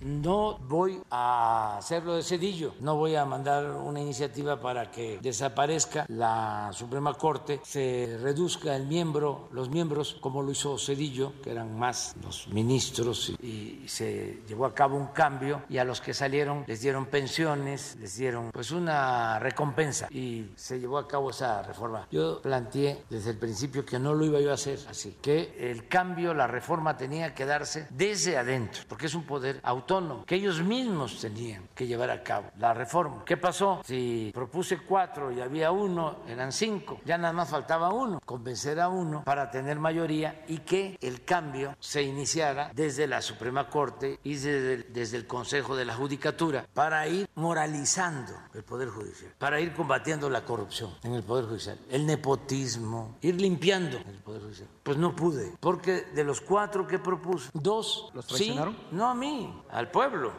No 0.00 0.58
voy 0.66 0.98
a 1.10 1.76
hacerlo 1.76 2.16
de 2.16 2.22
Cedillo, 2.22 2.74
no 2.80 2.96
voy 2.96 3.16
a 3.16 3.26
mandar 3.26 3.70
una 3.70 4.00
iniciativa 4.00 4.58
para 4.58 4.90
que 4.90 5.18
desaparezca 5.20 6.06
la 6.08 6.70
Suprema 6.72 7.12
Corte, 7.14 7.60
se 7.64 8.18
reduzca 8.22 8.74
el 8.76 8.86
miembro, 8.86 9.48
los 9.52 9.68
miembros, 9.68 10.16
como 10.20 10.42
lo 10.42 10.52
hizo 10.52 10.78
Cedillo, 10.78 11.34
que 11.42 11.50
eran 11.50 11.78
más 11.78 12.16
los 12.22 12.48
ministros, 12.48 13.34
y, 13.42 13.84
se 13.86 14.42
llevó 14.48 14.66
a 14.66 14.74
cabo 14.74 14.96
un 14.96 15.08
cambio. 15.08 15.62
Y 15.68 15.78
a 15.78 15.84
los 15.84 16.00
que 16.00 16.14
salieron 16.14 16.64
les 16.66 16.80
dieron 16.80 17.06
pensiones, 17.06 17.96
les 18.00 18.16
dieron 18.16 18.50
pues 18.52 18.70
una 18.70 19.38
recompensa 19.38 20.08
y 20.10 20.46
se 20.54 20.78
llevó 20.78 20.98
a 20.98 21.08
cabo 21.08 21.30
esa 21.30 21.62
reforma. 21.62 22.06
Yo 22.10 22.40
planteé 22.40 23.04
desde 23.10 23.30
el 23.30 23.38
principio 23.38 23.84
que 23.84 23.98
no 23.98 24.14
lo 24.14 24.24
iba 24.24 24.40
yo 24.40 24.50
a 24.50 24.54
hacer 24.54 24.78
así, 24.88 25.16
que 25.20 25.56
el 25.58 25.88
cambio, 25.88 26.32
la 26.32 26.46
reforma 26.46 26.96
tenía 26.96 27.34
que 27.34 27.44
darse 27.44 27.88
desde 27.90 28.38
adentro, 28.38 28.82
porque 28.88 29.06
es 29.06 29.14
un 29.14 29.24
poder 29.24 29.60
autónomo 29.62 29.89
que 30.24 30.36
ellos 30.36 30.62
mismos 30.62 31.18
tenían 31.20 31.68
que 31.74 31.84
llevar 31.84 32.10
a 32.10 32.22
cabo 32.22 32.50
la 32.58 32.72
reforma. 32.72 33.24
¿Qué 33.24 33.36
pasó? 33.36 33.80
Si 33.84 34.30
propuse 34.32 34.78
cuatro 34.78 35.32
y 35.32 35.40
había 35.40 35.72
uno, 35.72 36.18
eran 36.28 36.52
cinco, 36.52 37.00
ya 37.04 37.18
nada 37.18 37.32
más 37.32 37.48
faltaba 37.48 37.92
uno, 37.92 38.20
convencer 38.24 38.78
a 38.78 38.88
uno 38.88 39.24
para 39.24 39.50
tener 39.50 39.80
mayoría 39.80 40.44
y 40.46 40.58
que 40.58 40.96
el 41.00 41.24
cambio 41.24 41.74
se 41.80 42.02
iniciara 42.02 42.70
desde 42.72 43.08
la 43.08 43.20
Suprema 43.20 43.68
Corte 43.68 44.20
y 44.22 44.34
desde 44.34 44.74
el, 44.74 44.92
desde 44.92 45.16
el 45.16 45.26
Consejo 45.26 45.74
de 45.74 45.84
la 45.84 45.94
Judicatura 45.94 46.66
para 46.72 47.08
ir 47.08 47.28
moralizando 47.34 48.32
el 48.54 48.62
Poder 48.62 48.90
Judicial, 48.90 49.32
para 49.38 49.60
ir 49.60 49.72
combatiendo 49.72 50.30
la 50.30 50.44
corrupción 50.44 50.94
en 51.02 51.14
el 51.14 51.24
Poder 51.24 51.46
Judicial, 51.46 51.78
el 51.90 52.06
nepotismo, 52.06 53.16
ir 53.22 53.40
limpiando 53.40 53.96
el 53.96 54.18
Poder 54.18 54.42
Judicial. 54.42 54.68
Pues 54.90 54.98
no 54.98 55.14
pude, 55.14 55.52
porque 55.60 56.02
de 56.16 56.24
los 56.24 56.40
cuatro 56.40 56.84
que 56.84 56.98
propuse, 56.98 57.48
dos, 57.54 58.10
¿Los 58.12 58.26
traicionaron? 58.26 58.74
Sí, 58.74 58.80
no 58.90 59.08
a 59.08 59.14
mí, 59.14 59.54
al 59.70 59.88
pueblo. 59.88 60.32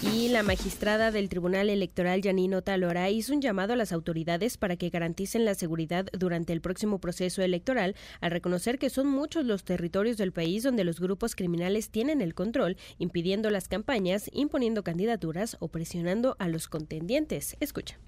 Y 0.00 0.30
la 0.30 0.42
magistrada 0.42 1.10
del 1.10 1.28
Tribunal 1.28 1.68
Electoral, 1.68 2.22
Yanino 2.22 2.62
Talora, 2.62 3.10
hizo 3.10 3.34
un 3.34 3.42
llamado 3.42 3.74
a 3.74 3.76
las 3.76 3.92
autoridades 3.92 4.56
para 4.56 4.76
que 4.76 4.88
garanticen 4.88 5.44
la 5.44 5.54
seguridad 5.54 6.06
durante 6.14 6.54
el 6.54 6.62
próximo 6.62 7.02
proceso 7.02 7.42
electoral, 7.42 7.94
al 8.22 8.30
reconocer 8.30 8.78
que 8.78 8.88
son 8.88 9.08
muchos 9.08 9.44
los 9.44 9.64
territorios 9.64 10.16
del 10.16 10.32
país 10.32 10.62
donde 10.62 10.84
los 10.84 11.00
grupos 11.00 11.36
criminales 11.36 11.90
tienen 11.90 12.22
el 12.22 12.32
control, 12.32 12.78
impidiendo 12.96 13.50
las 13.50 13.68
campañas, 13.68 14.30
imponiendo 14.32 14.82
candidaturas 14.82 15.58
o 15.60 15.68
presionando 15.68 16.34
a 16.38 16.48
los 16.48 16.66
contendientes. 16.66 17.58
Escucha. 17.60 17.98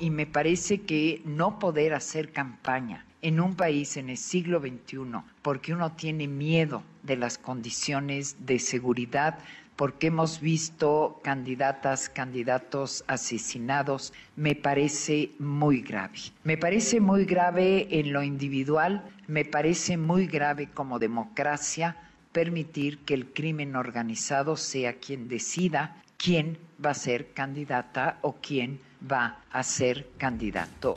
Y 0.00 0.10
me 0.10 0.26
parece 0.26 0.82
que 0.82 1.22
no 1.24 1.58
poder 1.58 1.94
hacer 1.94 2.32
campaña 2.32 3.04
en 3.22 3.40
un 3.40 3.54
país 3.54 3.96
en 3.96 4.10
el 4.10 4.16
siglo 4.16 4.60
XXI 4.60 4.98
porque 5.42 5.72
uno 5.72 5.92
tiene 5.92 6.28
miedo 6.28 6.82
de 7.02 7.16
las 7.16 7.38
condiciones 7.38 8.36
de 8.46 8.58
seguridad, 8.58 9.38
porque 9.76 10.08
hemos 10.08 10.40
visto 10.40 11.20
candidatas, 11.22 12.08
candidatos 12.08 13.04
asesinados, 13.06 14.12
me 14.36 14.54
parece 14.54 15.30
muy 15.38 15.82
grave. 15.82 16.18
Me 16.44 16.56
parece 16.56 17.00
muy 17.00 17.24
grave 17.24 17.86
en 17.90 18.12
lo 18.12 18.22
individual, 18.22 19.04
me 19.26 19.44
parece 19.44 19.96
muy 19.96 20.26
grave 20.26 20.68
como 20.72 20.98
democracia 20.98 21.96
permitir 22.32 22.98
que 22.98 23.14
el 23.14 23.32
crimen 23.32 23.74
organizado 23.76 24.56
sea 24.56 24.94
quien 24.94 25.28
decida 25.28 26.02
quién 26.18 26.58
va 26.84 26.90
a 26.90 26.94
ser 26.94 27.32
candidata 27.32 28.18
o 28.22 28.34
quién 28.42 28.80
va 29.00 29.40
a 29.50 29.62
ser 29.62 30.08
candidato. 30.18 30.96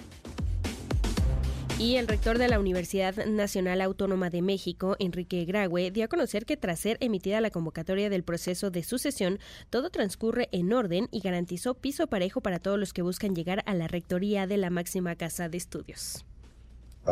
Y 1.77 1.95
el 1.95 2.08
rector 2.08 2.38
de 2.38 2.48
la 2.48 2.59
Universidad 2.59 3.25
Nacional 3.25 3.82
Autónoma 3.82 4.30
de 4.30 4.41
México, 4.41 4.95
Enrique 5.00 5.45
Graue, 5.45 5.90
dio 5.90 6.06
a 6.06 6.08
conocer 6.08 6.45
que 6.45 6.58
tras 6.58 6.80
ser 6.80 6.98
emitida 7.00 7.41
la 7.41 7.50
convocatoria 7.50 8.09
del 8.09 8.24
proceso 8.24 8.69
de 8.69 8.83
sucesión, 8.83 9.40
todo 9.72 9.90
transcurre 9.90 10.48
en 10.51 10.74
orden 10.74 11.08
y 11.11 11.22
garantizó 11.22 11.74
piso 11.74 12.06
parejo 12.08 12.41
para 12.41 12.59
todos 12.59 12.77
los 12.77 12.93
que 12.93 13.01
buscan 13.01 13.33
llegar 13.33 13.64
a 13.66 13.74
la 13.74 13.88
rectoría 13.88 14.45
de 14.45 14.58
la 14.58 14.69
máxima 14.69 15.16
casa 15.16 15.50
de 15.50 15.58
estudios. 15.58 16.24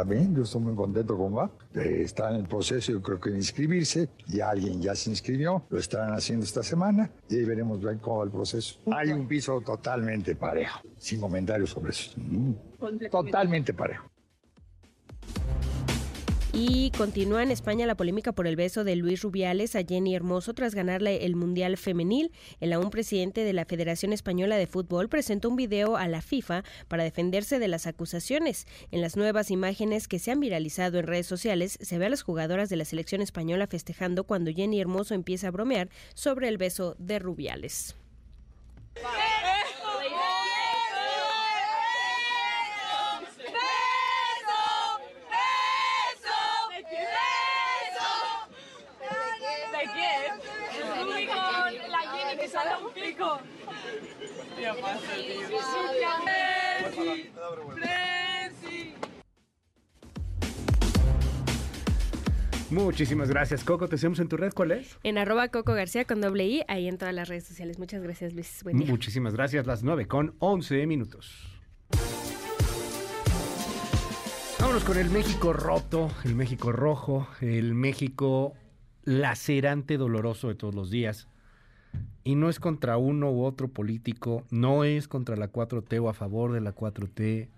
Mí, 0.05 0.29
yo 0.33 0.43
estoy 0.43 0.61
muy 0.61 0.75
contento 0.75 1.17
con 1.17 1.35
va. 1.35 1.49
Eh, 1.73 2.03
está 2.03 2.29
en 2.29 2.37
el 2.37 2.47
proceso, 2.47 2.91
yo 2.91 3.01
creo 3.01 3.19
que 3.19 3.31
de 3.31 3.37
inscribirse. 3.37 4.09
Ya 4.27 4.49
alguien 4.49 4.81
ya 4.81 4.95
se 4.95 5.09
inscribió, 5.09 5.63
lo 5.69 5.79
estarán 5.79 6.13
haciendo 6.13 6.45
esta 6.45 6.63
semana 6.63 7.11
y 7.29 7.37
ahí 7.37 7.45
veremos 7.45 7.79
bien 7.79 7.97
cómo 7.97 8.19
va 8.19 8.23
el 8.25 8.31
proceso. 8.31 8.79
Hay 8.91 9.11
un 9.11 9.27
piso 9.27 9.59
totalmente 9.61 10.35
parejo, 10.35 10.79
sin 10.97 11.19
comentarios 11.19 11.71
sobre 11.71 11.91
eso. 11.91 12.11
Totalmente 13.11 13.73
parejo. 13.73 14.05
Y 16.61 16.91
continúa 16.97 17.41
en 17.41 17.51
España 17.51 17.87
la 17.87 17.95
polémica 17.95 18.33
por 18.33 18.45
el 18.45 18.57
beso 18.57 18.83
de 18.83 18.97
Luis 18.97 19.21
Rubiales 19.21 19.77
a 19.77 19.83
Jenny 19.85 20.13
Hermoso 20.13 20.53
tras 20.53 20.75
ganarle 20.75 21.25
el 21.25 21.37
Mundial 21.37 21.77
Femenil. 21.77 22.33
El 22.59 22.73
aún 22.73 22.89
presidente 22.89 23.45
de 23.45 23.53
la 23.53 23.63
Federación 23.63 24.11
Española 24.11 24.57
de 24.57 24.67
Fútbol 24.67 25.07
presentó 25.07 25.47
un 25.47 25.55
video 25.55 25.95
a 25.95 26.09
la 26.09 26.21
FIFA 26.21 26.65
para 26.89 27.05
defenderse 27.05 27.59
de 27.59 27.69
las 27.69 27.87
acusaciones. 27.87 28.67
En 28.91 28.99
las 28.99 29.15
nuevas 29.15 29.51
imágenes 29.51 30.09
que 30.09 30.19
se 30.19 30.31
han 30.31 30.41
viralizado 30.41 30.99
en 30.99 31.07
redes 31.07 31.27
sociales 31.27 31.77
se 31.79 31.97
ve 31.97 32.07
a 32.07 32.09
las 32.09 32.23
jugadoras 32.23 32.67
de 32.67 32.75
la 32.75 32.83
selección 32.83 33.21
española 33.21 33.65
festejando 33.65 34.25
cuando 34.25 34.51
Jenny 34.51 34.81
Hermoso 34.81 35.13
empieza 35.13 35.47
a 35.47 35.51
bromear 35.51 35.87
sobre 36.13 36.49
el 36.49 36.57
beso 36.57 36.97
de 36.99 37.19
Rubiales. 37.19 37.95
¿De 38.95 39.38
un 52.85 52.93
pico. 52.93 53.39
Tío, 54.57 54.81
pasa, 54.81 55.15
tío. 55.15 55.47
Muchísimas 62.71 63.29
gracias, 63.29 63.63
Coco. 63.63 63.87
Te 63.87 63.97
seguimos 63.97 64.19
en 64.19 64.29
tu 64.29 64.37
red. 64.37 64.53
¿Cuál 64.53 64.71
es? 64.71 64.97
En 65.03 65.17
arroba 65.17 65.47
Coco 65.47 65.73
García 65.73 66.05
con 66.05 66.21
doble 66.21 66.45
I, 66.45 66.63
ahí 66.67 66.87
en 66.87 66.99
todas 66.99 67.15
las 67.15 67.27
redes 67.27 67.45
sociales. 67.45 67.79
Muchas 67.79 68.03
gracias, 68.03 68.33
Luis. 68.33 68.63
Buen 68.63 68.77
día. 68.77 68.87
Muchísimas 68.87 69.33
gracias. 69.33 69.65
Las 69.65 69.81
9 69.81 70.07
con 70.07 70.35
11 70.37 70.85
minutos. 70.85 71.59
Vámonos 74.59 74.83
con 74.83 74.97
el 74.97 75.09
México 75.09 75.53
roto, 75.53 76.11
el 76.25 76.35
México 76.35 76.71
rojo, 76.71 77.27
el 77.41 77.73
México 77.73 78.53
lacerante, 79.03 79.97
doloroso 79.97 80.49
de 80.49 80.55
todos 80.55 80.75
los 80.75 80.91
días. 80.91 81.27
Y 82.23 82.35
no 82.35 82.49
es 82.49 82.59
contra 82.59 82.97
uno 82.97 83.31
u 83.31 83.43
otro 83.43 83.69
político, 83.69 84.45
no 84.51 84.83
es 84.83 85.07
contra 85.07 85.35
la 85.35 85.51
4T 85.51 86.01
o 86.01 86.09
a 86.09 86.13
favor 86.13 86.51
de 86.51 86.61
la 86.61 86.75
4T. 86.75 87.49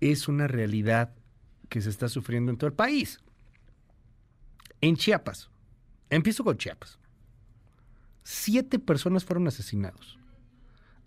Es 0.00 0.28
una 0.28 0.46
realidad 0.48 1.14
que 1.68 1.80
se 1.80 1.90
está 1.90 2.08
sufriendo 2.08 2.50
en 2.50 2.58
todo 2.58 2.68
el 2.68 2.74
país. 2.74 3.20
En 4.80 4.96
Chiapas, 4.96 5.50
empiezo 6.10 6.44
con 6.44 6.56
Chiapas. 6.56 6.98
Siete 8.22 8.78
personas 8.78 9.24
fueron 9.24 9.46
asesinados. 9.46 10.18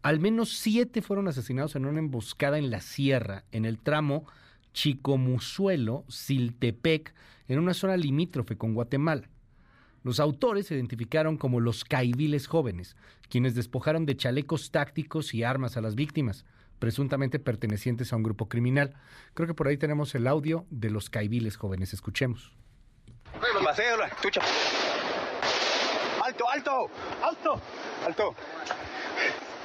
Al 0.02 0.20
menos 0.20 0.58
siete 0.58 1.02
fueron 1.02 1.28
asesinados 1.28 1.76
en 1.76 1.86
una 1.86 2.00
emboscada 2.00 2.58
en 2.58 2.72
la 2.72 2.80
sierra, 2.80 3.44
en 3.52 3.66
el 3.66 3.80
tramo 3.80 4.26
Chicomuzuelo, 4.74 6.06
Siltepec, 6.08 7.14
en 7.48 7.60
una 7.60 7.74
zona 7.74 7.98
limítrofe 7.98 8.56
con 8.56 8.74
Guatemala. 8.74 9.28
Los 10.04 10.20
autores 10.20 10.68
se 10.68 10.76
identificaron 10.76 11.38
como 11.38 11.60
los 11.60 11.84
caiviles 11.84 12.48
jóvenes, 12.48 12.96
quienes 13.30 13.56
despojaron 13.56 14.06
de 14.06 14.16
chalecos 14.16 14.72
tácticos 14.72 15.34
y 15.34 15.44
armas 15.44 15.78
a 15.78 15.82
las 15.82 15.96
víctimas, 15.96 16.46
presuntamente 16.80 17.40
pertenecientes 17.40 18.14
a 18.14 18.16
un 18.16 18.24
grupo 18.24 18.48
criminal. 18.48 18.96
Creo 19.34 19.48
que 19.48 19.54
por 19.54 19.68
ahí 19.68 19.78
tenemos 19.78 20.16
el 20.16 20.28
audio 20.28 20.66
de 20.70 20.90
los 20.90 21.10
caiviles 21.10 21.58
jóvenes. 21.58 21.94
Escuchemos. 21.94 22.54
¡Alto, 26.24 26.50
alto! 26.50 26.90
¡Alto! 27.24 27.62
¡Alto! 28.06 28.36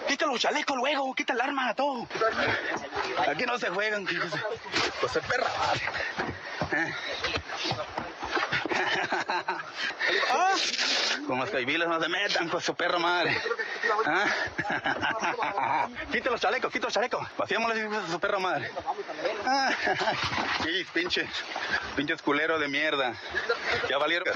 Quita 0.08 0.26
los 0.26 0.40
chalecos 0.40 0.76
luego, 0.76 1.14
quita 1.14 1.32
el 1.32 1.40
arma, 1.40 1.74
todo. 1.74 2.06
Aquí 3.28 3.44
no 3.46 3.58
se 3.58 3.68
juegan. 3.70 4.04
Pues 5.00 5.16
el 5.16 5.22
perro. 5.22 5.46
¿Eh? 6.72 6.92
¿Ah? 10.32 10.54
Con 11.26 11.38
los 11.38 11.50
caibiles 11.50 11.88
no 11.88 12.00
se 12.00 12.08
metan 12.08 12.48
con 12.48 12.60
su 12.60 12.74
perro 12.74 12.98
madre. 12.98 13.36
¿Ah? 14.06 15.88
Quita 16.12 16.30
los 16.30 16.40
chalecos, 16.40 16.72
quita 16.72 16.86
los 16.86 16.94
chalecos. 16.94 17.26
Vaciámosle 17.36 17.82
a 17.84 18.06
su 18.08 18.20
perro 18.20 18.40
madre. 18.40 18.70
Sí, 20.62 20.86
pinche, 20.94 21.26
pinches 21.94 22.22
culeros 22.22 22.58
de 22.58 22.68
mierda. 22.68 23.14
Ya 23.88 23.98
valieron. 23.98 24.26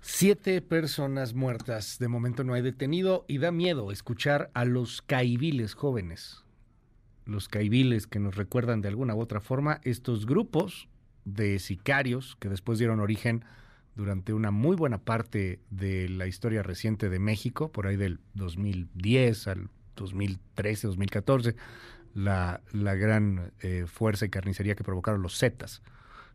Siete 0.00 0.62
personas 0.62 1.34
muertas. 1.34 1.98
De 1.98 2.06
momento 2.06 2.44
no 2.44 2.54
hay 2.54 2.62
detenido 2.62 3.24
y 3.26 3.38
da 3.38 3.50
miedo 3.50 3.90
escuchar 3.90 4.50
a 4.54 4.64
los 4.64 5.02
caiviles 5.02 5.74
jóvenes. 5.74 6.43
Los 7.24 7.48
caiviles 7.48 8.06
que 8.06 8.18
nos 8.18 8.36
recuerdan 8.36 8.80
de 8.80 8.88
alguna 8.88 9.14
u 9.14 9.20
otra 9.20 9.40
forma 9.40 9.80
estos 9.84 10.26
grupos 10.26 10.88
de 11.24 11.58
sicarios 11.58 12.36
que 12.38 12.48
después 12.48 12.78
dieron 12.78 13.00
origen 13.00 13.44
durante 13.96 14.32
una 14.32 14.50
muy 14.50 14.76
buena 14.76 14.98
parte 14.98 15.60
de 15.70 16.08
la 16.08 16.26
historia 16.26 16.62
reciente 16.62 17.08
de 17.08 17.18
México, 17.18 17.70
por 17.70 17.86
ahí 17.86 17.96
del 17.96 18.20
2010 18.34 19.48
al 19.48 19.68
2013, 19.96 20.88
2014, 20.88 21.56
la, 22.14 22.60
la 22.72 22.94
gran 22.94 23.52
eh, 23.60 23.84
fuerza 23.86 24.26
y 24.26 24.30
carnicería 24.30 24.74
que 24.74 24.84
provocaron 24.84 25.22
los 25.22 25.38
Zetas, 25.38 25.82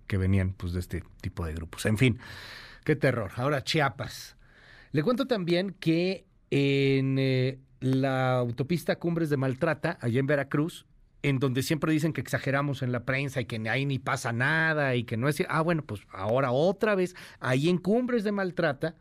que 0.08 0.18
venían 0.18 0.54
pues, 0.54 0.74
de 0.74 0.80
este 0.80 1.04
tipo 1.22 1.46
de 1.46 1.54
grupos. 1.54 1.86
En 1.86 1.98
fin, 1.98 2.20
qué 2.84 2.96
terror. 2.96 3.32
Ahora 3.36 3.64
Chiapas. 3.64 4.38
Le 4.92 5.04
cuento 5.04 5.28
también 5.28 5.76
que 5.80 6.26
en 6.50 7.18
eh, 7.20 7.60
la 7.80 8.38
autopista 8.38 8.98
Cumbres 8.98 9.30
de 9.30 9.38
Maltrata, 9.38 9.98
allá 10.02 10.20
en 10.20 10.28
Veracruz, 10.28 10.86
en 11.22 11.40
donde 11.40 11.64
siempre 11.64 11.92
dicen 11.92 12.14
que 12.14 12.22
exageramos 12.22 12.82
en 12.82 12.92
la 12.92 13.06
prensa 13.06 13.42
y 13.42 13.46
que 13.46 13.58
ahí 13.70 13.86
ni 13.86 14.00
pasa 14.00 14.32
nada 14.32 14.96
y 14.96 15.04
que 15.04 15.18
no 15.18 15.28
es... 15.28 15.44
Ah, 15.50 15.62
bueno, 15.62 15.84
pues 15.84 16.02
ahora 16.12 16.52
otra 16.52 16.96
vez, 16.96 17.16
ahí 17.40 17.70
en 17.70 17.78
Cumbres 17.78 18.24
de 18.24 18.32
Maltrata, 18.32 18.96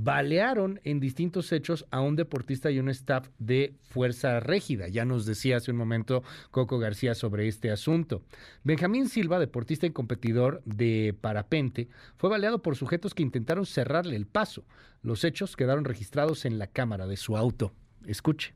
balearon 0.00 0.80
en 0.84 1.00
distintos 1.00 1.50
hechos 1.50 1.84
a 1.90 2.00
un 2.00 2.14
deportista 2.14 2.70
y 2.70 2.78
un 2.78 2.88
staff 2.88 3.28
de 3.38 3.74
Fuerza 3.90 4.38
Régida. 4.38 4.86
Ya 4.86 5.04
nos 5.04 5.26
decía 5.26 5.56
hace 5.56 5.72
un 5.72 5.76
momento 5.76 6.22
Coco 6.52 6.78
García 6.78 7.16
sobre 7.16 7.48
este 7.48 7.72
asunto. 7.72 8.22
Benjamín 8.62 9.08
Silva, 9.08 9.40
deportista 9.40 9.86
y 9.86 9.90
competidor 9.90 10.62
de 10.64 11.16
parapente, 11.20 11.88
fue 12.16 12.30
baleado 12.30 12.62
por 12.62 12.76
sujetos 12.76 13.12
que 13.12 13.24
intentaron 13.24 13.66
cerrarle 13.66 14.14
el 14.14 14.26
paso. 14.26 14.64
Los 15.02 15.24
hechos 15.24 15.56
quedaron 15.56 15.84
registrados 15.84 16.44
en 16.44 16.58
la 16.58 16.68
cámara 16.68 17.08
de 17.08 17.16
su 17.16 17.36
auto. 17.36 17.72
Escuche. 18.06 18.52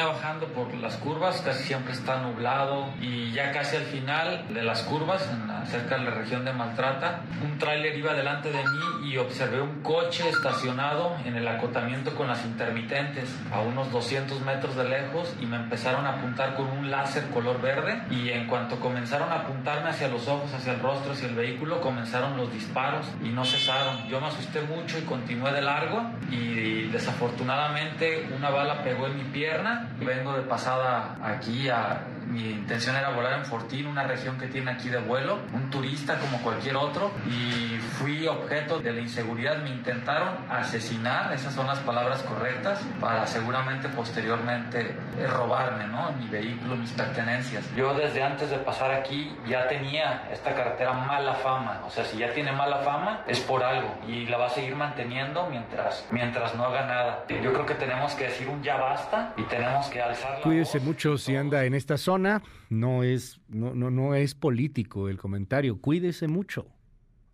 Venía 0.00 0.14
bajando 0.14 0.46
por 0.46 0.72
las 0.76 0.96
curvas, 0.96 1.42
casi 1.42 1.64
siempre 1.64 1.92
está 1.92 2.22
nublado 2.22 2.88
y 3.02 3.32
ya 3.32 3.52
casi 3.52 3.76
al 3.76 3.82
final 3.82 4.46
de 4.48 4.62
las 4.62 4.82
curvas, 4.84 5.28
en 5.30 5.50
cerca 5.66 5.98
de 5.98 6.04
la 6.04 6.10
región 6.10 6.44
de 6.44 6.52
Maltrata, 6.52 7.20
un 7.44 7.58
tráiler 7.58 7.96
iba 7.96 8.14
delante 8.14 8.50
de 8.50 8.58
mí 8.58 9.10
y 9.10 9.18
observé 9.18 9.60
un 9.60 9.82
coche 9.82 10.28
estacionado 10.28 11.16
en 11.24 11.36
el 11.36 11.46
acotamiento 11.46 12.14
con 12.14 12.28
las 12.28 12.44
intermitentes 12.44 13.28
a 13.52 13.60
unos 13.60 13.92
200 13.92 14.40
metros 14.40 14.74
de 14.76 14.88
lejos 14.88 15.34
y 15.40 15.46
me 15.46 15.56
empezaron 15.56 16.06
a 16.06 16.16
apuntar 16.16 16.56
con 16.56 16.66
un 16.66 16.90
láser 16.90 17.28
color 17.28 17.60
verde 17.60 18.02
y 18.10 18.30
en 18.30 18.46
cuanto 18.46 18.80
comenzaron 18.80 19.30
a 19.30 19.40
apuntarme 19.40 19.90
hacia 19.90 20.08
los 20.08 20.26
ojos, 20.28 20.52
hacia 20.54 20.72
el 20.72 20.80
rostro, 20.80 21.12
hacia 21.12 21.28
el 21.28 21.34
vehículo, 21.34 21.80
comenzaron 21.80 22.36
los 22.36 22.52
disparos 22.52 23.06
y 23.22 23.28
no 23.28 23.44
cesaron. 23.44 24.08
Yo 24.08 24.20
me 24.20 24.28
asusté 24.28 24.62
mucho 24.62 24.98
y 24.98 25.02
continué 25.02 25.52
de 25.52 25.62
largo 25.62 26.10
y 26.30 26.88
desafortunadamente 26.88 28.28
una 28.34 28.50
bala 28.50 28.82
pegó 28.82 29.06
en 29.06 29.18
mi 29.18 29.24
pierna 29.24 29.89
Vengo 29.98 30.34
de 30.34 30.42
pasada 30.42 31.16
aquí 31.22 31.68
a 31.68 32.00
mi 32.30 32.50
intención 32.50 32.96
era 32.96 33.10
volar 33.10 33.38
en 33.38 33.44
Fortín, 33.44 33.86
una 33.86 34.04
región 34.04 34.38
que 34.38 34.46
tiene 34.46 34.70
aquí 34.70 34.88
de 34.88 34.98
vuelo, 34.98 35.38
un 35.52 35.68
turista 35.70 36.18
como 36.18 36.38
cualquier 36.42 36.76
otro, 36.76 37.10
y 37.26 37.78
fui 37.98 38.26
objeto 38.26 38.78
de 38.78 38.92
la 38.92 39.00
inseguridad. 39.00 39.62
Me 39.62 39.70
intentaron 39.70 40.36
asesinar, 40.48 41.32
esas 41.32 41.54
son 41.54 41.66
las 41.66 41.78
palabras 41.80 42.22
correctas, 42.22 42.80
para 43.00 43.26
seguramente 43.26 43.88
posteriormente 43.88 44.94
eh, 45.18 45.26
robarme, 45.26 45.86
¿no? 45.86 46.12
Mi 46.12 46.28
vehículo, 46.28 46.76
mis 46.76 46.92
pertenencias. 46.92 47.64
Yo 47.74 47.94
desde 47.94 48.22
antes 48.22 48.50
de 48.50 48.58
pasar 48.58 48.92
aquí 48.92 49.36
ya 49.46 49.66
tenía 49.68 50.28
esta 50.32 50.54
carretera 50.54 50.92
mala 50.92 51.34
fama, 51.34 51.80
o 51.86 51.90
sea, 51.90 52.04
si 52.04 52.18
ya 52.18 52.32
tiene 52.32 52.52
mala 52.52 52.78
fama 52.78 53.24
es 53.26 53.40
por 53.40 53.62
algo 53.62 53.94
y 54.06 54.26
la 54.26 54.38
va 54.38 54.46
a 54.46 54.50
seguir 54.50 54.76
manteniendo 54.76 55.48
mientras, 55.50 56.06
mientras 56.10 56.54
no 56.54 56.64
haga 56.64 56.86
nada. 56.86 57.24
Yo 57.28 57.52
creo 57.52 57.66
que 57.66 57.74
tenemos 57.74 58.14
que 58.14 58.24
decir 58.24 58.48
un 58.48 58.62
ya 58.62 58.76
basta 58.76 59.32
y 59.36 59.42
tenemos 59.44 59.86
que 59.88 60.00
alzar 60.00 60.38
la 60.38 60.40
Cuídese 60.42 60.80
mucho 60.80 61.18
si 61.18 61.36
anda 61.36 61.64
en 61.64 61.74
esta 61.74 61.96
zona 61.96 62.19
no 62.68 63.02
es, 63.02 63.40
no, 63.48 63.74
no, 63.74 63.90
no 63.90 64.14
es 64.14 64.34
político 64.34 65.08
el 65.08 65.18
comentario. 65.18 65.80
Cuídese 65.80 66.28
mucho. 66.28 66.66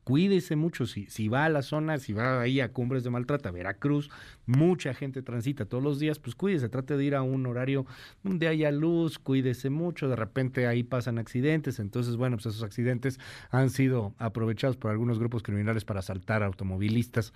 Cuídese 0.07 0.55
mucho 0.55 0.87
si, 0.87 1.07
si 1.07 1.27
va 1.27 1.47
a 1.47 1.49
la 1.49 1.63
zona, 1.63 1.99
si 1.99 2.13
va 2.13 2.41
ahí 2.41 2.61
a 2.61 2.73
Cumbres 2.73 3.03
de 3.03 3.11
Maltrata, 3.11 3.51
Veracruz, 3.51 4.09
mucha 4.47 4.95
gente 4.95 5.21
transita 5.21 5.65
todos 5.65 5.83
los 5.83 5.99
días, 5.99 6.21
pues 6.21 6.37
cuídese, 6.37 6.69
trate 6.69 6.97
de 6.97 7.05
ir 7.05 7.17
a 7.17 7.23
un 7.23 7.45
horario 7.45 7.87
donde 8.23 8.47
haya 8.47 8.71
luz, 8.71 9.19
cuídese 9.19 9.69
mucho, 9.69 10.09
de 10.09 10.15
repente 10.15 10.69
ahí 10.69 10.85
pasan 10.85 11.19
accidentes, 11.19 11.81
entonces 11.81 12.15
bueno, 12.15 12.37
pues 12.37 12.47
esos 12.47 12.63
accidentes 12.63 13.19
han 13.51 13.69
sido 13.69 14.15
aprovechados 14.19 14.77
por 14.77 14.93
algunos 14.93 15.19
grupos 15.19 15.43
criminales 15.43 15.85
para 15.85 15.99
asaltar 15.99 16.45
automovilistas. 16.45 17.33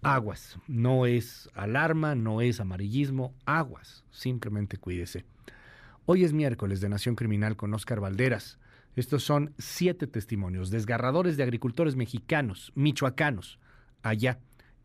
Aguas, 0.00 0.60
no 0.68 1.06
es 1.06 1.50
alarma, 1.54 2.14
no 2.14 2.40
es 2.40 2.60
amarillismo, 2.60 3.34
aguas, 3.46 4.04
simplemente 4.12 4.76
cuídese. 4.76 5.24
Hoy 6.08 6.22
es 6.22 6.32
miércoles 6.32 6.80
de 6.80 6.88
Nación 6.88 7.16
Criminal 7.16 7.56
con 7.56 7.74
Oscar 7.74 7.98
Valderas. 7.98 8.58
Estos 8.94 9.24
son 9.24 9.52
siete 9.58 10.06
testimonios 10.06 10.70
desgarradores 10.70 11.36
de 11.36 11.42
agricultores 11.42 11.96
mexicanos, 11.96 12.70
michoacanos, 12.76 13.58
allá 14.04 14.38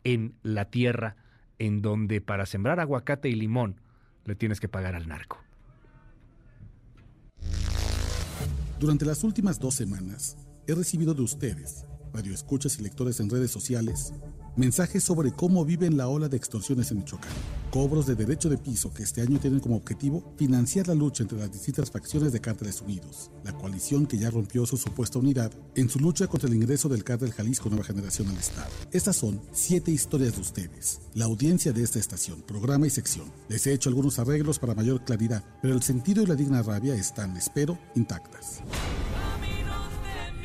en 0.03 0.33
la 0.41 0.65
tierra 0.71 1.17
en 1.59 1.83
donde 1.83 2.21
para 2.21 2.47
sembrar 2.47 2.79
aguacate 2.79 3.29
y 3.29 3.35
limón 3.35 3.79
le 4.25 4.33
tienes 4.33 4.59
que 4.59 4.67
pagar 4.67 4.95
al 4.95 5.07
narco. 5.07 5.37
Durante 8.79 9.05
las 9.05 9.23
últimas 9.23 9.59
dos 9.59 9.75
semanas 9.75 10.37
he 10.65 10.73
recibido 10.73 11.13
de 11.13 11.21
ustedes, 11.21 11.85
radioescuchas 12.13 12.79
y 12.79 12.81
lectores 12.81 13.19
en 13.19 13.29
redes 13.29 13.51
sociales, 13.51 14.11
Mensajes 14.57 15.01
sobre 15.01 15.31
cómo 15.31 15.63
viven 15.63 15.95
la 15.95 16.09
ola 16.09 16.27
de 16.27 16.35
extorsiones 16.35 16.91
en 16.91 16.97
Michoacán. 16.97 17.31
Cobros 17.71 18.05
de 18.05 18.15
derecho 18.15 18.49
de 18.49 18.57
piso 18.57 18.93
que 18.93 19.03
este 19.03 19.21
año 19.21 19.39
tienen 19.39 19.61
como 19.61 19.77
objetivo 19.77 20.33
financiar 20.37 20.89
la 20.89 20.93
lucha 20.93 21.23
entre 21.23 21.37
las 21.37 21.53
distintas 21.53 21.89
facciones 21.89 22.33
de 22.33 22.41
Cárteles 22.41 22.81
Unidos, 22.81 23.31
la 23.45 23.53
coalición 23.53 24.05
que 24.05 24.17
ya 24.17 24.29
rompió 24.29 24.65
su 24.65 24.75
supuesta 24.75 25.19
unidad 25.19 25.53
en 25.75 25.87
su 25.87 25.99
lucha 25.99 26.27
contra 26.27 26.49
el 26.49 26.55
ingreso 26.55 26.89
del 26.89 27.05
cártel 27.05 27.31
Jalisco 27.31 27.69
Nueva 27.69 27.85
Generación 27.85 28.27
al 28.27 28.37
Estado. 28.37 28.67
Estas 28.91 29.15
son 29.15 29.41
siete 29.53 29.89
historias 29.89 30.35
de 30.35 30.41
ustedes, 30.41 30.99
la 31.13 31.25
audiencia 31.25 31.71
de 31.71 31.83
esta 31.83 31.99
estación, 31.99 32.41
programa 32.41 32.87
y 32.87 32.89
sección. 32.89 33.31
Les 33.47 33.65
he 33.67 33.73
hecho 33.73 33.87
algunos 33.87 34.19
arreglos 34.19 34.59
para 34.59 34.75
mayor 34.75 35.05
claridad, 35.05 35.45
pero 35.61 35.73
el 35.73 35.81
sentido 35.81 36.23
y 36.23 36.25
la 36.25 36.35
digna 36.35 36.61
rabia 36.61 36.93
están, 36.93 37.37
espero, 37.37 37.79
intactas. 37.95 38.59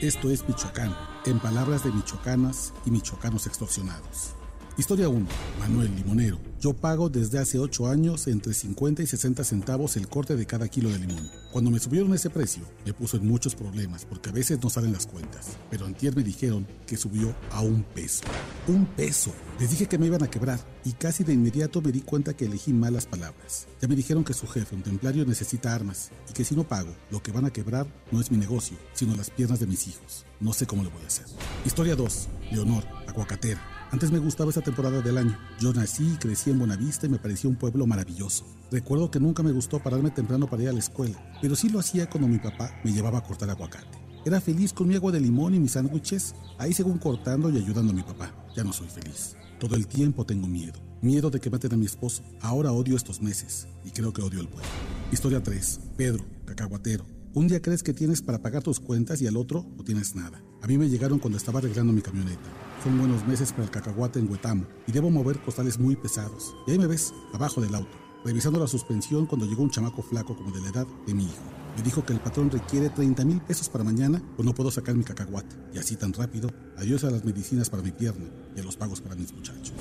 Esto 0.01 0.31
es 0.31 0.47
Michoacán, 0.47 0.95
en 1.27 1.41
palabras 1.41 1.83
de 1.83 1.91
michoacanas 1.91 2.73
y 2.85 2.91
michoacanos 2.91 3.47
extorsionados. 3.47 4.36
Historia 4.79 5.09
1. 5.09 5.27
Manuel 5.59 5.91
Limonero. 5.97 6.39
Yo 6.61 6.75
pago 6.75 7.09
desde 7.09 7.39
hace 7.39 7.59
8 7.59 7.87
años 7.87 8.27
entre 8.27 8.53
50 8.53 9.03
y 9.03 9.07
60 9.07 9.43
centavos 9.43 9.97
el 9.97 10.07
corte 10.07 10.37
de 10.37 10.45
cada 10.45 10.69
kilo 10.69 10.91
de 10.91 10.99
limón. 10.99 11.31
Cuando 11.51 11.71
me 11.71 11.79
subieron 11.79 12.13
ese 12.13 12.29
precio, 12.29 12.63
me 12.85 12.93
puso 12.93 13.17
en 13.17 13.27
muchos 13.27 13.55
problemas 13.55 14.05
porque 14.05 14.29
a 14.29 14.33
veces 14.33 14.63
no 14.63 14.69
salen 14.69 14.93
las 14.93 15.07
cuentas. 15.07 15.57
Pero 15.71 15.87
antier 15.87 16.15
me 16.15 16.23
dijeron 16.23 16.67
que 16.87 16.99
subió 16.99 17.35
a 17.53 17.63
un 17.63 17.85
peso. 17.85 18.25
Un 18.69 18.85
peso. 18.85 19.33
Les 19.59 19.71
dije 19.71 19.87
que 19.87 19.97
me 19.97 20.07
iban 20.07 20.23
a 20.23 20.29
quebrar 20.29 20.61
y 20.85 20.93
casi 20.93 21.25
de 21.25 21.33
inmediato 21.33 21.81
me 21.81 21.91
di 21.91 22.03
cuenta 22.03 22.37
que 22.37 22.45
elegí 22.45 22.75
malas 22.75 23.07
palabras. 23.07 23.69
Ya 23.81 23.89
me 23.89 23.97
dijeron 23.97 24.25
que 24.25 24.35
su 24.35 24.47
jefe, 24.47 24.77
un 24.77 24.83
templario, 24.83 25.25
necesita 25.25 25.75
armas 25.75 26.11
y 26.29 26.35
que 26.35 26.45
si 26.45 26.55
no 26.55 26.65
pago, 26.65 26.95
lo 27.11 27.23
que 27.23 27.33
van 27.33 27.47
a 27.47 27.53
quebrar 27.53 27.87
no 28.13 28.21
es 28.21 28.31
mi 28.31 28.37
negocio, 28.37 28.77
sino 28.93 29.17
las 29.17 29.31
piernas 29.31 29.59
de 29.59 29.67
mis 29.67 29.87
hijos. 29.89 30.27
No 30.39 30.53
sé 30.53 30.67
cómo 30.67 30.85
lo 30.85 30.91
voy 30.91 31.03
a 31.03 31.07
hacer. 31.07 31.25
Historia 31.65 31.97
2. 31.97 32.29
Leonor, 32.53 32.85
aguacatera. 33.07 33.76
Antes 33.97 34.13
me 34.13 34.19
gustaba 34.19 34.51
esa 34.51 34.61
temporada 34.61 35.01
del 35.01 35.17
año. 35.17 35.39
Yo 35.59 35.73
nací 35.73 36.07
y 36.07 36.17
crecí 36.19 36.51
en 36.51 36.59
Buenavista 36.59 37.07
y 37.07 37.09
me 37.09 37.19
parecía 37.19 37.49
un 37.49 37.57
pueblo 37.57 37.87
maravilloso. 37.87 38.45
Recuerdo 38.71 39.11
que 39.11 39.19
nunca 39.19 39.43
me 39.43 39.53
gustó 39.53 39.79
pararme 39.83 40.11
temprano 40.11 40.47
para 40.51 40.65
ir 40.65 40.69
a 40.69 40.75
la 40.75 40.81
escuela, 40.81 41.17
pero 41.41 41.57
sí 41.57 41.71
lo 41.71 41.79
hacía 41.79 42.11
cuando 42.11 42.29
mi 42.29 42.37
papá 42.37 42.79
me 42.85 42.93
llevaba 42.93 43.17
a 43.17 43.23
cortar 43.23 43.49
aguacate. 43.49 43.97
Era 44.27 44.39
feliz 44.43 44.75
con 44.75 44.87
mi 44.87 44.97
agua 44.97 45.13
de 45.13 45.21
limón 45.21 45.55
y 45.55 45.61
mis 45.61 45.73
sándwiches, 45.73 46.35
ahí 46.59 46.75
según 46.75 46.99
cortando 46.99 47.49
y 47.49 47.57
ayudando 47.57 47.95
a 47.95 47.97
mi 47.97 48.03
papá. 48.03 48.35
Ya 48.55 48.65
no 48.65 48.73
soy 48.75 48.89
feliz. 48.89 49.35
Todo 49.59 49.77
el 49.77 49.87
tiempo 49.87 50.27
tengo 50.27 50.47
miedo. 50.47 50.79
Miedo 51.01 51.31
de 51.31 51.41
que 51.41 51.49
maten 51.49 51.73
a 51.73 51.79
mi 51.79 51.87
esposo. 51.87 52.23
Ahora 52.43 52.73
odio 52.73 52.97
estos 52.97 53.23
meses 53.23 53.67
y 53.83 53.93
creo 53.93 54.13
que 54.13 54.21
odio 54.21 54.41
el 54.41 54.49
pueblo. 54.49 54.69
Historia 55.11 55.43
3. 55.43 55.81
Pedro, 55.97 56.23
cacahuatero. 56.45 57.07
Un 57.33 57.49
día 57.49 57.63
crees 57.63 57.83
que 57.83 57.95
tienes 57.95 58.21
para 58.21 58.43
pagar 58.43 58.63
tus 58.63 58.79
cuentas 58.79 59.23
y 59.23 59.27
al 59.27 59.39
otro 59.39 59.65
no 59.75 59.85
tienes 59.85 60.15
nada. 60.15 60.43
A 60.61 60.67
mí 60.67 60.77
me 60.77 60.91
llegaron 60.91 61.19
cuando 61.19 61.39
estaba 61.39 61.61
arreglando 61.61 61.95
mi 61.95 62.03
camioneta. 62.03 62.66
Son 62.83 62.99
buenos 62.99 63.27
meses 63.27 63.53
para 63.53 63.65
el 63.65 63.71
cacahuate 63.71 64.19
en 64.19 64.31
Huetamo 64.31 64.67
y 64.87 64.93
debo 64.93 65.11
mover 65.11 65.41
costales 65.41 65.79
muy 65.79 65.97
pesados. 65.97 66.55
Y 66.67 66.73
ahí 66.73 66.79
me 66.79 66.87
ves, 66.87 67.13
abajo 67.33 67.61
del 67.61 67.75
auto, 67.75 67.91
revisando 68.25 68.61
la 68.61 68.67
suspensión 68.67 69.27
cuando 69.27 69.47
llegó 69.47 69.63
un 69.63 69.71
chamaco 69.71 70.03
flaco 70.03 70.37
como 70.37 70.53
de 70.53 70.61
la 70.61 70.69
edad 70.69 70.87
de 71.07 71.15
mi 71.15 71.25
hijo. 71.25 71.43
Me 71.77 71.83
dijo 71.83 72.05
que 72.05 72.13
el 72.13 72.21
patrón 72.21 72.51
requiere 72.51 72.89
30 72.91 73.25
mil 73.25 73.41
pesos 73.41 73.69
para 73.69 73.85
mañana, 73.85 74.23
pues 74.37 74.47
no 74.47 74.55
puedo 74.55 74.71
sacar 74.71 74.95
mi 74.95 75.05
cacahuate. 75.05 75.57
Y 75.75 75.79
así 75.79 75.97
tan 75.97 76.13
rápido, 76.13 76.51
adiós 76.77 77.05
a 77.05 77.11
las 77.11 77.25
medicinas 77.25 77.71
para 77.71 77.83
mi 77.83 77.93
pierna 77.93 78.27
y 78.55 78.61
a 78.61 78.63
los 78.63 78.77
pagos 78.77 79.01
para 79.01 79.17
mis 79.17 79.33
muchachos. 79.33 79.73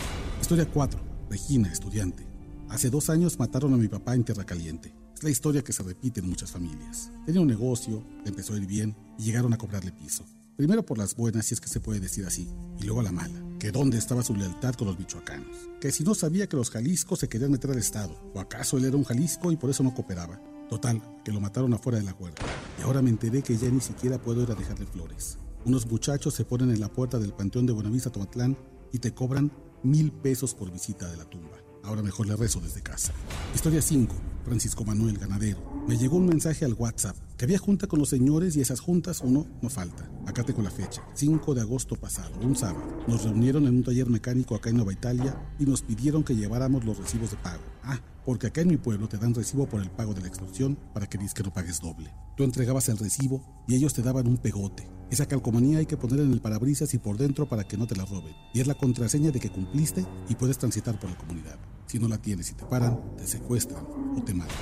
Historia 0.42 0.68
4. 0.68 1.00
Regina, 1.30 1.72
estudiante. 1.72 2.28
Hace 2.70 2.90
dos 2.90 3.10
años 3.10 3.38
mataron 3.40 3.74
a 3.74 3.78
mi 3.78 3.88
papá 3.88 4.16
en 4.16 4.24
Tierra 4.24 4.46
Caliente. 4.46 4.96
Es 5.14 5.24
la 5.24 5.30
historia 5.30 5.64
que 5.64 5.74
se 5.74 5.84
repite 5.84 6.20
en 6.20 6.30
muchas 6.30 6.52
familias. 6.52 7.12
Tenía 7.26 7.42
un 7.42 7.48
negocio, 7.48 8.04
le 8.24 8.30
empezó 8.30 8.54
a 8.54 8.58
ir 8.58 8.66
bien 8.66 8.96
y 9.18 9.24
llegaron 9.24 9.54
a 9.54 9.58
cobrarle 9.58 9.92
piso. 9.92 10.26
Primero 10.56 10.86
por 10.86 10.98
las 10.98 11.16
buenas, 11.16 11.48
si 11.48 11.54
es 11.54 11.60
que 11.60 11.68
se 11.68 11.82
puede 11.82 12.00
decir 12.00 12.26
así, 12.26 12.48
y 12.80 12.84
luego 12.86 13.02
la 13.02 13.12
mala, 13.12 13.44
que 13.60 13.74
dónde 13.74 13.98
estaba 13.98 14.24
su 14.24 14.34
lealtad 14.34 14.74
con 14.76 14.88
los 14.88 14.98
michoacanos, 14.98 15.70
que 15.82 15.92
si 15.92 16.06
no 16.06 16.16
sabía 16.16 16.48
que 16.48 16.56
los 16.56 16.70
Jaliscos 16.70 17.20
se 17.20 17.28
querían 17.28 17.52
meter 17.52 17.72
al 17.72 17.78
Estado, 17.78 18.18
o 18.34 18.40
acaso 18.40 18.78
él 18.78 18.86
era 18.86 18.96
un 18.96 19.04
Jalisco 19.04 19.52
y 19.52 19.58
por 19.58 19.70
eso 19.70 19.84
no 19.84 19.94
cooperaba. 19.94 20.42
Total, 20.70 21.02
que 21.26 21.34
lo 21.34 21.42
mataron 21.42 21.74
afuera 21.74 22.00
de 22.00 22.06
la 22.06 22.14
huerta. 22.14 22.44
Y 22.80 22.84
ahora 22.84 23.02
me 23.02 23.10
enteré 23.10 23.42
que 23.42 23.58
ya 23.58 23.70
ni 23.70 23.82
siquiera 23.82 24.18
puedo 24.18 24.44
ir 24.44 24.52
a 24.52 24.56
dejarle 24.56 24.86
flores. 24.86 25.38
Unos 25.66 25.86
muchachos 25.88 26.34
se 26.34 26.46
ponen 26.46 26.72
en 26.72 26.80
la 26.80 26.88
puerta 26.88 27.20
del 27.20 27.34
Panteón 27.34 27.66
de 27.66 27.74
Buenavista 27.74 28.10
Tomatlán 28.10 28.58
y 28.94 29.00
te 29.00 29.14
cobran 29.14 29.52
mil 29.84 30.14
pesos 30.14 30.56
por 30.56 30.72
visita 30.72 31.12
de 31.12 31.18
la 31.18 31.26
tumba. 31.26 31.65
Ahora 31.86 32.02
mejor 32.02 32.28
le 32.28 32.36
rezo 32.36 32.60
desde 32.60 32.82
casa. 32.82 33.14
Historia 33.54 33.82
5. 33.82 34.16
Francisco 34.44 34.84
Manuel 34.86 35.18
Ganadero. 35.18 35.60
Me 35.88 35.98
llegó 35.98 36.18
un 36.18 36.28
mensaje 36.28 36.66
al 36.66 36.74
WhatsApp 36.74 37.16
que 37.38 37.46
había 37.46 37.60
junta 37.60 37.88
con 37.88 38.00
los 38.00 38.10
señores 38.10 38.56
y 38.56 38.62
esas 38.62 38.80
juntas 38.80 39.22
uno 39.22 39.46
no 39.62 39.70
falta. 39.70 40.10
Acá 40.26 40.44
tengo 40.44 40.62
la 40.62 40.72
fecha, 40.72 41.04
5 41.14 41.54
de 41.54 41.62
agosto 41.62 41.96
pasado, 41.96 42.32
un 42.42 42.56
sábado. 42.56 43.04
Nos 43.08 43.24
reunieron 43.24 43.68
en 43.68 43.78
un 43.78 43.84
taller 43.84 44.10
mecánico 44.10 44.56
acá 44.56 44.70
en 44.70 44.78
Nueva 44.78 44.94
Italia 44.94 45.36
y 45.60 45.66
nos 45.66 45.82
pidieron 45.82 46.24
que 46.24 46.36
lleváramos 46.36 46.86
los 46.86 46.98
recibos 46.98 47.32
de 47.32 47.38
pago. 47.38 47.64
Ah, 47.84 48.00
porque 48.26 48.48
acá 48.48 48.62
en 48.62 48.70
mi 48.70 48.78
pueblo 48.78 49.08
te 49.08 49.18
dan 49.18 49.36
recibo 49.36 49.68
por 49.68 49.82
el 49.82 49.92
pago 49.92 50.14
de 50.14 50.22
la 50.22 50.28
extorsión 50.28 50.78
para 50.94 51.08
que 51.08 51.20
que 51.20 51.44
no 51.44 51.54
pagues 51.54 51.82
doble. 51.82 52.14
Tú 52.38 52.44
entregabas 52.44 52.90
el 52.90 52.98
recibo 52.98 53.64
y 53.68 53.76
ellos 53.76 53.94
te 53.94 54.02
daban 54.02 54.28
un 54.28 54.38
pegote. 54.38 54.88
Esa 55.12 55.28
calcomanía 55.28 55.80
hay 55.80 55.86
que 55.86 55.98
poner 55.98 56.20
en 56.20 56.32
el 56.32 56.42
parabrisas 56.42 56.94
y 56.94 56.98
por 56.98 57.18
dentro 57.18 57.48
para 57.48 57.64
que 57.64 57.78
no 57.78 57.88
te 57.88 57.96
la 57.96 58.06
roben. 58.06 58.34
Y 58.54 58.60
es 58.60 58.68
la 58.68 58.74
contraseña 58.74 59.32
de 59.32 59.40
que 59.40 59.52
cumpliste 59.52 60.06
y 60.30 60.36
puedes 60.36 60.58
transitar 60.58 61.00
por 61.00 61.10
la 61.10 61.18
comunidad. 61.18 61.58
Si 61.88 62.00
no 62.00 62.08
la 62.08 62.18
tienes 62.18 62.52
y 62.52 62.54
te 62.54 62.66
paran, 62.66 63.00
te 63.18 63.28
secuestran 63.28 63.86
o 64.18 64.22
te 64.24 64.34
matan. 64.34 64.56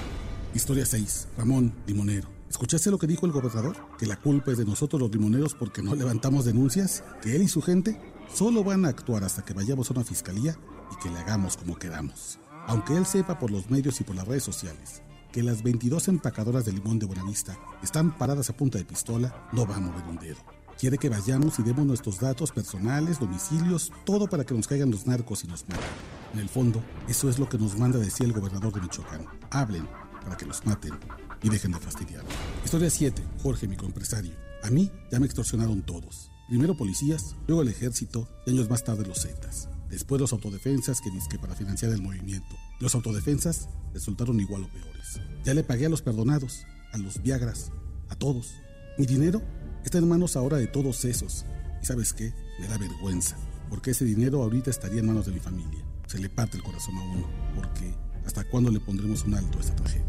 Historia 0.53 0.85
6. 0.85 1.29
Ramón, 1.37 1.73
limonero. 1.87 2.27
¿Escuchaste 2.49 2.91
lo 2.91 2.99
que 2.99 3.07
dijo 3.07 3.25
el 3.25 3.31
gobernador? 3.31 3.75
Que 3.97 4.05
la 4.05 4.17
culpa 4.17 4.51
es 4.51 4.57
de 4.57 4.65
nosotros 4.65 5.01
los 5.01 5.11
limoneros 5.11 5.55
porque 5.55 5.81
no 5.81 5.95
levantamos 5.95 6.45
denuncias, 6.45 7.03
que 7.21 7.35
él 7.35 7.43
y 7.43 7.47
su 7.47 7.61
gente 7.61 7.99
solo 8.33 8.63
van 8.63 8.85
a 8.85 8.89
actuar 8.89 9.23
hasta 9.23 9.43
que 9.43 9.53
vayamos 9.53 9.89
a 9.89 9.93
una 9.93 10.03
fiscalía 10.03 10.57
y 10.91 11.01
que 11.01 11.09
le 11.09 11.17
hagamos 11.17 11.57
como 11.57 11.75
queramos. 11.75 12.39
Aunque 12.67 12.95
él 12.95 13.05
sepa 13.05 13.39
por 13.39 13.51
los 13.51 13.69
medios 13.69 13.99
y 13.99 14.03
por 14.03 14.15
las 14.15 14.27
redes 14.27 14.43
sociales 14.43 15.01
que 15.33 15.41
las 15.41 15.63
22 15.63 16.09
empacadoras 16.09 16.63
de 16.63 16.73
limón 16.73 16.99
de 16.99 17.07
Buenavista 17.07 17.57
están 17.81 18.15
paradas 18.15 18.51
a 18.51 18.55
punta 18.55 18.77
de 18.77 18.85
pistola, 18.85 19.49
no 19.51 19.65
va 19.65 19.77
a 19.77 19.79
mover 19.79 20.03
un 20.05 20.17
dedo. 20.17 20.37
Quiere 20.79 20.97
que 20.97 21.09
vayamos 21.09 21.59
y 21.59 21.63
demos 21.63 21.85
nuestros 21.85 22.19
datos 22.19 22.51
personales, 22.51 23.19
domicilios, 23.19 23.91
todo 24.05 24.27
para 24.27 24.43
que 24.43 24.53
nos 24.53 24.67
caigan 24.67 24.91
los 24.91 25.07
narcos 25.07 25.43
y 25.43 25.47
nos 25.47 25.67
maten. 25.67 25.85
En 26.33 26.39
el 26.39 26.49
fondo, 26.49 26.83
eso 27.07 27.29
es 27.29 27.39
lo 27.39 27.47
que 27.47 27.57
nos 27.57 27.77
manda 27.77 27.99
decir 27.99 28.25
el 28.25 28.33
gobernador 28.33 28.73
de 28.73 28.81
Michoacán. 28.81 29.25
Hablen 29.51 29.87
para 30.23 30.35
que 30.35 30.45
los 30.45 30.65
maten 30.65 30.93
y 31.41 31.49
dejen 31.49 31.71
de 31.71 31.79
fastidiar. 31.79 32.23
Historia 32.65 32.89
7. 32.89 33.21
Jorge, 33.41 33.67
mi 33.67 33.77
coempresario. 33.77 34.33
A 34.63 34.69
mí 34.69 34.91
ya 35.11 35.19
me 35.19 35.25
extorsionaron 35.25 35.81
todos. 35.83 36.31
Primero 36.47 36.75
policías, 36.75 37.35
luego 37.47 37.61
el 37.61 37.69
ejército 37.69 38.27
y 38.45 38.51
años 38.51 38.69
más 38.69 38.83
tarde 38.83 39.05
los 39.05 39.21
Zetas. 39.21 39.69
Después 39.89 40.19
los 40.19 40.33
autodefensas 40.33 41.01
que 41.01 41.11
que 41.29 41.37
para 41.37 41.55
financiar 41.55 41.91
el 41.91 42.01
movimiento. 42.01 42.55
Los 42.79 42.95
autodefensas 42.95 43.69
resultaron 43.93 44.39
igual 44.39 44.63
o 44.63 44.67
peores. 44.67 45.19
Ya 45.45 45.53
le 45.53 45.63
pagué 45.63 45.85
a 45.85 45.89
los 45.89 46.01
perdonados, 46.01 46.65
a 46.91 46.97
los 46.97 47.21
Viagras, 47.21 47.71
a 48.09 48.15
todos. 48.15 48.53
Mi 48.97 49.05
dinero 49.05 49.41
está 49.83 49.97
en 49.97 50.07
manos 50.07 50.35
ahora 50.35 50.57
de 50.57 50.67
todos 50.67 51.05
esos. 51.05 51.45
Y 51.81 51.85
sabes 51.85 52.13
qué? 52.13 52.33
Me 52.59 52.67
da 52.67 52.77
vergüenza, 52.77 53.37
porque 53.69 53.91
ese 53.91 54.05
dinero 54.05 54.41
ahorita 54.41 54.69
estaría 54.69 54.99
en 54.99 55.07
manos 55.07 55.25
de 55.25 55.33
mi 55.33 55.39
familia. 55.39 55.83
Se 56.07 56.19
le 56.19 56.29
parte 56.29 56.57
el 56.57 56.63
corazón 56.63 56.95
a 56.97 57.01
uno, 57.01 57.27
porque 57.55 57.93
¿hasta 58.25 58.43
cuándo 58.43 58.71
le 58.71 58.79
pondremos 58.79 59.23
un 59.25 59.35
alto 59.35 59.57
a 59.57 59.61
esta 59.61 59.75
tragedia? 59.75 60.03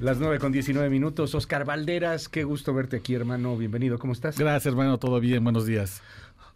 Las 0.00 0.18
9 0.18 0.38
con 0.38 0.52
19 0.52 0.90
minutos. 0.90 1.34
Oscar 1.34 1.64
Valderas, 1.64 2.28
qué 2.28 2.44
gusto 2.44 2.74
verte 2.74 2.96
aquí, 2.96 3.14
hermano. 3.14 3.56
Bienvenido, 3.56 3.98
¿cómo 3.98 4.12
estás? 4.12 4.36
Gracias, 4.36 4.66
hermano, 4.66 4.98
todo 4.98 5.18
bien, 5.18 5.42
buenos 5.42 5.64
días. 5.64 6.02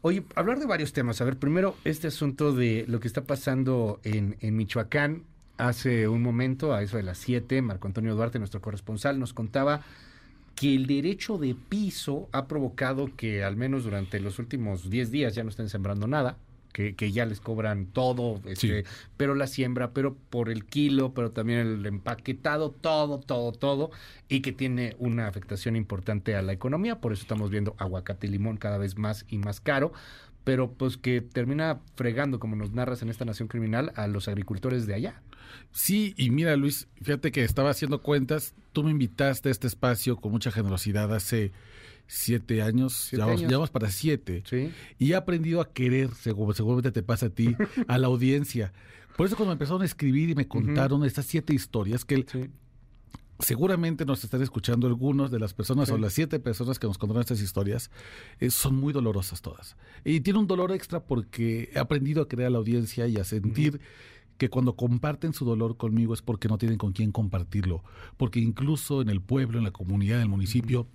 Oye, 0.01 0.23
hablar 0.37 0.61
de 0.61 0.67
varios 0.67 0.93
temas. 0.93 1.21
A 1.21 1.25
ver, 1.25 1.39
primero, 1.39 1.77
este 1.85 2.07
asunto 2.07 2.53
de 2.53 2.85
lo 2.87 3.01
que 3.01 3.09
está 3.09 3.25
pasando 3.25 4.01
en, 4.05 4.37
en 4.41 4.57
Michoacán. 4.57 5.25
Hace 5.57 6.07
un 6.07 6.23
momento, 6.23 6.73
a 6.73 6.83
eso 6.83 6.99
de 6.99 7.03
las 7.03 7.19
7, 7.19 7.63
Marco 7.63 7.89
Antonio 7.89 8.15
Duarte, 8.15 8.39
nuestro 8.39 8.61
corresponsal, 8.61 9.19
nos 9.19 9.33
contaba 9.33 9.83
que 10.55 10.73
el 10.73 10.87
derecho 10.87 11.37
de 11.37 11.57
piso 11.57 12.29
ha 12.31 12.47
provocado 12.47 13.09
que 13.17 13.43
al 13.43 13.57
menos 13.57 13.83
durante 13.83 14.21
los 14.21 14.39
últimos 14.39 14.89
10 14.89 15.11
días 15.11 15.35
ya 15.35 15.43
no 15.43 15.51
estén 15.51 15.69
sembrando 15.69 16.07
nada 16.07 16.37
que, 16.97 17.13
ya 17.13 17.27
les 17.27 17.41
cobran 17.41 17.87
todo, 17.87 18.41
este, 18.45 18.85
pero 19.17 19.35
la 19.35 19.47
siembra, 19.49 19.93
pero 19.93 20.15
por 20.15 20.49
el 20.49 20.65
kilo, 20.65 21.13
pero 21.13 21.33
también 21.33 21.59
el 21.59 21.87
empaquetado, 21.87 22.71
todo, 22.71 23.19
todo, 23.19 23.53
todo, 23.53 23.91
y 24.29 24.41
que 24.41 24.53
tiene 24.53 24.95
una 24.99 25.27
afectación 25.27 25.75
importante 25.75 26.37
a 26.37 26.43
la 26.43 26.53
economía, 26.53 27.01
por 27.01 27.13
eso 27.13 27.23
estamos 27.23 27.51
viendo 27.51 27.75
aguacate 27.79 28.29
y 28.29 28.31
limón 28.31 28.59
cada 28.59 28.79
vez 28.79 28.97
más 28.97 29.25
y 29.29 29.39
más 29.39 29.61
caro, 29.61 29.93
pero 30.45 30.73
pues 30.73 30.97
que 30.97 31.21
termina 31.21 31.81
fregando, 31.97 32.39
como 32.39 32.55
nos 32.55 32.73
narras 32.73 33.03
en 33.03 33.09
esta 33.09 33.25
nación 33.25 33.49
criminal, 33.49 33.93
a 33.97 34.07
los 34.07 34.29
agricultores 34.29 34.87
de 34.87 34.95
allá. 34.95 35.21
Sí, 35.73 36.15
y 36.17 36.31
mira 36.31 36.57
Luis, 36.57 36.87
fíjate 37.03 37.33
que 37.33 37.43
estaba 37.43 37.71
haciendo 37.71 38.03
cuentas, 38.03 38.55
tú 38.73 38.85
me 38.85 38.91
invitaste 38.91 39.49
a 39.49 39.53
este 39.53 39.67
espacio 39.67 40.17
con 40.17 40.31
mucha 40.31 40.53
generosidad 40.53 41.13
hace 41.13 41.53
siete 42.09 42.63
años, 42.63 43.11
llevamos, 43.13 43.71
para 43.71 43.91
siete, 43.91 44.43
y 44.99 45.13
he 45.13 45.15
aprendido 45.15 45.61
a 45.61 45.73
querer, 45.73 46.11
seguramente 46.15 46.91
te 46.91 47.03
pasa 47.03 47.27
a 47.27 47.31
ti, 47.31 47.55
a 47.87 47.99
la 47.99 48.09
audiencia. 48.09 48.73
Por 49.17 49.27
eso 49.27 49.37
cuando 49.37 49.51
me 49.51 49.55
empezaron 49.55 49.83
a 49.83 49.85
escribir 49.85 50.31
y 50.31 50.35
me 50.35 50.49
contaron 50.49 51.05
estas 51.05 51.27
siete 51.27 51.53
historias 51.53 52.05
que 52.05 52.25
seguramente 53.41 54.05
nos 54.05 54.25
están 54.25 54.43
escuchando 54.43 54.87
algunos 54.87 55.31
de 55.31 55.39
las 55.39 55.55
personas 55.55 55.91
o 55.91 55.99
las 55.99 56.15
siete 56.15 56.41
personas 56.41 56.79
que 56.79 56.87
nos 56.87 56.99
contaron 56.99 57.21
estas 57.21 57.41
historias, 57.41 57.91
eh, 58.41 58.51
son 58.51 58.77
muy 58.77 58.93
dolorosas 58.93 59.43
todas. 59.43 59.77
Y 60.05 60.21
tiene 60.21 60.39
un 60.39 60.47
dolor 60.47 60.73
extra 60.73 61.05
porque 61.05 61.71
he 61.75 61.79
aprendido 61.79 62.23
a 62.23 62.47
a 62.47 62.51
la 62.51 62.59
audiencia 62.59 63.07
y 63.07 63.17
a 63.17 63.25
sentir... 63.25 63.81
que 64.39 64.51
cuando 64.51 64.77
comparten 64.77 65.33
su 65.33 65.45
dolor 65.45 65.77
conmigo 65.77 66.15
es 66.15 66.23
porque 66.23 66.47
no 66.47 66.59
tienen 66.59 66.79
con 66.79 66.93
quién 66.93 67.11
compartirlo, 67.11 67.83
porque 68.17 68.39
incluso 68.39 69.03
en 69.03 69.09
el 69.09 69.21
pueblo, 69.21 69.59
en 69.59 69.65
la 69.65 69.73
comunidad, 69.73 70.19
en 70.19 70.23
el 70.23 70.29
municipio, 70.29 70.87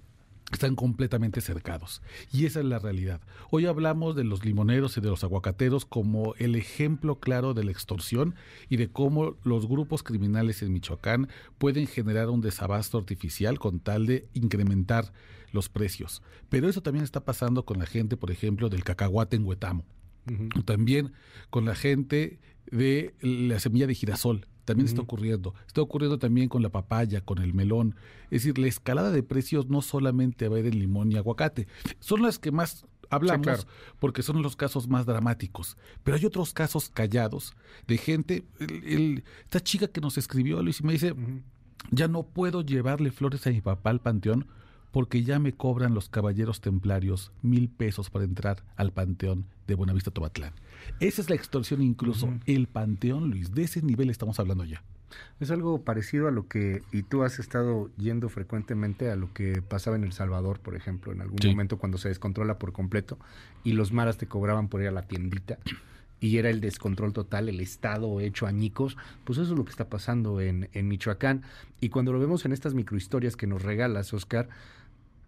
están 0.52 0.76
completamente 0.76 1.42
cercados. 1.42 2.02
Y 2.32 2.46
esa 2.46 2.60
es 2.60 2.66
la 2.66 2.80
realidad. 2.80 3.22
Hoy 3.50 3.66
hablamos 3.66 4.16
de 4.16 4.24
los 4.24 4.46
limoneros 4.46 4.98
y 4.98 5.02
de 5.02 5.10
los 5.10 5.24
aguacateros 5.24 5.86
como 5.86 6.36
el 6.36 6.56
ejemplo 6.56 7.20
claro 7.20 7.54
de 7.54 7.64
la 7.64 7.72
extorsión 7.72 8.36
y 8.70 8.78
de 8.78 8.90
cómo 8.90 9.36
los 9.44 9.68
grupos 9.68 10.04
criminales 10.04 10.62
en 10.62 10.74
Michoacán 10.74 11.28
pueden 11.58 11.88
generar 11.88 12.30
un 12.30 12.42
desabasto 12.42 12.98
artificial 12.98 13.60
con 13.60 13.80
tal 13.80 14.06
de 14.06 14.28
incrementar 14.34 15.14
los 15.52 15.70
precios. 15.70 16.22
Pero 16.50 16.68
eso 16.68 16.82
también 16.82 17.04
está 17.04 17.24
pasando 17.26 17.66
con 17.66 17.80
la 17.80 17.86
gente, 17.86 18.18
por 18.18 18.32
ejemplo, 18.32 18.70
del 18.70 18.84
cacahuate 18.84 19.36
en 19.36 19.46
Huetamo. 19.46 19.86
También 20.66 21.14
con 21.50 21.66
la 21.66 21.76
gente 21.76 22.40
de 22.72 23.14
la 23.20 23.60
semilla 23.60 23.88
de 23.88 23.96
girasol 23.96 24.48
también 24.66 24.88
está 24.88 25.02
ocurriendo. 25.02 25.54
Está 25.68 25.82
ocurriendo 25.82 26.20
también 26.20 26.50
con 26.50 26.62
la 26.62 26.70
papaya, 26.70 27.22
con 27.22 27.40
el 27.40 27.54
melón. 27.54 27.96
Es 28.26 28.44
decir, 28.44 28.58
la 28.58 28.68
escalada 28.68 29.12
de 29.12 29.24
precios 29.24 29.70
no 29.70 29.82
solamente 29.82 30.48
va 30.48 30.58
a 30.58 30.60
ir 30.60 30.68
en 30.68 30.80
limón 30.80 31.12
y 31.12 31.18
aguacate. 31.18 31.68
Son 32.00 32.22
las 32.22 32.40
que 32.40 32.52
más 32.52 32.86
hablamos 33.10 33.68
porque 34.00 34.24
son 34.24 34.42
los 34.42 34.56
casos 34.56 34.88
más 34.88 35.06
dramáticos. 35.06 35.78
Pero 36.04 36.18
hay 36.18 36.26
otros 36.26 36.54
casos 36.54 36.90
callados 36.90 37.56
de 37.88 37.98
gente. 37.98 38.44
esta 38.60 39.60
chica 39.60 39.88
que 39.88 40.02
nos 40.02 40.18
escribió, 40.18 40.62
Luis, 40.62 40.80
y 40.80 40.84
me 40.84 40.94
dice, 40.94 41.14
ya 41.92 42.08
no 42.08 42.24
puedo 42.24 42.62
llevarle 42.62 43.12
flores 43.12 43.46
a 43.48 43.52
mi 43.52 43.62
papá 43.62 43.90
al 43.90 44.02
panteón 44.02 44.48
porque 44.94 45.24
ya 45.24 45.40
me 45.40 45.54
cobran 45.54 45.96
los 45.96 46.08
caballeros 46.08 46.62
templarios 46.62 47.32
mil 47.42 47.68
pesos 47.68 48.12
para 48.12 48.26
entrar 48.26 48.64
al 48.76 48.94
panteón 48.94 49.48
de 49.66 49.74
Buenavista 49.74 50.12
Tobatlán. 50.12 50.54
Esa 51.00 51.20
es 51.20 51.30
la 51.32 51.36
extorsión 51.36 51.82
incluso. 51.82 52.32
El 52.46 52.68
panteón, 52.68 53.32
Luis, 53.32 53.56
de 53.56 53.64
ese 53.64 53.82
nivel 53.82 54.12
estamos 54.12 54.40
hablando 54.40 54.66
ya. 54.66 54.84
Es 55.40 55.50
algo 55.50 55.82
parecido 55.82 56.28
a 56.28 56.32
lo 56.32 56.48
que, 56.48 56.84
y 56.92 57.02
tú 57.02 57.24
has 57.24 57.40
estado 57.40 57.90
yendo 57.98 58.30
frecuentemente 58.30 59.10
a 59.10 59.16
lo 59.16 59.34
que 59.34 59.64
pasaba 59.64 59.96
en 59.96 60.04
El 60.04 60.12
Salvador, 60.12 60.60
por 60.60 60.76
ejemplo, 60.76 61.12
en 61.12 61.22
algún 61.22 61.40
momento 61.44 61.80
cuando 61.80 61.98
se 61.98 62.10
descontrola 62.10 62.60
por 62.60 62.72
completo 62.72 63.18
y 63.64 63.74
los 63.74 63.94
maras 63.94 64.18
te 64.20 64.28
cobraban 64.28 64.68
por 64.68 64.82
ir 64.84 64.90
a 64.90 64.92
la 64.92 65.08
tiendita 65.08 65.58
y 66.20 66.38
era 66.38 66.50
el 66.50 66.62
descontrol 66.62 67.14
total, 67.14 67.50
el 67.50 67.60
Estado 67.60 68.22
hecho 68.22 68.46
añicos, 68.46 68.96
pues 69.24 69.40
eso 69.40 69.52
es 69.52 69.58
lo 69.58 69.66
que 69.66 69.72
está 69.72 69.90
pasando 69.90 70.40
en, 70.40 70.70
en 70.72 70.88
Michoacán. 70.88 71.42
Y 71.82 71.90
cuando 71.90 72.14
lo 72.14 72.20
vemos 72.20 72.46
en 72.46 72.54
estas 72.54 72.74
microhistorias 72.76 73.36
que 73.36 73.46
nos 73.46 73.62
regalas, 73.62 74.14
Oscar, 74.14 74.48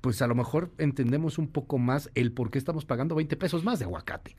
pues 0.05 0.21
a 0.21 0.27
lo 0.27 0.35
mejor 0.35 0.69
entendemos 0.77 1.39
un 1.39 1.47
poco 1.47 1.79
más 1.79 2.11
el 2.13 2.31
por 2.31 2.51
qué 2.51 2.59
estamos 2.59 2.85
pagando 2.85 3.15
20 3.15 3.37
pesos 3.37 3.63
más 3.63 3.79
de 3.79 3.85
aguacate. 3.85 4.35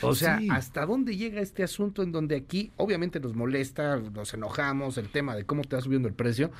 O 0.00 0.14
sea, 0.14 0.40
¿hasta 0.52 0.86
dónde 0.86 1.18
llega 1.18 1.42
este 1.42 1.62
asunto 1.62 2.02
en 2.02 2.12
donde 2.12 2.34
aquí 2.34 2.72
obviamente 2.78 3.20
nos 3.20 3.36
molesta, 3.36 3.98
nos 3.98 4.32
enojamos, 4.32 4.96
el 4.96 5.10
tema 5.10 5.36
de 5.36 5.44
cómo 5.44 5.64
te 5.64 5.76
va 5.76 5.82
subiendo 5.82 6.08
el 6.08 6.14
precio? 6.14 6.50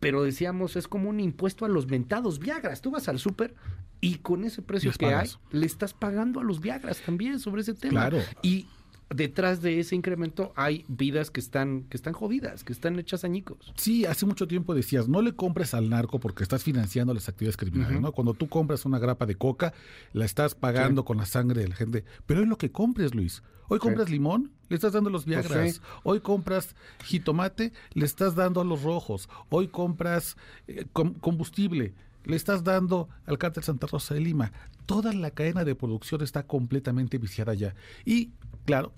Pero 0.00 0.24
decíamos, 0.24 0.74
es 0.74 0.88
como 0.88 1.08
un 1.08 1.20
impuesto 1.20 1.64
a 1.64 1.68
los 1.68 1.86
mentados 1.86 2.40
Viagras. 2.40 2.80
Tú 2.80 2.90
vas 2.90 3.08
al 3.08 3.20
súper 3.20 3.54
y 4.00 4.16
con 4.16 4.42
ese 4.42 4.60
precio 4.60 4.90
que 4.98 5.06
hay, 5.06 5.30
le 5.52 5.64
estás 5.64 5.94
pagando 5.94 6.40
a 6.40 6.42
los 6.42 6.60
Viagras 6.60 7.00
también 7.02 7.38
sobre 7.38 7.60
ese 7.60 7.74
tema. 7.74 8.08
Claro. 8.08 8.18
Y 8.42 8.66
detrás 9.10 9.62
de 9.62 9.80
ese 9.80 9.94
incremento 9.94 10.52
hay 10.56 10.84
vidas 10.88 11.30
que 11.30 11.40
están, 11.40 11.84
que 11.84 11.96
están 11.96 12.12
jodidas, 12.12 12.64
que 12.64 12.72
están 12.72 12.98
hechas 12.98 13.24
añicos. 13.24 13.72
Sí, 13.76 14.04
hace 14.04 14.26
mucho 14.26 14.46
tiempo 14.46 14.74
decías, 14.74 15.08
no 15.08 15.22
le 15.22 15.34
compres 15.34 15.74
al 15.74 15.88
narco 15.88 16.20
porque 16.20 16.42
estás 16.42 16.62
financiando 16.62 17.14
las 17.14 17.28
actividades 17.28 17.56
criminales, 17.56 18.00
¿no? 18.00 18.12
Cuando 18.12 18.34
tú 18.34 18.48
compras 18.48 18.84
una 18.84 18.98
grapa 18.98 19.26
de 19.26 19.36
coca, 19.36 19.72
la 20.12 20.24
estás 20.24 20.54
pagando 20.54 21.04
con 21.04 21.16
la 21.16 21.26
sangre 21.26 21.62
de 21.62 21.68
la 21.68 21.74
gente. 21.74 22.04
Pero 22.26 22.42
es 22.42 22.48
lo 22.48 22.58
que 22.58 22.70
compres, 22.70 23.14
Luis. 23.14 23.42
Hoy 23.70 23.78
compras 23.78 24.08
limón, 24.08 24.50
le 24.68 24.76
estás 24.76 24.94
dando 24.94 25.10
los 25.10 25.24
pues 25.24 25.46
viagras. 25.46 25.82
Hoy 26.02 26.20
compras 26.20 26.74
jitomate, 27.04 27.72
le 27.92 28.06
estás 28.06 28.34
dando 28.34 28.62
a 28.62 28.64
los 28.64 28.82
rojos. 28.82 29.28
Hoy 29.50 29.68
compras 29.68 30.36
eh, 30.66 30.86
combustible, 30.92 31.94
le 32.24 32.36
estás 32.36 32.64
dando 32.64 33.08
al 33.26 33.38
cártel 33.38 33.64
Santa 33.64 33.86
Rosa 33.86 34.14
de 34.14 34.20
Lima. 34.20 34.52
Toda 34.86 35.12
la 35.12 35.30
cadena 35.30 35.64
de 35.64 35.74
producción 35.74 36.22
está 36.22 36.46
completamente 36.46 37.18
viciada 37.18 37.54
ya. 37.54 37.74
Y 38.04 38.30
Claro. 38.68 38.92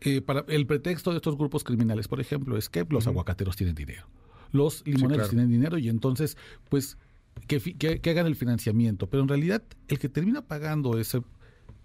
Eh, 0.00 0.22
para 0.22 0.46
el 0.48 0.66
pretexto 0.66 1.10
de 1.10 1.18
estos 1.18 1.36
grupos 1.36 1.64
criminales, 1.64 2.08
por 2.08 2.18
ejemplo, 2.18 2.56
es 2.56 2.70
que 2.70 2.86
los 2.88 3.06
aguacateros 3.06 3.56
tienen 3.56 3.74
dinero. 3.74 4.06
Los 4.52 4.82
limoneros 4.86 5.28
tienen 5.28 5.50
dinero 5.50 5.76
y 5.76 5.90
entonces, 5.90 6.38
pues, 6.70 6.96
que, 7.46 7.60
que, 7.60 8.10
hagan 8.10 8.26
el 8.26 8.36
financiamiento. 8.36 9.06
Pero 9.06 9.22
en 9.22 9.28
realidad, 9.28 9.62
el 9.88 9.98
que 9.98 10.08
termina 10.08 10.40
pagando 10.40 10.98
es 10.98 11.12
el, 11.12 11.24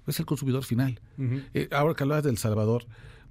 es 0.07 0.22
el 0.22 0.25
consumidor 0.25 0.64
final. 0.64 1.01
Eh, 1.53 1.67
ahora 1.74 1.95
que 1.95 2.03
hablabas 2.03 2.24
del 2.24 2.38
Salvador, 2.38 2.85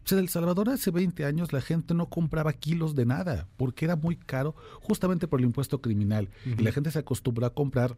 pues 0.05 0.13
en 0.13 0.19
El 0.19 0.29
Salvador 0.29 0.69
hace 0.69 0.91
20 0.91 1.25
años 1.25 1.53
la 1.55 1.63
gente 1.63 1.95
no 1.95 2.11
compraba 2.11 2.53
kilos 2.53 2.95
de 2.95 3.07
nada 3.07 3.49
porque 3.57 3.87
era 3.87 3.97
muy 3.97 4.17
caro 4.17 4.55
justamente 4.83 5.27
por 5.27 5.41
el 5.41 5.47
impuesto 5.47 5.81
criminal. 5.81 6.29
Y 6.45 6.63
la 6.63 6.73
gente 6.73 6.91
se 6.91 6.99
acostumbró 6.99 7.47
a 7.47 7.55
comprar 7.55 7.97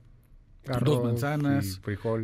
dos 0.84 1.02
manzanas, 1.02 1.80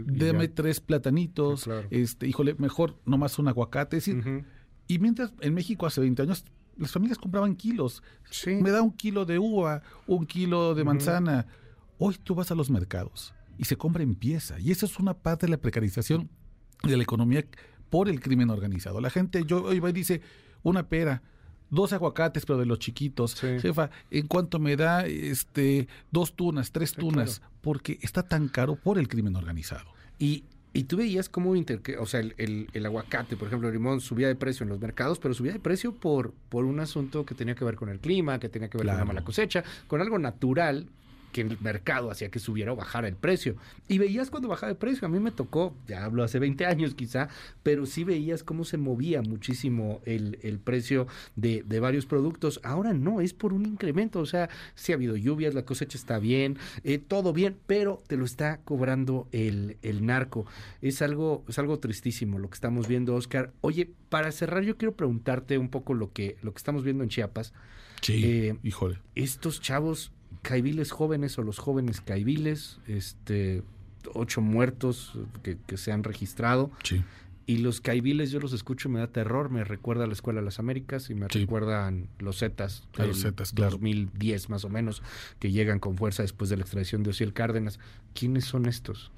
deme 0.06 0.48
tres 0.48 0.80
platanitos, 0.80 1.68
este, 1.90 2.28
híjole, 2.28 2.54
mejor 2.54 2.96
nomás 3.04 3.38
un 3.40 3.48
aguacate. 3.48 3.98
Y 4.86 4.98
mientras 5.00 5.32
en 5.40 5.54
México 5.54 5.86
hace 5.86 6.00
20 6.00 6.22
años 6.22 6.44
las 6.76 6.92
familias 6.92 7.18
compraban 7.18 7.56
kilos. 7.56 8.02
Me 8.46 8.70
da 8.70 8.82
un 8.82 8.92
kilo 8.92 9.24
de 9.24 9.38
uva, 9.38 9.82
un 10.06 10.26
kilo 10.26 10.74
de 10.74 10.84
manzana. 10.84 11.46
Hoy 11.98 12.16
tú 12.22 12.34
vas 12.34 12.50
a 12.50 12.54
los 12.54 12.70
mercados 12.70 13.34
y 13.58 13.64
se 13.64 13.76
compra 13.76 14.02
en 14.02 14.14
pieza. 14.14 14.58
Y 14.60 14.70
esa 14.70 14.86
es 14.86 14.98
una 14.98 15.14
parte 15.14 15.46
de 15.46 15.50
la 15.50 15.58
precarización 15.58 16.30
de 16.82 16.96
la 16.96 17.02
economía 17.02 17.44
por 17.92 18.08
el 18.08 18.20
crimen 18.20 18.48
organizado. 18.48 19.02
La 19.02 19.10
gente, 19.10 19.44
yo 19.44 19.64
hoy 19.64 19.78
va 19.78 19.90
y 19.90 19.92
dice, 19.92 20.22
una 20.62 20.88
pera, 20.88 21.20
dos 21.68 21.92
aguacates, 21.92 22.46
pero 22.46 22.58
de 22.58 22.64
los 22.64 22.78
chiquitos. 22.78 23.38
Jefa, 23.38 23.90
¿en 24.10 24.28
cuánto 24.28 24.58
me 24.58 24.76
da 24.76 25.04
este 25.04 25.88
dos 26.10 26.34
tunas, 26.34 26.72
tres 26.72 26.94
tunas? 26.94 27.42
Porque 27.60 27.98
está 28.00 28.22
tan 28.22 28.48
caro 28.48 28.76
por 28.76 28.98
el 28.98 29.08
crimen 29.08 29.36
organizado. 29.36 29.84
Y 30.18 30.44
y 30.74 30.84
tú 30.84 30.96
veías 30.96 31.28
cómo, 31.28 31.50
o 31.50 32.06
sea, 32.06 32.20
el, 32.20 32.66
el, 32.72 32.86
aguacate, 32.86 33.36
por 33.36 33.48
ejemplo, 33.48 33.68
el 33.68 33.74
limón 33.74 34.00
subía 34.00 34.26
de 34.26 34.36
precio 34.36 34.64
en 34.64 34.70
los 34.70 34.80
mercados, 34.80 35.18
pero 35.18 35.34
subía 35.34 35.52
de 35.52 35.58
precio 35.58 35.92
por, 35.94 36.32
por 36.48 36.64
un 36.64 36.80
asunto 36.80 37.26
que 37.26 37.34
tenía 37.34 37.54
que 37.54 37.62
ver 37.66 37.76
con 37.76 37.90
el 37.90 37.98
clima, 37.98 38.40
que 38.40 38.48
tenía 38.48 38.70
que 38.70 38.78
ver 38.78 38.86
con 38.86 38.96
la 38.96 39.04
mala 39.04 39.22
cosecha, 39.22 39.62
con 39.86 40.00
algo 40.00 40.18
natural 40.18 40.86
que 41.32 41.40
el 41.40 41.58
mercado 41.60 42.10
hacía 42.10 42.30
que 42.30 42.38
subiera 42.38 42.72
o 42.72 42.76
bajara 42.76 43.08
el 43.08 43.16
precio. 43.16 43.56
Y 43.88 43.98
veías 43.98 44.30
cuando 44.30 44.48
bajaba 44.48 44.70
el 44.70 44.76
precio. 44.76 45.06
A 45.06 45.10
mí 45.10 45.18
me 45.18 45.30
tocó, 45.30 45.74
ya 45.88 46.04
hablo 46.04 46.22
hace 46.22 46.38
20 46.38 46.66
años 46.66 46.94
quizá, 46.94 47.28
pero 47.62 47.86
sí 47.86 48.04
veías 48.04 48.44
cómo 48.44 48.64
se 48.64 48.76
movía 48.76 49.22
muchísimo 49.22 50.00
el, 50.04 50.38
el 50.42 50.58
precio 50.58 51.06
de, 51.34 51.62
de, 51.64 51.80
varios 51.80 52.06
productos. 52.06 52.60
Ahora 52.62 52.92
no, 52.92 53.20
es 53.20 53.32
por 53.32 53.52
un 53.52 53.66
incremento. 53.66 54.20
O 54.20 54.26
sea, 54.26 54.48
si 54.74 54.92
ha 54.92 54.94
habido 54.94 55.16
lluvias, 55.16 55.54
la 55.54 55.64
cosecha 55.64 55.98
está 55.98 56.18
bien, 56.18 56.58
eh, 56.84 56.98
todo 56.98 57.32
bien, 57.32 57.56
pero 57.66 58.02
te 58.06 58.16
lo 58.16 58.24
está 58.24 58.58
cobrando 58.58 59.28
el, 59.32 59.78
el 59.82 60.06
narco. 60.06 60.46
Es 60.80 61.02
algo, 61.02 61.44
es 61.48 61.58
algo 61.58 61.78
tristísimo 61.78 62.38
lo 62.38 62.48
que 62.48 62.54
estamos 62.54 62.86
viendo, 62.86 63.14
Oscar. 63.14 63.52
Oye, 63.60 63.90
para 64.08 64.30
cerrar, 64.32 64.62
yo 64.62 64.76
quiero 64.76 64.94
preguntarte 64.94 65.58
un 65.58 65.68
poco 65.68 65.94
lo 65.94 66.12
que, 66.12 66.36
lo 66.42 66.52
que 66.52 66.58
estamos 66.58 66.84
viendo 66.84 67.02
en 67.02 67.08
Chiapas. 67.08 67.52
Sí, 68.02 68.20
eh, 68.24 68.56
híjole. 68.62 68.98
Estos 69.14 69.60
chavos 69.60 70.12
caibiles 70.42 70.90
jóvenes 70.90 71.38
o 71.38 71.42
los 71.42 71.58
jóvenes 71.58 72.00
caibiles, 72.00 72.78
este, 72.86 73.62
ocho 74.14 74.40
muertos 74.40 75.18
que, 75.42 75.56
se 75.76 75.92
han 75.92 76.04
registrado. 76.04 76.70
Y 77.44 77.58
los 77.58 77.80
caibiles 77.80 78.30
yo 78.30 78.38
los 78.38 78.52
escucho 78.52 78.88
y 78.88 78.92
me 78.92 79.00
da 79.00 79.08
terror, 79.08 79.50
me 79.50 79.64
recuerda 79.64 80.04
a 80.04 80.06
la 80.06 80.12
Escuela 80.12 80.40
de 80.40 80.44
las 80.44 80.60
Américas 80.60 81.10
y 81.10 81.14
me 81.14 81.26
recuerdan 81.26 82.08
los 82.18 82.38
Zetas, 82.38 82.86
los 82.96 83.22
Zetas, 83.22 83.52
claro. 83.52 83.72
2010 83.72 84.48
más 84.48 84.64
o 84.64 84.68
menos, 84.68 85.02
que 85.40 85.50
llegan 85.50 85.80
con 85.80 85.96
fuerza 85.96 86.22
después 86.22 86.50
de 86.50 86.56
la 86.56 86.62
extradición 86.62 87.02
de 87.02 87.10
Ociel 87.10 87.32
Cárdenas. 87.32 87.80
¿Quiénes 88.14 88.44
son 88.44 88.66
estos? 88.66 89.10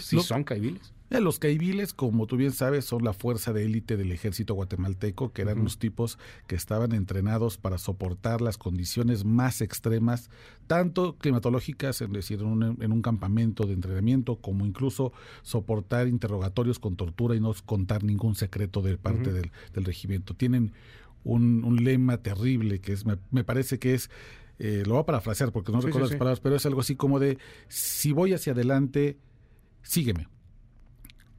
¿Sí 0.00 0.20
son 0.20 0.44
caibiles? 0.44 0.92
Eh, 1.10 1.20
los 1.20 1.38
caibiles, 1.38 1.94
como 1.94 2.26
tú 2.26 2.36
bien 2.36 2.52
sabes, 2.52 2.84
son 2.84 3.02
la 3.02 3.14
fuerza 3.14 3.54
de 3.54 3.64
élite 3.64 3.96
del 3.96 4.12
ejército 4.12 4.52
guatemalteco, 4.54 5.32
que 5.32 5.42
eran 5.42 5.60
unos 5.60 5.78
tipos 5.78 6.18
que 6.46 6.54
estaban 6.54 6.92
entrenados 6.92 7.56
para 7.56 7.78
soportar 7.78 8.42
las 8.42 8.58
condiciones 8.58 9.24
más 9.24 9.62
extremas, 9.62 10.28
tanto 10.66 11.16
climatológicas, 11.16 12.02
es 12.02 12.12
decir, 12.12 12.40
en 12.40 12.92
un, 12.92 13.02
campamento 13.02 13.64
de 13.64 13.72
entrenamiento, 13.72 14.36
como 14.36 14.66
incluso 14.66 15.12
soportar 15.42 16.08
interrogatorios 16.08 16.78
con 16.78 16.96
tortura 16.96 17.34
y 17.34 17.40
no 17.40 17.54
contar 17.64 18.04
ningún 18.04 18.34
secreto 18.34 18.82
de 18.82 18.98
parte 18.98 19.32
del, 19.32 19.50
regimiento. 19.74 20.34
Tienen 20.34 20.72
un, 21.24 21.76
lema 21.82 22.18
terrible 22.18 22.80
que 22.80 22.92
es, 22.92 23.06
me, 23.06 23.44
parece 23.44 23.78
que 23.78 23.94
es, 23.94 24.10
eh, 24.58 24.82
lo 24.84 24.94
voy 24.94 25.02
a 25.02 25.06
parafrasear 25.06 25.52
porque 25.52 25.72
no 25.72 25.80
recuerdo 25.80 26.08
las 26.08 26.18
palabras, 26.18 26.40
pero 26.40 26.56
es 26.56 26.66
algo 26.66 26.80
así 26.80 26.96
como 26.96 27.18
de, 27.18 27.38
si 27.68 28.12
voy 28.12 28.34
hacia 28.34 28.52
adelante, 28.52 29.16
sígueme 29.82 30.28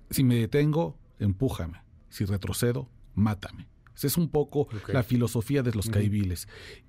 si 0.09 0.23
me 0.23 0.35
detengo, 0.35 0.97
empújame. 1.19 1.81
Si 2.09 2.25
retrocedo, 2.25 2.89
mátame. 3.15 3.67
Esa 3.95 4.07
es 4.07 4.17
un 4.17 4.29
poco 4.29 4.69
la 4.87 5.03
filosofía 5.03 5.61
de 5.61 5.73
los 5.73 5.89
caibiles. 5.89 6.47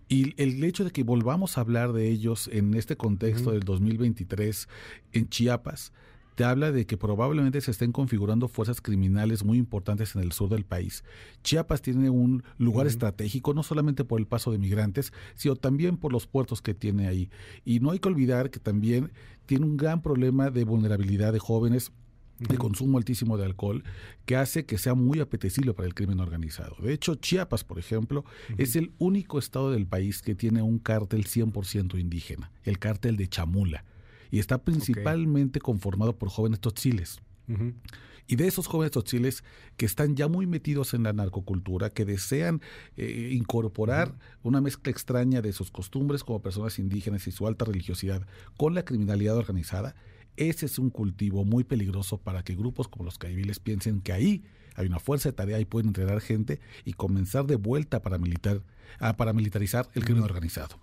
Y 0.09 0.41
el 0.41 0.63
hecho 0.63 0.85
de 0.85 0.93
que 0.93 1.03
volvamos 1.03 1.59
a 1.59 1.63
hablar 1.63 1.93
de 1.93 2.09
ellos 2.09 2.49
en 2.53 2.75
este 2.75 2.97
contexto 2.97 3.51
del 3.51 3.65
2023 3.65 4.69
en 5.13 5.29
Chiapas, 5.29 5.93
te 6.37 6.45
habla 6.45 6.73
de 6.73 6.87
que 6.87 6.97
probablemente 6.97 7.61
se 7.61 7.73
estén 7.73 7.93
configurando 7.93 8.49
fuerzas 8.49 8.81
criminales 8.81 9.45
muy 9.45 9.59
importantes 9.59 10.15
en 10.15 10.23
el 10.23 10.33
sur 10.33 10.49
del 10.49 10.65
país. 10.65 11.05
Chiapas 11.43 11.83
tiene 11.83 12.11
un 12.11 12.45
lugar 12.59 12.87
estratégico, 12.87 13.55
no 13.55 13.63
solamente 13.63 14.05
por 14.05 14.21
el 14.21 14.27
paso 14.27 14.53
de 14.53 14.59
migrantes, 14.59 15.13
sino 15.35 15.57
también 15.57 15.97
por 15.97 16.13
los 16.13 16.27
puertos 16.27 16.63
que 16.63 16.75
tiene 16.75 17.09
ahí. 17.09 17.29
Y 17.65 17.81
no 17.81 17.91
hay 17.91 17.99
que 17.99 18.09
olvidar 18.09 18.51
que 18.51 18.61
también 18.61 19.13
tiene 19.47 19.67
un 19.67 19.77
gran 19.77 20.01
problema 20.01 20.51
de 20.51 20.65
vulnerabilidad 20.65 21.33
de 21.33 21.41
jóvenes 21.41 21.93
de 22.41 22.57
consumo 22.57 22.99
altísimo 22.99 23.37
de 23.37 23.45
alcohol 23.45 23.85
que 24.25 24.37
hace 24.37 24.65
que 24.65 24.79
sea 24.79 24.95
muy 24.95 25.21
apetecible 25.21 25.75
para 25.75 25.87
el 25.87 25.95
crimen 25.95 26.21
organizado. 26.21 26.77
De 26.83 26.93
hecho, 26.93 27.15
Chiapas, 27.15 27.65
por 27.65 27.79
ejemplo, 27.79 28.25
es 28.57 28.77
el 28.77 28.93
único 28.99 29.39
estado 29.39 29.71
del 29.71 29.87
país 29.87 30.23
que 30.23 30.35
tiene 30.35 30.63
un 30.63 30.79
cártel 30.79 31.27
100% 31.27 32.01
indígena, 32.01 32.51
el 32.65 32.79
cártel 32.79 33.17
de 33.17 33.29
Chamula, 33.29 33.85
y 34.31 34.39
está 34.39 34.65
principalmente 34.65 35.61
conformado 35.61 36.17
por 36.17 36.31
jóvenes 36.31 36.61
totziles. 36.61 37.21
Y 38.29 38.37
de 38.37 38.47
esos 38.47 38.69
jóvenes 38.69 38.93
totziles 38.93 39.43
que 39.77 39.85
están 39.85 40.15
ya 40.15 40.29
muy 40.29 40.47
metidos 40.47 40.95
en 40.95 41.03
la 41.03 41.13
narcocultura, 41.13 41.91
que 41.91 42.05
desean 42.05 42.63
eh, 42.97 43.31
incorporar 43.33 44.15
una 44.45 44.61
mezcla 44.61 44.93
extraña 44.93 45.43
de 45.43 45.53
sus 45.53 45.73
costumbres 45.73 46.23
como 46.23 46.41
personas 46.41 46.79
indígenas 46.79 47.27
y 47.27 47.33
su 47.33 47.49
alta 47.49 47.65
religiosidad 47.65 48.25
con 48.57 48.75
la 48.75 48.85
criminalidad 48.85 49.37
organizada, 49.37 49.97
ese 50.41 50.65
es 50.67 50.79
un 50.79 50.89
cultivo 50.89 51.45
muy 51.45 51.65
peligroso 51.65 52.17
para 52.17 52.43
que 52.43 52.55
grupos 52.55 52.89
como 52.89 53.05
los 53.05 53.19
caibiles 53.19 53.59
piensen 53.59 54.01
que 54.01 54.15
ahí 54.15 54.43
hay 54.75 54.87
una 54.87 54.99
fuerza 54.99 55.29
de 55.29 55.35
tarea 55.35 55.61
y 55.61 55.67
pueden 55.67 55.89
entrenar 55.89 56.21
gente 56.23 56.61
y 56.87 56.95
comenzar 56.95 57.45
de 57.45 57.57
vuelta 57.57 58.01
para 58.01 58.17
militar, 58.17 58.63
a 58.99 59.17
paramilitarizar 59.19 59.91
el 59.95 60.05
crimen 60.05 60.23
organizado. 60.23 60.79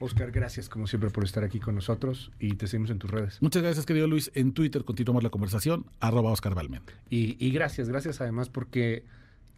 Oscar, 0.00 0.32
gracias 0.32 0.68
como 0.68 0.88
siempre 0.88 1.10
por 1.10 1.24
estar 1.24 1.44
aquí 1.44 1.60
con 1.60 1.76
nosotros 1.76 2.32
y 2.40 2.54
te 2.54 2.66
seguimos 2.66 2.90
en 2.90 2.98
tus 2.98 3.10
redes. 3.10 3.38
Muchas 3.40 3.62
gracias, 3.62 3.86
querido 3.86 4.08
Luis. 4.08 4.32
En 4.34 4.52
Twitter 4.52 4.84
continuamos 4.84 5.22
la 5.22 5.30
conversación, 5.30 5.86
arroba 6.00 6.32
Oscar 6.32 6.56
Balmen. 6.56 6.82
Y, 7.08 7.50
gracias, 7.52 7.88
gracias 7.88 8.20
además 8.20 8.48
porque 8.48 9.04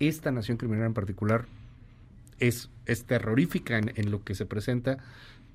esta 0.01 0.31
nación 0.33 0.59
criminal 0.59 0.87
en 0.87 0.95
particular 0.95 1.47
es, 2.39 2.69
es 2.85 3.05
terrorífica 3.05 3.79
en, 3.79 4.11
lo 4.11 4.23
que 4.23 4.35
se 4.35 4.45
presenta, 4.45 4.99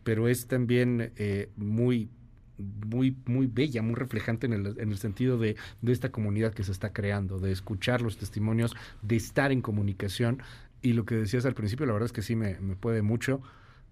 pero 0.03 0.27
es 0.27 0.47
también 0.47 1.11
eh, 1.17 1.49
muy 1.55 2.09
muy, 2.57 3.15
muy 3.25 3.47
bella, 3.47 3.81
muy 3.81 3.95
reflejante 3.95 4.45
en 4.45 4.53
el, 4.53 4.79
en 4.79 4.91
el 4.91 4.97
sentido 4.97 5.37
de, 5.37 5.55
de, 5.81 5.91
esta 5.91 6.11
comunidad 6.11 6.53
que 6.53 6.63
se 6.63 6.71
está 6.71 6.93
creando, 6.93 7.39
de 7.39 7.51
escuchar 7.51 8.01
los 8.01 8.17
testimonios, 8.17 8.75
de 9.01 9.15
estar 9.15 9.51
en 9.51 9.61
comunicación. 9.61 10.41
Y 10.81 10.93
lo 10.93 11.05
que 11.05 11.15
decías 11.15 11.45
al 11.45 11.53
principio, 11.53 11.85
la 11.85 11.93
verdad 11.93 12.07
es 12.07 12.13
que 12.13 12.21
sí 12.21 12.35
me, 12.35 12.59
me 12.59 12.75
puede 12.75 13.01
mucho. 13.01 13.41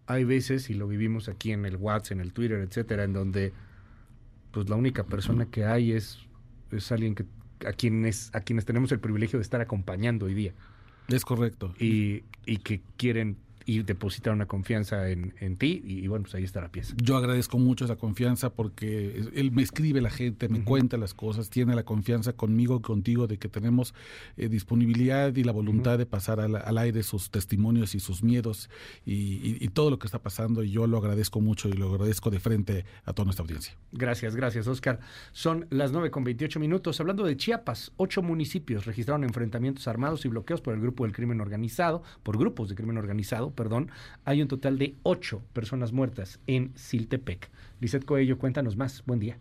Hay 0.05 0.23
veces, 0.23 0.69
y 0.69 0.73
lo 0.73 0.87
vivimos 0.87 1.29
aquí 1.29 1.51
en 1.51 1.65
el 1.65 1.77
WhatsApp, 1.77 2.13
en 2.13 2.19
el 2.21 2.33
Twitter, 2.33 2.59
etcétera, 2.59 3.03
en 3.03 3.13
donde 3.13 3.53
pues 4.51 4.69
la 4.69 4.75
única 4.75 5.03
persona 5.03 5.47
que 5.47 5.65
hay 5.65 5.93
es, 5.93 6.19
es 6.71 6.91
alguien 6.91 7.15
que 7.15 7.25
a 7.65 7.73
quienes, 7.73 8.29
a 8.33 8.41
quienes 8.41 8.65
tenemos 8.65 8.91
el 8.91 8.99
privilegio 8.99 9.39
de 9.39 9.43
estar 9.43 9.61
acompañando 9.61 10.25
hoy 10.27 10.33
día. 10.33 10.53
Es 11.07 11.25
correcto. 11.25 11.73
Y, 11.79 12.23
y 12.45 12.57
que 12.57 12.81
quieren 12.97 13.37
y 13.65 13.83
depositar 13.83 14.33
una 14.33 14.45
confianza 14.45 15.09
en, 15.09 15.33
en 15.39 15.57
ti 15.57 15.81
y, 15.85 16.07
bueno, 16.07 16.23
pues 16.23 16.35
ahí 16.35 16.43
está 16.43 16.61
la 16.61 16.71
pieza. 16.71 16.93
Yo 17.01 17.17
agradezco 17.17 17.57
mucho 17.59 17.85
esa 17.85 17.95
confianza 17.95 18.51
porque 18.51 19.29
él 19.33 19.51
me 19.51 19.61
escribe 19.61 20.01
la 20.01 20.09
gente, 20.09 20.49
me 20.49 20.63
cuenta 20.63 20.97
las 20.97 21.13
cosas, 21.13 21.49
tiene 21.49 21.75
la 21.75 21.83
confianza 21.83 22.33
conmigo, 22.33 22.81
contigo, 22.81 23.27
de 23.27 23.37
que 23.37 23.49
tenemos 23.49 23.93
eh, 24.37 24.49
disponibilidad 24.49 25.35
y 25.35 25.43
la 25.43 25.51
voluntad 25.51 25.97
de 25.97 26.05
pasar 26.05 26.39
al, 26.39 26.77
aire 26.77 27.03
sus 27.03 27.29
testimonios 27.29 27.95
y 27.95 27.99
sus 27.99 28.23
miedos 28.23 28.69
y, 29.05 29.67
todo 29.73 29.89
lo 29.89 29.97
que 29.97 30.05
está 30.05 30.21
pasando 30.21 30.63
y 30.63 30.69
yo 30.69 30.85
lo 30.85 30.97
agradezco 30.97 31.41
mucho 31.41 31.67
y 31.67 31.73
lo 31.73 31.89
agradezco 31.93 32.29
de 32.29 32.39
frente 32.39 32.85
a 33.05 33.13
toda 33.13 33.25
nuestra 33.25 33.43
audiencia. 33.43 33.75
Gracias, 33.91 34.35
gracias 34.35 34.67
Oscar. 34.67 34.99
Son 35.31 35.65
las 35.71 35.91
9 35.91 36.11
con 36.11 36.23
28 36.23 36.59
minutos. 36.59 36.99
Hablando 36.99 37.23
de 37.23 37.35
Chiapas, 37.35 37.91
ocho 37.97 38.21
municipios 38.21 38.85
registraron 38.85 39.23
enfrentamientos 39.23 39.87
armados 39.87 40.25
y 40.25 40.29
bloqueos 40.29 40.61
por 40.61 40.75
el 40.75 40.81
grupo 40.81 41.05
del 41.05 41.13
crimen 41.13 41.41
organizado, 41.41 42.03
por 42.21 42.37
grupos 42.37 42.69
de 42.69 42.75
crimen 42.75 42.97
organizado 42.97 43.51
perdón, 43.53 43.89
hay 44.25 44.41
un 44.41 44.47
total 44.47 44.77
de 44.77 44.95
ocho 45.03 45.41
personas 45.53 45.91
muertas 45.91 46.39
en 46.47 46.71
Siltepec. 46.75 47.49
Lizeth 47.79 48.05
Coello, 48.05 48.37
cuéntanos 48.37 48.75
más. 48.77 49.03
Buen 49.05 49.19
día. 49.19 49.37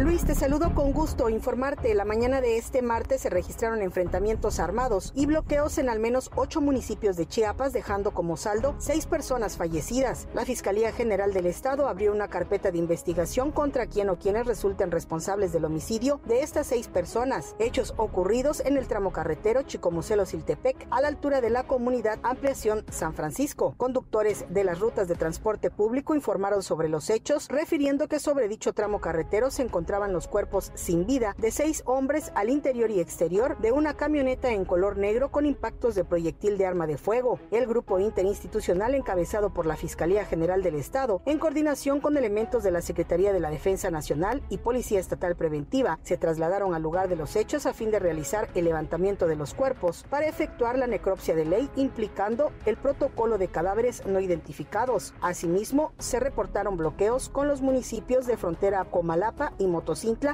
Luis, 0.00 0.24
te 0.24 0.34
saludo 0.34 0.74
con 0.74 0.92
gusto. 0.92 1.28
Informarte, 1.28 1.94
la 1.94 2.06
mañana 2.06 2.40
de 2.40 2.56
este 2.56 2.80
martes 2.80 3.20
se 3.20 3.28
registraron 3.28 3.82
enfrentamientos 3.82 4.58
armados 4.58 5.12
y 5.14 5.26
bloqueos 5.26 5.76
en 5.76 5.90
al 5.90 5.98
menos 5.98 6.30
ocho 6.36 6.62
municipios 6.62 7.18
de 7.18 7.26
Chiapas, 7.26 7.74
dejando 7.74 8.12
como 8.12 8.38
saldo 8.38 8.74
seis 8.78 9.04
personas 9.04 9.58
fallecidas. 9.58 10.26
La 10.32 10.46
Fiscalía 10.46 10.90
General 10.92 11.34
del 11.34 11.44
Estado 11.44 11.86
abrió 11.86 12.12
una 12.12 12.28
carpeta 12.28 12.70
de 12.70 12.78
investigación 12.78 13.52
contra 13.52 13.88
quien 13.88 14.08
o 14.08 14.18
quienes 14.18 14.46
resulten 14.46 14.90
responsables 14.90 15.52
del 15.52 15.66
homicidio 15.66 16.22
de 16.24 16.40
estas 16.40 16.68
seis 16.68 16.88
personas, 16.88 17.54
hechos 17.58 17.92
ocurridos 17.98 18.60
en 18.60 18.78
el 18.78 18.88
tramo 18.88 19.12
carretero 19.12 19.60
Chicomucelo-Siltepec, 19.64 20.86
a 20.90 21.02
la 21.02 21.08
altura 21.08 21.42
de 21.42 21.50
la 21.50 21.64
comunidad 21.64 22.18
Ampliación 22.22 22.86
San 22.90 23.12
Francisco. 23.12 23.74
Conductores 23.76 24.46
de 24.48 24.64
las 24.64 24.80
rutas 24.80 25.08
de 25.08 25.14
transporte 25.14 25.70
público 25.70 26.14
informaron 26.14 26.62
sobre 26.62 26.88
los 26.88 27.10
hechos, 27.10 27.48
refiriendo 27.48 28.08
que 28.08 28.18
sobre 28.18 28.48
dicho 28.48 28.72
tramo 28.72 29.02
carretero 29.02 29.50
se 29.50 29.60
encontró 29.60 29.89
encontraban 29.90 30.12
los 30.12 30.28
cuerpos 30.28 30.70
sin 30.76 31.04
vida 31.04 31.34
de 31.36 31.50
seis 31.50 31.82
hombres 31.84 32.30
al 32.36 32.48
interior 32.48 32.92
y 32.92 33.00
exterior 33.00 33.58
de 33.58 33.72
una 33.72 33.94
camioneta 33.94 34.52
en 34.52 34.64
color 34.64 34.96
negro 34.96 35.32
con 35.32 35.46
impactos 35.46 35.96
de 35.96 36.04
proyectil 36.04 36.58
de 36.58 36.66
arma 36.66 36.86
de 36.86 36.96
fuego. 36.96 37.40
El 37.50 37.66
grupo 37.66 37.98
interinstitucional 37.98 38.94
encabezado 38.94 39.52
por 39.52 39.66
la 39.66 39.74
Fiscalía 39.74 40.24
General 40.24 40.62
del 40.62 40.76
Estado, 40.76 41.22
en 41.26 41.40
coordinación 41.40 42.00
con 42.00 42.16
elementos 42.16 42.62
de 42.62 42.70
la 42.70 42.82
Secretaría 42.82 43.32
de 43.32 43.40
la 43.40 43.50
Defensa 43.50 43.90
Nacional 43.90 44.42
y 44.48 44.58
Policía 44.58 45.00
Estatal 45.00 45.34
Preventiva, 45.34 45.98
se 46.04 46.16
trasladaron 46.16 46.72
al 46.72 46.82
lugar 46.82 47.08
de 47.08 47.16
los 47.16 47.34
hechos 47.34 47.66
a 47.66 47.74
fin 47.74 47.90
de 47.90 47.98
realizar 47.98 48.48
el 48.54 48.66
levantamiento 48.66 49.26
de 49.26 49.34
los 49.34 49.54
cuerpos 49.54 50.04
para 50.08 50.28
efectuar 50.28 50.78
la 50.78 50.86
necropsia 50.86 51.34
de 51.34 51.46
ley 51.46 51.68
implicando 51.74 52.52
el 52.64 52.76
protocolo 52.76 53.38
de 53.38 53.48
cadáveres 53.48 54.06
no 54.06 54.20
identificados. 54.20 55.14
Asimismo, 55.20 55.90
se 55.98 56.20
reportaron 56.20 56.76
bloqueos 56.76 57.28
con 57.28 57.48
los 57.48 57.60
municipios 57.60 58.28
de 58.28 58.36
frontera 58.36 58.84
Comalapa 58.84 59.52
y 59.58 59.66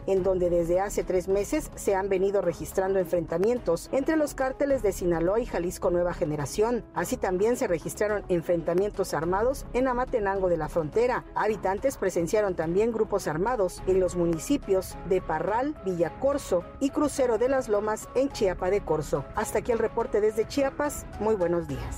En 0.07 0.23
donde 0.23 0.51
desde 0.51 0.81
hace 0.81 1.05
tres 1.05 1.29
meses 1.29 1.71
se 1.75 1.95
han 1.95 2.09
venido 2.09 2.43
registrando 2.43 2.99
enfrentamientos 2.99 3.89
entre 3.93 4.17
los 4.17 4.35
cárteles 4.35 4.83
de 4.83 4.93
Sinaloa 4.93 5.41
y 5.41 5.47
Jalisco 5.47 5.91
Nueva 5.91 6.15
Generación. 6.15 6.85
Así 6.95 7.17
también 7.17 7.57
se 7.57 7.67
registraron 7.67 8.25
enfrentamientos 8.29 9.15
armados 9.15 9.67
en 9.73 9.89
Amatenango 9.89 10.49
de 10.49 10.57
la 10.57 10.69
frontera. 10.69 11.25
Habitantes 11.35 11.97
presenciaron 11.97 12.55
también 12.55 12.93
grupos 12.93 13.29
armados 13.29 13.83
en 13.87 14.01
los 14.01 14.17
municipios 14.17 14.97
de 15.09 15.21
Parral, 15.21 15.75
Villacorso 15.85 16.65
y 16.81 16.91
Crucero 16.91 17.39
de 17.39 17.49
las 17.49 17.69
Lomas 17.69 18.09
en 18.15 18.29
Chiapa 18.31 18.71
de 18.71 18.81
Corzo. 18.81 19.25
Hasta 19.35 19.61
aquí 19.61 19.73
el 19.73 19.79
reporte 19.79 20.21
desde 20.21 20.47
Chiapas. 20.47 21.07
Muy 21.21 21.37
buenos 21.37 21.69
días. 21.69 21.97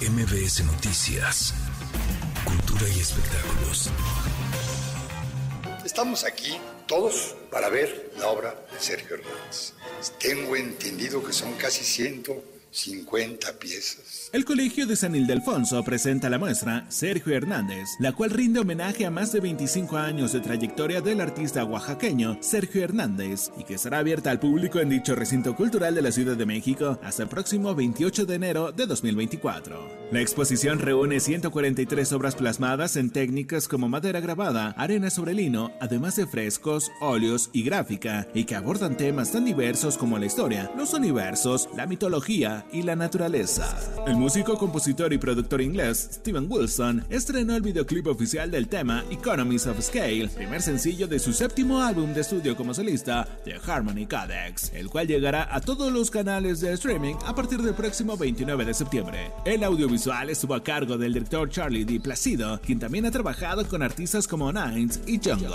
MBS 0.00 0.64
Noticias. 0.64 1.54
Cultura 2.44 2.88
y 2.88 3.00
espectáculos. 3.00 3.90
Estamos 5.84 6.22
aquí 6.22 6.56
todos 6.86 7.34
para 7.50 7.68
ver 7.68 8.12
la 8.16 8.28
obra 8.28 8.54
de 8.72 8.78
Sergio 8.78 9.16
Hernández. 9.16 9.72
Tengo 10.20 10.54
entendido 10.54 11.24
que 11.24 11.32
son 11.32 11.52
casi 11.54 11.82
ciento 11.82 12.44
50 12.70 13.52
piezas. 13.58 14.30
El 14.32 14.44
Colegio 14.44 14.86
de 14.86 14.96
San 14.96 15.14
Ildefonso 15.14 15.82
presenta 15.82 16.28
la 16.28 16.38
muestra 16.38 16.84
Sergio 16.88 17.34
Hernández, 17.34 17.88
la 17.98 18.12
cual 18.12 18.30
rinde 18.30 18.60
homenaje 18.60 19.06
a 19.06 19.10
más 19.10 19.32
de 19.32 19.40
25 19.40 19.96
años 19.96 20.32
de 20.32 20.40
trayectoria 20.40 21.00
del 21.00 21.20
artista 21.20 21.64
oaxaqueño 21.64 22.38
Sergio 22.40 22.84
Hernández 22.84 23.50
y 23.58 23.64
que 23.64 23.74
estará 23.74 23.98
abierta 23.98 24.30
al 24.30 24.38
público 24.38 24.80
en 24.80 24.90
dicho 24.90 25.14
recinto 25.14 25.56
cultural 25.56 25.94
de 25.94 26.02
la 26.02 26.12
Ciudad 26.12 26.36
de 26.36 26.46
México 26.46 26.98
hasta 27.02 27.22
el 27.22 27.28
próximo 27.28 27.74
28 27.74 28.26
de 28.26 28.34
enero 28.34 28.72
de 28.72 28.86
2024. 28.86 30.08
La 30.12 30.20
exposición 30.20 30.78
reúne 30.78 31.20
143 31.20 32.12
obras 32.12 32.34
plasmadas 32.34 32.96
en 32.96 33.10
técnicas 33.10 33.68
como 33.68 33.88
madera 33.88 34.20
grabada, 34.20 34.70
arena 34.78 35.10
sobre 35.10 35.34
lino, 35.34 35.72
además 35.80 36.16
de 36.16 36.26
frescos, 36.26 36.90
óleos 37.00 37.50
y 37.52 37.62
gráfica, 37.62 38.28
y 38.34 38.44
que 38.44 38.54
abordan 38.54 38.96
temas 38.96 39.32
tan 39.32 39.44
diversos 39.44 39.98
como 39.98 40.18
la 40.18 40.26
historia, 40.26 40.70
los 40.76 40.94
universos, 40.94 41.68
la 41.76 41.86
mitología, 41.86 42.57
y 42.72 42.82
la 42.82 42.96
naturaleza. 42.96 43.78
El 44.06 44.16
músico, 44.16 44.56
compositor 44.58 45.12
y 45.12 45.18
productor 45.18 45.60
inglés 45.60 46.10
Steven 46.14 46.46
Wilson 46.48 47.04
estrenó 47.10 47.54
el 47.56 47.62
videoclip 47.62 48.06
oficial 48.06 48.50
del 48.50 48.68
tema 48.68 49.04
Economies 49.10 49.66
of 49.66 49.80
Scale, 49.80 50.28
primer 50.28 50.62
sencillo 50.62 51.06
de 51.06 51.18
su 51.18 51.32
séptimo 51.32 51.80
álbum 51.80 52.12
de 52.14 52.20
estudio 52.20 52.56
como 52.56 52.74
solista, 52.74 53.26
The 53.44 53.56
Harmony 53.66 54.06
Codex, 54.06 54.72
el 54.74 54.88
cual 54.88 55.06
llegará 55.06 55.54
a 55.54 55.60
todos 55.60 55.92
los 55.92 56.10
canales 56.10 56.60
de 56.60 56.72
streaming 56.72 57.14
a 57.26 57.34
partir 57.34 57.60
del 57.62 57.74
próximo 57.74 58.16
29 58.16 58.64
de 58.64 58.74
septiembre. 58.74 59.32
El 59.44 59.64
audiovisual 59.64 60.30
estuvo 60.30 60.54
a 60.54 60.62
cargo 60.62 60.96
del 60.96 61.14
director 61.14 61.48
Charlie 61.48 61.84
D. 61.84 62.00
Placido, 62.00 62.60
quien 62.60 62.78
también 62.78 63.06
ha 63.06 63.10
trabajado 63.10 63.66
con 63.66 63.82
artistas 63.82 64.26
como 64.26 64.52
Nines 64.52 65.00
y 65.06 65.18
Jungle. 65.18 65.48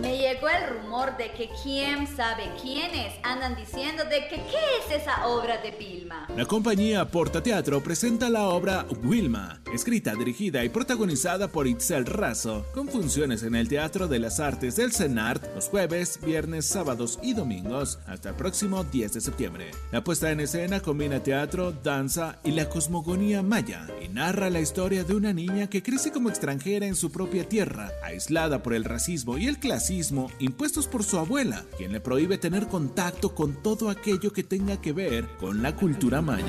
Me 0.00 0.18
llegó 0.18 0.48
el 0.48 0.80
rumor 0.80 1.16
de 1.16 1.30
que 1.32 1.48
quién 1.62 2.06
sabe 2.06 2.50
quiénes 2.60 3.14
andan 3.22 3.56
diciendo 3.56 4.04
de 4.04 4.28
que 4.28 4.36
qué 4.36 4.94
es 4.94 5.02
esa 5.02 5.26
obra 5.26 5.58
de 5.58 5.70
Vilma. 5.72 6.26
La 6.36 6.44
compañía 6.50 7.08
Porta 7.08 7.44
Teatro 7.44 7.80
presenta 7.80 8.28
la 8.28 8.48
obra 8.48 8.84
Wilma, 9.04 9.60
escrita, 9.72 10.16
dirigida 10.16 10.64
y 10.64 10.68
protagonizada 10.68 11.46
por 11.46 11.68
Itzel 11.68 12.06
Razo, 12.06 12.66
con 12.74 12.88
funciones 12.88 13.44
en 13.44 13.54
el 13.54 13.68
Teatro 13.68 14.08
de 14.08 14.18
las 14.18 14.40
Artes 14.40 14.74
del 14.74 14.90
CENART 14.90 15.44
los 15.54 15.68
jueves, 15.68 16.18
viernes, 16.26 16.66
sábados 16.66 17.20
y 17.22 17.34
domingos 17.34 18.00
hasta 18.04 18.30
el 18.30 18.34
próximo 18.34 18.82
10 18.82 19.12
de 19.12 19.20
septiembre. 19.20 19.70
La 19.92 20.02
puesta 20.02 20.32
en 20.32 20.40
escena 20.40 20.80
combina 20.80 21.22
teatro, 21.22 21.70
danza 21.70 22.40
y 22.42 22.50
la 22.50 22.68
cosmogonía 22.68 23.44
maya 23.44 23.86
y 24.04 24.08
narra 24.08 24.50
la 24.50 24.58
historia 24.58 25.04
de 25.04 25.14
una 25.14 25.32
niña 25.32 25.70
que 25.70 25.84
crece 25.84 26.10
como 26.10 26.30
extranjera 26.30 26.84
en 26.84 26.96
su 26.96 27.12
propia 27.12 27.48
tierra, 27.48 27.92
aislada 28.02 28.60
por 28.60 28.74
el 28.74 28.82
racismo 28.82 29.38
y 29.38 29.46
el 29.46 29.60
clasismo 29.60 30.32
impuestos 30.40 30.88
por 30.88 31.04
su 31.04 31.16
abuela, 31.16 31.64
quien 31.78 31.92
le 31.92 32.00
prohíbe 32.00 32.38
tener 32.38 32.66
contacto 32.66 33.36
con 33.36 33.62
todo 33.62 33.88
aquello 33.88 34.32
que 34.32 34.42
tenga 34.42 34.80
que 34.80 34.92
ver 34.92 35.28
con 35.38 35.62
la 35.62 35.76
cultura 35.76 36.20
maya. 36.20 36.39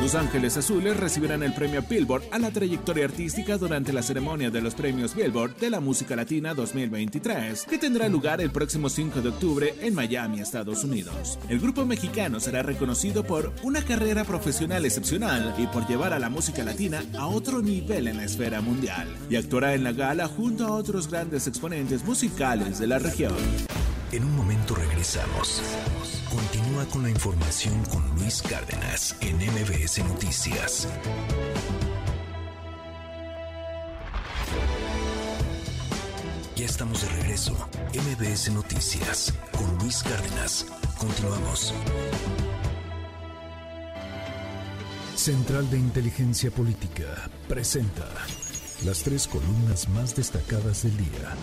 Los 0.00 0.14
Ángeles 0.14 0.56
Azules 0.56 0.96
recibirán 0.96 1.42
el 1.42 1.52
premio 1.52 1.82
Billboard 1.82 2.24
a 2.30 2.38
la 2.38 2.50
trayectoria 2.50 3.04
artística 3.04 3.58
durante 3.58 3.92
la 3.92 4.02
ceremonia 4.02 4.50
de 4.50 4.60
los 4.60 4.74
premios 4.74 5.14
Billboard 5.14 5.56
de 5.56 5.70
la 5.70 5.80
Música 5.80 6.14
Latina 6.14 6.54
2023, 6.54 7.64
que 7.64 7.78
tendrá 7.78 8.08
lugar 8.08 8.40
el 8.40 8.50
próximo 8.50 8.88
5 8.88 9.20
de 9.20 9.28
octubre 9.30 9.74
en 9.80 9.94
Miami, 9.94 10.40
Estados 10.40 10.84
Unidos. 10.84 11.38
El 11.48 11.58
grupo 11.58 11.84
mexicano 11.84 12.40
será 12.40 12.62
reconocido 12.62 13.24
por 13.24 13.52
una 13.62 13.82
carrera 13.82 14.24
profesional 14.24 14.84
excepcional 14.84 15.54
y 15.58 15.66
por 15.66 15.86
llevar 15.88 16.12
a 16.12 16.18
la 16.18 16.30
música 16.30 16.62
latina 16.62 17.02
a 17.18 17.26
otro 17.26 17.60
nivel 17.62 18.08
en 18.08 18.18
la 18.18 18.24
esfera 18.24 18.60
mundial, 18.60 19.08
y 19.28 19.36
actuará 19.36 19.74
en 19.74 19.84
la 19.84 19.92
gala 19.92 20.28
junto 20.28 20.66
a 20.66 20.72
otros 20.72 21.08
grandes 21.08 21.46
exponentes 21.46 22.04
musicales 22.04 22.78
de 22.78 22.86
la 22.86 22.98
región. 22.98 23.34
En 24.12 24.24
un 24.24 24.36
momento 24.36 24.74
regresamos. 24.74 25.60
Continúa 26.30 26.86
con 26.86 27.02
la 27.02 27.10
información 27.10 27.84
con 27.86 28.08
Luis 28.16 28.40
Cárdenas 28.40 29.16
en 29.20 29.36
MBS 29.36 29.98
Noticias. 30.04 30.88
Ya 36.54 36.64
estamos 36.64 37.02
de 37.02 37.08
regreso. 37.20 37.52
MBS 37.94 38.52
Noticias 38.52 39.34
con 39.52 39.76
Luis 39.78 40.02
Cárdenas. 40.04 40.66
Continuamos. 40.98 41.74
Central 45.16 45.68
de 45.68 45.78
Inteligencia 45.78 46.52
Política 46.52 47.28
presenta 47.48 48.06
las 48.84 49.02
tres 49.02 49.26
columnas 49.26 49.88
más 49.88 50.14
destacadas 50.14 50.82
del 50.82 50.96
día. 50.96 51.34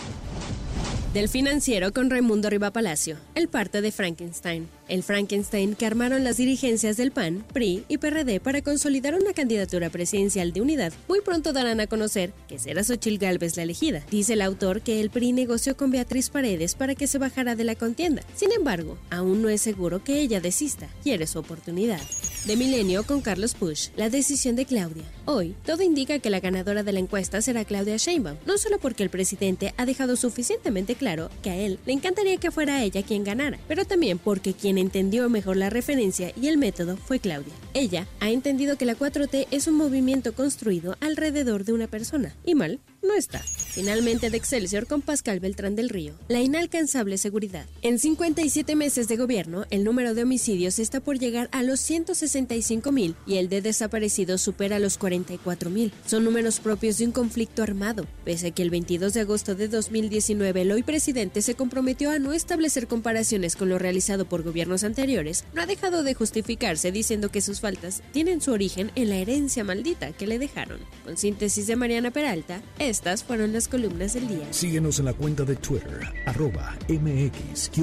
Del 1.13 1.29
financiero 1.29 1.91
con 1.91 2.09
Raimundo 2.09 2.49
Riva 2.49 2.71
Palacio, 2.71 3.17
el 3.35 3.47
parte 3.47 3.81
de 3.81 3.91
Frankenstein. 3.91 4.67
El 4.89 5.01
Frankenstein 5.01 5.75
que 5.75 5.85
armaron 5.85 6.23
las 6.25 6.37
dirigencias 6.37 6.97
del 6.97 7.11
PAN, 7.11 7.45
PRI 7.53 7.85
y 7.87 7.97
PRD 7.97 8.41
para 8.41 8.61
consolidar 8.61 9.15
una 9.15 9.33
candidatura 9.33 9.89
presidencial 9.89 10.51
de 10.51 10.61
unidad, 10.61 10.91
muy 11.07 11.21
pronto 11.21 11.53
darán 11.53 11.79
a 11.79 11.87
conocer 11.87 12.33
que 12.47 12.59
será 12.59 12.83
Xochil 12.83 13.17
Gálvez 13.17 13.55
la 13.55 13.63
elegida. 13.63 14.03
Dice 14.11 14.33
el 14.33 14.41
autor 14.41 14.81
que 14.81 14.99
el 14.99 15.09
PRI 15.09 15.31
negoció 15.31 15.77
con 15.77 15.89
Beatriz 15.89 16.29
Paredes 16.29 16.75
para 16.75 16.95
que 16.95 17.07
se 17.07 17.17
bajara 17.17 17.55
de 17.55 17.63
la 17.63 17.75
contienda. 17.75 18.23
Sin 18.35 18.51
embargo, 18.51 18.97
aún 19.09 19.41
no 19.41 19.49
es 19.49 19.61
seguro 19.61 20.03
que 20.03 20.19
ella 20.19 20.41
desista. 20.41 20.89
Quiere 21.01 21.27
su 21.27 21.39
oportunidad. 21.39 22.01
De 22.45 22.57
Milenio 22.57 23.03
con 23.03 23.21
Carlos 23.21 23.53
Push, 23.53 23.91
la 23.95 24.09
decisión 24.09 24.57
de 24.57 24.65
Claudia. 24.65 25.05
Hoy, 25.23 25.55
todo 25.65 25.81
indica 25.81 26.19
que 26.19 26.29
la 26.29 26.41
ganadora 26.41 26.83
de 26.83 26.91
la 26.91 26.99
encuesta 26.99 27.41
será 27.41 27.63
Claudia 27.63 27.95
Sheinbaum, 27.95 28.37
no 28.45 28.57
solo 28.57 28.79
porque 28.79 29.03
el 29.03 29.09
presidente 29.09 29.73
ha 29.77 29.85
dejado 29.85 30.17
suficientemente 30.17 30.95
claro 30.95 31.29
que 31.41 31.51
a 31.51 31.55
él 31.55 31.79
le 31.85 31.93
encantaría 31.93 32.35
que 32.35 32.51
fuera 32.51 32.83
ella 32.83 33.01
quien 33.01 33.23
ganara, 33.23 33.59
pero 33.69 33.85
también 33.85 34.19
porque 34.19 34.53
quien 34.53 34.72
entendió 34.81 35.29
mejor 35.29 35.57
la 35.57 35.69
referencia 35.69 36.31
y 36.39 36.47
el 36.47 36.57
método 36.57 36.97
fue 36.97 37.19
Claudia. 37.19 37.53
Ella 37.73 38.07
ha 38.19 38.29
entendido 38.31 38.77
que 38.77 38.85
la 38.85 38.95
4T 38.95 39.47
es 39.51 39.67
un 39.67 39.75
movimiento 39.75 40.33
construido 40.33 40.95
alrededor 40.99 41.65
de 41.65 41.73
una 41.73 41.87
persona, 41.87 42.35
y 42.45 42.55
mal 42.55 42.79
no 43.03 43.13
está. 43.15 43.41
Finalmente 43.73 44.29
de 44.29 44.37
Excelsior 44.37 44.85
con 44.85 45.01
Pascal 45.01 45.39
Beltrán 45.39 45.75
del 45.75 45.89
Río. 45.89 46.13
La 46.27 46.41
inalcanzable 46.41 47.17
seguridad. 47.17 47.65
En 47.81 47.97
57 47.97 48.75
meses 48.75 49.07
de 49.07 49.17
gobierno, 49.17 49.65
el 49.71 49.83
número 49.83 50.13
de 50.13 50.23
homicidios 50.23 50.77
está 50.77 50.99
por 50.99 51.17
llegar 51.17 51.49
a 51.51 51.63
los 51.63 51.79
165 51.79 52.91
mil 52.91 53.15
y 53.25 53.37
el 53.37 53.49
de 53.49 53.61
desaparecidos 53.61 54.41
supera 54.41 54.77
los 54.77 54.97
44 54.99 55.71
mil. 55.71 55.91
Son 56.05 56.23
números 56.23 56.59
propios 56.59 56.99
de 56.99 57.05
un 57.05 57.11
conflicto 57.11 57.63
armado. 57.63 58.05
Pese 58.25 58.47
a 58.47 58.51
que 58.51 58.61
el 58.61 58.69
22 58.69 59.13
de 59.13 59.21
agosto 59.21 59.55
de 59.55 59.67
2019 59.67 60.61
el 60.61 60.71
hoy 60.71 60.83
presidente 60.83 61.41
se 61.41 61.55
comprometió 61.55 62.11
a 62.11 62.19
no 62.19 62.31
establecer 62.33 62.87
comparaciones 62.87 63.55
con 63.55 63.69
lo 63.69 63.79
realizado 63.79 64.25
por 64.25 64.43
gobiernos 64.43 64.83
anteriores, 64.83 65.45
no 65.53 65.61
ha 65.61 65.65
dejado 65.65 66.03
de 66.03 66.13
justificarse 66.13 66.91
diciendo 66.91 67.29
que 67.29 67.41
sus 67.41 67.59
faltas 67.59 68.03
tienen 68.11 68.39
su 68.39 68.51
origen 68.51 68.91
en 68.95 69.09
la 69.09 69.15
herencia 69.15 69.63
maldita 69.63 70.11
que 70.11 70.27
le 70.27 70.37
dejaron. 70.37 70.79
Con 71.03 71.17
síntesis 71.17 71.65
de 71.67 71.75
Mariana 71.75 72.11
Peralta, 72.11 72.61
estas 72.93 73.23
fueron 73.23 73.53
las 73.53 73.67
columnas 73.67 74.13
del 74.13 74.27
día. 74.27 74.45
Síguenos 74.51 74.99
en 74.99 75.05
la 75.05 75.13
cuenta 75.13 75.43
de 75.43 75.55
Twitter, 75.55 75.99
arroba 76.27 76.77
mx-arma. 76.87 77.73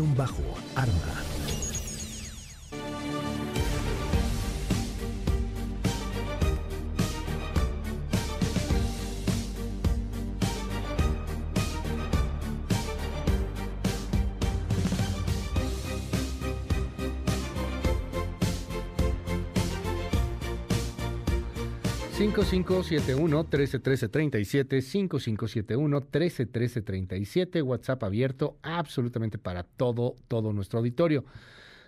5571 22.21 23.45
131337 23.45 24.83
5571 24.83 26.01
131337 26.01 27.63
WhatsApp 27.63 28.05
abierto 28.05 28.59
absolutamente 28.61 29.39
para 29.39 29.63
todo 29.63 30.17
todo 30.29 30.53
nuestro 30.53 30.81
auditorio. 30.81 31.25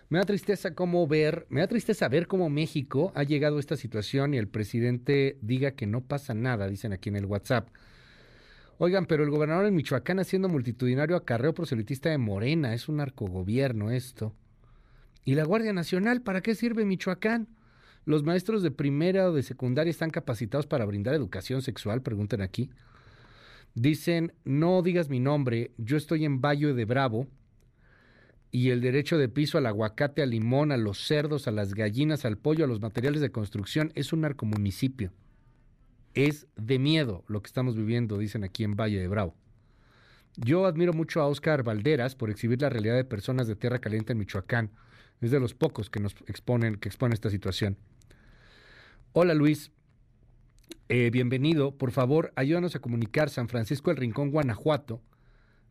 Me 0.09 0.19
da 0.19 0.25
tristeza 0.25 0.75
cómo 0.75 1.07
ver, 1.07 1.47
me 1.51 1.61
da 1.61 1.67
tristeza 1.67 2.09
ver 2.09 2.29
cómo 2.29 2.49
México 2.49 3.13
ha 3.15 3.25
llegado 3.25 3.59
a 3.59 3.61
esta 3.61 3.77
situación 3.77 4.33
y 4.33 4.39
el 4.39 4.49
presidente 4.49 5.37
diga 5.43 5.73
que 5.73 5.87
no 5.87 6.01
pasa 6.01 6.33
nada, 6.33 6.67
dicen 6.67 6.95
aquí 6.95 7.11
en 7.11 7.17
el 7.17 7.27
WhatsApp. 7.27 7.69
Oigan, 8.79 9.05
pero 9.05 9.25
el 9.25 9.31
gobernador 9.31 9.67
de 9.67 9.71
Michoacán 9.71 10.19
haciendo 10.19 10.49
multitudinario 10.49 11.17
acarreo 11.17 11.53
proselitista 11.53 12.09
de 12.09 12.17
Morena, 12.17 12.73
es 12.73 12.89
un 12.89 12.97
narcogobierno 12.97 13.91
esto. 13.91 14.33
¿Y 15.27 15.35
la 15.35 15.45
Guardia 15.45 15.75
Nacional 15.75 16.23
para 16.23 16.41
qué 16.41 16.55
sirve 16.55 16.87
Michoacán? 16.87 17.49
¿Los 18.05 18.25
maestros 18.25 18.63
de 18.63 18.71
primera 18.73 19.31
o 19.31 19.33
de 19.33 19.43
secundaria 19.43 19.91
están 19.91 20.11
capacitados 20.11 20.67
para 20.67 20.85
brindar 20.85 21.15
educación 21.15 21.63
sexual? 21.63 22.03
Preguntan 22.03 22.41
aquí. 22.41 22.71
Dicen, 23.75 24.33
no 24.45 24.83
digas 24.83 25.09
mi 25.09 25.21
nombre, 25.21 25.71
yo 25.79 25.97
estoy 25.97 26.25
en 26.25 26.41
Valle 26.41 26.75
de 26.75 26.85
Bravo 26.85 27.29
y 28.51 28.69
el 28.71 28.83
derecho 28.83 29.17
de 29.17 29.31
piso 29.31 29.57
al 29.57 29.67
aguacate, 29.67 30.23
al 30.23 30.31
limón, 30.31 30.73
a 30.73 30.77
los 30.77 31.07
cerdos, 31.07 31.49
a 31.49 31.53
las 31.53 31.75
gallinas, 31.75 32.25
al 32.25 32.37
pollo, 32.37 32.65
a 32.65 32.69
los 32.69 32.83
materiales 32.83 33.23
de 33.23 33.33
construcción 33.33 33.93
es 33.95 34.13
un 34.13 34.21
narcomunicipio. 34.23 35.13
Es 36.13 36.47
de 36.57 36.79
miedo 36.79 37.25
lo 37.29 37.41
que 37.41 37.47
estamos 37.47 37.77
viviendo, 37.77 38.19
dicen 38.19 38.45
aquí 38.45 38.65
en 38.65 38.77
Valle 38.77 39.01
de 39.01 39.09
Bravo. 39.09 39.35
Yo 40.37 40.67
admiro 40.67 40.93
mucho 40.93 41.23
a 41.23 41.27
Oscar 41.29 41.63
Valderas 41.63 42.15
por 42.15 42.31
exhibir 42.31 42.61
la 42.61 42.69
realidad 42.69 42.97
de 42.97 43.05
personas 43.05 43.47
de 43.47 43.57
tierra 43.57 43.81
caliente 43.81 44.13
en 44.13 44.19
Michoacán. 44.19 44.71
Es 45.23 45.31
de 45.31 45.41
los 45.41 45.55
pocos 45.55 45.89
que 45.89 46.01
nos 46.01 46.15
exponen, 46.27 46.77
que 46.77 46.89
exponen 46.89 47.15
esta 47.15 47.31
situación. 47.31 47.79
Hola 49.15 49.35
Luis, 49.35 49.71
eh, 50.89 51.11
bienvenido. 51.13 51.77
Por 51.77 51.91
favor, 51.91 52.33
ayúdanos 52.35 52.75
a 52.75 52.79
comunicar 52.79 53.29
San 53.29 53.47
Francisco 53.47 53.91
del 53.91 53.99
Rincón, 53.99 54.31
Guanajuato. 54.31 55.03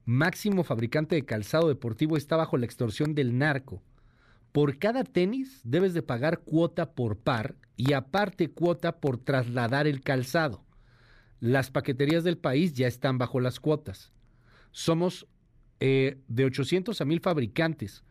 Máximo 0.06 0.64
fabricante 0.64 1.16
de 1.16 1.26
calzado 1.26 1.68
deportivo 1.68 2.18
está 2.18 2.36
bajo 2.36 2.58
la 2.58 2.68
extorsión 2.68 3.16
del 3.16 3.40
narco. 3.40 3.82
Por 4.52 4.78
cada 4.78 5.04
tenis 5.04 5.60
debes 5.64 5.96
de 5.96 6.04
pagar 6.04 6.42
cuota 6.42 6.92
por 6.92 7.18
par 7.18 7.56
y 7.76 7.94
aparte 7.94 8.52
cuota 8.52 9.00
por 9.00 9.18
trasladar 9.18 9.88
el 9.88 10.02
calzado. 10.02 10.64
Las 11.40 11.72
paqueterías 11.72 12.24
del 12.24 12.38
país 12.38 12.74
ya 12.74 12.86
están 12.86 13.18
bajo 13.18 13.40
las 13.40 13.60
cuotas. 13.60 14.12
Somos 14.70 15.26
eh, 15.80 16.20
de 16.28 16.46
800 16.46 17.02
a 17.02 17.06
1000 17.06 17.22
fabricantes. 17.22 18.04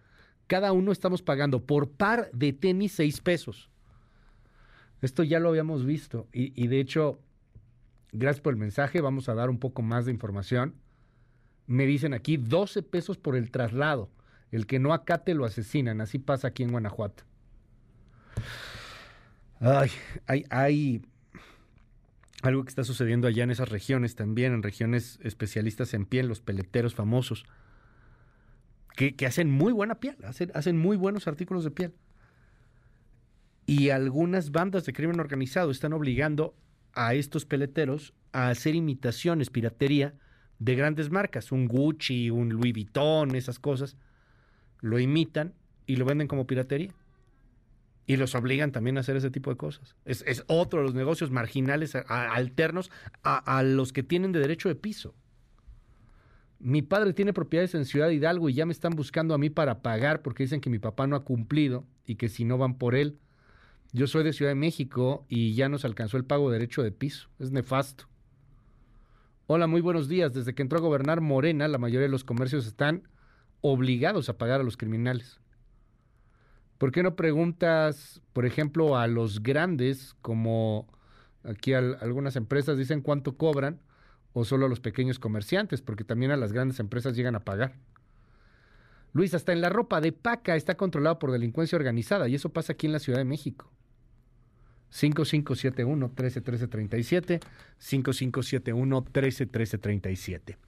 Cada 0.48 0.72
uno 0.72 0.90
estamos 0.90 1.22
pagando 1.22 1.64
por 1.64 1.88
par 1.88 2.32
de 2.32 2.52
tenis 2.52 2.90
6 2.94 3.20
pesos. 3.20 3.70
Esto 5.02 5.22
ya 5.22 5.40
lo 5.40 5.48
habíamos 5.48 5.86
visto 5.86 6.28
y, 6.32 6.66
de 6.66 6.80
hecho, 6.80 7.20
gracias 8.12 8.42
por 8.42 8.52
el 8.52 8.58
mensaje, 8.58 9.00
vamos 9.00 9.28
a 9.28 9.34
dar 9.34 9.48
un 9.48 9.58
poco 9.58 9.82
más 9.82 10.04
de 10.04 10.12
información. 10.12 10.74
Me 11.66 11.86
dicen 11.86 12.12
aquí 12.12 12.36
12 12.36 12.82
pesos 12.82 13.16
por 13.16 13.36
el 13.36 13.50
traslado. 13.50 14.10
El 14.50 14.66
que 14.66 14.78
no 14.78 14.92
acate 14.92 15.34
lo 15.34 15.44
asesinan. 15.44 16.00
Así 16.00 16.18
pasa 16.18 16.48
aquí 16.48 16.64
en 16.64 16.72
Guanajuato. 16.72 17.22
Ay, 19.60 19.90
hay, 20.26 21.02
algo 22.42 22.64
que 22.64 22.70
está 22.70 22.82
sucediendo 22.82 23.28
allá 23.28 23.44
en 23.44 23.50
esas 23.50 23.68
regiones 23.68 24.16
también, 24.16 24.52
en 24.52 24.62
regiones 24.62 25.20
especialistas 25.22 25.94
en 25.94 26.06
piel, 26.06 26.26
los 26.26 26.40
peleteros 26.40 26.94
famosos, 26.94 27.44
que, 28.96 29.14
hacen 29.26 29.50
muy 29.50 29.72
buena 29.72 29.94
piel, 29.94 30.16
hacen 30.24 30.78
muy 30.78 30.96
buenos 30.96 31.28
artículos 31.28 31.64
de 31.64 31.70
piel 31.70 31.94
Y 33.70 33.90
algunas 33.90 34.50
bandas 34.50 34.84
de 34.84 34.92
crimen 34.92 35.20
organizado 35.20 35.70
están 35.70 35.92
obligando 35.92 36.56
a 36.92 37.14
estos 37.14 37.44
peleteros 37.44 38.14
a 38.32 38.48
hacer 38.48 38.74
imitaciones, 38.74 39.48
piratería 39.48 40.14
de 40.58 40.74
grandes 40.74 41.12
marcas, 41.12 41.52
un 41.52 41.68
Gucci, 41.68 42.30
un 42.30 42.48
Louis 42.48 42.72
Vuitton, 42.72 43.36
esas 43.36 43.60
cosas, 43.60 43.96
lo 44.80 44.98
imitan 44.98 45.54
y 45.86 45.94
lo 45.94 46.04
venden 46.04 46.26
como 46.26 46.48
piratería. 46.48 46.92
Y 48.06 48.16
los 48.16 48.34
obligan 48.34 48.72
también 48.72 48.96
a 48.96 49.02
hacer 49.02 49.14
ese 49.14 49.30
tipo 49.30 49.50
de 49.50 49.56
cosas. 49.56 49.94
Es, 50.04 50.42
otro 50.48 50.80
de 50.80 50.86
los 50.86 50.96
negocios 50.96 51.30
marginales 51.30 51.94
alternos 51.94 52.90
a, 53.22 53.62
los 53.62 53.92
que 53.92 54.02
tienen 54.02 54.32
de 54.32 54.40
derecho 54.40 54.68
de 54.68 54.74
piso. 54.74 55.14
Mi 56.58 56.82
padre 56.82 57.12
tiene 57.12 57.32
propiedades 57.32 57.76
en 57.76 57.84
Ciudad 57.84 58.10
Hidalgo 58.10 58.48
y 58.48 58.54
ya 58.54 58.66
me 58.66 58.72
están 58.72 58.96
buscando 58.96 59.32
a 59.32 59.38
mí 59.38 59.48
para 59.48 59.80
pagar 59.80 60.22
porque 60.22 60.42
dicen 60.42 60.60
que 60.60 60.70
mi 60.70 60.80
papá 60.80 61.06
no 61.06 61.14
ha 61.14 61.22
cumplido 61.22 61.86
y 62.04 62.16
que 62.16 62.28
si 62.28 62.44
no 62.44 62.58
van 62.58 62.76
por 62.76 62.96
él. 62.96 63.20
Yo 63.92 64.06
soy 64.06 64.22
de 64.22 64.32
Ciudad 64.32 64.52
de 64.52 64.56
México 64.56 65.24
y 65.28 65.54
ya 65.54 65.68
nos 65.68 65.84
alcanzó 65.84 66.16
el 66.16 66.24
pago 66.24 66.48
de 66.48 66.58
derecho 66.58 66.84
de 66.84 66.92
piso. 66.92 67.28
Es 67.40 67.50
nefasto. 67.50 68.04
Hola, 69.48 69.66
muy 69.66 69.80
buenos 69.80 70.08
días. 70.08 70.32
Desde 70.32 70.54
que 70.54 70.62
entró 70.62 70.78
a 70.78 70.82
gobernar 70.82 71.20
Morena, 71.20 71.66
la 71.66 71.78
mayoría 71.78 72.06
de 72.06 72.08
los 72.08 72.22
comercios 72.22 72.68
están 72.68 73.08
obligados 73.62 74.28
a 74.28 74.38
pagar 74.38 74.60
a 74.60 74.64
los 74.64 74.76
criminales. 74.76 75.40
¿Por 76.78 76.92
qué 76.92 77.02
no 77.02 77.16
preguntas, 77.16 78.22
por 78.32 78.46
ejemplo, 78.46 78.96
a 78.96 79.08
los 79.08 79.42
grandes, 79.42 80.14
como 80.22 80.86
aquí 81.42 81.74
algunas 81.74 82.36
empresas 82.36 82.78
dicen 82.78 83.00
cuánto 83.00 83.36
cobran, 83.36 83.80
o 84.34 84.44
solo 84.44 84.66
a 84.66 84.68
los 84.68 84.78
pequeños 84.78 85.18
comerciantes? 85.18 85.82
Porque 85.82 86.04
también 86.04 86.30
a 86.30 86.36
las 86.36 86.52
grandes 86.52 86.78
empresas 86.78 87.16
llegan 87.16 87.34
a 87.34 87.44
pagar. 87.44 87.74
Luis, 89.12 89.34
hasta 89.34 89.52
en 89.52 89.60
la 89.60 89.68
ropa 89.68 90.00
de 90.00 90.12
paca 90.12 90.54
está 90.54 90.76
controlado 90.76 91.18
por 91.18 91.32
delincuencia 91.32 91.74
organizada 91.74 92.28
y 92.28 92.36
eso 92.36 92.50
pasa 92.50 92.74
aquí 92.74 92.86
en 92.86 92.92
la 92.92 93.00
Ciudad 93.00 93.18
de 93.18 93.24
México. 93.24 93.68
5571 94.90 96.08
131337 96.08 97.40
5571 97.78 99.00
131337. 99.00 100.58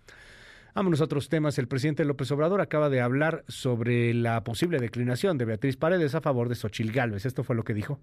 Vámonos 0.75 1.03
a 1.03 1.05
otros 1.05 1.29
temas. 1.29 1.59
El 1.59 1.69
presidente 1.69 2.05
López 2.05 2.31
Obrador 2.31 2.61
acaba 2.61 2.89
de 2.89 3.03
hablar 3.03 3.45
sobre 3.47 4.15
la 4.15 4.43
posible 4.43 4.79
declinación 4.79 5.37
de 5.37 5.45
Beatriz 5.45 5.77
Paredes 5.77 6.15
a 6.15 6.23
favor 6.23 6.49
de 6.49 6.55
Xochil 6.55 6.93
Gálvez. 6.93 7.27
Esto 7.27 7.45
fue 7.45 7.57
lo 7.57 7.65
que 7.65 7.75
dijo. 7.75 8.01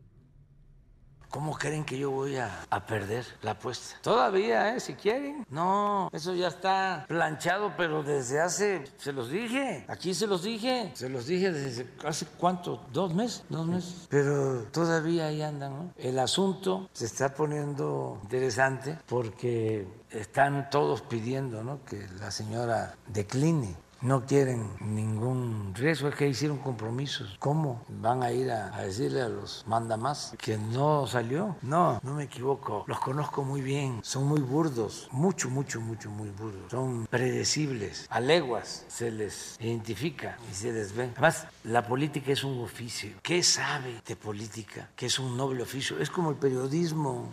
¿Cómo 1.29 1.55
creen 1.55 1.85
que 1.85 1.97
yo 1.97 2.09
voy 2.09 2.37
a, 2.37 2.65
perder 2.87 3.25
la 3.43 3.51
apuesta? 3.51 3.97
Todavía, 4.01 4.73
¿eh? 4.75 4.79
Si 4.79 4.93
quieren. 4.93 5.45
No, 5.49 6.09
eso 6.11 6.33
ya 6.33 6.47
está 6.47 7.05
planchado, 7.07 7.73
pero 7.77 8.01
desde 8.01 8.41
hace, 8.41 8.83
se 8.97 9.13
los 9.13 9.29
dije, 9.29 9.85
aquí 9.87 10.13
se 10.13 10.25
los 10.25 10.43
dije, 10.43 10.91
se 10.95 11.07
los 11.07 11.27
dije 11.27 11.51
desde 11.51 11.87
hace 12.03 12.25
cuánto, 12.37 12.83
dos 12.91 13.13
meses, 13.13 13.43
dos 13.49 13.67
meses. 13.67 14.07
Pero 14.09 14.63
todavía 14.71 15.27
ahí 15.27 15.41
andan, 15.41 15.73
¿no? 15.73 15.93
El 15.97 16.17
asunto 16.17 16.89
se 16.93 17.05
está 17.05 17.33
poniendo 17.33 18.19
interesante 18.23 18.97
porque 19.05 19.87
están 20.09 20.69
todos 20.71 21.01
pidiendo, 21.03 21.63
¿no? 21.63 21.85
Que 21.85 22.07
la 22.19 22.31
señora 22.31 22.95
decline 23.07 23.75
no 24.01 24.25
quieren 24.25 24.69
ningún 24.79 25.73
riesgo, 25.75 26.07
es 26.07 26.15
que 26.15 26.27
hicieron 26.27 26.57
compromisos. 26.57 27.35
¿Cómo 27.39 27.83
van 27.89 28.23
a 28.23 28.31
ir 28.31 28.51
a, 28.51 28.69
decirle 28.81 29.21
a 29.21 29.29
los 29.29 29.63
mandamás 29.67 30.33
que 30.37 30.57
no 30.57 31.07
salió? 31.07 31.57
No, 31.61 31.99
no 32.03 32.15
me 32.15 32.23
equivoco, 32.23 32.85
los 32.87 32.99
conozco 32.99 33.43
muy 33.43 33.61
bien, 33.61 33.99
son 34.03 34.27
muy 34.27 34.41
burdos, 34.41 35.09
mucho, 35.11 35.49
mucho, 35.49 35.81
mucho, 35.81 36.09
muy 36.09 36.29
burdos, 36.29 36.71
son 36.71 37.07
predecibles, 37.07 38.07
a 38.09 38.19
leguas 38.19 38.85
se 38.87 39.11
les 39.11 39.57
identifica 39.59 40.37
y 40.49 40.55
se 40.55 40.71
les 40.71 40.95
ve. 40.95 41.09
Además, 41.13 41.47
la 41.63 41.85
política 41.85 42.31
es 42.31 42.43
un 42.43 42.61
oficio. 42.61 43.11
¿Qué 43.21 43.43
sabe 43.43 44.01
de 44.05 44.15
política? 44.15 44.89
Que 44.95 45.07
es 45.07 45.19
un 45.19 45.35
noble 45.35 45.63
oficio, 45.63 45.99
es 45.99 46.09
como 46.09 46.31
el 46.31 46.37
periodismo. 46.37 47.31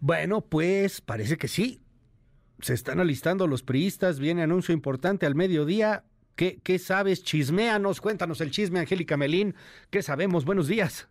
Bueno, 0.00 0.40
pues 0.40 1.00
parece 1.00 1.36
que 1.36 1.48
sí 1.48 1.80
se 2.60 2.74
están 2.74 3.00
alistando 3.00 3.46
los 3.46 3.62
priistas, 3.62 4.20
viene 4.20 4.42
anuncio 4.42 4.74
importante 4.74 5.26
al 5.26 5.34
mediodía. 5.34 6.04
¿Qué, 6.36 6.58
qué 6.62 6.78
sabes? 6.78 7.24
Chisméanos, 7.24 8.00
cuéntanos 8.00 8.40
el 8.40 8.50
chisme, 8.50 8.80
Angélica 8.80 9.16
Melín. 9.16 9.54
¿Qué 9.90 10.02
sabemos? 10.02 10.44
Buenos 10.44 10.68
días. 10.68 11.08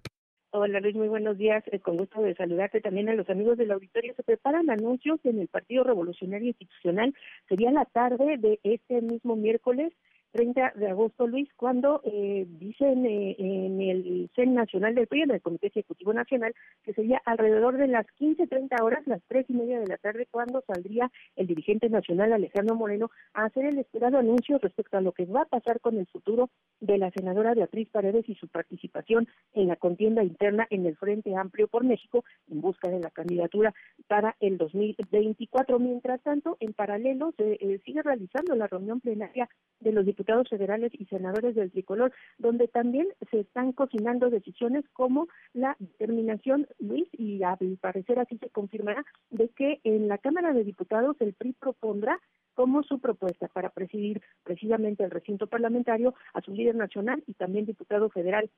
Hola 0.51 0.79
Luis, 0.79 0.95
muy 0.95 1.09
buenos 1.09 1.37
días. 1.37 1.63
Eh, 1.67 1.79
con 1.79 1.97
gusto 1.97 2.21
de 2.21 2.33
saludarte 2.33 2.79
también 2.79 3.09
a 3.09 3.13
los 3.13 3.29
amigos 3.29 3.57
del 3.57 3.71
auditorio. 3.71 4.13
Se 4.15 4.23
preparan 4.23 4.69
anuncios 4.69 5.19
en 5.25 5.39
el 5.39 5.47
Partido 5.49 5.83
Revolucionario 5.83 6.47
Institucional. 6.47 7.13
Sería 7.49 7.71
la 7.71 7.85
tarde 7.85 8.37
de 8.37 8.59
este 8.63 9.01
mismo 9.01 9.35
miércoles 9.35 9.91
30 10.37 10.73
de 10.75 10.87
agosto, 10.87 11.25
Luis, 11.25 11.49
cuando 11.55 11.99
eh, 12.03 12.45
dicen 12.47 13.07
eh, 13.07 13.35
en 13.39 13.81
el 13.81 14.29
CEN 14.35 14.53
Nacional 14.53 14.93
del 14.93 15.07
PRI, 15.07 15.23
en 15.23 15.31
el 15.31 15.41
Comité 15.41 15.65
Ejecutivo 15.65 16.13
Nacional, 16.13 16.53
que 16.83 16.93
sería 16.93 17.19
alrededor 17.25 17.77
de 17.77 17.87
las 17.87 18.05
15.30 18.19 18.83
horas, 18.83 19.01
las 19.07 19.19
tres 19.27 19.47
y 19.49 19.53
media 19.53 19.79
de 19.79 19.87
la 19.87 19.97
tarde, 19.97 20.27
cuando 20.29 20.63
saldría 20.67 21.11
el 21.35 21.47
dirigente 21.47 21.89
nacional 21.89 22.33
Alejandro 22.33 22.75
Moreno 22.75 23.09
a 23.33 23.45
hacer 23.45 23.65
el 23.65 23.79
esperado 23.79 24.19
anuncio 24.19 24.59
respecto 24.59 24.95
a 24.95 25.01
lo 25.01 25.11
que 25.11 25.25
va 25.25 25.41
a 25.41 25.45
pasar 25.45 25.79
con 25.79 25.97
el 25.97 26.05
futuro 26.05 26.51
de 26.81 26.99
la 26.99 27.09
senadora 27.09 27.55
Beatriz 27.55 27.89
Paredes 27.89 28.29
y 28.29 28.35
su 28.35 28.47
participación 28.47 29.27
en 29.55 29.69
la 29.69 29.75
contienda 29.75 30.23
interna 30.23 30.67
en 30.69 30.85
el 30.85 30.97
Frente 30.97 31.35
Amplio 31.35 31.67
por 31.67 31.83
México 31.83 32.23
en 32.51 32.61
busca 32.61 32.89
de 32.89 32.99
la 32.99 33.09
candidatura 33.09 33.73
para 34.07 34.35
el 34.39 34.59
2024. 34.59 35.79
Mientras 35.79 36.21
tanto, 36.21 36.57
en 36.59 36.73
paralelo, 36.73 37.33
se 37.37 37.53
eh, 37.53 37.81
sigue 37.83 38.03
realizando 38.03 38.55
la 38.55 38.67
reunión 38.67 38.99
plenaria 38.99 39.49
de 39.79 39.91
los 39.91 40.05
diputados 40.05 40.26
federales 40.49 40.91
y 40.93 41.05
senadores 41.05 41.55
del 41.55 41.71
tricolor, 41.71 42.11
donde 42.37 42.67
también 42.67 43.07
se 43.31 43.39
están 43.39 43.71
cocinando 43.71 44.29
decisiones 44.29 44.83
como 44.93 45.27
la 45.53 45.75
determinación, 45.79 46.67
Luis, 46.79 47.07
y 47.13 47.41
al 47.43 47.77
parecer 47.79 48.19
así 48.19 48.37
se 48.37 48.49
confirmará, 48.49 49.05
de 49.29 49.49
que 49.49 49.79
en 49.83 50.07
la 50.07 50.17
Cámara 50.17 50.53
de 50.53 50.63
Diputados 50.63 51.15
el 51.19 51.33
PRI 51.33 51.53
propondrá 51.53 52.19
como 52.53 52.83
su 52.83 52.99
propuesta 52.99 53.47
para 53.47 53.69
presidir 53.69 54.21
precisamente 54.43 55.03
el 55.03 55.11
recinto 55.11 55.47
parlamentario 55.47 56.15
a 56.33 56.41
su 56.41 56.51
líder 56.53 56.75
nacional 56.75 57.23
y 57.27 57.35
también 57.35 57.65
diputado 57.65 58.09
federal 58.09 58.49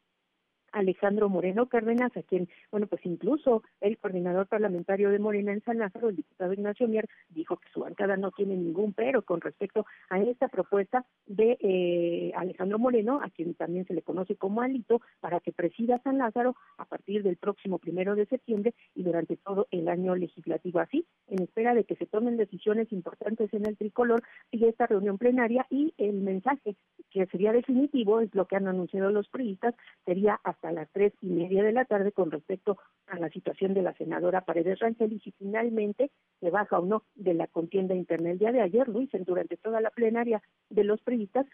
Alejandro 0.71 1.29
Moreno 1.29 1.67
Cárdenas, 1.67 2.15
a 2.15 2.23
quien, 2.23 2.47
bueno, 2.71 2.87
pues 2.87 3.05
incluso 3.05 3.63
el 3.81 3.97
coordinador 3.97 4.47
parlamentario 4.47 5.09
de 5.09 5.19
Morena 5.19 5.53
en 5.53 5.63
San 5.63 5.77
Lázaro, 5.77 6.09
el 6.09 6.17
diputado 6.17 6.53
Ignacio 6.53 6.87
Mier, 6.87 7.07
dijo 7.29 7.57
que 7.57 7.69
su 7.73 7.81
bancada 7.81 8.17
no 8.17 8.31
tiene 8.31 8.55
ningún 8.55 8.93
pero 8.93 9.21
con 9.21 9.41
respecto 9.41 9.85
a 10.09 10.19
esta 10.19 10.47
propuesta 10.47 11.05
de 11.25 11.57
eh, 11.61 12.31
Alejandro 12.35 12.79
Moreno, 12.79 13.19
a 13.23 13.29
quien 13.29 13.53
también 13.53 13.85
se 13.85 13.93
le 13.93 14.01
conoce 14.01 14.35
como 14.35 14.61
Alito, 14.61 15.01
para 15.19 15.39
que 15.39 15.51
presida 15.51 16.01
San 16.03 16.17
Lázaro 16.17 16.55
a 16.77 16.85
partir 16.85 17.23
del 17.23 17.37
próximo 17.37 17.79
primero 17.79 18.15
de 18.15 18.25
septiembre 18.25 18.73
y 18.95 19.03
durante 19.03 19.37
todo 19.37 19.67
el 19.71 19.87
año 19.87 20.15
legislativo. 20.15 20.79
Así, 20.79 21.05
en 21.27 21.43
espera 21.43 21.73
de 21.73 21.83
que 21.83 21.95
se 21.95 22.05
tomen 22.05 22.37
decisiones 22.37 22.91
importantes 22.91 23.53
en 23.53 23.65
el 23.67 23.77
tricolor, 23.77 24.21
y 24.51 24.65
esta 24.65 24.87
reunión 24.87 25.17
plenaria 25.17 25.65
y 25.69 25.93
el 25.97 26.21
mensaje 26.21 26.75
que 27.11 27.25
sería 27.27 27.51
definitivo, 27.51 28.21
es 28.21 28.33
lo 28.33 28.45
que 28.45 28.55
han 28.55 28.67
anunciado 28.67 29.11
los 29.11 29.27
periodistas, 29.29 29.75
sería 30.05 30.39
hasta 30.59 30.73
las 30.73 30.89
tres 30.91 31.13
y 31.21 31.27
media 31.27 31.63
de 31.63 31.71
la 31.71 31.85
tarde 31.85 32.11
con 32.11 32.31
respecto 32.31 32.77
a 33.07 33.17
la 33.17 33.29
situación 33.29 33.73
de 33.73 33.81
la 33.81 33.93
senadora 33.93 34.41
Paredes 34.41 34.79
Rangel 34.79 35.13
y 35.13 35.19
si 35.19 35.31
finalmente 35.31 36.11
se 36.41 36.49
baja 36.49 36.79
o 36.79 36.85
no 36.85 37.03
de 37.15 37.33
la 37.33 37.47
contienda 37.47 37.95
interna. 37.95 38.31
El 38.31 38.39
día 38.39 38.51
de 38.51 38.61
ayer, 38.61 38.89
Luis, 38.89 39.09
durante 39.25 39.55
toda 39.55 39.79
la 39.79 39.89
plenaria 39.89 40.41
de 40.69 40.83
los 40.83 40.99
periodistas, 41.01 41.45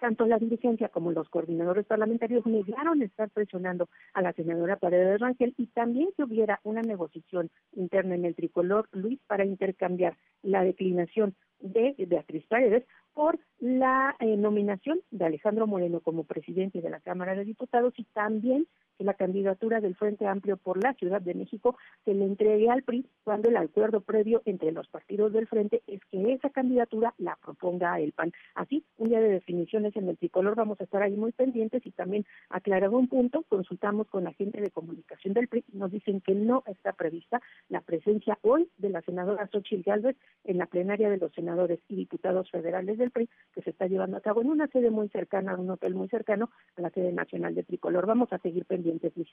tanto 0.00 0.26
la 0.26 0.38
dirigencia 0.38 0.88
como 0.88 1.12
los 1.12 1.28
coordinadores 1.28 1.86
parlamentarios 1.86 2.44
negaron 2.44 3.02
estar 3.02 3.30
presionando 3.30 3.88
a 4.14 4.22
la 4.22 4.32
senadora 4.32 4.76
Paredes 4.80 5.20
Rangel 5.20 5.54
y 5.56 5.68
también 5.68 6.08
que 6.16 6.24
hubiera 6.24 6.58
una 6.64 6.82
negociación 6.82 7.50
interna 7.70 8.16
en 8.16 8.24
el 8.24 8.34
tricolor, 8.34 8.88
Luis, 8.90 9.20
para 9.28 9.44
intercambiar 9.44 10.16
la 10.42 10.64
declinación 10.64 11.36
de 11.62 11.94
Beatriz 11.98 12.44
Paredes 12.46 12.84
por 13.14 13.38
la 13.60 14.16
eh, 14.18 14.36
nominación 14.36 15.00
de 15.10 15.24
Alejandro 15.24 15.66
Moreno 15.66 16.00
como 16.00 16.24
presidente 16.24 16.80
de 16.80 16.90
la 16.90 17.00
Cámara 17.00 17.34
de 17.34 17.44
Diputados 17.44 17.94
y 17.96 18.04
también 18.04 18.66
que 18.98 19.04
la 19.04 19.14
candidatura 19.14 19.80
del 19.80 19.94
Frente 19.94 20.26
Amplio 20.26 20.56
por 20.56 20.82
la 20.82 20.94
Ciudad 20.94 21.20
de 21.20 21.34
México 21.34 21.76
se 22.04 22.12
le 22.12 22.24
entregue 22.24 22.68
al 22.70 22.82
PRI 22.82 23.06
cuando 23.24 23.48
el 23.48 23.56
acuerdo 23.56 24.00
previo 24.00 24.42
entre 24.44 24.72
los 24.72 24.88
partidos 24.88 25.32
del 25.32 25.46
Frente 25.46 25.82
es 25.86 26.00
que 26.10 26.32
esa 26.32 26.50
candidatura 26.50 27.14
la 27.18 27.36
proponga 27.36 27.98
el 28.00 28.12
PAN. 28.12 28.32
Así, 28.54 28.84
un 28.98 29.10
día 29.10 29.20
de 29.20 29.28
definiciones 29.28 29.94
en 29.96 30.08
el 30.08 30.18
tricolor 30.18 30.56
vamos 30.56 30.80
a 30.80 30.84
estar 30.84 31.02
ahí 31.02 31.16
muy 31.16 31.32
pendientes 31.32 31.86
y 31.86 31.90
también 31.92 32.26
aclarado 32.50 32.98
un 32.98 33.08
punto, 33.08 33.44
consultamos 33.48 34.08
con 34.08 34.24
la 34.24 34.32
gente 34.32 34.60
de 34.60 34.70
comunicación 34.70 35.34
del 35.34 35.48
PRI 35.48 35.64
y 35.72 35.76
nos 35.76 35.92
dicen 35.92 36.20
que 36.20 36.34
no 36.34 36.62
está 36.66 36.92
prevista 36.92 37.40
la 37.68 37.80
presencia 37.80 38.38
hoy 38.42 38.68
de 38.76 38.90
la 38.90 39.02
senadora 39.02 39.48
Xochitl 39.52 39.88
Gálvez 39.88 40.16
en 40.44 40.58
la 40.58 40.66
plenaria 40.66 41.08
de 41.08 41.18
los 41.18 41.32
senadores 41.32 41.51
y 41.88 41.96
diputados 41.96 42.50
federales 42.50 42.98
del 42.98 43.10
PRI 43.10 43.28
que 43.52 43.62
se 43.62 43.70
está 43.70 43.86
llevando 43.86 44.16
a 44.16 44.20
cabo 44.20 44.42
en 44.42 44.48
una 44.48 44.66
sede 44.68 44.90
muy 44.90 45.08
cercana, 45.08 45.54
un 45.56 45.70
hotel 45.70 45.94
muy 45.94 46.08
cercano 46.08 46.50
a 46.76 46.82
la 46.82 46.90
sede 46.90 47.12
nacional 47.12 47.54
de 47.54 47.62
Tricolor. 47.62 48.06
Vamos 48.06 48.32
a 48.32 48.38
seguir 48.38 48.64
pendientes, 48.64 49.12
Luis. 49.16 49.28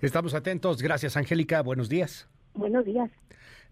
Estamos 0.00 0.34
atentos. 0.34 0.82
Gracias, 0.82 1.16
Angélica. 1.16 1.62
Buenos 1.62 1.88
días. 1.88 2.28
Buenos 2.54 2.84
días. 2.84 3.10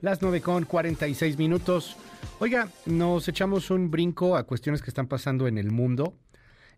Las 0.00 0.22
9 0.22 0.40
con 0.40 0.64
46 0.64 1.38
minutos. 1.38 1.96
Oiga, 2.38 2.68
nos 2.86 3.28
echamos 3.28 3.70
un 3.70 3.90
brinco 3.90 4.36
a 4.36 4.44
cuestiones 4.44 4.82
que 4.82 4.90
están 4.90 5.08
pasando 5.08 5.48
en 5.48 5.58
el 5.58 5.70
mundo. 5.70 6.14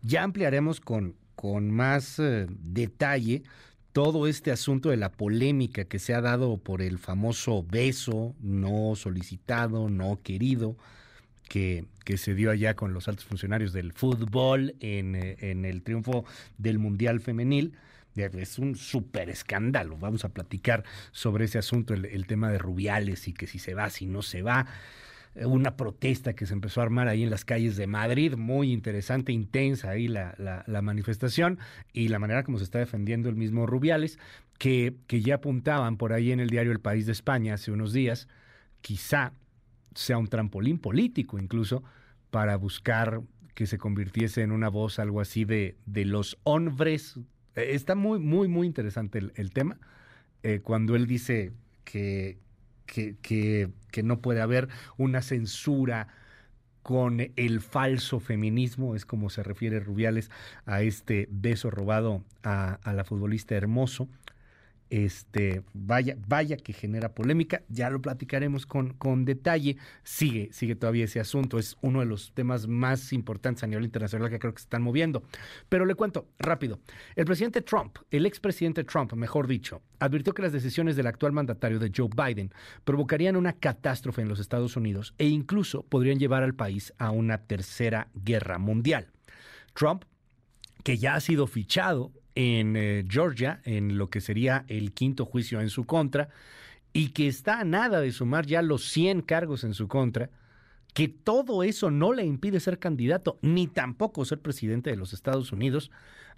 Ya 0.03 0.23
ampliaremos 0.23 0.81
con 0.81 1.15
con 1.41 1.71
más 1.71 2.19
eh, 2.19 2.47
detalle 2.51 3.45
todo 3.93 4.27
este 4.27 4.53
asunto 4.53 4.91
de 4.91 4.99
la 4.99 5.11
polémica 5.11 5.87
que 5.87 5.99
se 5.99 6.13
ha 6.13 6.21
dado 6.21 6.59
por 6.59 6.83
el 6.83 6.99
famoso 6.99 7.65
beso 7.65 8.35
no 8.41 8.95
solicitado, 8.95 9.89
no 9.89 10.21
querido, 10.23 10.77
que, 11.51 11.85
se 12.17 12.35
dio 12.35 12.51
allá 12.51 12.75
con 12.75 12.93
los 12.93 13.09
altos 13.09 13.25
funcionarios 13.25 13.73
del 13.73 13.93
fútbol 13.93 14.75
en, 14.81 15.15
eh, 15.15 15.37
en 15.41 15.65
el 15.65 15.83
triunfo 15.83 16.25
del 16.59 16.79
Mundial 16.79 17.21
Femenil. 17.21 17.75
Es 18.15 18.59
un 18.59 18.77
súper 18.77 19.31
escándalo. 19.31 19.97
Vamos 19.97 20.25
a 20.25 20.31
platicar 20.31 20.85
sobre 21.13 21.45
ese 21.45 21.59
asunto, 21.59 21.95
el, 21.95 22.27
tema 22.27 22.51
de 22.51 22.59
Rubiales 22.59 23.29
y 23.29 23.33
que 23.33 23.47
si 23.47 23.59
se 23.59 23.75
va, 23.75 23.91
si 23.91 24.07
no 24.07 24.23
se 24.23 24.43
va 24.43 24.67
una 25.37 25.77
protesta 25.77 26.35
que 26.35 26.45
se 26.45 26.53
empezó 26.53 26.81
a 26.81 26.85
armar 26.85 27.07
ahí 27.07 27.23
en 27.23 27.31
las 27.31 27.45
calles 27.45 27.77
de 27.77 27.87
Madrid, 27.87 28.35
muy 28.35 28.73
interesante, 28.73 29.31
intensa 29.33 29.91
ahí 29.91 30.09
la, 30.09 30.35
la, 30.67 30.83
manifestación 30.83 31.61
y 31.93 32.09
la 32.09 32.19
manera 32.19 32.43
como 32.43 32.59
se 32.59 32.65
está 32.65 32.81
defendiendo 32.81 33.29
el 33.29 33.37
mismo 33.37 33.65
Rubiales, 33.65 34.19
que, 34.59 34.95
que 35.07 35.21
ya 35.21 35.37
apuntaban 35.37 35.97
por 35.97 36.13
ahí 36.13 36.33
en 36.33 36.41
el 36.41 36.51
diario 36.51 36.73
El 36.73 36.81
País 36.81 37.07
de 37.07 37.13
España 37.13 37.55
hace 37.55 37.71
unos 37.71 37.93
días, 37.93 38.27
quizá 38.81 39.33
sea 39.95 40.19
un 40.19 40.29
trampolín 40.29 40.79
político 40.79 41.39
incluso 41.39 41.83
para 42.31 42.57
buscar 42.57 43.23
que 43.55 43.67
se 43.67 43.79
convirtiese 43.79 44.43
en 44.43 44.53
una 44.53 44.69
voz 44.69 44.99
algo 44.99 45.21
así 45.21 45.45
de, 45.45 45.77
de 45.87 46.05
los 46.05 46.39
hombres. 46.45 47.17
Eh, 47.57 47.71
está 47.73 47.95
muy, 47.95 48.19
muy, 48.19 48.49
muy 48.49 48.67
interesante 48.67 49.19
el, 49.35 49.51
tema. 49.53 49.79
Eh, 50.43 50.61
cuando 50.63 50.97
él 50.97 51.07
dice 51.07 51.53
que, 51.85 52.39
que, 52.87 53.17
que, 53.21 54.03
no 54.03 54.21
puede 54.21 54.41
haber 54.41 54.69
una 54.97 55.21
censura 55.23 56.09
con 56.83 57.21
el 57.37 57.61
falso 57.61 58.21
feminismo, 58.21 58.95
es 58.95 59.05
como 59.05 59.29
se 59.29 59.43
refiere 59.43 59.81
Rubiales 59.81 60.31
a 60.65 60.83
este 60.83 61.29
beso 61.31 61.71
robado 61.71 62.25
a, 62.43 62.75
a 62.83 62.93
la 62.95 63.05
futbolista 63.05 63.55
Hermoso. 63.55 64.09
Este, 64.91 65.63
vaya, 65.73 66.17
vaya 66.27 66.57
que 66.57 66.73
genera 66.73 67.15
polémica, 67.15 67.63
ya 67.69 67.91
lo 67.91 68.03
platicaremos 68.03 68.67
con, 68.67 68.93
con 68.95 69.25
detalle. 69.25 69.77
Sigue, 70.03 70.51
sigue 70.53 70.75
todavía 70.75 71.05
ese 71.05 71.21
asunto, 71.21 71.59
es 71.59 71.77
uno 71.81 72.01
de 72.01 72.07
los 72.07 72.33
temas 72.35 72.67
más 72.67 73.13
importantes 73.13 73.63
a 73.63 73.69
nivel 73.69 73.85
internacional 73.85 74.29
que 74.29 74.41
creo 74.41 74.53
que 74.53 74.61
se 74.61 74.65
están 74.65 74.83
moviendo. 74.83 75.23
Pero 75.69 75.87
le 75.87 75.95
cuento 75.95 76.27
rápido. 76.39 76.81
El 77.15 77.25
presidente 77.25 77.63
Trump, 77.63 77.99
el 78.11 78.27
expresidente 78.27 78.83
Trump, 78.85 79.13
mejor 79.13 79.47
dicho, 79.47 79.81
advirtió 80.01 80.35
que 80.35 80.43
las 80.43 80.53
decisiones 80.53 80.97
del 80.97 81.07
actual 81.07 81.33
mandatario 81.33 81.79
de 81.79 81.93
Joe 81.97 82.09
Biden 82.15 82.53
provocarían 82.85 83.37
una 83.37 83.53
catástrofe 83.53 84.23
en 84.23 84.29
los 84.29 84.41
Estados 84.41 84.77
Unidos 84.77 85.15
e 85.19 85.27
incluso 85.27 85.85
podrían 85.85 86.19
llevar 86.19 86.43
al 86.43 86.55
país 86.55 86.93
a 86.99 87.13
una 87.13 87.39
tercera 87.39 88.09
guerra 88.15 88.59
mundial. 88.59 89.09
Trump 89.75 90.05
que 90.83 90.99
ya 90.99 91.15
ha 91.15 91.21
sido 91.21 91.47
fichado 91.47 92.13
en 92.35 92.77
eh, 92.77 93.05
Georgia, 93.09 93.61
en 93.65 93.99
lo 93.99 94.11
que 94.11 94.21
sería 94.21 94.65
el 94.69 94.93
quinto 94.93 95.25
juicio 95.25 95.61
en 95.61 95.71
su 95.71 95.85
contra, 95.85 96.29
y 96.93 97.11
que 97.11 97.29
está 97.29 97.61
a 97.61 97.65
nada 97.65 98.01
de 98.01 98.13
sumar 98.13 98.47
ya 98.47 98.63
los 98.63 98.85
100 98.91 99.23
cargos 99.23 99.65
en 99.65 99.75
su 99.75 99.89
contra, 99.89 100.31
que 100.95 101.09
todo 101.09 101.63
eso 101.63 101.91
no 101.91 102.13
le 102.13 102.25
impide 102.25 102.61
ser 102.61 102.79
candidato, 102.79 103.39
ni 103.43 103.67
tampoco 103.67 104.25
ser 104.25 104.41
presidente 104.41 104.91
de 104.91 104.97
los 104.97 105.13
Estados 105.13 105.53
Unidos, 105.53 105.91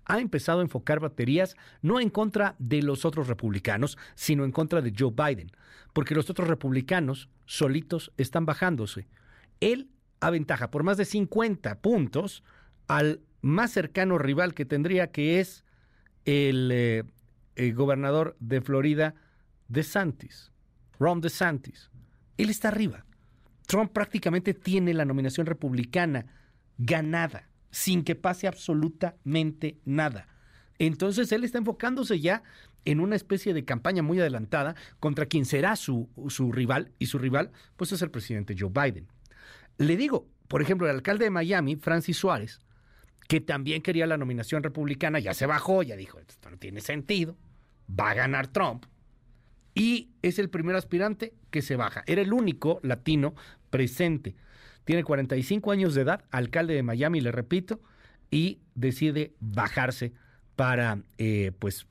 ha 0.04 0.18
empezado 0.18 0.60
a 0.60 0.62
enfocar 0.62 1.00
baterías 1.00 1.56
no 1.80 2.00
en 2.00 2.10
contra 2.10 2.56
de 2.58 2.82
los 2.82 3.04
otros 3.04 3.28
republicanos, 3.28 3.98
sino 4.14 4.44
en 4.44 4.52
contra 4.52 4.82
de 4.82 4.92
Joe 4.96 5.12
Biden, 5.12 5.52
porque 5.92 6.14
los 6.14 6.28
otros 6.28 6.48
republicanos 6.48 7.28
solitos 7.46 8.12
están 8.16 8.44
bajándose. 8.44 9.06
Él 9.60 9.88
aventaja 10.20 10.70
por 10.70 10.82
más 10.82 10.96
de 10.96 11.04
50 11.04 11.80
puntos 11.80 12.42
al 12.88 13.20
más 13.40 13.72
cercano 13.72 14.18
rival 14.18 14.54
que 14.54 14.64
tendría, 14.64 15.10
que 15.10 15.40
es 15.40 15.64
eh, 16.24 17.02
el, 17.56 17.74
gobernador 17.74 18.36
de 18.40 18.60
Florida, 18.60 19.14
DeSantis, 19.68 20.52
Ron 20.98 21.20
DeSantis. 21.20 21.90
Él 22.36 22.50
está 22.50 22.68
arriba. 22.68 23.04
Trump 23.66 23.92
prácticamente 23.92 24.54
tiene 24.54 24.94
la 24.94 25.04
nominación 25.04 25.46
republicana 25.46 26.26
ganada, 26.78 27.48
sin 27.70 28.04
que 28.04 28.14
pase 28.14 28.46
absolutamente 28.46 29.78
nada. 29.84 30.28
Entonces 30.78 31.30
él 31.32 31.44
está 31.44 31.58
enfocándose 31.58 32.20
ya 32.20 32.42
en 32.84 33.00
una 33.00 33.16
especie 33.16 33.54
de 33.54 33.64
campaña 33.64 34.02
muy 34.02 34.20
adelantada 34.20 34.74
contra 34.98 35.26
quien 35.26 35.44
será 35.44 35.76
su, 35.76 36.08
su 36.28 36.50
rival, 36.52 36.90
y 36.98 37.06
su 37.06 37.18
rival 37.18 37.52
pues 37.76 37.92
es 37.92 38.02
el 38.02 38.10
presidente 38.10 38.56
Joe 38.58 38.70
Biden. 38.70 39.06
Le 39.78 39.96
digo, 39.96 40.28
por 40.48 40.60
ejemplo, 40.60 40.88
el 40.88 40.96
alcalde 40.96 41.24
de 41.24 41.30
Miami, 41.30 41.76
Francis 41.76 42.16
Suárez, 42.16 42.60
que 43.28 43.40
también 43.40 43.82
quería 43.82 44.06
la 44.06 44.16
nominación 44.16 44.62
republicana, 44.62 45.18
ya 45.18 45.34
se 45.34 45.46
bajó, 45.46 45.82
ya 45.82 45.96
dijo, 45.96 46.18
esto 46.18 46.50
no 46.50 46.58
tiene 46.58 46.80
sentido, 46.80 47.36
va 47.88 48.10
a 48.10 48.14
ganar 48.14 48.48
Trump. 48.48 48.86
Y 49.74 50.10
es 50.22 50.38
el 50.38 50.50
primer 50.50 50.76
aspirante 50.76 51.34
que 51.50 51.62
se 51.62 51.76
baja. 51.76 52.04
Era 52.06 52.20
el 52.20 52.32
único 52.32 52.78
latino 52.82 53.34
presente. 53.70 54.36
Tiene 54.84 55.04
45 55.04 55.70
años 55.70 55.94
de 55.94 56.02
edad, 56.02 56.24
alcalde 56.30 56.74
de 56.74 56.82
Miami, 56.82 57.20
le 57.20 57.32
repito, 57.32 57.80
y 58.30 58.60
decide 58.74 59.34
bajarse 59.40 60.12
para 60.56 61.02
eh, 61.18 61.52
pues 61.58 61.86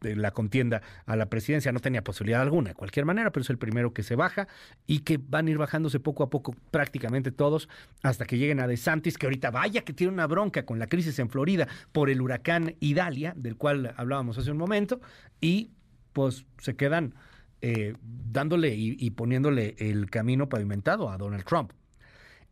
la 0.00 0.30
contienda 0.30 0.82
a 1.06 1.16
la 1.16 1.26
presidencia 1.26 1.72
no 1.72 1.80
tenía 1.80 2.02
posibilidad 2.02 2.40
alguna 2.40 2.70
de 2.70 2.74
cualquier 2.74 3.04
manera, 3.04 3.30
pero 3.30 3.42
es 3.42 3.50
el 3.50 3.58
primero 3.58 3.92
que 3.92 4.02
se 4.02 4.16
baja 4.16 4.48
y 4.86 5.00
que 5.00 5.18
van 5.18 5.46
a 5.46 5.50
ir 5.50 5.58
bajándose 5.58 6.00
poco 6.00 6.22
a 6.22 6.30
poco 6.30 6.54
prácticamente 6.70 7.32
todos 7.32 7.68
hasta 8.02 8.24
que 8.24 8.38
lleguen 8.38 8.60
a 8.60 8.66
DeSantis, 8.66 9.18
que 9.18 9.26
ahorita 9.26 9.50
vaya 9.50 9.82
que 9.82 9.92
tiene 9.92 10.12
una 10.12 10.26
bronca 10.26 10.64
con 10.64 10.78
la 10.78 10.86
crisis 10.86 11.18
en 11.18 11.28
Florida 11.28 11.68
por 11.92 12.10
el 12.10 12.20
huracán 12.20 12.76
Idalia, 12.80 13.34
del 13.36 13.56
cual 13.56 13.94
hablábamos 13.96 14.38
hace 14.38 14.50
un 14.50 14.58
momento, 14.58 15.00
y 15.40 15.70
pues 16.12 16.44
se 16.58 16.76
quedan 16.76 17.14
eh, 17.60 17.94
dándole 18.02 18.74
y 18.74 19.10
poniéndole 19.10 19.76
el 19.78 20.08
camino 20.08 20.48
pavimentado 20.48 21.10
a 21.10 21.18
Donald 21.18 21.44
Trump. 21.44 21.72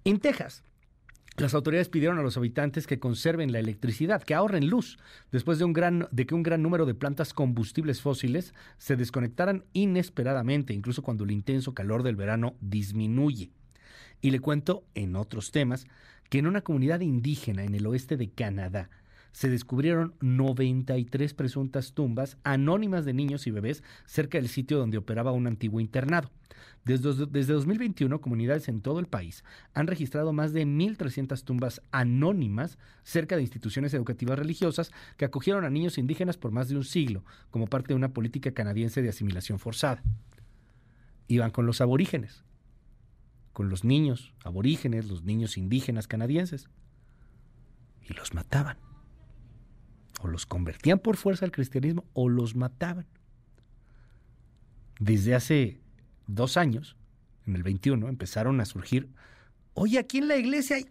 En 0.05 0.21
Texas, 0.21 0.63
las 1.39 1.55
autoridades 1.55 1.89
pidieron 1.89 2.19
a 2.19 2.23
los 2.23 2.37
habitantes 2.37 2.87
que 2.87 2.99
conserven 2.99 3.53
la 3.53 3.61
electricidad, 3.61 4.23
que 4.23 4.35
ahorren 4.35 4.69
luz, 4.69 4.99
después 5.31 5.59
de, 5.59 5.65
un 5.65 5.73
gran, 5.73 6.09
de 6.11 6.27
que 6.27 6.35
un 6.35 6.43
gran 6.43 6.63
número 6.63 6.85
de 6.85 6.95
plantas 6.95 7.33
combustibles 7.33 8.01
fósiles 8.01 8.55
se 8.77 8.97
desconectaran 8.97 9.65
inesperadamente, 9.73 10.75
incluso 10.75 11.03
cuando 11.03 11.25
el 11.25 11.31
intenso 11.31 11.75
calor 11.75 12.03
del 12.03 12.17
verano 12.17 12.57
disminuye. 12.61 13.53
Y 14.21 14.33
le 14.33 14.41
cuento 14.41 14.85
en 14.95 15.15
otros 15.15 15.53
temas 15.53 15.87
que 16.29 16.39
en 16.39 16.47
una 16.49 16.63
comunidad 16.63 17.01
indígena 17.01 17.63
en 17.63 17.75
el 17.75 17.87
oeste 17.87 18.17
de 18.17 18.31
Canadá, 18.31 18.91
se 19.33 19.49
descubrieron 19.49 20.15
93 20.21 21.35
presuntas 21.35 21.93
tumbas 21.93 22.39
anónimas 22.45 23.05
de 23.05 23.15
niños 23.15 23.47
y 23.47 23.51
bebés 23.51 23.83
cerca 24.07 24.39
del 24.39 24.49
sitio 24.49 24.79
donde 24.79 24.99
operaba 24.99 25.33
un 25.33 25.47
antiguo 25.47 25.81
internado. 25.81 26.31
Desde, 26.85 27.27
desde 27.27 27.53
2021, 27.53 28.21
comunidades 28.21 28.69
en 28.69 28.81
todo 28.81 28.99
el 28.99 29.07
país 29.07 29.45
han 29.75 29.87
registrado 29.87 30.33
más 30.33 30.53
de 30.53 30.67
1.300 30.67 31.45
tumbas 31.45 31.83
anónimas 31.91 32.79
cerca 33.03 33.37
de 33.37 33.43
instituciones 33.43 33.93
educativas 33.95 34.39
religiosas 34.39 34.91
que 35.17 35.25
acogieron 35.25 35.65
a 35.65 35.71
niños 35.71 35.99
indígenas 35.99 36.37
por 36.37 36.51
más 36.51 36.69
de 36.69 36.77
un 36.77 36.85
siglo, 36.85 37.25
como 37.51 37.67
parte 37.67 37.89
de 37.89 37.97
una 37.97 38.13
política 38.13 38.53
canadiense 38.53 39.03
de 39.03 39.11
asimilación 39.11 39.59
forzada. 39.59 40.03
Iban 41.27 41.51
con 41.51 41.67
los 41.67 41.81
aborígenes, 41.81 42.43
con 43.53 43.69
los 43.69 43.85
niños 43.85 44.33
aborígenes, 44.45 45.07
los 45.07 45.25
niños 45.25 45.59
indígenas 45.59 46.07
canadienses, 46.07 46.69
y 48.09 48.15
los 48.15 48.33
mataban 48.33 48.88
o 50.19 50.29
los 50.29 50.47
convertían 50.47 50.99
por 50.99 51.17
fuerza 51.17 51.45
al 51.45 51.53
cristianismo 51.53 52.05
o 52.13 52.29
los 52.29 52.55
mataban. 52.55 53.07
Desde 54.99 55.35
hace 55.35 55.81
dos 56.27 56.57
años, 56.57 56.97
en 57.47 57.57
el 57.57 57.63
21, 57.63 58.09
empezaron 58.09 58.61
a 58.61 58.65
surgir, 58.65 59.09
oye, 59.75 59.99
aquí 59.99 60.19
en 60.19 60.29
la 60.29 60.37
iglesia 60.37 60.77
hay, 60.77 60.87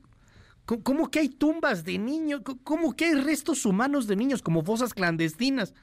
¿cómo 0.66 1.12
que 1.12 1.20
hay 1.20 1.30
tumbas 1.30 1.84
de 1.84 1.98
niños? 1.98 2.42
¿Cómo 2.64 2.96
que 2.96 3.06
hay 3.06 3.16
restos 3.16 3.66
humanos 3.66 4.08
de 4.08 4.16
niños 4.16 4.42
como 4.42 4.64
fosas 4.64 4.94
clandestinas? 4.94 5.74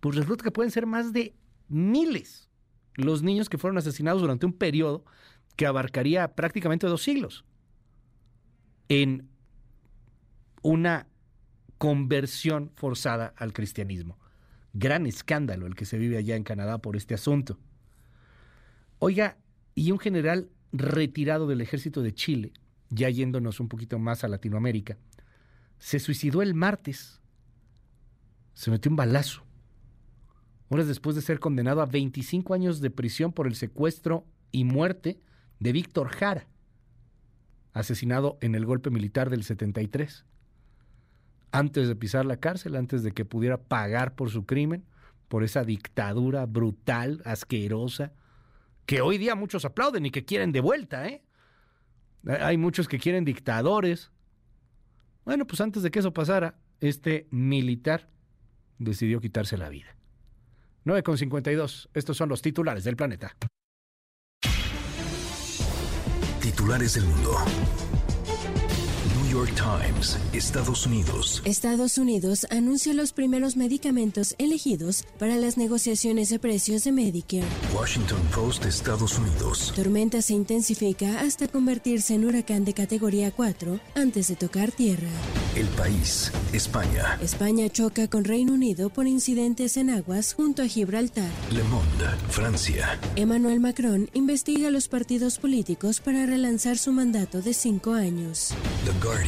Pues 0.00 0.16
resulta 0.16 0.44
que 0.44 0.50
pueden 0.50 0.70
ser 0.70 0.86
más 0.86 1.12
de 1.12 1.34
miles 1.68 2.48
los 2.94 3.22
niños 3.22 3.48
que 3.48 3.58
fueron 3.58 3.78
asesinados 3.78 4.20
durante 4.20 4.46
un 4.46 4.52
periodo 4.52 5.04
que 5.56 5.66
abarcaría 5.66 6.34
prácticamente 6.34 6.86
dos 6.86 7.02
siglos 7.02 7.44
en 8.88 9.28
una 10.62 11.06
conversión 11.80 12.70
forzada 12.74 13.32
al 13.38 13.54
cristianismo. 13.54 14.18
Gran 14.74 15.06
escándalo 15.06 15.66
el 15.66 15.74
que 15.74 15.86
se 15.86 15.96
vive 15.96 16.18
allá 16.18 16.36
en 16.36 16.44
Canadá 16.44 16.76
por 16.76 16.94
este 16.94 17.14
asunto. 17.14 17.58
Oiga, 18.98 19.38
y 19.74 19.90
un 19.90 19.98
general 19.98 20.50
retirado 20.72 21.46
del 21.46 21.62
ejército 21.62 22.02
de 22.02 22.12
Chile, 22.12 22.52
ya 22.90 23.08
yéndonos 23.08 23.60
un 23.60 23.68
poquito 23.68 23.98
más 23.98 24.24
a 24.24 24.28
Latinoamérica, 24.28 24.98
se 25.78 26.00
suicidó 26.00 26.42
el 26.42 26.52
martes. 26.52 27.22
Se 28.52 28.70
metió 28.70 28.90
un 28.90 28.96
balazo. 28.96 29.46
Horas 30.68 30.86
después 30.86 31.16
de 31.16 31.22
ser 31.22 31.40
condenado 31.40 31.80
a 31.80 31.86
25 31.86 32.52
años 32.52 32.82
de 32.82 32.90
prisión 32.90 33.32
por 33.32 33.46
el 33.46 33.54
secuestro 33.54 34.26
y 34.52 34.64
muerte 34.64 35.18
de 35.60 35.72
Víctor 35.72 36.10
Jara, 36.10 36.46
asesinado 37.72 38.36
en 38.42 38.54
el 38.54 38.66
golpe 38.66 38.90
militar 38.90 39.30
del 39.30 39.44
73. 39.44 40.26
Antes 41.52 41.88
de 41.88 41.96
pisar 41.96 42.26
la 42.26 42.38
cárcel, 42.38 42.76
antes 42.76 43.02
de 43.02 43.12
que 43.12 43.24
pudiera 43.24 43.58
pagar 43.58 44.14
por 44.14 44.30
su 44.30 44.46
crimen, 44.46 44.84
por 45.28 45.44
esa 45.44 45.64
dictadura 45.64 46.46
brutal, 46.46 47.22
asquerosa, 47.24 48.12
que 48.86 49.00
hoy 49.00 49.18
día 49.18 49.34
muchos 49.34 49.64
aplauden 49.64 50.06
y 50.06 50.10
que 50.10 50.24
quieren 50.24 50.52
de 50.52 50.60
vuelta, 50.60 51.06
¿eh? 51.06 51.22
Hay 52.26 52.56
muchos 52.56 52.88
que 52.88 52.98
quieren 52.98 53.24
dictadores. 53.24 54.10
Bueno, 55.24 55.46
pues 55.46 55.60
antes 55.60 55.82
de 55.82 55.90
que 55.90 56.00
eso 56.00 56.12
pasara, 56.12 56.58
este 56.80 57.26
militar 57.30 58.10
decidió 58.78 59.20
quitarse 59.20 59.56
la 59.56 59.68
vida. 59.68 59.96
9,52. 60.84 61.88
Estos 61.94 62.16
son 62.16 62.28
los 62.28 62.42
titulares 62.42 62.84
del 62.84 62.96
planeta. 62.96 63.36
Titulares 66.40 66.94
del 66.94 67.04
mundo. 67.04 67.36
York 69.30 69.52
Times, 69.54 70.18
Estados 70.32 70.86
Unidos. 70.86 71.40
Estados 71.44 71.98
Unidos 71.98 72.48
anuncia 72.50 72.92
los 72.94 73.12
primeros 73.12 73.56
medicamentos 73.56 74.34
elegidos 74.38 75.04
para 75.20 75.36
las 75.36 75.56
negociaciones 75.56 76.30
de 76.30 76.40
precios 76.40 76.82
de 76.82 76.90
Medicare. 76.90 77.46
Washington 77.72 78.20
Post, 78.34 78.64
Estados 78.64 79.16
Unidos. 79.20 79.72
Tormenta 79.76 80.20
se 80.20 80.34
intensifica 80.34 81.20
hasta 81.20 81.46
convertirse 81.46 82.14
en 82.14 82.24
huracán 82.24 82.64
de 82.64 82.74
categoría 82.74 83.30
4 83.30 83.78
antes 83.94 84.26
de 84.26 84.34
tocar 84.34 84.72
tierra. 84.72 85.08
El 85.54 85.68
país, 85.68 86.32
España. 86.52 87.16
España 87.22 87.68
choca 87.68 88.08
con 88.08 88.24
Reino 88.24 88.54
Unido 88.54 88.90
por 88.90 89.06
incidentes 89.06 89.76
en 89.76 89.90
aguas 89.90 90.34
junto 90.34 90.62
a 90.62 90.66
Gibraltar. 90.66 91.30
Le 91.52 91.62
Monde, 91.64 92.06
Francia. 92.30 92.98
Emmanuel 93.14 93.60
Macron 93.60 94.10
investiga 94.12 94.68
a 94.68 94.70
los 94.72 94.88
partidos 94.88 95.38
políticos 95.38 96.00
para 96.00 96.26
relanzar 96.26 96.78
su 96.78 96.90
mandato 96.90 97.42
de 97.42 97.54
cinco 97.54 97.94
años. 97.94 98.54
The 98.84 99.19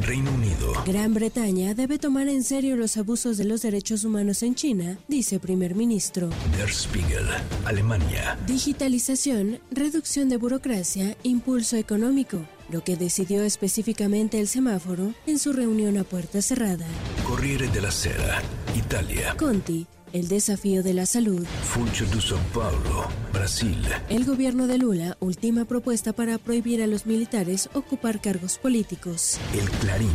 Reino 0.00 0.30
Unido. 0.32 0.72
Gran 0.86 1.14
Bretaña 1.14 1.74
debe 1.74 1.98
tomar 1.98 2.28
en 2.28 2.44
serio 2.44 2.76
los 2.76 2.96
abusos 2.96 3.36
de 3.36 3.44
los 3.44 3.62
derechos 3.62 4.04
humanos 4.04 4.42
en 4.42 4.54
China, 4.54 4.98
dice 5.08 5.40
primer 5.40 5.74
ministro. 5.74 6.30
Der 6.56 6.70
Spiegel, 6.70 7.26
Alemania. 7.64 8.38
Digitalización, 8.46 9.60
reducción 9.70 10.28
de 10.28 10.36
burocracia, 10.36 11.16
impulso 11.22 11.76
económico 11.76 12.46
lo 12.70 12.82
que 12.82 12.96
decidió 12.96 13.42
específicamente 13.42 14.40
el 14.40 14.48
semáforo 14.48 15.12
en 15.26 15.38
su 15.38 15.52
reunión 15.52 15.98
a 15.98 16.04
puerta 16.04 16.40
cerrada. 16.40 16.86
Corriere 17.26 17.68
della 17.68 17.90
Sera, 17.90 18.40
Italia. 18.74 19.34
Conti 19.36 19.86
el 20.14 20.28
desafío 20.28 20.84
de 20.84 20.94
la 20.94 21.06
salud. 21.06 21.44
Funcho 21.64 22.04
de 22.06 22.20
São 22.20 22.38
Paulo, 22.54 23.08
Brasil. 23.32 23.76
El 24.08 24.24
gobierno 24.24 24.68
de 24.68 24.78
Lula 24.78 25.16
última 25.18 25.64
propuesta 25.64 26.12
para 26.12 26.38
prohibir 26.38 26.82
a 26.82 26.86
los 26.86 27.04
militares 27.04 27.68
ocupar 27.74 28.20
cargos 28.20 28.56
políticos. 28.58 29.38
El 29.52 29.68
Clarín, 29.80 30.12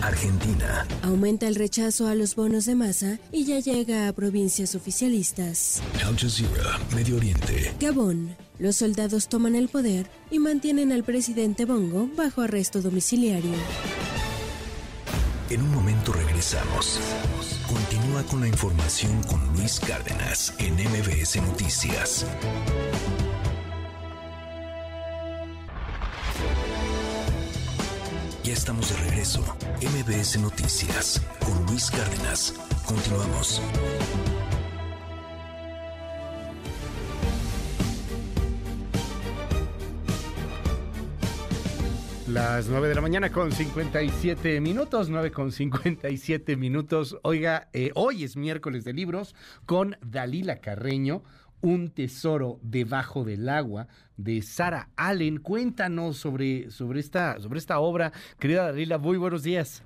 Argentina. 0.00 0.86
Aumenta 1.02 1.48
el 1.48 1.56
rechazo 1.56 2.06
a 2.06 2.14
los 2.14 2.36
bonos 2.36 2.64
de 2.64 2.76
masa 2.76 3.18
y 3.32 3.44
ya 3.44 3.58
llega 3.58 4.06
a 4.06 4.12
provincias 4.12 4.76
oficialistas. 4.76 5.82
Al 6.06 6.16
Jazeera, 6.16 6.78
Medio 6.94 7.16
Oriente. 7.16 7.74
Gabón. 7.80 8.36
Los 8.60 8.76
soldados 8.76 9.28
toman 9.28 9.56
el 9.56 9.68
poder 9.68 10.08
y 10.30 10.38
mantienen 10.38 10.92
al 10.92 11.02
presidente 11.02 11.64
Bongo 11.64 12.08
bajo 12.16 12.40
arresto 12.40 12.80
domiciliario. 12.80 13.50
En 15.50 15.60
un 15.60 15.74
momento 15.74 16.12
regresamos. 16.12 17.00
Con 18.22 18.40
la 18.40 18.46
información 18.46 19.22
con 19.24 19.44
Luis 19.56 19.80
Cárdenas 19.80 20.54
en 20.58 20.74
MBS 20.74 21.42
Noticias. 21.42 22.24
Ya 28.44 28.52
estamos 28.52 28.88
de 28.90 28.96
regreso. 29.10 29.40
MBS 29.82 30.38
Noticias 30.38 31.20
con 31.44 31.66
Luis 31.66 31.90
Cárdenas. 31.90 32.54
Continuamos. 32.86 33.60
Las 42.26 42.70
9 42.70 42.88
de 42.88 42.94
la 42.94 43.02
mañana 43.02 43.30
con 43.30 43.52
57 43.52 44.58
minutos, 44.62 45.10
9 45.10 45.30
con 45.30 45.52
57 45.52 46.56
minutos. 46.56 47.18
Oiga, 47.22 47.68
eh, 47.74 47.90
hoy 47.94 48.24
es 48.24 48.34
miércoles 48.34 48.82
de 48.84 48.94
libros 48.94 49.34
con 49.66 49.96
Dalila 50.00 50.58
Carreño, 50.62 51.22
Un 51.60 51.92
tesoro 51.92 52.60
debajo 52.62 53.24
del 53.24 53.46
agua 53.50 53.88
de 54.16 54.40
Sara 54.40 54.88
Allen. 54.96 55.36
Cuéntanos 55.36 56.16
sobre, 56.16 56.70
sobre, 56.70 57.00
esta, 57.00 57.38
sobre 57.40 57.58
esta 57.58 57.78
obra. 57.78 58.10
Querida 58.40 58.64
Dalila, 58.64 58.96
muy 58.96 59.18
buenos 59.18 59.42
días. 59.42 59.84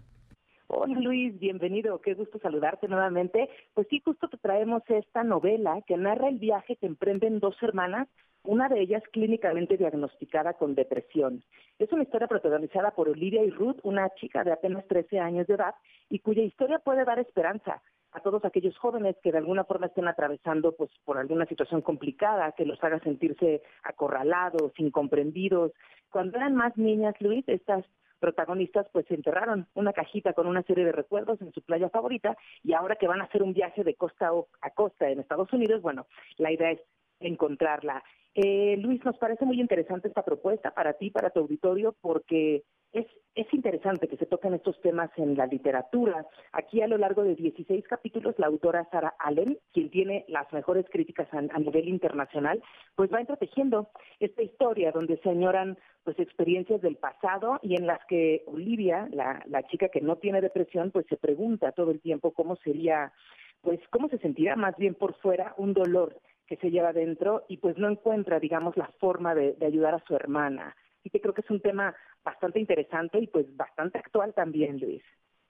Hola 0.68 1.00
Luis, 1.00 1.36
bienvenido, 1.40 2.00
qué 2.00 2.14
gusto 2.14 2.38
saludarte 2.38 2.86
nuevamente. 2.86 3.48
Pues 3.74 3.88
sí, 3.90 4.00
justo 4.04 4.28
te 4.28 4.36
traemos 4.36 4.84
esta 4.86 5.24
novela 5.24 5.82
que 5.88 5.96
narra 5.96 6.28
el 6.28 6.38
viaje 6.38 6.76
que 6.76 6.86
emprenden 6.86 7.40
dos 7.40 7.56
hermanas 7.62 8.06
una 8.48 8.70
de 8.70 8.80
ellas 8.80 9.02
clínicamente 9.12 9.76
diagnosticada 9.76 10.54
con 10.54 10.74
depresión. 10.74 11.44
Es 11.78 11.92
una 11.92 12.04
historia 12.04 12.28
protagonizada 12.28 12.92
por 12.92 13.10
Olivia 13.10 13.44
y 13.44 13.50
Ruth, 13.50 13.76
una 13.82 14.08
chica 14.14 14.42
de 14.42 14.52
apenas 14.52 14.86
13 14.88 15.20
años 15.20 15.46
de 15.46 15.54
edad, 15.54 15.74
y 16.08 16.20
cuya 16.20 16.42
historia 16.42 16.78
puede 16.78 17.04
dar 17.04 17.18
esperanza 17.18 17.82
a 18.12 18.20
todos 18.20 18.42
aquellos 18.46 18.74
jóvenes 18.78 19.16
que 19.22 19.32
de 19.32 19.38
alguna 19.38 19.64
forma 19.64 19.88
estén 19.88 20.08
atravesando 20.08 20.72
pues 20.72 20.88
por 21.04 21.18
alguna 21.18 21.44
situación 21.44 21.82
complicada 21.82 22.52
que 22.52 22.64
los 22.64 22.82
haga 22.82 22.98
sentirse 23.00 23.60
acorralados, 23.82 24.72
incomprendidos. 24.78 25.72
Cuando 26.08 26.38
eran 26.38 26.54
más 26.54 26.74
niñas, 26.78 27.16
Luis, 27.20 27.46
estas 27.48 27.84
protagonistas 28.18 28.86
pues 28.94 29.04
enterraron 29.10 29.66
una 29.74 29.92
cajita 29.92 30.32
con 30.32 30.46
una 30.46 30.62
serie 30.62 30.86
de 30.86 30.92
recuerdos 30.92 31.38
en 31.42 31.52
su 31.52 31.60
playa 31.60 31.90
favorita 31.90 32.34
y 32.64 32.72
ahora 32.72 32.96
que 32.96 33.08
van 33.08 33.20
a 33.20 33.24
hacer 33.24 33.42
un 33.42 33.52
viaje 33.52 33.84
de 33.84 33.94
costa 33.94 34.30
a 34.62 34.70
costa 34.70 35.10
en 35.10 35.20
Estados 35.20 35.52
Unidos, 35.52 35.82
bueno, 35.82 36.06
la 36.38 36.50
idea 36.50 36.70
es 36.70 36.80
encontrarla. 37.20 38.02
Eh, 38.34 38.76
Luis, 38.78 39.04
nos 39.04 39.18
parece 39.18 39.44
muy 39.44 39.60
interesante 39.60 40.08
esta 40.08 40.24
propuesta 40.24 40.72
para 40.72 40.92
ti, 40.92 41.10
para 41.10 41.30
tu 41.30 41.40
auditorio, 41.40 41.96
porque 42.00 42.62
es, 42.92 43.06
es 43.34 43.52
interesante 43.52 44.06
que 44.06 44.16
se 44.16 44.26
toquen 44.26 44.54
estos 44.54 44.80
temas 44.80 45.10
en 45.16 45.36
la 45.36 45.46
literatura. 45.46 46.24
Aquí 46.52 46.80
a 46.80 46.86
lo 46.86 46.98
largo 46.98 47.24
de 47.24 47.34
16 47.34 47.84
capítulos, 47.88 48.36
la 48.38 48.46
autora 48.46 48.88
Sara 48.90 49.14
Allen, 49.18 49.58
quien 49.72 49.90
tiene 49.90 50.24
las 50.28 50.50
mejores 50.52 50.86
críticas 50.90 51.26
a, 51.32 51.58
nivel 51.58 51.88
internacional, 51.88 52.62
pues 52.94 53.12
va 53.12 53.20
entretejiendo 53.20 53.88
esta 54.20 54.42
historia 54.42 54.92
donde 54.92 55.18
se 55.18 55.30
añoran 55.30 55.76
pues 56.04 56.18
experiencias 56.18 56.80
del 56.80 56.96
pasado 56.96 57.58
y 57.62 57.74
en 57.74 57.86
las 57.86 57.98
que 58.06 58.44
Olivia, 58.46 59.08
la, 59.10 59.42
la 59.46 59.64
chica 59.64 59.88
que 59.88 60.00
no 60.00 60.16
tiene 60.16 60.40
depresión, 60.40 60.92
pues 60.92 61.06
se 61.08 61.16
pregunta 61.16 61.72
todo 61.72 61.90
el 61.90 62.00
tiempo 62.00 62.32
cómo 62.32 62.56
sería, 62.56 63.12
pues 63.60 63.80
cómo 63.90 64.08
se 64.08 64.18
sentirá 64.18 64.54
más 64.56 64.76
bien 64.76 64.94
por 64.94 65.14
fuera 65.14 65.54
un 65.58 65.74
dolor 65.74 66.16
que 66.48 66.56
se 66.56 66.70
lleva 66.70 66.92
dentro 66.92 67.44
y 67.48 67.58
pues 67.58 67.76
no 67.76 67.88
encuentra, 67.88 68.40
digamos, 68.40 68.76
la 68.76 68.90
forma 68.98 69.34
de, 69.34 69.56
ayudar 69.64 69.94
a 69.94 70.04
su 70.06 70.16
hermana. 70.16 70.74
Y 71.04 71.10
que 71.10 71.20
creo 71.20 71.34
que 71.34 71.42
es 71.42 71.50
un 71.50 71.60
tema 71.60 71.94
bastante 72.24 72.58
interesante 72.58 73.18
y 73.20 73.26
pues 73.26 73.46
bastante 73.56 73.98
actual 73.98 74.34
también, 74.34 74.80
Luis 74.80 75.02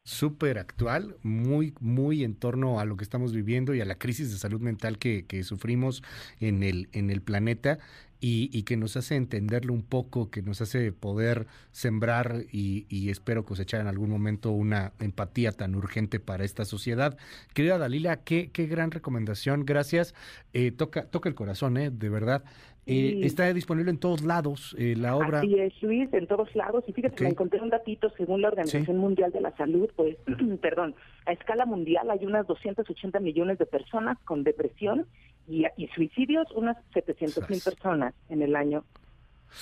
súper 0.05 0.59
actual, 0.59 1.17
muy, 1.23 1.75
muy 1.81 2.25
en 2.25 2.35
torno 2.35 2.81
a 2.81 2.87
lo 2.87 2.97
que 2.97 3.05
estamos 3.05 3.35
viviendo 3.35 3.75
y 3.75 3.83
a 3.83 3.85
la 3.85 3.97
crisis 3.97 4.31
de 4.31 4.39
salud 4.39 4.59
mental 4.59 4.97
que, 4.97 5.27
que 5.27 5.43
sufrimos 5.43 6.03
en 6.41 6.63
el, 6.63 6.89
en 6.93 7.11
el 7.11 7.21
planeta 7.21 7.79
y, 8.21 8.63
que 8.65 8.77
nos 8.77 8.97
hace 8.97 9.17
entenderlo 9.17 9.73
un 9.73 9.83
poco, 9.83 10.31
que 10.31 10.43
nos 10.43 10.61
hace 10.61 10.93
poder 10.93 11.47
sembrar 11.71 12.45
y, 12.51 13.11
espero 13.11 13.45
cosechar 13.45 13.81
en 13.81 13.87
algún 13.87 14.11
momento 14.11 14.51
una 14.51 14.93
empatía 15.01 15.53
tan 15.53 15.75
urgente 15.75 16.21
para 16.21 16.45
esta 16.45 16.65
sociedad. 16.65 17.17
Querida 17.55 17.79
Dalila, 17.79 18.23
qué, 18.25 18.51
qué 18.53 18.67
gran 18.67 18.91
recomendación, 18.91 19.65
gracias. 19.65 20.15
Eh, 20.53 20.73
toca, 20.73 21.07
toca 21.07 21.29
el 21.29 21.35
corazón, 21.35 21.77
¿eh? 21.77 21.91
de 21.91 22.09
verdad. 22.09 22.45
Eh, 22.91 23.21
está 23.27 23.53
disponible 23.53 23.91
en 23.91 23.99
todos 23.99 24.23
lados 24.23 24.75
eh, 24.79 24.95
la 24.97 25.15
obra. 25.15 25.41
Así 25.41 25.59
es, 25.59 25.75
Luis, 25.83 26.09
en 26.15 26.27
todos 26.27 26.55
lados. 26.57 26.85
Y 26.87 26.95
fíjate, 26.95 27.23
me 27.23 27.31
encontré 27.31 27.61
un 27.61 27.69
datito, 27.69 28.09
según 28.17 28.41
la 28.41 28.49
Organización 28.49 28.97
Mundial 28.97 29.31
de 29.31 29.43
la 29.43 29.55
Salud, 29.59 29.91
pues, 29.95 30.17
perdón, 30.63 30.95
a 31.27 31.33
escala 31.33 31.67
mundial 31.67 32.11
hay 32.11 32.25
unas 32.25 32.47
280 32.47 33.21
millones 33.21 33.59
de 33.59 33.67
personas 33.67 34.17
con 34.25 34.43
depresión 34.43 35.07
y, 35.49 35.87
suicidios 35.95 36.47
unas 36.55 36.77
700 36.95 37.49
mil 37.49 37.61
personas 37.61 38.15
en 38.29 38.43
el 38.43 38.55
año 38.55 38.85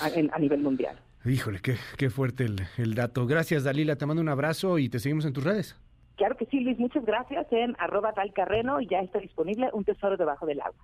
a, 0.01 0.39
nivel 0.39 0.61
mundial. 0.61 0.99
Híjole, 1.25 1.61
qué, 1.61 1.77
qué 1.97 2.11
fuerte 2.11 2.45
el, 2.45 2.63
el, 2.77 2.95
dato. 2.95 3.27
Gracias, 3.27 3.65
Dalila. 3.65 3.97
Te 3.97 4.07
mando 4.07 4.23
un 4.23 4.29
abrazo 4.29 4.79
y 4.79 4.89
te 4.89 4.99
seguimos 4.99 5.25
en 5.25 5.33
tus 5.33 5.45
redes. 5.45 5.77
Claro 6.17 6.37
que 6.37 6.47
sí, 6.47 6.61
Luis. 6.61 6.79
Muchas 6.79 7.05
gracias 7.05 7.47
en 7.51 7.77
arroba 7.79 8.13
talcarreno 8.15 8.81
y 8.81 8.89
ya 8.89 9.01
está 9.01 9.19
disponible 9.19 9.69
un 9.73 9.85
tesoro 9.85 10.17
debajo 10.17 10.47
del 10.47 10.61
agua. 10.61 10.83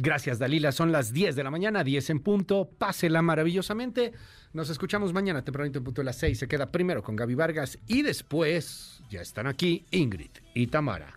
Gracias, 0.00 0.38
Dalila. 0.38 0.72
Son 0.72 0.90
las 0.90 1.12
10 1.12 1.36
de 1.36 1.44
la 1.44 1.50
mañana, 1.50 1.84
10 1.84 2.10
en 2.10 2.20
punto. 2.20 2.68
Pásela 2.78 3.20
maravillosamente. 3.20 4.12
Nos 4.54 4.70
escuchamos 4.70 5.12
mañana 5.12 5.44
tempranito 5.44 5.78
en 5.78 5.84
punto 5.84 6.00
de 6.00 6.06
las 6.06 6.16
6. 6.16 6.38
Se 6.38 6.48
queda 6.48 6.72
primero 6.72 7.02
con 7.02 7.14
Gaby 7.14 7.34
Vargas 7.34 7.78
y 7.86 8.02
después 8.02 9.02
ya 9.10 9.20
están 9.20 9.46
aquí 9.46 9.84
Ingrid 9.90 10.30
y 10.54 10.66
Tamara. 10.68 11.12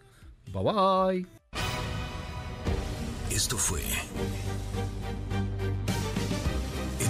Bye 0.52 0.64
bye. 0.64 1.81
Fue 3.62 3.84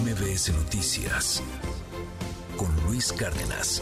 MBS 0.03 0.51
Noticias 0.53 1.41
con 2.57 2.69
Luis 2.85 3.13
Cárdenas. 3.13 3.81